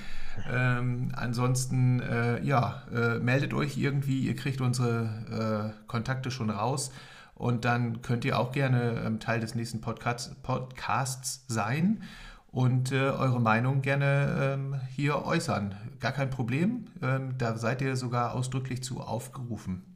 Ähm, 0.49 1.11
ansonsten, 1.15 1.99
äh, 1.99 2.41
ja, 2.43 2.83
äh, 2.93 3.19
meldet 3.19 3.53
euch 3.53 3.77
irgendwie, 3.77 4.19
ihr 4.19 4.35
kriegt 4.35 4.61
unsere 4.61 5.73
äh, 5.75 5.87
Kontakte 5.87 6.31
schon 6.31 6.49
raus 6.49 6.91
und 7.33 7.65
dann 7.65 8.01
könnt 8.01 8.23
ihr 8.23 8.39
auch 8.39 8.51
gerne 8.51 9.01
ähm, 9.05 9.19
Teil 9.19 9.39
des 9.39 9.55
nächsten 9.55 9.81
Podcasts, 9.81 10.35
Podcasts 10.43 11.43
sein 11.47 12.03
und 12.51 12.91
äh, 12.91 13.09
eure 13.09 13.41
Meinung 13.41 13.81
gerne 13.81 14.53
ähm, 14.53 14.79
hier 14.95 15.25
äußern. 15.25 15.75
Gar 15.99 16.11
kein 16.11 16.29
Problem, 16.29 16.85
ähm, 17.01 17.37
da 17.37 17.57
seid 17.57 17.81
ihr 17.81 17.95
sogar 17.95 18.33
ausdrücklich 18.33 18.83
zu 18.83 19.01
aufgerufen. 19.01 19.86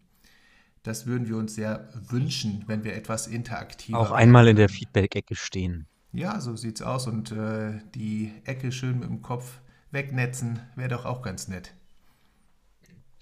Das 0.83 1.05
würden 1.05 1.27
wir 1.27 1.37
uns 1.37 1.55
sehr 1.55 1.89
wünschen, 2.09 2.63
wenn 2.67 2.83
wir 2.83 2.95
etwas 2.95 3.27
interaktiver. 3.27 3.99
Auch 3.99 4.11
einmal 4.11 4.47
in 4.47 4.55
der 4.55 4.69
Feedback-Ecke 4.69 5.35
stehen. 5.35 5.85
Ja, 6.11 6.41
so 6.41 6.55
sieht's 6.55 6.81
aus 6.81 7.07
und 7.07 7.31
äh, 7.31 7.79
die 7.95 8.33
Ecke 8.45 8.71
schön 8.71 8.99
mit 8.99 9.09
dem 9.09 9.21
Kopf 9.21 9.59
wegnetzen, 9.91 10.59
wäre 10.75 10.89
doch 10.89 11.05
auch 11.05 11.21
ganz 11.21 11.47
nett. 11.47 11.73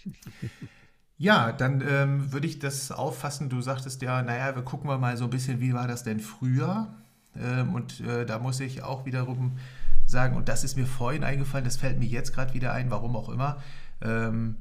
Ja, 1.22 1.52
dann 1.52 1.84
ähm, 1.86 2.32
würde 2.32 2.48
ich 2.48 2.60
das 2.60 2.94
auffassen. 2.94 3.50
Du 3.50 3.62
sagtest 3.62 4.02
ja, 4.02 4.22
naja, 4.22 4.56
wir 4.56 4.64
gucken 4.64 4.88
mal 5.02 5.18
so 5.18 5.26
ein 5.26 5.30
bisschen, 5.30 5.60
wie 5.60 5.74
war 5.74 5.86
das 5.86 6.04
denn 6.04 6.22
früher? 6.22 6.96
Ähm, 7.38 7.74
und 7.74 8.00
äh, 8.00 8.26
da 8.26 8.40
muss 8.40 8.62
ich 8.62 8.84
auch 8.84 9.06
wiederum 9.06 9.58
sagen, 10.06 10.38
und 10.38 10.48
das 10.48 10.64
ist 10.64 10.78
mir 10.78 10.86
vorhin 10.86 11.26
eingefallen, 11.26 11.66
das 11.66 11.76
fällt 11.76 12.00
mir 12.00 12.06
jetzt 12.06 12.34
gerade 12.34 12.54
wieder 12.54 12.72
ein, 12.72 12.90
warum 12.90 13.18
auch 13.18 13.28
immer, 13.28 13.62
ähm, 14.02 14.56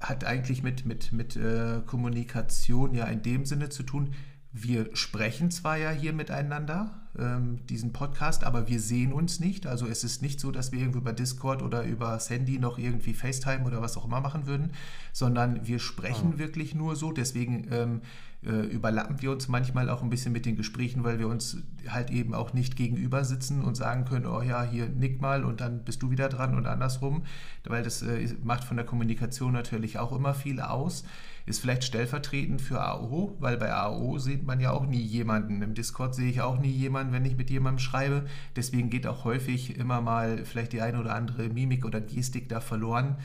hat 0.00 0.24
eigentlich 0.24 0.62
mit, 0.62 0.86
mit, 0.86 1.12
mit 1.12 1.36
äh, 1.36 1.80
Kommunikation 1.86 2.94
ja 2.94 3.06
in 3.06 3.22
dem 3.22 3.44
Sinne 3.44 3.68
zu 3.68 3.82
tun, 3.82 4.14
wir 4.50 4.96
sprechen 4.96 5.50
zwar 5.50 5.76
ja 5.76 5.90
hier 5.90 6.12
miteinander, 6.12 7.02
ähm, 7.18 7.66
diesen 7.66 7.92
Podcast, 7.92 8.44
aber 8.44 8.66
wir 8.68 8.80
sehen 8.80 9.12
uns 9.12 9.40
nicht. 9.40 9.66
Also 9.66 9.86
es 9.86 10.04
ist 10.04 10.22
nicht 10.22 10.40
so, 10.40 10.50
dass 10.50 10.72
wir 10.72 10.80
irgendwie 10.80 10.98
über 10.98 11.12
Discord 11.12 11.62
oder 11.62 11.84
über 11.84 12.18
Sandy 12.18 12.58
noch 12.58 12.78
irgendwie 12.78 13.12
FaceTime 13.12 13.64
oder 13.64 13.82
was 13.82 13.96
auch 13.96 14.06
immer 14.06 14.20
machen 14.20 14.46
würden, 14.46 14.72
sondern 15.12 15.66
wir 15.66 15.78
sprechen 15.78 16.32
oh. 16.34 16.38
wirklich 16.38 16.74
nur 16.74 16.96
so. 16.96 17.12
Deswegen 17.12 17.66
ähm, 17.70 17.96
äh, 17.96 18.00
überlappen 18.42 19.20
wir 19.20 19.32
uns 19.32 19.48
manchmal 19.48 19.90
auch 19.90 20.02
ein 20.02 20.10
bisschen 20.10 20.32
mit 20.32 20.46
den 20.46 20.54
Gesprächen, 20.54 21.02
weil 21.02 21.18
wir 21.18 21.26
uns 21.26 21.58
halt 21.88 22.10
eben 22.10 22.34
auch 22.34 22.52
nicht 22.52 22.76
gegenüber 22.76 23.24
sitzen 23.24 23.64
und 23.64 23.76
sagen 23.76 24.04
können, 24.04 24.26
oh 24.26 24.42
ja, 24.42 24.62
hier 24.62 24.88
nick 24.88 25.20
mal 25.20 25.44
und 25.44 25.60
dann 25.60 25.82
bist 25.82 26.02
du 26.02 26.10
wieder 26.10 26.28
dran 26.28 26.54
und 26.54 26.66
andersrum, 26.66 27.24
weil 27.64 27.82
das 27.82 28.02
äh, 28.02 28.28
macht 28.44 28.62
von 28.62 28.76
der 28.76 28.86
Kommunikation 28.86 29.52
natürlich 29.52 29.98
auch 29.98 30.12
immer 30.12 30.34
viel 30.34 30.60
aus. 30.60 31.04
Ist 31.46 31.60
vielleicht 31.60 31.82
stellvertretend 31.82 32.60
für 32.60 32.80
AO, 32.80 33.34
weil 33.40 33.56
bei 33.56 33.72
AO 33.72 34.18
sieht 34.18 34.46
man 34.46 34.60
ja 34.60 34.70
auch 34.70 34.86
nie 34.86 35.00
jemanden. 35.00 35.62
Im 35.62 35.74
Discord 35.74 36.14
sehe 36.14 36.30
ich 36.30 36.40
auch 36.42 36.58
nie 36.58 36.70
jemanden, 36.70 37.12
wenn 37.12 37.24
ich 37.24 37.36
mit 37.36 37.50
jemandem 37.50 37.78
schreibe. 37.80 38.26
Deswegen 38.54 38.90
geht 38.90 39.06
auch 39.06 39.24
häufig 39.24 39.78
immer 39.78 40.00
mal 40.00 40.44
vielleicht 40.44 40.74
die 40.74 40.82
eine 40.82 41.00
oder 41.00 41.14
andere 41.14 41.48
Mimik 41.48 41.86
oder 41.86 42.00
Gestik 42.02 42.50
da 42.50 42.60
verloren. 42.60 43.16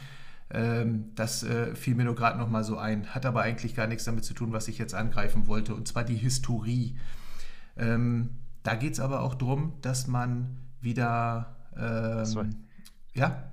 Ähm, 0.54 1.12
das 1.16 1.42
äh, 1.44 1.76
fiel 1.76 1.96
mir 1.96 2.06
nur 2.06 2.16
gerade 2.16 2.38
noch 2.38 2.50
mal 2.50 2.64
so 2.64 2.78
ein. 2.78 3.08
Hat 3.16 3.26
aber 3.26 3.42
eigentlich 3.42 3.76
gar 3.76 3.88
nichts 3.88 4.06
damit 4.06 4.24
zu 4.24 4.36
tun, 4.36 4.54
was 4.54 4.68
ich 4.68 4.78
jetzt 4.78 4.94
angreifen 4.94 5.48
wollte. 5.48 5.74
Und 5.74 5.88
zwar 5.88 6.04
die 6.04 6.16
Historie. 6.16 6.98
Ähm, 7.76 8.38
da 8.62 8.76
geht 8.76 8.94
es 8.94 9.00
aber 9.00 9.22
auch 9.22 9.34
darum, 9.36 9.74
dass 9.82 10.08
man 10.08 10.58
wieder. 10.80 11.56
Ähm, 11.76 12.68
ja? 13.16 13.52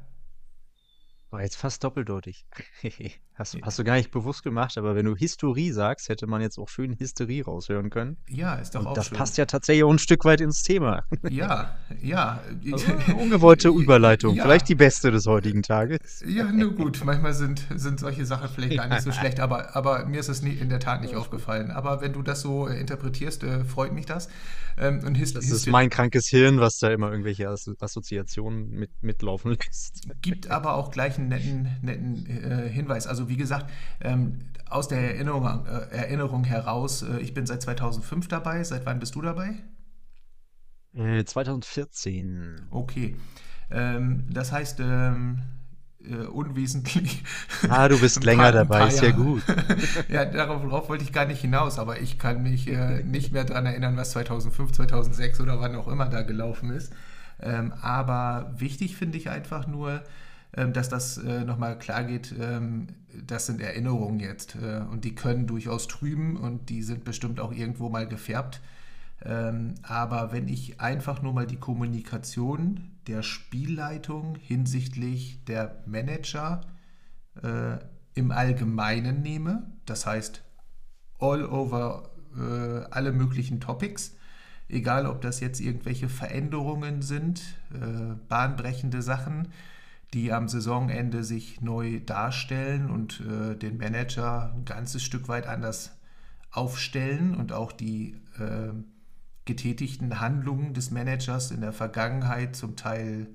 War 1.30 1.42
jetzt 1.42 1.56
fast 1.56 1.82
doppeldeutig. 1.84 2.46
hast, 3.40 3.56
hast, 3.62 3.78
du 3.78 3.84
gar 3.84 3.94
nicht 3.96 4.10
bewusst 4.10 4.42
gemacht, 4.44 4.78
aber 4.78 4.94
wenn 4.94 5.06
du 5.06 5.16
Historie 5.16 5.72
sagst, 5.72 6.08
hätte 6.08 6.26
man 6.26 6.40
jetzt 6.40 6.58
auch 6.58 6.68
schön 6.68 6.96
Hysterie 6.98 7.44
raushören 7.44 7.90
können. 7.90 8.18
Ja, 8.28 8.54
ist 8.54 8.74
doch 8.74 8.80
Und 8.80 8.86
auch 8.88 8.94
Das 8.94 9.08
schön. 9.08 9.18
passt 9.18 9.38
ja 9.38 9.46
tatsächlich 9.46 9.84
auch 9.84 9.90
ein 9.90 9.98
Stück 9.98 10.24
weit 10.24 10.40
ins 10.40 10.62
Thema. 10.62 11.04
Ja, 11.28 11.76
ja. 12.00 12.40
Also, 12.72 12.92
ungewollte 13.18 13.68
Überleitung. 13.80 14.36
Ja. 14.36 14.44
Vielleicht 14.44 14.68
die 14.68 14.74
beste 14.74 15.10
des 15.10 15.26
heutigen 15.26 15.62
Tages. 15.62 16.22
Ja, 16.30 16.44
nur 16.44 16.74
gut. 16.74 17.02
Manchmal 17.04 17.34
sind, 17.34 17.66
sind 17.74 17.98
solche 17.98 18.24
Sachen 18.24 18.48
vielleicht 18.48 18.76
gar 18.76 18.86
nicht 18.88 19.02
so 19.02 19.10
schlecht, 19.10 19.40
aber, 19.40 19.74
aber 19.74 20.04
mir 20.04 20.20
ist 20.20 20.28
es 20.28 20.42
nie, 20.42 20.52
in 20.52 20.68
der 20.68 20.78
Tat 20.78 21.00
nicht 21.00 21.16
aufgefallen. 21.16 21.70
Aber 21.70 22.00
wenn 22.00 22.12
du 22.12 22.22
das 22.22 22.42
so 22.42 22.68
äh, 22.68 22.78
interpretierst, 22.78 23.42
äh, 23.42 23.64
freut 23.64 23.92
mich 23.92 24.06
das. 24.06 24.28
Ähm, 24.78 25.00
und 25.04 25.20
das 25.20 25.32
ist 25.34 25.66
mein 25.66 25.90
krankes 25.90 26.28
Hirn, 26.28 26.60
was 26.60 26.78
da 26.78 26.90
immer 26.90 27.10
irgendwelche 27.10 27.48
Assoziationen 27.48 28.70
mit, 28.70 28.90
mitlaufen 29.02 29.52
lässt. 29.52 30.08
Gibt 30.22 30.50
aber 30.50 30.74
auch 30.74 30.90
gleich 30.90 31.18
einen 31.18 31.28
netten, 31.28 31.68
netten 31.82 32.26
äh, 32.26 32.68
Hinweis. 32.68 33.06
Also 33.06 33.28
wie 33.30 33.38
gesagt, 33.38 33.70
ähm, 34.02 34.40
aus 34.68 34.88
der 34.88 35.14
Erinnerung, 35.14 35.46
äh, 35.66 35.96
Erinnerung 35.96 36.44
heraus, 36.44 37.02
äh, 37.02 37.18
ich 37.20 37.32
bin 37.32 37.46
seit 37.46 37.62
2005 37.62 38.28
dabei. 38.28 38.62
Seit 38.62 38.84
wann 38.84 38.98
bist 38.98 39.14
du 39.14 39.22
dabei? 39.22 39.54
2014. 40.92 42.58
Äh, 42.58 42.62
okay. 42.70 43.16
Ähm, 43.70 44.26
das 44.30 44.52
heißt, 44.52 44.80
ähm, 44.80 45.42
äh, 46.04 46.26
unwesentlich. 46.26 47.22
Ah, 47.68 47.88
du 47.88 47.98
bist 48.00 48.24
länger 48.24 48.52
dabei, 48.52 48.88
ist 48.88 49.02
ja 49.02 49.10
gut. 49.10 49.42
ja, 50.08 50.24
darauf 50.24 50.88
wollte 50.88 51.04
ich 51.04 51.12
gar 51.12 51.26
nicht 51.26 51.40
hinaus, 51.40 51.78
aber 51.78 52.00
ich 52.00 52.18
kann 52.18 52.42
mich 52.42 52.68
äh, 52.68 53.02
nicht 53.02 53.32
mehr 53.32 53.44
daran 53.44 53.66
erinnern, 53.66 53.96
was 53.96 54.12
2005, 54.12 54.72
2006 54.72 55.40
oder 55.40 55.60
wann 55.60 55.76
auch 55.76 55.88
immer 55.88 56.06
da 56.08 56.22
gelaufen 56.22 56.70
ist. 56.70 56.92
Ähm, 57.40 57.72
aber 57.80 58.52
wichtig 58.56 58.96
finde 58.96 59.18
ich 59.18 59.30
einfach 59.30 59.66
nur, 59.66 60.02
ähm, 60.56 60.72
dass 60.72 60.88
das 60.88 61.18
äh, 61.18 61.44
nochmal 61.44 61.78
klar 61.78 62.04
geht, 62.04 62.34
ähm, 62.38 62.88
das 63.26 63.46
sind 63.46 63.60
Erinnerungen 63.60 64.20
jetzt 64.20 64.56
äh, 64.56 64.82
und 64.90 65.04
die 65.04 65.14
können 65.14 65.46
durchaus 65.46 65.88
trüben 65.88 66.36
und 66.36 66.68
die 66.68 66.82
sind 66.82 67.04
bestimmt 67.04 67.40
auch 67.40 67.52
irgendwo 67.52 67.88
mal 67.88 68.06
gefärbt. 68.06 68.60
Ähm, 69.22 69.74
aber 69.82 70.32
wenn 70.32 70.48
ich 70.48 70.80
einfach 70.80 71.22
nur 71.22 71.32
mal 71.32 71.46
die 71.46 71.58
Kommunikation 71.58 72.90
der 73.06 73.22
Spielleitung 73.22 74.36
hinsichtlich 74.36 75.44
der 75.44 75.82
Manager 75.86 76.62
äh, 77.42 77.78
im 78.14 78.30
Allgemeinen 78.30 79.22
nehme, 79.22 79.70
das 79.84 80.06
heißt 80.06 80.42
all 81.18 81.44
over 81.44 82.10
äh, 82.36 82.84
alle 82.90 83.12
möglichen 83.12 83.60
Topics, 83.60 84.16
egal 84.68 85.06
ob 85.06 85.20
das 85.20 85.40
jetzt 85.40 85.60
irgendwelche 85.60 86.08
Veränderungen 86.08 87.02
sind, 87.02 87.42
äh, 87.74 88.14
bahnbrechende 88.28 89.02
Sachen, 89.02 89.48
die 90.14 90.32
am 90.32 90.48
Saisonende 90.48 91.22
sich 91.22 91.60
neu 91.60 92.00
darstellen 92.00 92.90
und 92.90 93.20
äh, 93.20 93.54
den 93.54 93.78
Manager 93.78 94.52
ein 94.54 94.64
ganzes 94.64 95.02
Stück 95.02 95.28
weit 95.28 95.46
anders 95.46 95.96
aufstellen 96.50 97.36
und 97.36 97.52
auch 97.52 97.70
die 97.70 98.16
äh, 98.38 98.72
getätigten 99.44 100.20
Handlungen 100.20 100.74
des 100.74 100.90
Managers 100.90 101.50
in 101.50 101.60
der 101.60 101.72
Vergangenheit 101.72 102.56
zum 102.56 102.76
Teil, 102.76 103.28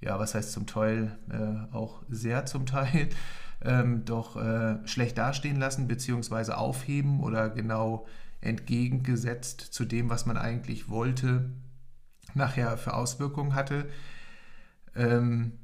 ja, 0.00 0.18
was 0.18 0.34
heißt 0.34 0.52
zum 0.52 0.66
Teil, 0.66 1.18
äh, 1.30 1.74
auch 1.74 2.02
sehr 2.08 2.44
zum 2.46 2.66
Teil, 2.66 3.08
ähm, 3.62 4.04
doch 4.04 4.36
äh, 4.36 4.86
schlecht 4.86 5.16
dastehen 5.16 5.58
lassen, 5.58 5.88
beziehungsweise 5.88 6.58
aufheben 6.58 7.20
oder 7.20 7.48
genau 7.48 8.06
entgegengesetzt 8.42 9.60
zu 9.60 9.84
dem, 9.84 10.08
was 10.08 10.26
man 10.26 10.36
eigentlich 10.36 10.88
wollte, 10.88 11.50
nachher 12.34 12.76
für 12.78 12.94
Auswirkungen 12.94 13.54
hatte. 13.54 13.86
Ähm, 14.94 15.59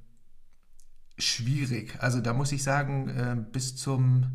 schwierig. 1.19 1.97
Also 2.01 2.21
da 2.21 2.33
muss 2.33 2.53
ich 2.53 2.63
sagen, 2.63 3.09
äh, 3.09 3.37
bis 3.53 3.77
zum, 3.77 4.27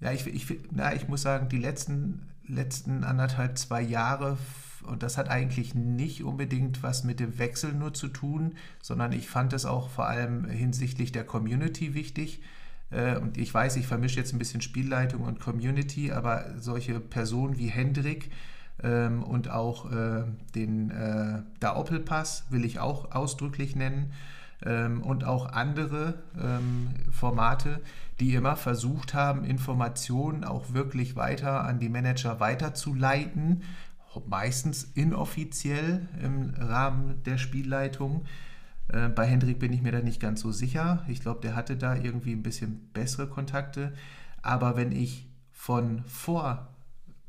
ja, 0.00 0.12
ich, 0.12 0.26
ich, 0.26 0.58
na, 0.70 0.94
ich 0.94 1.08
muss 1.08 1.22
sagen, 1.22 1.48
die 1.48 1.58
letzten, 1.58 2.28
letzten 2.46 3.04
anderthalb, 3.04 3.58
zwei 3.58 3.82
Jahre 3.82 4.38
und 4.84 5.02
das 5.02 5.16
hat 5.16 5.28
eigentlich 5.28 5.74
nicht 5.74 6.24
unbedingt 6.24 6.82
was 6.82 7.04
mit 7.04 7.20
dem 7.20 7.38
Wechsel 7.38 7.72
nur 7.72 7.94
zu 7.94 8.08
tun, 8.08 8.54
sondern 8.80 9.12
ich 9.12 9.28
fand 9.28 9.52
es 9.52 9.64
auch 9.64 9.90
vor 9.90 10.06
allem 10.06 10.44
hinsichtlich 10.44 11.12
der 11.12 11.24
Community 11.24 11.94
wichtig. 11.94 12.42
Äh, 12.90 13.16
und 13.16 13.38
ich 13.38 13.52
weiß, 13.52 13.76
ich 13.76 13.86
vermische 13.86 14.18
jetzt 14.18 14.32
ein 14.32 14.38
bisschen 14.38 14.60
Spielleitung 14.60 15.22
und 15.22 15.40
Community, 15.40 16.12
aber 16.12 16.46
solche 16.58 17.00
Personen 17.00 17.58
wie 17.58 17.68
Hendrik 17.68 18.30
ähm, 18.82 19.22
und 19.22 19.50
auch 19.50 19.90
äh, 19.90 20.24
den 20.54 20.90
äh, 20.90 21.42
Daopelpass 21.60 22.46
will 22.50 22.64
ich 22.64 22.80
auch 22.80 23.12
ausdrücklich 23.12 23.76
nennen 23.76 24.12
ähm, 24.64 25.02
und 25.02 25.24
auch 25.24 25.52
andere 25.52 26.14
ähm, 26.40 26.90
Formate, 27.10 27.80
die 28.20 28.34
immer 28.34 28.56
versucht 28.56 29.14
haben, 29.14 29.44
Informationen 29.44 30.44
auch 30.44 30.72
wirklich 30.72 31.16
weiter 31.16 31.64
an 31.64 31.78
die 31.78 31.88
Manager 31.88 32.40
weiterzuleiten 32.40 33.62
meistens 34.26 34.84
inoffiziell 34.94 36.08
im 36.22 36.54
Rahmen 36.58 37.22
der 37.24 37.38
Spielleitung. 37.38 38.24
Äh, 38.88 39.08
bei 39.08 39.26
Hendrik 39.26 39.58
bin 39.58 39.72
ich 39.72 39.82
mir 39.82 39.92
da 39.92 40.00
nicht 40.00 40.20
ganz 40.20 40.40
so 40.40 40.52
sicher. 40.52 41.04
Ich 41.08 41.20
glaube, 41.20 41.40
der 41.40 41.56
hatte 41.56 41.76
da 41.76 41.96
irgendwie 41.96 42.32
ein 42.32 42.42
bisschen 42.42 42.90
bessere 42.92 43.26
Kontakte. 43.26 43.92
Aber 44.42 44.76
wenn 44.76 44.92
ich 44.92 45.28
von 45.50 46.02
vor 46.04 46.68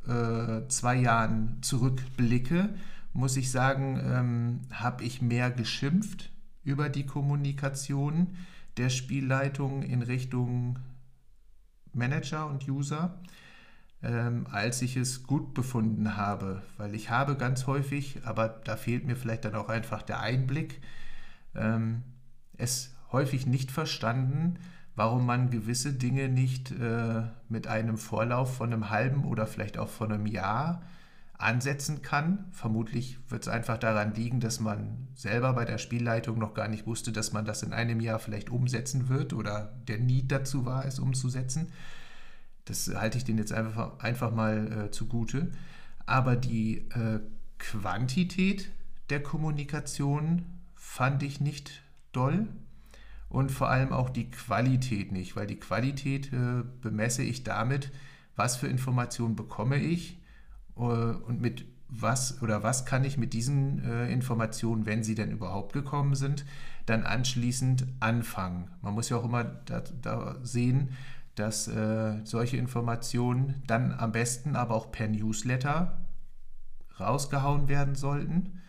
äh, 0.07 0.67
zwei 0.67 0.95
Jahren 0.95 1.59
zurückblicke, 1.61 2.69
muss 3.13 3.37
ich 3.37 3.51
sagen, 3.51 4.01
ähm, 4.03 4.61
habe 4.71 5.03
ich 5.03 5.21
mehr 5.21 5.51
geschimpft 5.51 6.31
über 6.63 6.89
die 6.89 7.05
Kommunikation 7.05 8.37
der 8.77 8.89
Spielleitung 8.89 9.83
in 9.83 10.01
Richtung 10.01 10.79
Manager 11.93 12.47
und 12.47 12.67
User, 12.67 13.19
ähm, 14.01 14.47
als 14.51 14.81
ich 14.81 14.97
es 14.97 15.23
gut 15.23 15.53
befunden 15.53 16.17
habe. 16.17 16.63
Weil 16.77 16.95
ich 16.95 17.09
habe 17.09 17.35
ganz 17.35 17.67
häufig, 17.67 18.21
aber 18.25 18.47
da 18.49 18.75
fehlt 18.75 19.05
mir 19.05 19.15
vielleicht 19.15 19.45
dann 19.45 19.55
auch 19.55 19.69
einfach 19.69 20.01
der 20.01 20.19
Einblick, 20.19 20.81
ähm, 21.55 22.03
es 22.57 22.95
häufig 23.11 23.45
nicht 23.45 23.71
verstanden, 23.71 24.57
warum 24.95 25.25
man 25.25 25.49
gewisse 25.49 25.93
Dinge 25.93 26.29
nicht 26.29 26.71
äh, 26.71 27.23
mit 27.49 27.67
einem 27.67 27.97
Vorlauf 27.97 28.57
von 28.57 28.73
einem 28.73 28.89
halben 28.89 29.25
oder 29.25 29.47
vielleicht 29.47 29.77
auch 29.77 29.89
von 29.89 30.11
einem 30.11 30.25
Jahr 30.25 30.81
ansetzen 31.43 32.01
kann. 32.01 32.45
Vermutlich 32.51 33.19
wird 33.29 33.43
es 33.43 33.47
einfach 33.47 33.77
daran 33.77 34.13
liegen, 34.13 34.39
dass 34.39 34.59
man 34.59 35.07
selber 35.13 35.53
bei 35.53 35.65
der 35.65 35.77
Spielleitung 35.77 36.39
noch 36.39 36.53
gar 36.53 36.67
nicht 36.67 36.87
wusste, 36.87 37.11
dass 37.11 37.33
man 37.33 37.45
das 37.45 37.63
in 37.63 37.73
einem 37.73 37.99
Jahr 37.99 38.19
vielleicht 38.19 38.49
umsetzen 38.49 39.09
wird 39.09 39.33
oder 39.33 39.75
der 39.87 39.99
Need 39.99 40.31
dazu 40.31 40.65
war, 40.65 40.85
es 40.85 40.99
umzusetzen. 40.99 41.71
Das 42.65 42.89
halte 42.95 43.17
ich 43.17 43.25
denen 43.25 43.39
jetzt 43.39 43.53
einfach, 43.53 43.99
einfach 43.99 44.31
mal 44.33 44.85
äh, 44.85 44.91
zugute. 44.91 45.51
Aber 46.05 46.35
die 46.35 46.89
äh, 46.91 47.19
Quantität 47.59 48.71
der 49.09 49.21
Kommunikation 49.21 50.45
fand 50.75 51.23
ich 51.23 51.41
nicht 51.41 51.83
doll 52.11 52.47
und 53.29 53.51
vor 53.51 53.69
allem 53.69 53.91
auch 53.91 54.09
die 54.09 54.29
Qualität 54.31 55.11
nicht, 55.11 55.35
weil 55.35 55.47
die 55.47 55.59
Qualität 55.59 56.31
äh, 56.31 56.63
bemesse 56.81 57.23
ich 57.23 57.43
damit, 57.43 57.91
was 58.35 58.55
für 58.55 58.67
Informationen 58.67 59.35
bekomme 59.35 59.77
ich 59.77 60.17
und 60.75 61.39
mit 61.41 61.65
was 61.87 62.41
oder 62.41 62.63
was 62.63 62.85
kann 62.85 63.03
ich 63.03 63.17
mit 63.17 63.33
diesen 63.33 63.83
äh, 63.83 64.11
Informationen, 64.11 64.85
wenn 64.85 65.03
sie 65.03 65.15
denn 65.15 65.31
überhaupt 65.31 65.73
gekommen 65.73 66.15
sind, 66.15 66.45
dann 66.85 67.03
anschließend 67.03 67.85
anfangen. 67.99 68.71
Man 68.81 68.93
muss 68.93 69.09
ja 69.09 69.17
auch 69.17 69.25
immer 69.25 69.43
da, 69.43 69.83
da 70.01 70.37
sehen, 70.41 70.89
dass 71.35 71.67
äh, 71.67 72.19
solche 72.23 72.57
Informationen 72.57 73.61
dann 73.67 73.91
am 73.93 74.11
besten 74.11 74.55
aber 74.55 74.75
auch 74.75 74.91
per 74.91 75.07
Newsletter 75.07 75.99
rausgehauen 76.99 77.67
werden 77.67 77.95
sollten 77.95 78.61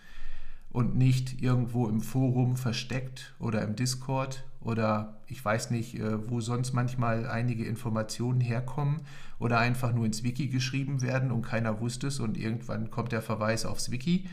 und 0.70 0.96
nicht 0.96 1.40
irgendwo 1.40 1.88
im 1.88 2.00
Forum 2.00 2.56
versteckt 2.56 3.34
oder 3.38 3.62
im 3.62 3.76
Discord 3.76 4.44
oder 4.64 5.20
ich 5.26 5.44
weiß 5.44 5.70
nicht, 5.70 5.98
äh, 5.98 6.28
wo 6.28 6.40
sonst 6.40 6.72
manchmal 6.72 7.28
einige 7.28 7.64
Informationen 7.64 8.40
herkommen 8.40 9.02
oder 9.38 9.58
einfach 9.58 9.94
nur 9.94 10.06
ins 10.06 10.24
Wiki 10.24 10.48
geschrieben 10.48 11.02
werden 11.02 11.30
und 11.30 11.42
keiner 11.42 11.80
wusste 11.80 12.08
es 12.08 12.18
und 12.18 12.36
irgendwann 12.36 12.90
kommt 12.90 13.12
der 13.12 13.22
Verweis 13.22 13.66
aufs 13.66 13.90
Wiki. 13.90 14.26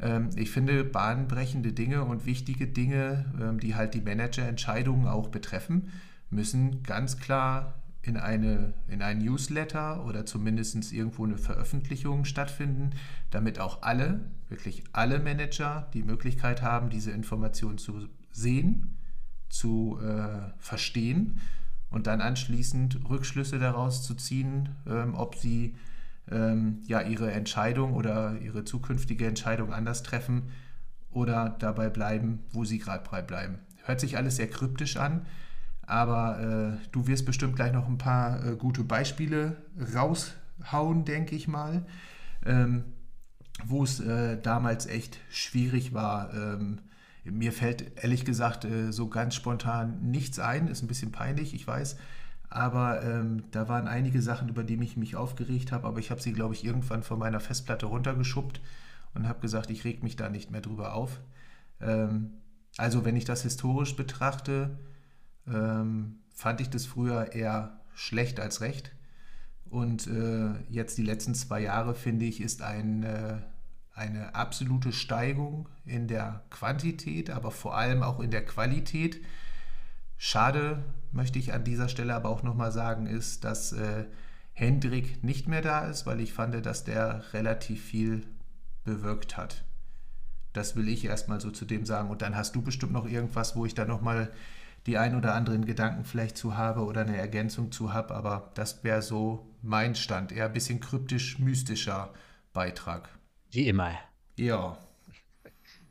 Ähm, 0.00 0.30
ich 0.36 0.50
finde 0.50 0.84
bahnbrechende 0.84 1.72
Dinge 1.72 2.02
und 2.04 2.24
wichtige 2.24 2.66
Dinge, 2.66 3.26
ähm, 3.40 3.60
die 3.60 3.74
halt 3.74 3.94
die 3.94 4.00
Managerentscheidungen 4.00 5.06
auch 5.06 5.28
betreffen, 5.28 5.92
müssen 6.30 6.82
ganz 6.82 7.18
klar 7.18 7.74
in, 8.00 8.16
eine, 8.16 8.72
in 8.88 9.02
ein 9.02 9.18
Newsletter 9.18 10.04
oder 10.06 10.24
zumindest 10.24 10.92
irgendwo 10.92 11.26
eine 11.26 11.36
Veröffentlichung 11.36 12.24
stattfinden, 12.24 12.90
damit 13.30 13.60
auch 13.60 13.82
alle, 13.82 14.20
wirklich 14.48 14.84
alle 14.92 15.18
Manager 15.18 15.88
die 15.92 16.02
Möglichkeit 16.02 16.62
haben, 16.62 16.88
diese 16.88 17.10
Informationen 17.10 17.76
zu 17.76 18.08
sehen 18.32 18.97
zu 19.48 19.98
äh, 20.02 20.50
verstehen 20.58 21.40
und 21.90 22.06
dann 22.06 22.20
anschließend 22.20 23.08
Rückschlüsse 23.08 23.58
daraus 23.58 24.02
zu 24.02 24.14
ziehen, 24.14 24.70
ähm, 24.86 25.14
ob 25.14 25.36
sie 25.36 25.74
ähm, 26.30 26.80
ja 26.86 27.00
ihre 27.00 27.32
Entscheidung 27.32 27.94
oder 27.94 28.38
ihre 28.40 28.64
zukünftige 28.64 29.26
Entscheidung 29.26 29.72
anders 29.72 30.02
treffen 30.02 30.50
oder 31.10 31.56
dabei 31.58 31.88
bleiben, 31.88 32.40
wo 32.50 32.64
sie 32.64 32.78
gerade 32.78 33.22
bleiben. 33.22 33.58
Hört 33.84 34.00
sich 34.00 34.16
alles 34.16 34.36
sehr 34.36 34.50
kryptisch 34.50 34.96
an, 34.96 35.26
aber 35.82 36.78
äh, 36.80 36.86
du 36.92 37.06
wirst 37.06 37.24
bestimmt 37.24 37.56
gleich 37.56 37.72
noch 37.72 37.88
ein 37.88 37.98
paar 37.98 38.44
äh, 38.44 38.56
gute 38.56 38.84
Beispiele 38.84 39.56
raushauen, 39.94 41.06
denke 41.06 41.34
ich 41.34 41.48
mal, 41.48 41.86
ähm, 42.44 42.84
wo 43.64 43.82
es 43.82 43.98
äh, 44.00 44.40
damals 44.40 44.86
echt 44.86 45.18
schwierig 45.30 45.94
war, 45.94 46.32
ähm, 46.34 46.80
mir 47.30 47.52
fällt 47.52 48.02
ehrlich 48.02 48.24
gesagt 48.24 48.64
äh, 48.64 48.92
so 48.92 49.08
ganz 49.08 49.34
spontan 49.34 50.10
nichts 50.10 50.38
ein, 50.38 50.68
ist 50.68 50.82
ein 50.82 50.88
bisschen 50.88 51.12
peinlich, 51.12 51.54
ich 51.54 51.66
weiß. 51.66 51.96
Aber 52.50 53.02
ähm, 53.02 53.44
da 53.50 53.68
waren 53.68 53.88
einige 53.88 54.22
Sachen, 54.22 54.48
über 54.48 54.64
die 54.64 54.82
ich 54.82 54.96
mich 54.96 55.16
aufgeregt 55.16 55.70
habe, 55.70 55.86
aber 55.86 55.98
ich 55.98 56.10
habe 56.10 56.22
sie, 56.22 56.32
glaube 56.32 56.54
ich, 56.54 56.64
irgendwann 56.64 57.02
von 57.02 57.18
meiner 57.18 57.40
Festplatte 57.40 57.86
runtergeschubbt 57.86 58.60
und 59.14 59.28
habe 59.28 59.40
gesagt, 59.40 59.70
ich 59.70 59.84
reg 59.84 60.02
mich 60.02 60.16
da 60.16 60.28
nicht 60.28 60.50
mehr 60.50 60.62
drüber 60.62 60.94
auf. 60.94 61.20
Ähm, 61.80 62.32
also 62.76 63.04
wenn 63.04 63.16
ich 63.16 63.24
das 63.24 63.42
historisch 63.42 63.96
betrachte, 63.96 64.78
ähm, 65.46 66.20
fand 66.34 66.60
ich 66.60 66.70
das 66.70 66.86
früher 66.86 67.32
eher 67.32 67.80
schlecht 67.94 68.40
als 68.40 68.60
recht. 68.60 68.92
Und 69.68 70.06
äh, 70.06 70.52
jetzt 70.70 70.96
die 70.96 71.02
letzten 71.02 71.34
zwei 71.34 71.60
Jahre, 71.60 71.94
finde 71.94 72.24
ich, 72.24 72.40
ist 72.40 72.62
ein, 72.62 73.02
äh, 73.02 73.38
eine 73.98 74.34
absolute 74.34 74.92
Steigung 74.92 75.68
in 75.84 76.08
der 76.08 76.42
Quantität, 76.50 77.30
aber 77.30 77.50
vor 77.50 77.76
allem 77.76 78.02
auch 78.02 78.20
in 78.20 78.30
der 78.30 78.44
Qualität. 78.44 79.20
Schade, 80.16 80.82
möchte 81.12 81.38
ich 81.38 81.52
an 81.52 81.64
dieser 81.64 81.88
Stelle 81.88 82.14
aber 82.14 82.28
auch 82.28 82.42
nochmal 82.42 82.72
sagen, 82.72 83.06
ist, 83.06 83.44
dass 83.44 83.72
äh, 83.72 84.04
Hendrik 84.52 85.22
nicht 85.22 85.48
mehr 85.48 85.62
da 85.62 85.86
ist, 85.86 86.06
weil 86.06 86.20
ich 86.20 86.32
fand, 86.32 86.64
dass 86.64 86.84
der 86.84 87.32
relativ 87.32 87.84
viel 87.84 88.26
bewirkt 88.84 89.36
hat. 89.36 89.64
Das 90.52 90.74
will 90.74 90.88
ich 90.88 91.04
erstmal 91.04 91.40
so 91.40 91.50
zu 91.50 91.64
dem 91.64 91.84
sagen. 91.84 92.10
Und 92.10 92.22
dann 92.22 92.36
hast 92.36 92.56
du 92.56 92.62
bestimmt 92.62 92.92
noch 92.92 93.06
irgendwas, 93.06 93.54
wo 93.54 93.66
ich 93.66 93.74
da 93.74 93.84
nochmal 93.84 94.32
die 94.86 94.96
ein 94.96 95.14
oder 95.14 95.34
anderen 95.34 95.66
Gedanken 95.66 96.04
vielleicht 96.04 96.36
zu 96.36 96.56
habe 96.56 96.84
oder 96.84 97.02
eine 97.02 97.16
Ergänzung 97.16 97.70
zu 97.70 97.92
habe. 97.92 98.14
Aber 98.14 98.50
das 98.54 98.82
wäre 98.82 99.02
so 99.02 99.46
mein 99.62 99.94
Stand. 99.94 100.32
Eher 100.32 100.46
ein 100.46 100.52
bisschen 100.52 100.80
kryptisch-mystischer 100.80 102.12
Beitrag. 102.52 103.08
Wie 103.50 103.68
immer. 103.68 103.98
Ja. 104.36 104.78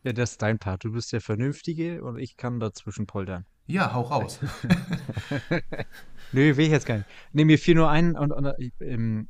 Ja, 0.03 0.13
das 0.13 0.31
ist 0.31 0.41
dein 0.41 0.59
Part. 0.59 0.83
Du 0.83 0.91
bist 0.91 1.11
der 1.11 1.21
Vernünftige 1.21 2.03
und 2.03 2.17
ich 2.17 2.37
kann 2.37 2.59
dazwischen 2.59 3.07
poltern. 3.07 3.45
Ja, 3.65 3.93
hau 3.93 4.01
raus. 4.01 4.39
Nö, 6.31 6.55
will 6.55 6.65
ich 6.65 6.71
jetzt 6.71 6.85
gar 6.85 6.97
nicht. 6.97 7.09
Nee, 7.33 7.45
mir 7.45 7.57
fiel 7.57 7.75
nur 7.75 7.89
ein, 7.89 8.15
und, 8.15 8.31
und 8.31 8.53
ähm, 8.79 9.27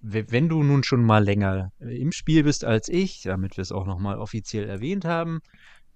wenn 0.00 0.48
du 0.48 0.62
nun 0.62 0.82
schon 0.84 1.04
mal 1.04 1.24
länger 1.24 1.72
im 1.78 2.12
Spiel 2.12 2.44
bist 2.44 2.64
als 2.64 2.88
ich, 2.88 3.22
damit 3.22 3.56
wir 3.56 3.62
es 3.62 3.72
auch 3.72 3.86
nochmal 3.86 4.18
offiziell 4.18 4.68
erwähnt 4.68 5.04
haben, 5.04 5.40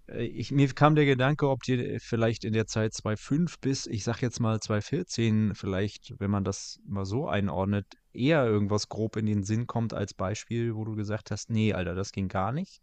äh, 0.09 0.25
ich, 0.25 0.53
mir 0.53 0.69
kam 0.69 0.95
der 0.95 1.07
Gedanke, 1.07 1.49
ob 1.49 1.63
dir 1.63 1.99
vielleicht 2.01 2.45
in 2.45 2.53
der 2.53 2.67
Zeit 2.67 2.93
2.5 2.93 3.55
bis, 3.61 3.87
ich 3.87 4.05
sag 4.05 4.23
jetzt 4.23 4.41
mal 4.41 4.57
2.14, 4.57 5.55
vielleicht, 5.55 6.15
wenn 6.19 6.31
man 6.31 6.45
das 6.45 6.81
mal 6.87 7.05
so 7.05 7.29
einordnet, 7.29 7.87
eher 8.15 8.45
irgendwas 8.47 8.89
grob 8.89 9.17
in 9.17 9.27
den 9.27 9.45
Sinn 9.45 9.67
kommt 9.67 9.95
als 9.95 10.15
Beispiel, 10.15 10.75
wo 10.75 10.85
du 10.85 10.95
gesagt 10.95 11.31
hast, 11.31 11.51
nee, 11.51 11.73
Alter, 11.73 11.95
das 11.95 12.13
ging 12.13 12.29
gar 12.29 12.53
nicht. 12.53 12.81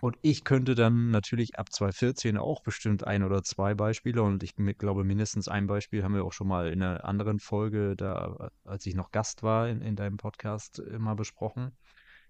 Und 0.00 0.18
ich 0.22 0.44
könnte 0.44 0.74
dann 0.74 1.10
natürlich 1.10 1.58
ab 1.58 1.72
2014 1.72 2.36
auch 2.36 2.62
bestimmt 2.62 3.06
ein 3.06 3.22
oder 3.22 3.42
zwei 3.42 3.74
Beispiele 3.74 4.22
und 4.22 4.42
ich 4.42 4.54
glaube 4.76 5.02
mindestens 5.04 5.48
ein 5.48 5.66
Beispiel 5.66 6.02
haben 6.02 6.14
wir 6.14 6.24
auch 6.24 6.32
schon 6.32 6.48
mal 6.48 6.70
in 6.70 6.82
einer 6.82 7.04
anderen 7.04 7.38
Folge, 7.38 7.96
da 7.96 8.50
als 8.64 8.84
ich 8.86 8.94
noch 8.94 9.12
Gast 9.12 9.42
war 9.42 9.68
in, 9.68 9.80
in 9.80 9.96
deinem 9.96 10.18
Podcast, 10.18 10.78
immer 10.78 11.14
besprochen. 11.14 11.72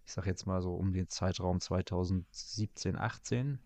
Ich 0.06 0.12
sage 0.12 0.28
jetzt 0.28 0.46
mal 0.46 0.60
so 0.62 0.74
um 0.74 0.92
den 0.92 1.08
Zeitraum 1.08 1.60
2017, 1.60 2.96
18. 2.96 3.58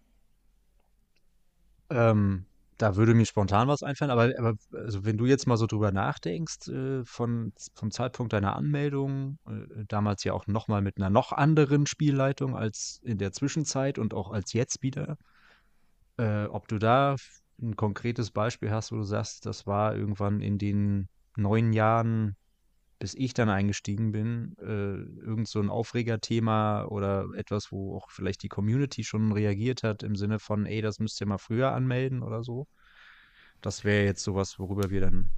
Ähm, 1.91 2.47
da 2.79 2.97
würde 2.97 3.13
mir 3.13 3.27
spontan 3.27 3.69
was 3.69 3.83
einfallen, 3.83 4.11
aber, 4.11 4.33
aber 4.39 4.55
also 4.73 5.05
wenn 5.05 5.19
du 5.19 5.27
jetzt 5.27 5.47
mal 5.47 5.57
so 5.57 5.67
drüber 5.67 5.93
nachdenkst, 5.93 6.69
äh, 6.69 7.05
von, 7.05 7.53
vom 7.75 7.91
Zeitpunkt 7.91 8.33
deiner 8.33 8.57
Anmeldung, 8.57 9.39
äh, 9.47 9.85
damals 9.87 10.25
ja 10.25 10.33
auch 10.33 10.47
nochmal 10.47 10.81
mit 10.81 10.97
einer 10.97 11.11
noch 11.11 11.33
anderen 11.33 11.87
Spielleitung 11.87 12.57
als 12.57 13.01
in 13.03 13.19
der 13.19 13.33
Zwischenzeit 13.33 13.99
und 13.99 14.15
auch 14.15 14.31
als 14.31 14.53
jetzt 14.53 14.83
wieder, 14.83 15.19
äh, 16.19 16.45
ob 16.47 16.69
du 16.69 16.79
da 16.79 17.17
ein 17.61 17.75
konkretes 17.75 18.31
Beispiel 18.31 18.71
hast, 18.71 18.93
wo 18.93 18.97
du 18.97 19.03
sagst, 19.03 19.45
das 19.45 19.67
war 19.67 19.97
irgendwann 19.97 20.41
in 20.41 20.59
den 20.59 21.09
neun 21.37 21.73
Jahren 21.73 22.37
bis 22.99 23.15
ich 23.15 23.33
dann 23.33 23.49
eingestiegen 23.49 24.13
bin, 24.13 24.57
äh, 24.61 25.25
irgend 25.25 25.49
so 25.49 25.61
ein 25.61 25.71
Aufregerthema 25.71 26.85
oder 26.85 27.27
etwas, 27.37 27.71
wo 27.71 27.97
auch 27.97 28.11
vielleicht 28.11 28.43
die 28.43 28.49
Community 28.49 29.05
schon 29.05 29.33
reagiert 29.33 29.83
hat 29.83 30.03
im 30.03 30.17
Sinne 30.17 30.39
von, 30.39 30.67
ey, 30.67 30.83
das 30.83 30.99
müsst 30.99 31.21
ihr 31.21 31.27
mal 31.27 31.39
früher 31.39 31.73
anmelden 31.73 32.23
oder 32.23 32.43
so. 32.43 32.67
Das 33.61 33.85
wäre 33.85 34.05
jetzt 34.05 34.23
sowas, 34.23 34.59
worüber 34.59 34.91
wir 34.91 35.01
dann 35.01 35.31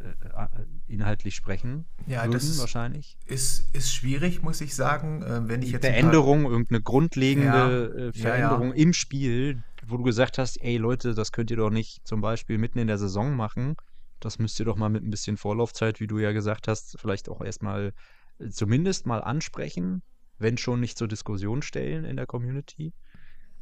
äh, 0.00 0.08
äh 0.08 0.66
inhaltlich 0.88 1.34
sprechen 1.34 1.84
ja, 2.06 2.22
würden, 2.22 2.32
das 2.32 2.58
wahrscheinlich. 2.58 3.16
Ist, 3.26 3.74
ist 3.74 3.92
schwierig, 3.92 4.42
muss 4.42 4.60
ich 4.60 4.74
sagen, 4.74 5.22
äh, 5.22 5.48
wenn 5.48 5.62
ich 5.62 5.70
jetzt. 5.70 5.84
Veränderung, 5.84 6.44
irgendeine 6.44 6.82
grundlegende 6.82 7.92
ja, 7.96 8.06
äh, 8.06 8.12
Veränderung 8.12 8.68
ja, 8.68 8.74
im 8.74 8.92
Spiel, 8.92 9.62
wo 9.86 9.96
du 9.96 10.02
gesagt 10.02 10.38
hast, 10.38 10.60
ey 10.62 10.76
Leute, 10.78 11.14
das 11.14 11.30
könnt 11.30 11.50
ihr 11.50 11.56
doch 11.56 11.70
nicht 11.70 12.06
zum 12.06 12.20
Beispiel 12.20 12.58
mitten 12.58 12.78
in 12.78 12.88
der 12.88 12.98
Saison 12.98 13.34
machen. 13.36 13.76
Das 14.20 14.38
müsst 14.38 14.58
ihr 14.58 14.66
doch 14.66 14.76
mal 14.76 14.88
mit 14.88 15.04
ein 15.04 15.10
bisschen 15.10 15.36
Vorlaufzeit, 15.36 16.00
wie 16.00 16.06
du 16.06 16.18
ja 16.18 16.32
gesagt 16.32 16.68
hast, 16.68 16.98
vielleicht 16.98 17.28
auch 17.28 17.40
erstmal 17.40 17.92
äh, 18.38 18.48
zumindest 18.48 19.06
mal 19.06 19.22
ansprechen, 19.22 20.02
wenn 20.38 20.58
schon 20.58 20.80
nicht 20.80 20.98
zur 20.98 21.08
Diskussion 21.08 21.62
stellen 21.62 22.04
in 22.04 22.16
der 22.16 22.26
Community. 22.26 22.92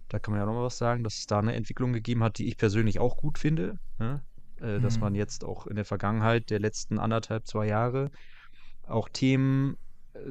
Da 0.08 0.18
kann 0.18 0.32
man 0.32 0.40
ja 0.40 0.46
nochmal 0.46 0.64
was 0.64 0.78
sagen, 0.78 1.02
dass 1.02 1.18
es 1.18 1.26
da 1.26 1.38
eine 1.38 1.54
Entwicklung 1.54 1.92
gegeben 1.92 2.22
hat, 2.22 2.38
die 2.38 2.46
ich 2.46 2.56
persönlich 2.56 2.98
auch 3.00 3.16
gut 3.16 3.38
finde. 3.38 3.78
Ne? 3.98 4.22
Äh, 4.60 4.78
mhm. 4.78 4.82
Dass 4.82 4.98
man 4.98 5.14
jetzt 5.14 5.44
auch 5.44 5.66
in 5.66 5.76
der 5.76 5.84
Vergangenheit 5.84 6.50
der 6.50 6.60
letzten 6.60 6.98
anderthalb, 6.98 7.46
zwei 7.46 7.66
Jahre 7.66 8.10
auch 8.86 9.08
Themen 9.08 9.76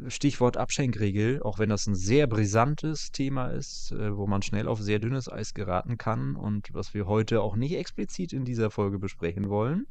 Stichwort 0.08 0.58
Abschenkregel, 0.58 1.42
auch 1.44 1.60
wenn 1.60 1.70
das 1.70 1.88
ein 1.88 1.96
sehr 1.96 2.28
brisantes 2.28 3.12
Thema 3.12 3.48
ist, 3.48 3.92
äh, 3.92 4.16
wo 4.16 4.28
man 4.28 4.42
schnell 4.42 4.68
auf 4.68 4.80
sehr 4.82 5.00
dünnes 5.00 5.30
Eis 5.30 5.54
geraten 5.54 5.98
kann 5.98 6.36
und 6.36 6.74
was 6.74 6.94
wir 6.94 7.06
heute 7.06 7.42
auch 7.42 7.56
nicht 7.56 7.76
explizit 7.76 8.32
in 8.34 8.46
dieser 8.46 8.72
Folge 8.72 8.98
besprechen 8.98 9.50
wollen. 9.50 9.86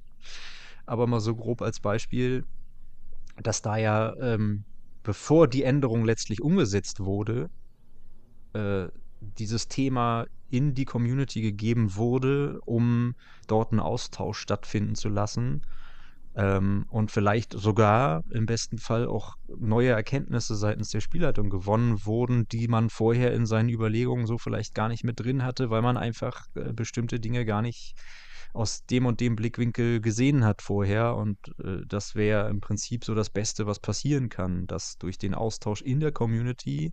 Aber 0.87 1.07
mal 1.07 1.21
so 1.21 1.35
grob 1.35 1.63
als 1.63 1.81
Beispiel, 1.81 2.45
dass 3.43 3.63
da 3.63 3.77
ja, 3.77 4.15
ähm, 4.21 4.65
bevor 5.03 5.49
die 5.49 5.63
Änderung 5.63 6.05
letztlich 6.05 6.43
umgesetzt 6.43 7.01
wurde, 7.01 7.51
äh, 8.53 8.89
dieses 9.21 9.69
Thema 9.69 10.27
in 10.51 10.75
die 10.75 10.85
Community 10.85 11.41
gegeben 11.41 11.97
wurde, 11.97 12.61
um 12.67 13.15
dort 13.47 13.73
einen 13.73 13.81
Austausch 13.81 14.39
stattfinden 14.39 14.95
zu 14.95 15.09
lassen 15.09 15.63
ähm, 16.35 16.87
und 16.89 17.11
vielleicht 17.11 17.53
sogar 17.53 18.23
im 18.31 18.47
besten 18.47 18.79
Fall 18.79 19.07
auch 19.07 19.37
neue 19.59 19.91
Erkenntnisse 19.91 20.57
seitens 20.57 20.91
der 20.91 21.01
Spielleitung 21.01 21.51
gewonnen 21.51 22.05
wurden, 22.05 22.47
die 22.49 22.69
man 22.69 22.91
vorher 22.91 23.33
in 23.33 23.47
seinen 23.47 23.69
Überlegungen 23.69 24.27
so 24.27 24.39
vielleicht 24.39 24.75
gar 24.75 24.89
nicht 24.89 25.05
mit 25.05 25.21
drin 25.21 25.45
hatte, 25.45 25.71
weil 25.71 25.83
man 25.83 25.97
einfach 25.97 26.47
äh, 26.55 26.73
bestimmte 26.73 27.21
Dinge 27.21 27.45
gar 27.45 27.63
nicht 27.63 27.95
aus 28.53 28.85
dem 28.87 29.07
und 29.07 29.21
dem 29.21 29.37
Blickwinkel 29.37 30.01
gesehen 30.01 30.45
hat 30.45 30.63
vorher. 30.63 31.17
Und 31.17 31.39
äh, 31.59 31.87
das 31.87 32.15
wäre 32.15 32.49
im 32.51 32.61
Prinzip 32.61 33.05
so 33.05 33.15
das 33.15 33.31
Beste, 33.31 33.67
was 33.67 33.81
passieren 33.81 34.29
kann, 34.29 34.67
dass 34.67 34.97
durch 34.99 35.19
den 35.19 35.35
Austausch 35.35 35.83
in 35.83 36.01
der 36.01 36.13
Community 36.13 36.93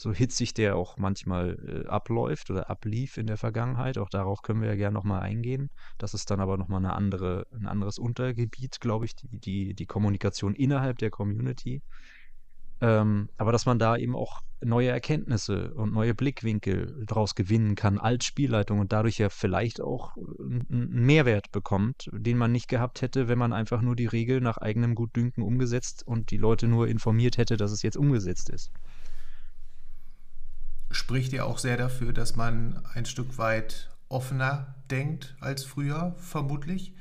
so 0.00 0.12
hitzig 0.12 0.54
der 0.54 0.76
auch 0.76 0.96
manchmal 0.96 1.58
äh, 1.66 1.88
abläuft 1.88 2.50
oder 2.50 2.70
ablief 2.70 3.16
in 3.16 3.26
der 3.26 3.36
Vergangenheit. 3.36 3.98
Auch 3.98 4.08
darauf 4.08 4.42
können 4.42 4.60
wir 4.60 4.68
ja 4.68 4.76
gerne 4.76 4.94
nochmal 4.94 5.22
eingehen. 5.22 5.70
Das 5.98 6.14
ist 6.14 6.30
dann 6.30 6.40
aber 6.40 6.56
nochmal 6.56 6.78
eine 6.78 6.94
andere, 6.94 7.46
ein 7.52 7.66
anderes 7.66 7.98
Untergebiet, 7.98 8.80
glaube 8.80 9.06
ich, 9.06 9.16
die, 9.16 9.38
die, 9.38 9.74
die 9.74 9.86
Kommunikation 9.86 10.54
innerhalb 10.54 10.98
der 10.98 11.10
Community. 11.10 11.82
Ähm, 12.80 13.28
aber 13.36 13.52
dass 13.52 13.66
man 13.66 13.78
da 13.78 13.96
eben 13.96 14.14
auch 14.14 14.40
neue 14.60 14.88
Erkenntnisse 14.88 15.72
und 15.74 15.92
neue 15.92 16.14
Blickwinkel 16.14 17.04
daraus 17.06 17.34
gewinnen 17.34 17.74
kann 17.74 17.98
als 17.98 18.24
Spielleitung 18.24 18.80
und 18.80 18.92
dadurch 18.92 19.18
ja 19.18 19.28
vielleicht 19.28 19.80
auch 19.80 20.16
einen 20.16 20.66
Mehrwert 21.06 21.52
bekommt, 21.52 22.08
den 22.12 22.38
man 22.38 22.52
nicht 22.52 22.68
gehabt 22.68 23.02
hätte, 23.02 23.28
wenn 23.28 23.38
man 23.38 23.52
einfach 23.52 23.82
nur 23.82 23.94
die 23.94 24.06
Regel 24.06 24.40
nach 24.40 24.58
eigenem 24.58 24.94
Gutdünken 24.94 25.42
umgesetzt 25.42 26.04
und 26.06 26.30
die 26.30 26.38
Leute 26.38 26.66
nur 26.66 26.88
informiert 26.88 27.38
hätte, 27.38 27.56
dass 27.56 27.70
es 27.70 27.82
jetzt 27.82 27.96
umgesetzt 27.96 28.50
ist 28.50 28.72
spricht 30.90 31.32
ja 31.32 31.44
auch 31.44 31.58
sehr 31.58 31.76
dafür, 31.76 32.12
dass 32.12 32.36
man 32.36 32.82
ein 32.94 33.04
Stück 33.04 33.38
weit 33.38 33.90
offener 34.08 34.74
denkt 34.90 35.36
als 35.40 35.64
früher, 35.64 36.14
vermutlich. 36.18 36.94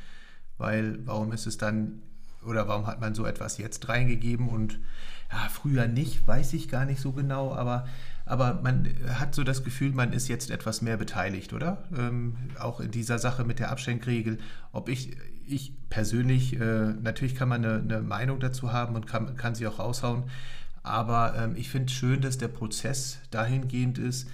Weil 0.57 1.05
warum 1.05 1.31
ist 1.31 1.45
es 1.45 1.57
dann 1.57 2.01
oder 2.47 2.67
warum 2.67 2.87
hat 2.87 3.01
man 3.01 3.13
so 3.13 3.25
etwas 3.25 3.57
jetzt 3.57 3.87
reingegeben 3.89 4.49
und 4.49 4.79
ja, 5.31 5.49
früher 5.49 5.87
nicht, 5.87 6.25
weiß 6.27 6.53
ich 6.53 6.69
gar 6.69 6.85
nicht 6.85 7.01
so 7.01 7.11
genau, 7.11 7.53
aber, 7.53 7.87
aber 8.25 8.59
man 8.63 8.87
hat 9.19 9.35
so 9.35 9.43
das 9.43 9.63
Gefühl, 9.63 9.91
man 9.91 10.13
ist 10.13 10.27
jetzt 10.27 10.49
etwas 10.51 10.81
mehr 10.81 10.97
beteiligt, 10.97 11.53
oder? 11.53 11.83
Ähm, 11.95 12.37
auch 12.59 12.79
in 12.79 12.91
dieser 12.91 13.19
Sache 13.19 13.43
mit 13.43 13.59
der 13.59 13.71
Abschenkregel. 13.71 14.37
Ob 14.71 14.87
ich, 14.87 15.17
ich 15.45 15.73
persönlich, 15.89 16.59
äh, 16.59 16.93
natürlich 17.01 17.35
kann 17.35 17.49
man 17.49 17.65
eine, 17.65 17.79
eine, 17.79 18.01
Meinung 18.01 18.39
dazu 18.39 18.71
haben 18.71 18.95
und 18.95 19.05
kann, 19.05 19.35
kann 19.35 19.55
sie 19.55 19.67
auch 19.67 19.79
raushauen, 19.79 20.23
aber 20.83 21.35
ähm, 21.37 21.55
ich 21.57 21.69
finde 21.69 21.87
es 21.87 21.93
schön, 21.93 22.21
dass 22.21 22.37
der 22.37 22.47
Prozess 22.47 23.19
dahingehend 23.29 23.97
ist, 23.97 24.29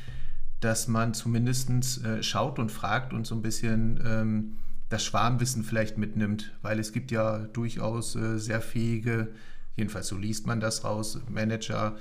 dass 0.59 0.87
man 0.87 1.13
zumindest 1.13 2.03
äh, 2.05 2.21
schaut 2.21 2.59
und 2.59 2.71
fragt 2.71 3.13
und 3.13 3.25
so 3.25 3.35
ein 3.35 3.41
bisschen 3.41 3.99
ähm, 4.05 4.57
das 4.93 5.03
Schwarmwissen 5.03 5.63
vielleicht 5.63 5.97
mitnimmt, 5.97 6.53
weil 6.61 6.79
es 6.79 6.93
gibt 6.93 7.11
ja 7.11 7.39
durchaus 7.39 8.15
äh, 8.15 8.37
sehr 8.37 8.61
fähige, 8.61 9.29
jedenfalls 9.75 10.07
so 10.07 10.17
liest 10.17 10.45
man 10.45 10.59
das 10.59 10.83
raus, 10.83 11.19
Manager 11.29 11.97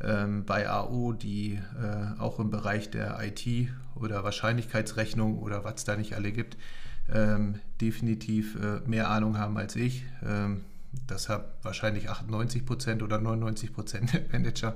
ähm, 0.00 0.46
bei 0.46 0.68
AO, 0.68 1.12
die 1.12 1.60
äh, 1.78 2.18
auch 2.18 2.38
im 2.40 2.50
Bereich 2.50 2.90
der 2.90 3.18
IT 3.22 3.68
oder 3.94 4.24
Wahrscheinlichkeitsrechnung 4.24 5.38
oder 5.38 5.64
was 5.64 5.84
da 5.84 5.96
nicht 5.96 6.14
alle 6.14 6.32
gibt, 6.32 6.56
ähm, 7.12 7.60
definitiv 7.80 8.56
äh, 8.56 8.80
mehr 8.88 9.10
Ahnung 9.10 9.36
haben 9.36 9.58
als 9.58 9.76
ich. 9.76 10.06
Ähm, 10.24 10.62
das 11.06 11.28
haben 11.28 11.44
wahrscheinlich 11.62 12.08
98 12.08 12.64
Prozent 12.64 13.02
oder 13.02 13.20
99 13.20 13.74
Prozent 13.74 14.14
der 14.14 14.22
Manager. 14.32 14.74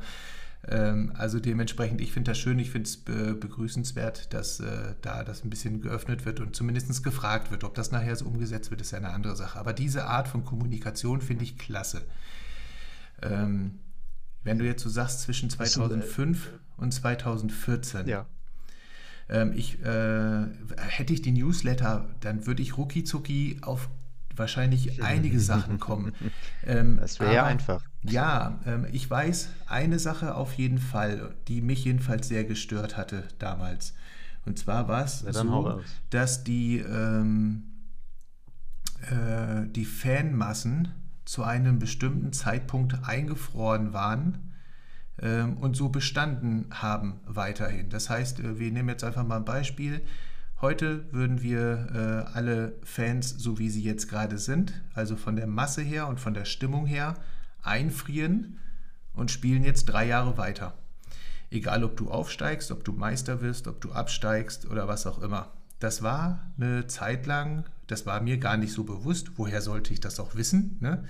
Ähm, 0.69 1.13
also 1.15 1.41
dementsprechend, 1.41 2.01
ich 2.01 2.13
finde 2.13 2.31
das 2.31 2.39
schön, 2.39 2.59
ich 2.59 2.71
finde 2.71 2.89
es 2.89 2.97
begrüßenswert, 2.97 4.33
dass 4.33 4.61
äh, 4.61 4.95
da 5.03 5.25
das 5.25 5.45
ein 5.45 5.51
bisschen 5.51 5.81
geöffnet 5.81 6.25
wird 6.25 6.41
und 6.41 6.57
zumindest 6.57 7.03
gefragt 7.03 7.51
wird. 7.51 7.65
Ob 7.65 7.75
das 7.75 7.93
nachher 7.93 8.17
so 8.17 8.27
umgesetzt 8.27 8.71
wird, 8.71 8.81
ist 8.81 8.93
ja 8.93 8.99
eine 8.99 9.11
andere 9.11 9.37
Sache. 9.37 9.59
Aber 9.59 9.73
diese 9.73 10.07
Art 10.07 10.29
von 10.29 10.45
Kommunikation 10.45 11.21
finde 11.21 11.45
ich 11.45 11.59
klasse. 11.59 12.03
Ähm, 13.23 13.79
wenn 14.43 14.59
du 14.59 14.65
jetzt 14.65 14.83
so 14.83 14.89
sagst, 14.89 15.23
zwischen 15.23 15.51
2005 15.51 16.51
und 16.77 16.93
2014. 16.93 18.07
Ja. 18.07 18.27
Ähm, 19.29 19.53
ich, 19.55 19.83
äh, 19.83 20.47
hätte 20.77 21.13
ich 21.13 21.23
die 21.23 21.33
Newsletter, 21.33 22.15
dann 22.21 22.47
würde 22.47 22.63
ich 22.63 22.77
rucki 22.77 23.05
zucki 23.05 23.59
auf 23.63 23.89
wahrscheinlich 24.37 25.03
einige 25.03 25.41
Sachen 25.41 25.79
kommen. 25.79 26.13
Ähm, 26.65 26.99
das 27.01 27.21
wäre 27.21 27.35
ja 27.35 27.45
einfach. 27.45 27.83
Ja, 28.03 28.61
ähm, 28.67 28.87
ich 28.93 29.09
weiß 29.09 29.49
eine 29.67 29.99
Sache 29.99 30.35
auf 30.35 30.55
jeden 30.55 30.79
Fall, 30.79 31.35
die 31.49 31.61
mich 31.61 31.85
jedenfalls 31.85 32.29
sehr 32.29 32.45
gestört 32.45 32.97
hatte 32.97 33.25
damals. 33.39 33.95
Und 34.47 34.59
zwar 34.59 34.89
war 34.89 35.05
es 35.05 35.21
so, 35.21 35.81
dass 36.11 36.45
die, 36.45 36.79
ähm, 36.79 37.65
äh, 39.11 39.67
die 39.69 39.87
Fanmassen 39.87 40.89
zu 41.25 41.43
einem 41.43 41.79
bestimmten 41.79 42.33
Zeitpunkt 42.33 43.05
eingefroren 43.05 43.95
waren 43.95 44.53
ähm, 45.21 45.57
und 45.57 45.77
so 45.77 45.89
bestanden 45.89 46.67
haben 46.71 47.21
weiterhin. 47.27 47.89
Das 47.89 48.11
heißt, 48.11 48.41
äh, 48.41 48.59
wir 48.59 48.71
nehmen 48.71 48.89
jetzt 48.89 49.05
einfach 49.05 49.27
mal 49.27 49.37
ein 49.37 49.45
Beispiel. 49.45 50.03
Heute 50.65 51.05
würden 51.13 51.43
wir 51.43 51.89
äh, 51.95 52.35
alle 52.35 52.73
Fans, 52.85 53.29
so 53.37 53.59
wie 53.59 53.69
sie 53.69 53.83
jetzt 53.83 54.09
gerade 54.09 54.39
sind, 54.39 54.73
also 54.95 55.15
von 55.15 55.37
der 55.37 55.47
Masse 55.47 55.83
her 55.83 56.09
und 56.09 56.21
von 56.21 56.33
der 56.33 56.47
Stimmung 56.47 56.87
her, 56.87 57.17
einfrieren 57.63 58.59
und 59.13 59.31
spielen 59.31 59.63
jetzt 59.63 59.85
drei 59.85 60.07
Jahre 60.07 60.39
weiter. 60.39 60.73
Egal, 61.51 61.85
ob 61.85 61.99
du 61.99 62.11
aufsteigst, 62.11 62.71
ob 62.71 62.83
du 62.83 62.93
Meister 62.93 63.43
wirst, 63.43 63.69
ob 63.69 63.83
du 63.83 63.93
absteigst 63.93 64.65
oder 64.71 64.89
was 64.89 65.07
auch 65.07 65.21
immer. 65.21 65.53
Das 65.81 66.03
war 66.03 66.51
eine 66.59 66.87
Zeit 66.87 67.27
lang, 67.27 67.65
das 67.87 68.07
war 68.07 68.23
mir 68.23 68.39
gar 68.39 68.57
nicht 68.57 68.73
so 68.73 68.85
bewusst. 68.85 69.33
Woher 69.37 69.61
sollte 69.61 69.93
ich 69.93 70.01
das 70.01 70.19
auch 70.19 70.35
wissen? 70.35 70.79
Ne? 70.81 71.05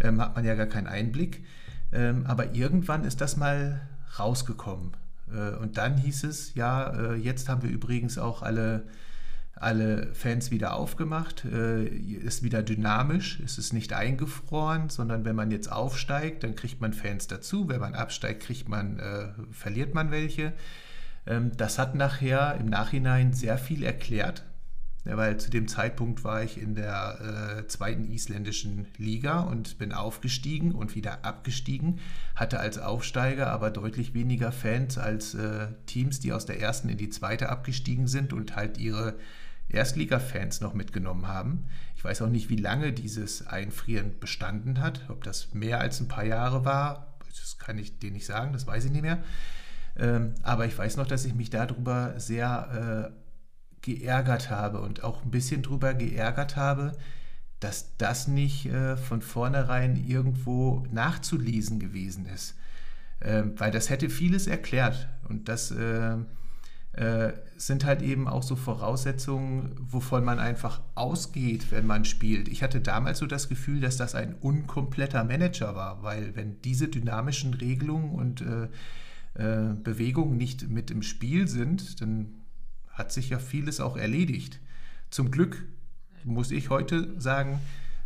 Ähm, 0.00 0.20
hat 0.20 0.34
man 0.34 0.44
ja 0.44 0.56
gar 0.56 0.66
keinen 0.66 0.88
Einblick. 0.88 1.44
Ähm, 1.92 2.26
aber 2.26 2.52
irgendwann 2.52 3.04
ist 3.04 3.20
das 3.20 3.36
mal 3.36 3.80
rausgekommen. 4.18 4.96
Äh, 5.32 5.56
und 5.56 5.78
dann 5.78 5.96
hieß 5.96 6.24
es, 6.24 6.54
ja, 6.54 6.92
äh, 6.92 7.14
jetzt 7.14 7.48
haben 7.48 7.62
wir 7.62 7.70
übrigens 7.70 8.18
auch 8.18 8.42
alle, 8.42 8.84
alle 9.54 10.14
Fans 10.14 10.50
wieder 10.50 10.74
aufgemacht, 10.74 11.44
äh, 11.44 11.84
ist 11.84 12.42
wieder 12.42 12.62
dynamisch, 12.62 13.40
ist 13.40 13.58
es 13.58 13.72
nicht 13.72 13.92
eingefroren, 13.92 14.88
sondern 14.88 15.24
wenn 15.24 15.36
man 15.36 15.50
jetzt 15.50 15.70
aufsteigt, 15.70 16.44
dann 16.44 16.54
kriegt 16.54 16.80
man 16.80 16.92
Fans 16.92 17.26
dazu, 17.26 17.68
wenn 17.68 17.80
man 17.80 17.94
absteigt, 17.94 18.42
kriegt 18.42 18.68
man, 18.68 19.00
verliert 19.50 19.94
man 19.94 20.10
welche. 20.10 20.52
Ähm, 21.28 21.52
das 21.56 21.78
hat 21.78 21.94
nachher 21.94 22.56
im 22.58 22.66
Nachhinein 22.66 23.32
sehr 23.32 23.58
viel 23.58 23.82
erklärt, 23.82 24.44
ja, 25.04 25.16
weil 25.16 25.38
zu 25.38 25.50
dem 25.50 25.68
Zeitpunkt 25.68 26.24
war 26.24 26.42
ich 26.42 26.60
in 26.60 26.74
der 26.74 27.60
äh, 27.60 27.66
zweiten 27.66 28.04
isländischen 28.04 28.86
Liga 28.96 29.40
und 29.40 29.78
bin 29.78 29.92
aufgestiegen 29.92 30.72
und 30.72 30.94
wieder 30.94 31.24
abgestiegen, 31.24 32.00
hatte 32.34 32.60
als 32.60 32.78
Aufsteiger 32.78 33.48
aber 33.48 33.70
deutlich 33.70 34.12
weniger 34.12 34.52
Fans 34.52 34.98
als 34.98 35.34
äh, 35.34 35.68
Teams, 35.86 36.20
die 36.20 36.32
aus 36.32 36.46
der 36.46 36.60
ersten 36.60 36.88
in 36.88 36.98
die 36.98 37.10
zweite 37.10 37.48
abgestiegen 37.48 38.06
sind 38.06 38.32
und 38.32 38.56
halt 38.56 38.78
ihre 38.78 39.14
Erstliga-Fans 39.70 40.60
noch 40.60 40.74
mitgenommen 40.74 41.28
haben. 41.28 41.66
Ich 41.96 42.04
weiß 42.04 42.22
auch 42.22 42.28
nicht, 42.28 42.48
wie 42.48 42.56
lange 42.56 42.92
dieses 42.92 43.46
Einfrieren 43.46 44.18
bestanden 44.18 44.80
hat, 44.80 45.02
ob 45.08 45.24
das 45.24 45.52
mehr 45.54 45.80
als 45.80 46.00
ein 46.00 46.08
paar 46.08 46.24
Jahre 46.24 46.64
war, 46.64 47.08
das 47.28 47.58
kann 47.58 47.78
ich 47.78 47.98
dir 47.98 48.10
nicht 48.10 48.26
sagen, 48.26 48.52
das 48.52 48.66
weiß 48.66 48.86
ich 48.86 48.90
nicht 48.90 49.02
mehr. 49.02 49.22
Ähm, 49.96 50.34
aber 50.42 50.66
ich 50.66 50.76
weiß 50.76 50.96
noch, 50.96 51.06
dass 51.06 51.24
ich 51.24 51.34
mich 51.34 51.50
darüber 51.50 52.14
sehr 52.18 53.10
äh, 53.12 53.27
geärgert 53.82 54.50
habe 54.50 54.80
und 54.80 55.04
auch 55.04 55.24
ein 55.24 55.30
bisschen 55.30 55.62
drüber 55.62 55.94
geärgert 55.94 56.56
habe, 56.56 56.92
dass 57.60 57.96
das 57.98 58.28
nicht 58.28 58.66
äh, 58.66 58.96
von 58.96 59.22
vornherein 59.22 59.96
irgendwo 59.96 60.86
nachzulesen 60.92 61.80
gewesen 61.80 62.26
ist. 62.26 62.54
Ähm, 63.20 63.54
weil 63.56 63.70
das 63.72 63.90
hätte 63.90 64.10
vieles 64.10 64.46
erklärt. 64.46 65.08
Und 65.28 65.48
das, 65.48 65.70
äh, 65.72 66.16
äh, 66.98 67.32
sind 67.56 67.84
halt 67.84 68.02
eben 68.02 68.26
auch 68.26 68.42
so 68.42 68.56
Voraussetzungen, 68.56 69.70
wovon 69.78 70.24
man 70.24 70.40
einfach 70.40 70.80
ausgeht, 70.96 71.70
wenn 71.70 71.86
man 71.86 72.04
spielt. 72.04 72.48
Ich 72.48 72.62
hatte 72.62 72.80
damals 72.80 73.18
so 73.18 73.26
das 73.26 73.48
Gefühl, 73.48 73.80
dass 73.80 73.96
das 73.96 74.16
ein 74.16 74.34
unkompletter 74.34 75.22
Manager 75.22 75.76
war, 75.76 76.02
weil 76.02 76.34
wenn 76.34 76.60
diese 76.62 76.88
dynamischen 76.88 77.54
Regelungen 77.54 78.10
und 78.10 78.40
äh, 78.40 78.68
äh, 79.34 79.74
Bewegungen 79.74 80.36
nicht 80.36 80.68
mit 80.68 80.90
im 80.90 81.02
Spiel 81.02 81.46
sind, 81.46 82.00
dann 82.00 82.37
hat 82.98 83.12
sich 83.12 83.30
ja 83.30 83.38
vieles 83.38 83.80
auch 83.80 83.96
erledigt. 83.96 84.60
Zum 85.08 85.30
Glück 85.30 85.64
muss 86.24 86.50
ich 86.50 86.68
heute 86.68 87.18
sagen, 87.20 87.60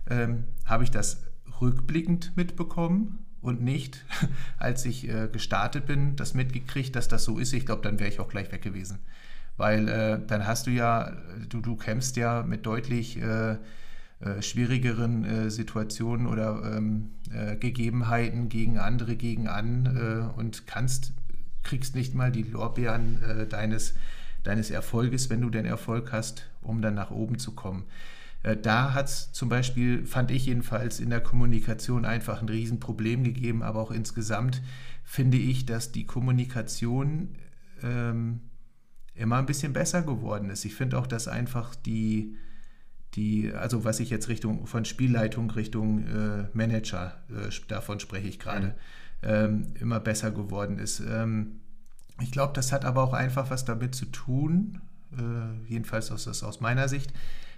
ähm, 0.09 0.45
habe 0.67 0.85
ich 0.85 0.91
das 0.91 1.23
rückblickend 1.61 2.37
mitbekommen 2.37 3.25
und 3.41 3.63
nicht, 3.63 4.05
als 4.59 4.85
ich 4.85 5.09
äh, 5.09 5.29
gestartet 5.33 5.87
bin, 5.87 6.15
das 6.15 6.35
mitgekriegt, 6.35 6.95
dass 6.95 7.09
das 7.09 7.25
so 7.25 7.39
ist. 7.39 7.53
Ich 7.55 7.67
glaube, 7.67 7.83
dann 7.83 7.99
wäre 7.99 8.11
ich 8.11 8.21
auch 8.21 8.29
gleich 8.29 8.53
weg 8.53 8.63
gewesen. 8.63 8.99
Weil 9.57 9.89
äh, 9.89 10.21
dann 10.27 10.47
hast 10.47 10.67
du 10.67 10.71
ja, 10.71 11.13
du, 11.49 11.61
du 11.61 11.77
kämpfst 11.77 12.17
ja 12.17 12.43
mit 12.43 12.67
deutlich 12.67 13.21
äh, 13.21 13.53
äh 14.21 14.41
schwierigeren 14.41 15.25
äh, 15.25 15.51
Situationen 15.51 16.27
oder 16.27 16.77
ähm, 16.77 17.11
äh, 17.31 17.57
Gegebenheiten 17.57 18.49
gegen 18.49 18.79
andere 18.79 19.17
gegen 19.17 19.49
an 19.49 20.33
und 20.37 20.67
kannst, 20.67 21.13
kriegst 21.63 21.95
nicht 21.95 22.15
mal 22.15 22.33
die 22.33 22.43
Lorbeeren 22.43 23.49
deines, 23.51 23.95
deines 24.45 24.71
Erfolges, 24.71 25.31
wenn 25.31 25.41
du 25.41 25.51
den 25.51 25.65
Erfolg 25.65 26.13
hast, 26.13 26.51
um 26.61 26.83
dann 26.83 26.95
nach 26.95 27.11
oben 27.11 27.39
zu 27.39 27.53
kommen. 27.53 27.85
Äh, 28.43 28.57
da 28.57 28.95
hat 28.95 29.07
es 29.07 29.33
zum 29.33 29.49
Beispiel, 29.49 30.05
fand 30.05 30.31
ich 30.31 30.47
jedenfalls, 30.47 31.01
in 31.01 31.11
der 31.11 31.21
Kommunikation 31.21 32.05
einfach 32.05 32.43
ein 32.43 32.49
Riesenproblem 32.49 33.25
gegeben, 33.25 33.63
aber 33.63 33.81
auch 33.81 33.91
insgesamt 33.91 34.63
finde 35.05 35.39
ich, 35.39 35.67
dass 35.67 35.93
die 35.93 36.07
Kommunikation 36.07 37.37
ähm, 37.83 38.41
immer 39.15 39.37
ein 39.37 39.47
bisschen 39.47 39.73
besser 39.73 40.03
geworden 40.03 40.51
ist. 40.51 40.65
Ich 40.65 40.75
finde 40.75 40.99
auch, 40.99 41.07
dass 41.07 41.29
einfach 41.29 41.75
die, 41.75 42.37
die, 43.15 43.53
also 43.53 43.85
was 43.85 44.01
ich 44.01 44.11
jetzt 44.11 44.29
Richtung 44.29 44.67
von 44.67 44.85
Spielleitung 44.85 45.51
Richtung 45.51 46.07
äh, 46.07 46.49
Manager, 46.53 47.23
äh, 47.31 47.51
davon 47.69 48.01
spreche 48.01 48.29
ich 48.29 48.39
gerade, 48.39 48.69
mhm. 48.69 48.73
ähm, 49.23 49.67
immer 49.81 50.01
besser 50.01 50.31
geworden 50.31 50.79
ist. 50.79 51.01
Ähm, 51.01 51.61
ich 52.21 52.31
glaube, 52.31 52.53
das 52.55 52.73
hat 52.73 52.85
aber 52.85 53.03
auch 53.03 53.13
einfach 53.13 53.51
was 53.51 53.65
damit 53.65 53.95
zu 53.95 54.07
tun, 54.07 54.81
äh, 55.17 55.69
jedenfalls 55.69 56.11
aus, 56.11 56.43
aus 56.43 56.61
meiner 56.61 56.89
Sicht, 56.89 57.13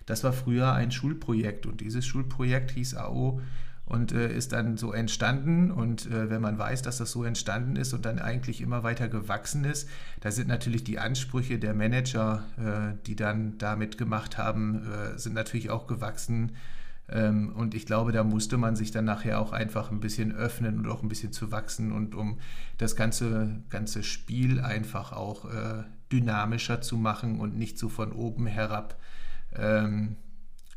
das 0.07 0.23
war 0.25 0.33
früher 0.33 0.73
ein 0.73 0.91
Schulprojekt 0.91 1.67
und 1.67 1.81
dieses 1.81 2.05
Schulprojekt 2.07 2.73
hieß 2.73 2.97
AO 2.97 3.41
und 3.87 4.13
äh, 4.13 4.35
ist 4.35 4.53
dann 4.53 4.77
so 4.77 4.93
entstanden. 4.93 5.71
Und 5.71 6.07
äh, 6.07 6.31
wenn 6.31 6.41
man 6.41 6.59
weiß, 6.59 6.83
dass 6.83 6.99
das 6.99 7.11
so 7.11 7.25
entstanden 7.25 7.77
ist 7.77 7.93
und 7.93 8.05
dann 8.05 8.19
eigentlich 8.19 8.61
immer 8.61 8.83
weiter 8.83 9.09
gewachsen 9.09 9.65
ist, 9.65 9.89
da 10.21 10.31
sind 10.31 10.49
natürlich 10.49 10.85
die 10.85 10.99
Ansprüche 10.99 11.59
der 11.59 11.75
Manager, 11.75 12.45
äh, 12.57 12.97
die 13.07 13.17
dann 13.17 13.59
damit 13.59 13.99
gemacht 13.99 14.39
haben, 14.39 14.87
äh, 14.87 15.19
sind 15.19 15.35
natürlich 15.35 15.71
auch 15.71 15.87
gewachsen. 15.87 16.53
Ähm, 17.09 17.53
und 17.55 17.75
ich 17.75 17.87
glaube, 17.87 18.13
da 18.13 18.25
musste 18.25 18.57
man 18.57 18.77
sich 18.77 18.91
dann 18.91 19.05
nachher 19.05 19.41
auch 19.41 19.53
einfach 19.53 19.91
ein 19.91 20.01
bisschen 20.01 20.35
öffnen 20.35 20.79
und 20.79 20.89
auch 20.89 21.03
ein 21.03 21.09
bisschen 21.09 21.33
zu 21.33 21.53
wachsen 21.53 21.93
und 21.93 22.15
um 22.15 22.39
das 22.79 22.97
ganze, 22.97 23.63
ganze 23.69 24.03
Spiel 24.03 24.61
einfach 24.61 25.13
auch 25.13 25.45
äh, 25.45 25.85
dynamischer 26.11 26.81
zu 26.81 26.97
machen 26.97 27.41
und 27.41 27.57
nicht 27.57 27.79
so 27.79 27.89
von 27.89 28.13
oben 28.13 28.47
herab 28.47 28.99
ähm, 29.55 30.17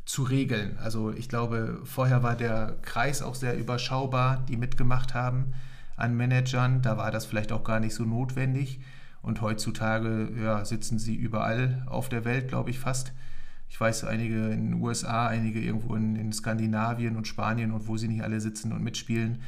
zu 0.04 0.22
regeln. 0.22 0.78
Also 0.78 1.12
ich 1.12 1.28
glaube, 1.28 1.80
vorher 1.84 2.22
war 2.22 2.36
der 2.36 2.76
Kreis 2.82 3.22
auch 3.22 3.34
sehr 3.34 3.58
überschaubar, 3.58 4.44
die 4.48 4.56
mitgemacht 4.56 5.14
haben 5.14 5.52
an 5.96 6.16
Managern. 6.16 6.82
Da 6.82 6.96
war 6.96 7.10
das 7.10 7.26
vielleicht 7.26 7.52
auch 7.52 7.64
gar 7.64 7.80
nicht 7.80 7.94
so 7.94 8.04
notwendig. 8.04 8.80
Und 9.20 9.42
heutzutage 9.42 10.30
ja, 10.42 10.64
sitzen 10.64 10.98
sie 10.98 11.14
überall 11.14 11.82
auf 11.86 12.08
der 12.08 12.24
Welt, 12.24 12.48
glaube 12.48 12.70
ich, 12.70 12.78
fast. 12.78 13.12
Ich 13.68 13.80
weiß, 13.80 14.04
einige 14.04 14.48
in 14.48 14.70
den 14.70 14.82
USA, 14.82 15.28
einige 15.28 15.60
irgendwo 15.60 15.94
in, 15.94 16.16
in 16.16 16.32
Skandinavien 16.32 17.16
und 17.16 17.28
Spanien 17.28 17.72
und 17.72 17.86
wo 17.86 17.96
sie 17.96 18.08
nicht 18.08 18.22
alle 18.22 18.40
sitzen 18.40 18.72
und 18.72 18.82
mitspielen. 18.82 19.42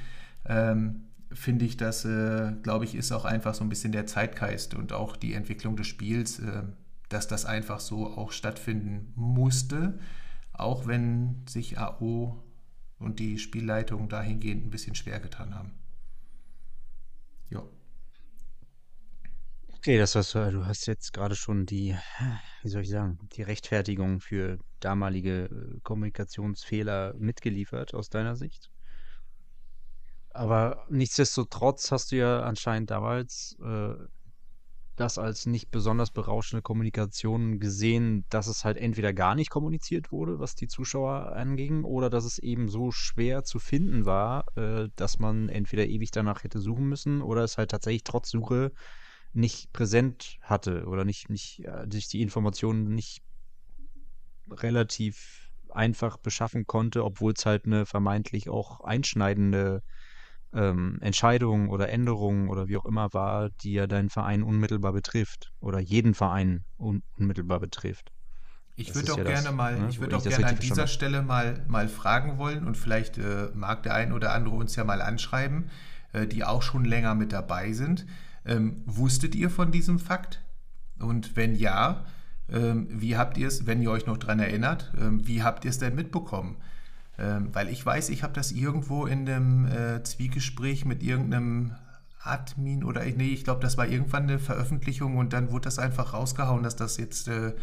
Ähm, 0.47 1.05
finde 1.33 1.65
ich, 1.65 1.77
das, 1.77 2.05
äh, 2.05 2.53
glaube 2.63 2.85
ich, 2.85 2.95
ist 2.95 3.13
auch 3.13 3.25
einfach 3.25 3.55
so 3.55 3.65
ein 3.65 3.69
bisschen 3.69 3.93
der 3.93 4.07
Zeitgeist 4.07 4.75
und 4.75 4.93
auch 4.93 5.17
die 5.17 5.35
Entwicklung 5.35 5.77
des 5.77 5.87
Spiels. 5.87 6.41
Äh, 6.41 6.63
dass 7.11 7.27
das 7.27 7.45
einfach 7.45 7.81
so 7.81 8.07
auch 8.07 8.33
stattfinden 8.33 9.13
musste, 9.17 9.99
auch 10.53 10.87
wenn 10.87 11.45
sich 11.47 11.79
AO 11.79 12.43
und 12.99 13.19
die 13.19 13.39
Spielleitung 13.39 14.09
dahingehend 14.09 14.65
ein 14.65 14.71
bisschen 14.71 14.95
schwer 14.95 15.19
getan 15.21 15.55
haben. 15.55 15.73
Ja. 17.51 17.63
Okay, 19.81 19.97
das 19.97 20.15
heißt, 20.15 20.35
du 20.35 20.67
hast 20.67 20.87
jetzt 20.89 21.15
gerade 21.15 21.35
schon 21.35 21.65
die, 21.65 21.97
wie 22.63 22.69
soll 22.69 22.83
ich 22.83 22.91
sagen, 22.91 23.19
die 23.33 23.41
Rechtfertigung 23.41 24.21
für 24.21 24.59
damalige 24.79 25.45
äh, 25.45 25.81
Kommunikationsfehler 25.83 27.15
mitgeliefert 27.17 27.95
aus 27.95 28.11
deiner 28.11 28.37
Sicht. 28.37 28.71
Aber 30.35 30.85
nichtsdestotrotz 30.91 31.91
hast 31.93 32.13
du 32.13 32.17
ja 32.17 32.43
anscheinend 32.43 32.91
damals 32.91 33.57
äh, 33.65 33.95
das 34.97 35.17
als 35.17 35.47
nicht 35.47 35.71
besonders 35.71 36.11
berauschende 36.11 36.61
Kommunikation 36.61 37.59
gesehen, 37.59 38.27
dass 38.29 38.49
es 38.49 38.67
halt 38.67 38.77
entweder 38.77 39.15
gar 39.15 39.35
nicht 39.35 39.49
kommuniziert 39.49 40.13
wurde, 40.13 40.39
was 40.39 40.55
die 40.55 40.69
Zuschauer 40.69 41.33
anging, 41.35 41.85
oder 41.85 42.11
dass 42.11 42.27
es 42.27 42.39
eben 42.39 42.69
so 42.69 42.91
schwer 42.91 43.45
zu 43.45 43.59
finden 43.59 44.05
war, 44.05 44.45
äh, 44.59 44.91
dass 44.97 45.19
man 45.19 45.49
entweder 45.49 45.87
ewig 45.87 46.11
danach 46.11 46.45
hätte 46.45 46.61
suchen 46.61 46.87
müssen 46.87 47.23
oder 47.23 47.45
es 47.45 47.57
halt 47.57 47.71
tatsächlich 47.71 48.05
trotz 48.05 48.29
Suche 48.29 48.73
nicht 49.33 49.73
präsent 49.73 50.39
hatte 50.43 50.87
oder 50.87 51.05
nicht, 51.05 51.31
nicht 51.31 51.65
äh, 51.65 51.87
sich 51.91 52.09
die 52.09 52.23
Informationen 52.23 52.95
nicht 52.95 53.23
relativ 54.51 55.51
einfach 55.69 56.17
beschaffen 56.17 56.67
konnte, 56.67 57.05
obwohl 57.05 57.33
es 57.33 57.47
halt 57.47 57.65
eine 57.65 57.87
vermeintlich 57.87 58.49
auch 58.49 58.81
einschneidende 58.81 59.83
ähm, 60.53 60.99
Entscheidung 61.01 61.69
oder 61.69 61.89
Änderung 61.91 62.49
oder 62.49 62.67
wie 62.69 62.77
auch 62.77 62.85
immer 62.85 63.13
war, 63.13 63.51
die 63.63 63.73
ja 63.73 63.87
deinen 63.87 64.11
Verein 64.11 64.43
unmittelbar 64.43 64.93
betrifft 64.93 65.53
oder 65.61 65.79
jeden 65.79 66.15
Verein 66.15 66.65
un 66.79 67.03
unmittelbar 67.17 67.61
betrifft. 67.61 68.11
Ich 68.77 68.95
würde 68.95 69.13
auch 69.13 69.19
ja 69.19 69.25
gerne 69.25 69.45
das, 69.45 69.53
mal, 69.55 69.79
ne? 69.79 69.89
ich 69.91 70.01
würde 70.01 70.17
auch 70.17 70.23
gerne 70.23 70.47
an 70.47 70.59
dieser 70.59 70.87
Stelle 70.87 71.23
mal, 71.23 71.65
mal 71.69 71.89
fragen 71.89 72.39
wollen 72.39 72.67
und 72.67 72.77
vielleicht 72.77 73.19
äh, 73.19 73.51
mag 73.55 73.83
der 73.83 73.95
ein 73.95 74.13
oder 74.13 74.33
andere 74.33 74.55
uns 74.57 74.75
ja 74.75 74.85
mal 74.85 75.03
anschreiben, 75.03 75.71
äh, 76.13 76.27
die 76.27 76.45
auch 76.45 76.63
schon 76.63 76.85
länger 76.85 77.15
mit 77.15 77.33
dabei 77.33 77.73
sind. 77.73 78.07
Ähm, 78.45 78.83
wusstet 78.87 79.35
ihr 79.35 79.51
von 79.51 79.73
diesem 79.73 79.99
Fakt? 79.99 80.43
Und 80.99 81.37
wenn 81.37 81.55
ja, 81.55 82.05
ähm, 82.49 82.89
wie 82.91 83.17
habt 83.17 83.39
ihr 83.39 83.49
es, 83.49 83.67
wenn 83.67 83.83
ihr 83.83 83.91
euch 83.91 84.07
noch 84.07 84.19
daran 84.19 84.41
erinnert, 84.41 84.93
ähm, 85.01 85.27
wie 85.27 85.43
habt 85.43 85.65
ihr 85.65 85.71
es 85.71 85.79
denn 85.79 85.95
mitbekommen? 85.95 86.57
Ähm, 87.19 87.51
weil 87.53 87.69
ich 87.69 87.85
weiß, 87.85 88.09
ich 88.09 88.23
habe 88.23 88.33
das 88.33 88.53
irgendwo 88.53 89.07
in 89.07 89.29
einem 89.29 89.67
äh, 89.67 90.03
Zwiegespräch 90.03 90.85
mit 90.85 91.03
irgendeinem 91.03 91.73
Admin 92.23 92.85
oder 92.85 93.05
nee, 93.05 93.33
ich 93.33 93.45
glaube, 93.45 93.61
das 93.61 93.79
war 93.79 93.87
irgendwann 93.87 94.25
eine 94.25 94.39
Veröffentlichung 94.39 95.17
und 95.17 95.33
dann 95.33 95.51
wurde 95.53 95.65
das 95.65 95.79
einfach 95.79 96.13
rausgehauen, 96.13 96.63
dass 96.63 96.77
das 96.77 96.97
jetzt 96.97 97.29
äh, 97.29 97.55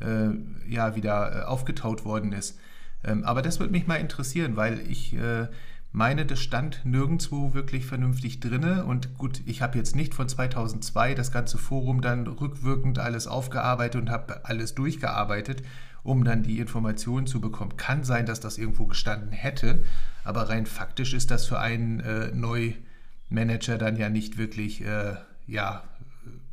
äh, 0.00 0.30
ja 0.68 0.96
wieder 0.96 1.42
äh, 1.42 1.44
aufgetaut 1.44 2.04
worden 2.04 2.32
ist. 2.32 2.58
Ähm, 3.04 3.24
aber 3.24 3.42
das 3.42 3.58
würde 3.58 3.72
mich 3.72 3.86
mal 3.86 3.96
interessieren, 3.96 4.56
weil 4.56 4.80
ich 4.80 5.14
äh, 5.14 5.48
meine, 5.92 6.26
das 6.26 6.40
stand 6.40 6.84
nirgendwo 6.84 7.54
wirklich 7.54 7.86
vernünftig 7.86 8.40
drinne. 8.40 8.84
Und 8.84 9.16
gut, 9.18 9.42
ich 9.46 9.62
habe 9.62 9.78
jetzt 9.78 9.94
nicht 9.94 10.14
von 10.14 10.28
2002 10.28 11.14
das 11.14 11.30
ganze 11.30 11.58
Forum 11.58 12.00
dann 12.00 12.26
rückwirkend 12.26 12.98
alles 12.98 13.26
aufgearbeitet 13.26 14.00
und 14.00 14.10
habe 14.10 14.44
alles 14.44 14.74
durchgearbeitet 14.74 15.62
um 16.04 16.24
dann 16.24 16.42
die 16.42 16.58
Informationen 16.58 17.26
zu 17.26 17.40
bekommen. 17.40 17.76
Kann 17.76 18.04
sein, 18.04 18.26
dass 18.26 18.40
das 18.40 18.58
irgendwo 18.58 18.86
gestanden 18.86 19.32
hätte, 19.32 19.84
aber 20.24 20.48
rein 20.48 20.66
faktisch 20.66 21.14
ist 21.14 21.30
das 21.30 21.46
für 21.46 21.58
einen 21.58 22.00
äh, 22.00 22.32
Neumanager 22.32 23.78
dann 23.78 23.96
ja 23.96 24.08
nicht 24.08 24.36
wirklich, 24.36 24.84
äh, 24.84 25.14
ja, 25.46 25.84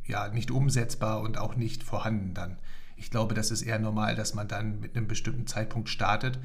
ja, 0.06 0.28
nicht 0.28 0.50
umsetzbar 0.50 1.20
und 1.20 1.38
auch 1.38 1.56
nicht 1.56 1.82
vorhanden 1.82 2.34
dann. 2.34 2.58
Ich 2.96 3.10
glaube, 3.10 3.34
das 3.34 3.50
ist 3.50 3.62
eher 3.62 3.78
normal, 3.78 4.14
dass 4.14 4.34
man 4.34 4.48
dann 4.48 4.80
mit 4.80 4.96
einem 4.96 5.08
bestimmten 5.08 5.46
Zeitpunkt 5.46 5.88
startet 5.88 6.38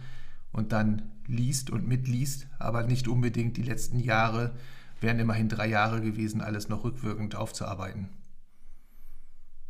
und 0.55 0.71
dann 0.71 1.11
liest 1.27 1.69
und 1.69 1.85
mitliest, 1.85 2.47
aber 2.59 2.83
nicht 2.83 3.09
unbedingt 3.09 3.57
die 3.57 3.61
letzten 3.61 3.99
Jahre, 3.99 4.55
wären 5.01 5.19
immerhin 5.19 5.49
drei 5.49 5.67
Jahre 5.67 6.01
gewesen, 6.01 6.39
alles 6.39 6.69
noch 6.69 6.85
rückwirkend 6.85 7.35
aufzuarbeiten. 7.35 8.07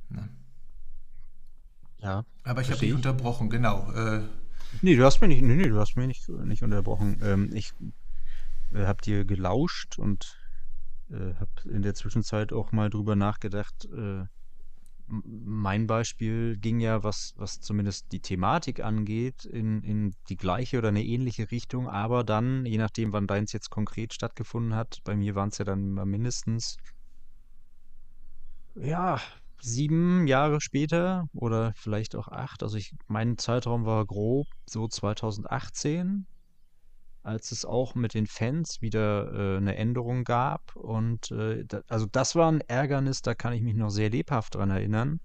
Ne? 0.10 0.30
Ja. 1.98 2.24
Aber 2.44 2.62
ich 2.62 2.70
habe 2.70 2.80
dich 2.80 2.94
unterbrochen, 2.94 3.49
genau. 3.49 3.91
Äh, 3.94 4.22
nee, 4.84 4.95
du 4.95 5.03
hast 5.03 5.22
mir 5.22 5.28
nicht, 5.28 5.41
nee, 5.41 5.56
nee, 5.56 5.70
du 5.70 5.80
hast 5.80 5.98
mir 5.98 6.06
nicht, 6.06 6.30
nicht 6.30 6.62
unterbrochen. 6.62 7.20
Ähm, 7.24 7.49
ich 7.56 7.74
äh, 8.72 8.86
habe 8.86 9.02
dir 9.02 9.26
gelauscht 9.26 9.98
und 9.98 10.38
äh, 11.10 11.34
habe 11.40 11.49
in 11.68 11.82
der 11.82 11.95
Zwischenzeit 11.95 12.53
auch 12.53 12.72
mal 12.72 12.91
drüber 12.91 13.16
nachgedacht. 13.16 13.86
Äh, 13.86 14.26
mein 15.07 15.88
Beispiel 15.88 16.57
ging 16.57 16.80
ja, 16.80 17.03
was, 17.03 17.34
was 17.36 17.60
zumindest 17.60 18.11
die 18.11 18.22
Thematik 18.22 18.84
angeht, 18.84 19.45
in, 19.45 19.82
in 19.84 20.15
die 20.30 20.38
gleiche 20.38 20.77
oder 20.77 20.90
eine 20.90 21.03
ähnliche 21.03 21.52
Richtung, 21.52 21.88
aber 21.88 22.23
dann, 22.23 22.65
je 22.65 22.77
nachdem, 22.77 23.14
wann 23.14 23.27
deins 23.27 23.52
jetzt 23.53 23.69
konkret 23.69 24.14
stattgefunden 24.14 24.76
hat, 24.76 24.99
bei 25.03 25.15
mir 25.15 25.36
waren 25.36 25.49
es 25.49 25.57
ja 25.57 25.65
dann 25.65 25.94
mindestens, 25.94 26.77
ja, 28.76 29.22
sieben 29.61 30.27
Jahre 30.27 30.61
später 30.61 31.26
oder 31.34 31.73
vielleicht 31.76 32.15
auch 32.15 32.27
acht. 32.27 32.61
Also 32.64 32.77
ich, 32.77 32.94
mein 33.07 33.38
Zeitraum 33.38 33.86
war 33.86 34.06
grob 34.06 34.48
so 34.65 34.88
2018, 34.88 36.27
als 37.26 37.52
es 37.52 37.65
auch 37.65 37.95
mit 37.95 38.14
den 38.14 38.27
Fans 38.27 38.81
wieder 38.81 39.34
äh, 39.34 39.57
eine 39.57 39.76
Änderung 39.76 40.23
gab. 40.23 40.76
Und 40.76 41.31
äh, 41.31 41.65
da, 41.65 41.81
also 41.88 42.06
das 42.06 42.35
war 42.35 42.52
ein 42.52 42.61
Ärgernis, 42.61 43.22
da 43.22 43.34
kann 43.34 43.53
ich 43.53 43.61
mich 43.61 43.76
noch 43.76 43.89
sehr 43.89 44.10
lebhaft 44.10 44.56
dran 44.56 44.69
erinnern. 44.69 45.19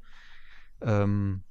Ähm, 0.80 1.44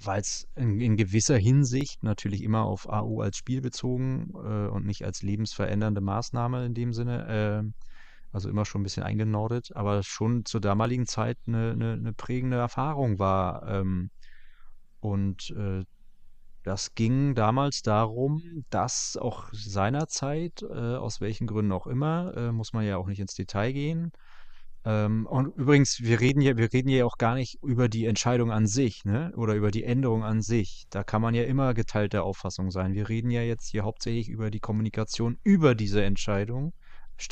weil 0.00 0.20
es 0.20 0.48
in, 0.54 0.80
in, 0.80 0.96
gewisser 0.96 1.36
Hinsicht 1.36 2.02
natürlich 2.02 2.42
immer 2.42 2.64
auf 2.64 2.88
AU 2.88 3.20
als 3.20 3.36
Spiel 3.36 3.60
bezogen 3.60 4.30
äh, 4.34 4.68
und 4.68 4.86
nicht 4.86 5.04
als 5.04 5.22
lebensverändernde 5.22 6.00
Maßnahme 6.00 6.64
in 6.64 6.74
dem 6.74 6.92
Sinne, 6.92 7.26
äh, 7.66 7.82
also 8.32 8.48
immer 8.48 8.64
schon 8.64 8.80
ein 8.80 8.84
bisschen 8.84 9.02
eingenordet, 9.02 9.74
aber 9.74 10.02
schon 10.02 10.44
zur 10.44 10.60
damaligen 10.60 11.06
Zeit 11.06 11.38
eine, 11.46 11.72
eine, 11.72 11.92
eine 11.94 12.12
prägende 12.12 12.56
Erfahrung 12.56 13.18
war. 13.18 13.66
Ähm, 13.68 14.10
und 15.00 15.50
äh, 15.50 15.84
das 16.68 16.94
ging 16.94 17.34
damals 17.34 17.82
darum, 17.82 18.42
dass 18.70 19.16
auch 19.20 19.48
seinerzeit, 19.52 20.62
äh, 20.62 20.96
aus 20.96 21.20
welchen 21.20 21.46
Gründen 21.46 21.72
auch 21.72 21.86
immer, 21.86 22.34
äh, 22.36 22.52
muss 22.52 22.72
man 22.72 22.84
ja 22.84 22.98
auch 22.98 23.06
nicht 23.06 23.20
ins 23.20 23.34
Detail 23.34 23.72
gehen, 23.72 24.12
ähm, 24.84 25.26
und 25.26 25.56
übrigens, 25.56 26.00
wir 26.00 26.20
reden 26.20 26.40
hier, 26.40 26.56
wir 26.56 26.72
reden 26.72 26.88
hier 26.88 27.06
auch 27.06 27.18
gar 27.18 27.34
nicht 27.34 27.58
über 27.62 27.88
die 27.88 28.06
Entscheidung 28.06 28.52
an 28.52 28.66
sich, 28.66 29.04
ne? 29.04 29.32
Oder 29.36 29.54
über 29.54 29.70
die 29.70 29.84
Änderung 29.84 30.24
an 30.24 30.40
sich. 30.40 30.86
Da 30.90 31.04
kann 31.04 31.20
man 31.20 31.34
ja 31.34 31.44
immer 31.44 31.74
geteilter 31.74 32.24
Auffassung 32.24 32.70
sein. 32.70 32.94
Wir 32.94 33.08
reden 33.08 33.30
ja 33.30 33.42
jetzt 33.42 33.68
hier 33.70 33.82
hauptsächlich 33.82 34.28
über 34.28 34.50
die 34.50 34.60
Kommunikation 34.60 35.38
über 35.42 35.74
diese 35.74 36.02
Entscheidung 36.04 36.72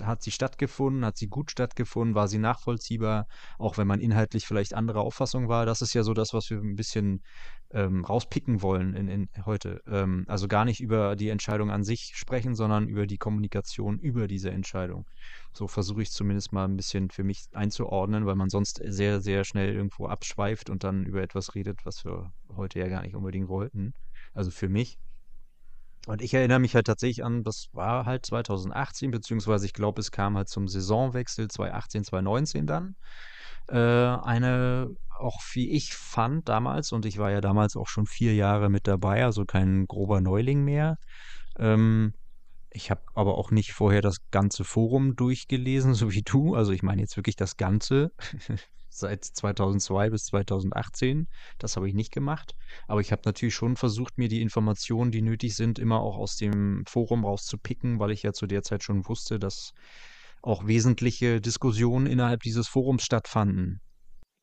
hat 0.02 0.22
sie 0.22 0.30
stattgefunden? 0.30 1.04
Hat 1.04 1.16
sie 1.16 1.28
gut 1.28 1.50
stattgefunden? 1.50 2.14
War 2.14 2.28
sie 2.28 2.38
nachvollziehbar? 2.38 3.26
Auch 3.58 3.78
wenn 3.78 3.86
man 3.86 4.00
inhaltlich 4.00 4.46
vielleicht 4.46 4.74
anderer 4.74 5.00
Auffassung 5.00 5.48
war. 5.48 5.66
Das 5.66 5.82
ist 5.82 5.94
ja 5.94 6.02
so 6.02 6.14
das, 6.14 6.32
was 6.32 6.50
wir 6.50 6.58
ein 6.58 6.76
bisschen 6.76 7.22
ähm, 7.70 8.04
rauspicken 8.04 8.62
wollen 8.62 8.94
in, 8.94 9.08
in 9.08 9.28
heute. 9.44 9.82
Ähm, 9.86 10.24
also 10.28 10.48
gar 10.48 10.64
nicht 10.64 10.80
über 10.80 11.16
die 11.16 11.28
Entscheidung 11.28 11.70
an 11.70 11.84
sich 11.84 12.12
sprechen, 12.14 12.54
sondern 12.54 12.88
über 12.88 13.06
die 13.06 13.18
Kommunikation 13.18 13.98
über 13.98 14.28
diese 14.28 14.50
Entscheidung. 14.50 15.06
So 15.52 15.66
versuche 15.68 16.02
ich 16.02 16.10
zumindest 16.10 16.52
mal 16.52 16.64
ein 16.64 16.76
bisschen 16.76 17.10
für 17.10 17.24
mich 17.24 17.46
einzuordnen, 17.52 18.26
weil 18.26 18.36
man 18.36 18.50
sonst 18.50 18.80
sehr, 18.84 19.20
sehr 19.20 19.44
schnell 19.44 19.74
irgendwo 19.74 20.06
abschweift 20.06 20.70
und 20.70 20.84
dann 20.84 21.04
über 21.04 21.22
etwas 21.22 21.54
redet, 21.54 21.84
was 21.84 22.04
wir 22.04 22.32
heute 22.56 22.78
ja 22.78 22.88
gar 22.88 23.02
nicht 23.02 23.14
unbedingt 23.14 23.48
wollten. 23.48 23.94
Also 24.32 24.50
für 24.50 24.68
mich. 24.68 24.98
Und 26.07 26.23
ich 26.23 26.33
erinnere 26.33 26.61
mich 26.61 26.74
halt 26.77 26.87
tatsächlich 26.87 27.24
an, 27.24 27.43
das 27.43 27.66
war 27.73 28.07
halt 28.07 28.24
2018, 28.24 29.11
beziehungsweise 29.11 29.66
ich 29.66 29.73
glaube, 29.73 30.01
es 30.01 30.12
kam 30.12 30.37
halt 30.37 30.49
zum 30.49 30.69
Saisonwechsel 30.69 31.49
2018, 31.49 32.05
2019 32.05 32.66
dann. 32.66 32.95
Äh, 33.69 33.77
eine, 33.77 34.89
auch 35.19 35.41
wie 35.53 35.73
ich 35.73 35.95
fand 35.95 36.49
damals, 36.49 36.93
und 36.93 37.07
ich 37.07 37.19
war 37.19 37.33
ja 37.33 37.41
damals 37.41 37.77
auch 37.77 37.89
schon 37.89 38.07
vier 38.07 38.35
Jahre 38.35 38.70
mit 38.70 38.87
dabei, 38.87 39.24
also 39.24 39.45
kein 39.45 39.87
grober 39.87 40.20
Neuling 40.20 40.62
mehr. 40.62 40.97
Ähm, 41.59 42.15
ich 42.70 42.91
habe 42.93 43.03
aber 43.15 43.37
auch 43.37 43.51
nicht 43.51 43.73
vorher 43.73 44.01
das 44.01 44.19
ganze 44.31 44.62
Forum 44.62 45.16
durchgelesen, 45.16 45.95
so 45.95 46.12
wie 46.12 46.23
du. 46.23 46.55
Also 46.55 46.70
ich 46.70 46.85
meine 46.85 47.03
jetzt 47.03 47.16
wirklich 47.16 47.37
das 47.37 47.57
Ganze 47.57 48.12
seit 48.98 49.24
2002 49.24 50.10
bis 50.10 50.24
2018. 50.27 51.28
Das 51.59 51.77
habe 51.77 51.89
ich 51.89 51.94
nicht 51.94 52.12
gemacht. 52.12 52.55
Aber 52.89 53.01
ich 53.01 53.12
habe 53.12 53.23
natürlich 53.24 53.55
schon 53.55 53.77
versucht, 53.77 54.18
mir 54.18 54.28
die 54.28 54.43
Informationen, 54.43 55.10
die 55.10 55.23
nötig 55.23 55.56
sind, 55.56 55.78
immer 55.78 56.01
auch 56.01 56.16
aus 56.16 56.36
dem 56.36 56.85
Forum 56.86 57.24
rauszupicken, 57.24 57.98
weil 57.98 58.10
ich 58.10 58.23
ja 58.23 58.32
zu 58.32 58.47
der 58.47 58.62
Zeit 58.62 58.82
schon 58.82 59.06
wusste, 59.06 59.39
dass 59.39 59.73
auch 60.43 60.66
wesentliche 60.66 61.40
Diskussionen 61.40 62.06
innerhalb 62.06 62.40
dieses 62.43 62.68
Forums 62.68 63.02
stattfanden. 63.02 63.81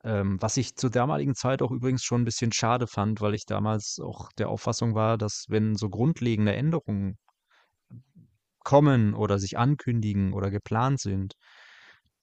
Ähm, 0.03 0.41
was 0.41 0.57
ich 0.57 0.75
zur 0.75 0.89
damaligen 0.89 1.33
Zeit 1.33 1.61
auch 1.61 1.71
übrigens 1.71 2.03
schon 2.03 2.21
ein 2.21 2.25
bisschen 2.25 2.51
schade 2.51 2.87
fand, 2.87 3.21
weil 3.21 3.33
ich 3.33 3.45
damals 3.45 3.99
auch 4.03 4.31
der 4.37 4.49
Auffassung 4.49 4.95
war, 4.95 5.17
dass 5.17 5.45
wenn 5.47 5.75
so 5.75 5.89
grundlegende 5.89 6.53
Änderungen 6.53 7.17
kommen 8.63 9.13
oder 9.13 9.39
sich 9.39 9.57
ankündigen 9.57 10.33
oder 10.33 10.49
geplant 10.49 10.99
sind, 10.99 11.35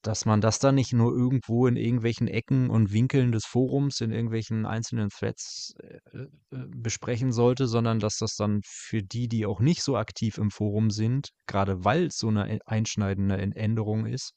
dass 0.02 0.24
man 0.24 0.40
das 0.40 0.58
dann 0.58 0.74
nicht 0.74 0.92
nur 0.92 1.12
irgendwo 1.12 1.66
in 1.66 1.76
irgendwelchen 1.76 2.28
Ecken 2.28 2.70
und 2.70 2.92
Winkeln 2.92 3.32
des 3.32 3.44
Forums, 3.44 4.00
in 4.00 4.12
irgendwelchen 4.12 4.66
einzelnen 4.66 5.10
Threads 5.10 5.74
äh, 5.78 6.18
äh, 6.18 6.66
besprechen 6.68 7.32
sollte, 7.32 7.66
sondern 7.66 7.98
dass 7.98 8.16
das 8.16 8.36
dann 8.36 8.60
für 8.64 9.02
die, 9.02 9.28
die 9.28 9.46
auch 9.46 9.60
nicht 9.60 9.82
so 9.82 9.96
aktiv 9.96 10.38
im 10.38 10.50
Forum 10.50 10.90
sind, 10.90 11.30
gerade 11.46 11.84
weil 11.84 12.06
es 12.06 12.16
so 12.16 12.28
eine 12.28 12.60
einschneidende 12.66 13.36
Änderung 13.36 14.06
ist, 14.06 14.32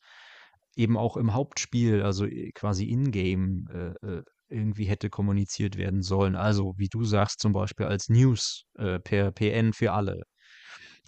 eben 0.76 0.98
auch 0.98 1.18
im 1.18 1.34
Hauptspiel, 1.34 2.02
also 2.02 2.26
äh, 2.26 2.52
quasi 2.54 2.86
in-game, 2.86 3.68
äh, 3.72 4.08
äh, 4.08 4.24
irgendwie 4.50 4.86
hätte 4.86 5.10
kommuniziert 5.10 5.78
werden 5.78 6.04
sollen. 6.04 6.36
Also, 6.36 6.74
wie 6.78 6.90
du 6.90 7.04
sagst, 7.06 7.40
zum 7.40 7.54
Beispiel 7.54 7.88
als 7.88 8.08
News 8.10 8.66
per 8.76 9.32
PN 9.32 9.74
für 9.74 9.94
alle 9.94 10.22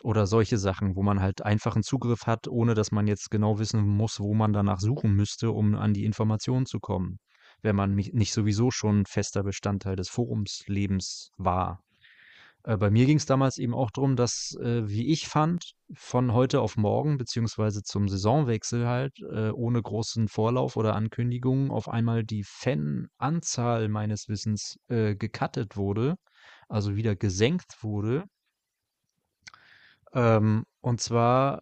oder 0.03 0.27
solche 0.27 0.57
Sachen, 0.57 0.95
wo 0.95 1.03
man 1.03 1.21
halt 1.21 1.43
einfachen 1.43 1.83
Zugriff 1.83 2.27
hat, 2.27 2.47
ohne 2.47 2.73
dass 2.73 2.91
man 2.91 3.07
jetzt 3.07 3.31
genau 3.31 3.59
wissen 3.59 3.81
muss, 3.81 4.19
wo 4.19 4.33
man 4.33 4.53
danach 4.53 4.79
suchen 4.79 5.13
müsste, 5.13 5.51
um 5.51 5.75
an 5.75 5.93
die 5.93 6.05
Informationen 6.05 6.65
zu 6.65 6.79
kommen, 6.79 7.19
wenn 7.61 7.75
man 7.75 7.95
nicht 7.95 8.33
sowieso 8.33 8.71
schon 8.71 9.05
fester 9.05 9.43
Bestandteil 9.43 9.95
des 9.95 10.09
Forumslebens 10.09 11.31
war. 11.37 11.81
Äh, 12.63 12.77
bei 12.77 12.89
mir 12.89 13.05
ging 13.05 13.17
es 13.17 13.25
damals 13.25 13.57
eben 13.57 13.73
auch 13.73 13.91
darum, 13.91 14.15
dass, 14.15 14.57
äh, 14.61 14.87
wie 14.87 15.07
ich 15.07 15.27
fand, 15.27 15.73
von 15.93 16.33
heute 16.33 16.61
auf 16.61 16.77
morgen, 16.77 17.17
beziehungsweise 17.17 17.83
zum 17.83 18.09
Saisonwechsel 18.09 18.87
halt, 18.87 19.19
äh, 19.21 19.49
ohne 19.51 19.81
großen 19.81 20.27
Vorlauf 20.27 20.75
oder 20.75 20.95
Ankündigungen, 20.95 21.71
auf 21.71 21.87
einmal 21.87 22.23
die 22.23 22.43
Fananzahl 22.43 23.87
meines 23.87 24.27
Wissens 24.29 24.77
äh, 24.87 25.15
gecuttet 25.15 25.77
wurde, 25.77 26.15
also 26.67 26.95
wieder 26.95 27.15
gesenkt 27.15 27.83
wurde 27.83 28.25
ähm, 30.13 30.63
und 30.81 31.01
zwar, 31.01 31.61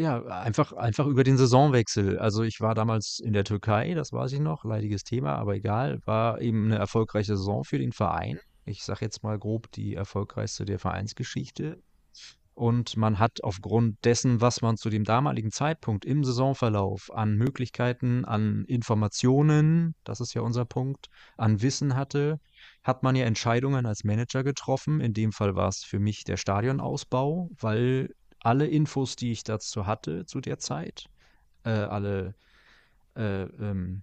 ja, 0.00 0.24
einfach, 0.24 0.72
einfach 0.72 1.06
über 1.06 1.22
den 1.24 1.36
Saisonwechsel. 1.36 2.18
Also 2.18 2.42
ich 2.42 2.60
war 2.60 2.74
damals 2.74 3.20
in 3.22 3.32
der 3.32 3.44
Türkei, 3.44 3.94
das 3.94 4.12
weiß 4.12 4.32
ich 4.32 4.40
noch, 4.40 4.64
leidiges 4.64 5.04
Thema, 5.04 5.36
aber 5.36 5.54
egal, 5.54 6.00
war 6.04 6.40
eben 6.40 6.66
eine 6.66 6.78
erfolgreiche 6.78 7.36
Saison 7.36 7.64
für 7.64 7.78
den 7.78 7.92
Verein. 7.92 8.38
Ich 8.64 8.82
sage 8.82 9.04
jetzt 9.04 9.22
mal 9.22 9.38
grob 9.38 9.70
die 9.72 9.94
erfolgreichste 9.94 10.64
der 10.64 10.78
Vereinsgeschichte. 10.78 11.80
Und 12.54 12.96
man 12.96 13.18
hat 13.18 13.42
aufgrund 13.42 14.04
dessen, 14.04 14.40
was 14.40 14.62
man 14.62 14.76
zu 14.76 14.88
dem 14.88 15.02
damaligen 15.02 15.50
Zeitpunkt 15.50 16.04
im 16.04 16.22
Saisonverlauf 16.22 17.10
an 17.12 17.34
Möglichkeiten, 17.34 18.24
an 18.24 18.64
Informationen, 18.66 19.96
das 20.04 20.20
ist 20.20 20.34
ja 20.34 20.42
unser 20.42 20.64
Punkt, 20.64 21.08
an 21.36 21.62
Wissen 21.62 21.96
hatte, 21.96 22.38
hat 22.84 23.02
man 23.02 23.16
ja 23.16 23.24
Entscheidungen 23.24 23.86
als 23.86 24.04
Manager 24.04 24.44
getroffen. 24.44 25.00
In 25.00 25.14
dem 25.14 25.32
Fall 25.32 25.56
war 25.56 25.68
es 25.68 25.82
für 25.82 25.98
mich 25.98 26.22
der 26.22 26.36
Stadionausbau, 26.36 27.50
weil 27.58 28.14
alle 28.38 28.68
Infos, 28.68 29.16
die 29.16 29.32
ich 29.32 29.42
dazu 29.42 29.86
hatte 29.86 30.24
zu 30.24 30.40
der 30.40 30.58
Zeit, 30.58 31.06
äh, 31.64 31.70
alle 31.70 32.34
äh, 33.16 33.42
ähm, 33.42 34.02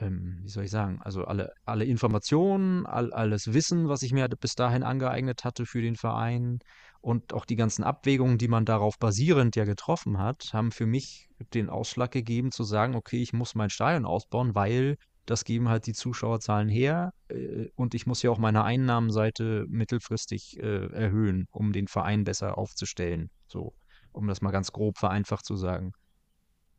ähm, 0.00 0.40
wie 0.42 0.48
soll 0.48 0.64
ich 0.64 0.70
sagen, 0.70 1.00
also 1.02 1.24
alle, 1.24 1.52
alle 1.64 1.84
Informationen, 1.84 2.86
all, 2.86 3.12
alles 3.12 3.52
Wissen, 3.52 3.88
was 3.88 4.02
ich 4.02 4.12
mir 4.12 4.28
bis 4.28 4.54
dahin 4.54 4.82
angeeignet 4.82 5.44
hatte 5.44 5.66
für 5.66 5.82
den 5.82 5.96
Verein 5.96 6.58
und 7.04 7.34
auch 7.34 7.44
die 7.44 7.56
ganzen 7.56 7.84
Abwägungen, 7.84 8.38
die 8.38 8.48
man 8.48 8.64
darauf 8.64 8.98
basierend 8.98 9.56
ja 9.56 9.64
getroffen 9.64 10.18
hat, 10.18 10.54
haben 10.54 10.72
für 10.72 10.86
mich 10.86 11.28
den 11.52 11.68
Ausschlag 11.68 12.10
gegeben 12.10 12.50
zu 12.50 12.64
sagen, 12.64 12.94
okay, 12.94 13.20
ich 13.20 13.34
muss 13.34 13.54
mein 13.54 13.68
Stadion 13.68 14.06
ausbauen, 14.06 14.54
weil 14.54 14.96
das 15.26 15.44
geben 15.44 15.68
halt 15.68 15.86
die 15.86 15.92
Zuschauerzahlen 15.92 16.70
her 16.70 17.12
äh, 17.28 17.68
und 17.74 17.94
ich 17.94 18.06
muss 18.06 18.22
ja 18.22 18.30
auch 18.30 18.38
meine 18.38 18.64
Einnahmenseite 18.64 19.66
mittelfristig 19.68 20.58
äh, 20.58 20.86
erhöhen, 20.92 21.46
um 21.50 21.74
den 21.74 21.88
Verein 21.88 22.24
besser 22.24 22.56
aufzustellen. 22.56 23.28
So, 23.48 23.74
um 24.12 24.26
das 24.26 24.40
mal 24.40 24.50
ganz 24.50 24.72
grob 24.72 24.96
vereinfacht 24.96 25.44
zu 25.44 25.56
sagen. 25.56 25.92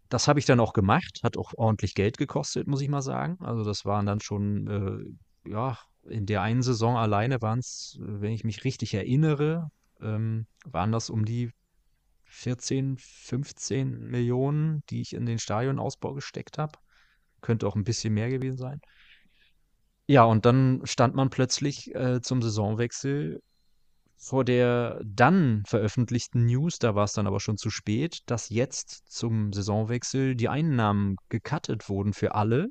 Das 0.09 0.27
habe 0.27 0.39
ich 0.39 0.45
dann 0.45 0.59
auch 0.59 0.73
gemacht, 0.73 1.19
hat 1.23 1.37
auch 1.37 1.53
ordentlich 1.55 1.93
Geld 1.93 2.17
gekostet, 2.17 2.67
muss 2.67 2.81
ich 2.81 2.89
mal 2.89 3.03
sagen. 3.03 3.37
Also 3.41 3.63
das 3.63 3.85
waren 3.85 4.07
dann 4.07 4.21
schon, 4.21 5.15
äh, 5.45 5.49
ja, 5.49 5.77
in 6.09 6.25
der 6.25 6.41
einen 6.41 6.63
Saison 6.63 6.97
alleine 6.97 7.43
waren 7.43 7.59
es, 7.59 7.99
wenn 8.01 8.31
ich 8.31 8.43
mich 8.43 8.63
richtig 8.63 8.95
erinnere, 8.95 9.69
ähm, 10.05 10.47
waren 10.65 10.91
das 10.91 11.09
um 11.09 11.25
die 11.25 11.51
14, 12.25 12.97
15 12.97 14.07
Millionen, 14.07 14.83
die 14.89 15.01
ich 15.01 15.13
in 15.13 15.25
den 15.25 15.39
Stadionausbau 15.39 16.13
gesteckt 16.13 16.57
habe. 16.57 16.77
Könnte 17.41 17.67
auch 17.67 17.75
ein 17.75 17.83
bisschen 17.83 18.13
mehr 18.13 18.29
gewesen 18.29 18.57
sein. 18.57 18.81
Ja, 20.07 20.23
und 20.23 20.45
dann 20.45 20.81
stand 20.83 21.15
man 21.15 21.29
plötzlich 21.29 21.93
äh, 21.95 22.21
zum 22.21 22.41
Saisonwechsel 22.41 23.41
vor 24.17 24.45
der 24.45 25.01
dann 25.03 25.63
veröffentlichten 25.67 26.45
News, 26.45 26.79
da 26.79 26.95
war 26.95 27.03
es 27.03 27.13
dann 27.13 27.27
aber 27.27 27.39
schon 27.39 27.57
zu 27.57 27.69
spät, 27.69 28.19
dass 28.27 28.49
jetzt 28.49 29.11
zum 29.11 29.51
Saisonwechsel 29.51 30.35
die 30.35 30.49
Einnahmen 30.49 31.17
gecuttet 31.29 31.89
wurden 31.89 32.13
für 32.13 32.33
alle 32.33 32.69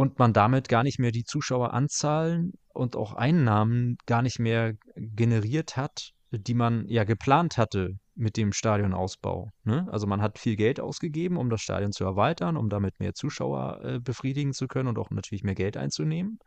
und 0.00 0.18
man 0.18 0.32
damit 0.32 0.70
gar 0.70 0.82
nicht 0.82 0.98
mehr 0.98 1.10
die 1.10 1.24
Zuschaueranzahlen 1.24 2.54
und 2.72 2.96
auch 2.96 3.12
Einnahmen 3.12 3.98
gar 4.06 4.22
nicht 4.22 4.38
mehr 4.38 4.72
generiert 4.96 5.76
hat, 5.76 6.12
die 6.30 6.54
man 6.54 6.88
ja 6.88 7.04
geplant 7.04 7.58
hatte 7.58 7.98
mit 8.14 8.38
dem 8.38 8.54
Stadionausbau. 8.54 9.50
Ne? 9.64 9.86
Also 9.92 10.06
man 10.06 10.22
hat 10.22 10.38
viel 10.38 10.56
Geld 10.56 10.80
ausgegeben, 10.80 11.36
um 11.36 11.50
das 11.50 11.60
Stadion 11.60 11.92
zu 11.92 12.04
erweitern, 12.04 12.56
um 12.56 12.70
damit 12.70 12.98
mehr 12.98 13.12
Zuschauer 13.12 13.84
äh, 13.84 14.00
befriedigen 14.00 14.54
zu 14.54 14.68
können 14.68 14.88
und 14.88 14.98
auch 14.98 15.10
natürlich 15.10 15.44
mehr 15.44 15.54
Geld 15.54 15.76
einzunehmen. 15.76 16.38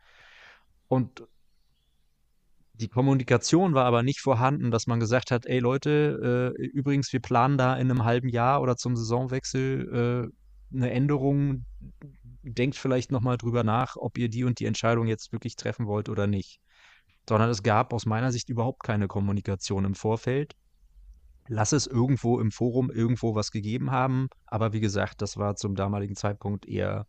Und 0.88 1.22
die 2.72 2.88
Kommunikation 2.88 3.72
war 3.72 3.84
aber 3.84 4.02
nicht 4.02 4.20
vorhanden, 4.20 4.72
dass 4.72 4.88
man 4.88 4.98
gesagt 4.98 5.30
hat, 5.30 5.46
ey 5.46 5.60
Leute, 5.60 6.54
äh, 6.58 6.60
übrigens, 6.60 7.12
wir 7.12 7.20
planen 7.20 7.56
da 7.56 7.76
in 7.76 7.88
einem 7.88 8.04
halben 8.04 8.30
Jahr 8.30 8.60
oder 8.62 8.76
zum 8.76 8.96
Saisonwechsel 8.96 10.32
äh, 10.32 10.76
eine 10.76 10.90
Änderung. 10.90 11.66
Denkt 12.44 12.76
vielleicht 12.76 13.10
nochmal 13.10 13.38
drüber 13.38 13.64
nach, 13.64 13.96
ob 13.96 14.18
ihr 14.18 14.28
die 14.28 14.44
und 14.44 14.60
die 14.60 14.66
Entscheidung 14.66 15.06
jetzt 15.06 15.32
wirklich 15.32 15.56
treffen 15.56 15.86
wollt 15.86 16.08
oder 16.08 16.26
nicht. 16.26 16.60
Sondern 17.28 17.48
es 17.48 17.62
gab 17.62 17.92
aus 17.92 18.04
meiner 18.04 18.32
Sicht 18.32 18.50
überhaupt 18.50 18.82
keine 18.82 19.08
Kommunikation 19.08 19.84
im 19.84 19.94
Vorfeld. 19.94 20.54
Lass 21.48 21.72
es 21.72 21.86
irgendwo 21.86 22.38
im 22.40 22.50
Forum 22.50 22.90
irgendwo 22.90 23.34
was 23.34 23.50
gegeben 23.50 23.90
haben, 23.90 24.28
aber 24.46 24.72
wie 24.72 24.80
gesagt, 24.80 25.22
das 25.22 25.36
war 25.36 25.56
zum 25.56 25.74
damaligen 25.74 26.16
Zeitpunkt 26.16 26.66
eher 26.66 27.06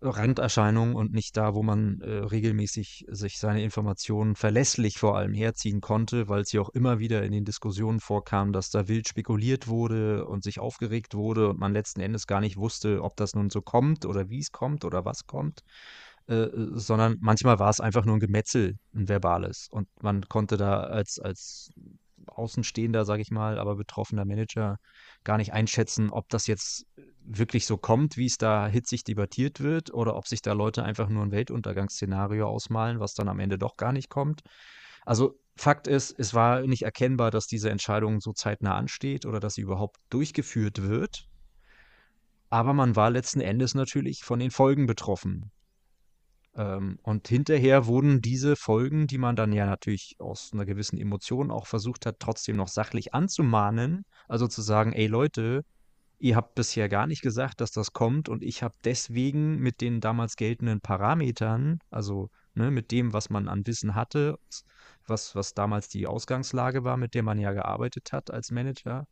Randerscheinung 0.00 0.94
und 0.94 1.12
nicht 1.12 1.36
da, 1.36 1.54
wo 1.54 1.62
man 1.62 2.00
äh, 2.00 2.10
regelmäßig 2.10 3.06
sich 3.08 3.38
seine 3.38 3.62
Informationen 3.62 4.36
verlässlich 4.36 4.98
vor 4.98 5.16
allem 5.16 5.32
herziehen 5.32 5.80
konnte, 5.80 6.28
weil 6.28 6.42
es 6.42 6.52
ja 6.52 6.60
auch 6.60 6.68
immer 6.68 6.98
wieder 6.98 7.22
in 7.22 7.32
den 7.32 7.44
Diskussionen 7.44 8.00
vorkam, 8.00 8.52
dass 8.52 8.68
da 8.70 8.88
wild 8.88 9.08
spekuliert 9.08 9.68
wurde 9.68 10.26
und 10.26 10.44
sich 10.44 10.60
aufgeregt 10.60 11.14
wurde 11.14 11.48
und 11.48 11.58
man 11.58 11.72
letzten 11.72 12.00
Endes 12.00 12.26
gar 12.26 12.40
nicht 12.40 12.58
wusste, 12.58 13.02
ob 13.02 13.16
das 13.16 13.34
nun 13.34 13.48
so 13.48 13.62
kommt 13.62 14.04
oder 14.04 14.28
wie 14.28 14.40
es 14.40 14.52
kommt 14.52 14.84
oder 14.84 15.06
was 15.06 15.26
kommt, 15.26 15.60
äh, 16.26 16.48
sondern 16.72 17.16
manchmal 17.20 17.58
war 17.58 17.70
es 17.70 17.80
einfach 17.80 18.04
nur 18.04 18.16
ein 18.16 18.20
Gemetzel, 18.20 18.76
ein 18.94 19.08
verbales. 19.08 19.68
Und 19.70 19.88
man 20.02 20.22
konnte 20.28 20.58
da 20.58 20.80
als, 20.80 21.18
als 21.18 21.70
Außenstehender, 22.26 23.04
sage 23.04 23.22
ich 23.22 23.30
mal, 23.30 23.58
aber 23.58 23.76
betroffener 23.76 24.24
Manager 24.24 24.76
gar 25.24 25.38
nicht 25.38 25.52
einschätzen, 25.52 26.10
ob 26.10 26.28
das 26.28 26.46
jetzt 26.46 26.84
wirklich 27.26 27.66
so 27.66 27.76
kommt, 27.76 28.16
wie 28.16 28.26
es 28.26 28.38
da 28.38 28.66
hitzig 28.68 29.04
debattiert 29.04 29.60
wird, 29.60 29.92
oder 29.92 30.16
ob 30.16 30.26
sich 30.26 30.42
da 30.42 30.52
Leute 30.52 30.84
einfach 30.84 31.08
nur 31.08 31.24
ein 31.24 31.32
Weltuntergangsszenario 31.32 32.46
ausmalen, 32.46 33.00
was 33.00 33.14
dann 33.14 33.28
am 33.28 33.40
Ende 33.40 33.58
doch 33.58 33.76
gar 33.76 33.92
nicht 33.92 34.08
kommt. 34.08 34.42
Also 35.04 35.38
Fakt 35.56 35.86
ist, 35.86 36.14
es 36.18 36.34
war 36.34 36.60
nicht 36.62 36.82
erkennbar, 36.82 37.30
dass 37.30 37.46
diese 37.46 37.70
Entscheidung 37.70 38.20
so 38.20 38.32
zeitnah 38.32 38.76
ansteht 38.76 39.24
oder 39.24 39.40
dass 39.40 39.54
sie 39.54 39.62
überhaupt 39.62 39.96
durchgeführt 40.10 40.82
wird. 40.82 41.26
Aber 42.50 42.74
man 42.74 42.94
war 42.94 43.10
letzten 43.10 43.40
Endes 43.40 43.74
natürlich 43.74 44.22
von 44.22 44.38
den 44.38 44.50
Folgen 44.50 44.86
betroffen. 44.86 45.50
Ähm, 46.54 46.98
und 47.02 47.28
hinterher 47.28 47.86
wurden 47.86 48.20
diese 48.20 48.54
Folgen, 48.54 49.06
die 49.06 49.18
man 49.18 49.34
dann 49.34 49.52
ja 49.52 49.66
natürlich 49.66 50.16
aus 50.18 50.50
einer 50.52 50.66
gewissen 50.66 50.98
Emotion 50.98 51.50
auch 51.50 51.66
versucht 51.66 52.04
hat, 52.04 52.16
trotzdem 52.18 52.56
noch 52.56 52.68
sachlich 52.68 53.14
anzumahnen, 53.14 54.04
also 54.28 54.48
zu 54.48 54.60
sagen, 54.60 54.92
ey 54.92 55.06
Leute, 55.06 55.64
ihr 56.18 56.36
habt 56.36 56.54
bisher 56.54 56.88
gar 56.88 57.06
nicht 57.06 57.22
gesagt, 57.22 57.60
dass 57.60 57.72
das 57.72 57.92
kommt 57.92 58.28
und 58.28 58.42
ich 58.42 58.62
habe 58.62 58.74
deswegen 58.84 59.58
mit 59.58 59.80
den 59.80 60.00
damals 60.00 60.36
geltenden 60.36 60.80
Parametern, 60.80 61.78
also 61.90 62.30
ne, 62.54 62.70
mit 62.70 62.90
dem, 62.90 63.12
was 63.12 63.30
man 63.30 63.48
an 63.48 63.66
Wissen 63.66 63.94
hatte, 63.94 64.38
was, 65.06 65.34
was 65.34 65.54
damals 65.54 65.88
die 65.88 66.06
Ausgangslage 66.06 66.84
war, 66.84 66.96
mit 66.96 67.14
der 67.14 67.22
man 67.22 67.38
ja 67.38 67.52
gearbeitet 67.52 68.12
hat 68.12 68.30
als 68.30 68.50
Manager, 68.50 69.06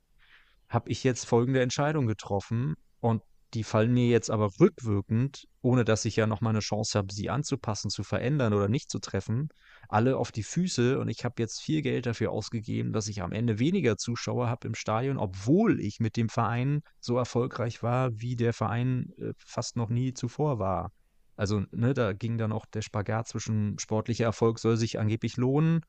habe 0.68 0.90
ich 0.90 1.04
jetzt 1.04 1.26
folgende 1.26 1.60
Entscheidung 1.60 2.06
getroffen 2.06 2.74
und 3.00 3.22
die 3.52 3.64
fallen 3.64 3.92
mir 3.92 4.08
jetzt 4.08 4.30
aber 4.30 4.50
rückwirkend, 4.58 5.46
ohne 5.60 5.84
dass 5.84 6.04
ich 6.04 6.16
ja 6.16 6.26
noch 6.26 6.40
mal 6.40 6.50
eine 6.50 6.60
Chance 6.60 6.98
habe, 6.98 7.12
sie 7.12 7.30
anzupassen, 7.30 7.90
zu 7.90 8.02
verändern 8.02 8.52
oder 8.52 8.68
nicht 8.68 8.90
zu 8.90 8.98
treffen, 8.98 9.48
alle 9.88 10.16
auf 10.16 10.32
die 10.32 10.42
Füße 10.42 10.98
und 10.98 11.08
ich 11.08 11.24
habe 11.24 11.34
jetzt 11.38 11.60
viel 11.60 11.82
Geld 11.82 12.06
dafür 12.06 12.32
ausgegeben, 12.32 12.92
dass 12.92 13.08
ich 13.08 13.22
am 13.22 13.32
Ende 13.32 13.58
weniger 13.58 13.96
Zuschauer 13.96 14.48
habe 14.48 14.66
im 14.66 14.74
Stadion, 14.74 15.18
obwohl 15.18 15.80
ich 15.80 16.00
mit 16.00 16.16
dem 16.16 16.28
Verein 16.28 16.80
so 17.00 17.16
erfolgreich 17.16 17.82
war, 17.82 18.10
wie 18.14 18.36
der 18.36 18.52
Verein 18.52 19.12
äh, 19.18 19.32
fast 19.38 19.76
noch 19.76 19.88
nie 19.88 20.14
zuvor 20.14 20.58
war. 20.58 20.90
Also, 21.36 21.64
ne, 21.72 21.94
da 21.94 22.12
ging 22.12 22.38
dann 22.38 22.52
auch 22.52 22.64
der 22.66 22.82
Spagat 22.82 23.28
zwischen 23.28 23.78
sportlicher 23.78 24.24
Erfolg 24.24 24.58
soll 24.58 24.76
sich 24.76 24.98
angeblich 24.98 25.36
lohnen 25.36 25.80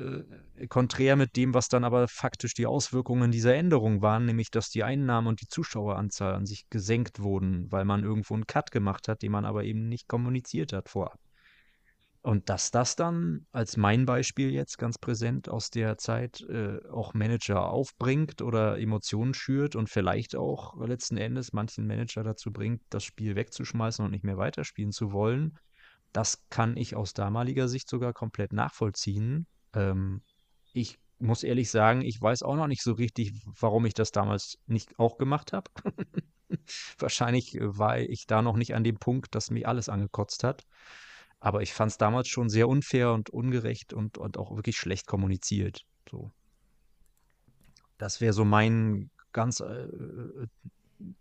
äh, 0.00 0.66
konträr 0.66 1.16
mit 1.16 1.36
dem, 1.36 1.54
was 1.54 1.68
dann 1.68 1.84
aber 1.84 2.08
faktisch 2.08 2.54
die 2.54 2.66
Auswirkungen 2.66 3.30
dieser 3.30 3.54
Änderung 3.54 4.02
waren, 4.02 4.26
nämlich 4.26 4.50
dass 4.50 4.70
die 4.70 4.84
Einnahmen 4.84 5.26
und 5.28 5.40
die 5.40 5.48
Zuschaueranzahl 5.48 6.34
an 6.34 6.46
sich 6.46 6.68
gesenkt 6.70 7.20
wurden, 7.20 7.70
weil 7.70 7.84
man 7.84 8.02
irgendwo 8.02 8.34
einen 8.34 8.46
Cut 8.46 8.70
gemacht 8.70 9.08
hat, 9.08 9.22
den 9.22 9.32
man 9.32 9.44
aber 9.44 9.64
eben 9.64 9.88
nicht 9.88 10.08
kommuniziert 10.08 10.72
hat 10.72 10.88
vorab. 10.88 11.18
Und 12.22 12.50
dass 12.50 12.70
das 12.70 12.96
dann 12.96 13.46
als 13.50 13.78
mein 13.78 14.04
Beispiel 14.04 14.50
jetzt 14.50 14.76
ganz 14.76 14.98
präsent 14.98 15.48
aus 15.48 15.70
der 15.70 15.96
Zeit 15.96 16.42
äh, 16.42 16.78
auch 16.90 17.14
Manager 17.14 17.70
aufbringt 17.70 18.42
oder 18.42 18.78
Emotionen 18.78 19.32
schürt 19.32 19.74
und 19.74 19.88
vielleicht 19.88 20.36
auch 20.36 20.78
letzten 20.86 21.16
Endes 21.16 21.54
manchen 21.54 21.86
Manager 21.86 22.22
dazu 22.22 22.52
bringt, 22.52 22.82
das 22.90 23.04
Spiel 23.04 23.36
wegzuschmeißen 23.36 24.04
und 24.04 24.10
nicht 24.10 24.24
mehr 24.24 24.36
weiterspielen 24.36 24.92
zu 24.92 25.12
wollen, 25.12 25.58
das 26.12 26.44
kann 26.50 26.76
ich 26.76 26.94
aus 26.94 27.14
damaliger 27.14 27.68
Sicht 27.68 27.88
sogar 27.88 28.12
komplett 28.12 28.52
nachvollziehen 28.52 29.46
ähm, 29.74 30.22
ich 30.72 30.98
muss 31.18 31.42
ehrlich 31.42 31.70
sagen, 31.70 32.02
ich 32.02 32.20
weiß 32.20 32.42
auch 32.42 32.56
noch 32.56 32.66
nicht 32.66 32.82
so 32.82 32.92
richtig, 32.92 33.32
warum 33.44 33.84
ich 33.86 33.94
das 33.94 34.10
damals 34.10 34.58
nicht 34.66 34.98
auch 34.98 35.18
gemacht 35.18 35.52
habe. 35.52 35.70
Wahrscheinlich 36.98 37.54
äh, 37.54 37.78
war 37.78 37.98
ich 37.98 38.26
da 38.26 38.42
noch 38.42 38.56
nicht 38.56 38.74
an 38.74 38.84
dem 38.84 38.98
Punkt, 38.98 39.34
dass 39.34 39.50
mich 39.50 39.68
alles 39.68 39.88
angekotzt 39.88 40.44
hat. 40.44 40.64
Aber 41.38 41.62
ich 41.62 41.72
fand 41.72 41.92
es 41.92 41.98
damals 41.98 42.28
schon 42.28 42.48
sehr 42.50 42.68
unfair 42.68 43.12
und 43.12 43.30
ungerecht 43.30 43.92
und, 43.92 44.18
und 44.18 44.36
auch 44.36 44.54
wirklich 44.54 44.76
schlecht 44.76 45.06
kommuniziert. 45.06 45.86
So. 46.10 46.30
Das 47.98 48.20
wäre 48.20 48.32
so 48.32 48.44
mein 48.44 49.10
ganz 49.32 49.60
äh, 49.60 49.86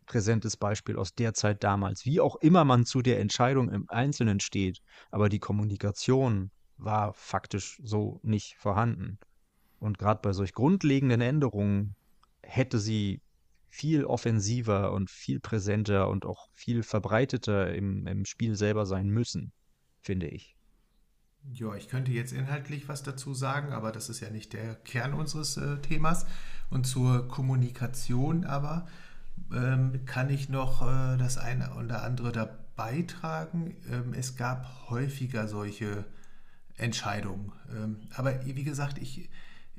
präsentes 0.05 0.57
Beispiel 0.57 0.97
aus 0.97 1.13
der 1.13 1.33
Zeit 1.33 1.63
damals. 1.63 2.05
Wie 2.05 2.19
auch 2.19 2.35
immer 2.37 2.65
man 2.65 2.85
zu 2.85 3.01
der 3.01 3.19
Entscheidung 3.19 3.69
im 3.69 3.89
Einzelnen 3.89 4.39
steht, 4.39 4.79
aber 5.11 5.29
die 5.29 5.39
Kommunikation 5.39 6.51
war 6.79 7.13
faktisch 7.13 7.79
so 7.83 8.19
nicht 8.23 8.55
vorhanden. 8.57 9.19
Und 9.79 9.97
gerade 9.97 10.21
bei 10.21 10.33
solch 10.33 10.53
grundlegenden 10.53 11.21
Änderungen 11.21 11.95
hätte 12.41 12.79
sie 12.79 13.21
viel 13.69 14.03
offensiver 14.03 14.91
und 14.91 15.09
viel 15.09 15.39
präsenter 15.39 16.09
und 16.09 16.25
auch 16.25 16.49
viel 16.53 16.83
verbreiteter 16.83 17.73
im, 17.73 18.07
im 18.07 18.25
Spiel 18.25 18.55
selber 18.55 18.85
sein 18.85 19.09
müssen, 19.09 19.51
finde 20.01 20.27
ich. 20.27 20.55
Ja, 21.53 21.73
ich 21.75 21.87
könnte 21.87 22.11
jetzt 22.11 22.33
inhaltlich 22.33 22.89
was 22.89 23.03
dazu 23.03 23.33
sagen, 23.33 23.71
aber 23.71 23.91
das 23.91 24.09
ist 24.09 24.19
ja 24.19 24.29
nicht 24.29 24.53
der 24.53 24.75
Kern 24.75 25.13
unseres 25.13 25.55
äh, 25.57 25.77
Themas. 25.77 26.25
Und 26.69 26.85
zur 26.85 27.27
Kommunikation 27.27 28.43
aber 28.43 28.87
ähm, 29.53 30.05
kann 30.05 30.29
ich 30.29 30.49
noch 30.49 30.81
äh, 30.81 31.17
das 31.17 31.37
eine 31.37 31.73
oder 31.75 32.03
andere 32.03 32.31
da 32.31 32.49
beitragen. 32.75 33.75
Ähm, 33.89 34.13
es 34.13 34.35
gab 34.35 34.89
häufiger 34.89 35.47
solche 35.47 36.05
Entscheidung. 36.79 37.51
Ähm, 37.71 37.97
aber 38.15 38.45
wie 38.45 38.63
gesagt, 38.63 38.97
ich, 38.97 39.29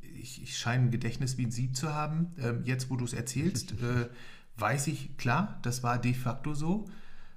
ich, 0.00 0.42
ich 0.42 0.58
scheine 0.58 0.84
ein 0.84 0.90
Gedächtnis 0.90 1.38
wie 1.38 1.46
ein 1.46 1.50
Sieb 1.50 1.76
zu 1.76 1.92
haben. 1.92 2.32
Ähm, 2.38 2.62
jetzt, 2.64 2.90
wo 2.90 2.96
du 2.96 3.04
es 3.04 3.12
erzählst, 3.12 3.72
äh, 3.72 4.08
weiß 4.56 4.86
ich, 4.88 5.16
klar, 5.16 5.58
das 5.62 5.82
war 5.82 5.98
de 5.98 6.14
facto 6.14 6.54
so 6.54 6.86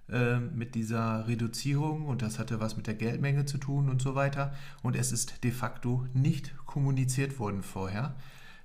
ähm, 0.10 0.52
mit 0.56 0.76
dieser 0.76 1.28
Reduzierung 1.28 2.06
und 2.06 2.22
das 2.22 2.40
hatte 2.40 2.60
was 2.60 2.76
mit 2.76 2.88
der 2.88 2.96
Geldmenge 2.96 3.46
zu 3.46 3.58
tun 3.58 3.90
und 3.90 4.02
so 4.02 4.16
weiter. 4.16 4.54
Und 4.82 4.96
es 4.96 5.12
ist 5.12 5.44
de 5.44 5.52
facto 5.52 6.06
nicht 6.14 6.54
kommuniziert 6.66 7.40
worden 7.40 7.64
vorher. 7.64 8.16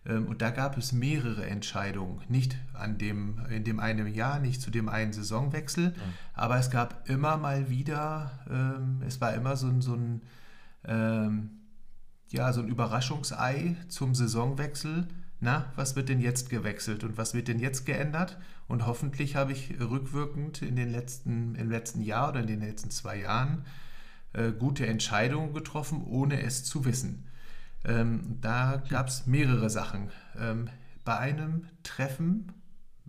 Und 0.05 0.41
da 0.41 0.51
gab 0.51 0.79
es 0.79 0.93
mehrere 0.93 1.45
Entscheidungen, 1.45 2.23
nicht 2.29 2.57
an 2.73 2.97
dem, 2.97 3.41
in 3.51 3.65
dem 3.65 3.79
einen 3.79 4.07
Jahr, 4.07 4.39
nicht 4.39 4.63
zu 4.63 4.71
dem 4.71 4.89
einen 4.89 5.13
Saisonwechsel, 5.13 5.93
ja. 5.95 6.03
aber 6.33 6.57
es 6.57 6.71
gab 6.71 7.07
immer 7.11 7.37
mal 7.37 7.69
wieder, 7.69 8.31
es 9.07 9.21
war 9.21 9.35
immer 9.35 9.57
so, 9.57 9.69
so 9.83 9.95
ein, 9.95 10.23
ähm, 10.85 11.51
ja, 12.31 12.53
so 12.53 12.61
ein 12.61 12.69
Überraschungsei 12.69 13.77
zum 13.89 14.15
Saisonwechsel. 14.15 15.09
Na, 15.41 15.73
was 15.77 15.95
wird 15.95 16.09
denn 16.09 16.21
jetzt 16.21 16.51
gewechselt 16.51 17.05
und 17.05 17.17
was 17.17 17.33
wird 17.33 17.49
denn 17.49 17.61
jetzt 17.61 17.87
geändert? 17.87 18.39
Und 18.67 18.87
hoffentlich 18.87 19.37
habe 19.37 19.53
ich 19.53 19.81
rückwirkend 19.81 20.63
in 20.63 20.77
den 20.77 20.91
letzten, 20.91 21.55
im 21.55 21.71
letzten 21.71 22.03
Jahr 22.03 22.31
oder 22.31 22.41
in 22.41 22.49
den 22.49 22.61
letzten 22.61 22.91
zwei 22.91 23.21
Jahren 23.21 23.65
äh, 24.33 24.53
gute 24.53 24.87
Entscheidungen 24.87 25.55
getroffen, 25.55 26.05
ohne 26.05 26.43
es 26.43 26.65
zu 26.65 26.85
wissen. 26.85 27.29
Ähm, 27.85 28.39
da 28.41 28.83
gab 28.89 29.09
es 29.09 29.27
mehrere 29.27 29.71
Sachen. 29.71 30.11
Ähm, 30.39 30.69
bei 31.05 31.17
einem 31.17 31.67
Treffen, 31.83 32.53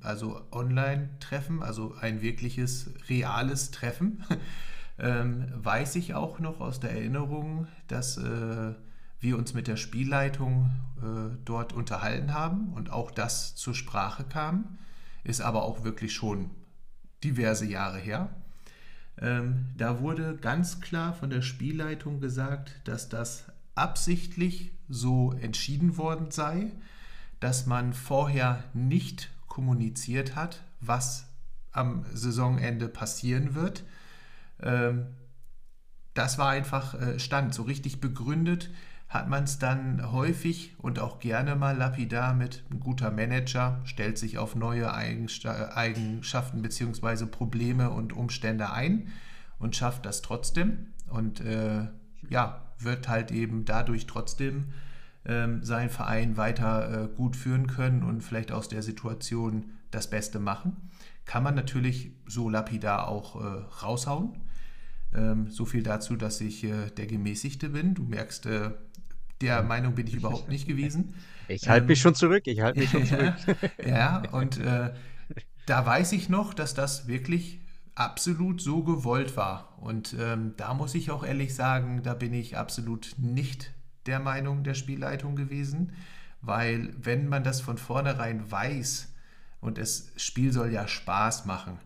also 0.01 0.41
Online-Treffen, 0.51 1.61
also 1.61 1.95
ein 1.99 2.21
wirkliches, 2.21 2.91
reales 3.09 3.71
Treffen, 3.71 4.23
ähm, 4.99 5.51
weiß 5.55 5.95
ich 5.95 6.13
auch 6.13 6.39
noch 6.39 6.59
aus 6.59 6.79
der 6.79 6.91
Erinnerung, 6.91 7.67
dass 7.87 8.17
äh, 8.17 8.73
wir 9.19 9.37
uns 9.37 9.53
mit 9.53 9.67
der 9.67 9.77
Spielleitung 9.77 10.71
äh, 11.01 11.35
dort 11.45 11.73
unterhalten 11.73 12.33
haben 12.33 12.73
und 12.73 12.91
auch 12.91 13.11
das 13.11 13.55
zur 13.55 13.75
Sprache 13.75 14.23
kam, 14.23 14.77
ist 15.23 15.41
aber 15.41 15.63
auch 15.63 15.83
wirklich 15.83 16.13
schon 16.13 16.51
diverse 17.23 17.65
Jahre 17.65 17.97
her. 17.99 18.29
Ähm, 19.21 19.67
da 19.77 19.99
wurde 19.99 20.37
ganz 20.37 20.79
klar 20.79 21.13
von 21.13 21.29
der 21.29 21.41
Spielleitung 21.41 22.21
gesagt, 22.21 22.79
dass 22.85 23.09
das 23.09 23.45
absichtlich 23.75 24.71
so 24.87 25.33
entschieden 25.33 25.97
worden 25.97 26.31
sei, 26.31 26.71
dass 27.39 27.65
man 27.65 27.93
vorher 27.93 28.63
nicht 28.73 29.29
kommuniziert 29.47 30.35
hat, 30.35 30.63
was 30.81 31.25
am 31.71 32.05
Saisonende 32.13 32.87
passieren 32.87 33.55
wird. 33.55 33.83
Ähm, 34.61 35.07
das 36.13 36.37
war 36.37 36.49
einfach 36.49 36.93
äh, 36.95 37.19
Stand. 37.19 37.53
So 37.53 37.63
richtig 37.63 38.01
begründet 38.01 38.69
hat 39.09 39.27
man 39.27 39.45
es 39.45 39.57
dann 39.57 40.11
häufig 40.11 40.75
und 40.77 40.99
auch 40.99 41.19
gerne 41.19 41.55
mal 41.55 41.75
lapidar 41.75 42.35
mit 42.35 42.63
ein 42.69 42.79
guter 42.79 43.09
Manager, 43.09 43.81
stellt 43.83 44.19
sich 44.19 44.37
auf 44.37 44.55
neue 44.55 44.93
Eigenschaften 44.93 46.61
bzw. 46.61 47.25
Probleme 47.25 47.89
und 47.89 48.13
Umstände 48.13 48.71
ein 48.71 49.07
und 49.57 49.75
schafft 49.75 50.05
das 50.05 50.21
trotzdem. 50.21 50.93
Und 51.09 51.41
äh, 51.41 51.87
ja, 52.29 52.61
wird 52.77 53.09
halt 53.09 53.31
eben 53.31 53.65
dadurch 53.65 54.05
trotzdem 54.05 54.73
ähm, 55.25 55.63
seinen 55.63 55.89
Verein 55.89 56.37
weiter 56.37 57.05
äh, 57.05 57.07
gut 57.07 57.35
führen 57.35 57.65
können 57.65 58.03
und 58.03 58.21
vielleicht 58.21 58.51
aus 58.51 58.69
der 58.69 58.83
Situation 58.83 59.71
das 59.89 60.09
Beste 60.09 60.39
machen. 60.39 60.91
Kann 61.25 61.41
man 61.41 61.55
natürlich 61.55 62.11
so 62.27 62.47
lapidar 62.47 63.07
auch 63.07 63.35
äh, 63.35 63.63
raushauen. 63.83 64.37
Ähm, 65.13 65.49
so 65.49 65.65
viel 65.65 65.83
dazu, 65.83 66.15
dass 66.15 66.39
ich 66.41 66.63
äh, 66.63 66.89
der 66.95 67.07
Gemäßigte 67.07 67.69
bin. 67.69 67.95
Du 67.95 68.03
merkst, 68.03 68.45
äh, 68.45 68.71
der 69.41 69.63
Meinung 69.63 69.95
bin 69.95 70.07
ich 70.07 70.15
überhaupt 70.15 70.49
nicht 70.49 70.67
gewesen. 70.67 71.15
Ich 71.47 71.67
halte 71.67 71.83
ähm, 71.83 71.87
mich 71.87 72.01
schon 72.01 72.15
zurück. 72.15 72.43
Ich 72.45 72.61
halte 72.61 72.79
mich 72.79 72.89
schon 72.89 73.05
zurück. 73.07 73.33
ja, 73.85 74.23
und 74.31 74.57
äh, 74.59 74.93
da 75.65 75.85
weiß 75.85 76.11
ich 76.13 76.29
noch, 76.29 76.53
dass 76.53 76.73
das 76.73 77.07
wirklich 77.07 77.59
absolut 77.95 78.61
so 78.61 78.83
gewollt 78.83 79.35
war. 79.35 79.77
Und 79.81 80.15
ähm, 80.19 80.53
da 80.57 80.73
muss 80.73 80.95
ich 80.95 81.11
auch 81.11 81.23
ehrlich 81.23 81.53
sagen, 81.53 82.01
da 82.03 82.13
bin 82.13 82.33
ich 82.33 82.57
absolut 82.57 83.15
nicht 83.17 83.73
der 84.05 84.19
Meinung 84.19 84.63
der 84.63 84.73
Spielleitung 84.73 85.35
gewesen, 85.35 85.93
weil 86.41 86.93
wenn 86.97 87.27
man 87.27 87.43
das 87.43 87.61
von 87.61 87.77
vornherein 87.77 88.49
weiß 88.49 89.13
und 89.59 89.77
das 89.77 90.11
Spiel 90.15 90.53
soll 90.53 90.71
ja 90.71 90.87
Spaß 90.87 91.45
machen 91.45 91.77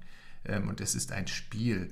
ähm, 0.45 0.69
und 0.69 0.79
es 0.79 0.93
ist 0.93 1.11
ein 1.11 1.27
Spiel 1.27 1.91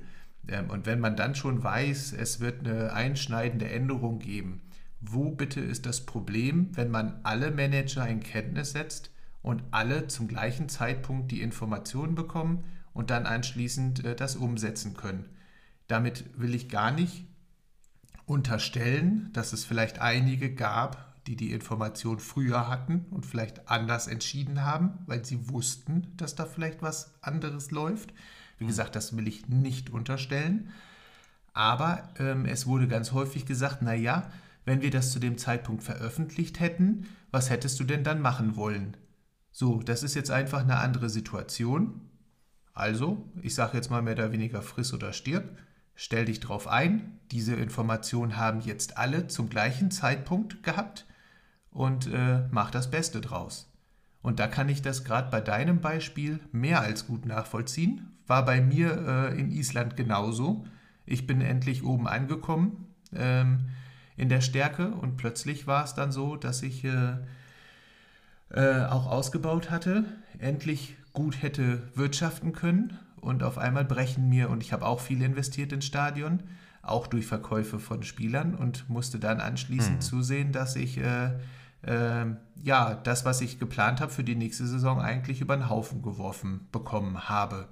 und 0.68 0.86
wenn 0.86 1.00
man 1.00 1.16
dann 1.16 1.34
schon 1.34 1.62
weiß, 1.62 2.12
es 2.12 2.40
wird 2.40 2.66
eine 2.66 2.92
einschneidende 2.92 3.68
Änderung 3.68 4.18
geben, 4.18 4.62
wo 5.00 5.30
bitte 5.30 5.60
ist 5.60 5.86
das 5.86 6.06
Problem, 6.06 6.70
wenn 6.76 6.90
man 6.90 7.20
alle 7.22 7.50
Manager 7.50 8.06
in 8.08 8.20
Kenntnis 8.20 8.72
setzt 8.72 9.10
und 9.42 9.62
alle 9.70 10.06
zum 10.08 10.28
gleichen 10.28 10.68
Zeitpunkt 10.68 11.30
die 11.30 11.42
Informationen 11.42 12.14
bekommen 12.14 12.64
und 12.92 13.10
dann 13.10 13.26
anschließend 13.26 14.04
äh, 14.04 14.14
das 14.14 14.36
umsetzen 14.36 14.94
können? 14.94 15.28
Damit 15.88 16.24
will 16.38 16.54
ich 16.54 16.68
gar 16.68 16.92
nicht 16.92 17.26
unterstellen, 18.26 19.30
dass 19.32 19.52
es 19.52 19.64
vielleicht 19.64 20.00
einige 20.00 20.54
gab, 20.54 21.12
die 21.26 21.36
die 21.36 21.52
Information 21.52 22.18
früher 22.18 22.68
hatten 22.68 23.06
und 23.10 23.26
vielleicht 23.26 23.68
anders 23.68 24.06
entschieden 24.06 24.62
haben, 24.64 24.98
weil 25.06 25.24
sie 25.24 25.50
wussten, 25.50 26.12
dass 26.16 26.34
da 26.34 26.46
vielleicht 26.46 26.82
was 26.82 27.14
anderes 27.22 27.70
läuft. 27.70 28.12
Wie 28.62 28.66
gesagt, 28.68 28.94
das 28.94 29.16
will 29.16 29.26
ich 29.26 29.48
nicht 29.48 29.90
unterstellen. 29.90 30.70
Aber 31.52 32.08
ähm, 32.20 32.46
es 32.46 32.64
wurde 32.64 32.86
ganz 32.86 33.10
häufig 33.10 33.44
gesagt, 33.44 33.82
naja, 33.82 34.30
wenn 34.64 34.82
wir 34.82 34.92
das 34.92 35.10
zu 35.10 35.18
dem 35.18 35.36
Zeitpunkt 35.36 35.82
veröffentlicht 35.82 36.60
hätten, 36.60 37.08
was 37.32 37.50
hättest 37.50 37.80
du 37.80 37.84
denn 37.84 38.04
dann 38.04 38.20
machen 38.22 38.54
wollen? 38.54 38.96
So, 39.50 39.82
das 39.82 40.04
ist 40.04 40.14
jetzt 40.14 40.30
einfach 40.30 40.60
eine 40.60 40.76
andere 40.76 41.10
Situation. 41.10 42.02
Also, 42.72 43.28
ich 43.42 43.56
sage 43.56 43.76
jetzt 43.76 43.90
mal 43.90 44.00
mehr 44.00 44.14
oder 44.14 44.30
weniger 44.30 44.62
friss 44.62 44.94
oder 44.94 45.12
stirb. 45.12 45.58
Stell 45.96 46.26
dich 46.26 46.38
drauf 46.38 46.68
ein, 46.68 47.18
diese 47.32 47.56
Informationen 47.56 48.36
haben 48.36 48.60
jetzt 48.60 48.96
alle 48.96 49.26
zum 49.26 49.48
gleichen 49.48 49.90
Zeitpunkt 49.90 50.62
gehabt 50.62 51.04
und 51.72 52.06
äh, 52.06 52.46
mach 52.52 52.70
das 52.70 52.92
Beste 52.92 53.20
draus. 53.20 53.72
Und 54.22 54.38
da 54.38 54.46
kann 54.46 54.68
ich 54.68 54.82
das 54.82 55.02
gerade 55.02 55.32
bei 55.32 55.40
deinem 55.40 55.80
Beispiel 55.80 56.38
mehr 56.52 56.80
als 56.80 57.08
gut 57.08 57.26
nachvollziehen. 57.26 58.11
War 58.26 58.44
bei 58.44 58.60
mir 58.60 59.30
äh, 59.32 59.38
in 59.38 59.50
Island 59.50 59.96
genauso. 59.96 60.64
Ich 61.06 61.26
bin 61.26 61.40
endlich 61.40 61.84
oben 61.84 62.06
angekommen 62.06 62.86
ähm, 63.14 63.70
in 64.16 64.28
der 64.28 64.40
Stärke 64.40 64.88
und 64.88 65.16
plötzlich 65.16 65.66
war 65.66 65.84
es 65.84 65.94
dann 65.94 66.12
so, 66.12 66.36
dass 66.36 66.62
ich 66.62 66.84
äh, 66.84 67.16
äh 68.50 68.84
auch 68.86 69.06
ausgebaut 69.06 69.70
hatte, 69.70 70.04
endlich 70.38 70.96
gut 71.12 71.42
hätte 71.42 71.82
wirtschaften 71.94 72.52
können 72.52 72.98
und 73.22 73.42
auf 73.42 73.56
einmal 73.56 73.84
brechen 73.84 74.28
mir, 74.28 74.50
und 74.50 74.62
ich 74.62 74.72
habe 74.72 74.84
auch 74.84 75.00
viel 75.00 75.22
investiert 75.22 75.72
ins 75.72 75.86
Stadion, 75.86 76.42
auch 76.82 77.06
durch 77.06 77.26
Verkäufe 77.26 77.78
von 77.78 78.02
Spielern 78.02 78.54
und 78.54 78.88
musste 78.90 79.20
dann 79.20 79.40
anschließend 79.40 79.94
hm. 79.94 80.00
zusehen, 80.00 80.52
dass 80.52 80.74
ich 80.74 80.98
äh, 80.98 81.30
äh, 81.82 82.26
ja 82.62 82.94
das, 82.94 83.24
was 83.24 83.40
ich 83.40 83.60
geplant 83.60 84.00
habe 84.00 84.10
für 84.10 84.24
die 84.24 84.34
nächste 84.34 84.66
Saison, 84.66 85.00
eigentlich 85.00 85.40
über 85.40 85.56
den 85.56 85.70
Haufen 85.70 86.02
geworfen 86.02 86.66
bekommen 86.72 87.28
habe. 87.28 87.68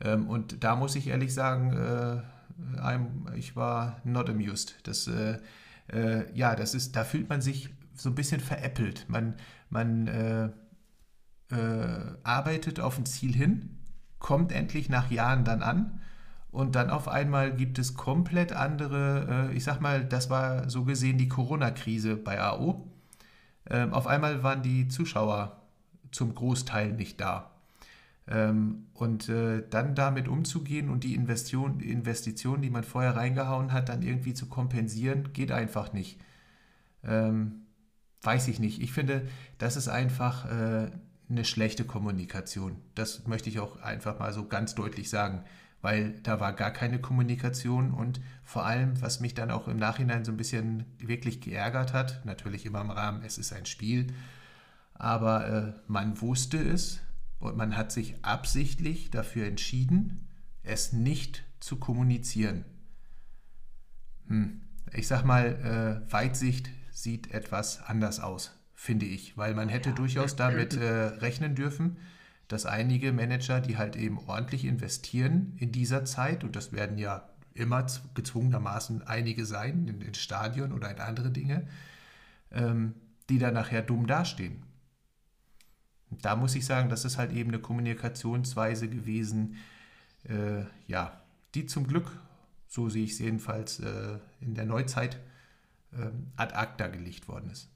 Ähm, 0.00 0.28
und 0.28 0.62
da 0.64 0.76
muss 0.76 0.96
ich 0.96 1.08
ehrlich 1.08 1.32
sagen, 1.34 1.72
äh, 1.72 2.22
ich 3.36 3.56
war 3.56 4.00
not 4.04 4.30
amused. 4.30 4.76
Das, 4.84 5.06
äh, 5.08 5.38
äh, 5.92 6.32
ja, 6.34 6.56
das 6.56 6.74
ist, 6.74 6.96
da 6.96 7.04
fühlt 7.04 7.28
man 7.28 7.40
sich 7.40 7.70
so 7.94 8.10
ein 8.10 8.14
bisschen 8.14 8.40
veräppelt. 8.40 9.06
Man, 9.08 9.36
man 9.70 10.06
äh, 10.06 10.50
arbeitet 12.24 12.80
auf 12.80 12.98
ein 12.98 13.06
Ziel 13.06 13.34
hin 13.34 13.76
kommt 14.18 14.52
endlich 14.52 14.88
nach 14.88 15.10
Jahren 15.10 15.44
dann 15.44 15.62
an. 15.62 16.00
Und 16.50 16.74
dann 16.74 16.90
auf 16.90 17.06
einmal 17.06 17.54
gibt 17.54 17.78
es 17.78 17.94
komplett 17.94 18.52
andere, 18.52 19.50
äh, 19.50 19.56
ich 19.56 19.64
sag 19.64 19.80
mal, 19.80 20.04
das 20.04 20.30
war 20.30 20.70
so 20.70 20.84
gesehen 20.84 21.18
die 21.18 21.28
Corona-Krise 21.28 22.16
bei 22.16 22.40
AO. 22.40 22.90
Ähm, 23.68 23.92
auf 23.92 24.06
einmal 24.06 24.42
waren 24.42 24.62
die 24.62 24.88
Zuschauer 24.88 25.60
zum 26.12 26.34
Großteil 26.34 26.92
nicht 26.92 27.20
da. 27.20 27.50
Ähm, 28.28 28.88
und 28.94 29.28
äh, 29.28 29.62
dann 29.68 29.94
damit 29.94 30.26
umzugehen 30.26 30.88
und 30.90 31.04
die 31.04 31.14
Investition, 31.14 31.80
Investition, 31.80 32.60
die 32.60 32.70
man 32.70 32.82
vorher 32.82 33.14
reingehauen 33.14 33.72
hat, 33.72 33.88
dann 33.88 34.02
irgendwie 34.02 34.34
zu 34.34 34.46
kompensieren, 34.46 35.32
geht 35.32 35.52
einfach 35.52 35.92
nicht. 35.92 36.20
Ähm, 37.04 37.66
weiß 38.22 38.48
ich 38.48 38.58
nicht. 38.58 38.82
Ich 38.82 38.92
finde, 38.92 39.28
das 39.58 39.76
ist 39.76 39.88
einfach 39.88 40.46
äh, 40.46 40.90
eine 41.28 41.44
schlechte 41.44 41.84
Kommunikation. 41.84 42.76
Das 42.94 43.26
möchte 43.26 43.48
ich 43.48 43.60
auch 43.60 43.80
einfach 43.80 44.18
mal 44.18 44.32
so 44.32 44.46
ganz 44.46 44.74
deutlich 44.74 45.10
sagen, 45.10 45.44
weil 45.82 46.18
da 46.22 46.40
war 46.40 46.52
gar 46.52 46.72
keine 46.72 47.00
Kommunikation 47.00 47.92
und 47.92 48.20
vor 48.42 48.64
allem, 48.66 49.00
was 49.00 49.20
mich 49.20 49.34
dann 49.34 49.50
auch 49.50 49.68
im 49.68 49.76
Nachhinein 49.76 50.24
so 50.24 50.32
ein 50.32 50.36
bisschen 50.36 50.84
wirklich 50.98 51.40
geärgert 51.40 51.92
hat, 51.92 52.24
natürlich 52.24 52.66
immer 52.66 52.80
im 52.80 52.90
Rahmen, 52.90 53.22
es 53.24 53.38
ist 53.38 53.52
ein 53.52 53.66
Spiel, 53.66 54.08
aber 54.94 55.48
äh, 55.48 55.72
man 55.86 56.20
wusste 56.20 56.58
es 56.58 57.00
und 57.38 57.56
man 57.56 57.76
hat 57.76 57.92
sich 57.92 58.24
absichtlich 58.24 59.10
dafür 59.10 59.46
entschieden, 59.46 60.28
es 60.62 60.92
nicht 60.92 61.44
zu 61.60 61.76
kommunizieren. 61.76 62.64
Hm. 64.28 64.62
Ich 64.92 65.06
sag 65.08 65.24
mal, 65.24 66.04
äh, 66.06 66.12
Weitsicht 66.12 66.70
sieht 66.90 67.32
etwas 67.32 67.82
anders 67.82 68.20
aus 68.20 68.56
finde 68.76 69.06
ich, 69.06 69.36
weil 69.36 69.54
man 69.54 69.68
hätte 69.68 69.88
ja. 69.88 69.94
durchaus 69.94 70.36
damit 70.36 70.76
äh, 70.76 70.86
rechnen 70.86 71.54
dürfen, 71.54 71.96
dass 72.46 72.66
einige 72.66 73.12
Manager, 73.12 73.60
die 73.60 73.76
halt 73.76 73.96
eben 73.96 74.18
ordentlich 74.18 74.64
investieren 74.64 75.54
in 75.58 75.72
dieser 75.72 76.04
Zeit, 76.04 76.44
und 76.44 76.54
das 76.54 76.72
werden 76.72 76.98
ja 76.98 77.28
immer 77.54 77.86
gezwungenermaßen 78.14 79.02
einige 79.02 79.46
sein, 79.46 79.88
in 79.88 79.98
den 79.98 80.14
Stadion 80.14 80.72
oder 80.72 80.90
in 80.90 81.00
andere 81.00 81.30
Dinge, 81.30 81.66
ähm, 82.52 82.94
die 83.28 83.38
dann 83.38 83.54
nachher 83.54 83.82
dumm 83.82 84.06
dastehen. 84.06 84.62
Da 86.10 86.36
muss 86.36 86.54
ich 86.54 86.64
sagen, 86.64 86.88
das 86.88 87.04
ist 87.04 87.18
halt 87.18 87.32
eben 87.32 87.50
eine 87.50 87.60
Kommunikationsweise 87.60 88.88
gewesen, 88.88 89.56
äh, 90.24 90.64
ja, 90.86 91.20
die 91.54 91.66
zum 91.66 91.86
Glück, 91.86 92.10
so 92.68 92.88
sehe 92.88 93.04
ich 93.04 93.12
es 93.12 93.18
jedenfalls 93.18 93.80
äh, 93.80 94.18
in 94.40 94.54
der 94.54 94.66
Neuzeit, 94.66 95.18
äh, 95.92 96.10
ad 96.36 96.54
acta 96.54 96.88
gelegt 96.88 97.28
worden 97.28 97.50
ist. 97.50 97.70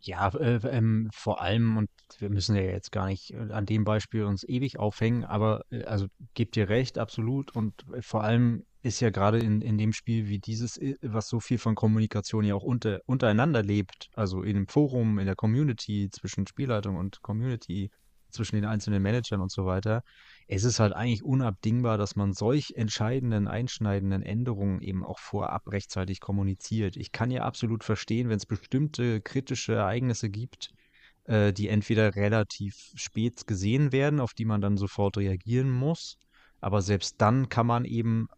Ja, 0.00 0.28
äh, 0.30 0.56
ähm, 0.68 1.10
vor 1.12 1.40
allem, 1.40 1.76
und 1.76 1.90
wir 2.18 2.28
müssen 2.28 2.56
ja 2.56 2.62
jetzt 2.62 2.90
gar 2.90 3.06
nicht 3.06 3.32
äh, 3.32 3.52
an 3.52 3.66
dem 3.66 3.84
Beispiel 3.84 4.24
uns 4.24 4.42
ewig 4.42 4.78
aufhängen, 4.78 5.24
aber 5.24 5.64
äh, 5.70 5.84
also 5.84 6.08
gebt 6.34 6.56
ihr 6.56 6.68
recht, 6.68 6.98
absolut. 6.98 7.54
Und 7.54 7.84
vor 8.00 8.24
allem 8.24 8.64
ist 8.82 9.00
ja 9.00 9.10
gerade 9.10 9.38
in, 9.38 9.60
in 9.60 9.78
dem 9.78 9.92
Spiel 9.92 10.28
wie 10.28 10.38
dieses, 10.38 10.76
äh, 10.76 10.96
was 11.02 11.28
so 11.28 11.40
viel 11.40 11.58
von 11.58 11.74
Kommunikation 11.74 12.44
ja 12.44 12.54
auch 12.54 12.64
unter, 12.64 13.00
untereinander 13.06 13.62
lebt, 13.62 14.10
also 14.14 14.42
in 14.42 14.54
dem 14.54 14.66
Forum, 14.66 15.18
in 15.18 15.26
der 15.26 15.36
Community, 15.36 16.08
zwischen 16.10 16.46
Spielleitung 16.46 16.96
und 16.96 17.22
Community, 17.22 17.90
zwischen 18.30 18.56
den 18.56 18.64
einzelnen 18.64 19.02
Managern 19.02 19.40
und 19.40 19.52
so 19.52 19.66
weiter, 19.66 20.02
es 20.48 20.64
ist 20.64 20.80
halt 20.80 20.94
eigentlich 20.94 21.22
unabdingbar, 21.22 21.98
dass 21.98 22.16
man 22.16 22.32
solch 22.32 22.72
entscheidenden, 22.74 23.46
einschneidenden 23.46 24.22
Änderungen 24.22 24.80
eben 24.80 25.04
auch 25.04 25.18
vorab 25.18 25.70
rechtzeitig 25.70 26.20
kommuniziert. 26.20 26.96
Ich 26.96 27.12
kann 27.12 27.30
ja 27.30 27.42
absolut 27.42 27.84
verstehen, 27.84 28.28
wenn 28.28 28.38
es 28.38 28.46
bestimmte 28.46 29.20
kritische 29.20 29.74
Ereignisse 29.74 30.30
gibt, 30.30 30.70
äh, 31.24 31.52
die 31.52 31.68
entweder 31.68 32.16
relativ 32.16 32.92
spät 32.94 33.46
gesehen 33.46 33.92
werden, 33.92 34.18
auf 34.18 34.32
die 34.32 34.46
man 34.46 34.60
dann 34.60 34.76
sofort 34.76 35.18
reagieren 35.18 35.70
muss, 35.70 36.16
aber 36.60 36.80
selbst 36.80 37.16
dann 37.18 37.48
kann 37.48 37.66
man 37.66 37.84
eben 37.84 38.28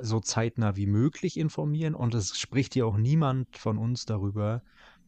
so 0.00 0.20
zeitnah 0.20 0.76
wie 0.76 0.86
möglich 0.86 1.38
informieren 1.38 1.94
und 1.94 2.14
es 2.14 2.38
spricht 2.38 2.76
ja 2.76 2.84
auch 2.84 2.96
niemand 2.96 3.56
von 3.56 3.78
uns 3.78 4.06
darüber, 4.06 4.62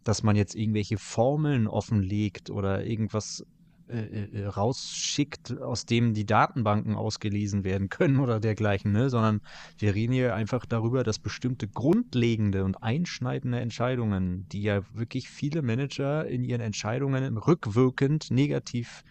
dass 0.04 0.22
man 0.22 0.36
jetzt 0.36 0.54
irgendwelche 0.54 0.98
Formeln 0.98 1.66
offenlegt 1.66 2.50
oder 2.50 2.84
irgendwas 2.84 3.44
äh, 3.88 4.00
äh, 4.00 4.40
äh, 4.42 4.46
rausschickt, 4.46 5.60
aus 5.60 5.86
dem 5.86 6.12
die 6.12 6.26
Datenbanken 6.26 6.96
ausgelesen 6.96 7.62
werden 7.62 7.88
können 7.88 8.18
oder 8.18 8.40
dergleichen, 8.40 8.90
ne? 8.90 9.10
sondern 9.10 9.40
wir 9.78 9.94
reden 9.94 10.12
hier 10.12 10.34
einfach 10.34 10.66
darüber, 10.66 11.04
dass 11.04 11.20
bestimmte 11.20 11.68
grundlegende 11.68 12.64
und 12.64 12.82
einschneidende 12.82 13.60
Entscheidungen, 13.60 14.48
die 14.48 14.62
ja 14.62 14.82
wirklich 14.92 15.28
viele 15.28 15.62
Manager 15.62 16.26
in 16.26 16.42
ihren 16.42 16.62
Entscheidungen 16.62 17.36
rückwirkend 17.36 18.32
negativ 18.32 19.04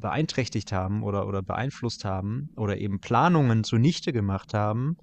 beeinträchtigt 0.00 0.72
haben 0.72 1.02
oder, 1.02 1.26
oder 1.26 1.42
beeinflusst 1.42 2.04
haben 2.04 2.50
oder 2.56 2.78
eben 2.78 3.00
Planungen 3.00 3.64
zunichte 3.64 4.12
gemacht 4.12 4.54
haben, 4.54 4.96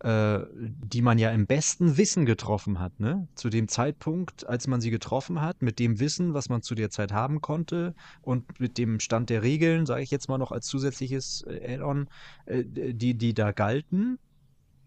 äh, 0.00 0.40
die 0.52 1.02
man 1.02 1.18
ja 1.18 1.30
im 1.30 1.46
besten 1.46 1.96
Wissen 1.96 2.26
getroffen 2.26 2.80
hat, 2.80 3.00
ne? 3.00 3.28
Zu 3.34 3.48
dem 3.48 3.68
Zeitpunkt, 3.68 4.46
als 4.46 4.66
man 4.66 4.80
sie 4.80 4.90
getroffen 4.90 5.40
hat, 5.40 5.62
mit 5.62 5.78
dem 5.78 6.00
Wissen, 6.00 6.34
was 6.34 6.48
man 6.48 6.62
zu 6.62 6.74
der 6.74 6.90
Zeit 6.90 7.12
haben 7.12 7.40
konnte 7.40 7.94
und 8.22 8.60
mit 8.60 8.78
dem 8.78 9.00
Stand 9.00 9.30
der 9.30 9.42
Regeln, 9.42 9.86
sage 9.86 10.02
ich 10.02 10.10
jetzt 10.10 10.28
mal 10.28 10.38
noch 10.38 10.52
als 10.52 10.66
zusätzliches 10.66 11.44
äh, 11.46 11.74
Add-on, 11.74 12.08
äh, 12.46 12.64
die, 12.66 13.14
die 13.14 13.34
da 13.34 13.52
galten. 13.52 14.18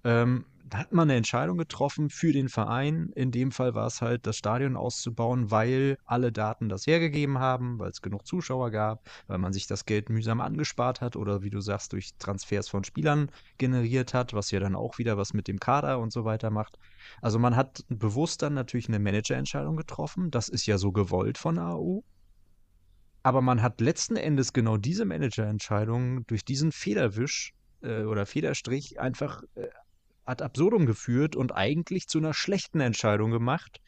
Ähm, 0.03 0.45
hat 0.73 0.91
man 0.91 1.10
eine 1.10 1.18
Entscheidung 1.18 1.57
getroffen 1.57 2.10
für 2.10 2.31
den 2.31 2.49
Verein. 2.49 3.11
In 3.15 3.31
dem 3.31 3.52
Fall 3.52 3.76
war 3.76 3.88
es 3.88 4.02
halt, 4.02 4.26
das 4.27 4.38
Stadion 4.38 4.76
auszubauen, 4.76 5.52
weil 5.52 5.98
alle 6.06 6.31
Daten 6.31 6.69
das 6.69 6.88
hergegeben 6.88 7.39
haben, 7.39 7.80
weil 7.80 7.89
es 7.89 8.02
genug 8.02 8.26
Zuschauer 8.26 8.72
gab, 8.72 9.10
weil 9.27 9.38
man 9.38 9.53
sich 9.53 9.68
das 9.68 9.85
Geld 9.85 10.10
mühsam 10.10 10.41
angespart 10.41 11.02
hat 11.02 11.15
oder 11.15 11.41
wie 11.41 11.49
du 11.49 11.61
sagst, 11.61 11.94
durch 11.94 12.15
Transfers 12.18 12.69
von 12.69 12.84
Spielern 12.84 13.31
generiert 13.57 14.14
hat, 14.14 14.34
was 14.34 14.52
ja 14.52 14.60
dann 14.60 14.76
auch 14.76 14.98
wieder 14.98 15.18
was 15.18 15.34
mit 15.34 15.48
dem 15.48 15.60
Kader 15.60 15.99
und 15.99 16.11
so 16.11 16.26
weiter 16.26 16.49
macht. 16.49 16.77
Also 17.22 17.39
man 17.39 17.56
hat 17.56 17.85
bewusst 17.89 18.41
dann 18.41 18.53
natürlich 18.53 18.88
eine 18.88 18.99
Managerentscheidung 18.99 19.76
getroffen. 19.76 20.31
Das 20.31 20.49
ist 20.49 20.65
ja 20.65 20.77
so 20.77 20.91
gewollt 20.91 21.38
von 21.38 21.60
AU. 21.60 22.03
Aber 23.23 23.41
man 23.41 23.61
hat 23.61 23.81
letzten 23.81 24.15
Endes 24.15 24.53
genau 24.53 24.77
diese 24.77 25.06
Managerentscheidung 25.06 26.26
durch 26.27 26.45
diesen 26.45 26.72
Federwisch 26.72 27.53
äh, 27.81 28.03
oder 28.03 28.26
Federstrich 28.26 28.99
einfach 28.99 29.44
äh, 29.56 29.68
ad 30.28 30.44
absurdum 30.44 30.86
geführt 30.86 31.36
und 31.36 31.56
eigentlich 31.56 32.08
zu 32.08 32.18
einer 32.18 32.34
schlechten 32.34 32.80
Entscheidung 32.80 33.32
gemacht, 33.32 33.82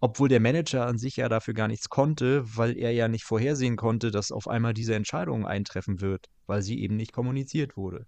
obwohl 0.00 0.28
der 0.28 0.40
Manager 0.40 0.86
an 0.86 0.98
sich 0.98 1.16
ja 1.16 1.28
dafür 1.28 1.54
gar 1.54 1.68
nichts 1.68 1.88
konnte, 1.88 2.44
weil 2.56 2.76
er 2.76 2.92
ja 2.92 3.08
nicht 3.08 3.24
vorhersehen 3.24 3.76
konnte, 3.76 4.10
dass 4.10 4.32
auf 4.32 4.48
einmal 4.48 4.74
diese 4.74 4.94
Entscheidung 4.94 5.46
eintreffen 5.46 6.00
wird, 6.00 6.28
weil 6.46 6.62
sie 6.62 6.80
eben 6.80 6.96
nicht 6.96 7.12
kommuniziert 7.12 7.76
wurde. 7.76 8.06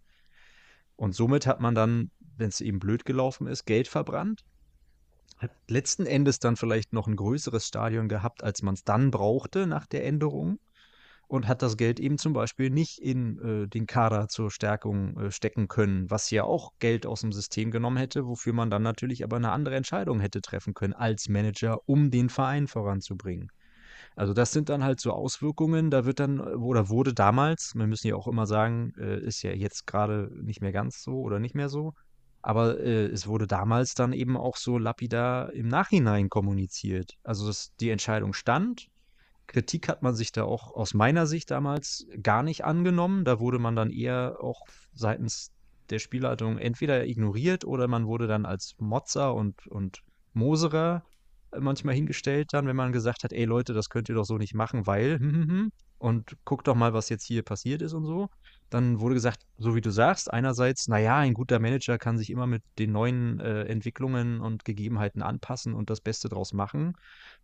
Und 0.96 1.14
somit 1.14 1.46
hat 1.46 1.60
man 1.60 1.74
dann, 1.74 2.10
wenn 2.36 2.48
es 2.48 2.60
eben 2.60 2.78
blöd 2.78 3.04
gelaufen 3.04 3.46
ist, 3.46 3.64
Geld 3.64 3.88
verbrannt. 3.88 4.44
Hat 5.38 5.50
letzten 5.68 6.06
Endes 6.06 6.38
dann 6.38 6.56
vielleicht 6.56 6.92
noch 6.92 7.08
ein 7.08 7.16
größeres 7.16 7.66
Stadion 7.66 8.08
gehabt, 8.08 8.44
als 8.44 8.62
man 8.62 8.74
es 8.74 8.84
dann 8.84 9.10
brauchte 9.10 9.66
nach 9.66 9.86
der 9.86 10.04
Änderung 10.04 10.58
und 11.32 11.48
hat 11.48 11.62
das 11.62 11.78
Geld 11.78 11.98
eben 11.98 12.18
zum 12.18 12.34
Beispiel 12.34 12.68
nicht 12.68 12.98
in 12.98 13.38
äh, 13.38 13.66
den 13.66 13.86
Kader 13.86 14.28
zur 14.28 14.50
Stärkung 14.50 15.18
äh, 15.18 15.30
stecken 15.30 15.66
können, 15.66 16.10
was 16.10 16.30
ja 16.30 16.44
auch 16.44 16.72
Geld 16.78 17.06
aus 17.06 17.22
dem 17.22 17.32
System 17.32 17.70
genommen 17.70 17.96
hätte, 17.96 18.26
wofür 18.26 18.52
man 18.52 18.68
dann 18.68 18.82
natürlich 18.82 19.24
aber 19.24 19.36
eine 19.36 19.50
andere 19.50 19.76
Entscheidung 19.76 20.20
hätte 20.20 20.42
treffen 20.42 20.74
können 20.74 20.92
als 20.92 21.30
Manager, 21.30 21.78
um 21.86 22.10
den 22.10 22.28
Verein 22.28 22.66
voranzubringen. 22.66 23.48
Also 24.14 24.34
das 24.34 24.52
sind 24.52 24.68
dann 24.68 24.84
halt 24.84 25.00
so 25.00 25.10
Auswirkungen, 25.10 25.90
da 25.90 26.04
wird 26.04 26.20
dann, 26.20 26.38
oder 26.38 26.90
wurde 26.90 27.14
damals, 27.14 27.72
wir 27.74 27.86
müssen 27.86 28.08
ja 28.08 28.14
auch 28.14 28.28
immer 28.28 28.46
sagen, 28.46 28.92
äh, 28.98 29.18
ist 29.18 29.40
ja 29.40 29.52
jetzt 29.52 29.86
gerade 29.86 30.30
nicht 30.34 30.60
mehr 30.60 30.72
ganz 30.72 31.02
so 31.02 31.18
oder 31.22 31.38
nicht 31.38 31.54
mehr 31.54 31.70
so, 31.70 31.94
aber 32.42 32.78
äh, 32.78 33.06
es 33.06 33.26
wurde 33.26 33.46
damals 33.46 33.94
dann 33.94 34.12
eben 34.12 34.36
auch 34.36 34.58
so 34.58 34.76
lapidar 34.76 35.50
im 35.54 35.68
Nachhinein 35.68 36.28
kommuniziert. 36.28 37.14
Also 37.22 37.46
das, 37.46 37.72
die 37.80 37.88
Entscheidung 37.88 38.34
stand, 38.34 38.88
Kritik 39.46 39.88
hat 39.88 40.02
man 40.02 40.14
sich 40.14 40.32
da 40.32 40.44
auch 40.44 40.74
aus 40.74 40.94
meiner 40.94 41.26
Sicht 41.26 41.50
damals 41.50 42.06
gar 42.22 42.42
nicht 42.42 42.64
angenommen. 42.64 43.24
Da 43.24 43.40
wurde 43.40 43.58
man 43.58 43.76
dann 43.76 43.90
eher 43.90 44.38
auch 44.40 44.62
seitens 44.94 45.50
der 45.90 45.98
Spielleitung 45.98 46.58
entweder 46.58 47.06
ignoriert 47.06 47.64
oder 47.64 47.88
man 47.88 48.06
wurde 48.06 48.26
dann 48.26 48.46
als 48.46 48.74
Motzer 48.78 49.34
und, 49.34 49.66
und 49.66 50.02
Moserer 50.32 51.04
manchmal 51.58 51.94
hingestellt 51.94 52.48
dann, 52.52 52.66
wenn 52.66 52.76
man 52.76 52.92
gesagt 52.92 53.24
hat, 53.24 53.32
ey 53.32 53.44
Leute, 53.44 53.74
das 53.74 53.90
könnt 53.90 54.08
ihr 54.08 54.14
doch 54.14 54.24
so 54.24 54.38
nicht 54.38 54.54
machen, 54.54 54.86
weil 54.86 55.18
und 55.98 56.36
guckt 56.44 56.66
doch 56.66 56.74
mal, 56.74 56.94
was 56.94 57.08
jetzt 57.10 57.24
hier 57.24 57.42
passiert 57.42 57.82
ist 57.82 57.92
und 57.92 58.06
so. 58.06 58.28
Dann 58.72 59.00
wurde 59.00 59.14
gesagt, 59.14 59.42
so 59.58 59.74
wie 59.74 59.82
du 59.82 59.90
sagst, 59.90 60.32
einerseits, 60.32 60.88
naja, 60.88 61.18
ein 61.18 61.34
guter 61.34 61.58
Manager 61.58 61.98
kann 61.98 62.16
sich 62.16 62.30
immer 62.30 62.46
mit 62.46 62.62
den 62.78 62.90
neuen 62.90 63.38
äh, 63.38 63.64
Entwicklungen 63.64 64.40
und 64.40 64.64
Gegebenheiten 64.64 65.20
anpassen 65.20 65.74
und 65.74 65.90
das 65.90 66.00
Beste 66.00 66.30
draus 66.30 66.54
machen. 66.54 66.94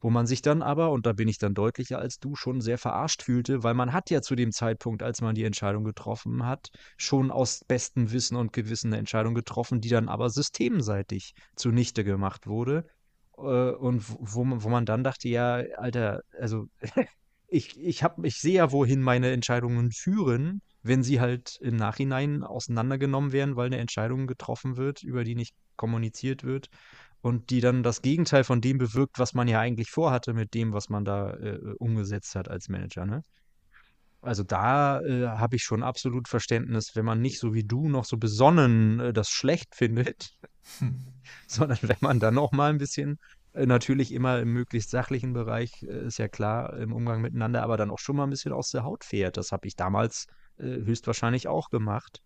Wo 0.00 0.08
man 0.08 0.26
sich 0.26 0.40
dann 0.40 0.62
aber, 0.62 0.90
und 0.90 1.04
da 1.04 1.12
bin 1.12 1.28
ich 1.28 1.36
dann 1.36 1.52
deutlicher 1.52 1.98
als 1.98 2.18
du, 2.18 2.34
schon 2.34 2.62
sehr 2.62 2.78
verarscht 2.78 3.22
fühlte, 3.22 3.62
weil 3.62 3.74
man 3.74 3.92
hat 3.92 4.08
ja 4.08 4.22
zu 4.22 4.36
dem 4.36 4.52
Zeitpunkt, 4.52 5.02
als 5.02 5.20
man 5.20 5.34
die 5.34 5.44
Entscheidung 5.44 5.84
getroffen 5.84 6.46
hat, 6.46 6.70
schon 6.96 7.30
aus 7.30 7.62
bestem 7.68 8.10
Wissen 8.10 8.34
und 8.34 8.54
Gewissen 8.54 8.86
eine 8.86 8.96
Entscheidung 8.96 9.34
getroffen, 9.34 9.82
die 9.82 9.90
dann 9.90 10.08
aber 10.08 10.30
systemseitig 10.30 11.34
zunichte 11.56 12.04
gemacht 12.04 12.46
wurde. 12.46 12.86
Äh, 13.36 13.42
und 13.42 14.02
wo 14.08 14.44
man, 14.44 14.64
wo 14.64 14.70
man 14.70 14.86
dann 14.86 15.04
dachte, 15.04 15.28
ja, 15.28 15.56
Alter, 15.76 16.22
also 16.40 16.68
ich, 17.48 17.78
ich, 17.78 18.02
hab, 18.02 18.24
ich 18.24 18.40
sehe 18.40 18.54
ja, 18.54 18.72
wohin 18.72 19.02
meine 19.02 19.30
Entscheidungen 19.30 19.92
führen 19.92 20.62
wenn 20.82 21.02
sie 21.02 21.20
halt 21.20 21.58
im 21.60 21.76
Nachhinein 21.76 22.44
auseinandergenommen 22.44 23.32
werden, 23.32 23.56
weil 23.56 23.66
eine 23.66 23.78
Entscheidung 23.78 24.26
getroffen 24.26 24.76
wird, 24.76 25.02
über 25.02 25.24
die 25.24 25.34
nicht 25.34 25.54
kommuniziert 25.76 26.44
wird 26.44 26.68
und 27.20 27.50
die 27.50 27.60
dann 27.60 27.82
das 27.82 28.02
Gegenteil 28.02 28.44
von 28.44 28.60
dem 28.60 28.78
bewirkt, 28.78 29.18
was 29.18 29.34
man 29.34 29.48
ja 29.48 29.60
eigentlich 29.60 29.90
vorhatte 29.90 30.34
mit 30.34 30.54
dem, 30.54 30.72
was 30.72 30.88
man 30.88 31.04
da 31.04 31.32
äh, 31.34 31.58
umgesetzt 31.78 32.34
hat 32.34 32.48
als 32.48 32.68
Manager. 32.68 33.06
Ne? 33.06 33.22
Also 34.20 34.42
da 34.42 35.00
äh, 35.00 35.26
habe 35.26 35.56
ich 35.56 35.62
schon 35.62 35.82
absolut 35.82 36.28
Verständnis, 36.28 36.94
wenn 36.94 37.04
man 37.04 37.20
nicht 37.20 37.38
so 37.38 37.54
wie 37.54 37.64
du 37.64 37.88
noch 37.88 38.04
so 38.04 38.16
besonnen 38.16 39.00
äh, 39.00 39.12
das 39.12 39.30
schlecht 39.30 39.74
findet, 39.74 40.30
hm. 40.78 41.06
sondern 41.46 41.78
wenn 41.82 41.96
man 42.00 42.20
dann 42.20 42.38
auch 42.38 42.52
mal 42.52 42.70
ein 42.70 42.78
bisschen 42.78 43.18
äh, 43.52 43.66
natürlich 43.66 44.12
immer 44.12 44.40
im 44.40 44.52
möglichst 44.52 44.90
sachlichen 44.90 45.32
Bereich, 45.32 45.82
äh, 45.82 46.06
ist 46.06 46.18
ja 46.18 46.28
klar, 46.28 46.76
im 46.78 46.92
Umgang 46.92 47.20
miteinander, 47.20 47.62
aber 47.62 47.76
dann 47.76 47.90
auch 47.90 47.98
schon 47.98 48.16
mal 48.16 48.24
ein 48.24 48.30
bisschen 48.30 48.52
aus 48.52 48.70
der 48.70 48.84
Haut 48.84 49.04
fährt. 49.04 49.36
Das 49.36 49.52
habe 49.52 49.66
ich 49.68 49.76
damals 49.76 50.26
höchstwahrscheinlich 50.64 51.48
auch 51.48 51.70
gemacht, 51.70 52.22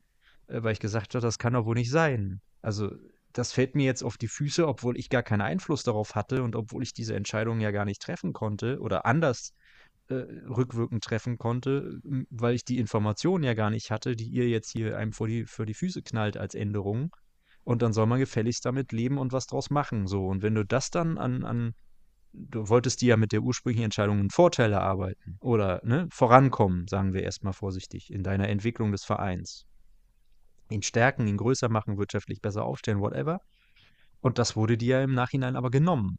äh, 0.49 0.63
weil 0.63 0.73
ich 0.73 0.81
gesagt 0.81 1.15
habe, 1.15 1.23
das 1.23 1.39
kann 1.39 1.53
doch 1.55 1.67
wohl 1.67 1.77
nicht 1.77 1.91
sein. 1.91 2.41
Also 2.61 2.91
das 3.33 3.53
fällt 3.53 3.75
mir 3.75 3.85
jetzt 3.85 4.03
auf 4.03 4.19
die 4.19 4.29
Füße, 4.29 4.67
obwohl 4.67 4.99
ich 4.99 5.09
gar 5.09 5.23
keinen 5.23 5.41
Einfluss 5.41 5.83
darauf 5.85 6.15
hatte 6.15 6.43
und 6.43 6.55
obwohl 6.55 6.83
ich 6.83 6.93
diese 6.93 7.15
Entscheidung 7.15 7.61
ja 7.61 7.71
gar 7.71 7.85
nicht 7.85 8.03
treffen 8.03 8.33
konnte 8.33 8.79
oder 8.81 9.07
anders 9.07 9.55
äh, 10.09 10.15
rückwirkend 10.15 11.03
treffen 11.03 11.39
konnte, 11.39 12.01
weil 12.31 12.55
ich 12.55 12.65
die 12.65 12.79
Informationen 12.79 13.45
ja 13.45 13.55
gar 13.55 13.71
nicht 13.71 13.91
hatte, 13.91 14.17
die 14.17 14.29
ihr 14.29 14.49
jetzt 14.49 14.71
hier 14.71 14.99
einem 14.99 15.13
vor 15.13 15.29
die, 15.29 15.47
für 15.47 15.65
die 15.65 15.75
Füße 15.75 16.03
knallt 16.03 16.37
als 16.37 16.55
Änderung. 16.55 17.15
Und 17.65 17.81
dann 17.81 17.93
soll 17.93 18.07
man 18.07 18.19
gefälligst 18.19 18.65
damit 18.67 18.93
leben 18.93 19.19
und 19.19 19.33
was 19.33 19.47
draus 19.47 19.71
machen. 19.71 20.07
So. 20.07 20.27
Und 20.27 20.43
wenn 20.43 20.55
du 20.55 20.65
das 20.65 20.91
dann 20.91 21.17
an, 21.17 21.45
an 21.45 21.75
du 22.33 22.69
wolltest 22.69 23.01
dir 23.01 23.11
ja 23.11 23.17
mit 23.17 23.33
der 23.33 23.43
ursprünglichen 23.43 23.85
Entscheidung 23.85 24.19
einen 24.19 24.31
Vorteil 24.31 24.73
erarbeiten 24.73 25.37
oder 25.41 25.81
ne, 25.85 26.09
vorankommen, 26.11 26.87
sagen 26.89 27.13
wir 27.13 27.23
erstmal 27.23 27.53
vorsichtig, 27.53 28.11
in 28.13 28.23
deiner 28.23 28.49
Entwicklung 28.49 28.93
des 28.93 29.05
Vereins. 29.05 29.67
Ihn 30.71 30.83
stärken, 30.83 31.27
ihn 31.27 31.37
größer 31.37 31.69
machen, 31.69 31.99
wirtschaftlich 31.99 32.41
besser 32.41 32.65
aufstellen, 32.65 33.01
whatever. 33.01 33.41
Und 34.21 34.39
das 34.39 34.57
wurde 34.57 34.77
dir 34.77 34.99
ja 34.99 35.05
im 35.05 35.15
Nachhinein 35.15 35.57
aber 35.57 35.71
genommen. 35.71 36.19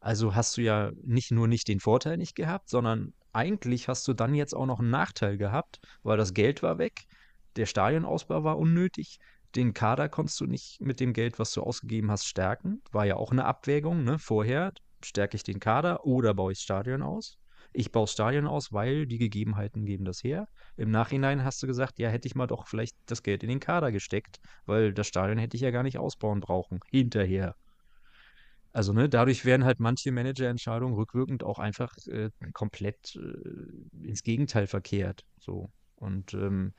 Also 0.00 0.34
hast 0.34 0.56
du 0.56 0.62
ja 0.62 0.90
nicht 1.04 1.30
nur 1.30 1.46
nicht 1.46 1.68
den 1.68 1.78
Vorteil 1.78 2.16
nicht 2.16 2.34
gehabt, 2.34 2.68
sondern 2.68 3.12
eigentlich 3.32 3.88
hast 3.88 4.06
du 4.08 4.14
dann 4.14 4.34
jetzt 4.34 4.54
auch 4.54 4.66
noch 4.66 4.80
einen 4.80 4.90
Nachteil 4.90 5.38
gehabt, 5.38 5.78
weil 6.02 6.18
das 6.18 6.34
Geld 6.34 6.62
war 6.62 6.78
weg, 6.78 7.04
der 7.56 7.66
Stadionausbau 7.66 8.42
war 8.42 8.58
unnötig, 8.58 9.18
den 9.54 9.74
Kader 9.74 10.08
konntest 10.08 10.40
du 10.40 10.46
nicht 10.46 10.80
mit 10.80 10.98
dem 10.98 11.12
Geld, 11.12 11.38
was 11.38 11.52
du 11.52 11.62
ausgegeben 11.62 12.10
hast, 12.10 12.26
stärken. 12.26 12.82
War 12.90 13.04
ja 13.04 13.16
auch 13.16 13.30
eine 13.30 13.44
Abwägung, 13.44 14.02
ne? 14.02 14.18
Vorher 14.18 14.72
stärke 15.06 15.36
ich 15.36 15.42
den 15.42 15.60
Kader 15.60 16.04
oder 16.04 16.34
baue 16.34 16.52
ich 16.52 16.58
Stadion 16.58 17.02
aus? 17.02 17.38
Ich 17.72 17.90
baue 17.90 18.06
Stadion 18.06 18.46
aus, 18.46 18.72
weil 18.72 19.06
die 19.06 19.18
Gegebenheiten 19.18 19.86
geben 19.86 20.04
das 20.04 20.22
her. 20.22 20.48
Im 20.76 20.90
Nachhinein 20.90 21.44
hast 21.44 21.62
du 21.62 21.66
gesagt, 21.66 21.98
ja, 21.98 22.10
hätte 22.10 22.28
ich 22.28 22.34
mal 22.34 22.46
doch 22.46 22.66
vielleicht 22.66 22.96
das 23.06 23.22
Geld 23.22 23.42
in 23.42 23.48
den 23.48 23.60
Kader 23.60 23.92
gesteckt, 23.92 24.40
weil 24.66 24.92
das 24.92 25.06
Stadion 25.06 25.38
hätte 25.38 25.56
ich 25.56 25.62
ja 25.62 25.70
gar 25.70 25.82
nicht 25.82 25.98
ausbauen 25.98 26.40
brauchen. 26.40 26.80
Hinterher. 26.90 27.54
Also, 28.72 28.92
ne, 28.92 29.08
dadurch 29.08 29.44
werden 29.44 29.64
halt 29.64 29.80
manche 29.80 30.12
Managerentscheidungen 30.12 30.94
rückwirkend 30.94 31.44
auch 31.44 31.58
einfach 31.58 31.94
äh, 32.06 32.30
komplett 32.54 33.16
äh, 33.16 34.06
ins 34.06 34.22
Gegenteil 34.22 34.66
verkehrt. 34.66 35.24
So. 35.38 35.70
Und 35.94 36.34
ähm, 36.34 36.72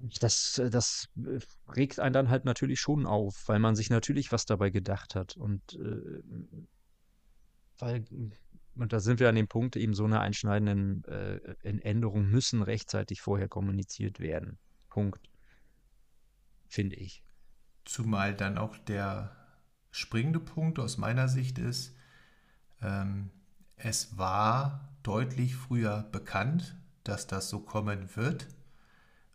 das, 0.00 0.58
äh, 0.58 0.70
das 0.70 1.08
äh, 1.16 1.38
regt 1.74 2.00
einen 2.00 2.12
dann 2.12 2.28
halt 2.30 2.44
natürlich 2.44 2.80
schon 2.80 3.06
auf, 3.06 3.48
weil 3.48 3.58
man 3.58 3.76
sich 3.76 3.90
natürlich 3.90 4.32
was 4.32 4.46
dabei 4.46 4.70
gedacht 4.70 5.14
hat. 5.14 5.36
Und 5.36 5.74
äh, 5.74 6.22
weil, 7.78 8.04
und 8.74 8.92
da 8.92 9.00
sind 9.00 9.20
wir 9.20 9.28
an 9.28 9.34
dem 9.34 9.48
Punkt, 9.48 9.76
eben 9.76 9.94
so 9.94 10.04
eine 10.04 10.20
einschneidenden 10.20 11.04
äh, 11.04 11.56
Änderung 11.62 12.28
müssen 12.30 12.62
rechtzeitig 12.62 13.20
vorher 13.20 13.48
kommuniziert 13.48 14.20
werden. 14.20 14.58
Punkt. 14.88 15.30
Finde 16.68 16.96
ich. 16.96 17.22
Zumal 17.84 18.34
dann 18.34 18.58
auch 18.58 18.76
der 18.78 19.36
springende 19.90 20.40
Punkt 20.40 20.78
aus 20.78 20.98
meiner 20.98 21.28
Sicht 21.28 21.58
ist, 21.58 21.96
Ähm, 22.82 23.30
es 23.76 24.16
war 24.18 24.88
deutlich 25.02 25.54
früher 25.56 26.08
bekannt, 26.12 26.76
dass 27.04 27.26
das 27.26 27.48
so 27.48 27.60
kommen 27.60 28.14
wird. 28.16 28.46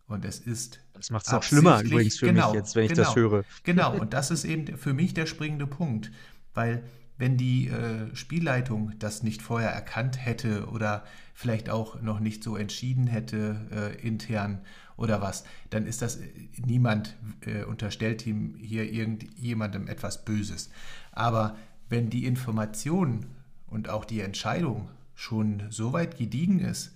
Und 0.07 0.23
es 0.23 0.40
ist. 0.40 0.80
Das 0.94 1.10
macht 1.10 1.26
es 1.27 1.34
auch 1.34 1.44
schlimmer 1.44 1.82
übrigens 1.82 2.18
für 2.18 2.27
genau, 2.27 2.52
mich 2.52 2.60
jetzt, 2.60 2.76
wenn 2.76 2.86
ich 2.86 2.91
genau, 2.91 3.03
das 3.03 3.15
höre. 3.15 3.44
Genau, 3.64 3.94
und 3.99 4.14
das 4.14 4.32
ist 4.32 4.45
eben 4.45 4.77
für 4.77 4.94
mich 4.94 5.14
der 5.14 5.26
springende 5.26 5.68
Punkt. 5.68 6.11
Weil, 6.53 6.84
wenn 7.18 7.38
die 7.38 7.68
äh, 7.68 8.14
Spielleitung 8.15 8.94
das 8.99 9.23
nicht 9.23 9.41
vorher 9.41 9.72
erkannt 9.72 10.23
hätte 10.23 10.68
oder 10.68 11.06
vielleicht 11.34 11.69
auch 11.69 12.02
noch 12.02 12.19
nicht 12.19 12.44
so 12.44 12.56
entschieden 12.56 13.07
hätte 13.07 13.68
äh, 13.72 14.07
intern 14.07 14.61
oder 14.98 15.22
was, 15.22 15.44
dann 15.69 15.86
ist 15.86 16.02
das, 16.02 16.19
niemand 16.65 17.15
äh, 17.41 17.64
unterstellt 17.64 18.26
ihm 18.26 18.56
hier 18.57 18.91
irgendjemandem 18.91 19.88
etwas 19.88 20.23
Böses. 20.23 20.69
Aber 21.11 21.57
wenn 21.90 22.10
die 22.10 22.26
Information 22.26 23.26
und 23.68 23.90
auch 23.90 24.06
die 24.06 24.22
Entscheidung 24.22 24.90
schon 25.14 25.64
so 25.69 25.94
weit 25.94 26.18
gediegen 26.18 26.60
ist, 26.60 26.94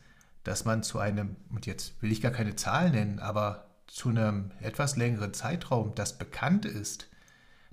dass 0.49 0.65
man 0.65 0.81
zu 0.81 0.97
einem, 0.97 1.35
und 1.51 1.67
jetzt 1.67 2.01
will 2.01 2.11
ich 2.11 2.21
gar 2.21 2.31
keine 2.31 2.55
Zahl 2.55 2.89
nennen, 2.89 3.19
aber 3.19 3.67
zu 3.85 4.09
einem 4.09 4.49
etwas 4.61 4.97
längeren 4.97 5.31
Zeitraum 5.31 5.93
das 5.93 6.17
bekannt 6.17 6.65
ist, 6.65 7.07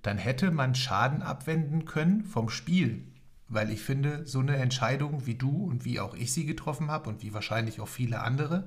dann 0.02 0.18
hätte 0.18 0.50
man 0.50 0.74
Schaden 0.74 1.22
abwenden 1.22 1.86
können 1.86 2.22
vom 2.22 2.50
Spiel. 2.50 3.02
Weil 3.48 3.70
ich 3.70 3.80
finde, 3.80 4.26
so 4.26 4.40
eine 4.40 4.56
Entscheidung 4.56 5.24
wie 5.24 5.36
du 5.36 5.64
und 5.64 5.86
wie 5.86 6.00
auch 6.00 6.14
ich 6.14 6.34
sie 6.34 6.44
getroffen 6.44 6.90
habe 6.90 7.08
und 7.08 7.22
wie 7.22 7.32
wahrscheinlich 7.32 7.80
auch 7.80 7.88
viele 7.88 8.20
andere, 8.20 8.66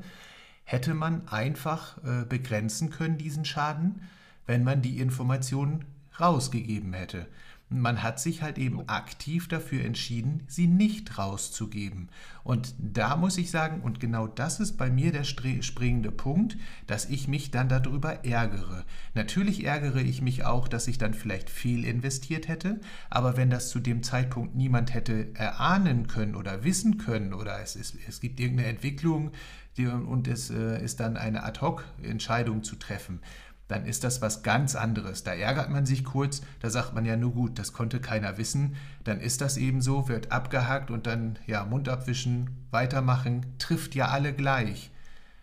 hätte 0.64 0.96
man 0.96 1.28
einfach 1.28 2.04
äh, 2.04 2.26
begrenzen 2.26 2.90
können, 2.90 3.20
diesen 3.20 3.46
Schaden, 3.46 4.02
wenn 4.48 4.64
man 4.64 4.82
die 4.82 5.00
Informationen 5.00 5.86
rausgegeben 6.20 6.94
hätte. 6.94 7.28
Man 7.70 8.02
hat 8.02 8.20
sich 8.20 8.42
halt 8.42 8.58
eben 8.58 8.88
aktiv 8.90 9.48
dafür 9.48 9.86
entschieden, 9.86 10.44
sie 10.48 10.68
nicht 10.68 11.18
rauszugeben. 11.18 12.10
Und 12.44 12.74
da 12.80 13.16
muss 13.16 13.38
ich 13.38 13.52
sagen, 13.52 13.82
und 13.82 14.00
genau 14.00 14.26
das 14.26 14.60
ist 14.60 14.78
bei 14.78 14.90
mir 14.90 15.12
der 15.12 15.24
springende 15.24 16.12
Punkt, 16.12 16.58
dass 16.88 17.06
ich 17.06 17.28
mich 17.28 17.52
dann 17.52 17.70
darüber 17.70 18.26
ärgere. 18.26 18.86
Natürlich 19.14 19.66
ärgere 19.66 20.02
ich 20.02 20.22
mich 20.22 20.46
auch, 20.46 20.68
dass 20.68 20.88
ich 20.88 20.98
dann 20.98 21.14
vielleicht 21.14 21.50
viel 21.50 21.86
investiert 21.86 22.48
hätte, 22.48 22.80
aber 23.10 23.38
wenn 23.38 23.52
das 23.52 23.70
zu 23.70 23.80
dem 23.80 24.02
Zeitpunkt 24.02 24.56
niemand 24.56 24.94
hätte 24.94 25.34
erahnen 25.36 26.08
können 26.08 26.36
oder 26.36 26.64
wissen 26.64 26.98
können 26.98 27.34
oder 27.34 27.62
es, 27.62 27.76
ist, 27.76 27.96
es 28.08 28.20
gibt 28.20 28.40
irgendeine 28.40 28.70
Entwicklung 28.70 29.32
und 29.78 30.28
es 30.28 30.50
äh, 30.50 30.84
ist 30.84 31.00
dann 31.00 31.16
eine 31.16 31.44
Ad-Hoc-Entscheidung 31.44 32.64
zu 32.64 32.76
treffen, 32.76 33.22
dann 33.70 33.86
ist 33.86 34.04
das 34.04 34.22
was 34.22 34.44
ganz 34.44 34.76
anderes. 34.76 35.24
Da 35.24 35.34
ärgert 35.34 35.70
man 35.70 35.86
sich 35.86 36.04
kurz, 36.04 36.42
da 36.60 36.70
sagt 36.70 36.94
man 36.94 37.06
ja 37.06 37.16
nur 37.16 37.32
gut, 37.32 37.60
das 37.60 37.72
konnte 37.72 38.02
keiner 38.02 38.38
wissen. 38.38 38.76
Dann 39.04 39.22
ist 39.22 39.42
das 39.42 39.58
eben 39.58 39.82
so, 39.82 40.10
wird 40.10 40.32
abgehakt 40.32 40.92
und 40.92 41.08
dann 41.08 41.38
ja 41.46 41.64
Mund 41.64 41.88
abwischen, 41.88 42.66
weitermachen, 42.72 43.46
trifft 43.60 43.96
ja 43.96 44.10
alle 44.10 44.34
gleich. 44.34 44.92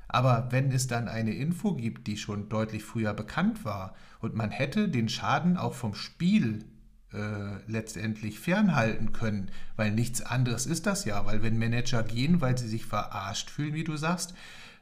Aber 0.08 0.48
wenn 0.50 0.72
es 0.72 0.88
dann 0.88 1.08
eine 1.08 1.34
Info 1.34 1.74
gibt, 1.74 2.08
die 2.08 2.16
schon 2.16 2.48
deutlich 2.48 2.84
früher 2.84 3.14
bekannt 3.14 3.64
war 3.64 3.94
und 4.20 4.34
man 4.34 4.50
hätte 4.50 4.88
den 4.88 5.08
Schaden 5.08 5.56
auch 5.56 5.74
vom 5.74 5.94
Spiel 5.94 6.64
äh, 7.12 7.62
letztendlich 7.68 8.40
fernhalten 8.40 9.12
können, 9.12 9.52
weil 9.76 9.92
nichts 9.92 10.20
anderes 10.20 10.66
ist 10.66 10.86
das 10.86 11.04
ja, 11.04 11.24
weil 11.26 11.44
wenn 11.44 11.58
Manager 11.58 12.02
gehen, 12.02 12.40
weil 12.40 12.58
sie 12.58 12.68
sich 12.68 12.86
verarscht 12.86 13.50
fühlen, 13.50 13.74
wie 13.74 13.84
du 13.84 13.96
sagst, 13.96 14.34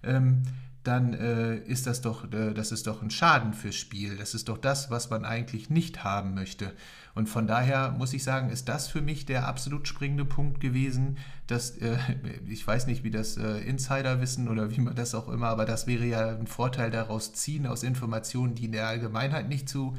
ähm, 0.02 0.42
dann 0.84 1.14
äh, 1.14 1.56
ist 1.56 1.86
das 1.86 2.02
doch, 2.02 2.30
äh, 2.32 2.52
das 2.52 2.70
ist 2.70 2.86
doch 2.86 3.02
ein 3.02 3.10
Schaden 3.10 3.54
fürs 3.54 3.76
Spiel. 3.76 4.16
Das 4.16 4.34
ist 4.34 4.48
doch 4.48 4.58
das, 4.58 4.90
was 4.90 5.10
man 5.10 5.24
eigentlich 5.24 5.70
nicht 5.70 6.04
haben 6.04 6.34
möchte. 6.34 6.72
Und 7.14 7.28
von 7.28 7.46
daher 7.46 7.92
muss 7.92 8.12
ich 8.12 8.22
sagen, 8.22 8.50
ist 8.50 8.68
das 8.68 8.88
für 8.88 9.00
mich 9.00 9.24
der 9.24 9.48
absolut 9.48 9.88
springende 9.88 10.24
Punkt 10.24 10.60
gewesen, 10.60 11.16
dass, 11.46 11.70
äh, 11.78 11.96
ich 12.48 12.66
weiß 12.66 12.86
nicht, 12.86 13.02
wie 13.02 13.10
das 13.10 13.36
äh, 13.36 13.58
Insider 13.60 14.20
wissen 14.20 14.48
oder 14.48 14.70
wie 14.70 14.80
man 14.80 14.94
das 14.94 15.14
auch 15.14 15.28
immer, 15.28 15.48
aber 15.48 15.64
das 15.64 15.86
wäre 15.86 16.04
ja 16.04 16.36
ein 16.36 16.46
Vorteil 16.46 16.90
daraus 16.90 17.32
ziehen 17.32 17.66
aus 17.66 17.82
Informationen, 17.82 18.54
die 18.54 18.66
in 18.66 18.72
der 18.72 18.86
Allgemeinheit 18.86 19.48
nicht 19.48 19.68
zu, 19.68 19.96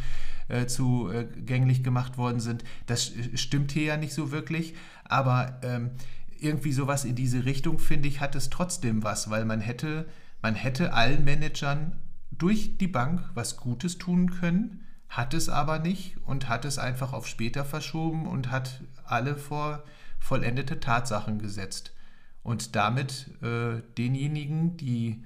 äh, 0.50 0.68
zugänglich 0.68 1.84
gemacht 1.84 2.18
worden 2.18 2.40
sind. 2.40 2.64
Das 2.86 3.12
stimmt 3.34 3.72
hier 3.72 3.84
ja 3.84 3.98
nicht 3.98 4.14
so 4.14 4.32
wirklich, 4.32 4.76
aber 5.04 5.60
ähm, 5.64 5.92
irgendwie 6.40 6.74
sowas 6.74 7.06
in 7.06 7.16
diese 7.16 7.46
Richtung, 7.46 7.80
finde 7.80 8.08
ich, 8.08 8.20
hat 8.20 8.36
es 8.36 8.50
trotzdem 8.50 9.04
was, 9.04 9.30
weil 9.30 9.46
man 9.46 9.62
hätte 9.62 10.06
man 10.46 10.54
hätte 10.54 10.94
allen 10.94 11.24
Managern 11.26 11.94
durch 12.30 12.78
die 12.78 12.88
Bank 12.88 13.32
was 13.34 13.58
Gutes 13.58 13.98
tun 13.98 14.30
können, 14.30 14.86
hat 15.10 15.34
es 15.34 15.50
aber 15.50 15.80
nicht 15.80 16.18
und 16.24 16.48
hat 16.48 16.66
es 16.66 16.78
einfach 16.78 17.14
auf 17.14 17.26
später 17.26 17.66
verschoben 17.66 18.28
und 18.28 18.52
hat 18.52 18.84
alle 19.06 19.38
vor 19.38 19.84
vollendete 20.20 20.80
Tatsachen 20.80 21.40
gesetzt. 21.40 21.96
Und 22.44 22.76
damit 22.76 23.32
äh, 23.42 23.82
denjenigen, 23.98 24.78
die 24.78 25.24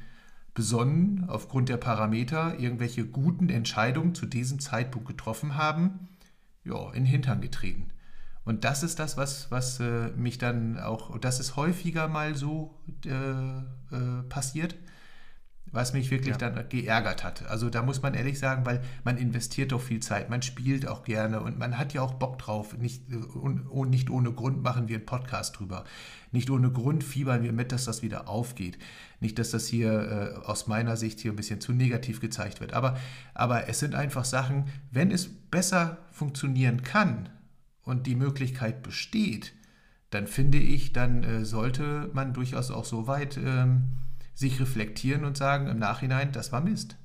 besonnen 0.54 1.26
aufgrund 1.28 1.68
der 1.68 1.76
Parameter 1.76 2.58
irgendwelche 2.58 3.06
guten 3.06 3.50
Entscheidungen 3.50 4.16
zu 4.16 4.26
diesem 4.26 4.62
Zeitpunkt 4.62 5.10
getroffen 5.10 5.58
haben, 5.58 6.08
ja, 6.64 6.91
in 6.91 7.04
den 7.04 7.06
Hintern 7.06 7.41
getreten. 7.41 7.90
Und 8.46 8.64
das 8.64 8.84
ist 8.84 9.00
das, 9.00 9.18
was, 9.18 9.52
was 9.52 9.82
äh, 9.82 10.12
mich 10.16 10.38
dann 10.38 10.80
auch, 10.80 11.20
das 11.20 11.41
ist 11.41 11.58
häufiger 11.58 12.08
mal 12.08 12.36
so 12.36 12.74
äh, 13.06 13.10
äh 13.12 14.24
passiert, 14.30 14.76
was 15.72 15.94
mich 15.94 16.10
wirklich 16.12 16.38
ja. 16.40 16.50
dann 16.50 16.70
geärgert 16.70 17.24
hat. 17.24 17.48
Also 17.48 17.70
da 17.70 17.82
muss 17.84 18.02
man 18.02 18.14
ehrlich 18.14 18.40
sagen, 18.40 18.66
weil 18.66 18.82
man 19.04 19.18
investiert 19.18 19.72
doch 19.72 19.82
viel 19.82 20.00
Zeit, 20.00 20.30
man 20.30 20.41
spielt 20.41 20.88
auch 20.88 21.04
gerne 21.04 21.41
und 21.41 21.60
man 21.60 21.78
hat 21.78 21.94
ja 21.94 22.02
auch 22.02 22.14
Bock 22.14 22.40
drauf. 22.40 22.78
Nicht, 22.78 23.04
und, 23.14 23.68
und 23.68 23.90
nicht 23.90 24.10
ohne 24.10 24.32
Grund 24.32 24.64
machen 24.64 24.88
wir 24.88 24.98
einen 24.98 25.06
Podcast 25.06 25.60
drüber. 25.60 25.84
Nicht 26.32 26.50
ohne 26.50 26.72
Grund 26.72 27.04
fiebern 27.04 27.44
wir 27.44 27.54
mit, 27.54 27.72
dass 27.72 27.86
das 27.86 28.02
wieder 28.02 28.28
aufgeht. 28.28 28.78
Nicht, 29.20 29.40
dass 29.40 29.52
das 29.52 29.68
hier 29.68 29.91
äh, 30.41 30.46
aus 30.46 30.68
meiner 30.68 30.98
Sicht 30.98 31.20
hier 31.20 31.32
ein 31.32 31.36
bisschen 31.36 31.62
zu 31.62 31.74
negativ 31.74 32.22
gezeigt 32.22 32.62
wird. 32.62 32.74
Aber, 32.74 32.98
aber 33.34 33.68
es 33.68 33.80
sind 33.80 33.96
einfach 33.96 34.26
Sachen, 34.26 34.66
wenn 34.91 35.12
es 35.12 35.28
besser 35.28 35.98
funktionieren 36.12 36.84
kann 36.84 37.30
und 37.84 38.08
die 38.08 38.16
Möglichkeit 38.16 38.84
besteht, 38.84 39.54
dann 40.12 40.26
finde 40.26 40.58
ich, 40.58 40.94
dann 40.94 41.24
äh, 41.24 41.46
sollte 41.46 42.10
man 42.14 42.34
durchaus 42.34 42.72
auch 42.72 42.86
so 42.86 43.08
weit... 43.08 43.38
Ähm, 43.38 43.98
sich 44.40 44.61
reflektieren 44.61 45.26
und 45.26 45.36
sagen 45.36 45.68
im 45.68 45.80
Nachhinein, 45.80 46.32
das 46.32 46.53
war 46.53 46.61
Mist. 46.61 46.95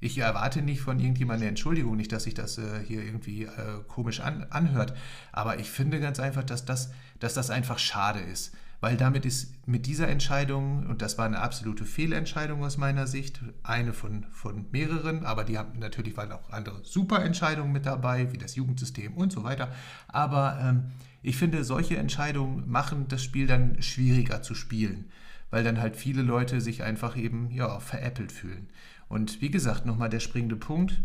Ich 0.00 0.16
erwarte 0.16 0.62
nicht 0.62 0.80
von 0.80 0.98
irgendjemandem 0.98 1.42
eine 1.42 1.48
Entschuldigung, 1.50 1.96
nicht, 1.96 2.12
dass 2.12 2.24
sich 2.24 2.32
das 2.32 2.56
äh, 2.56 2.82
hier 2.82 3.02
irgendwie 3.02 3.44
äh, 3.44 3.82
komisch 3.88 4.20
an, 4.20 4.46
anhört, 4.48 4.94
aber 5.32 5.58
ich 5.58 5.70
finde 5.70 6.00
ganz 6.00 6.18
einfach, 6.18 6.44
dass 6.44 6.64
das, 6.64 6.92
dass 7.18 7.34
das 7.34 7.50
einfach 7.50 7.78
schade 7.78 8.20
ist, 8.20 8.54
weil 8.80 8.96
damit 8.96 9.26
ist 9.26 9.66
mit 9.66 9.84
dieser 9.84 10.08
Entscheidung, 10.08 10.86
und 10.86 11.02
das 11.02 11.18
war 11.18 11.26
eine 11.26 11.40
absolute 11.40 11.84
Fehlentscheidung 11.84 12.64
aus 12.64 12.78
meiner 12.78 13.06
Sicht, 13.06 13.40
eine 13.62 13.92
von, 13.92 14.24
von 14.30 14.66
mehreren, 14.70 15.26
aber 15.26 15.44
die 15.44 15.58
haben 15.58 15.78
natürlich 15.78 16.16
waren 16.16 16.32
auch 16.32 16.48
andere 16.50 16.84
super 16.84 17.22
Entscheidungen 17.22 17.72
mit 17.72 17.84
dabei, 17.84 18.32
wie 18.32 18.38
das 18.38 18.54
Jugendsystem 18.54 19.14
und 19.14 19.30
so 19.30 19.44
weiter, 19.44 19.72
aber 20.08 20.58
ähm, 20.62 20.92
ich 21.22 21.36
finde, 21.36 21.64
solche 21.64 21.98
Entscheidungen 21.98 22.66
machen 22.66 23.08
das 23.08 23.22
Spiel 23.22 23.46
dann 23.46 23.82
schwieriger 23.82 24.40
zu 24.40 24.54
spielen 24.54 25.10
weil 25.50 25.64
dann 25.64 25.80
halt 25.80 25.96
viele 25.96 26.22
Leute 26.22 26.60
sich 26.60 26.82
einfach 26.82 27.16
eben 27.16 27.50
ja, 27.50 27.78
veräppelt 27.80 28.32
fühlen. 28.32 28.68
Und 29.08 29.40
wie 29.40 29.50
gesagt, 29.50 29.86
nochmal 29.86 30.08
der 30.08 30.20
springende 30.20 30.56
Punkt. 30.56 31.02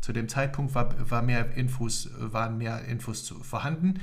Zu 0.00 0.12
dem 0.12 0.28
Zeitpunkt 0.28 0.74
war, 0.74 1.10
war 1.10 1.22
mehr 1.22 1.54
Infos, 1.54 2.10
waren 2.18 2.58
mehr 2.58 2.84
Infos 2.84 3.24
zu, 3.24 3.42
vorhanden. 3.42 4.00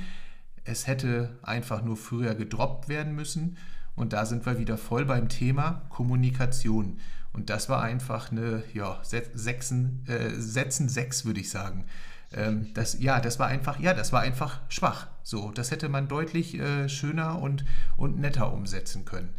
Es 0.64 0.86
hätte 0.86 1.38
einfach 1.42 1.82
nur 1.82 1.96
früher 1.96 2.34
gedroppt 2.34 2.88
werden 2.88 3.14
müssen. 3.14 3.56
Und 3.94 4.12
da 4.12 4.26
sind 4.26 4.44
wir 4.44 4.58
wieder 4.58 4.76
voll 4.76 5.06
beim 5.06 5.28
Thema 5.28 5.86
Kommunikation. 5.88 6.98
Und 7.32 7.50
das 7.50 7.68
war 7.68 7.82
einfach 7.82 8.30
eine, 8.30 8.62
ja, 8.74 9.00
Sechsen, 9.02 10.04
äh, 10.06 10.30
Sätzen 10.40 10.88
sechs, 10.88 11.24
würde 11.24 11.40
ich 11.40 11.50
sagen. 11.50 11.84
Ähm, 12.32 12.72
das, 12.74 12.98
ja, 13.00 13.20
das 13.20 13.38
war 13.38 13.46
einfach, 13.46 13.78
ja, 13.78 13.94
das 13.94 14.12
war 14.12 14.20
einfach 14.20 14.60
schwach. 14.68 15.08
So, 15.22 15.50
das 15.50 15.70
hätte 15.70 15.88
man 15.88 16.08
deutlich 16.08 16.58
äh, 16.58 16.88
schöner 16.88 17.40
und, 17.40 17.64
und 17.96 18.18
netter 18.18 18.52
umsetzen 18.52 19.04
können. 19.04 19.34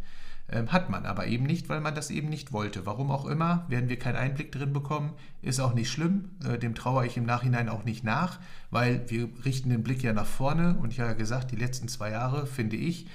Ähm, 0.50 0.72
hat 0.72 0.88
man 0.88 1.04
aber 1.04 1.26
eben 1.26 1.44
nicht, 1.44 1.68
weil 1.68 1.80
man 1.80 1.94
das 1.94 2.10
eben 2.10 2.28
nicht 2.30 2.52
wollte. 2.52 2.86
Warum 2.86 3.10
auch 3.10 3.26
immer, 3.26 3.66
werden 3.68 3.90
wir 3.90 3.98
keinen 3.98 4.16
Einblick 4.16 4.50
drin 4.50 4.72
bekommen, 4.72 5.12
ist 5.42 5.60
auch 5.60 5.74
nicht 5.74 5.90
schlimm. 5.90 6.30
Äh, 6.44 6.58
dem 6.58 6.74
traue 6.74 7.06
ich 7.06 7.18
im 7.18 7.26
Nachhinein 7.26 7.68
auch 7.68 7.84
nicht 7.84 8.02
nach, 8.02 8.38
weil 8.70 9.08
wir 9.10 9.28
richten 9.44 9.68
den 9.68 9.82
Blick 9.82 10.02
ja 10.02 10.14
nach 10.14 10.26
vorne 10.26 10.78
und 10.80 10.92
ich 10.92 11.00
habe 11.00 11.10
ja 11.10 11.16
gesagt, 11.16 11.50
die 11.50 11.56
letzten 11.56 11.88
zwei 11.88 12.10
Jahre, 12.10 12.46
finde 12.46 12.76
ich, 12.76 13.08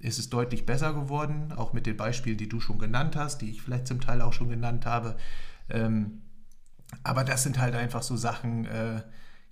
ist 0.00 0.18
es 0.18 0.30
deutlich 0.30 0.66
besser 0.66 0.92
geworden, 0.92 1.52
auch 1.54 1.72
mit 1.72 1.86
den 1.86 1.96
Beispielen, 1.96 2.38
die 2.38 2.48
du 2.48 2.58
schon 2.58 2.78
genannt 2.78 3.14
hast, 3.14 3.38
die 3.40 3.50
ich 3.50 3.62
vielleicht 3.62 3.86
zum 3.86 4.00
Teil 4.00 4.20
auch 4.22 4.32
schon 4.32 4.48
genannt 4.48 4.84
habe. 4.86 5.16
Ähm, 5.68 6.22
aber 7.04 7.22
das 7.22 7.44
sind 7.44 7.60
halt 7.60 7.76
einfach 7.76 8.02
so 8.02 8.16
Sachen, 8.16 8.64
äh, 8.66 9.02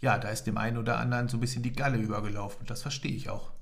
ja, 0.00 0.18
da 0.18 0.28
ist 0.30 0.44
dem 0.44 0.58
einen 0.58 0.78
oder 0.78 0.98
anderen 0.98 1.28
so 1.28 1.36
ein 1.36 1.40
bisschen 1.40 1.62
die 1.62 1.72
Galle 1.72 1.98
übergelaufen. 1.98 2.66
Das 2.66 2.82
verstehe 2.82 3.12
ich 3.12 3.30
auch. 3.30 3.52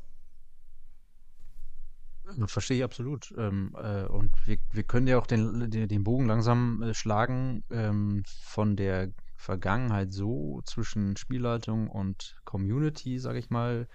Verstehe 2.46 2.78
ich 2.78 2.84
absolut. 2.84 3.32
Ähm, 3.36 3.74
äh, 3.76 4.04
und 4.04 4.30
wir, 4.44 4.58
wir 4.72 4.82
können 4.82 5.06
ja 5.06 5.18
auch 5.18 5.26
den, 5.26 5.70
den, 5.70 6.04
Bogen 6.04 6.26
langsam 6.26 6.82
äh, 6.82 6.94
schlagen 6.94 7.62
ähm, 7.70 8.22
von 8.26 8.76
der 8.76 9.12
Vergangenheit 9.36 10.12
so 10.12 10.60
zwischen 10.64 11.16
Spielleitung 11.16 11.88
und 11.88 12.36
Community, 12.44 13.18
sage 13.18 13.38
ich 13.38 13.50
mal, 13.50 13.86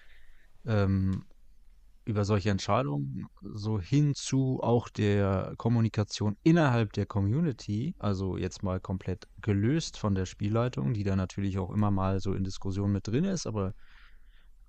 ähm, 0.66 1.26
über 2.06 2.26
solche 2.26 2.50
Entscheidungen 2.50 3.28
so 3.42 3.80
hin 3.80 4.16
zu 4.16 4.60
auch 4.62 4.90
der 4.90 5.54
Kommunikation 5.58 6.36
innerhalb 6.44 6.94
der 6.94 7.06
Community, 7.06 7.96
also 8.00 8.38
jetzt 8.38 8.64
mal 8.64 8.80
komplett 8.80 9.28
gelöst 9.42 9.98
von 9.98 10.16
der 10.16 10.26
Spielleitung, 10.26 10.94
die 10.94 11.04
da 11.04 11.16
natürlich 11.16 11.60
auch 11.60 11.72
immer 11.72 11.92
mal 11.92 12.20
so 12.20 12.34
in 12.34 12.44
Diskussionen 12.44 12.94
mit 12.94 13.08
drin 13.08 13.24
ist, 13.24 13.46
aber 13.46 13.74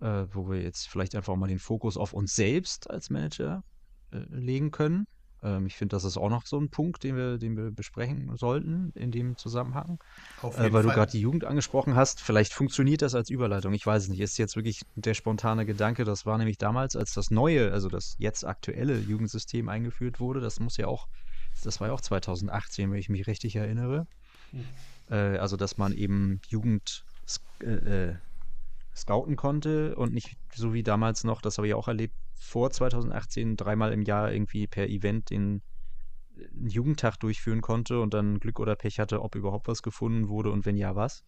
äh, 0.02 0.26
wo 0.32 0.50
wir 0.50 0.60
jetzt 0.60 0.88
vielleicht 0.88 1.14
einfach 1.14 1.36
mal 1.36 1.48
den 1.48 1.60
Fokus 1.60 1.96
auf 1.96 2.12
uns 2.12 2.34
selbst 2.34 2.90
als 2.90 3.08
Manager 3.08 3.62
äh, 4.10 4.18
legen 4.30 4.70
können. 4.72 5.06
Ähm, 5.42 5.66
ich 5.66 5.76
finde, 5.76 5.94
das 5.94 6.04
ist 6.04 6.16
auch 6.16 6.28
noch 6.28 6.44
so 6.44 6.58
ein 6.58 6.70
Punkt, 6.70 7.04
den 7.04 7.16
wir, 7.16 7.38
den 7.38 7.56
wir 7.56 7.70
besprechen 7.70 8.36
sollten 8.36 8.92
in 8.94 9.12
dem 9.12 9.36
Zusammenhang. 9.36 10.00
Äh, 10.42 10.42
weil 10.42 10.70
Fall. 10.70 10.82
du 10.82 10.88
gerade 10.88 11.12
die 11.12 11.20
Jugend 11.20 11.44
angesprochen 11.44 11.94
hast. 11.94 12.20
Vielleicht 12.20 12.52
funktioniert 12.52 13.02
das 13.02 13.14
als 13.14 13.30
Überleitung. 13.30 13.72
Ich 13.74 13.86
weiß 13.86 14.04
es 14.04 14.08
nicht. 14.08 14.20
Ist 14.20 14.38
jetzt 14.38 14.56
wirklich 14.56 14.82
der 14.96 15.14
spontane 15.14 15.66
Gedanke. 15.66 16.04
Das 16.04 16.26
war 16.26 16.36
nämlich 16.36 16.58
damals, 16.58 16.96
als 16.96 17.14
das 17.14 17.30
neue, 17.30 17.72
also 17.72 17.88
das 17.88 18.16
jetzt 18.18 18.44
aktuelle 18.44 18.98
Jugendsystem 18.98 19.68
eingeführt 19.68 20.18
wurde. 20.18 20.40
Das 20.40 20.58
muss 20.58 20.76
ja 20.76 20.88
auch, 20.88 21.06
das 21.62 21.80
war 21.80 21.88
ja 21.88 21.94
auch 21.94 22.00
2018, 22.00 22.90
wenn 22.90 22.98
ich 22.98 23.08
mich 23.08 23.28
richtig 23.28 23.54
erinnere. 23.54 24.06
Hm. 24.50 24.64
Äh, 25.10 25.38
also, 25.38 25.56
dass 25.56 25.78
man 25.78 25.92
eben 25.92 26.40
Jugend 26.48 27.04
äh, 27.62 28.10
äh, 28.10 28.14
scouten 28.94 29.36
konnte 29.36 29.94
und 29.96 30.12
nicht 30.12 30.36
so 30.54 30.72
wie 30.72 30.82
damals 30.82 31.24
noch, 31.24 31.40
das 31.40 31.58
habe 31.58 31.68
ich 31.68 31.74
auch 31.74 31.88
erlebt, 31.88 32.14
vor 32.34 32.70
2018 32.70 33.56
dreimal 33.56 33.92
im 33.92 34.02
Jahr 34.02 34.32
irgendwie 34.32 34.66
per 34.66 34.88
Event 34.88 35.30
den 35.30 35.62
einen 36.36 36.68
Jugendtag 36.68 37.18
durchführen 37.18 37.60
konnte 37.60 38.00
und 38.00 38.14
dann 38.14 38.38
Glück 38.40 38.60
oder 38.60 38.76
Pech 38.76 38.98
hatte, 38.98 39.22
ob 39.22 39.34
überhaupt 39.34 39.68
was 39.68 39.82
gefunden 39.82 40.28
wurde 40.28 40.50
und 40.50 40.66
wenn 40.66 40.76
ja, 40.76 40.94
was. 40.96 41.24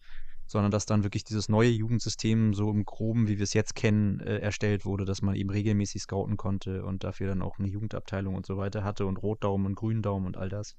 Sondern 0.47 0.69
dass 0.69 0.85
dann 0.85 1.03
wirklich 1.03 1.23
dieses 1.23 1.49
neue 1.49 1.71
Jugendsystem 1.71 2.53
so 2.53 2.69
im 2.69 2.85
Groben, 2.85 3.27
wie 3.27 3.37
wir 3.37 3.43
es 3.43 3.53
jetzt 3.53 3.73
kennen, 3.73 4.19
äh, 4.19 4.37
erstellt 4.37 4.85
wurde, 4.85 5.03
dass 5.03 5.23
man 5.23 5.35
eben 5.35 5.49
regelmäßig 5.49 6.03
scouten 6.03 6.37
konnte 6.37 6.85
und 6.85 7.03
dafür 7.03 7.29
dann 7.29 7.41
auch 7.41 7.57
eine 7.57 7.67
Jugendabteilung 7.67 8.35
und 8.35 8.45
so 8.45 8.57
weiter 8.57 8.83
hatte 8.83 9.07
und 9.07 9.17
Rotdaumen 9.17 9.65
und 9.65 9.75
Gründaumen 9.75 10.27
und 10.27 10.37
all 10.37 10.49
das. 10.49 10.75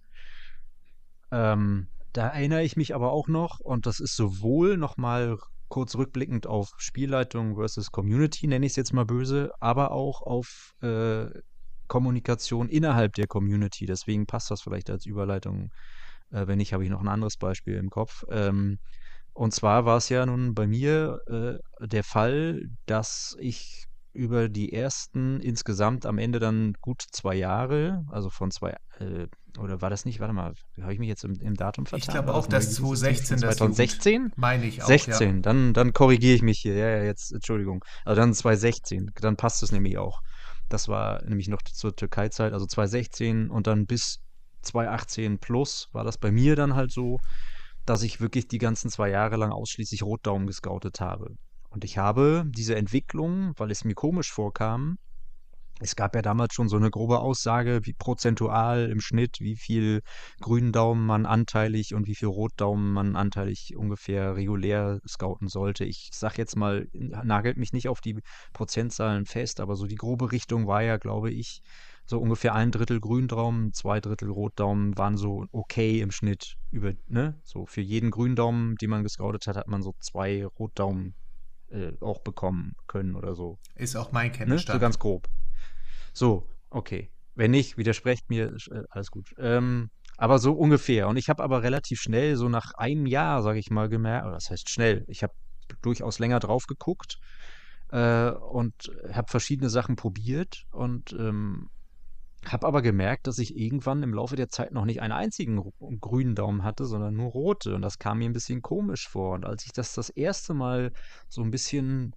Ähm, 1.33 1.89
da 2.13 2.29
erinnere 2.29 2.63
ich 2.63 2.77
mich 2.77 2.95
aber 2.95 3.11
auch 3.11 3.27
noch, 3.27 3.59
und 3.59 3.87
das 3.87 3.99
ist 3.99 4.15
sowohl 4.15 4.77
nochmal 4.77 5.37
kurz 5.69 5.97
rückblickend 5.97 6.47
auf 6.47 6.71
Spielleitung 6.79 7.57
versus 7.57 7.91
Community, 7.91 8.47
nenne 8.47 8.67
ich 8.67 8.73
es 8.73 8.77
jetzt 8.77 8.93
mal 8.93 9.05
böse, 9.05 9.51
aber 9.61 9.93
auch 9.93 10.23
auf 10.23 10.73
äh, 10.83 11.27
Kommunikation 11.89 12.69
innerhalb 12.69 13.15
der 13.15 13.27
Community. 13.27 13.87
Deswegen 13.87 14.27
passt 14.27 14.51
das 14.51 14.63
vielleicht 14.63 14.91
als 14.91 15.07
Überleitung. 15.07 15.71
Äh, 16.31 16.47
wenn 16.47 16.59
nicht, 16.59 16.73
habe 16.73 16.85
ich 16.85 16.91
noch 16.91 17.01
ein 17.01 17.09
anderes 17.09 17.37
Beispiel 17.37 17.77
im 17.77 17.91
Kopf. 17.91 18.25
Ähm, 18.31 18.79
und 19.33 19.53
zwar 19.53 19.85
war 19.85 19.99
es 19.99 20.09
ja 20.09 20.25
nun 20.25 20.55
bei 20.55 20.67
mir 20.67 21.21
äh, 21.27 21.87
der 21.87 22.05
Fall, 22.05 22.63
dass 22.87 23.37
ich 23.39 23.85
über 24.17 24.49
die 24.49 24.73
ersten 24.73 25.41
insgesamt 25.41 26.07
am 26.07 26.19
Ende 26.19 26.39
dann 26.39 26.73
gut 26.81 27.05
zwei 27.13 27.35
Jahre, 27.35 28.05
also 28.11 28.31
von 28.31 28.51
zwei, 28.51 28.75
äh, 28.99 29.27
oder 29.59 29.81
war 29.81 29.91
das 29.91 30.05
nicht, 30.05 30.21
warte 30.21 30.33
mal, 30.33 30.55
habe 30.81 30.93
ich 30.93 30.99
mich 30.99 31.09
jetzt 31.09 31.25
im, 31.25 31.39
im 31.41 31.55
Datum 31.55 31.87
vertan? 31.87 32.01
Ich 32.01 32.09
glaube 32.09 32.35
auch, 32.35 32.47
dass 32.47 32.75
2016 32.75 33.41
das 33.41 33.57
2016? 33.57 34.33
Meine 34.37 34.67
ich 34.67 34.83
auch, 34.83 34.87
16, 34.87 35.37
ja. 35.37 35.43
dann, 35.43 35.73
dann 35.73 35.93
korrigiere 35.93 36.35
ich 36.35 36.43
mich 36.43 36.59
hier. 36.59 36.75
Ja, 36.75 36.89
ja, 36.89 37.05
jetzt, 37.05 37.33
Entschuldigung. 37.33 37.85
Also 38.05 38.21
dann 38.21 38.35
2016, 38.35 39.13
dann 39.21 39.37
passt 39.37 39.63
es 39.63 39.73
nämlich 39.73 39.99
auch. 39.99 40.21
Das 40.69 40.89
war 40.89 41.23
nämlich 41.25 41.49
noch 41.49 41.63
zur 41.63 41.95
Türkei-Zeit, 41.95 42.53
also 42.53 42.67
2016 42.67 43.51
und 43.51 43.67
dann 43.67 43.87
bis 43.87 44.21
2018 44.63 45.39
plus 45.39 45.89
war 45.93 46.05
das 46.05 46.19
bei 46.19 46.33
mir 46.33 46.57
dann 46.57 46.75
halt 46.75 46.91
so, 46.91 47.19
dass 47.85 48.03
ich 48.03 48.21
wirklich 48.21 48.49
die 48.49 48.59
ganzen 48.59 48.91
zwei 48.91 49.11
Jahre 49.11 49.37
lang 49.37 49.53
ausschließlich 49.53 50.03
Rotdaumen 50.03 50.47
gescoutet 50.47 51.01
habe. 51.01 51.37
Und 51.71 51.85
ich 51.85 51.99
habe 51.99 52.45
diese 52.47 52.75
Entwicklung, 52.75 53.53
weil 53.57 53.71
es 53.71 53.85
mir 53.85 53.95
komisch 53.95 54.33
vorkam, 54.33 54.99
es 55.81 55.95
gab 55.95 56.15
ja 56.15 56.23
damals 56.23 56.55
schon 56.55 56.69
so 56.69 56.77
eine 56.77 56.91
grobe 56.91 57.21
Aussage, 57.21 57.81
wie 57.85 57.93
prozentual 57.93 58.89
im 58.91 59.01
Schnitt, 59.01 59.41
wie 59.41 59.57
viel 59.57 60.01
grünen 60.41 60.73
Daumen 60.73 61.05
man 61.05 61.27
anteilig 61.27 61.95
und 61.95 62.07
wie 62.07 62.15
viel 62.15 62.29
Rotdaumen 62.29 62.93
man 62.93 63.15
anteilig 63.15 63.75
ungefähr 63.77 64.37
regulär 64.37 65.01
scouten 65.07 65.49
sollte. 65.49 65.85
Ich 65.85 66.09
sag 66.13 66.39
jetzt 66.39 66.57
mal, 66.57 66.89
nagelt 66.93 67.59
mich 67.59 67.73
nicht 67.73 67.89
auf 67.89 68.01
die 68.01 68.19
Prozentzahlen 68.55 69.27
fest, 69.27 69.61
aber 69.61 69.77
so 69.77 69.87
die 69.87 69.97
grobe 69.97 70.33
Richtung 70.33 70.67
war 70.67 70.83
ja, 70.83 70.97
glaube 70.97 71.31
ich, 71.31 71.61
so 72.07 72.21
ungefähr 72.21 72.55
ein 72.55 72.71
Drittel 72.71 73.01
Gründaumen, 73.01 73.73
zwei 73.73 74.01
Drittel 74.01 74.31
Rotdaumen 74.31 74.97
waren 74.97 75.17
so 75.17 75.45
okay 75.51 76.01
im 76.01 76.13
Schnitt 76.13 76.55
über, 76.71 76.93
ne? 77.09 77.39
So 77.43 77.67
für 77.67 77.81
jeden 77.81 78.13
Gründaumen, 78.13 78.77
den 78.77 78.91
man 78.91 79.03
gescoutet 79.03 79.47
hat, 79.49 79.57
hat 79.57 79.67
man 79.67 79.83
so 79.83 79.93
zwei 79.99 80.47
Rotdaumen 80.47 81.15
äh, 81.69 81.93
auch 82.01 82.21
bekommen 82.21 82.77
können 82.87 83.17
oder 83.17 83.35
so. 83.35 83.59
Ist 83.75 83.97
auch 83.97 84.13
mein 84.13 84.31
Kenntnisstand. 84.31 84.77
Ne? 84.77 84.81
So 84.81 84.81
ganz 84.81 84.99
grob. 85.01 85.29
So, 86.17 86.49
okay. 86.71 87.11
Wenn 87.35 87.51
nicht, 87.51 87.77
widersprecht 87.77 88.31
mir, 88.31 88.57
äh, 88.71 88.85
alles 88.89 89.11
gut. 89.11 89.35
Ähm, 89.37 89.91
aber 90.17 90.39
so 90.39 90.55
ungefähr. 90.55 91.09
Und 91.09 91.19
ich 91.19 91.29
habe 91.29 91.43
aber 91.45 91.63
relativ 91.63 92.01
schnell, 92.01 92.37
so 92.37 92.49
nach 92.49 92.73
einem 92.73 93.05
Jahr, 93.05 93.43
sage 93.43 93.59
ich 93.59 93.69
mal, 93.69 93.91
gemerkt, 93.91 94.25
oder 94.25 94.37
das 94.37 94.49
heißt 94.49 94.71
schnell, 94.71 95.05
ich 95.09 95.23
habe 95.23 95.35
durchaus 95.83 96.19
länger 96.19 96.39
drauf 96.39 96.67
geguckt 96.67 97.19
äh, 97.91 98.31
und 98.31 98.73
habe 99.13 99.31
verschiedene 99.31 99.69
Sachen 99.69 99.97
probiert 99.97 100.65
und 100.71 101.13
ähm, 101.13 101.69
habe 102.47 102.67
aber 102.67 102.81
gemerkt, 102.81 103.27
dass 103.27 103.37
ich 103.37 103.55
irgendwann 103.55 104.03
im 104.03 104.15
Laufe 104.15 104.37
der 104.37 104.49
Zeit 104.49 104.73
noch 104.73 104.87
nicht 104.87 105.03
einen 105.03 105.13
einzigen 105.13 105.71
grünen 106.01 106.35
Daumen 106.35 106.65
hatte, 106.65 106.87
sondern 106.87 107.13
nur 107.13 107.31
rote. 107.31 107.75
Und 107.75 107.83
das 107.83 107.99
kam 107.99 108.21
mir 108.21 108.31
ein 108.31 108.33
bisschen 108.33 108.63
komisch 108.63 109.07
vor. 109.07 109.35
Und 109.35 109.45
als 109.45 109.67
ich 109.67 109.73
das 109.73 109.93
das 109.93 110.09
erste 110.09 110.55
Mal 110.55 110.93
so 111.29 111.43
ein 111.43 111.51
bisschen 111.51 112.15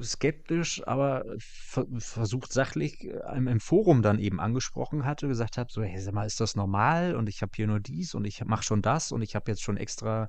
skeptisch, 0.00 0.86
aber 0.86 1.24
ver 1.38 1.86
versucht 1.98 2.52
sachlich 2.52 3.04
äh, 3.04 3.36
im 3.36 3.60
Forum 3.60 4.02
dann 4.02 4.18
eben 4.18 4.40
angesprochen 4.40 5.04
hatte, 5.04 5.28
gesagt 5.28 5.58
habe, 5.58 5.70
so, 5.70 5.82
hey, 5.82 5.98
sag 5.98 6.14
mal, 6.14 6.26
ist 6.26 6.40
das 6.40 6.56
normal? 6.56 7.14
Und 7.16 7.28
ich 7.28 7.42
habe 7.42 7.52
hier 7.54 7.66
nur 7.66 7.80
dies 7.80 8.14
und 8.14 8.24
ich 8.24 8.44
mache 8.44 8.62
schon 8.62 8.82
das 8.82 9.12
und 9.12 9.22
ich 9.22 9.34
habe 9.34 9.50
jetzt 9.50 9.62
schon 9.62 9.76
extra, 9.76 10.28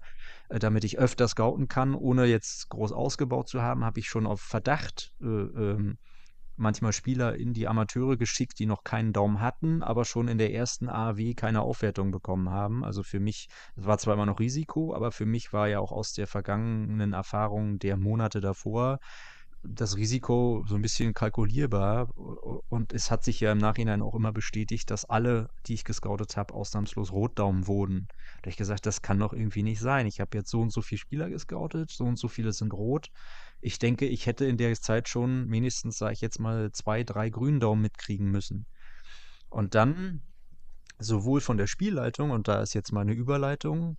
äh, 0.49 0.59
damit 0.59 0.83
ich 0.83 0.97
öfter 0.99 1.27
scouten 1.27 1.67
kann, 1.67 1.95
ohne 1.95 2.25
jetzt 2.25 2.69
groß 2.69 2.91
ausgebaut 2.91 3.49
zu 3.49 3.61
haben, 3.61 3.83
habe 3.85 3.99
ich 3.99 4.07
schon 4.07 4.25
auf 4.25 4.41
Verdacht 4.41 5.13
äh, 5.21 5.25
ähm, 5.25 5.97
manchmal 6.57 6.93
Spieler 6.93 7.35
in 7.35 7.53
die 7.53 7.67
Amateure 7.67 8.17
geschickt, 8.17 8.59
die 8.59 8.65
noch 8.65 8.83
keinen 8.83 9.13
Daumen 9.13 9.41
hatten, 9.41 9.83
aber 9.83 10.05
schon 10.05 10.27
in 10.27 10.37
der 10.37 10.53
ersten 10.53 10.89
AW 10.89 11.33
keine 11.33 11.61
Aufwertung 11.61 12.11
bekommen 12.11 12.49
haben. 12.49 12.83
Also 12.83 13.03
für 13.03 13.19
mich, 13.19 13.47
es 13.75 13.85
war 13.85 13.97
zwar 13.97 14.13
immer 14.13 14.25
noch 14.25 14.39
Risiko, 14.39 14.93
aber 14.93 15.11
für 15.11 15.25
mich 15.25 15.53
war 15.53 15.67
ja 15.67 15.79
auch 15.79 15.91
aus 15.91 16.13
der 16.13 16.27
vergangenen 16.27 17.13
Erfahrung 17.13 17.79
der 17.79 17.97
Monate 17.97 18.41
davor 18.41 18.99
das 19.63 19.95
Risiko 19.95 20.63
so 20.67 20.75
ein 20.75 20.81
bisschen 20.81 21.13
kalkulierbar 21.13 22.09
und 22.69 22.93
es 22.93 23.11
hat 23.11 23.23
sich 23.23 23.39
ja 23.39 23.51
im 23.51 23.59
Nachhinein 23.59 24.01
auch 24.01 24.15
immer 24.15 24.31
bestätigt, 24.31 24.89
dass 24.89 25.05
alle, 25.05 25.49
die 25.67 25.75
ich 25.75 25.83
gescoutet 25.83 26.35
habe, 26.35 26.53
ausnahmslos 26.53 27.11
Rotdaumen 27.11 27.67
wurden. 27.67 28.07
Da 28.09 28.37
habe 28.37 28.49
ich 28.49 28.57
gesagt, 28.57 28.85
das 28.85 29.01
kann 29.01 29.19
doch 29.19 29.33
irgendwie 29.33 29.63
nicht 29.63 29.79
sein. 29.79 30.07
Ich 30.07 30.19
habe 30.19 30.37
jetzt 30.37 30.49
so 30.49 30.61
und 30.61 30.73
so 30.73 30.81
viele 30.81 30.99
Spieler 30.99 31.29
gescoutet, 31.29 31.91
so 31.91 32.05
und 32.05 32.17
so 32.17 32.27
viele 32.27 32.53
sind 32.53 32.73
rot. 32.73 33.09
Ich 33.61 33.77
denke, 33.77 34.07
ich 34.07 34.25
hätte 34.25 34.45
in 34.45 34.57
der 34.57 34.73
Zeit 34.73 35.07
schon 35.07 35.45
mindestens, 35.47 35.97
sage 35.97 36.13
ich 36.13 36.21
jetzt 36.21 36.39
mal, 36.39 36.71
zwei, 36.71 37.03
drei 37.03 37.29
Gründaumen 37.29 37.83
mitkriegen 37.83 38.31
müssen. 38.31 38.65
Und 39.49 39.75
dann 39.75 40.23
sowohl 40.97 41.41
von 41.41 41.57
der 41.57 41.67
Spielleitung, 41.67 42.31
und 42.31 42.47
da 42.47 42.61
ist 42.61 42.73
jetzt 42.73 42.91
meine 42.91 43.13
Überleitung, 43.13 43.97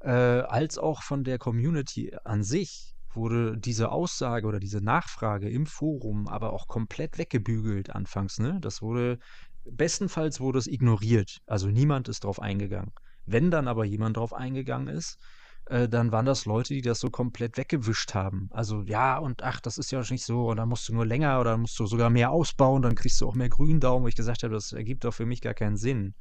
äh, 0.00 0.10
als 0.10 0.78
auch 0.78 1.02
von 1.02 1.24
der 1.24 1.38
Community 1.38 2.16
an 2.24 2.42
sich 2.42 2.92
wurde 3.16 3.56
diese 3.58 3.90
Aussage 3.90 4.46
oder 4.46 4.60
diese 4.60 4.80
Nachfrage 4.80 5.48
im 5.48 5.66
Forum 5.66 6.28
aber 6.28 6.52
auch 6.52 6.66
komplett 6.66 7.18
weggebügelt 7.18 7.90
anfangs. 7.90 8.38
Ne? 8.38 8.58
Das 8.60 8.82
wurde, 8.82 9.18
bestenfalls 9.64 10.40
wurde 10.40 10.58
es 10.58 10.66
ignoriert. 10.66 11.38
Also 11.46 11.68
niemand 11.68 12.08
ist 12.08 12.24
drauf 12.24 12.40
eingegangen. 12.40 12.92
Wenn 13.24 13.50
dann 13.50 13.68
aber 13.68 13.84
jemand 13.84 14.16
drauf 14.16 14.32
eingegangen 14.32 14.88
ist, 14.88 15.18
äh, 15.66 15.88
dann 15.88 16.10
waren 16.12 16.26
das 16.26 16.44
Leute, 16.44 16.74
die 16.74 16.82
das 16.82 17.00
so 17.00 17.10
komplett 17.10 17.56
weggewischt 17.56 18.14
haben. 18.14 18.48
Also 18.50 18.82
ja, 18.82 19.18
und 19.18 19.42
ach, 19.42 19.60
das 19.60 19.78
ist 19.78 19.92
ja 19.92 20.00
nicht 20.10 20.24
so, 20.24 20.48
und 20.48 20.56
dann 20.56 20.68
musst 20.68 20.88
du 20.88 20.94
nur 20.94 21.06
länger 21.06 21.40
oder 21.40 21.56
musst 21.56 21.78
du 21.78 21.86
sogar 21.86 22.10
mehr 22.10 22.30
ausbauen, 22.30 22.82
dann 22.82 22.94
kriegst 22.94 23.20
du 23.20 23.28
auch 23.28 23.34
mehr 23.34 23.48
Gründaumen, 23.48 24.04
wo 24.04 24.08
ich 24.08 24.16
gesagt 24.16 24.42
habe, 24.42 24.54
das 24.54 24.72
ergibt 24.72 25.04
doch 25.04 25.14
für 25.14 25.26
mich 25.26 25.40
gar 25.40 25.54
keinen 25.54 25.76
Sinn. 25.76 26.14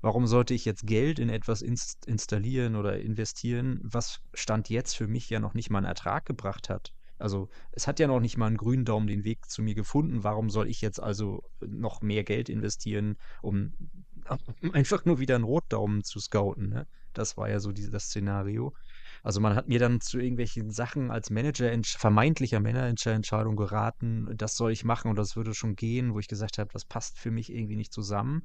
Warum 0.00 0.26
sollte 0.26 0.54
ich 0.54 0.64
jetzt 0.64 0.86
Geld 0.86 1.18
in 1.18 1.28
etwas 1.28 1.62
inst 1.62 2.06
installieren 2.06 2.76
oder 2.76 3.00
investieren, 3.00 3.80
was 3.82 4.20
Stand 4.34 4.68
jetzt 4.68 4.94
für 4.94 5.08
mich 5.08 5.30
ja 5.30 5.40
noch 5.40 5.54
nicht 5.54 5.70
mal 5.70 5.78
einen 5.78 5.86
Ertrag 5.86 6.24
gebracht 6.26 6.68
hat? 6.68 6.92
Also 7.18 7.48
es 7.72 7.86
hat 7.86 7.98
ja 7.98 8.06
noch 8.06 8.20
nicht 8.20 8.36
mal 8.36 8.46
einen 8.46 8.58
grünen 8.58 8.84
Daumen 8.84 9.06
den 9.06 9.24
Weg 9.24 9.48
zu 9.48 9.62
mir 9.62 9.74
gefunden. 9.74 10.22
Warum 10.22 10.50
soll 10.50 10.68
ich 10.68 10.80
jetzt 10.80 11.02
also 11.02 11.42
noch 11.60 12.02
mehr 12.02 12.24
Geld 12.24 12.48
investieren, 12.48 13.16
um 13.40 13.72
einfach 14.72 15.04
nur 15.04 15.18
wieder 15.18 15.34
einen 15.34 15.44
Rotdaumen 15.44 16.04
zu 16.04 16.20
scouten? 16.20 16.68
Ne? 16.68 16.86
Das 17.14 17.36
war 17.36 17.48
ja 17.48 17.58
so 17.58 17.72
dieses, 17.72 17.90
das 17.90 18.04
Szenario. 18.04 18.74
Also 19.22 19.40
man 19.40 19.54
hat 19.54 19.66
mir 19.66 19.78
dann 19.78 20.00
zu 20.00 20.18
irgendwelchen 20.18 20.70
Sachen 20.70 21.10
als 21.10 21.30
Manager, 21.30 21.72
vermeintlicher 21.84 22.60
Managerentscheidung 22.60 23.56
geraten, 23.56 24.28
das 24.36 24.54
soll 24.54 24.72
ich 24.72 24.84
machen 24.84 25.08
und 25.08 25.16
das 25.16 25.36
würde 25.36 25.54
schon 25.54 25.74
gehen, 25.74 26.12
wo 26.12 26.18
ich 26.18 26.28
gesagt 26.28 26.58
habe, 26.58 26.70
das 26.72 26.84
passt 26.84 27.18
für 27.18 27.30
mich 27.30 27.50
irgendwie 27.50 27.76
nicht 27.76 27.92
zusammen. 27.92 28.44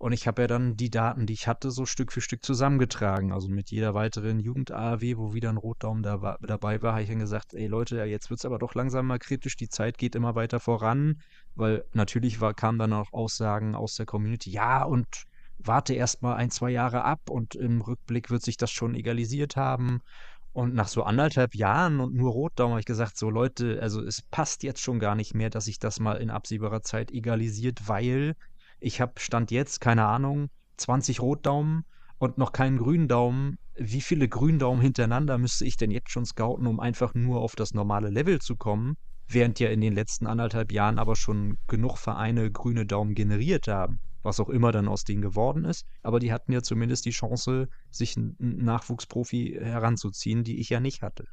Und 0.00 0.12
ich 0.12 0.26
habe 0.26 0.40
ja 0.40 0.48
dann 0.48 0.78
die 0.78 0.88
Daten, 0.88 1.26
die 1.26 1.34
ich 1.34 1.46
hatte, 1.46 1.70
so 1.70 1.84
Stück 1.84 2.10
für 2.10 2.22
Stück 2.22 2.42
zusammengetragen. 2.42 3.34
Also 3.34 3.50
mit 3.50 3.70
jeder 3.70 3.92
weiteren 3.92 4.40
Jugend-AAW, 4.40 5.18
wo 5.18 5.34
wieder 5.34 5.50
ein 5.50 5.58
Rotdaum 5.58 6.02
da, 6.02 6.38
dabei 6.40 6.80
war, 6.80 6.92
habe 6.92 7.02
ich 7.02 7.10
dann 7.10 7.18
gesagt, 7.18 7.52
ey 7.52 7.66
Leute, 7.66 8.02
jetzt 8.04 8.30
wird 8.30 8.40
es 8.40 8.46
aber 8.46 8.58
doch 8.58 8.74
langsam 8.74 9.06
mal 9.06 9.18
kritisch, 9.18 9.56
die 9.56 9.68
Zeit 9.68 9.98
geht 9.98 10.14
immer 10.14 10.34
weiter 10.34 10.58
voran, 10.58 11.20
weil 11.54 11.84
natürlich 11.92 12.40
war, 12.40 12.54
kamen 12.54 12.78
dann 12.78 12.94
auch 12.94 13.12
Aussagen 13.12 13.74
aus 13.74 13.94
der 13.96 14.06
Community, 14.06 14.48
ja, 14.50 14.84
und 14.84 15.06
warte 15.58 15.92
erst 15.92 16.22
mal 16.22 16.34
ein, 16.34 16.50
zwei 16.50 16.70
Jahre 16.70 17.04
ab 17.04 17.20
und 17.28 17.54
im 17.54 17.82
Rückblick 17.82 18.30
wird 18.30 18.42
sich 18.42 18.56
das 18.56 18.70
schon 18.70 18.94
egalisiert 18.94 19.56
haben. 19.56 20.00
Und 20.52 20.74
nach 20.74 20.88
so 20.88 21.02
anderthalb 21.02 21.54
Jahren 21.54 22.00
und 22.00 22.14
nur 22.14 22.32
Rotdaum 22.32 22.70
habe 22.70 22.80
ich 22.80 22.86
gesagt, 22.86 23.18
so 23.18 23.28
Leute, 23.28 23.78
also 23.82 24.02
es 24.02 24.22
passt 24.22 24.62
jetzt 24.62 24.80
schon 24.80 24.98
gar 24.98 25.14
nicht 25.14 25.34
mehr, 25.34 25.50
dass 25.50 25.66
sich 25.66 25.78
das 25.78 26.00
mal 26.00 26.14
in 26.14 26.30
absehbarer 26.30 26.80
Zeit 26.80 27.10
egalisiert, 27.10 27.86
weil 27.86 28.34
ich 28.80 29.00
habe 29.00 29.12
Stand 29.16 29.50
jetzt, 29.50 29.80
keine 29.80 30.06
Ahnung, 30.06 30.48
20 30.78 31.20
Rotdaumen 31.20 31.84
und 32.18 32.38
noch 32.38 32.52
keinen 32.52 32.78
Gründaumen. 32.78 33.58
Wie 33.76 34.00
viele 34.00 34.28
Gründaumen 34.28 34.82
hintereinander 34.82 35.38
müsste 35.38 35.64
ich 35.64 35.76
denn 35.76 35.90
jetzt 35.90 36.10
schon 36.10 36.24
scouten, 36.24 36.66
um 36.66 36.80
einfach 36.80 37.14
nur 37.14 37.40
auf 37.40 37.54
das 37.54 37.72
normale 37.72 38.10
Level 38.10 38.40
zu 38.40 38.56
kommen? 38.56 38.96
Während 39.28 39.60
ja 39.60 39.68
in 39.68 39.80
den 39.80 39.94
letzten 39.94 40.26
anderthalb 40.26 40.72
Jahren 40.72 40.98
aber 40.98 41.14
schon 41.14 41.58
genug 41.68 41.98
Vereine 41.98 42.50
grüne 42.50 42.84
Daumen 42.84 43.14
generiert 43.14 43.68
haben. 43.68 44.00
Was 44.22 44.40
auch 44.40 44.48
immer 44.48 44.72
dann 44.72 44.88
aus 44.88 45.04
denen 45.04 45.22
geworden 45.22 45.64
ist. 45.64 45.86
Aber 46.02 46.18
die 46.18 46.32
hatten 46.32 46.52
ja 46.52 46.62
zumindest 46.62 47.06
die 47.06 47.10
Chance, 47.10 47.68
sich 47.90 48.16
einen 48.16 48.36
Nachwuchsprofi 48.38 49.58
heranzuziehen, 49.60 50.44
die 50.44 50.60
ich 50.60 50.68
ja 50.68 50.80
nicht 50.80 51.02
hatte. 51.02 51.24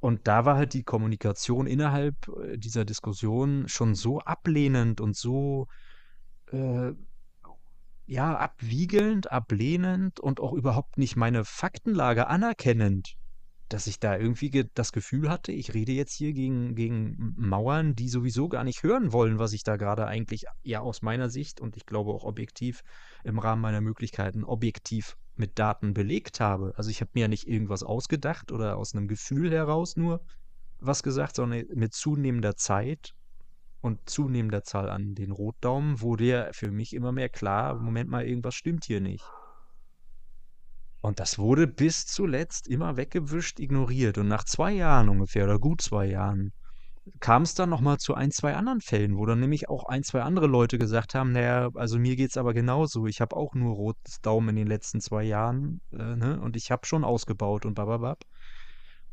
Und 0.00 0.26
da 0.26 0.46
war 0.46 0.56
halt 0.56 0.72
die 0.72 0.82
Kommunikation 0.82 1.66
innerhalb 1.66 2.16
äh, 2.28 2.56
dieser 2.58 2.84
Diskussion 2.84 3.68
schon 3.68 3.94
so 3.94 4.18
ablehnend 4.20 5.00
und 5.00 5.14
so 5.14 5.66
äh, 6.52 6.92
ja, 8.06 8.36
abwiegelnd, 8.36 9.30
ablehnend 9.30 10.18
und 10.18 10.40
auch 10.40 10.52
überhaupt 10.52 10.98
nicht 10.98 11.16
meine 11.16 11.44
Faktenlage 11.44 12.26
anerkennend, 12.26 13.16
dass 13.68 13.86
ich 13.86 14.00
da 14.00 14.16
irgendwie 14.16 14.50
ge 14.50 14.66
das 14.74 14.90
Gefühl 14.90 15.30
hatte, 15.30 15.52
ich 15.52 15.74
rede 15.74 15.92
jetzt 15.92 16.14
hier 16.14 16.32
gegen, 16.32 16.74
gegen 16.74 17.34
Mauern, 17.36 17.94
die 17.94 18.08
sowieso 18.08 18.48
gar 18.48 18.64
nicht 18.64 18.82
hören 18.82 19.12
wollen, 19.12 19.38
was 19.38 19.52
ich 19.52 19.62
da 19.62 19.76
gerade 19.76 20.08
eigentlich 20.08 20.46
ja 20.62 20.80
aus 20.80 21.02
meiner 21.02 21.30
Sicht 21.30 21.60
und 21.60 21.76
ich 21.76 21.86
glaube 21.86 22.10
auch 22.10 22.24
objektiv 22.24 22.82
im 23.22 23.38
Rahmen 23.38 23.62
meiner 23.62 23.80
Möglichkeiten 23.80 24.42
objektiv 24.42 25.16
mit 25.36 25.58
Daten 25.60 25.94
belegt 25.94 26.40
habe. 26.40 26.74
Also 26.76 26.90
ich 26.90 27.00
habe 27.00 27.12
mir 27.14 27.22
ja 27.22 27.28
nicht 27.28 27.46
irgendwas 27.46 27.84
ausgedacht 27.84 28.50
oder 28.50 28.76
aus 28.76 28.92
einem 28.92 29.06
Gefühl 29.06 29.52
heraus 29.52 29.96
nur 29.96 30.20
was 30.80 31.04
gesagt, 31.04 31.36
sondern 31.36 31.64
mit 31.74 31.94
zunehmender 31.94 32.56
Zeit 32.56 33.14
und 33.80 34.08
zunehmender 34.08 34.62
Zahl 34.62 34.90
an 34.90 35.14
den 35.14 35.30
Rotdaumen 35.30 36.00
wurde 36.00 36.24
ja 36.24 36.52
für 36.52 36.70
mich 36.70 36.94
immer 36.94 37.12
mehr 37.12 37.28
klar, 37.28 37.76
Moment 37.76 38.10
mal, 38.10 38.26
irgendwas 38.26 38.54
stimmt 38.54 38.84
hier 38.84 39.00
nicht. 39.00 39.24
Und 41.02 41.18
das 41.18 41.38
wurde 41.38 41.66
bis 41.66 42.06
zuletzt 42.06 42.68
immer 42.68 42.96
weggewischt, 42.96 43.58
ignoriert. 43.58 44.18
Und 44.18 44.28
nach 44.28 44.44
zwei 44.44 44.72
Jahren 44.72 45.08
ungefähr, 45.08 45.44
oder 45.44 45.58
gut 45.58 45.80
zwei 45.80 46.06
Jahren, 46.06 46.52
kam 47.20 47.42
es 47.42 47.54
dann 47.54 47.70
nochmal 47.70 47.96
zu 47.98 48.14
ein, 48.14 48.30
zwei 48.30 48.54
anderen 48.54 48.82
Fällen, 48.82 49.16
wo 49.16 49.24
dann 49.24 49.40
nämlich 49.40 49.70
auch 49.70 49.84
ein, 49.84 50.02
zwei 50.02 50.22
andere 50.22 50.46
Leute 50.46 50.78
gesagt 50.78 51.14
haben, 51.14 51.32
naja, 51.32 51.70
also 51.74 51.98
mir 51.98 52.16
geht 52.16 52.30
es 52.30 52.36
aber 52.36 52.52
genauso. 52.52 53.06
Ich 53.06 53.22
habe 53.22 53.34
auch 53.34 53.54
nur 53.54 53.74
rotes 53.74 54.20
Daumen 54.20 54.50
in 54.50 54.56
den 54.56 54.66
letzten 54.66 55.00
zwei 55.00 55.22
Jahren, 55.24 55.80
äh, 55.92 56.16
ne? 56.16 56.38
Und 56.40 56.56
ich 56.56 56.70
habe 56.70 56.86
schon 56.86 57.02
ausgebaut 57.02 57.64
und 57.64 57.74
bababab. 57.74 58.24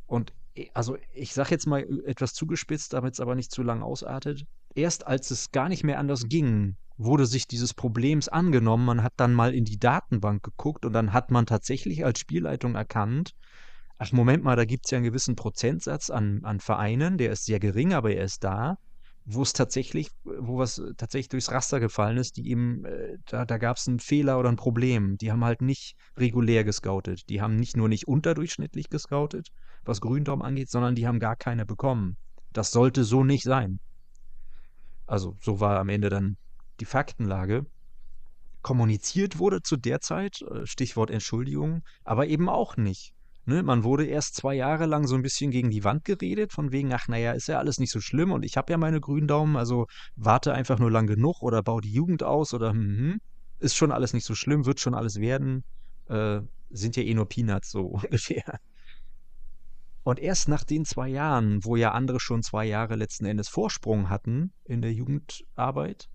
Und 0.06 0.34
also 0.74 0.98
ich 1.14 1.34
sage 1.34 1.52
jetzt 1.52 1.68
mal 1.68 1.86
etwas 2.06 2.34
zugespitzt, 2.34 2.94
damit 2.94 3.14
es 3.14 3.20
aber 3.20 3.36
nicht 3.36 3.52
zu 3.52 3.64
lang 3.64 3.82
ausartet. 3.82 4.46
Erst 4.76 5.08
als 5.08 5.32
es 5.32 5.52
gar 5.52 5.70
nicht 5.70 5.84
mehr 5.84 6.00
anders 6.00 6.28
ging, 6.28 6.76
wurde 6.98 7.26
sich 7.26 7.48
dieses 7.48 7.74
Problems 7.74 8.28
angenommen. 8.28 8.86
Man 8.86 9.04
hat 9.04 9.14
dann 9.18 9.34
mal 9.34 9.54
in 9.54 9.66
die 9.66 9.80
Datenbank 9.80 10.44
geguckt 10.44 10.86
und 10.86 10.94
dann 10.94 11.14
hat 11.14 11.32
man 11.32 11.46
tatsächlich 11.46 12.06
als 12.06 12.20
Spielleitung 12.20 12.76
erkannt, 12.76 13.34
ach 14.00 14.12
Moment 14.12 14.44
mal, 14.44 14.56
da 14.56 14.66
gibt 14.66 14.86
es 14.86 14.92
ja 14.92 14.98
einen 14.98 15.06
gewissen 15.06 15.36
Prozentsatz 15.36 16.10
an, 16.10 16.42
an 16.44 16.60
Vereinen, 16.60 17.18
der 17.18 17.32
ist 17.32 17.46
sehr 17.46 17.60
gering, 17.60 17.94
aber 17.94 18.12
er 18.12 18.24
ist 18.24 18.44
da, 18.44 18.78
wo 19.26 19.42
es 19.42 19.54
tatsächlich, 19.54 20.10
wo 20.24 20.58
was 20.58 20.82
tatsächlich 20.98 21.30
durchs 21.30 21.52
Raster 21.52 21.80
gefallen 21.80 22.18
ist, 22.18 22.38
die 22.38 22.50
eben, 22.50 22.86
äh, 22.86 23.18
da, 23.26 23.46
da 23.46 23.58
gab 23.58 23.78
es 23.78 23.88
einen 23.88 24.00
Fehler 24.00 24.40
oder 24.40 24.50
ein 24.50 24.56
Problem. 24.56 25.18
Die 25.18 25.32
haben 25.32 25.44
halt 25.44 25.62
nicht 25.62 25.96
regulär 26.16 26.64
gescoutet. 26.64 27.28
Die 27.30 27.42
haben 27.42 27.58
nicht 27.58 27.76
nur 27.76 27.90
nicht 27.90 28.08
unterdurchschnittlich 28.08 28.90
gescoutet, 28.90 29.50
was 29.88 30.02
Gründaum 30.02 30.42
angeht, 30.42 30.70
sondern 30.70 30.96
die 30.96 31.08
haben 31.08 31.20
gar 31.20 31.36
keine 31.36 31.66
bekommen. 31.66 32.18
Das 32.54 32.72
sollte 32.72 33.04
so 33.04 33.24
nicht 33.24 33.44
sein. 33.44 33.80
Also 35.06 35.36
so 35.42 35.60
war 35.60 35.80
am 35.80 35.90
Ende 35.90 36.10
dann 36.10 36.38
die 36.80 36.86
Faktenlage. 36.86 37.66
Kommuniziert 38.62 39.40
wurde 39.40 39.62
zu 39.62 39.78
der 39.78 40.02
Zeit, 40.02 40.42
äh, 40.42 40.66
Stichwort 40.66 41.10
Entschuldigung, 41.10 41.84
aber 42.04 42.28
eben 42.28 42.50
auch 42.50 42.76
nicht. 42.76 43.14
Ne, 43.46 43.64
man 43.64 43.86
wurde 43.86 44.06
erst 44.06 44.36
zwei 44.36 44.56
Jahre 44.56 44.88
lang 44.88 45.08
so 45.08 45.16
ein 45.16 45.22
bisschen 45.22 45.52
gegen 45.52 45.70
die 45.70 45.86
Wand 45.86 46.04
geredet, 46.04 46.52
von 46.52 46.74
wegen, 46.74 46.92
ach 46.94 47.08
naja, 47.08 47.32
ist 47.32 47.48
ja 47.48 47.60
alles 47.60 47.80
nicht 47.80 47.94
so 47.94 48.02
schlimm 48.02 48.34
und 48.34 48.44
ich 48.44 48.58
habe 48.58 48.74
ja 48.74 48.78
meine 48.78 49.00
grünen 49.00 49.30
Daumen, 49.30 49.56
also 49.56 49.88
warte 50.18 50.54
einfach 50.54 50.80
nur 50.80 50.92
lang 50.92 51.08
genug 51.08 51.42
oder 51.42 51.64
bau 51.64 51.80
die 51.80 51.94
Jugend 51.94 52.24
aus 52.24 52.54
oder 52.54 52.72
hm, 52.72 52.98
hm, 52.98 53.22
ist 53.60 53.78
schon 53.78 53.94
alles 53.94 54.14
nicht 54.14 54.26
so 54.26 54.36
schlimm, 54.36 54.66
wird 54.66 54.82
schon 54.82 54.96
alles 54.96 55.22
werden, 55.22 55.64
äh, 56.10 56.42
sind 56.72 56.98
ja 56.98 57.04
eh 57.04 57.14
nur 57.14 57.30
Peanuts 57.30 57.72
so 57.72 57.82
ungefähr. 57.86 58.60
Und 60.08 60.22
erst 60.22 60.48
nach 60.48 60.64
den 60.64 60.86
zwei 60.86 61.10
Jahren, 61.10 61.66
wo 61.66 61.76
ja 61.76 61.92
andere 61.92 62.22
schon 62.22 62.42
zwei 62.42 62.64
Jahre 62.64 62.96
letzten 62.96 63.26
Endes 63.26 63.50
Vorsprung 63.50 64.10
hatten 64.10 64.54
in 64.64 64.82
der 64.82 64.94
Jugendarbeit, 64.94 66.08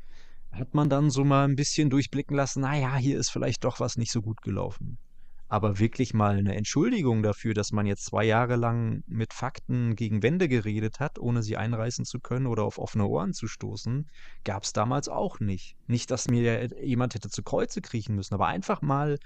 hat 0.51 0.73
man 0.73 0.89
dann 0.89 1.11
so 1.11 1.25
mal 1.25 1.45
ein 1.45 1.57
bisschen 1.57 1.91
durchblicken 1.91 2.35
lassen, 2.35 2.63
naja, 2.63 2.97
hier 2.97 3.19
ist 3.19 3.29
vielleicht 3.29 3.65
doch 3.65 3.81
was 3.81 3.99
nicht 3.99 4.11
so 4.11 4.23
gut 4.23 4.41
gelaufen. 4.41 4.97
Aber 5.49 5.79
wirklich 5.79 6.15
mal 6.15 6.39
eine 6.39 6.55
Entschuldigung 6.55 7.23
dafür, 7.23 7.53
dass 7.53 7.73
man 7.73 7.85
jetzt 7.85 8.07
zwei 8.07 8.25
Jahre 8.25 8.57
lang 8.57 9.03
mit 9.07 9.35
Fakten 9.35 9.95
gegen 9.95 10.23
Wände 10.23 10.49
geredet 10.49 10.99
hat, 10.99 11.19
ohne 11.19 11.43
sie 11.43 11.59
einreißen 11.59 12.07
zu 12.07 12.19
können 12.19 12.47
oder 12.47 12.63
auf 12.63 12.79
offene 12.79 13.05
Ohren 13.05 13.35
zu 13.35 13.47
stoßen, 13.47 14.09
gab 14.43 14.63
es 14.63 14.73
damals 14.73 15.11
auch 15.11 15.39
nicht. 15.39 15.77
Nicht, 15.87 16.11
dass 16.11 16.29
mir 16.29 16.71
jemand 16.83 17.15
hätte 17.15 17.29
zu 17.29 17.43
Kreuze 17.43 17.83
kriechen 17.83 18.15
müssen, 18.15 18.33
aber 18.33 18.47
einfach 18.47 18.81
mal 18.81 19.19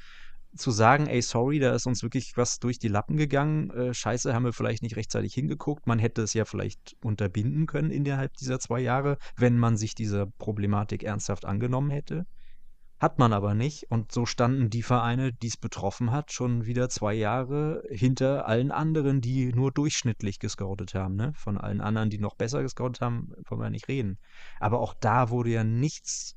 zu 0.55 0.71
sagen, 0.71 1.07
ey, 1.07 1.23
sorry, 1.23 1.59
da 1.59 1.75
ist 1.75 1.87
uns 1.87 2.03
wirklich 2.03 2.37
was 2.37 2.59
durch 2.59 2.79
die 2.79 2.89
Lappen 2.89 3.17
gegangen. 3.17 3.71
Äh, 3.71 3.95
scheiße, 3.95 4.35
haben 4.35 4.45
wir 4.45 4.53
vielleicht 4.53 4.83
nicht 4.83 4.97
rechtzeitig 4.97 5.35
hingeguckt. 5.35 5.87
Man 5.87 5.99
hätte 5.99 6.23
es 6.23 6.35
ja 6.35 6.45
vielleicht 6.45 6.97
unterbinden 7.03 7.67
können 7.67 7.91
innerhalb 7.91 8.35
dieser 8.35 8.59
zwei 8.59 8.81
Jahre, 8.81 9.19
wenn 9.37 9.59
man 9.59 9.77
sich 9.77 9.95
dieser 9.95 10.27
Problematik 10.27 11.03
ernsthaft 11.03 11.45
angenommen 11.45 11.91
hätte. 11.91 12.27
Hat 12.99 13.19
man 13.19 13.35
aber 13.35 13.55
nicht. 13.55 13.91
Und 13.91 14.11
so 14.11 14.25
standen 14.25 14.71
die 14.71 14.83
Vereine, 14.83 15.33
die 15.33 15.49
es 15.49 15.59
betroffen 15.59 16.13
hat, 16.13 16.33
schon 16.33 16.65
wieder 16.65 16.89
zwei 16.89 17.13
Jahre 17.13 17.83
hinter 17.91 18.47
allen 18.49 18.71
anderen, 18.71 19.21
die 19.21 19.53
nur 19.53 19.71
durchschnittlich 19.71 20.39
gescoutet 20.39 20.95
haben. 20.95 21.15
Ne? 21.15 21.33
Von 21.35 21.59
allen 21.59 21.83
anderen, 21.83 22.09
die 22.09 22.19
noch 22.19 22.37
besser 22.37 22.63
gescoutet 22.63 23.03
haben, 23.03 23.33
wollen 23.49 23.61
wir 23.61 23.71
nicht 23.71 23.89
reden. 23.89 24.19
Aber 24.61 24.81
auch 24.81 24.95
da 24.95 25.29
wurde 25.29 25.51
ja 25.51 25.63
nichts 25.63 26.37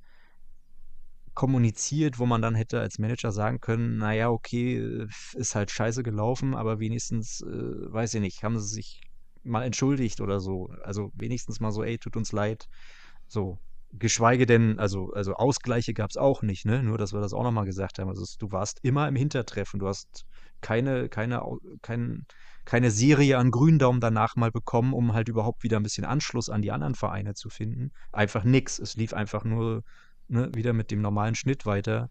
kommuniziert, 1.34 2.20
wo 2.20 2.26
man 2.26 2.42
dann 2.42 2.56
hätte 2.56 2.80
als 2.80 3.00
Manager 3.00 3.32
sagen 3.32 3.60
können, 3.60 3.98
naja, 3.98 4.30
okay, 4.30 5.06
ist 5.34 5.56
halt 5.56 5.72
scheiße 5.72 6.04
gelaufen, 6.04 6.56
aber 6.56 6.80
wenigstens, 6.80 7.42
äh, 7.42 7.48
weiß 7.94 8.16
ich 8.16 8.22
nicht, 8.22 8.44
haben 8.44 8.60
sie 8.60 8.68
sich 8.68 9.02
mal 9.44 9.64
entschuldigt 9.64 10.22
oder 10.22 10.40
so. 10.40 10.70
Also 10.84 11.12
wenigstens 11.16 11.60
mal 11.60 11.72
so, 11.72 11.84
ey, 11.84 11.98
tut 11.98 12.16
uns 12.16 12.32
leid. 12.32 12.68
So. 13.28 13.60
Geschweige 13.92 14.46
denn, 14.46 14.78
also, 14.78 15.12
also 15.14 15.34
Ausgleiche 15.34 15.96
gab 15.96 16.12
es 16.12 16.18
auch 16.18 16.44
nicht, 16.44 16.64
ne? 16.64 16.84
Nur, 16.84 17.00
dass 17.00 17.12
wir 17.12 17.22
das 17.22 17.34
auch 17.34 17.42
nochmal 17.42 17.66
gesagt 17.66 17.98
haben. 17.98 18.08
Also 18.08 18.24
du 18.38 18.52
warst 18.52 18.80
immer 18.84 19.08
im 19.08 19.16
Hintertreffen. 19.16 19.80
Du 19.80 19.88
hast 19.88 20.26
keine, 20.62 21.10
keine, 21.10 21.42
kein, 21.82 22.28
keine 22.66 22.92
Serie 22.92 23.40
an 23.40 23.50
Gründaumen 23.50 24.00
danach 24.00 24.36
mal 24.36 24.52
bekommen, 24.52 24.94
um 24.94 25.14
halt 25.14 25.28
überhaupt 25.28 25.64
wieder 25.64 25.78
ein 25.78 25.84
bisschen 25.84 26.06
Anschluss 26.06 26.50
an 26.50 26.62
die 26.62 26.72
anderen 26.72 26.94
Vereine 26.94 27.34
zu 27.34 27.50
finden. 27.50 27.90
Einfach 28.12 28.44
nix. 28.44 28.78
Es 28.78 28.96
lief 28.96 29.14
einfach 29.14 29.44
nur 29.44 29.82
ne, 30.30 30.50
wieder 30.54 30.74
mit 30.74 30.92
dem 30.92 31.02
normalen 31.02 31.36
Schnitt 31.36 31.66
weiter. 31.66 32.10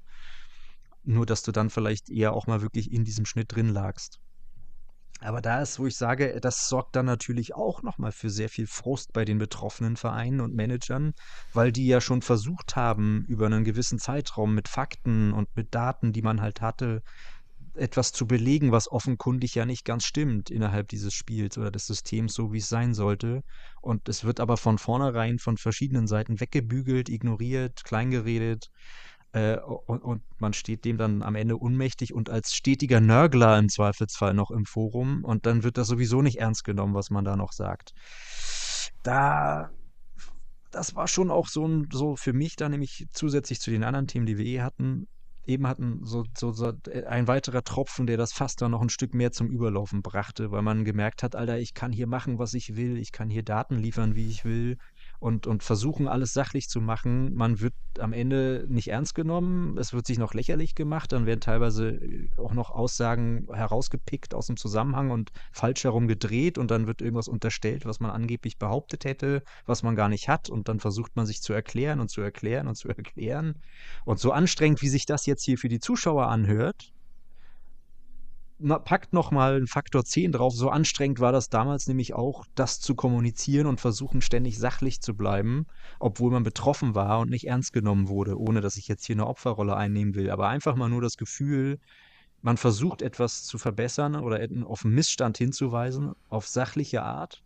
Nur, 1.03 1.27
dass 1.27 1.43
du 1.43 1.53
dann 1.53 1.71
vielleicht 1.71 2.11
eher 2.11 2.33
auch 2.33 2.47
mal 2.47 2.61
wirklich 2.61 2.93
in 2.93 3.05
diesem 3.05 3.25
Schnitt 3.25 3.55
drin 3.55 3.69
lagst. 3.69 4.19
Aber 5.21 5.41
da 5.41 5.61
ist, 5.61 5.81
wo 5.81 5.87
ich 5.87 5.97
sage, 5.97 6.39
das 6.41 6.69
sorgt 6.69 6.95
dann 6.95 7.07
natürlich 7.07 7.55
auch 7.55 7.83
nochmal 7.83 8.13
für 8.13 8.31
sehr 8.31 8.49
viel 8.49 8.69
Frust 8.69 9.13
bei 9.13 9.25
den 9.25 9.39
betroffenen 9.39 9.97
Vereinen 9.97 10.41
und 10.41 10.55
Managern, 10.55 11.13
weil 11.53 11.73
die 11.73 11.89
ja 11.89 12.01
schon 12.01 12.23
versucht 12.23 12.77
haben, 12.77 13.25
über 13.27 13.47
einen 13.47 13.65
gewissen 13.65 13.99
Zeitraum 13.99 14.55
mit 14.55 14.69
Fakten 14.69 15.33
und 15.33 15.49
mit 15.57 15.75
Daten, 15.75 16.13
die 16.13 16.23
man 16.23 16.41
halt 16.41 16.61
hatte, 16.61 17.03
etwas 17.79 18.13
zu 18.13 18.27
belegen, 18.27 18.73
was 18.73 18.91
offenkundig 18.91 19.55
ja 19.55 19.65
nicht 19.65 19.85
ganz 19.85 20.05
stimmt 20.05 20.51
innerhalb 20.51 20.89
dieses 20.89 21.15
Spiels 21.15 21.57
oder 21.59 21.71
des 21.71 21.87
Systems, 21.87 22.35
so 22.35 22.53
wie 22.53 22.59
es 22.59 22.69
sein 22.69 22.95
sollte. 22.95 23.43
Und 23.81 24.09
es 24.09 24.25
wird 24.25 24.41
aber 24.41 24.57
von 24.57 24.79
vornherein 24.79 25.39
von 25.39 25.57
verschiedenen 25.57 26.07
Seiten 26.07 26.41
weggebügelt, 26.41 27.09
ignoriert, 27.09 27.85
kleingeredet. 27.85 28.71
Äh, 29.33 29.59
und, 29.59 30.03
und, 30.03 30.23
man 30.39 30.53
steht 30.53 30.85
dem 30.85 30.97
dann 30.97 31.23
am 31.23 31.35
Ende 31.35 31.57
unmächtig 31.57 32.15
und 32.15 32.31
als 32.31 32.53
stetiger 32.53 33.01
Nörgler 33.01 33.59
im 33.59 33.69
Zweifelsfall 33.69 34.35
noch 34.35 34.51
im 34.51 34.65
Forum. 34.65 35.25
Und 35.25 35.47
dann 35.47 35.63
wird 35.63 35.79
das 35.79 35.89
sowieso 35.89 36.23
nicht 36.23 36.39
ernst 36.39 36.65
genommen, 36.65 36.95
was 36.95 37.11
man 37.11 37.25
da 37.25 37.37
noch 37.37 37.53
sagt. 37.53 37.93
Da 39.03 39.71
das 40.71 40.95
war 40.95 41.09
schon 41.09 41.31
auch 41.31 41.49
so, 41.49 41.67
ein, 41.67 41.89
so 41.91 42.17
für 42.17 42.33
mich 42.33 42.57
dann 42.57 42.73
nämlich 42.73 43.07
zusätzlich 43.13 43.61
zu 43.61 43.71
den 43.71 43.85
anderen 43.85 44.07
Themen, 44.07 44.27
die 44.27 44.39
wir 44.39 44.45
eh 44.45 44.61
hatten, 44.61 45.09
eben 45.49 45.67
hatten, 45.67 46.01
so, 46.05 46.25
so, 46.37 46.53
so 46.53 46.73
ein 47.07 47.27
weiterer 47.27 47.65
Tropfen, 47.65 48.07
der 48.07 48.17
das 48.17 48.33
Fass 48.33 48.55
dann 48.55 48.71
noch 48.71 48.83
ein 48.83 48.91
Stück 48.91 49.15
mehr 49.15 49.33
zum 49.33 49.49
Überlaufen 49.49 50.03
brachte, 50.03 50.51
weil 50.51 50.63
man 50.63 50.85
gemerkt 50.85 51.23
hat, 51.23 51.35
Alter, 51.35 51.59
ich 51.59 51.75
kann 51.75 51.91
hier 51.91 52.07
machen, 52.07 52.39
was 52.39 52.55
ich 52.55 52.77
will, 52.77 52.99
ich 52.99 53.13
kann 53.13 53.31
hier 53.31 53.43
Daten 53.43 53.79
liefern, 53.79 54.15
wie 54.15 54.29
ich 54.29 54.45
will 54.45 54.77
und, 55.21 55.47
und 55.47 55.63
versuchen, 55.63 56.07
alles 56.07 56.33
sachlich 56.33 56.69
zu 56.69 56.81
machen. 56.81 57.35
Man 57.35 57.61
wird 57.61 57.75
am 57.99 58.13
Ende 58.13 58.67
nicht 58.69 58.89
ernst 58.89 59.15
genommen, 59.15 59.77
es 59.77 59.93
wird 59.93 60.07
sich 60.07 60.19
noch 60.19 60.35
lächerlich 60.35 60.75
gemacht, 60.75 61.13
dann 61.13 61.27
werden 61.27 61.41
teilweise 61.41 61.91
äh, 61.91 62.29
auch 62.37 62.55
noch 62.55 62.71
Aussagen 62.71 63.49
herausgepickt 63.53 64.35
aus 64.35 64.47
dem 64.47 64.57
Zusammenhang 64.57 65.11
und 65.11 65.33
falsch 65.53 65.85
herum 65.85 66.07
gedreht 66.07 66.59
und 66.59 66.71
dann 66.71 66.87
wird 66.87 67.03
irgendwas 67.03 67.29
unterstellt, 67.29 67.85
was 67.85 67.99
man 67.99 68.11
angeblich 68.11 68.59
behauptet 68.59 69.05
hätte, 69.05 69.43
was 69.67 69.83
man 69.83 69.97
gar 69.97 70.09
nicht 70.09 70.29
hat 70.29 70.49
und 70.49 70.69
dann 70.69 70.79
versucht 70.79 71.17
man 71.17 71.27
sich 71.27 71.43
zu 71.43 71.53
erklären 71.53 72.01
und 72.01 72.11
zu 72.11 72.21
erklären 72.21 72.69
und 72.69 72.77
zu 72.77 72.89
erklären. 72.97 73.57
Und 74.05 74.21
so 74.21 74.33
anstrengend, 74.33 74.83
wie 74.83 74.89
sich 74.89 75.07
das 75.07 75.27
jetzt 75.27 75.45
hier 75.45 75.59
für 75.59 75.69
die 75.69 75.81
Zuschauer 75.81 76.29
anhört, 76.29 76.93
packt 78.85 79.13
nochmal 79.13 79.57
einen 79.57 79.67
Faktor 79.67 80.05
10 80.05 80.33
drauf. 80.33 80.55
So 80.55 80.71
anstrengend 80.71 81.21
war 81.21 81.33
das 81.33 81.49
damals 81.49 81.87
nämlich 81.87 82.15
auch, 82.15 82.45
das 82.55 82.81
zu 82.81 82.95
kommunizieren 82.95 83.67
und 83.67 83.81
versuchen, 83.81 84.21
ständig 84.21 84.59
sachlich 84.59 85.01
zu 85.01 85.15
bleiben, 85.15 85.67
obwohl 86.01 86.31
man 86.31 86.43
betroffen 86.43 86.95
war 86.95 87.21
und 87.21 87.31
nicht 87.31 87.47
ernst 87.47 87.73
genommen 87.73 88.09
wurde, 88.09 88.39
ohne 88.39 88.61
dass 88.61 88.77
ich 88.77 88.89
jetzt 88.89 89.05
hier 89.07 89.17
eine 89.17 89.27
Opferrolle 89.27 89.77
einnehmen 89.77 90.15
will. 90.15 90.31
Aber 90.31 90.49
einfach 90.49 90.75
mal 90.75 90.89
nur 90.89 91.03
das 91.03 91.17
Gefühl, 91.17 91.79
man 92.41 92.57
versucht 92.57 93.03
etwas 93.03 93.45
zu 93.45 93.59
verbessern 93.59 94.17
oder 94.17 94.47
auf 94.65 94.85
einen 94.85 94.95
Missstand 94.95 95.39
hinzuweisen, 95.39 96.13
auf 96.29 96.47
sachliche 96.47 97.03
Art, 97.03 97.43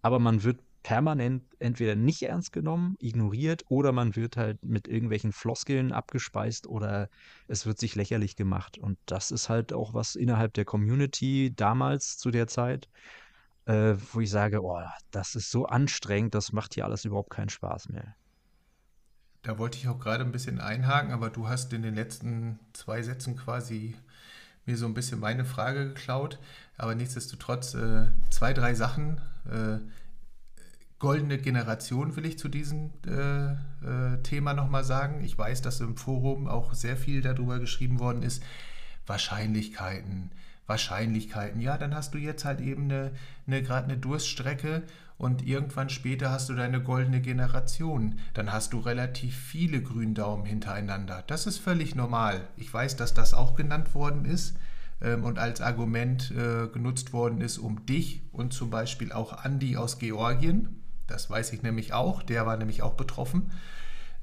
aber 0.00 0.18
man 0.18 0.42
wird 0.42 0.60
permanent 0.82 1.44
entweder 1.58 1.94
nicht 1.94 2.22
ernst 2.22 2.52
genommen, 2.52 2.96
ignoriert 2.98 3.64
oder 3.68 3.92
man 3.92 4.16
wird 4.16 4.36
halt 4.36 4.64
mit 4.64 4.88
irgendwelchen 4.88 5.32
Floskeln 5.32 5.92
abgespeist 5.92 6.66
oder 6.66 7.08
es 7.48 7.66
wird 7.66 7.78
sich 7.78 7.94
lächerlich 7.94 8.36
gemacht. 8.36 8.78
Und 8.78 8.98
das 9.06 9.30
ist 9.30 9.48
halt 9.48 9.72
auch 9.72 9.94
was 9.94 10.16
innerhalb 10.16 10.54
der 10.54 10.64
Community 10.64 11.52
damals 11.54 12.18
zu 12.18 12.30
der 12.30 12.46
Zeit, 12.46 12.88
äh, 13.66 13.94
wo 14.12 14.20
ich 14.20 14.30
sage, 14.30 14.62
oh, 14.62 14.80
das 15.10 15.34
ist 15.34 15.50
so 15.50 15.66
anstrengend, 15.66 16.34
das 16.34 16.52
macht 16.52 16.74
hier 16.74 16.84
alles 16.84 17.04
überhaupt 17.04 17.30
keinen 17.30 17.48
Spaß 17.48 17.88
mehr. 17.88 18.14
Da 19.42 19.58
wollte 19.58 19.78
ich 19.78 19.88
auch 19.88 19.98
gerade 19.98 20.24
ein 20.24 20.32
bisschen 20.32 20.60
einhaken, 20.60 21.12
aber 21.12 21.30
du 21.30 21.48
hast 21.48 21.72
in 21.72 21.82
den 21.82 21.94
letzten 21.94 22.60
zwei 22.72 23.02
Sätzen 23.02 23.36
quasi 23.36 23.96
mir 24.66 24.76
so 24.76 24.86
ein 24.86 24.94
bisschen 24.94 25.18
meine 25.18 25.44
Frage 25.44 25.88
geklaut. 25.88 26.38
Aber 26.76 26.94
nichtsdestotrotz 26.94 27.74
äh, 27.74 28.06
zwei, 28.30 28.52
drei 28.52 28.74
Sachen. 28.74 29.20
Äh, 29.50 29.78
goldene 31.02 31.36
Generation 31.36 32.14
will 32.14 32.24
ich 32.26 32.38
zu 32.38 32.48
diesem 32.48 32.90
äh, 33.08 33.50
äh, 33.50 34.22
Thema 34.22 34.54
nochmal 34.54 34.84
sagen. 34.84 35.24
Ich 35.24 35.36
weiß, 35.36 35.60
dass 35.60 35.80
im 35.80 35.96
Forum 35.96 36.46
auch 36.46 36.74
sehr 36.74 36.96
viel 36.96 37.22
darüber 37.22 37.58
geschrieben 37.58 37.98
worden 37.98 38.22
ist. 38.22 38.40
Wahrscheinlichkeiten, 39.04 40.30
Wahrscheinlichkeiten. 40.68 41.60
Ja, 41.60 41.76
dann 41.76 41.92
hast 41.92 42.14
du 42.14 42.18
jetzt 42.18 42.44
halt 42.44 42.60
eben 42.60 42.84
eine, 42.84 43.10
eine 43.48 43.64
gerade 43.64 43.86
eine 43.86 43.98
Durststrecke 43.98 44.84
und 45.18 45.44
irgendwann 45.44 45.88
später 45.88 46.30
hast 46.30 46.48
du 46.48 46.54
deine 46.54 46.80
goldene 46.80 47.20
Generation. 47.20 48.20
Dann 48.32 48.52
hast 48.52 48.72
du 48.72 48.78
relativ 48.78 49.36
viele 49.36 49.82
Gründaumen 49.82 50.46
hintereinander. 50.46 51.24
Das 51.26 51.48
ist 51.48 51.58
völlig 51.58 51.96
normal. 51.96 52.46
Ich 52.56 52.72
weiß, 52.72 52.94
dass 52.94 53.12
das 53.12 53.34
auch 53.34 53.56
genannt 53.56 53.96
worden 53.96 54.24
ist 54.24 54.56
ähm, 55.00 55.24
und 55.24 55.40
als 55.40 55.60
Argument 55.60 56.30
äh, 56.30 56.68
genutzt 56.68 57.12
worden 57.12 57.40
ist, 57.40 57.58
um 57.58 57.86
dich 57.86 58.22
und 58.30 58.52
zum 58.52 58.70
Beispiel 58.70 59.10
auch 59.10 59.44
Andi 59.44 59.76
aus 59.76 59.98
Georgien, 59.98 60.78
das 61.12 61.28
weiß 61.28 61.52
ich 61.52 61.62
nämlich 61.62 61.92
auch, 61.92 62.22
der 62.22 62.46
war 62.46 62.56
nämlich 62.56 62.82
auch 62.82 62.94
betroffen, 62.94 63.50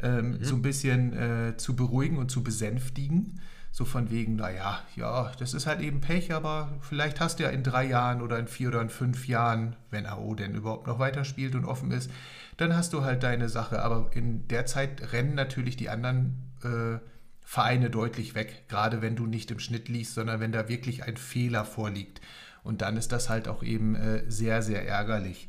ähm, 0.01 0.31
mhm. 0.31 0.43
so 0.43 0.55
ein 0.55 0.61
bisschen 0.61 1.13
äh, 1.13 1.57
zu 1.57 1.75
beruhigen 1.75 2.17
und 2.17 2.31
zu 2.31 2.43
besänftigen. 2.43 3.39
So 3.71 3.85
von 3.85 4.09
wegen, 4.09 4.35
naja, 4.35 4.79
ja, 4.95 5.31
das 5.37 5.53
ist 5.53 5.67
halt 5.67 5.79
eben 5.81 6.01
Pech, 6.01 6.33
aber 6.33 6.73
vielleicht 6.81 7.19
hast 7.19 7.37
du 7.37 7.43
ja 7.43 7.49
in 7.49 7.61
drei 7.61 7.85
Jahren 7.85 8.23
oder 8.23 8.39
in 8.39 8.47
vier 8.47 8.69
oder 8.69 8.81
in 8.81 8.89
fünf 8.89 9.27
Jahren, 9.27 9.75
wenn 9.91 10.07
AO 10.07 10.33
denn 10.33 10.55
überhaupt 10.55 10.87
noch 10.87 10.97
weiterspielt 10.97 11.53
und 11.53 11.65
offen 11.65 11.91
ist, 11.91 12.09
dann 12.57 12.75
hast 12.75 12.93
du 12.93 13.03
halt 13.03 13.21
deine 13.21 13.47
Sache. 13.47 13.83
Aber 13.83 14.09
in 14.13 14.47
der 14.47 14.65
Zeit 14.65 15.13
rennen 15.13 15.35
natürlich 15.35 15.77
die 15.77 15.89
anderen 15.89 16.51
äh, 16.63 16.99
Vereine 17.41 17.91
deutlich 17.91 18.33
weg, 18.33 18.65
gerade 18.69 19.03
wenn 19.03 19.15
du 19.15 19.27
nicht 19.27 19.51
im 19.51 19.59
Schnitt 19.59 19.87
liest, 19.87 20.15
sondern 20.15 20.39
wenn 20.39 20.51
da 20.51 20.67
wirklich 20.67 21.03
ein 21.03 21.17
Fehler 21.17 21.63
vorliegt. 21.63 22.21
Und 22.63 22.81
dann 22.81 22.97
ist 22.97 23.11
das 23.11 23.29
halt 23.29 23.47
auch 23.47 23.61
eben 23.61 23.95
äh, 23.95 24.23
sehr, 24.29 24.63
sehr 24.63 24.87
ärgerlich. 24.87 25.47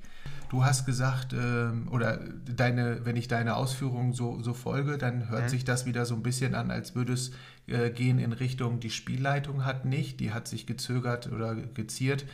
Du 0.50 0.64
hast 0.64 0.84
gesagt, 0.84 1.32
ähm, 1.32 1.86
oder 1.92 2.18
deine, 2.44 3.04
wenn 3.04 3.14
ich 3.14 3.28
deine 3.28 3.54
Ausführungen 3.54 4.12
so, 4.12 4.42
so 4.42 4.52
folge, 4.52 4.98
dann 4.98 5.28
hört 5.28 5.44
mhm. 5.44 5.48
sich 5.48 5.64
das 5.64 5.86
wieder 5.86 6.04
so 6.06 6.16
ein 6.16 6.24
bisschen 6.24 6.56
an, 6.56 6.72
als 6.72 6.96
würde 6.96 7.12
es 7.12 7.30
äh, 7.68 7.90
gehen 7.90 8.18
in 8.18 8.32
Richtung, 8.32 8.80
die 8.80 8.90
Spielleitung 8.90 9.64
hat 9.64 9.84
nicht, 9.84 10.18
die 10.18 10.32
hat 10.32 10.48
sich 10.48 10.66
gezögert 10.66 11.30
oder 11.30 11.54
geziert, 11.54 12.24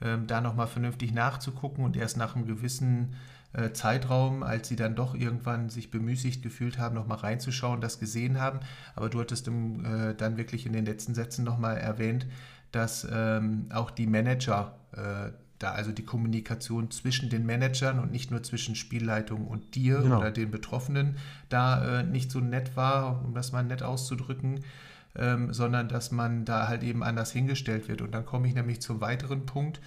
ähm, 0.00 0.28
da 0.28 0.40
nochmal 0.40 0.68
vernünftig 0.68 1.12
nachzugucken 1.12 1.84
und 1.84 1.96
erst 1.96 2.16
nach 2.16 2.36
einem 2.36 2.46
gewissen 2.46 3.16
äh, 3.54 3.72
Zeitraum, 3.72 4.44
als 4.44 4.68
sie 4.68 4.76
dann 4.76 4.94
doch 4.94 5.16
irgendwann 5.16 5.68
sich 5.68 5.90
bemüßigt 5.90 6.44
gefühlt 6.44 6.78
haben, 6.78 6.94
nochmal 6.94 7.18
reinzuschauen, 7.18 7.80
das 7.80 7.98
gesehen 7.98 8.40
haben. 8.40 8.60
Aber 8.94 9.08
du 9.08 9.18
hattest 9.18 9.48
im, 9.48 9.84
äh, 9.84 10.14
dann 10.14 10.36
wirklich 10.36 10.64
in 10.64 10.72
den 10.74 10.86
letzten 10.86 11.14
Sätzen 11.14 11.44
nochmal 11.44 11.78
erwähnt, 11.78 12.24
dass 12.70 13.04
ähm, 13.10 13.66
auch 13.72 13.90
die 13.90 14.06
Manager 14.06 14.76
äh, 14.92 15.32
da 15.64 15.72
also 15.72 15.92
die 15.92 16.04
Kommunikation 16.04 16.90
zwischen 16.90 17.30
den 17.30 17.46
Managern 17.46 17.98
und 17.98 18.12
nicht 18.12 18.30
nur 18.30 18.42
zwischen 18.42 18.74
Spielleitung 18.74 19.46
und 19.46 19.74
dir 19.74 20.00
genau. 20.00 20.18
oder 20.18 20.30
den 20.30 20.50
Betroffenen 20.50 21.16
da 21.48 22.00
äh, 22.00 22.02
nicht 22.04 22.30
so 22.30 22.40
nett 22.40 22.76
war, 22.76 23.24
um 23.24 23.34
das 23.34 23.52
mal 23.52 23.64
nett 23.64 23.82
auszudrücken, 23.82 24.60
ähm, 25.16 25.54
sondern 25.54 25.88
dass 25.88 26.12
man 26.12 26.44
da 26.44 26.68
halt 26.68 26.82
eben 26.82 27.02
anders 27.02 27.32
hingestellt 27.32 27.88
wird. 27.88 28.02
Und 28.02 28.12
dann 28.12 28.26
komme 28.26 28.46
ich 28.46 28.54
nämlich 28.54 28.82
zum 28.82 29.00
weiteren 29.00 29.46
Punkt. 29.46 29.80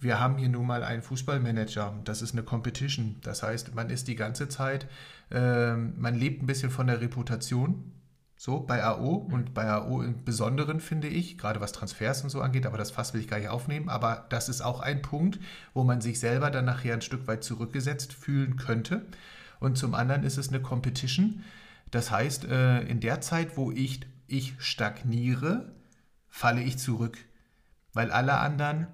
Wir 0.00 0.18
haben 0.18 0.38
hier 0.38 0.48
nun 0.48 0.66
mal 0.66 0.82
einen 0.82 1.02
Fußballmanager. 1.02 1.94
Das 2.02 2.20
ist 2.20 2.32
eine 2.32 2.42
Competition. 2.42 3.16
Das 3.22 3.44
heißt, 3.44 3.76
man 3.76 3.90
ist 3.90 4.08
die 4.08 4.16
ganze 4.16 4.48
Zeit, 4.48 4.88
äh, 5.30 5.76
man 5.76 6.16
lebt 6.16 6.42
ein 6.42 6.46
bisschen 6.46 6.70
von 6.70 6.88
der 6.88 7.00
Reputation 7.00 7.92
so, 8.44 8.58
bei 8.58 8.82
AO 8.82 9.20
mhm. 9.28 9.34
und 9.34 9.54
bei 9.54 9.70
AO 9.70 10.02
im 10.02 10.24
Besonderen 10.24 10.80
finde 10.80 11.06
ich, 11.06 11.38
gerade 11.38 11.60
was 11.60 11.70
Transfers 11.70 12.24
und 12.24 12.30
so 12.30 12.40
angeht, 12.40 12.66
aber 12.66 12.76
das 12.76 12.90
Fass 12.90 13.14
will 13.14 13.20
ich 13.20 13.28
gar 13.28 13.38
nicht 13.38 13.50
aufnehmen. 13.50 13.88
Aber 13.88 14.26
das 14.30 14.48
ist 14.48 14.62
auch 14.62 14.80
ein 14.80 15.00
Punkt, 15.00 15.38
wo 15.74 15.84
man 15.84 16.00
sich 16.00 16.18
selber 16.18 16.50
dann 16.50 16.64
nachher 16.64 16.94
ein 16.94 17.02
Stück 17.02 17.28
weit 17.28 17.44
zurückgesetzt 17.44 18.12
fühlen 18.12 18.56
könnte. 18.56 19.06
Und 19.60 19.78
zum 19.78 19.94
anderen 19.94 20.24
ist 20.24 20.38
es 20.38 20.48
eine 20.48 20.60
Competition. 20.60 21.44
Das 21.92 22.10
heißt, 22.10 22.46
äh, 22.46 22.80
in 22.80 22.98
der 22.98 23.20
Zeit, 23.20 23.56
wo 23.56 23.70
ich, 23.70 24.00
ich 24.26 24.54
stagniere, 24.58 25.72
falle 26.28 26.62
ich 26.62 26.78
zurück, 26.78 27.18
weil 27.92 28.10
alle 28.10 28.38
anderen 28.38 28.88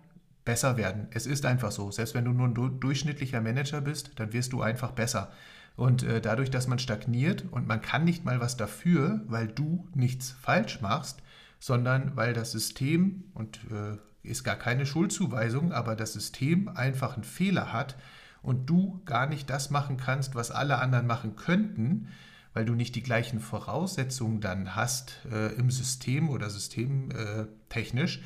besser 0.45 0.77
werden. 0.77 1.07
Es 1.13 1.25
ist 1.25 1.47
einfach 1.47 1.73
so. 1.73 1.91
Selbst 1.91 2.15
wenn 2.15 2.27
du 2.27 2.33
nur 2.33 2.49
ein 2.49 2.81
durchschnittlicher 2.81 3.41
Manager 3.41 3.81
bist, 3.81 4.11
dann 4.17 4.35
wirst 4.35 4.53
du 4.53 4.61
einfach 4.61 4.93
besser. 4.93 5.33
Und 5.79 6.03
äh, 6.03 6.21
dadurch, 6.21 6.51
dass 6.51 6.67
man 6.67 6.81
stagniert 6.81 7.45
und 7.53 7.69
man 7.69 7.81
kann 7.81 8.03
nicht 8.03 8.25
mal 8.25 8.41
was 8.41 8.57
dafür, 8.57 9.21
weil 9.29 9.47
du 9.47 9.87
nichts 9.95 10.33
falsch 10.33 10.81
machst, 10.81 11.23
sondern 11.61 12.17
weil 12.17 12.35
das 12.35 12.51
System, 12.51 13.23
und 13.33 13.61
äh, 13.71 13.97
ist 14.29 14.43
gar 14.43 14.57
keine 14.57 14.87
Schuldzuweisung, 14.87 15.73
aber 15.73 15.95
das 15.95 16.15
System 16.15 16.67
einfach 16.67 17.15
einen 17.15 17.23
Fehler 17.23 17.73
hat 17.73 17.95
und 18.43 18.69
du 18.69 19.01
gar 19.05 19.29
nicht 19.29 19.49
das 19.51 19.71
machen 19.71 19.99
kannst, 19.99 20.35
was 20.35 20.51
alle 20.51 20.81
anderen 20.81 21.07
machen 21.07 21.37
könnten, 21.37 22.09
weil 22.55 22.65
du 22.65 22.75
nicht 22.75 22.97
die 22.97 23.05
gleichen 23.05 23.39
Voraussetzungen 23.39 24.41
dann 24.41 24.75
hast 24.75 25.21
äh, 25.31 25.55
im 25.55 25.71
System 25.71 26.29
oder 26.29 26.51
systemtechnisch. 26.51 28.21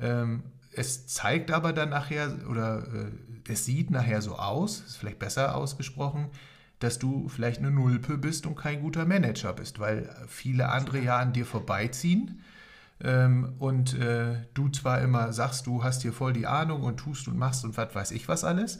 Ähm, 0.00 0.44
es 0.72 1.06
zeigt 1.08 1.50
aber 1.50 1.74
dann 1.74 1.90
nachher, 1.90 2.34
oder 2.48 2.86
äh, 2.86 3.52
es 3.52 3.66
sieht 3.66 3.90
nachher 3.90 4.22
so 4.22 4.36
aus, 4.36 4.80
ist 4.80 4.96
vielleicht 4.96 5.18
besser 5.18 5.56
ausgesprochen, 5.56 6.30
dass 6.78 6.98
du 6.98 7.28
vielleicht 7.28 7.58
eine 7.58 7.70
Nulpe 7.70 8.18
bist 8.18 8.46
und 8.46 8.56
kein 8.56 8.80
guter 8.80 9.06
Manager 9.06 9.52
bist, 9.52 9.78
weil 9.78 10.14
viele 10.28 10.68
andere 10.68 10.98
ja 10.98 11.18
an 11.18 11.32
dir 11.32 11.46
vorbeiziehen. 11.46 12.40
Ähm, 13.02 13.54
und 13.58 13.98
äh, 13.98 14.46
du 14.54 14.68
zwar 14.68 15.00
immer 15.00 15.32
sagst, 15.32 15.66
du 15.66 15.84
hast 15.84 16.02
hier 16.02 16.12
voll 16.12 16.32
die 16.32 16.46
Ahnung 16.46 16.82
und 16.82 16.98
tust 16.98 17.28
und 17.28 17.36
machst 17.36 17.64
und 17.64 17.76
was 17.76 17.94
weiß 17.94 18.10
ich 18.12 18.26
was 18.28 18.42
alles, 18.42 18.78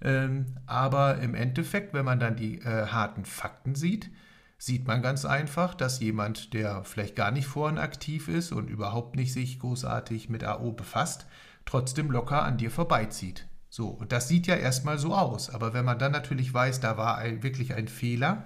ähm, 0.00 0.46
aber 0.66 1.18
im 1.18 1.34
Endeffekt, 1.34 1.94
wenn 1.94 2.04
man 2.04 2.20
dann 2.20 2.36
die 2.36 2.60
äh, 2.60 2.86
harten 2.86 3.24
Fakten 3.24 3.74
sieht, 3.74 4.10
sieht 4.58 4.86
man 4.86 5.02
ganz 5.02 5.24
einfach, 5.24 5.74
dass 5.74 6.00
jemand, 6.00 6.54
der 6.54 6.84
vielleicht 6.84 7.16
gar 7.16 7.30
nicht 7.30 7.46
vorhin 7.46 7.78
aktiv 7.78 8.28
ist 8.28 8.52
und 8.52 8.70
überhaupt 8.70 9.16
nicht 9.16 9.32
sich 9.32 9.58
großartig 9.58 10.28
mit 10.28 10.44
AO 10.44 10.72
befasst, 10.72 11.26
trotzdem 11.64 12.10
locker 12.10 12.42
an 12.42 12.56
dir 12.58 12.70
vorbeizieht. 12.70 13.46
So, 13.76 14.02
das 14.08 14.26
sieht 14.26 14.46
ja 14.46 14.56
erstmal 14.56 14.96
so 14.96 15.14
aus. 15.14 15.50
Aber 15.50 15.74
wenn 15.74 15.84
man 15.84 15.98
dann 15.98 16.10
natürlich 16.10 16.54
weiß, 16.54 16.80
da 16.80 16.96
war 16.96 17.18
ein, 17.18 17.42
wirklich 17.42 17.74
ein 17.74 17.88
Fehler, 17.88 18.42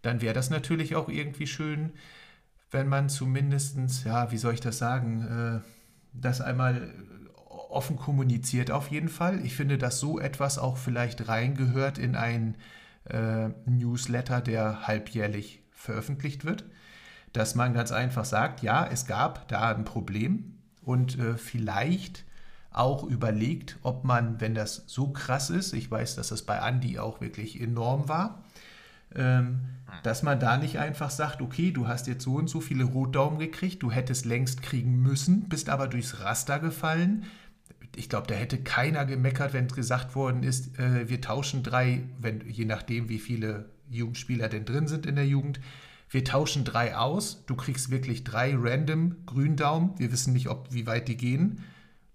dann 0.00 0.22
wäre 0.22 0.32
das 0.32 0.48
natürlich 0.48 0.96
auch 0.96 1.10
irgendwie 1.10 1.46
schön, 1.46 1.92
wenn 2.70 2.88
man 2.88 3.10
zumindest, 3.10 3.76
ja, 4.06 4.32
wie 4.32 4.38
soll 4.38 4.54
ich 4.54 4.62
das 4.62 4.78
sagen, 4.78 5.60
äh, 5.60 5.68
das 6.14 6.40
einmal 6.40 6.94
offen 7.68 7.96
kommuniziert 7.96 8.70
auf 8.70 8.90
jeden 8.90 9.10
Fall. 9.10 9.44
Ich 9.44 9.54
finde, 9.54 9.76
dass 9.76 10.00
so 10.00 10.18
etwas 10.18 10.56
auch 10.56 10.78
vielleicht 10.78 11.28
reingehört 11.28 11.98
in 11.98 12.16
ein 12.16 12.56
äh, 13.04 13.48
Newsletter, 13.66 14.40
der 14.40 14.86
halbjährlich 14.88 15.62
veröffentlicht 15.72 16.46
wird, 16.46 16.64
dass 17.34 17.54
man 17.54 17.74
ganz 17.74 17.92
einfach 17.92 18.24
sagt, 18.24 18.62
ja, 18.62 18.86
es 18.86 19.04
gab 19.04 19.46
da 19.48 19.74
ein 19.74 19.84
Problem 19.84 20.54
und 20.80 21.18
äh, 21.18 21.36
vielleicht 21.36 22.24
auch 22.74 23.04
überlegt, 23.04 23.78
ob 23.82 24.04
man, 24.04 24.40
wenn 24.40 24.54
das 24.54 24.84
so 24.86 25.08
krass 25.08 25.48
ist, 25.48 25.72
ich 25.72 25.90
weiß, 25.90 26.16
dass 26.16 26.28
das 26.28 26.42
bei 26.42 26.56
Andy 26.58 26.98
auch 26.98 27.20
wirklich 27.20 27.60
enorm 27.60 28.08
war, 28.08 28.42
ähm, 29.14 29.60
dass 30.02 30.24
man 30.24 30.40
da 30.40 30.56
nicht 30.56 30.78
einfach 30.78 31.10
sagt, 31.10 31.40
okay, 31.40 31.70
du 31.70 31.86
hast 31.86 32.08
jetzt 32.08 32.24
so 32.24 32.34
und 32.34 32.50
so 32.50 32.60
viele 32.60 32.84
Rotdaumen 32.84 33.38
gekriegt, 33.38 33.82
du 33.82 33.92
hättest 33.92 34.24
längst 34.24 34.60
kriegen 34.62 35.00
müssen, 35.00 35.48
bist 35.48 35.68
aber 35.68 35.86
durchs 35.86 36.20
Raster 36.20 36.58
gefallen. 36.58 37.24
Ich 37.94 38.08
glaube, 38.08 38.26
da 38.26 38.34
hätte 38.34 38.58
keiner 38.58 39.04
gemeckert, 39.04 39.52
wenn 39.52 39.68
gesagt 39.68 40.16
worden 40.16 40.42
ist, 40.42 40.76
äh, 40.80 41.08
wir 41.08 41.20
tauschen 41.20 41.62
drei, 41.62 42.02
wenn, 42.20 42.42
je 42.48 42.64
nachdem, 42.64 43.08
wie 43.08 43.20
viele 43.20 43.66
Jugendspieler 43.88 44.48
denn 44.48 44.64
drin 44.64 44.88
sind 44.88 45.06
in 45.06 45.14
der 45.14 45.26
Jugend, 45.26 45.60
wir 46.10 46.24
tauschen 46.24 46.64
drei 46.64 46.96
aus, 46.96 47.44
du 47.46 47.54
kriegst 47.54 47.90
wirklich 47.90 48.24
drei 48.24 48.54
random 48.56 49.14
Gründaumen, 49.26 49.96
wir 49.96 50.10
wissen 50.10 50.32
nicht, 50.32 50.48
ob, 50.48 50.72
wie 50.72 50.86
weit 50.86 51.06
die 51.06 51.16
gehen, 51.16 51.62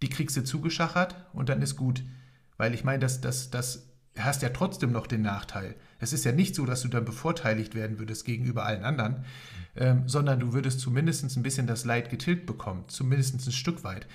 die 0.01 0.09
kriegst 0.09 0.37
du 0.37 0.43
zugeschachert 0.43 1.15
und 1.33 1.49
dann 1.49 1.61
ist 1.61 1.75
gut. 1.75 2.03
Weil 2.57 2.73
ich 2.73 2.83
meine, 2.83 2.99
das, 2.99 3.21
das, 3.21 3.49
das 3.49 3.89
hast 4.17 4.41
ja 4.41 4.49
trotzdem 4.49 4.91
noch 4.91 5.07
den 5.07 5.21
Nachteil. 5.21 5.75
Es 5.99 6.13
ist 6.13 6.25
ja 6.25 6.31
nicht 6.31 6.55
so, 6.55 6.65
dass 6.65 6.81
du 6.81 6.87
dann 6.87 7.05
bevorteiligt 7.05 7.75
werden 7.75 7.99
würdest 7.99 8.25
gegenüber 8.25 8.65
allen 8.65 8.83
anderen, 8.83 9.25
ähm, 9.75 10.07
sondern 10.07 10.39
du 10.39 10.53
würdest 10.53 10.79
zumindest 10.79 11.35
ein 11.35 11.43
bisschen 11.43 11.67
das 11.67 11.85
Leid 11.85 12.09
getilgt 12.09 12.45
bekommen, 12.45 12.85
zumindest 12.87 13.47
ein 13.47 13.51
Stück 13.51 13.83
weit. 13.83 14.07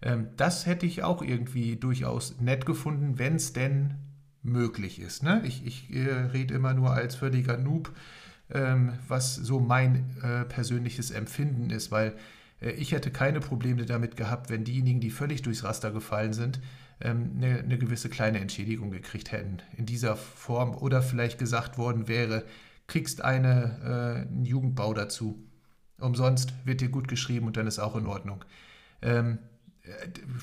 Ähm, 0.00 0.28
das 0.36 0.66
hätte 0.66 0.86
ich 0.86 1.02
auch 1.02 1.22
irgendwie 1.22 1.76
durchaus 1.76 2.40
nett 2.40 2.66
gefunden, 2.66 3.18
wenn 3.18 3.36
es 3.36 3.52
denn 3.52 3.94
möglich 4.42 5.00
ist. 5.00 5.22
Ne? 5.22 5.42
Ich, 5.44 5.64
ich 5.64 5.94
äh, 5.94 6.10
rede 6.10 6.54
immer 6.54 6.74
nur 6.74 6.92
als 6.92 7.14
völliger 7.14 7.56
Noob, 7.56 7.92
ähm, 8.50 8.92
was 9.08 9.36
so 9.36 9.60
mein 9.60 10.16
äh, 10.22 10.44
persönliches 10.44 11.10
Empfinden 11.10 11.70
ist, 11.70 11.90
weil 11.90 12.14
ich 12.70 12.92
hätte 12.92 13.10
keine 13.10 13.40
Probleme 13.40 13.86
damit 13.86 14.16
gehabt, 14.16 14.50
wenn 14.50 14.64
diejenigen, 14.64 15.00
die 15.00 15.10
völlig 15.10 15.42
durchs 15.42 15.64
Raster 15.64 15.90
gefallen 15.90 16.32
sind, 16.32 16.60
ähm, 17.00 17.32
eine, 17.36 17.58
eine 17.58 17.78
gewisse 17.78 18.08
kleine 18.08 18.40
Entschädigung 18.40 18.90
gekriegt 18.90 19.32
hätten 19.32 19.58
in 19.76 19.86
dieser 19.86 20.16
Form 20.16 20.74
oder 20.74 21.02
vielleicht 21.02 21.38
gesagt 21.38 21.78
worden 21.78 22.08
wäre, 22.08 22.44
kriegst 22.86 23.22
eine, 23.22 24.24
äh, 24.24 24.28
einen 24.28 24.44
Jugendbau 24.44 24.94
dazu. 24.94 25.42
Umsonst 25.98 26.52
wird 26.64 26.80
dir 26.80 26.88
gut 26.88 27.08
geschrieben 27.08 27.46
und 27.46 27.56
dann 27.56 27.66
ist 27.66 27.78
auch 27.78 27.96
in 27.96 28.06
Ordnung. 28.06 28.44
Ähm, 29.00 29.38
äh, 29.82 29.88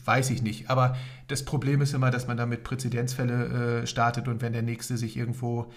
weiß 0.06 0.30
ich 0.32 0.42
nicht. 0.42 0.70
Aber 0.70 0.98
das 1.28 1.46
Problem 1.46 1.82
ist 1.82 1.94
immer, 1.94 2.12
dass 2.12 2.28
man 2.28 2.38
damit 2.38 2.64
Präzedenzfälle 2.64 3.82
äh, 3.82 3.88
startet 3.88 4.28
und 4.28 4.42
wenn 4.42 4.54
der 4.54 4.62
Nächste 4.62 4.98
sich 4.98 5.16
irgendwo 5.16 5.72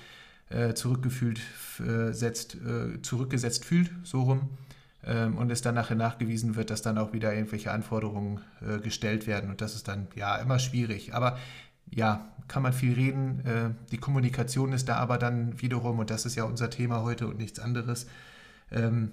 äh, 0.48 0.74
zurückgefühlt 0.74 1.40
äh, 1.80 2.12
setzt, 2.12 2.56
äh, 2.56 3.00
zurückgesetzt 3.02 3.64
fühlt, 3.64 3.90
so 4.02 4.22
rum, 4.22 4.50
und 5.04 5.50
es 5.50 5.62
dann 5.62 5.74
nachher 5.74 5.96
nachgewiesen 5.96 6.54
wird, 6.54 6.70
dass 6.70 6.82
dann 6.82 6.98
auch 6.98 7.12
wieder 7.12 7.34
irgendwelche 7.34 7.72
Anforderungen 7.72 8.40
äh, 8.60 8.78
gestellt 8.78 9.26
werden. 9.26 9.50
Und 9.50 9.60
das 9.60 9.74
ist 9.74 9.88
dann 9.88 10.06
ja 10.14 10.36
immer 10.36 10.58
schwierig. 10.58 11.14
Aber 11.14 11.38
ja, 11.90 12.32
kann 12.48 12.62
man 12.62 12.72
viel 12.72 12.94
reden. 12.94 13.44
Äh, 13.44 13.70
die 13.90 13.98
Kommunikation 13.98 14.72
ist 14.72 14.88
da 14.88 14.96
aber 14.96 15.18
dann 15.18 15.60
wiederum, 15.60 15.98
und 15.98 16.10
das 16.10 16.24
ist 16.24 16.36
ja 16.36 16.44
unser 16.44 16.70
Thema 16.70 17.02
heute 17.02 17.26
und 17.26 17.38
nichts 17.38 17.58
anderes, 17.58 18.06
ähm, 18.70 19.12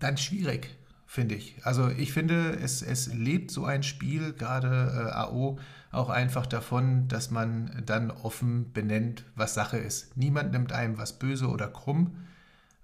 dann 0.00 0.16
schwierig, 0.16 0.76
finde 1.06 1.34
ich. 1.34 1.56
Also 1.62 1.88
ich 1.88 2.12
finde, 2.12 2.58
es, 2.62 2.82
es 2.82 3.12
lebt 3.12 3.50
so 3.50 3.64
ein 3.64 3.82
Spiel, 3.82 4.32
gerade 4.32 5.10
äh, 5.10 5.12
AO, 5.12 5.58
auch 5.92 6.10
einfach 6.10 6.46
davon, 6.46 7.06
dass 7.08 7.30
man 7.30 7.82
dann 7.86 8.10
offen 8.10 8.72
benennt, 8.72 9.24
was 9.36 9.54
Sache 9.54 9.76
ist. 9.76 10.16
Niemand 10.16 10.52
nimmt 10.52 10.72
einem 10.72 10.98
was 10.98 11.18
böse 11.18 11.48
oder 11.48 11.68
krumm 11.68 12.16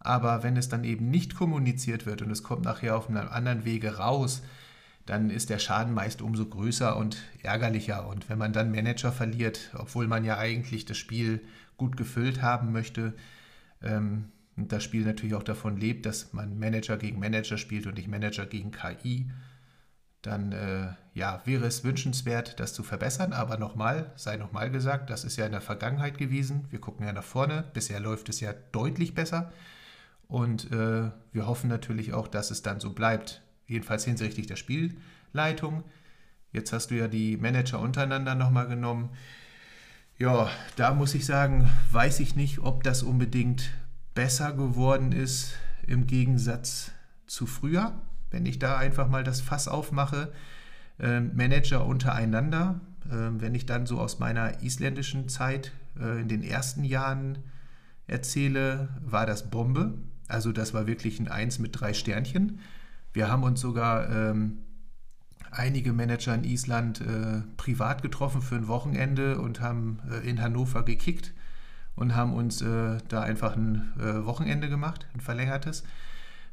aber 0.01 0.43
wenn 0.43 0.57
es 0.57 0.69
dann 0.69 0.85
eben 0.85 1.11
nicht 1.11 1.35
kommuniziert 1.35 2.07
wird 2.07 2.23
und 2.23 2.31
es 2.31 2.43
kommt 2.43 2.65
nachher 2.65 2.97
auf 2.97 3.09
einem 3.09 3.29
anderen 3.29 3.65
Wege 3.65 3.99
raus, 3.99 4.43
dann 5.07 5.31
ist 5.31 5.51
der 5.51 5.59
Schaden 5.59 5.95
meist 5.95 6.23
umso 6.23 6.47
größer 6.47 6.97
und 6.97 7.19
ärgerlicher. 7.43 8.07
Und 8.09 8.29
wenn 8.29 8.39
man 8.39 8.53
dann 8.53 8.71
Manager 8.71 9.13
verliert, 9.13 9.71
obwohl 9.75 10.07
man 10.07 10.25
ja 10.25 10.39
eigentlich 10.39 10.85
das 10.85 10.97
Spiel 10.97 11.41
gut 11.77 11.97
gefüllt 11.97 12.43
haben 12.43 12.73
möchte, 12.73 13.15
ähm, 13.83 14.33
und 14.57 14.73
das 14.73 14.85
Spiel 14.85 15.05
natürlich 15.05 15.35
auch 15.35 15.43
davon 15.43 15.79
lebt, 15.79 16.05
dass 16.07 16.33
man 16.33 16.59
Manager 16.59 16.99
gegen 16.99 17.19
Manager 17.19 17.57
spielt 17.57 17.87
und 17.87 17.95
nicht 17.95 18.09
Manager 18.09 18.45
gegen 18.47 18.73
KI, 18.73 19.31
dann 20.23 20.53
äh, 20.53 20.89
ja, 21.15 21.41
wäre 21.47 21.65
es 21.67 21.83
wünschenswert, 21.83 22.61
das 22.61 22.75
zu 22.75 22.83
verbessern. 22.83 23.33
Aber 23.33 23.57
nochmal, 23.57 24.13
sei 24.17 24.37
nochmal 24.37 24.71
gesagt, 24.71 25.09
das 25.09 25.25
ist 25.25 25.37
ja 25.37 25.47
in 25.47 25.53
der 25.53 25.63
Vergangenheit 25.63 26.19
gewesen. 26.19 26.67
Wir 26.71 26.81
gucken 26.81 27.07
ja 27.07 27.13
nach 27.13 27.25
vorne. 27.25 27.65
Bisher 27.73 28.01
läuft 28.01 28.29
es 28.29 28.41
ja 28.41 28.53
deutlich 28.73 29.15
besser. 29.15 29.51
Und 30.31 30.71
äh, 30.71 31.11
wir 31.33 31.47
hoffen 31.47 31.69
natürlich 31.69 32.15
auch, 32.15 32.29
dass 32.29 32.53
es 32.53 32.63
dann 32.63 32.79
so 32.79 32.93
bleibt. 32.93 33.43
Jedenfalls 33.67 34.05
hinsichtlich 34.05 34.47
der 34.47 34.57
Spielleitung. 34.57 35.83
Jetzt 36.53 36.73
hast 36.73 36.93
du 36.93 36.95
ja 36.95 37.09
die 37.09 37.37
Manager 37.37 37.81
untereinander 37.81 38.37
nochmal 38.37 38.69
genommen. 38.69 39.11
Ja, 40.19 40.49
da 40.77 40.95
muss 40.95 41.15
ich 41.15 41.27
sagen, 41.27 41.69
weiß 41.91 42.21
ich 42.21 42.37
nicht, 42.37 42.61
ob 42.61 42.85
das 42.85 43.03
unbedingt 43.03 43.73
besser 44.15 44.53
geworden 44.53 45.11
ist 45.11 45.55
im 45.87 46.07
Gegensatz 46.07 46.93
zu 47.27 47.47
früher. 47.47 48.01
Wenn 48.31 48.47
ich 48.47 48.61
da 48.61 48.77
einfach 48.77 49.09
mal 49.09 49.25
das 49.25 49.41
Fass 49.41 49.67
aufmache, 49.67 50.33
äh, 51.01 51.21
Manager 51.21 51.87
untereinander, 51.87 52.81
äh, 53.07 53.31
wenn 53.41 53.57
ich 53.57 53.67
dann 53.67 53.87
so 53.87 53.99
aus 53.99 54.21
meiner 54.21 54.63
isländischen 54.63 55.29
Zeit 55.29 55.73
äh, 55.99 56.21
in 56.21 56.29
den 56.29 56.45
ersten 56.45 56.85
Jahren 56.85 57.39
erzähle, 58.07 58.91
war 59.01 59.27
das 59.27 59.51
Bombe. 59.51 59.95
Also 60.31 60.53
das 60.53 60.75
war 60.75 60.87
wirklich 60.87 61.21
ein 61.21 61.29
Eins 61.29 61.59
mit 61.59 61.81
drei 61.81 61.93
Sternchen. 61.93 62.61
Wir 63.13 63.31
haben 63.31 63.43
uns 63.43 63.61
sogar 63.61 64.09
ähm, 64.09 64.59
einige 65.51 65.93
Manager 65.93 66.35
in 66.35 66.45
Island 66.45 67.01
äh, 67.01 67.43
privat 67.57 68.03
getroffen 68.03 68.41
für 68.41 68.57
ein 68.57 68.69
Wochenende 68.69 69.39
und 69.39 69.61
haben 69.61 69.99
äh, 70.11 70.29
in 70.29 70.41
Hannover 70.41 70.85
gekickt 70.85 71.33
und 71.97 72.15
haben 72.15 72.35
uns 72.35 72.63
äh, 72.63 72.99
da 73.09 73.23
einfach 73.23 73.57
ein 73.57 73.93
äh, 73.99 74.25
Wochenende 74.25 74.69
gemacht, 74.69 75.07
ein 75.15 75.21
verlängertes. 75.21 75.83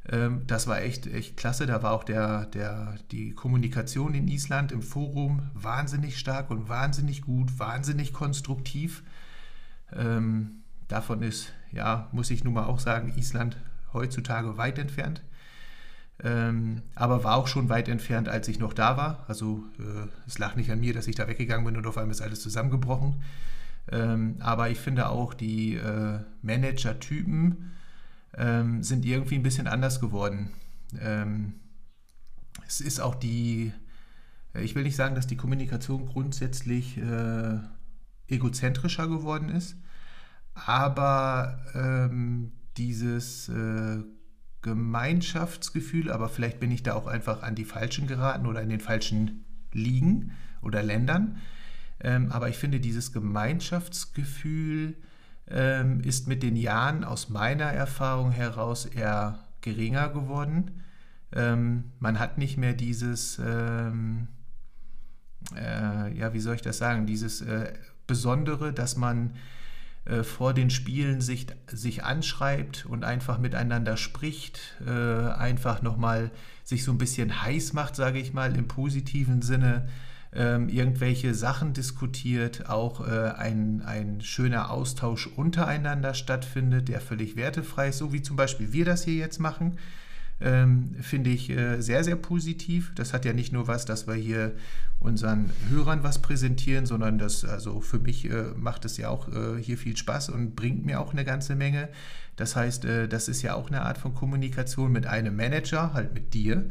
Ähm, 0.10 0.44
das 0.48 0.68
war 0.68 0.82
echt, 0.82 1.08
echt 1.08 1.38
klasse. 1.38 1.66
Da 1.66 1.84
war 1.84 1.92
auch 1.92 2.04
der, 2.04 2.46
der, 2.48 2.96
die 3.12 3.34
Kommunikation 3.34 4.14
in 4.14 4.28
Island 4.28 4.72
im 4.72 4.82
Forum 4.82 5.50
wahnsinnig 5.54 6.18
stark 6.18 6.50
und 6.50 6.70
wahnsinnig 6.70 7.22
gut, 7.22 7.60
wahnsinnig 7.60 8.14
konstruktiv. 8.14 9.04
Ähm, 9.94 10.64
davon 10.88 11.22
ist, 11.22 11.54
ja, 11.72 12.08
muss 12.12 12.32
ich 12.32 12.44
nun 12.44 12.54
mal 12.54 12.66
auch 12.66 12.80
sagen, 12.80 13.14
Island 13.18 13.58
heutzutage 13.94 14.58
weit 14.58 14.80
entfernt. 14.80 15.22
Ähm, 16.24 16.82
aber 16.96 17.24
war 17.24 17.36
auch 17.36 17.48
schon 17.48 17.70
weit 17.70 17.88
entfernt, 17.88 18.28
als 18.28 18.48
ich 18.48 18.60
noch 18.60 18.74
da 18.74 18.98
war. 18.98 19.26
Also 19.28 19.64
äh, 19.80 20.08
es 20.26 20.40
lag 20.40 20.56
nicht 20.56 20.72
an 20.72 20.80
mir, 20.80 20.94
dass 20.94 21.08
ich 21.08 21.16
da 21.16 21.28
weggegangen 21.28 21.66
bin 21.66 21.78
und 21.78 21.86
auf 21.86 21.98
einmal 21.98 22.12
ist 22.12 22.22
alles 22.22 22.42
zusammengebrochen. 22.42 23.22
Ähm, 23.92 24.38
aber 24.40 24.70
ich 24.70 24.80
finde 24.80 25.10
auch, 25.10 25.34
die 25.34 25.76
äh, 25.76 26.20
Manager-Typen 26.42 27.72
ähm, 28.36 28.84
sind 28.84 29.06
irgendwie 29.06 29.36
ein 29.36 29.44
bisschen 29.44 29.68
anders 29.68 30.00
geworden. 30.00 30.52
Ähm, 31.00 31.54
es 32.66 32.82
ist 32.82 33.00
auch 33.00 33.16
die, 33.16 33.72
äh, 34.54 34.62
ich 34.62 34.76
will 34.76 34.84
nicht 34.84 34.96
sagen, 34.96 35.16
dass 35.16 35.28
die 35.28 35.38
Kommunikation 35.38 36.08
grundsätzlich 36.08 36.98
äh, 36.98 37.60
egozentrischer 38.28 39.08
geworden 39.08 39.50
ist, 39.50 39.78
aber 40.66 41.60
ähm, 41.74 42.52
dieses 42.78 43.50
äh, 43.50 44.04
Gemeinschaftsgefühl, 44.62 46.12
aber 46.12 46.30
vielleicht 46.30 46.60
bin 46.60 46.72
ich 46.72 46.84
da 46.84 46.94
auch 46.94 47.08
einfach 47.08 47.44
an 47.44 47.56
die 47.56 47.66
Falschen 47.66 48.08
geraten 48.08 48.48
oder 48.48 48.62
in 48.62 48.70
den 48.70 48.80
falschen 48.80 49.46
Ligen 49.72 50.32
oder 50.62 50.84
Ländern. 50.84 51.38
Ähm, 52.00 52.32
aber 52.32 52.50
ich 52.50 52.58
finde, 52.58 52.80
dieses 52.80 53.14
Gemeinschaftsgefühl 53.14 54.96
ähm, 55.48 56.02
ist 56.02 56.28
mit 56.28 56.44
den 56.44 56.56
Jahren 56.56 57.04
aus 57.04 57.30
meiner 57.30 57.66
Erfahrung 57.66 58.32
heraus 58.32 58.86
eher 58.86 59.40
geringer 59.62 60.10
geworden. 60.10 60.84
Ähm, 61.34 61.86
man 62.00 62.20
hat 62.20 62.38
nicht 62.38 62.58
mehr 62.58 62.74
dieses, 62.74 63.40
ähm, 63.40 64.28
äh, 65.56 66.14
ja, 66.18 66.34
wie 66.34 66.40
soll 66.40 66.56
ich 66.56 66.62
das 66.62 66.78
sagen, 66.78 67.06
dieses 67.06 67.42
äh, 67.42 67.74
Besondere, 68.06 68.74
dass 68.74 68.96
man 68.96 69.34
äh, 70.08 70.24
vor 70.24 70.54
den 70.54 70.70
Spielen 70.70 71.22
sich, 71.22 71.48
sich 71.68 72.04
anschreibt 72.04 72.86
und 72.86 73.04
einfach 73.04 73.40
miteinander 73.40 73.98
spricht, 73.98 74.60
äh, 74.86 74.92
einfach 74.92 75.82
nochmal 75.82 76.32
sich 76.64 76.84
so 76.84 76.92
ein 76.92 76.98
bisschen 76.98 77.44
heiß 77.44 77.74
macht, 77.74 77.96
sage 77.96 78.20
ich 78.20 78.34
mal, 78.34 78.56
im 78.56 78.68
positiven 78.68 79.42
Sinne, 79.42 79.88
ähm, 80.34 80.70
irgendwelche 80.70 81.34
Sachen 81.34 81.74
diskutiert, 81.74 82.70
auch 82.70 83.06
äh, 83.08 83.32
ein, 83.38 83.82
ein 83.82 84.22
schöner 84.22 84.72
Austausch 84.72 85.28
untereinander 85.28 86.14
stattfindet, 86.14 86.90
der 86.90 87.02
völlig 87.02 87.36
wertefrei 87.36 87.90
ist, 87.90 87.98
so 87.98 88.14
wie 88.14 88.22
zum 88.22 88.36
Beispiel 88.36 88.74
wir 88.74 88.86
das 88.86 89.04
hier 89.04 89.16
jetzt 89.16 89.40
machen. 89.40 89.78
Ähm, 90.40 90.96
finde 91.02 91.32
ich 91.32 91.50
äh, 91.50 91.82
sehr, 91.82 92.04
sehr 92.04 92.16
positiv. 92.16 92.94
Das 92.96 93.14
hat 93.14 93.26
ja 93.26 93.34
nicht 93.34 93.52
nur 93.52 93.68
was, 93.68 93.86
dass 93.86 94.08
wir 94.08 94.14
hier 94.14 94.54
unseren 95.00 95.52
Hörern 95.70 96.04
was 96.04 96.20
präsentieren, 96.20 96.86
sondern 96.86 97.18
das, 97.18 97.44
also 97.44 97.82
für 97.82 98.00
mich 98.00 98.30
äh, 98.30 98.52
macht 98.56 98.86
es 98.86 98.98
ja 98.98 99.10
auch 99.10 99.28
äh, 99.30 99.62
hier 99.62 99.78
viel 99.78 99.98
Spaß 99.98 100.30
und 100.30 100.56
bringt 100.56 100.86
mir 100.86 101.00
auch 101.00 101.12
eine 101.12 101.26
ganze 101.26 101.56
Menge. 101.56 101.90
Das 102.36 102.56
heißt, 102.56 102.86
äh, 102.86 103.08
das 103.08 103.28
ist 103.28 103.42
ja 103.42 103.56
auch 103.56 103.68
eine 103.68 103.82
Art 103.82 103.98
von 103.98 104.14
Kommunikation 104.14 104.92
mit 104.92 105.06
einem 105.06 105.36
Manager, 105.36 105.94
halt 105.94 106.14
mit 106.14 106.34
dir. 106.34 106.70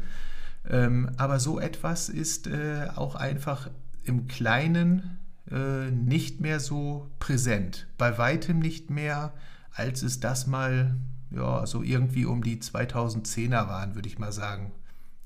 Ähm, 0.69 1.11
aber 1.17 1.39
so 1.39 1.59
etwas 1.59 2.09
ist 2.09 2.47
äh, 2.47 2.87
auch 2.95 3.15
einfach 3.15 3.69
im 4.03 4.27
Kleinen 4.27 5.19
äh, 5.51 5.91
nicht 5.91 6.41
mehr 6.41 6.59
so 6.59 7.09
präsent. 7.19 7.87
Bei 7.97 8.17
weitem 8.17 8.59
nicht 8.59 8.89
mehr, 8.89 9.33
als 9.73 10.03
es 10.03 10.19
das 10.19 10.47
mal 10.47 10.95
ja, 11.31 11.65
so 11.65 11.83
irgendwie 11.83 12.25
um 12.25 12.43
die 12.43 12.57
2010er 12.57 13.67
waren, 13.67 13.95
würde 13.95 14.07
ich 14.07 14.19
mal 14.19 14.31
sagen. 14.31 14.71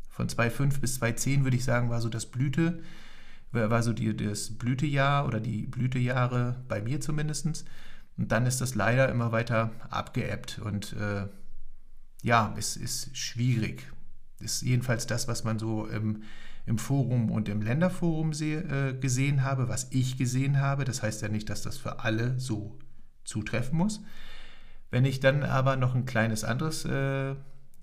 Von 0.09 0.27
2005 0.29 0.81
bis 0.81 0.95
2010 0.95 1.43
würde 1.43 1.57
ich 1.57 1.63
sagen, 1.63 1.89
war 1.89 2.01
so 2.01 2.09
das 2.09 2.25
Blüte, 2.25 2.81
war 3.51 3.83
so 3.83 3.93
die, 3.93 4.15
das 4.15 4.51
Blütejahr 4.51 5.25
oder 5.25 5.39
die 5.39 5.67
Blütejahre 5.67 6.63
bei 6.67 6.81
mir 6.81 7.01
zumindest. 7.01 7.65
Und 8.17 8.31
dann 8.31 8.45
ist 8.45 8.61
das 8.61 8.75
leider 8.75 9.09
immer 9.09 9.31
weiter 9.31 9.71
abgeebbt 9.89 10.59
und 10.59 10.93
äh, 10.93 11.27
ja, 12.21 12.53
es 12.57 12.77
ist 12.77 13.15
schwierig. 13.17 13.91
Ist 14.39 14.61
jedenfalls 14.61 15.07
das, 15.07 15.27
was 15.27 15.43
man 15.43 15.59
so 15.59 15.87
im, 15.87 16.23
im 16.65 16.77
Forum 16.77 17.31
und 17.31 17.49
im 17.49 17.61
Länderforum 17.61 18.33
seh, 18.33 18.55
äh, 18.55 18.93
gesehen 18.93 19.43
habe, 19.43 19.69
was 19.69 19.87
ich 19.91 20.17
gesehen 20.17 20.59
habe. 20.59 20.85
Das 20.85 21.01
heißt 21.01 21.21
ja 21.21 21.29
nicht, 21.29 21.49
dass 21.49 21.61
das 21.61 21.77
für 21.77 21.99
alle 21.99 22.39
so 22.39 22.77
zutreffen 23.23 23.77
muss. 23.77 24.01
Wenn 24.91 25.05
ich 25.05 25.21
dann 25.21 25.43
aber 25.43 25.77
noch 25.77 25.95
ein 25.95 26.05
kleines 26.05 26.43
anderes, 26.43 26.85
äh, 26.85 26.89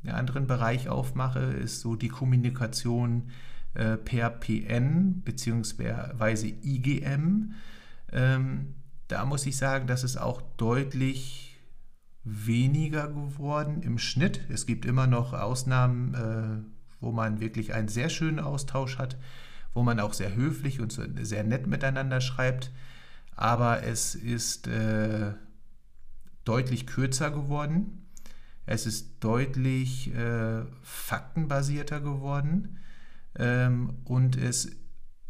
einen 0.05 0.15
anderen 0.15 0.47
Bereich 0.47 0.89
aufmache, 0.89 1.41
ist 1.41 1.81
so 1.81 1.97
die 1.97 2.09
Kommunikation 2.09 3.31
äh, 3.75 3.97
per 3.97 4.31
PN 4.31 5.23
bzw. 5.23 6.55
IGM. 6.63 7.55
Ähm, 8.13 8.75
da 9.09 9.25
muss 9.25 9.47
ich 9.47 9.57
sagen, 9.57 9.87
das 9.87 10.05
ist 10.05 10.19
auch 10.19 10.43
deutlich 10.59 11.59
weniger 12.25 13.09
geworden 13.09 13.83
im 13.83 13.99
Schnitt. 13.99 14.43
Es 14.51 14.67
gibt 14.67 14.85
immer 14.85 15.07
noch 15.07 15.33
Ausnahmen, 15.33 16.15
äh, 16.15 16.63
wo 17.01 17.11
man 17.11 17.41
wirklich 17.41 17.73
einen 17.73 17.89
sehr 17.89 18.11
schönen 18.11 18.39
Austausch 18.39 18.99
hat, 18.99 19.17
wo 19.73 19.83
man 19.83 19.99
auch 19.99 20.13
sehr 20.13 20.35
höflich 20.35 20.81
und 20.81 20.93
sehr 21.23 21.45
nett 21.45 21.67
miteinander 21.67 22.21
schreibt. 22.21 22.71
Aber 23.35 23.83
es 23.83 24.15
ist 24.15 24.67
äh, 24.67 25.33
deutlich 26.49 26.87
kürzer 26.87 27.31
geworden. 27.31 28.07
Es 28.65 28.87
ist 28.87 29.23
deutlich 29.23 30.15
äh, 30.15 30.63
faktenbasierter 30.83 32.01
geworden. 32.01 32.79
Ähm, 33.39 33.99
und 34.05 34.37
es 34.37 34.71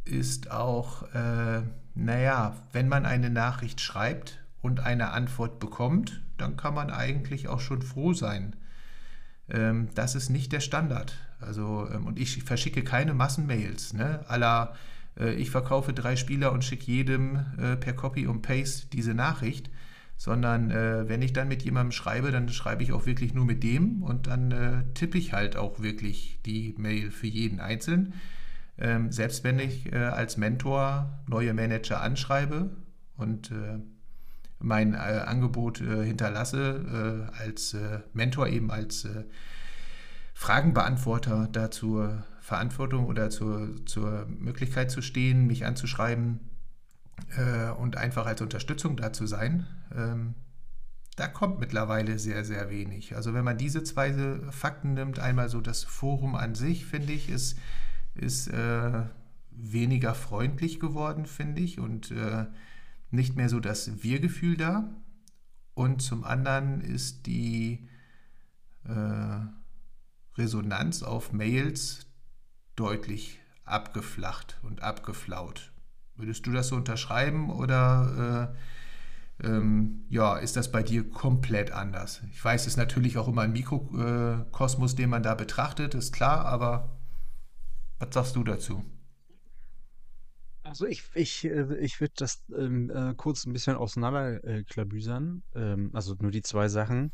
ist 0.04 0.50
auch, 0.50 1.02
äh, 1.14 1.62
naja, 1.94 2.56
wenn 2.72 2.88
man 2.88 3.04
eine 3.04 3.30
Nachricht 3.30 3.80
schreibt 3.80 4.38
und 4.62 4.80
eine 4.80 5.10
Antwort 5.10 5.58
bekommt, 5.60 6.22
dann 6.36 6.56
kann 6.56 6.74
man 6.74 6.90
eigentlich 6.90 7.48
auch 7.48 7.60
schon 7.60 7.82
froh 7.82 8.12
sein. 8.12 8.56
Ähm, 9.48 9.88
das 9.94 10.14
ist 10.14 10.30
nicht 10.30 10.52
der 10.52 10.60
Standard. 10.60 11.16
Also, 11.40 11.88
ähm, 11.92 12.06
und 12.06 12.18
ich 12.18 12.42
verschicke 12.44 12.82
keine 12.82 13.14
Massenmails, 13.14 13.92
ne? 13.92 14.24
Aller, 14.28 14.74
äh, 15.18 15.34
ich 15.34 15.50
verkaufe 15.50 15.92
drei 15.92 16.16
Spieler 16.16 16.52
und 16.52 16.64
schicke 16.64 16.86
jedem 16.86 17.44
äh, 17.58 17.76
per 17.76 17.92
Copy 17.92 18.26
und 18.26 18.42
Paste 18.42 18.88
diese 18.92 19.14
Nachricht 19.14 19.70
sondern 20.18 20.72
äh, 20.72 21.08
wenn 21.08 21.22
ich 21.22 21.32
dann 21.32 21.46
mit 21.46 21.62
jemandem 21.62 21.92
schreibe, 21.92 22.32
dann 22.32 22.48
schreibe 22.48 22.82
ich 22.82 22.92
auch 22.92 23.06
wirklich 23.06 23.34
nur 23.34 23.46
mit 23.46 23.62
dem 23.62 24.02
und 24.02 24.26
dann 24.26 24.50
äh, 24.50 24.82
tippe 24.92 25.16
ich 25.16 25.32
halt 25.32 25.56
auch 25.56 25.80
wirklich 25.80 26.40
die 26.44 26.74
Mail 26.76 27.12
für 27.12 27.28
jeden 27.28 27.60
einzeln. 27.60 28.14
Ähm, 28.78 29.12
selbst 29.12 29.44
wenn 29.44 29.60
ich 29.60 29.92
äh, 29.92 29.96
als 29.96 30.36
Mentor 30.36 31.22
neue 31.28 31.54
Manager 31.54 32.00
anschreibe 32.00 32.70
und 33.16 33.52
äh, 33.52 33.78
mein 34.58 34.94
äh, 34.94 34.96
Angebot 34.96 35.80
äh, 35.80 36.04
hinterlasse, 36.04 37.30
als 37.38 37.76
Mentor 38.12 38.48
eben 38.48 38.72
als 38.72 39.06
Fragenbeantworter 40.34 41.48
da 41.52 41.70
zur 41.70 42.24
Verantwortung 42.40 43.06
oder 43.06 43.30
zur, 43.30 43.86
zur 43.86 44.26
Möglichkeit 44.26 44.90
zu 44.90 45.00
stehen, 45.00 45.46
mich 45.46 45.64
anzuschreiben, 45.64 46.40
äh, 47.36 47.70
und 47.70 47.96
einfach 47.96 48.26
als 48.26 48.40
Unterstützung 48.40 48.96
da 48.96 49.12
zu 49.12 49.26
sein, 49.26 49.66
ähm, 49.94 50.34
da 51.16 51.26
kommt 51.26 51.58
mittlerweile 51.58 52.18
sehr, 52.18 52.44
sehr 52.44 52.70
wenig. 52.70 53.16
Also 53.16 53.34
wenn 53.34 53.44
man 53.44 53.58
diese 53.58 53.82
zwei 53.82 54.38
Fakten 54.50 54.94
nimmt, 54.94 55.18
einmal 55.18 55.48
so 55.48 55.60
das 55.60 55.82
Forum 55.82 56.36
an 56.36 56.54
sich, 56.54 56.86
finde 56.86 57.12
ich, 57.12 57.28
ist, 57.28 57.58
ist 58.14 58.46
äh, 58.48 59.02
weniger 59.50 60.14
freundlich 60.14 60.78
geworden, 60.78 61.26
finde 61.26 61.60
ich, 61.60 61.80
und 61.80 62.12
äh, 62.12 62.46
nicht 63.10 63.34
mehr 63.34 63.48
so 63.48 63.58
das 63.58 64.02
Wir-Gefühl 64.02 64.56
da. 64.56 64.88
Und 65.74 66.02
zum 66.02 66.22
anderen 66.22 66.80
ist 66.80 67.26
die 67.26 67.88
äh, 68.84 69.40
Resonanz 70.36 71.02
auf 71.02 71.32
Mails 71.32 72.06
deutlich 72.76 73.40
abgeflacht 73.64 74.58
und 74.62 74.82
abgeflaut. 74.82 75.72
Würdest 76.18 76.46
du 76.46 76.52
das 76.52 76.68
so 76.68 76.76
unterschreiben 76.76 77.50
oder 77.50 78.52
äh, 79.40 79.46
ähm, 79.46 80.04
ja, 80.10 80.36
ist 80.36 80.56
das 80.56 80.72
bei 80.72 80.82
dir 80.82 81.08
komplett 81.08 81.70
anders? 81.70 82.22
Ich 82.32 82.44
weiß, 82.44 82.62
es 82.62 82.66
ist 82.68 82.76
natürlich 82.76 83.18
auch 83.18 83.28
immer 83.28 83.42
ein 83.42 83.52
Mikrokosmos, 83.52 84.96
den 84.96 85.10
man 85.10 85.22
da 85.22 85.34
betrachtet, 85.34 85.94
ist 85.94 86.12
klar, 86.12 86.44
aber 86.44 86.98
was 87.98 88.12
sagst 88.12 88.36
du 88.36 88.44
dazu? 88.44 88.84
Also 90.62 90.86
ich, 90.86 91.04
ich, 91.14 91.44
äh, 91.44 91.76
ich 91.76 92.00
würde 92.00 92.14
das 92.16 92.42
ähm, 92.56 92.90
äh, 92.90 93.14
kurz 93.14 93.46
ein 93.46 93.52
bisschen 93.52 93.76
auseinanderklabüsern. 93.76 95.42
Äh, 95.54 95.60
ähm, 95.60 95.90
also 95.94 96.14
nur 96.20 96.30
die 96.30 96.42
zwei 96.42 96.68
Sachen. 96.68 97.12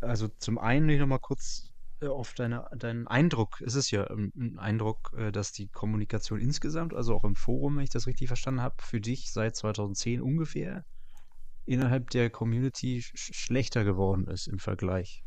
Also 0.00 0.28
zum 0.28 0.58
einen 0.58 0.86
will 0.86 0.94
ich 0.94 1.00
nochmal 1.00 1.18
kurz 1.18 1.73
auf 2.12 2.34
deine, 2.34 2.66
deinen 2.76 3.06
Eindruck, 3.06 3.60
es 3.60 3.74
ist 3.74 3.90
ja 3.90 4.08
ähm, 4.10 4.32
ein 4.36 4.58
Eindruck, 4.58 5.12
äh, 5.16 5.32
dass 5.32 5.52
die 5.52 5.68
Kommunikation 5.68 6.40
insgesamt, 6.40 6.94
also 6.94 7.14
auch 7.14 7.24
im 7.24 7.34
Forum, 7.34 7.76
wenn 7.76 7.84
ich 7.84 7.90
das 7.90 8.06
richtig 8.06 8.28
verstanden 8.28 8.60
habe, 8.60 8.76
für 8.80 9.00
dich 9.00 9.32
seit 9.32 9.56
2010 9.56 10.20
ungefähr 10.20 10.84
innerhalb 11.66 12.10
der 12.10 12.30
Community 12.30 13.02
sch 13.02 13.32
schlechter 13.34 13.84
geworden 13.84 14.26
ist 14.26 14.46
im 14.46 14.58
Vergleich. 14.58 15.23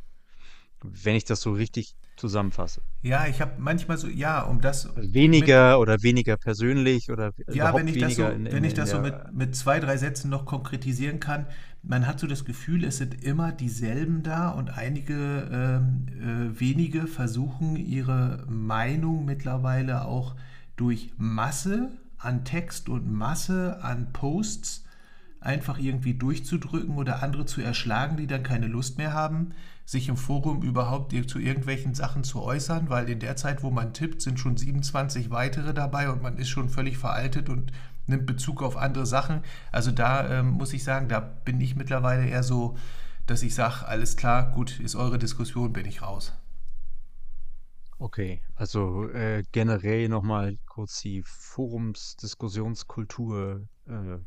Wenn 0.83 1.15
ich 1.15 1.25
das 1.25 1.41
so 1.41 1.51
richtig 1.51 1.95
zusammenfasse. 2.17 2.81
Ja, 3.03 3.27
ich 3.27 3.41
habe 3.41 3.53
manchmal 3.59 3.97
so, 3.97 4.07
ja, 4.07 4.41
um 4.41 4.59
das. 4.59 4.89
Weniger 4.95 5.71
mit, 5.71 5.79
oder 5.79 6.03
weniger 6.03 6.35
persönlich 6.35 7.11
oder 7.11 7.31
ja, 7.51 7.73
wenn 7.75 7.87
ich 7.87 7.99
das 7.99 8.15
so, 8.15 8.25
in, 8.25 8.45
in, 8.45 8.51
wenn 8.51 8.63
ich 8.63 8.73
das 8.73 8.89
so 8.89 8.99
mit, 8.99 9.15
mit 9.33 9.55
zwei, 9.55 9.79
drei 9.79 9.97
Sätzen 9.97 10.29
noch 10.29 10.45
konkretisieren 10.45 11.19
kann, 11.19 11.47
man 11.83 12.05
hat 12.05 12.19
so 12.19 12.27
das 12.27 12.43
Gefühl, 12.43 12.83
es 12.83 12.97
sind 12.97 13.23
immer 13.23 13.51
dieselben 13.51 14.23
da 14.23 14.49
und 14.49 14.77
einige 14.77 15.47
ähm, 15.51 16.07
äh, 16.19 16.59
wenige 16.59 17.07
versuchen 17.07 17.77
ihre 17.77 18.45
Meinung 18.49 19.25
mittlerweile 19.25 20.05
auch 20.05 20.35
durch 20.75 21.11
Masse 21.17 21.91
an 22.17 22.43
Text 22.43 22.89
und 22.89 23.11
Masse 23.11 23.81
an 23.83 24.11
Posts 24.11 24.83
einfach 25.39 25.77
irgendwie 25.77 26.15
durchzudrücken 26.15 26.97
oder 26.97 27.21
andere 27.23 27.45
zu 27.45 27.61
erschlagen, 27.61 28.17
die 28.17 28.27
dann 28.27 28.43
keine 28.43 28.67
Lust 28.67 28.97
mehr 28.97 29.13
haben, 29.13 29.51
sich 29.87 30.09
im 30.09 30.17
Forum 30.17 30.61
überhaupt 30.63 31.13
zu 31.29 31.39
irgendwelchen 31.39 31.93
Sachen 31.93 32.25
zu 32.25 32.43
äußern, 32.43 32.89
weil 32.89 33.07
in 33.09 33.21
der 33.21 33.37
Zeit, 33.37 33.63
wo 33.63 33.71
man 33.71 33.93
tippt, 33.93 34.21
sind 34.21 34.37
schon 34.37 34.57
27 34.57 35.29
weitere 35.29 35.73
dabei 35.73 36.11
und 36.11 36.21
man 36.21 36.37
ist 36.37 36.49
schon 36.49 36.67
völlig 36.67 36.97
veraltet 36.97 37.47
und 37.47 37.71
nimmt 38.05 38.25
Bezug 38.25 38.61
auf 38.61 38.75
andere 38.75 39.05
Sachen. 39.05 39.43
Also 39.71 39.91
da 39.91 40.39
ähm, 40.39 40.49
muss 40.49 40.73
ich 40.73 40.83
sagen, 40.83 41.07
da 41.07 41.21
bin 41.21 41.61
ich 41.61 41.77
mittlerweile 41.77 42.27
eher 42.27 42.43
so, 42.43 42.77
dass 43.27 43.43
ich 43.43 43.55
sage, 43.55 43.87
alles 43.87 44.17
klar, 44.17 44.51
gut, 44.51 44.81
ist 44.81 44.97
eure 44.97 45.19
Diskussion, 45.19 45.71
bin 45.71 45.85
ich 45.85 46.01
raus. 46.01 46.33
Okay, 47.97 48.41
also 48.55 49.07
äh, 49.09 49.45
generell 49.53 50.09
nochmal 50.09 50.57
kurz 50.65 50.99
die 50.99 51.23
Forumsdiskussionskultur 51.25 53.69
äh, 53.87 54.17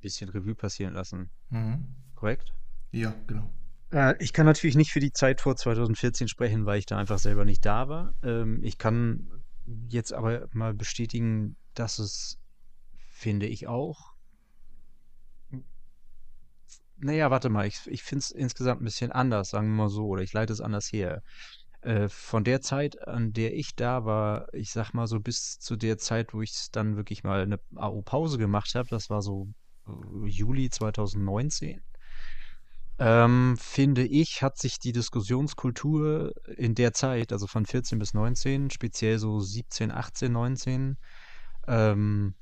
bisschen 0.00 0.30
Revue 0.30 0.56
passieren 0.56 0.94
lassen. 0.94 1.30
Mhm. 1.50 1.94
Korrekt? 2.16 2.52
Ja, 2.90 3.14
genau. 3.28 3.48
Äh, 3.92 4.14
ich 4.22 4.32
kann 4.32 4.46
natürlich 4.46 4.76
nicht 4.76 4.92
für 4.92 5.00
die 5.00 5.12
Zeit 5.12 5.40
vor 5.40 5.56
2014 5.56 6.28
sprechen, 6.28 6.66
weil 6.66 6.78
ich 6.78 6.86
da 6.86 6.98
einfach 6.98 7.18
selber 7.18 7.44
nicht 7.44 7.64
da 7.64 7.88
war. 7.88 8.14
Ähm, 8.22 8.62
ich 8.62 8.78
kann 8.78 9.28
jetzt 9.88 10.12
aber 10.12 10.48
mal 10.52 10.74
bestätigen, 10.74 11.56
dass 11.74 11.98
es, 11.98 12.38
finde 13.12 13.46
ich 13.46 13.66
auch, 13.68 14.14
naja, 17.02 17.30
warte 17.30 17.48
mal, 17.48 17.66
ich, 17.66 17.80
ich 17.86 18.02
finde 18.02 18.20
es 18.20 18.30
insgesamt 18.30 18.82
ein 18.82 18.84
bisschen 18.84 19.10
anders, 19.10 19.50
sagen 19.50 19.68
wir 19.68 19.84
mal 19.84 19.88
so, 19.88 20.06
oder 20.06 20.22
ich 20.22 20.32
leite 20.32 20.52
es 20.52 20.60
anders 20.60 20.92
her. 20.92 21.22
Äh, 21.80 22.08
von 22.08 22.44
der 22.44 22.60
Zeit, 22.60 23.08
an 23.08 23.32
der 23.32 23.54
ich 23.54 23.74
da 23.74 24.04
war, 24.04 24.52
ich 24.52 24.70
sag 24.70 24.92
mal 24.92 25.06
so 25.06 25.18
bis 25.18 25.58
zu 25.58 25.76
der 25.76 25.96
Zeit, 25.96 26.34
wo 26.34 26.42
ich 26.42 26.68
dann 26.72 26.96
wirklich 26.96 27.24
mal 27.24 27.40
eine 27.40 27.58
AO-Pause 27.74 28.36
gemacht 28.36 28.74
habe, 28.74 28.88
das 28.90 29.08
war 29.08 29.22
so 29.22 29.48
äh, 29.86 30.26
Juli 30.26 30.68
2019 30.68 31.80
ähm, 33.00 33.56
finde 33.58 34.04
ich, 34.04 34.42
hat 34.42 34.58
sich 34.58 34.78
die 34.78 34.92
Diskussionskultur 34.92 36.34
in 36.56 36.74
der 36.74 36.92
Zeit, 36.92 37.32
also 37.32 37.46
von 37.46 37.64
14 37.64 37.98
bis 37.98 38.12
19, 38.12 38.68
speziell 38.68 39.18
so 39.18 39.40
17, 39.40 39.90
18, 39.90 40.30
19, 40.30 40.98
ähm, 41.66 42.34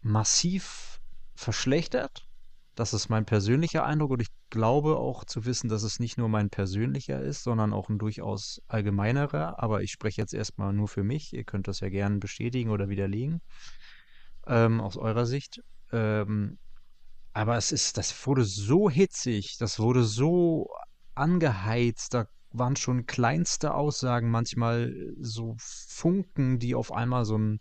massiv 0.00 0.98
verschlechtert. 1.34 2.26
Das 2.74 2.94
ist 2.94 3.10
mein 3.10 3.26
persönlicher 3.26 3.84
Eindruck 3.84 4.12
und 4.12 4.22
ich 4.22 4.30
glaube 4.48 4.96
auch 4.96 5.26
zu 5.26 5.44
wissen, 5.44 5.68
dass 5.68 5.82
es 5.82 6.00
nicht 6.00 6.16
nur 6.16 6.30
mein 6.30 6.48
persönlicher 6.48 7.20
ist, 7.20 7.42
sondern 7.42 7.74
auch 7.74 7.90
ein 7.90 7.98
durchaus 7.98 8.62
allgemeinerer. 8.68 9.62
Aber 9.62 9.82
ich 9.82 9.92
spreche 9.92 10.22
jetzt 10.22 10.32
erstmal 10.32 10.72
nur 10.72 10.88
für 10.88 11.04
mich. 11.04 11.34
Ihr 11.34 11.44
könnt 11.44 11.68
das 11.68 11.80
ja 11.80 11.90
gerne 11.90 12.16
bestätigen 12.16 12.70
oder 12.70 12.88
widerlegen 12.88 13.42
ähm, 14.46 14.80
aus 14.80 14.96
eurer 14.96 15.26
Sicht. 15.26 15.60
Ähm, 15.92 16.58
aber 17.32 17.56
es 17.56 17.72
ist, 17.72 17.98
das 17.98 18.26
wurde 18.26 18.44
so 18.44 18.90
hitzig, 18.90 19.56
das 19.58 19.78
wurde 19.78 20.04
so 20.04 20.68
angeheizt, 21.14 22.14
da 22.14 22.26
waren 22.50 22.76
schon 22.76 23.06
kleinste 23.06 23.74
Aussagen 23.74 24.30
manchmal 24.30 24.94
so 25.18 25.54
Funken, 25.58 26.58
die 26.58 26.74
auf 26.74 26.92
einmal 26.92 27.24
so 27.24 27.38
ein 27.38 27.60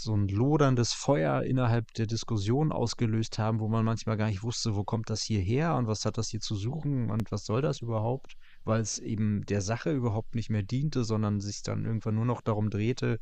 so 0.00 0.14
ein 0.16 0.28
loderndes 0.28 0.92
Feuer 0.92 1.42
innerhalb 1.42 1.92
der 1.94 2.06
Diskussion 2.06 2.70
ausgelöst 2.70 3.38
haben, 3.40 3.58
wo 3.58 3.66
man 3.66 3.84
manchmal 3.84 4.16
gar 4.16 4.28
nicht 4.28 4.44
wusste, 4.44 4.76
wo 4.76 4.84
kommt 4.84 5.10
das 5.10 5.22
hier 5.22 5.40
her 5.40 5.74
und 5.74 5.88
was 5.88 6.04
hat 6.04 6.18
das 6.18 6.28
hier 6.28 6.38
zu 6.38 6.54
suchen 6.54 7.10
und 7.10 7.32
was 7.32 7.44
soll 7.44 7.62
das 7.62 7.80
überhaupt, 7.80 8.34
weil 8.62 8.80
es 8.80 9.00
eben 9.00 9.44
der 9.46 9.60
Sache 9.60 9.92
überhaupt 9.92 10.36
nicht 10.36 10.50
mehr 10.50 10.62
diente, 10.62 11.02
sondern 11.02 11.40
sich 11.40 11.62
dann 11.62 11.84
irgendwann 11.84 12.14
nur 12.14 12.26
noch 12.26 12.42
darum 12.42 12.70
drehte, 12.70 13.18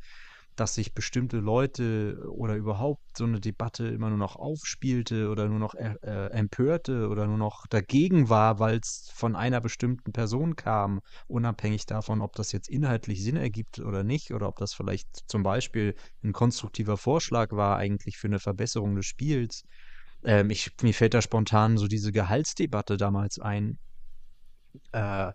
dass 0.59 0.75
sich 0.75 0.93
bestimmte 0.93 1.37
Leute 1.37 2.27
oder 2.29 2.55
überhaupt 2.55 3.17
so 3.17 3.23
eine 3.23 3.39
Debatte 3.39 3.87
immer 3.87 4.09
nur 4.09 4.17
noch 4.17 4.35
aufspielte 4.35 5.29
oder 5.29 5.47
nur 5.47 5.59
noch 5.59 5.75
äh, 5.75 5.95
äh 6.01 6.31
empörte 6.31 7.07
oder 7.09 7.27
nur 7.27 7.37
noch 7.37 7.67
dagegen 7.67 8.29
war, 8.29 8.59
weil 8.59 8.77
es 8.77 9.09
von 9.13 9.35
einer 9.35 9.61
bestimmten 9.61 10.11
Person 10.11 10.55
kam, 10.55 11.01
unabhängig 11.27 11.85
davon, 11.85 12.21
ob 12.21 12.35
das 12.35 12.51
jetzt 12.51 12.69
inhaltlich 12.69 13.23
Sinn 13.23 13.37
ergibt 13.37 13.79
oder 13.79 14.03
nicht, 14.03 14.31
oder 14.33 14.47
ob 14.47 14.57
das 14.57 14.73
vielleicht 14.73 15.07
zum 15.27 15.43
Beispiel 15.43 15.95
ein 16.23 16.33
konstruktiver 16.33 16.97
Vorschlag 16.97 17.51
war 17.51 17.77
eigentlich 17.77 18.17
für 18.17 18.27
eine 18.27 18.39
Verbesserung 18.39 18.95
des 18.95 19.05
Spiels. 19.05 19.63
Ähm, 20.23 20.49
ich, 20.49 20.71
mir 20.81 20.93
fällt 20.93 21.13
da 21.13 21.21
spontan 21.21 21.77
so 21.77 21.87
diese 21.87 22.11
Gehaltsdebatte 22.11 22.97
damals 22.97 23.39
ein. 23.39 23.77
Äh, 24.91 25.31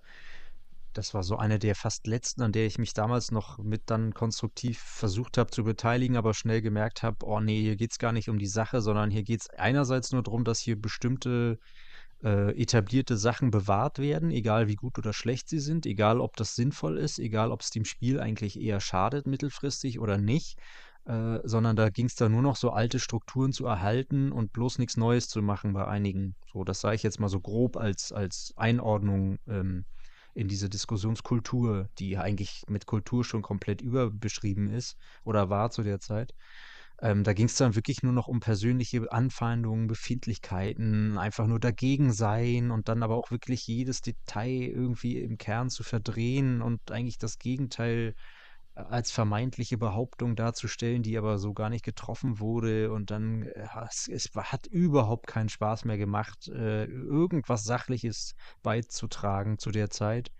das 0.92 1.14
war 1.14 1.22
so 1.22 1.36
eine 1.36 1.58
der 1.58 1.74
fast 1.74 2.06
letzten, 2.06 2.42
an 2.42 2.52
der 2.52 2.66
ich 2.66 2.78
mich 2.78 2.94
damals 2.94 3.30
noch 3.30 3.58
mit 3.58 3.82
dann 3.86 4.14
konstruktiv 4.14 4.78
versucht 4.78 5.38
habe 5.38 5.50
zu 5.50 5.64
beteiligen, 5.64 6.16
aber 6.16 6.34
schnell 6.34 6.62
gemerkt 6.62 7.02
habe, 7.02 7.24
oh 7.24 7.40
nee, 7.40 7.60
hier 7.60 7.76
geht 7.76 7.92
es 7.92 7.98
gar 7.98 8.12
nicht 8.12 8.28
um 8.28 8.38
die 8.38 8.46
Sache, 8.46 8.80
sondern 8.80 9.10
hier 9.10 9.22
geht 9.22 9.42
es 9.42 9.50
einerseits 9.50 10.12
nur 10.12 10.22
darum, 10.22 10.44
dass 10.44 10.60
hier 10.60 10.80
bestimmte 10.80 11.58
äh, 12.22 12.56
etablierte 12.60 13.16
Sachen 13.16 13.50
bewahrt 13.50 13.98
werden, 13.98 14.30
egal 14.30 14.68
wie 14.68 14.76
gut 14.76 14.98
oder 14.98 15.12
schlecht 15.12 15.48
sie 15.48 15.58
sind, 15.58 15.86
egal 15.86 16.20
ob 16.20 16.36
das 16.36 16.54
sinnvoll 16.54 16.98
ist, 16.98 17.18
egal 17.18 17.50
ob 17.50 17.62
es 17.62 17.70
dem 17.70 17.84
Spiel 17.84 18.20
eigentlich 18.20 18.60
eher 18.60 18.80
schadet 18.80 19.26
mittelfristig 19.26 19.98
oder 19.98 20.18
nicht, 20.18 20.58
äh, 21.04 21.40
sondern 21.42 21.74
da 21.74 21.88
ging 21.90 22.06
es 22.06 22.14
da 22.14 22.28
nur 22.28 22.42
noch 22.42 22.56
so 22.56 22.70
alte 22.70 23.00
Strukturen 23.00 23.52
zu 23.52 23.66
erhalten 23.66 24.30
und 24.30 24.52
bloß 24.52 24.78
nichts 24.78 24.96
Neues 24.96 25.28
zu 25.28 25.42
machen 25.42 25.72
bei 25.72 25.86
einigen. 25.86 26.36
So, 26.52 26.62
das 26.62 26.80
sage 26.80 26.94
ich 26.94 27.02
jetzt 27.02 27.18
mal 27.18 27.28
so 27.28 27.40
grob 27.40 27.76
als, 27.76 28.12
als 28.12 28.52
Einordnung 28.56 29.38
ähm, 29.48 29.84
in 30.34 30.48
diese 30.48 30.68
Diskussionskultur, 30.68 31.88
die 31.98 32.18
eigentlich 32.18 32.62
mit 32.68 32.86
Kultur 32.86 33.24
schon 33.24 33.42
komplett 33.42 33.82
überbeschrieben 33.82 34.68
ist 34.68 34.96
oder 35.24 35.50
war 35.50 35.70
zu 35.70 35.82
der 35.82 36.00
Zeit. 36.00 36.32
Ähm, 37.00 37.24
da 37.24 37.32
ging 37.32 37.46
es 37.46 37.56
dann 37.56 37.74
wirklich 37.74 38.02
nur 38.02 38.12
noch 38.12 38.28
um 38.28 38.40
persönliche 38.40 39.10
Anfeindungen, 39.10 39.88
Befindlichkeiten, 39.88 41.18
einfach 41.18 41.46
nur 41.46 41.58
dagegen 41.58 42.12
sein 42.12 42.70
und 42.70 42.88
dann 42.88 43.02
aber 43.02 43.16
auch 43.16 43.30
wirklich 43.30 43.66
jedes 43.66 44.00
Detail 44.02 44.70
irgendwie 44.72 45.18
im 45.18 45.36
Kern 45.36 45.68
zu 45.68 45.82
verdrehen 45.82 46.62
und 46.62 46.92
eigentlich 46.92 47.18
das 47.18 47.38
Gegenteil 47.38 48.14
als 48.74 49.10
vermeintliche 49.10 49.76
Behauptung 49.76 50.34
darzustellen, 50.34 51.02
die 51.02 51.18
aber 51.18 51.38
so 51.38 51.52
gar 51.52 51.68
nicht 51.68 51.84
getroffen 51.84 52.40
wurde. 52.40 52.92
Und 52.92 53.10
dann, 53.10 53.42
äh, 53.42 53.66
es, 53.88 54.08
es 54.08 54.30
hat 54.34 54.66
überhaupt 54.66 55.26
keinen 55.26 55.48
Spaß 55.48 55.84
mehr 55.84 55.98
gemacht, 55.98 56.48
äh, 56.48 56.84
irgendwas 56.84 57.64
Sachliches 57.64 58.34
beizutragen 58.62 59.58
zu 59.58 59.70
der 59.70 59.90
Zeit. 59.90 60.30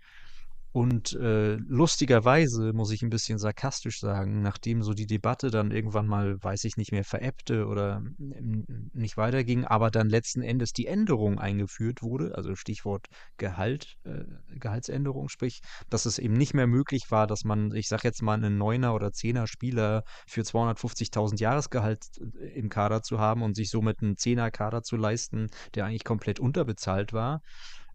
Und 0.73 1.13
äh, 1.13 1.53
lustigerweise 1.67 2.73
muss 2.73 2.89
ich 2.89 3.03
ein 3.03 3.11
bisschen 3.11 3.37
sarkastisch 3.37 3.99
sagen, 3.99 4.41
nachdem 4.41 4.81
so 4.81 4.95
die 4.95 5.05
Debatte 5.05 5.51
dann 5.51 5.69
irgendwann 5.69 6.07
mal, 6.07 6.43
weiß 6.43 6.63
ich 6.63 6.77
nicht 6.77 6.91
mehr, 6.91 7.03
veräppte 7.03 7.67
oder 7.67 8.01
nicht 8.17 9.15
weiterging, 9.15 9.65
aber 9.65 9.91
dann 9.91 10.09
letzten 10.09 10.41
Endes 10.41 10.73
die 10.73 10.87
Änderung 10.87 11.37
eingeführt 11.37 12.01
wurde, 12.01 12.33
also 12.35 12.55
Stichwort 12.55 13.05
Gehalt, 13.37 13.97
äh, 14.03 14.23
Gehaltsänderung, 14.57 15.29
sprich, 15.29 15.61
dass 15.91 16.07
es 16.07 16.17
eben 16.17 16.33
nicht 16.33 16.55
mehr 16.55 16.65
möglich 16.65 17.11
war, 17.11 17.27
dass 17.27 17.43
man, 17.43 17.71
ich 17.75 17.87
sag 17.87 18.03
jetzt 18.03 18.23
mal, 18.23 18.33
einen 18.33 18.57
Neuner 18.57 18.95
oder 18.95 19.11
Zehner 19.11 19.45
Spieler 19.45 20.03
für 20.25 20.41
250.000 20.41 21.39
Jahresgehalt 21.39 22.03
äh, 22.17 22.47
im 22.57 22.69
Kader 22.69 23.03
zu 23.03 23.19
haben 23.19 23.43
und 23.43 23.55
sich 23.55 23.69
somit 23.69 24.01
einen 24.01 24.17
Zehner 24.17 24.49
Kader 24.49 24.81
zu 24.81 24.95
leisten, 24.95 25.49
der 25.75 25.85
eigentlich 25.85 26.03
komplett 26.03 26.39
unterbezahlt 26.39 27.13
war 27.13 27.43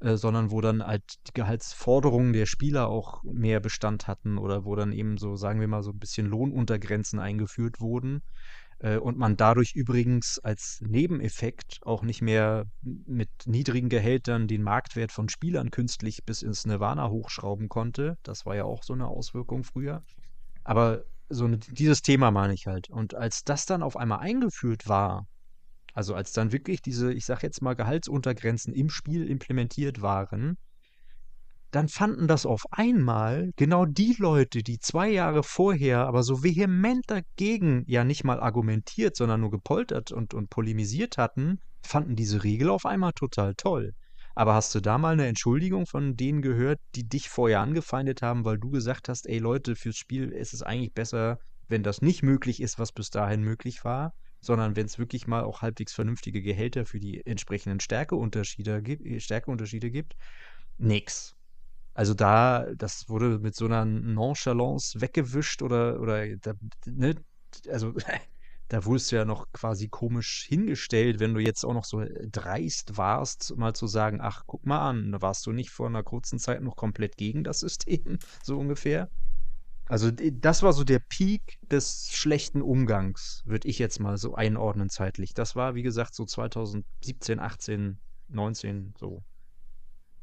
äh, 0.00 0.16
sondern 0.16 0.50
wo 0.50 0.60
dann 0.60 0.86
halt 0.86 1.02
die 1.26 1.32
Gehaltsforderungen 1.34 2.32
der 2.32 2.46
Spieler 2.46 2.88
auch 2.88 3.22
mehr 3.24 3.60
Bestand 3.60 4.06
hatten 4.06 4.38
oder 4.38 4.64
wo 4.64 4.76
dann 4.76 4.92
eben 4.92 5.18
so, 5.18 5.36
sagen 5.36 5.60
wir 5.60 5.68
mal, 5.68 5.82
so 5.82 5.90
ein 5.90 5.98
bisschen 5.98 6.26
Lohnuntergrenzen 6.26 7.18
eingeführt 7.18 7.80
wurden. 7.80 8.22
Äh, 8.78 8.98
und 8.98 9.18
man 9.18 9.36
dadurch 9.36 9.74
übrigens 9.74 10.38
als 10.38 10.80
Nebeneffekt 10.86 11.80
auch 11.82 12.02
nicht 12.02 12.22
mehr 12.22 12.66
mit 12.82 13.30
niedrigen 13.46 13.88
Gehältern 13.88 14.46
den 14.46 14.62
Marktwert 14.62 15.12
von 15.12 15.28
Spielern 15.28 15.70
künstlich 15.70 16.24
bis 16.24 16.42
ins 16.42 16.64
Nirvana 16.64 17.08
hochschrauben 17.08 17.68
konnte. 17.68 18.16
Das 18.22 18.46
war 18.46 18.54
ja 18.54 18.64
auch 18.64 18.82
so 18.84 18.92
eine 18.92 19.08
Auswirkung 19.08 19.64
früher. 19.64 20.02
Aber 20.64 21.04
so 21.28 21.44
eine, 21.44 21.58
dieses 21.58 22.02
Thema 22.02 22.30
meine 22.30 22.54
ich 22.54 22.66
halt. 22.66 22.88
Und 22.88 23.14
als 23.14 23.42
das 23.44 23.66
dann 23.66 23.82
auf 23.82 23.96
einmal 23.96 24.20
eingeführt 24.20 24.88
war, 24.88 25.26
also 25.94 26.14
als 26.14 26.32
dann 26.32 26.52
wirklich 26.52 26.82
diese, 26.82 27.12
ich 27.12 27.26
sag 27.26 27.42
jetzt 27.42 27.62
mal, 27.62 27.74
Gehaltsuntergrenzen 27.74 28.74
im 28.74 28.90
Spiel 28.90 29.28
implementiert 29.28 30.02
waren, 30.02 30.56
dann 31.70 31.88
fanden 31.88 32.28
das 32.28 32.46
auf 32.46 32.62
einmal 32.70 33.50
genau 33.56 33.84
die 33.84 34.16
Leute, 34.18 34.62
die 34.62 34.78
zwei 34.78 35.10
Jahre 35.10 35.42
vorher 35.42 36.06
aber 36.06 36.22
so 36.22 36.42
vehement 36.42 37.04
dagegen 37.08 37.84
ja 37.86 38.04
nicht 38.04 38.24
mal 38.24 38.40
argumentiert, 38.40 39.16
sondern 39.16 39.42
nur 39.42 39.50
gepoltert 39.50 40.10
und, 40.10 40.32
und 40.32 40.48
polemisiert 40.48 41.18
hatten, 41.18 41.60
fanden 41.82 42.16
diese 42.16 42.42
Regel 42.42 42.70
auf 42.70 42.86
einmal 42.86 43.12
total 43.12 43.54
toll. 43.54 43.92
Aber 44.34 44.54
hast 44.54 44.74
du 44.74 44.80
da 44.80 44.98
mal 44.98 45.14
eine 45.14 45.26
Entschuldigung 45.26 45.86
von 45.86 46.16
denen 46.16 46.42
gehört, 46.42 46.78
die 46.94 47.06
dich 47.06 47.28
vorher 47.28 47.60
angefeindet 47.60 48.22
haben, 48.22 48.44
weil 48.44 48.56
du 48.56 48.70
gesagt 48.70 49.08
hast, 49.08 49.26
ey 49.26 49.38
Leute, 49.38 49.74
fürs 49.74 49.96
Spiel 49.96 50.30
ist 50.30 50.54
es 50.54 50.62
eigentlich 50.62 50.94
besser, 50.94 51.38
wenn 51.66 51.82
das 51.82 52.00
nicht 52.00 52.22
möglich 52.22 52.62
ist, 52.62 52.78
was 52.78 52.92
bis 52.92 53.10
dahin 53.10 53.42
möglich 53.42 53.84
war? 53.84 54.14
Sondern 54.40 54.76
wenn 54.76 54.86
es 54.86 54.98
wirklich 54.98 55.26
mal 55.26 55.44
auch 55.44 55.62
halbwegs 55.62 55.92
vernünftige 55.92 56.42
Gehälter 56.42 56.84
für 56.84 57.00
die 57.00 57.24
entsprechenden 57.26 57.80
Stärkeunterschiede 57.80 58.82
gibt, 58.82 59.04
äh, 59.06 59.20
Stärkeunterschiede 59.20 59.90
gibt, 59.90 60.16
nix. 60.78 61.34
Also 61.94 62.14
da, 62.14 62.66
das 62.76 63.08
wurde 63.08 63.40
mit 63.40 63.56
so 63.56 63.64
einer 63.64 63.84
Nonchalance 63.84 65.00
weggewischt 65.00 65.62
oder, 65.62 66.00
oder 66.00 66.36
da, 66.36 66.54
ne, 66.86 67.16
also 67.68 67.92
da 68.68 68.84
wurdest 68.84 69.10
du 69.10 69.16
ja 69.16 69.24
noch 69.24 69.50
quasi 69.52 69.88
komisch 69.88 70.44
hingestellt, 70.46 71.18
wenn 71.20 71.34
du 71.34 71.40
jetzt 71.40 71.64
auch 71.64 71.74
noch 71.74 71.84
so 71.84 72.04
dreist 72.30 72.96
warst, 72.96 73.56
mal 73.56 73.74
zu 73.74 73.86
sagen, 73.86 74.20
ach, 74.20 74.44
guck 74.46 74.66
mal 74.66 74.88
an, 74.88 75.16
warst 75.20 75.46
du 75.46 75.52
nicht 75.52 75.70
vor 75.70 75.86
einer 75.86 76.02
kurzen 76.02 76.38
Zeit 76.38 76.62
noch 76.62 76.76
komplett 76.76 77.16
gegen 77.16 77.44
das 77.44 77.60
System, 77.60 78.18
so 78.42 78.58
ungefähr. 78.58 79.10
Also 79.88 80.10
das 80.10 80.62
war 80.62 80.72
so 80.74 80.84
der 80.84 80.98
Peak 80.98 81.58
des 81.62 82.10
schlechten 82.12 82.60
Umgangs, 82.60 83.42
würde 83.46 83.68
ich 83.68 83.78
jetzt 83.78 84.00
mal 84.00 84.18
so 84.18 84.34
einordnen 84.34 84.90
zeitlich. 84.90 85.32
Das 85.32 85.56
war, 85.56 85.74
wie 85.74 85.82
gesagt, 85.82 86.14
so 86.14 86.26
2017, 86.26 87.40
18, 87.40 87.98
19, 88.28 88.94
so. 88.98 89.22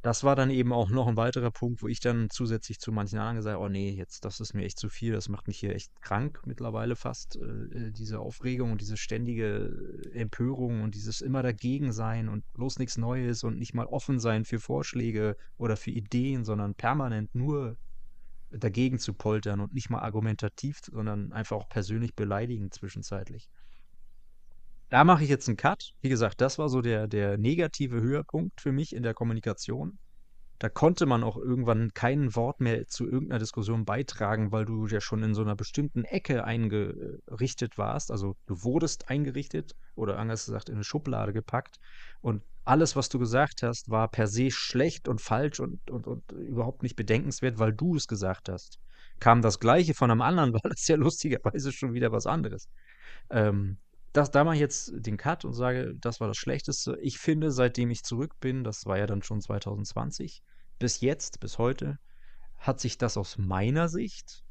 Das 0.04 0.24
war 0.24 0.36
dann 0.36 0.52
eben 0.52 0.72
auch 0.72 0.92
noch 0.92 1.08
ein 1.08 1.18
weiterer 1.18 1.50
Punkt, 1.50 1.82
wo 1.82 1.88
ich 1.88 2.00
dann 2.00 2.30
zusätzlich 2.30 2.80
zu 2.80 2.92
manchen 2.92 3.18
anderen 3.18 3.38
gesagt 3.38 3.56
habe, 3.56 3.66
oh 3.66 3.70
nee, 3.70 3.90
jetzt, 3.90 4.24
das 4.24 4.40
ist 4.40 4.54
mir 4.54 4.64
echt 4.64 4.78
zu 4.78 4.88
viel, 4.88 5.14
das 5.14 5.30
macht 5.30 5.48
mich 5.48 5.58
hier 5.58 5.74
echt 5.74 6.00
krank 6.00 6.44
mittlerweile 6.46 6.96
fast, 6.96 7.38
äh, 7.38 7.92
diese 7.92 8.20
Aufregung 8.20 8.72
und 8.72 8.82
diese 8.82 8.98
ständige 8.98 9.74
Empörung 10.14 10.84
und 10.84 10.94
dieses 10.94 11.22
immer 11.22 11.42
dagegen 11.42 11.92
sein 11.92 12.30
und 12.30 12.44
bloß 12.54 12.78
nichts 12.78 13.00
Neues 13.00 13.44
und 13.44 13.58
nicht 13.58 13.74
mal 13.74 13.88
offen 13.88 14.20
sein 14.20 14.46
für 14.46 14.60
Vorschläge 14.60 15.38
oder 15.58 15.76
für 15.76 15.90
Ideen, 15.90 16.46
sondern 16.46 16.76
permanent 16.76 17.34
nur 17.34 17.76
dagegen 18.58 19.00
zu 19.00 19.14
poltern 19.14 19.60
und 19.60 19.74
nicht 19.74 19.90
mal 19.90 20.00
argumentativ, 20.00 20.80
sondern 20.92 21.32
einfach 21.32 21.58
auch 21.58 21.70
persönlich 21.70 22.16
beleidigend 22.16 22.74
zwischenzeitlich. 22.74 23.50
Da 24.90 25.04
mache 25.04 25.24
ich 25.24 25.30
jetzt 25.30 25.48
einen 25.48 25.58
Cut. 25.58 25.94
Wie 26.02 26.10
gesagt, 26.10 26.42
das 26.42 26.60
war 26.60 26.70
so 26.70 26.82
der, 26.82 27.08
der 27.08 27.38
negative 27.38 28.02
Höhepunkt 28.02 28.62
für 28.62 28.72
mich 28.72 28.96
in 28.96 29.04
der 29.04 29.14
Kommunikation. 29.14 29.98
Da 30.60 30.70
konnte 30.70 31.06
man 31.06 31.24
auch 31.24 31.36
irgendwann 31.36 31.94
kein 31.94 32.34
Wort 32.36 32.62
mehr 32.62 32.88
zu 32.88 33.06
irgendeiner 33.06 33.40
Diskussion 33.40 33.84
beitragen, 33.84 34.54
weil 34.54 34.64
du 34.64 34.88
ja 34.88 35.02
schon 35.02 35.22
in 35.22 35.34
so 35.34 35.42
einer 35.42 35.56
bestimmten 35.56 36.06
Ecke 36.06 36.46
eingerichtet 36.46 37.78
warst. 37.78 38.10
Also 38.10 38.36
du 38.46 38.64
wurdest 38.64 39.10
eingerichtet 39.10 39.74
oder 39.96 40.18
anders 40.18 40.46
gesagt 40.46 40.70
in 40.70 40.76
eine 40.76 40.84
Schublade 40.86 41.34
gepackt. 41.34 41.78
Und 42.22 42.42
alles, 42.66 42.96
was 42.96 43.10
du 43.10 43.20
gesagt 43.20 43.64
hast, 43.64 43.90
war 43.90 44.10
per 44.10 44.28
se 44.28 44.52
schlecht 44.52 45.08
und 45.08 45.22
falsch 45.22 45.60
und, 45.60 45.90
und, 45.90 46.08
und 46.08 46.32
überhaupt 46.32 46.84
nicht 46.84 46.96
bedenkenswert, 46.96 47.60
weil 47.60 47.74
du 47.74 47.96
es 47.96 48.08
gesagt 48.08 48.50
hast. 48.50 48.80
Kam 49.20 49.42
das 49.42 49.60
Gleiche 49.60 49.94
von 49.94 50.12
einem 50.12 50.22
anderen, 50.22 50.54
war 50.54 50.62
das 50.64 50.88
ja 50.88 50.96
lustigerweise 50.96 51.72
schon 51.72 51.94
wieder 51.94 52.12
was 52.12 52.26
anderes. 52.26 52.68
Ähm, 53.30 53.78
das, 54.14 54.32
da 54.32 54.44
mache 54.44 54.56
ich 54.56 54.62
jetzt 54.62 54.94
den 54.96 55.18
Cut 55.18 55.46
und 55.46 55.54
sage, 55.54 55.94
das 56.00 56.20
war 56.20 56.28
das 56.28 56.38
Schlechteste. 56.38 56.98
Ich 57.02 57.20
finde, 57.20 57.52
seitdem 57.52 57.92
ich 57.92 58.04
zurück 58.04 58.40
bin, 58.40 58.64
das 58.64 58.86
war 58.86 58.98
ja 58.98 59.08
dann 59.08 59.22
schon 59.22 59.42
2020, 59.42 60.42
bis 60.80 61.02
jetzt, 61.02 61.40
bis 61.40 61.58
heute, 61.58 62.00
hat 62.58 62.80
sich 62.80 62.98
das 62.98 63.18
aus 63.18 63.38
meiner 63.38 63.90
Sicht 63.90 64.44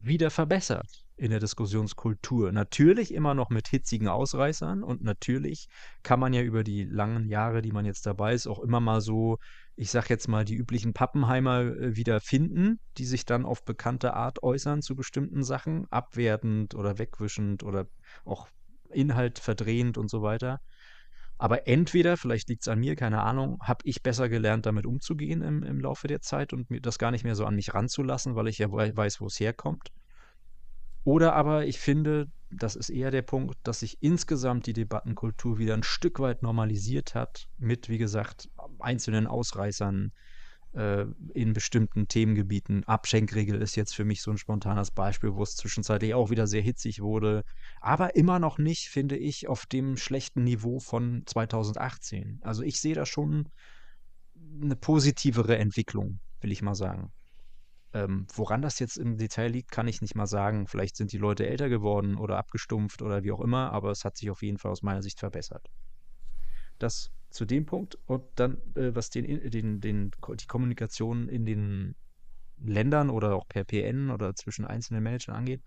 wieder 0.00 0.30
verbessert 0.30 1.07
in 1.18 1.30
der 1.30 1.40
Diskussionskultur. 1.40 2.52
Natürlich 2.52 3.12
immer 3.12 3.34
noch 3.34 3.50
mit 3.50 3.68
hitzigen 3.68 4.08
Ausreißern 4.08 4.82
und 4.82 5.02
natürlich 5.02 5.68
kann 6.02 6.20
man 6.20 6.32
ja 6.32 6.42
über 6.42 6.62
die 6.62 6.84
langen 6.84 7.28
Jahre, 7.28 7.60
die 7.60 7.72
man 7.72 7.84
jetzt 7.84 8.06
dabei 8.06 8.34
ist, 8.34 8.46
auch 8.46 8.60
immer 8.60 8.80
mal 8.80 9.00
so, 9.00 9.38
ich 9.74 9.90
sag 9.90 10.08
jetzt 10.10 10.28
mal, 10.28 10.44
die 10.44 10.54
üblichen 10.54 10.92
Pappenheimer 10.92 11.62
äh, 11.62 11.96
wieder 11.96 12.20
finden, 12.20 12.80
die 12.96 13.04
sich 13.04 13.24
dann 13.24 13.44
auf 13.44 13.64
bekannte 13.64 14.14
Art 14.14 14.42
äußern 14.42 14.80
zu 14.80 14.94
bestimmten 14.94 15.42
Sachen, 15.42 15.86
abwertend 15.90 16.74
oder 16.74 16.98
wegwischend 16.98 17.64
oder 17.64 17.86
auch 18.24 18.48
Inhalt 18.90 19.38
verdrehend 19.38 19.98
und 19.98 20.08
so 20.08 20.22
weiter. 20.22 20.60
Aber 21.36 21.68
entweder, 21.68 22.16
vielleicht 22.16 22.48
liegt 22.48 22.62
es 22.62 22.68
an 22.68 22.80
mir, 22.80 22.96
keine 22.96 23.22
Ahnung, 23.22 23.58
habe 23.62 23.80
ich 23.84 24.02
besser 24.02 24.28
gelernt, 24.28 24.66
damit 24.66 24.86
umzugehen 24.86 25.42
im, 25.42 25.62
im 25.62 25.80
Laufe 25.80 26.08
der 26.08 26.20
Zeit 26.20 26.52
und 26.52 26.68
mir 26.70 26.80
das 26.80 26.98
gar 26.98 27.12
nicht 27.12 27.22
mehr 27.22 27.36
so 27.36 27.44
an 27.44 27.54
mich 27.54 27.74
ranzulassen, 27.74 28.34
weil 28.34 28.48
ich 28.48 28.58
ja 28.58 28.70
weiß, 28.70 29.20
wo 29.20 29.26
es 29.26 29.38
herkommt. 29.38 29.92
Oder 31.08 31.34
aber 31.34 31.64
ich 31.64 31.78
finde, 31.78 32.30
das 32.50 32.76
ist 32.76 32.90
eher 32.90 33.10
der 33.10 33.22
Punkt, 33.22 33.56
dass 33.62 33.80
sich 33.80 33.96
insgesamt 34.02 34.66
die 34.66 34.74
Debattenkultur 34.74 35.56
wieder 35.56 35.72
ein 35.72 35.82
Stück 35.82 36.20
weit 36.20 36.42
normalisiert 36.42 37.14
hat, 37.14 37.48
mit, 37.56 37.88
wie 37.88 37.96
gesagt, 37.96 38.50
einzelnen 38.78 39.26
Ausreißern, 39.26 40.12
äh, 40.74 41.06
in 41.32 41.54
bestimmten 41.54 42.08
Themengebieten. 42.08 42.84
Abschenkregel 42.84 43.62
ist 43.62 43.74
jetzt 43.74 43.94
für 43.94 44.04
mich 44.04 44.20
so 44.20 44.30
ein 44.30 44.36
spontanes 44.36 44.90
Beispiel, 44.90 45.34
wo 45.34 45.42
es 45.42 45.56
zwischenzeitlich 45.56 46.12
auch 46.12 46.28
wieder 46.28 46.46
sehr 46.46 46.60
hitzig 46.60 47.00
wurde. 47.00 47.42
Aber 47.80 48.14
immer 48.14 48.38
noch 48.38 48.58
nicht, 48.58 48.90
finde 48.90 49.16
ich, 49.16 49.48
auf 49.48 49.64
dem 49.64 49.96
schlechten 49.96 50.44
Niveau 50.44 50.78
von 50.78 51.22
2018. 51.24 52.40
Also 52.42 52.62
ich 52.62 52.82
sehe 52.82 52.94
da 52.94 53.06
schon 53.06 53.48
eine 54.62 54.76
positivere 54.76 55.56
Entwicklung, 55.56 56.20
will 56.42 56.52
ich 56.52 56.60
mal 56.60 56.74
sagen. 56.74 57.14
Ähm, 57.94 58.26
woran 58.34 58.60
das 58.60 58.78
jetzt 58.78 58.98
im 58.98 59.16
Detail 59.16 59.48
liegt, 59.48 59.70
kann 59.70 59.88
ich 59.88 60.02
nicht 60.02 60.14
mal 60.14 60.26
sagen. 60.26 60.66
Vielleicht 60.66 60.96
sind 60.96 61.12
die 61.12 61.18
Leute 61.18 61.46
älter 61.46 61.68
geworden 61.68 62.16
oder 62.16 62.36
abgestumpft 62.36 63.00
oder 63.02 63.22
wie 63.22 63.32
auch 63.32 63.40
immer, 63.40 63.72
aber 63.72 63.90
es 63.90 64.04
hat 64.04 64.16
sich 64.16 64.30
auf 64.30 64.42
jeden 64.42 64.58
Fall 64.58 64.72
aus 64.72 64.82
meiner 64.82 65.02
Sicht 65.02 65.18
verbessert. 65.18 65.66
Das 66.78 67.10
zu 67.30 67.44
dem 67.44 67.66
Punkt 67.66 67.98
und 68.06 68.24
dann, 68.36 68.58
äh, 68.74 68.94
was 68.94 69.10
den, 69.10 69.50
den, 69.50 69.80
den, 69.80 70.10
die 70.10 70.46
Kommunikation 70.46 71.28
in 71.28 71.44
den 71.44 71.94
Ländern 72.60 73.10
oder 73.10 73.34
auch 73.36 73.46
per 73.48 73.64
PN 73.64 74.10
oder 74.10 74.34
zwischen 74.34 74.64
einzelnen 74.64 75.02
Managern 75.02 75.36
angeht. 75.36 75.62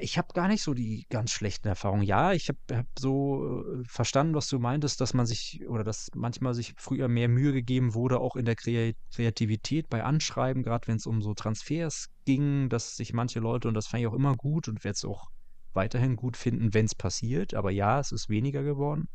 Ich 0.00 0.18
habe 0.18 0.28
gar 0.34 0.48
nicht 0.48 0.62
so 0.62 0.74
die 0.74 1.06
ganz 1.08 1.30
schlechten 1.30 1.66
Erfahrungen. 1.68 2.02
Ja, 2.02 2.32
ich 2.32 2.48
habe 2.48 2.58
hab 2.72 2.86
so 2.98 3.62
äh, 3.62 3.84
verstanden, 3.86 4.34
was 4.34 4.48
du 4.48 4.58
meintest, 4.58 5.00
dass 5.00 5.14
man 5.14 5.26
sich 5.26 5.62
oder 5.68 5.84
dass 5.84 6.08
manchmal 6.14 6.54
sich 6.54 6.74
früher 6.76 7.08
mehr 7.08 7.28
Mühe 7.28 7.52
gegeben 7.52 7.94
wurde, 7.94 8.20
auch 8.20 8.36
in 8.36 8.44
der 8.44 8.56
Kreativität 8.56 9.88
bei 9.88 10.04
Anschreiben, 10.04 10.62
gerade 10.62 10.86
wenn 10.88 10.96
es 10.96 11.06
um 11.06 11.22
so 11.22 11.34
Transfers 11.34 12.08
ging, 12.24 12.68
dass 12.68 12.96
sich 12.96 13.12
manche 13.12 13.40
Leute, 13.40 13.68
und 13.68 13.74
das 13.74 13.86
fand 13.86 14.02
ich 14.02 14.06
auch 14.06 14.14
immer 14.14 14.36
gut 14.36 14.68
und 14.68 14.84
werde 14.84 14.94
es 14.94 15.04
auch 15.04 15.28
weiterhin 15.72 16.16
gut 16.16 16.36
finden, 16.36 16.74
wenn 16.74 16.86
es 16.86 16.94
passiert. 16.94 17.54
Aber 17.54 17.70
ja, 17.70 18.00
es 18.00 18.12
ist 18.12 18.28
weniger 18.28 18.62
geworden 18.62 19.08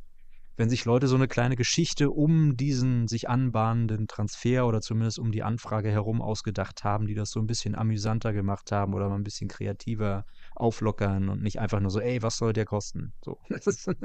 wenn 0.58 0.70
sich 0.70 0.86
Leute 0.86 1.08
so 1.08 1.16
eine 1.16 1.28
kleine 1.28 1.56
Geschichte 1.56 2.12
um 2.12 2.56
diesen 2.56 3.08
sich 3.08 3.30
anbahnenden 3.30 4.08
Transfer 4.08 4.66
oder 4.66 4.82
zumindest 4.82 5.20
um 5.20 5.32
die 5.32 5.44
Anfrage 5.44 5.92
herum 5.92 6.22
ausgedacht 6.22 6.84
haben, 6.84 7.08
die 7.08 7.14
das 7.14 7.32
so 7.32 7.40
ein 7.40 7.48
bisschen 7.48 7.76
amüsanter 7.76 8.32
gemacht 8.32 8.72
haben 8.72 8.94
oder 8.94 9.10
mal 9.10 9.16
ein 9.16 9.24
bisschen 9.24 9.50
kreativer 9.50 10.26
auflockern 10.56 11.30
und 11.30 11.42
nicht 11.42 11.60
einfach 11.60 11.80
nur 11.80 11.92
so, 11.92 12.00
ey, 12.00 12.22
was 12.22 12.38
soll 12.38 12.54
der 12.54 12.66
kosten? 12.66 13.14
So, 13.24 13.40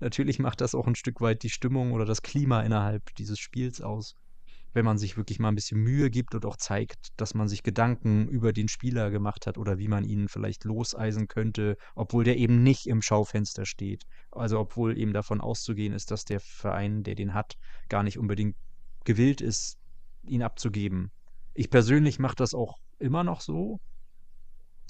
natürlich 0.00 0.38
macht 0.38 0.60
das 0.60 0.74
auch 0.74 0.86
ein 0.86 0.94
Stück 0.94 1.20
weit 1.20 1.42
die 1.42 1.50
Stimmung 1.50 1.92
oder 1.92 2.04
das 2.04 2.22
Klima 2.22 2.62
innerhalb 2.62 3.14
dieses 3.16 3.38
Spiels 3.38 3.80
aus 3.80 4.16
wenn 4.74 4.84
man 4.84 4.98
sich 4.98 5.16
wirklich 5.16 5.38
mal 5.38 5.48
ein 5.48 5.54
bisschen 5.54 5.80
Mühe 5.80 6.10
gibt 6.10 6.34
und 6.34 6.46
auch 6.46 6.56
zeigt, 6.56 7.08
dass 7.16 7.34
man 7.34 7.48
sich 7.48 7.62
Gedanken 7.62 8.28
über 8.28 8.52
den 8.52 8.68
Spieler 8.68 9.10
gemacht 9.10 9.46
hat 9.46 9.58
oder 9.58 9.78
wie 9.78 9.88
man 9.88 10.04
ihn 10.04 10.28
vielleicht 10.28 10.64
loseisen 10.64 11.28
könnte, 11.28 11.76
obwohl 11.94 12.24
der 12.24 12.38
eben 12.38 12.62
nicht 12.62 12.86
im 12.86 13.02
Schaufenster 13.02 13.66
steht. 13.66 14.04
Also 14.30 14.58
obwohl 14.58 14.98
eben 14.98 15.12
davon 15.12 15.40
auszugehen 15.40 15.92
ist, 15.92 16.10
dass 16.10 16.24
der 16.24 16.40
Verein, 16.40 17.02
der 17.02 17.14
den 17.14 17.34
hat, 17.34 17.54
gar 17.88 18.02
nicht 18.02 18.18
unbedingt 18.18 18.56
gewillt 19.04 19.40
ist, 19.40 19.78
ihn 20.22 20.42
abzugeben. 20.42 21.10
Ich 21.54 21.68
persönlich 21.68 22.18
mache 22.18 22.36
das 22.36 22.54
auch 22.54 22.76
immer 22.98 23.24
noch 23.24 23.40
so, 23.40 23.80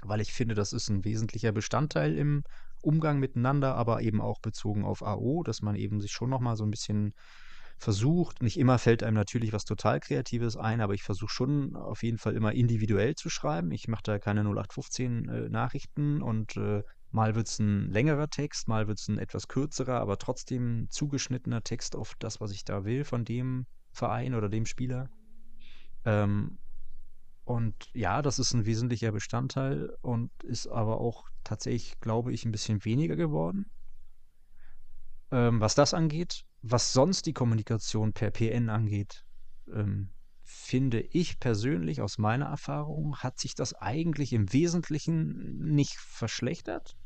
weil 0.04 0.20
ich 0.20 0.32
finde, 0.32 0.54
das 0.54 0.72
ist 0.72 0.88
ein 0.88 1.04
wesentlicher 1.04 1.52
Bestandteil 1.52 2.16
im 2.16 2.44
Umgang 2.82 3.18
miteinander, 3.18 3.74
aber 3.76 4.02
eben 4.02 4.20
auch 4.20 4.40
bezogen 4.40 4.84
auf 4.84 5.02
AO, 5.02 5.42
dass 5.44 5.62
man 5.62 5.76
eben 5.76 6.00
sich 6.00 6.12
schon 6.12 6.30
noch 6.30 6.40
mal 6.40 6.56
so 6.56 6.64
ein 6.64 6.70
bisschen 6.70 7.14
versucht, 7.78 8.42
nicht 8.42 8.58
immer 8.58 8.78
fällt 8.78 9.02
einem 9.02 9.16
natürlich 9.16 9.52
was 9.52 9.64
total 9.64 9.98
Kreatives 9.98 10.56
ein, 10.56 10.80
aber 10.80 10.94
ich 10.94 11.02
versuche 11.02 11.32
schon 11.32 11.74
auf 11.74 12.02
jeden 12.04 12.18
Fall 12.18 12.36
immer 12.36 12.52
individuell 12.52 13.16
zu 13.16 13.28
schreiben. 13.28 13.72
Ich 13.72 13.88
mache 13.88 14.04
da 14.04 14.18
keine 14.18 14.42
0815 14.42 15.28
äh, 15.28 15.48
Nachrichten 15.48 16.22
und 16.22 16.56
äh, 16.56 16.82
mal 17.10 17.34
wird 17.34 17.48
es 17.48 17.58
ein 17.58 17.90
längerer 17.90 18.28
Text, 18.28 18.68
mal 18.68 18.86
wird 18.86 19.00
es 19.00 19.08
ein 19.08 19.18
etwas 19.18 19.48
kürzerer, 19.48 20.00
aber 20.00 20.18
trotzdem 20.18 20.86
zugeschnittener 20.90 21.62
Text 21.62 21.96
auf 21.96 22.14
das, 22.20 22.40
was 22.40 22.52
ich 22.52 22.64
da 22.64 22.84
will 22.84 23.04
von 23.04 23.24
dem 23.24 23.66
Verein 23.90 24.34
oder 24.34 24.48
dem 24.48 24.64
Spieler. 24.64 25.10
Ähm, 26.04 26.58
und 27.52 27.90
ja, 27.92 28.22
das 28.22 28.38
ist 28.38 28.54
ein 28.54 28.64
wesentlicher 28.64 29.12
Bestandteil 29.12 29.94
und 30.00 30.30
ist 30.42 30.68
aber 30.68 31.02
auch 31.02 31.28
tatsächlich, 31.44 32.00
glaube 32.00 32.32
ich, 32.32 32.46
ein 32.46 32.50
bisschen 32.50 32.82
weniger 32.86 33.14
geworden. 33.14 33.70
Ähm, 35.30 35.60
was 35.60 35.74
das 35.74 35.92
angeht, 35.92 36.44
was 36.62 36.94
sonst 36.94 37.26
die 37.26 37.34
Kommunikation 37.34 38.14
per 38.14 38.30
PN 38.30 38.70
angeht, 38.70 39.26
ähm, 39.70 40.08
finde 40.44 41.00
ich 41.00 41.40
persönlich 41.40 42.00
aus 42.00 42.16
meiner 42.16 42.46
Erfahrung, 42.46 43.18
hat 43.18 43.38
sich 43.38 43.54
das 43.54 43.74
eigentlich 43.74 44.32
im 44.32 44.50
Wesentlichen 44.54 45.58
nicht 45.58 45.96
verschlechtert. 45.98 46.96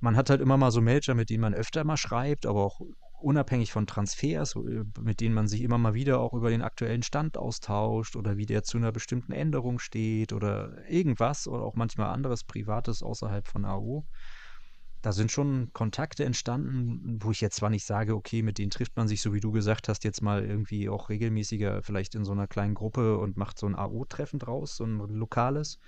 Man 0.00 0.16
hat 0.16 0.30
halt 0.30 0.40
immer 0.40 0.56
mal 0.56 0.70
so 0.70 0.80
Manager, 0.80 1.14
mit 1.14 1.28
denen 1.28 1.42
man 1.42 1.52
öfter 1.52 1.84
mal 1.84 1.98
schreibt, 1.98 2.46
aber 2.46 2.64
auch 2.64 2.80
unabhängig 3.26 3.72
von 3.72 3.86
Transfers, 3.86 4.54
äh, 4.56 4.84
mit 5.00 5.20
denen 5.20 5.34
man 5.34 5.48
sich 5.48 5.62
immer 5.62 5.78
mal 5.78 5.94
wieder 5.94 6.20
auch 6.20 6.32
über 6.32 6.50
den 6.50 6.62
aktuellen 6.62 7.02
Stand 7.02 7.36
austauscht 7.36 8.16
oder 8.16 8.36
wie 8.36 8.46
der 8.46 8.62
zu 8.62 8.78
einer 8.78 8.92
bestimmten 8.92 9.32
Änderung 9.32 9.78
steht 9.78 10.32
oder 10.32 10.88
irgendwas 10.88 11.46
oder 11.46 11.62
auch 11.62 11.74
manchmal 11.74 12.10
anderes 12.10 12.44
Privates 12.44 13.02
außerhalb 13.02 13.46
von 13.46 13.64
AO 13.64 14.06
da 15.06 15.12
sind 15.12 15.30
schon 15.30 15.70
Kontakte 15.72 16.24
entstanden, 16.24 17.18
wo 17.22 17.30
ich 17.30 17.40
jetzt 17.40 17.54
zwar 17.54 17.70
nicht 17.70 17.86
sage, 17.86 18.16
okay, 18.16 18.42
mit 18.42 18.58
denen 18.58 18.70
trifft 18.70 18.96
man 18.96 19.06
sich, 19.06 19.22
so 19.22 19.32
wie 19.32 19.38
du 19.38 19.52
gesagt 19.52 19.88
hast, 19.88 20.02
jetzt 20.02 20.20
mal 20.20 20.44
irgendwie 20.44 20.88
auch 20.88 21.10
regelmäßiger, 21.10 21.80
vielleicht 21.84 22.16
in 22.16 22.24
so 22.24 22.32
einer 22.32 22.48
kleinen 22.48 22.74
Gruppe 22.74 23.16
und 23.18 23.36
macht 23.36 23.56
so 23.56 23.66
ein 23.66 23.76
AO-Treffen 23.76 24.40
draus, 24.40 24.74
so 24.74 24.84
ein 24.84 24.98
lokales. 24.98 25.78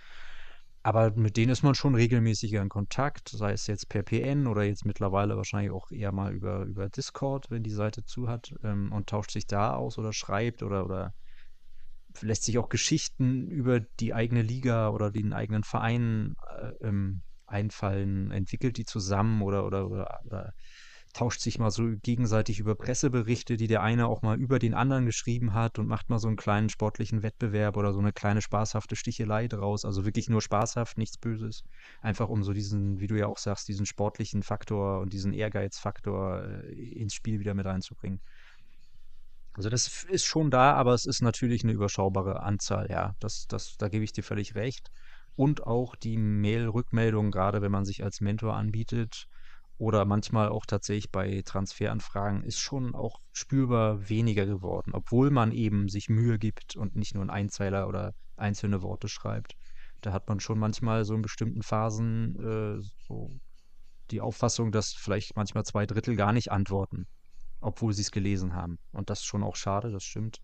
Aber 0.82 1.10
mit 1.16 1.36
denen 1.36 1.50
ist 1.50 1.62
man 1.62 1.74
schon 1.74 1.94
regelmäßiger 1.94 2.62
in 2.62 2.68
Kontakt, 2.68 3.28
sei 3.28 3.52
es 3.52 3.66
jetzt 3.66 3.88
per 3.88 4.02
PN 4.02 4.46
oder 4.46 4.62
jetzt 4.62 4.84
mittlerweile 4.84 5.36
wahrscheinlich 5.36 5.72
auch 5.72 5.90
eher 5.90 6.12
mal 6.12 6.32
über, 6.32 6.62
über 6.64 6.88
Discord, 6.88 7.50
wenn 7.50 7.62
die 7.62 7.70
Seite 7.70 8.04
zu 8.04 8.28
hat, 8.28 8.54
ähm, 8.62 8.92
und 8.92 9.08
tauscht 9.08 9.32
sich 9.32 9.46
da 9.46 9.74
aus 9.74 9.98
oder 9.98 10.12
schreibt 10.12 10.62
oder, 10.62 10.84
oder 10.84 11.14
lässt 12.20 12.44
sich 12.44 12.58
auch 12.58 12.68
Geschichten 12.68 13.48
über 13.48 13.80
die 13.80 14.14
eigene 14.14 14.42
Liga 14.42 14.90
oder 14.90 15.10
den 15.10 15.32
eigenen 15.32 15.64
Verein 15.64 16.34
äh, 16.60 16.86
ähm, 16.86 17.22
einfallen, 17.46 18.30
entwickelt 18.30 18.76
die 18.76 18.84
zusammen 18.84 19.42
oder, 19.42 19.66
oder, 19.66 19.90
oder, 19.90 20.20
oder 20.24 20.52
tauscht 21.12 21.40
sich 21.40 21.58
mal 21.58 21.70
so 21.70 21.84
gegenseitig 22.02 22.60
über 22.60 22.74
Presseberichte, 22.74 23.56
die 23.56 23.66
der 23.66 23.82
eine 23.82 24.06
auch 24.06 24.22
mal 24.22 24.38
über 24.38 24.58
den 24.58 24.74
anderen 24.74 25.06
geschrieben 25.06 25.54
hat 25.54 25.78
und 25.78 25.86
macht 25.86 26.10
mal 26.10 26.18
so 26.18 26.28
einen 26.28 26.36
kleinen 26.36 26.68
sportlichen 26.68 27.22
Wettbewerb 27.22 27.76
oder 27.76 27.92
so 27.92 27.98
eine 27.98 28.12
kleine 28.12 28.42
spaßhafte 28.42 28.96
Stichelei 28.96 29.48
draus. 29.48 29.84
Also 29.84 30.04
wirklich 30.04 30.28
nur 30.28 30.42
spaßhaft, 30.42 30.98
nichts 30.98 31.18
Böses. 31.18 31.64
Einfach 32.02 32.28
um 32.28 32.42
so 32.42 32.52
diesen, 32.52 33.00
wie 33.00 33.06
du 33.06 33.16
ja 33.16 33.26
auch 33.26 33.38
sagst, 33.38 33.68
diesen 33.68 33.86
sportlichen 33.86 34.42
Faktor 34.42 35.00
und 35.00 35.12
diesen 35.12 35.32
Ehrgeizfaktor 35.32 36.44
äh, 36.44 36.72
ins 36.72 37.14
Spiel 37.14 37.40
wieder 37.40 37.54
mit 37.54 37.66
reinzubringen. 37.66 38.20
Also 39.54 39.70
das 39.70 40.04
ist 40.04 40.24
schon 40.24 40.50
da, 40.50 40.74
aber 40.74 40.94
es 40.94 41.04
ist 41.04 41.20
natürlich 41.20 41.64
eine 41.64 41.72
überschaubare 41.72 42.42
Anzahl, 42.42 42.88
ja. 42.90 43.16
Das, 43.18 43.46
das, 43.48 43.76
da 43.76 43.88
gebe 43.88 44.04
ich 44.04 44.12
dir 44.12 44.22
völlig 44.22 44.54
recht 44.54 44.90
und 45.34 45.66
auch 45.66 45.94
die 45.96 46.16
Mail-Rückmeldung, 46.16 47.30
gerade 47.30 47.62
wenn 47.62 47.72
man 47.72 47.84
sich 47.84 48.02
als 48.02 48.20
Mentor 48.20 48.54
anbietet 48.54 49.28
oder 49.78 50.04
manchmal 50.04 50.48
auch 50.48 50.66
tatsächlich 50.66 51.10
bei 51.12 51.42
Transferanfragen, 51.44 52.42
ist 52.44 52.58
schon 52.60 52.94
auch 52.94 53.20
spürbar 53.32 54.08
weniger 54.08 54.46
geworden, 54.46 54.92
obwohl 54.94 55.30
man 55.30 55.52
eben 55.52 55.88
sich 55.88 56.08
Mühe 56.08 56.38
gibt 56.38 56.76
und 56.76 56.96
nicht 56.96 57.14
nur 57.14 57.22
einen 57.22 57.30
Einzeiler 57.30 57.88
oder 57.88 58.14
einzelne 58.36 58.82
Worte 58.82 59.08
schreibt. 59.08 59.54
Da 60.00 60.12
hat 60.12 60.28
man 60.28 60.40
schon 60.40 60.58
manchmal 60.58 61.04
so 61.04 61.14
in 61.14 61.22
bestimmten 61.22 61.62
Phasen 61.62 62.36
äh, 62.80 62.82
so 63.06 63.38
die 64.10 64.20
Auffassung, 64.20 64.72
dass 64.72 64.92
vielleicht 64.94 65.36
manchmal 65.36 65.64
zwei 65.64 65.86
Drittel 65.86 66.16
gar 66.16 66.32
nicht 66.32 66.50
antworten. 66.52 67.06
obwohl 67.60 67.92
sie 67.92 68.02
es 68.02 68.10
gelesen 68.12 68.54
haben. 68.54 68.78
Und 68.92 69.10
das 69.10 69.20
ist 69.20 69.26
schon 69.26 69.42
auch 69.44 69.56
schade, 69.56 69.90
das 69.92 70.04
stimmt. 70.04 70.38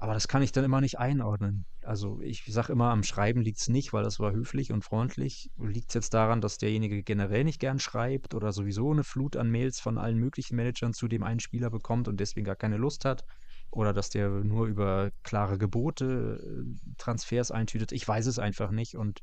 Aber 0.00 0.14
das 0.14 0.28
kann 0.28 0.40
ich 0.40 0.50
dann 0.50 0.64
immer 0.64 0.80
nicht 0.80 0.98
einordnen. 0.98 1.66
Also 1.82 2.22
ich 2.22 2.44
sage 2.46 2.72
immer, 2.72 2.90
am 2.90 3.02
Schreiben 3.02 3.42
liegt 3.42 3.58
es 3.58 3.68
nicht, 3.68 3.92
weil 3.92 4.02
das 4.02 4.18
war 4.18 4.32
höflich 4.32 4.72
und 4.72 4.82
freundlich. 4.82 5.50
Liegt 5.58 5.90
es 5.90 5.94
jetzt 5.94 6.14
daran, 6.14 6.40
dass 6.40 6.56
derjenige 6.56 7.02
generell 7.02 7.44
nicht 7.44 7.60
gern 7.60 7.78
schreibt 7.78 8.34
oder 8.34 8.50
sowieso 8.52 8.92
eine 8.92 9.04
Flut 9.04 9.36
an 9.36 9.50
Mails 9.50 9.78
von 9.78 9.98
allen 9.98 10.16
möglichen 10.16 10.56
Managern 10.56 10.94
zu 10.94 11.06
dem 11.06 11.22
einen 11.22 11.38
Spieler 11.38 11.68
bekommt 11.68 12.08
und 12.08 12.18
deswegen 12.18 12.46
gar 12.46 12.56
keine 12.56 12.78
Lust 12.78 13.04
hat? 13.04 13.26
Oder 13.70 13.92
dass 13.92 14.08
der 14.08 14.30
nur 14.30 14.68
über 14.68 15.10
klare 15.22 15.58
Gebote 15.58 16.40
äh, 16.42 16.94
Transfers 16.96 17.50
eintütet? 17.50 17.92
Ich 17.92 18.08
weiß 18.08 18.24
es 18.24 18.38
einfach 18.38 18.70
nicht 18.70 18.96
und 18.96 19.20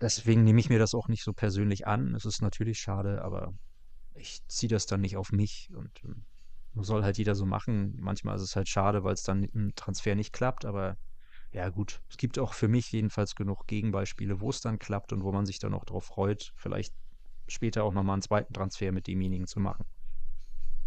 deswegen 0.00 0.42
nehme 0.42 0.58
ich 0.58 0.68
mir 0.68 0.80
das 0.80 0.94
auch 0.94 1.06
nicht 1.06 1.22
so 1.22 1.32
persönlich 1.32 1.86
an. 1.86 2.16
Es 2.16 2.24
ist 2.24 2.42
natürlich 2.42 2.80
schade, 2.80 3.22
aber 3.22 3.54
ich 4.16 4.40
ziehe 4.48 4.68
das 4.68 4.86
dann 4.86 5.00
nicht 5.00 5.16
auf 5.16 5.30
mich 5.30 5.70
und 5.76 5.92
ähm, 6.04 6.24
soll 6.76 7.04
halt 7.04 7.18
jeder 7.18 7.34
so 7.34 7.44
machen. 7.44 7.96
Manchmal 8.00 8.36
ist 8.36 8.42
es 8.42 8.56
halt 8.56 8.68
schade, 8.68 9.04
weil 9.04 9.14
es 9.14 9.22
dann 9.22 9.42
im 9.42 9.74
Transfer 9.74 10.14
nicht 10.14 10.32
klappt, 10.32 10.64
aber 10.64 10.96
ja 11.52 11.68
gut, 11.68 12.00
es 12.08 12.16
gibt 12.16 12.38
auch 12.38 12.54
für 12.54 12.68
mich 12.68 12.90
jedenfalls 12.92 13.34
genug 13.34 13.66
Gegenbeispiele, 13.66 14.40
wo 14.40 14.50
es 14.50 14.60
dann 14.60 14.78
klappt 14.78 15.12
und 15.12 15.22
wo 15.22 15.32
man 15.32 15.44
sich 15.44 15.58
dann 15.58 15.74
auch 15.74 15.84
darauf 15.84 16.04
freut, 16.04 16.52
vielleicht 16.56 16.94
später 17.46 17.84
auch 17.84 17.92
nochmal 17.92 18.14
einen 18.14 18.22
zweiten 18.22 18.54
Transfer 18.54 18.90
mit 18.92 19.06
demjenigen 19.06 19.46
zu 19.46 19.60
machen. 19.60 19.84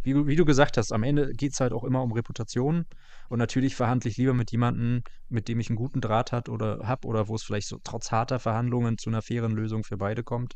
Wie, 0.02 0.28
wie 0.28 0.36
du 0.36 0.46
gesagt 0.46 0.78
hast, 0.78 0.92
am 0.92 1.04
Ende 1.04 1.32
geht 1.34 1.54
es 1.54 1.60
halt 1.60 1.74
auch 1.74 1.84
immer 1.84 2.02
um 2.02 2.12
Reputation 2.12 2.86
und 3.30 3.40
natürlich 3.40 3.76
verhandle 3.76 4.10
ich 4.10 4.18
lieber 4.18 4.34
mit 4.34 4.52
jemandem, 4.52 5.02
mit 5.30 5.48
dem 5.48 5.60
ich 5.60 5.70
einen 5.70 5.78
guten 5.78 6.02
Draht 6.02 6.32
hat 6.32 6.48
oder 6.48 6.88
habe 6.88 7.08
oder 7.08 7.28
wo 7.28 7.36
es 7.36 7.44
vielleicht 7.44 7.68
so 7.68 7.80
trotz 7.84 8.12
harter 8.12 8.40
Verhandlungen 8.40 8.98
zu 8.98 9.10
einer 9.10 9.24
fairen 9.24 9.54
Lösung 9.54 9.84
für 9.84 9.98
beide 9.98 10.24
kommt 10.24 10.54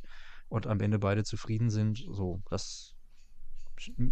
und 0.49 0.67
am 0.67 0.79
Ende 0.79 0.99
beide 0.99 1.23
zufrieden 1.23 1.69
sind. 1.71 1.97
So, 2.11 2.41
das 2.49 2.95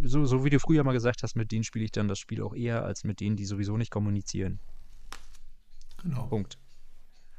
so, 0.03 0.25
so 0.25 0.43
wie 0.43 0.49
du 0.49 0.59
früher 0.59 0.83
mal 0.83 0.93
gesagt 0.93 1.23
hast, 1.23 1.35
mit 1.35 1.51
denen 1.51 1.63
spiele 1.63 1.85
ich 1.85 1.91
dann 1.91 2.07
das 2.07 2.19
Spiel 2.19 2.41
auch 2.41 2.55
eher, 2.55 2.83
als 2.83 3.03
mit 3.03 3.19
denen, 3.19 3.35
die 3.35 3.45
sowieso 3.45 3.77
nicht 3.77 3.91
kommunizieren. 3.91 4.59
Genau. 6.03 6.27
Punkt. 6.27 6.57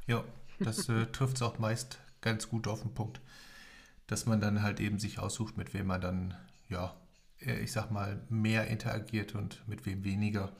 Ja, 0.07 0.23
das 0.59 0.89
äh, 0.89 1.05
trifft 1.11 1.37
es 1.37 1.41
auch 1.41 1.59
meist 1.59 1.99
ganz 2.21 2.49
gut 2.49 2.67
auf 2.67 2.81
den 2.81 2.93
Punkt. 2.93 3.21
Dass 4.07 4.25
man 4.25 4.41
dann 4.41 4.63
halt 4.63 4.79
eben 4.79 4.99
sich 4.99 5.19
aussucht, 5.19 5.57
mit 5.57 5.73
wem 5.73 5.87
man 5.87 6.01
dann, 6.01 6.33
ja, 6.67 6.95
äh, 7.39 7.59
ich 7.59 7.71
sag 7.71 7.91
mal, 7.91 8.21
mehr 8.29 8.67
interagiert 8.67 9.35
und 9.35 9.67
mit 9.67 9.85
wem 9.85 10.03
weniger. 10.03 10.51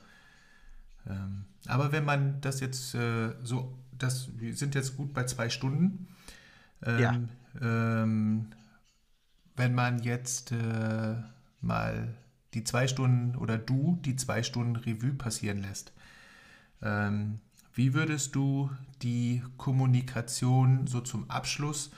Ähm, 1.06 1.46
aber 1.66 1.92
wenn 1.92 2.04
man 2.04 2.40
das 2.40 2.60
jetzt 2.60 2.94
äh, 2.94 3.34
so, 3.42 3.76
das, 3.92 4.28
wir 4.38 4.54
sind 4.54 4.74
jetzt 4.74 4.96
gut 4.96 5.12
bei 5.12 5.24
zwei 5.24 5.50
Stunden. 5.50 6.08
Ähm, 6.82 7.00
ja. 7.00 7.20
Ähm, 7.60 8.52
wenn 9.56 9.74
man 9.74 10.02
jetzt 10.02 10.52
äh, 10.52 11.16
mal 11.60 12.14
die 12.54 12.64
zwei 12.64 12.88
Stunden 12.88 13.36
oder 13.36 13.58
du 13.58 13.98
die 14.04 14.16
zwei 14.16 14.42
Stunden 14.42 14.76
Revue 14.76 15.12
passieren 15.12 15.58
lässt. 15.58 15.92
Ähm, 16.82 17.40
wie 17.74 17.94
würdest 17.94 18.34
du 18.34 18.70
die 19.02 19.42
Kommunikation 19.56 20.86
so 20.86 21.00
zum 21.00 21.30
Abschluss 21.30 21.90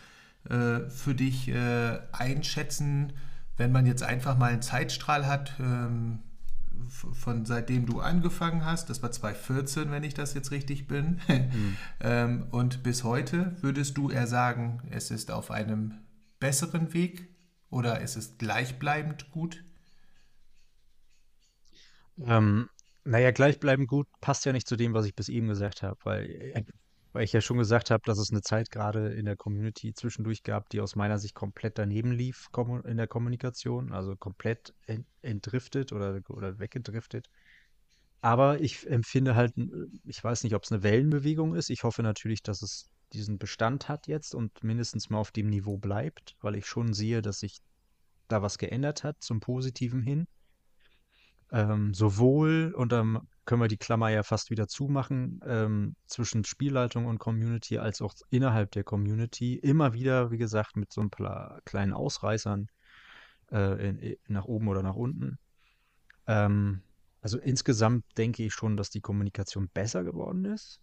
äh, 0.48 0.80
für 0.88 1.14
dich 1.14 1.48
äh, 1.48 1.98
einschätzen, 2.12 3.12
wenn 3.56 3.72
man 3.72 3.86
jetzt 3.86 4.02
einfach 4.02 4.36
mal 4.36 4.52
einen 4.52 4.62
Zeitstrahl 4.62 5.26
hat, 5.26 5.54
ähm, 5.60 6.20
von 6.88 7.44
seitdem 7.44 7.86
du 7.86 8.00
angefangen 8.00 8.64
hast, 8.64 8.90
das 8.90 9.02
war 9.02 9.12
2014, 9.12 9.90
wenn 9.90 10.04
ich 10.04 10.14
das 10.14 10.34
jetzt 10.34 10.50
richtig 10.50 10.88
bin, 10.88 11.20
mhm. 11.28 11.76
ähm, 12.00 12.46
und 12.50 12.82
bis 12.82 13.04
heute, 13.04 13.56
würdest 13.60 13.96
du 13.96 14.10
eher 14.10 14.26
sagen, 14.26 14.82
es 14.90 15.10
ist 15.10 15.30
auf 15.30 15.50
einem 15.50 15.94
besseren 16.40 16.92
Weg 16.92 17.31
oder 17.72 18.00
ist 18.00 18.16
es 18.16 18.36
gleichbleibend 18.38 19.30
gut? 19.30 19.64
Ähm, 22.20 22.68
naja, 23.04 23.30
gleichbleibend 23.30 23.88
gut 23.88 24.06
passt 24.20 24.44
ja 24.44 24.52
nicht 24.52 24.68
zu 24.68 24.76
dem, 24.76 24.94
was 24.94 25.06
ich 25.06 25.14
bis 25.14 25.28
eben 25.28 25.48
gesagt 25.48 25.82
habe, 25.82 25.98
weil, 26.04 26.30
äh, 26.30 26.62
weil 27.12 27.24
ich 27.24 27.32
ja 27.32 27.40
schon 27.40 27.56
gesagt 27.56 27.90
habe, 27.90 28.02
dass 28.04 28.18
es 28.18 28.30
eine 28.30 28.42
Zeit 28.42 28.70
gerade 28.70 29.12
in 29.14 29.24
der 29.24 29.36
Community 29.36 29.94
zwischendurch 29.94 30.42
gab, 30.42 30.68
die 30.68 30.80
aus 30.80 30.96
meiner 30.96 31.18
Sicht 31.18 31.34
komplett 31.34 31.78
daneben 31.78 32.12
lief 32.12 32.48
in 32.84 32.96
der 32.98 33.08
Kommunikation, 33.08 33.92
also 33.92 34.16
komplett 34.16 34.74
entdriftet 35.22 35.92
oder, 35.92 36.20
oder 36.28 36.58
weggedriftet. 36.58 37.28
Aber 38.20 38.60
ich 38.60 38.86
empfinde 38.88 39.34
halt, 39.34 39.54
ich 40.04 40.22
weiß 40.22 40.44
nicht, 40.44 40.54
ob 40.54 40.62
es 40.62 40.72
eine 40.72 40.82
Wellenbewegung 40.82 41.54
ist. 41.54 41.70
Ich 41.70 41.82
hoffe 41.82 42.02
natürlich, 42.02 42.42
dass 42.42 42.62
es 42.62 42.91
diesen 43.12 43.38
Bestand 43.38 43.88
hat 43.88 44.06
jetzt 44.06 44.34
und 44.34 44.62
mindestens 44.64 45.10
mal 45.10 45.18
auf 45.18 45.32
dem 45.32 45.48
Niveau 45.48 45.78
bleibt, 45.78 46.36
weil 46.40 46.56
ich 46.56 46.66
schon 46.66 46.92
sehe, 46.92 47.22
dass 47.22 47.40
sich 47.40 47.60
da 48.28 48.42
was 48.42 48.58
geändert 48.58 49.04
hat 49.04 49.16
zum 49.20 49.40
Positiven 49.40 50.02
hin. 50.02 50.26
Ähm, 51.50 51.92
sowohl, 51.92 52.72
und 52.74 52.92
dann 52.92 53.28
können 53.44 53.60
wir 53.60 53.68
die 53.68 53.76
Klammer 53.76 54.08
ja 54.08 54.22
fast 54.22 54.50
wieder 54.50 54.68
zumachen, 54.68 55.40
ähm, 55.44 55.96
zwischen 56.06 56.44
Spielleitung 56.44 57.06
und 57.06 57.18
Community 57.18 57.78
als 57.78 58.00
auch 58.00 58.14
innerhalb 58.30 58.70
der 58.70 58.84
Community 58.84 59.56
immer 59.56 59.92
wieder, 59.92 60.30
wie 60.30 60.38
gesagt, 60.38 60.76
mit 60.76 60.92
so 60.92 61.02
ein 61.02 61.10
paar 61.10 61.60
kleinen 61.64 61.92
Ausreißern 61.92 62.68
äh, 63.50 63.88
in, 63.88 64.16
nach 64.28 64.46
oben 64.46 64.68
oder 64.68 64.82
nach 64.82 64.94
unten. 64.94 65.38
Ähm, 66.26 66.82
also 67.20 67.38
insgesamt 67.38 68.04
denke 68.16 68.44
ich 68.44 68.54
schon, 68.54 68.76
dass 68.76 68.90
die 68.90 69.00
Kommunikation 69.00 69.68
besser 69.68 70.04
geworden 70.04 70.44
ist. 70.46 70.80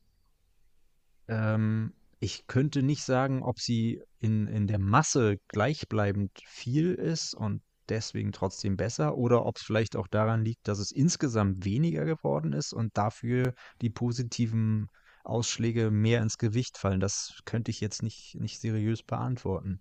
Ähm, 1.27 1.93
ich 2.19 2.47
könnte 2.47 2.83
nicht 2.83 3.03
sagen, 3.03 3.43
ob 3.43 3.59
sie 3.59 4.01
in, 4.19 4.47
in 4.47 4.67
der 4.67 4.79
Masse 4.79 5.37
gleichbleibend 5.47 6.31
viel 6.45 6.93
ist 6.93 7.33
und 7.33 7.61
deswegen 7.87 8.31
trotzdem 8.31 8.77
besser 8.77 9.17
oder 9.17 9.45
ob 9.45 9.57
es 9.57 9.63
vielleicht 9.63 9.95
auch 9.95 10.07
daran 10.07 10.43
liegt, 10.43 10.67
dass 10.67 10.79
es 10.79 10.91
insgesamt 10.91 11.65
weniger 11.65 12.05
geworden 12.05 12.53
ist 12.53 12.73
und 12.73 12.95
dafür 12.97 13.53
die 13.81 13.89
positiven 13.89 14.87
Ausschläge 15.23 15.91
mehr 15.91 16.21
ins 16.21 16.37
Gewicht 16.37 16.77
fallen. 16.77 16.99
Das 16.99 17.39
könnte 17.45 17.71
ich 17.71 17.79
jetzt 17.79 18.03
nicht, 18.03 18.35
nicht 18.35 18.59
seriös 18.59 19.01
beantworten. 19.01 19.79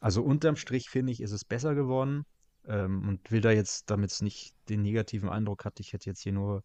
Also 0.00 0.22
unterm 0.22 0.56
Strich 0.56 0.90
finde 0.90 1.12
ich, 1.12 1.20
ist 1.20 1.32
es 1.32 1.44
besser 1.44 1.74
geworden 1.74 2.24
ähm, 2.66 3.08
und 3.08 3.30
will 3.30 3.40
da 3.40 3.50
jetzt, 3.50 3.90
damit 3.90 4.12
es 4.12 4.20
nicht 4.20 4.54
den 4.68 4.82
negativen 4.82 5.28
Eindruck 5.28 5.64
hat, 5.64 5.80
ich 5.80 5.92
hätte 5.92 6.10
jetzt 6.10 6.22
hier 6.22 6.32
nur 6.32 6.62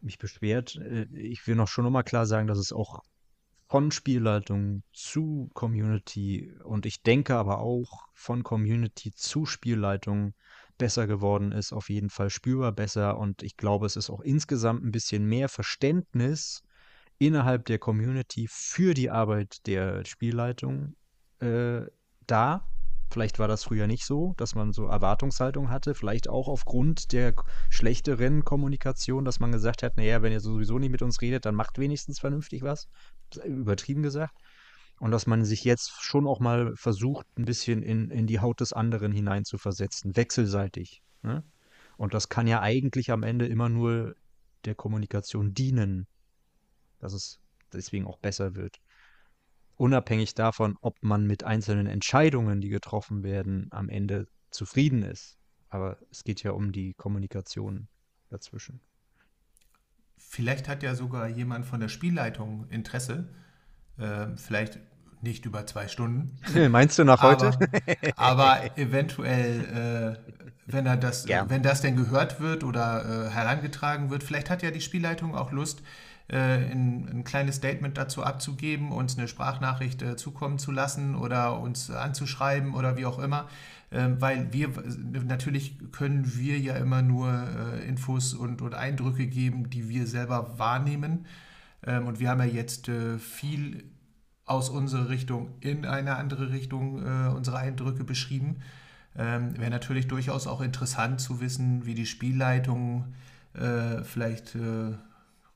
mich 0.00 0.18
beschwert. 0.18 0.76
Äh, 0.76 1.06
ich 1.14 1.46
will 1.46 1.54
noch 1.54 1.68
schon 1.68 1.84
nochmal 1.84 2.04
klar 2.04 2.26
sagen, 2.26 2.48
dass 2.48 2.58
es 2.58 2.72
auch 2.72 3.00
von 3.70 3.92
Spielleitung 3.92 4.82
zu 4.92 5.48
Community 5.54 6.52
und 6.64 6.86
ich 6.86 7.04
denke 7.04 7.36
aber 7.36 7.60
auch 7.60 8.08
von 8.14 8.42
Community 8.42 9.12
zu 9.12 9.46
Spielleitung 9.46 10.34
besser 10.76 11.06
geworden 11.06 11.52
ist, 11.52 11.72
auf 11.72 11.88
jeden 11.88 12.10
Fall 12.10 12.30
spürbar 12.30 12.72
besser 12.72 13.16
und 13.16 13.44
ich 13.44 13.56
glaube, 13.56 13.86
es 13.86 13.94
ist 13.94 14.10
auch 14.10 14.22
insgesamt 14.22 14.84
ein 14.84 14.90
bisschen 14.90 15.24
mehr 15.24 15.48
Verständnis 15.48 16.64
innerhalb 17.18 17.64
der 17.66 17.78
Community 17.78 18.48
für 18.50 18.92
die 18.92 19.08
Arbeit 19.08 19.64
der 19.68 20.04
Spielleitung 20.04 20.96
äh, 21.38 21.82
da 22.26 22.66
Vielleicht 23.12 23.40
war 23.40 23.48
das 23.48 23.64
früher 23.64 23.88
nicht 23.88 24.04
so, 24.04 24.34
dass 24.36 24.54
man 24.54 24.72
so 24.72 24.86
Erwartungshaltung 24.86 25.68
hatte. 25.68 25.96
Vielleicht 25.96 26.28
auch 26.28 26.46
aufgrund 26.46 27.10
der 27.10 27.34
schlechteren 27.68 28.44
Kommunikation, 28.44 29.24
dass 29.24 29.40
man 29.40 29.50
gesagt 29.50 29.82
hat, 29.82 29.96
naja, 29.96 30.22
wenn 30.22 30.30
ihr 30.32 30.38
sowieso 30.38 30.78
nicht 30.78 30.92
mit 30.92 31.02
uns 31.02 31.20
redet, 31.20 31.44
dann 31.44 31.56
macht 31.56 31.78
wenigstens 31.78 32.20
vernünftig 32.20 32.62
was. 32.62 32.88
Übertrieben 33.36 34.02
gesagt. 34.02 34.34
Und 34.98 35.12
dass 35.12 35.26
man 35.26 35.44
sich 35.44 35.64
jetzt 35.64 36.02
schon 36.02 36.26
auch 36.26 36.40
mal 36.40 36.74
versucht, 36.76 37.26
ein 37.38 37.46
bisschen 37.46 37.82
in, 37.82 38.10
in 38.10 38.26
die 38.26 38.40
Haut 38.40 38.60
des 38.60 38.72
anderen 38.72 39.12
hineinzuversetzen, 39.12 40.14
wechselseitig. 40.16 41.02
Ne? 41.22 41.42
Und 41.96 42.12
das 42.12 42.28
kann 42.28 42.46
ja 42.46 42.60
eigentlich 42.60 43.10
am 43.10 43.22
Ende 43.22 43.46
immer 43.46 43.68
nur 43.68 44.14
der 44.66 44.74
Kommunikation 44.74 45.54
dienen, 45.54 46.06
dass 46.98 47.14
es 47.14 47.40
deswegen 47.72 48.06
auch 48.06 48.18
besser 48.18 48.54
wird 48.54 48.78
unabhängig 49.80 50.34
davon, 50.34 50.76
ob 50.82 51.02
man 51.02 51.26
mit 51.26 51.42
einzelnen 51.42 51.86
Entscheidungen, 51.86 52.60
die 52.60 52.68
getroffen 52.68 53.22
werden, 53.22 53.68
am 53.70 53.88
Ende 53.88 54.26
zufrieden 54.50 55.02
ist. 55.02 55.38
Aber 55.70 55.96
es 56.10 56.22
geht 56.22 56.42
ja 56.42 56.50
um 56.50 56.70
die 56.70 56.92
Kommunikation 56.92 57.88
dazwischen. 58.28 58.82
Vielleicht 60.28 60.68
hat 60.68 60.82
ja 60.82 60.94
sogar 60.94 61.28
jemand 61.28 61.66
von 61.66 61.80
der 61.80 61.88
Spielleitung 61.88 62.66
Interesse, 62.70 63.28
äh, 63.98 64.26
vielleicht 64.36 64.78
nicht 65.22 65.44
über 65.44 65.66
zwei 65.66 65.88
Stunden. 65.88 66.38
Meinst 66.70 66.98
du 66.98 67.04
nach 67.04 67.22
heute? 67.22 67.52
Aber, 68.16 68.44
aber 68.44 68.78
eventuell, 68.78 70.16
äh, 70.26 70.32
wenn 70.66 70.86
er 70.86 70.96
das, 70.96 71.26
ja. 71.26 71.48
wenn 71.48 71.62
das 71.62 71.80
denn 71.80 71.96
gehört 71.96 72.40
wird 72.40 72.64
oder 72.64 73.26
äh, 73.26 73.30
herangetragen 73.30 74.10
wird, 74.10 74.22
vielleicht 74.22 74.50
hat 74.50 74.62
ja 74.62 74.70
die 74.70 74.80
Spielleitung 74.80 75.34
auch 75.34 75.52
Lust, 75.52 75.82
äh, 76.28 76.36
ein, 76.36 77.08
ein, 77.12 77.24
kleines 77.24 77.56
Statement 77.56 77.98
dazu 77.98 78.22
abzugeben, 78.22 78.92
uns 78.92 79.18
eine 79.18 79.26
Sprachnachricht 79.26 80.00
äh, 80.02 80.16
zukommen 80.16 80.58
zu 80.58 80.70
lassen 80.70 81.16
oder 81.16 81.58
uns 81.58 81.90
anzuschreiben 81.90 82.74
oder 82.74 82.96
wie 82.96 83.04
auch 83.04 83.18
immer. 83.18 83.48
Ähm, 83.92 84.20
weil 84.20 84.52
wir 84.52 84.70
natürlich 85.24 85.76
können 85.90 86.36
wir 86.36 86.58
ja 86.60 86.76
immer 86.76 87.02
nur 87.02 87.28
äh, 87.32 87.88
Infos 87.88 88.34
und, 88.34 88.62
und 88.62 88.74
Eindrücke 88.74 89.26
geben, 89.26 89.68
die 89.68 89.88
wir 89.88 90.06
selber 90.06 90.58
wahrnehmen. 90.58 91.26
Ähm, 91.84 92.06
und 92.06 92.20
wir 92.20 92.30
haben 92.30 92.38
ja 92.38 92.46
jetzt 92.46 92.88
äh, 92.88 93.18
viel 93.18 93.82
aus 94.44 94.68
unserer 94.68 95.08
Richtung 95.08 95.54
in 95.60 95.86
eine 95.86 96.16
andere 96.16 96.50
Richtung 96.50 97.04
äh, 97.04 97.28
unsere 97.30 97.58
Eindrücke 97.58 98.04
beschrieben. 98.04 98.60
Ähm, 99.16 99.58
Wäre 99.58 99.70
natürlich 99.70 100.06
durchaus 100.06 100.46
auch 100.46 100.60
interessant 100.60 101.20
zu 101.20 101.40
wissen, 101.40 101.84
wie 101.84 101.94
die 101.94 102.06
Spielleitung 102.06 103.14
vielleicht 104.04 104.56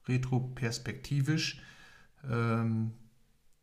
retroperspektivisch 0.09 1.63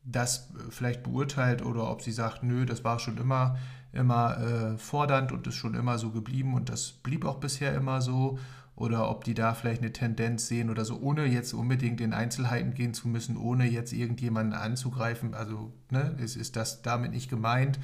das 0.06 0.50
vielleicht 0.70 1.04
beurteilt 1.04 1.62
oder 1.64 1.90
ob 1.90 2.02
sie 2.02 2.14
sagt, 2.14 2.42
nö, 2.42 2.66
das 2.66 2.86
war 2.86 3.00
schon 3.00 3.18
immer, 3.18 3.58
immer 3.94 4.38
äh, 4.38 4.78
fordernd 4.78 5.32
und 5.32 5.48
ist 5.48 5.56
schon 5.56 5.76
immer 5.76 5.98
so 5.98 6.12
geblieben 6.12 6.54
und 6.54 6.70
das 6.70 6.92
blieb 6.92 7.26
auch 7.26 7.40
bisher 7.40 7.74
immer 7.76 8.02
so 8.02 8.40
oder 8.76 9.10
ob 9.10 9.24
die 9.24 9.34
da 9.34 9.54
vielleicht 9.54 9.82
eine 9.82 9.94
Tendenz 9.94 10.48
sehen 10.48 10.70
oder 10.70 10.86
so, 10.86 11.00
ohne 11.00 11.26
jetzt 11.26 11.54
unbedingt 11.54 12.02
in 12.02 12.14
Einzelheiten 12.14 12.74
gehen 12.74 12.94
zu 12.94 13.08
müssen, 13.08 13.38
ohne 13.38 13.66
jetzt 13.66 13.94
irgendjemanden 13.94 14.54
anzugreifen. 14.54 15.36
Also 15.36 15.72
ne, 15.90 16.16
ist, 16.18 16.36
ist 16.36 16.56
das 16.56 16.82
damit 16.82 17.12
nicht 17.12 17.30
gemeint, 17.30 17.80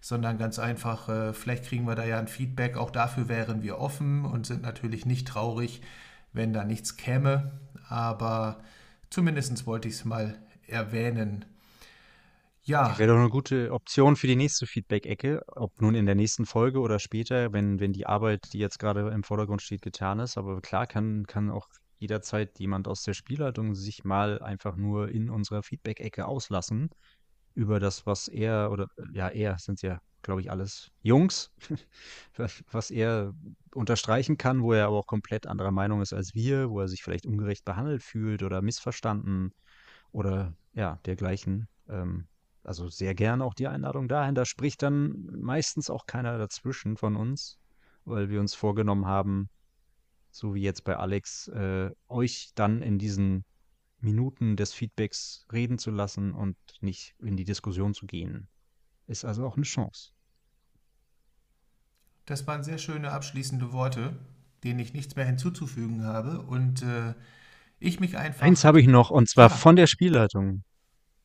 sondern 0.00 0.38
ganz 0.38 0.58
einfach, 0.58 1.08
äh, 1.08 1.32
vielleicht 1.32 1.64
kriegen 1.64 1.86
wir 1.86 1.96
da 1.96 2.04
ja 2.04 2.18
ein 2.18 2.28
Feedback. 2.28 2.76
Auch 2.76 2.90
dafür 2.90 3.28
wären 3.28 3.62
wir 3.62 3.78
offen 3.78 4.24
und 4.24 4.46
sind 4.46 4.62
natürlich 4.62 5.04
nicht 5.04 5.26
traurig, 5.26 5.82
wenn 6.32 6.52
da 6.52 6.64
nichts 6.64 6.96
käme. 6.96 7.50
Aber 7.88 8.60
zumindest 9.10 9.66
wollte 9.66 9.88
ich 9.88 9.94
es 9.94 10.04
mal 10.04 10.36
erwähnen. 10.68 11.44
Ja. 12.66 12.98
Wäre 12.98 13.12
doch 13.12 13.20
eine 13.20 13.30
gute 13.30 13.70
Option 13.72 14.16
für 14.16 14.26
die 14.26 14.34
nächste 14.34 14.66
Feedback-Ecke, 14.66 15.44
ob 15.46 15.80
nun 15.80 15.94
in 15.94 16.04
der 16.04 16.16
nächsten 16.16 16.46
Folge 16.46 16.80
oder 16.80 16.98
später, 16.98 17.52
wenn, 17.52 17.78
wenn 17.78 17.92
die 17.92 18.06
Arbeit, 18.06 18.52
die 18.52 18.58
jetzt 18.58 18.80
gerade 18.80 19.08
im 19.08 19.22
Vordergrund 19.22 19.62
steht, 19.62 19.82
getan 19.82 20.18
ist. 20.18 20.36
Aber 20.36 20.60
klar 20.60 20.88
kann, 20.88 21.28
kann 21.28 21.48
auch 21.48 21.68
jederzeit 21.98 22.58
jemand 22.58 22.88
aus 22.88 23.04
der 23.04 23.14
Spielleitung 23.14 23.76
sich 23.76 24.02
mal 24.02 24.42
einfach 24.42 24.74
nur 24.74 25.10
in 25.10 25.30
unserer 25.30 25.62
Feedback-Ecke 25.62 26.26
auslassen 26.26 26.90
über 27.54 27.78
das, 27.78 28.04
was 28.04 28.26
er 28.26 28.72
oder 28.72 28.88
ja, 29.12 29.28
er 29.28 29.58
sind 29.58 29.80
ja, 29.82 30.00
glaube 30.22 30.40
ich, 30.40 30.50
alles 30.50 30.90
Jungs, 31.02 31.52
was 32.72 32.90
er 32.90 33.32
unterstreichen 33.76 34.38
kann, 34.38 34.64
wo 34.64 34.72
er 34.72 34.88
aber 34.88 34.96
auch 34.96 35.06
komplett 35.06 35.46
anderer 35.46 35.70
Meinung 35.70 36.02
ist 36.02 36.12
als 36.12 36.34
wir, 36.34 36.68
wo 36.68 36.80
er 36.80 36.88
sich 36.88 37.04
vielleicht 37.04 37.26
ungerecht 37.26 37.64
behandelt 37.64 38.02
fühlt 38.02 38.42
oder 38.42 38.60
missverstanden 38.60 39.54
oder 40.10 40.52
ja, 40.74 40.98
dergleichen. 41.06 41.68
Ähm, 41.88 42.26
also 42.66 42.88
sehr 42.88 43.14
gern 43.14 43.42
auch 43.42 43.54
die 43.54 43.68
Einladung 43.68 44.08
dahin. 44.08 44.34
Da 44.34 44.44
spricht 44.44 44.82
dann 44.82 45.26
meistens 45.40 45.90
auch 45.90 46.06
keiner 46.06 46.38
dazwischen 46.38 46.96
von 46.96 47.16
uns, 47.16 47.58
weil 48.04 48.28
wir 48.28 48.40
uns 48.40 48.54
vorgenommen 48.54 49.06
haben, 49.06 49.48
so 50.30 50.54
wie 50.54 50.62
jetzt 50.62 50.84
bei 50.84 50.96
Alex, 50.96 51.48
äh, 51.48 51.90
euch 52.08 52.50
dann 52.54 52.82
in 52.82 52.98
diesen 52.98 53.44
Minuten 54.00 54.56
des 54.56 54.72
Feedbacks 54.72 55.46
reden 55.52 55.78
zu 55.78 55.90
lassen 55.90 56.32
und 56.32 56.56
nicht 56.80 57.14
in 57.20 57.36
die 57.36 57.44
Diskussion 57.44 57.94
zu 57.94 58.06
gehen. 58.06 58.48
Ist 59.06 59.24
also 59.24 59.46
auch 59.46 59.56
eine 59.56 59.64
Chance. 59.64 60.10
Das 62.26 62.46
waren 62.46 62.64
sehr 62.64 62.78
schöne 62.78 63.12
abschließende 63.12 63.72
Worte, 63.72 64.18
denen 64.64 64.80
ich 64.80 64.92
nichts 64.92 65.14
mehr 65.16 65.24
hinzuzufügen 65.24 66.04
habe. 66.04 66.42
Und 66.42 66.82
äh, 66.82 67.14
ich 67.78 68.00
mich 68.00 68.16
einfach. 68.16 68.42
Eins 68.42 68.64
habe 68.64 68.80
ich 68.80 68.88
noch, 68.88 69.10
und 69.10 69.28
zwar 69.28 69.48
ja. 69.48 69.56
von 69.56 69.76
der 69.76 69.86
Spielleitung. 69.86 70.64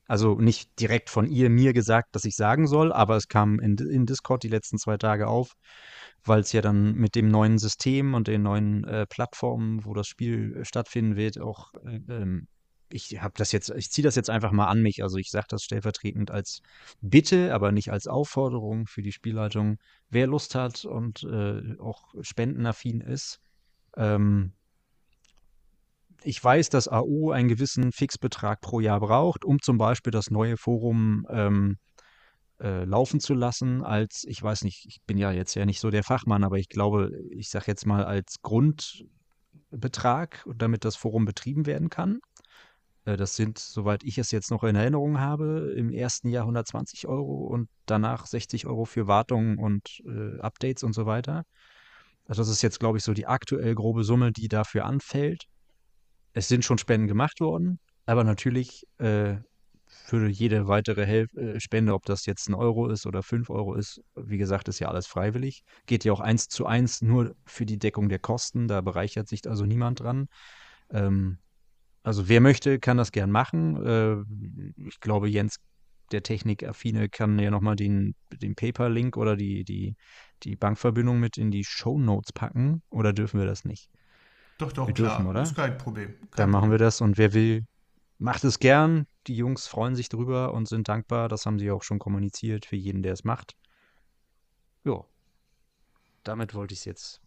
Also 0.07 0.35
nicht 0.35 0.79
direkt 0.79 1.09
von 1.09 1.27
ihr 1.27 1.49
mir 1.49 1.73
gesagt, 1.73 2.15
dass 2.15 2.25
ich 2.25 2.35
sagen 2.35 2.67
soll, 2.67 2.91
aber 2.91 3.15
es 3.15 3.27
kam 3.27 3.59
in, 3.59 3.77
in 3.77 4.05
Discord 4.05 4.43
die 4.43 4.49
letzten 4.49 4.77
zwei 4.77 4.97
Tage 4.97 5.27
auf, 5.27 5.53
weil 6.23 6.41
es 6.41 6.51
ja 6.51 6.61
dann 6.61 6.95
mit 6.95 7.15
dem 7.15 7.29
neuen 7.29 7.57
System 7.57 8.13
und 8.13 8.27
den 8.27 8.43
neuen 8.43 8.83
äh, 8.83 9.05
Plattformen, 9.07 9.85
wo 9.85 9.93
das 9.93 10.07
Spiel 10.07 10.57
äh, 10.57 10.65
stattfinden 10.65 11.15
wird, 11.15 11.39
auch 11.39 11.73
äh, 11.85 11.99
ähm, 12.09 12.47
ich 12.93 13.21
habe 13.21 13.33
das 13.37 13.51
jetzt, 13.51 13.69
ich 13.69 13.89
ziehe 13.89 14.03
das 14.03 14.15
jetzt 14.15 14.29
einfach 14.29 14.51
mal 14.51 14.67
an 14.67 14.81
mich. 14.81 15.03
Also 15.03 15.17
ich 15.17 15.29
sage 15.29 15.47
das 15.49 15.63
stellvertretend 15.63 16.31
als 16.31 16.61
Bitte, 17.01 17.53
aber 17.53 17.71
nicht 17.71 17.91
als 17.91 18.07
Aufforderung 18.07 18.85
für 18.87 19.01
die 19.01 19.11
Spielleitung. 19.11 19.77
Wer 20.09 20.27
Lust 20.27 20.55
hat 20.55 20.85
und 20.85 21.23
äh, 21.23 21.77
auch 21.79 22.13
spendenaffin 22.21 23.01
ist, 23.01 23.39
ähm, 23.95 24.53
ich 26.23 26.43
weiß, 26.43 26.69
dass 26.69 26.87
AU 26.87 27.31
einen 27.31 27.49
gewissen 27.49 27.91
Fixbetrag 27.91 28.61
pro 28.61 28.79
Jahr 28.79 28.99
braucht, 28.99 29.45
um 29.45 29.61
zum 29.61 29.77
Beispiel 29.77 30.11
das 30.11 30.29
neue 30.29 30.57
Forum 30.57 31.25
ähm, 31.29 31.77
äh, 32.59 32.83
laufen 32.85 33.19
zu 33.19 33.33
lassen, 33.33 33.83
als, 33.83 34.23
ich 34.27 34.41
weiß 34.41 34.63
nicht, 34.63 34.85
ich 34.87 35.01
bin 35.07 35.17
ja 35.17 35.31
jetzt 35.31 35.55
ja 35.55 35.65
nicht 35.65 35.79
so 35.79 35.89
der 35.89 36.03
Fachmann, 36.03 36.43
aber 36.43 36.57
ich 36.57 36.69
glaube, 36.69 37.11
ich 37.31 37.49
sage 37.49 37.65
jetzt 37.67 37.85
mal 37.85 38.05
als 38.05 38.41
Grundbetrag, 38.41 40.45
damit 40.55 40.85
das 40.85 40.95
Forum 40.95 41.25
betrieben 41.25 41.65
werden 41.65 41.89
kann. 41.89 42.19
Äh, 43.05 43.17
das 43.17 43.35
sind, 43.35 43.57
soweit 43.57 44.03
ich 44.03 44.17
es 44.17 44.31
jetzt 44.31 44.51
noch 44.51 44.63
in 44.63 44.75
Erinnerung 44.75 45.19
habe, 45.19 45.73
im 45.75 45.89
ersten 45.89 46.29
Jahr 46.29 46.43
120 46.43 47.07
Euro 47.07 47.47
und 47.47 47.67
danach 47.85 48.27
60 48.27 48.67
Euro 48.67 48.85
für 48.85 49.07
Wartung 49.07 49.57
und 49.57 50.01
äh, 50.05 50.39
Updates 50.39 50.83
und 50.83 50.93
so 50.93 51.05
weiter. 51.05 51.43
Also 52.25 52.43
das 52.43 52.49
ist 52.49 52.61
jetzt, 52.61 52.79
glaube 52.79 52.99
ich, 52.99 53.03
so 53.03 53.13
die 53.13 53.27
aktuell 53.27 53.75
grobe 53.75 54.03
Summe, 54.03 54.31
die 54.31 54.47
dafür 54.47 54.85
anfällt 54.85 55.47
es 56.33 56.47
sind 56.47 56.65
schon 56.65 56.77
Spenden 56.77 57.07
gemacht 57.07 57.39
worden, 57.39 57.79
aber 58.05 58.23
natürlich 58.23 58.87
äh, 58.97 59.35
für 59.87 60.27
jede 60.27 60.67
weitere 60.67 61.05
Hel 61.05 61.27
äh, 61.35 61.59
Spende, 61.59 61.93
ob 61.93 62.05
das 62.05 62.25
jetzt 62.25 62.49
ein 62.49 62.53
Euro 62.53 62.87
ist 62.87 63.05
oder 63.05 63.23
fünf 63.23 63.49
Euro 63.49 63.75
ist, 63.75 64.01
wie 64.15 64.37
gesagt, 64.37 64.67
ist 64.67 64.79
ja 64.79 64.87
alles 64.87 65.07
freiwillig. 65.07 65.63
Geht 65.85 66.05
ja 66.05 66.13
auch 66.13 66.19
eins 66.19 66.47
zu 66.47 66.65
eins 66.65 67.01
nur 67.01 67.35
für 67.45 67.65
die 67.65 67.77
Deckung 67.77 68.09
der 68.09 68.19
Kosten, 68.19 68.67
da 68.67 68.81
bereichert 68.81 69.27
sich 69.27 69.47
also 69.47 69.65
niemand 69.65 69.99
dran. 69.99 70.27
Ähm, 70.89 71.37
also 72.03 72.27
wer 72.27 72.41
möchte, 72.41 72.79
kann 72.79 72.97
das 72.97 73.11
gern 73.11 73.31
machen. 73.31 73.85
Äh, 73.85 74.87
ich 74.87 74.99
glaube, 74.99 75.29
Jens, 75.29 75.57
der 76.11 76.23
Technikaffine, 76.23 77.09
kann 77.09 77.37
ja 77.39 77.51
nochmal 77.51 77.75
den, 77.75 78.15
den 78.33 78.55
Paper-Link 78.55 79.17
oder 79.17 79.35
die, 79.35 79.63
die, 79.63 79.95
die 80.43 80.55
Bankverbindung 80.55 81.19
mit 81.19 81.37
in 81.37 81.51
die 81.51 81.63
Show 81.63 81.99
Notes 81.99 82.33
packen. 82.33 82.81
Oder 82.89 83.13
dürfen 83.13 83.39
wir 83.39 83.47
das 83.47 83.65
nicht? 83.65 83.89
Doch, 84.61 84.71
doch, 84.71 84.85
wir 84.87 84.93
klar. 84.93 85.17
Dürfen, 85.17 85.27
oder? 85.27 85.41
Ist 85.41 85.55
kein 85.55 85.75
Problem. 85.75 86.09
Kein 86.19 86.29
Dann 86.35 86.49
machen 86.51 86.69
wir 86.69 86.77
das 86.77 87.01
und 87.01 87.17
wer 87.17 87.33
will, 87.33 87.65
macht 88.19 88.43
es 88.43 88.59
gern. 88.59 89.07
Die 89.25 89.35
Jungs 89.35 89.65
freuen 89.65 89.95
sich 89.95 90.07
drüber 90.07 90.53
und 90.53 90.67
sind 90.67 90.87
dankbar. 90.87 91.29
Das 91.29 91.47
haben 91.47 91.57
sie 91.57 91.71
auch 91.71 91.81
schon 91.81 91.97
kommuniziert 91.97 92.67
für 92.67 92.75
jeden, 92.75 93.01
der 93.01 93.13
es 93.13 93.23
macht. 93.23 93.55
Ja, 94.83 95.03
damit 96.23 96.53
wollte 96.53 96.73
ich 96.73 96.81
es 96.81 96.85
jetzt 96.85 97.21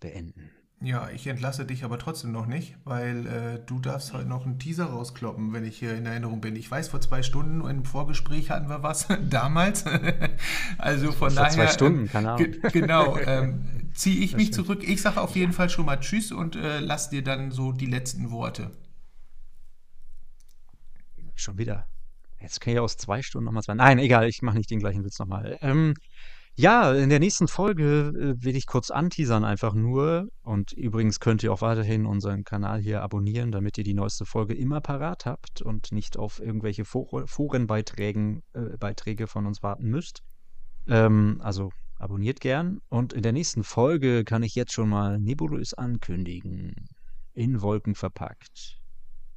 beenden. 0.00 0.50
Ja, 0.80 1.10
ich 1.10 1.26
entlasse 1.26 1.64
dich 1.64 1.82
aber 1.82 1.98
trotzdem 1.98 2.30
noch 2.30 2.46
nicht, 2.46 2.76
weil 2.84 3.26
äh, 3.26 3.58
du 3.66 3.80
darfst 3.80 4.12
heute 4.12 4.28
noch 4.28 4.46
einen 4.46 4.60
Teaser 4.60 4.86
rauskloppen, 4.86 5.52
wenn 5.52 5.64
ich 5.64 5.76
hier 5.76 5.96
in 5.96 6.06
Erinnerung 6.06 6.40
bin. 6.40 6.54
Ich 6.54 6.70
weiß, 6.70 6.88
vor 6.88 7.00
zwei 7.00 7.24
Stunden 7.24 7.68
im 7.68 7.84
Vorgespräch 7.84 8.50
hatten 8.50 8.68
wir 8.68 8.82
was 8.84 9.08
damals. 9.28 9.84
also 10.78 11.06
von 11.10 11.16
vor 11.16 11.30
daher. 11.30 11.50
Vor 11.50 11.64
zwei 11.64 11.66
Stunden, 11.66 12.08
keine 12.08 12.32
Ahnung. 12.32 12.52
Genau. 12.72 13.18
Ähm, 13.28 13.90
ziehe 13.94 14.20
ich 14.20 14.30
das 14.30 14.38
mich 14.38 14.48
stimmt. 14.48 14.66
zurück. 14.66 14.88
Ich 14.88 15.02
sage 15.02 15.20
auf 15.20 15.34
jeden 15.34 15.52
Fall 15.52 15.68
schon 15.68 15.84
mal 15.84 15.98
Tschüss 15.98 16.30
und 16.30 16.54
äh, 16.56 16.78
lass 16.78 17.10
dir 17.10 17.22
dann 17.22 17.50
so 17.50 17.72
die 17.72 17.86
letzten 17.86 18.30
Worte. 18.30 18.70
Schon 21.34 21.58
wieder. 21.58 21.86
Jetzt 22.40 22.60
kann 22.60 22.72
ich 22.72 22.78
aus 22.78 22.96
zwei 22.96 23.22
Stunden 23.22 23.46
nochmal 23.46 23.64
zwei. 23.64 23.74
Nein, 23.74 23.98
egal, 23.98 24.28
ich 24.28 24.40
mache 24.42 24.56
nicht 24.56 24.70
den 24.70 24.78
gleichen 24.78 25.04
Witz 25.04 25.18
nochmal. 25.18 25.58
Ähm, 25.60 25.94
ja, 26.58 26.92
in 26.92 27.08
der 27.08 27.20
nächsten 27.20 27.46
Folge 27.46 28.08
äh, 28.08 28.44
will 28.44 28.56
ich 28.56 28.66
kurz 28.66 28.90
anteasern, 28.90 29.44
einfach 29.44 29.74
nur. 29.74 30.26
Und 30.42 30.72
übrigens 30.72 31.20
könnt 31.20 31.44
ihr 31.44 31.52
auch 31.52 31.60
weiterhin 31.60 32.04
unseren 32.04 32.42
Kanal 32.42 32.80
hier 32.80 33.00
abonnieren, 33.00 33.52
damit 33.52 33.78
ihr 33.78 33.84
die 33.84 33.94
neueste 33.94 34.24
Folge 34.24 34.54
immer 34.54 34.80
parat 34.80 35.24
habt 35.24 35.62
und 35.62 35.92
nicht 35.92 36.16
auf 36.16 36.40
irgendwelche 36.40 36.84
Forenbeiträge 36.84 38.40
äh, 38.54 38.76
Beiträge 38.76 39.28
von 39.28 39.46
uns 39.46 39.62
warten 39.62 39.88
müsst. 39.88 40.24
Ähm, 40.88 41.40
also 41.44 41.70
abonniert 41.94 42.40
gern. 42.40 42.80
Und 42.88 43.12
in 43.12 43.22
der 43.22 43.32
nächsten 43.32 43.62
Folge 43.62 44.24
kann 44.24 44.42
ich 44.42 44.56
jetzt 44.56 44.72
schon 44.72 44.88
mal 44.88 45.20
nebulös 45.20 45.74
ankündigen. 45.74 46.74
In 47.34 47.62
Wolken 47.62 47.94
verpackt. 47.94 48.80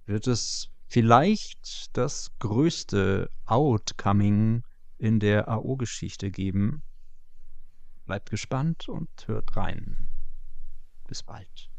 Wird 0.08 0.25
es 0.25 0.69
vielleicht 0.88 1.85
das 1.93 2.30
größte 2.40 3.30
Outcoming 3.45 4.64
in 4.98 5.19
der 5.19 5.50
AO-Geschichte 5.50 6.32
geben 6.32 6.82
Bleibt 8.06 8.30
gespannt 8.30 8.90
und 8.90 9.10
hört 9.28 9.56
rein. 9.56 10.10
Bis 11.08 11.24
bald. 11.24 11.70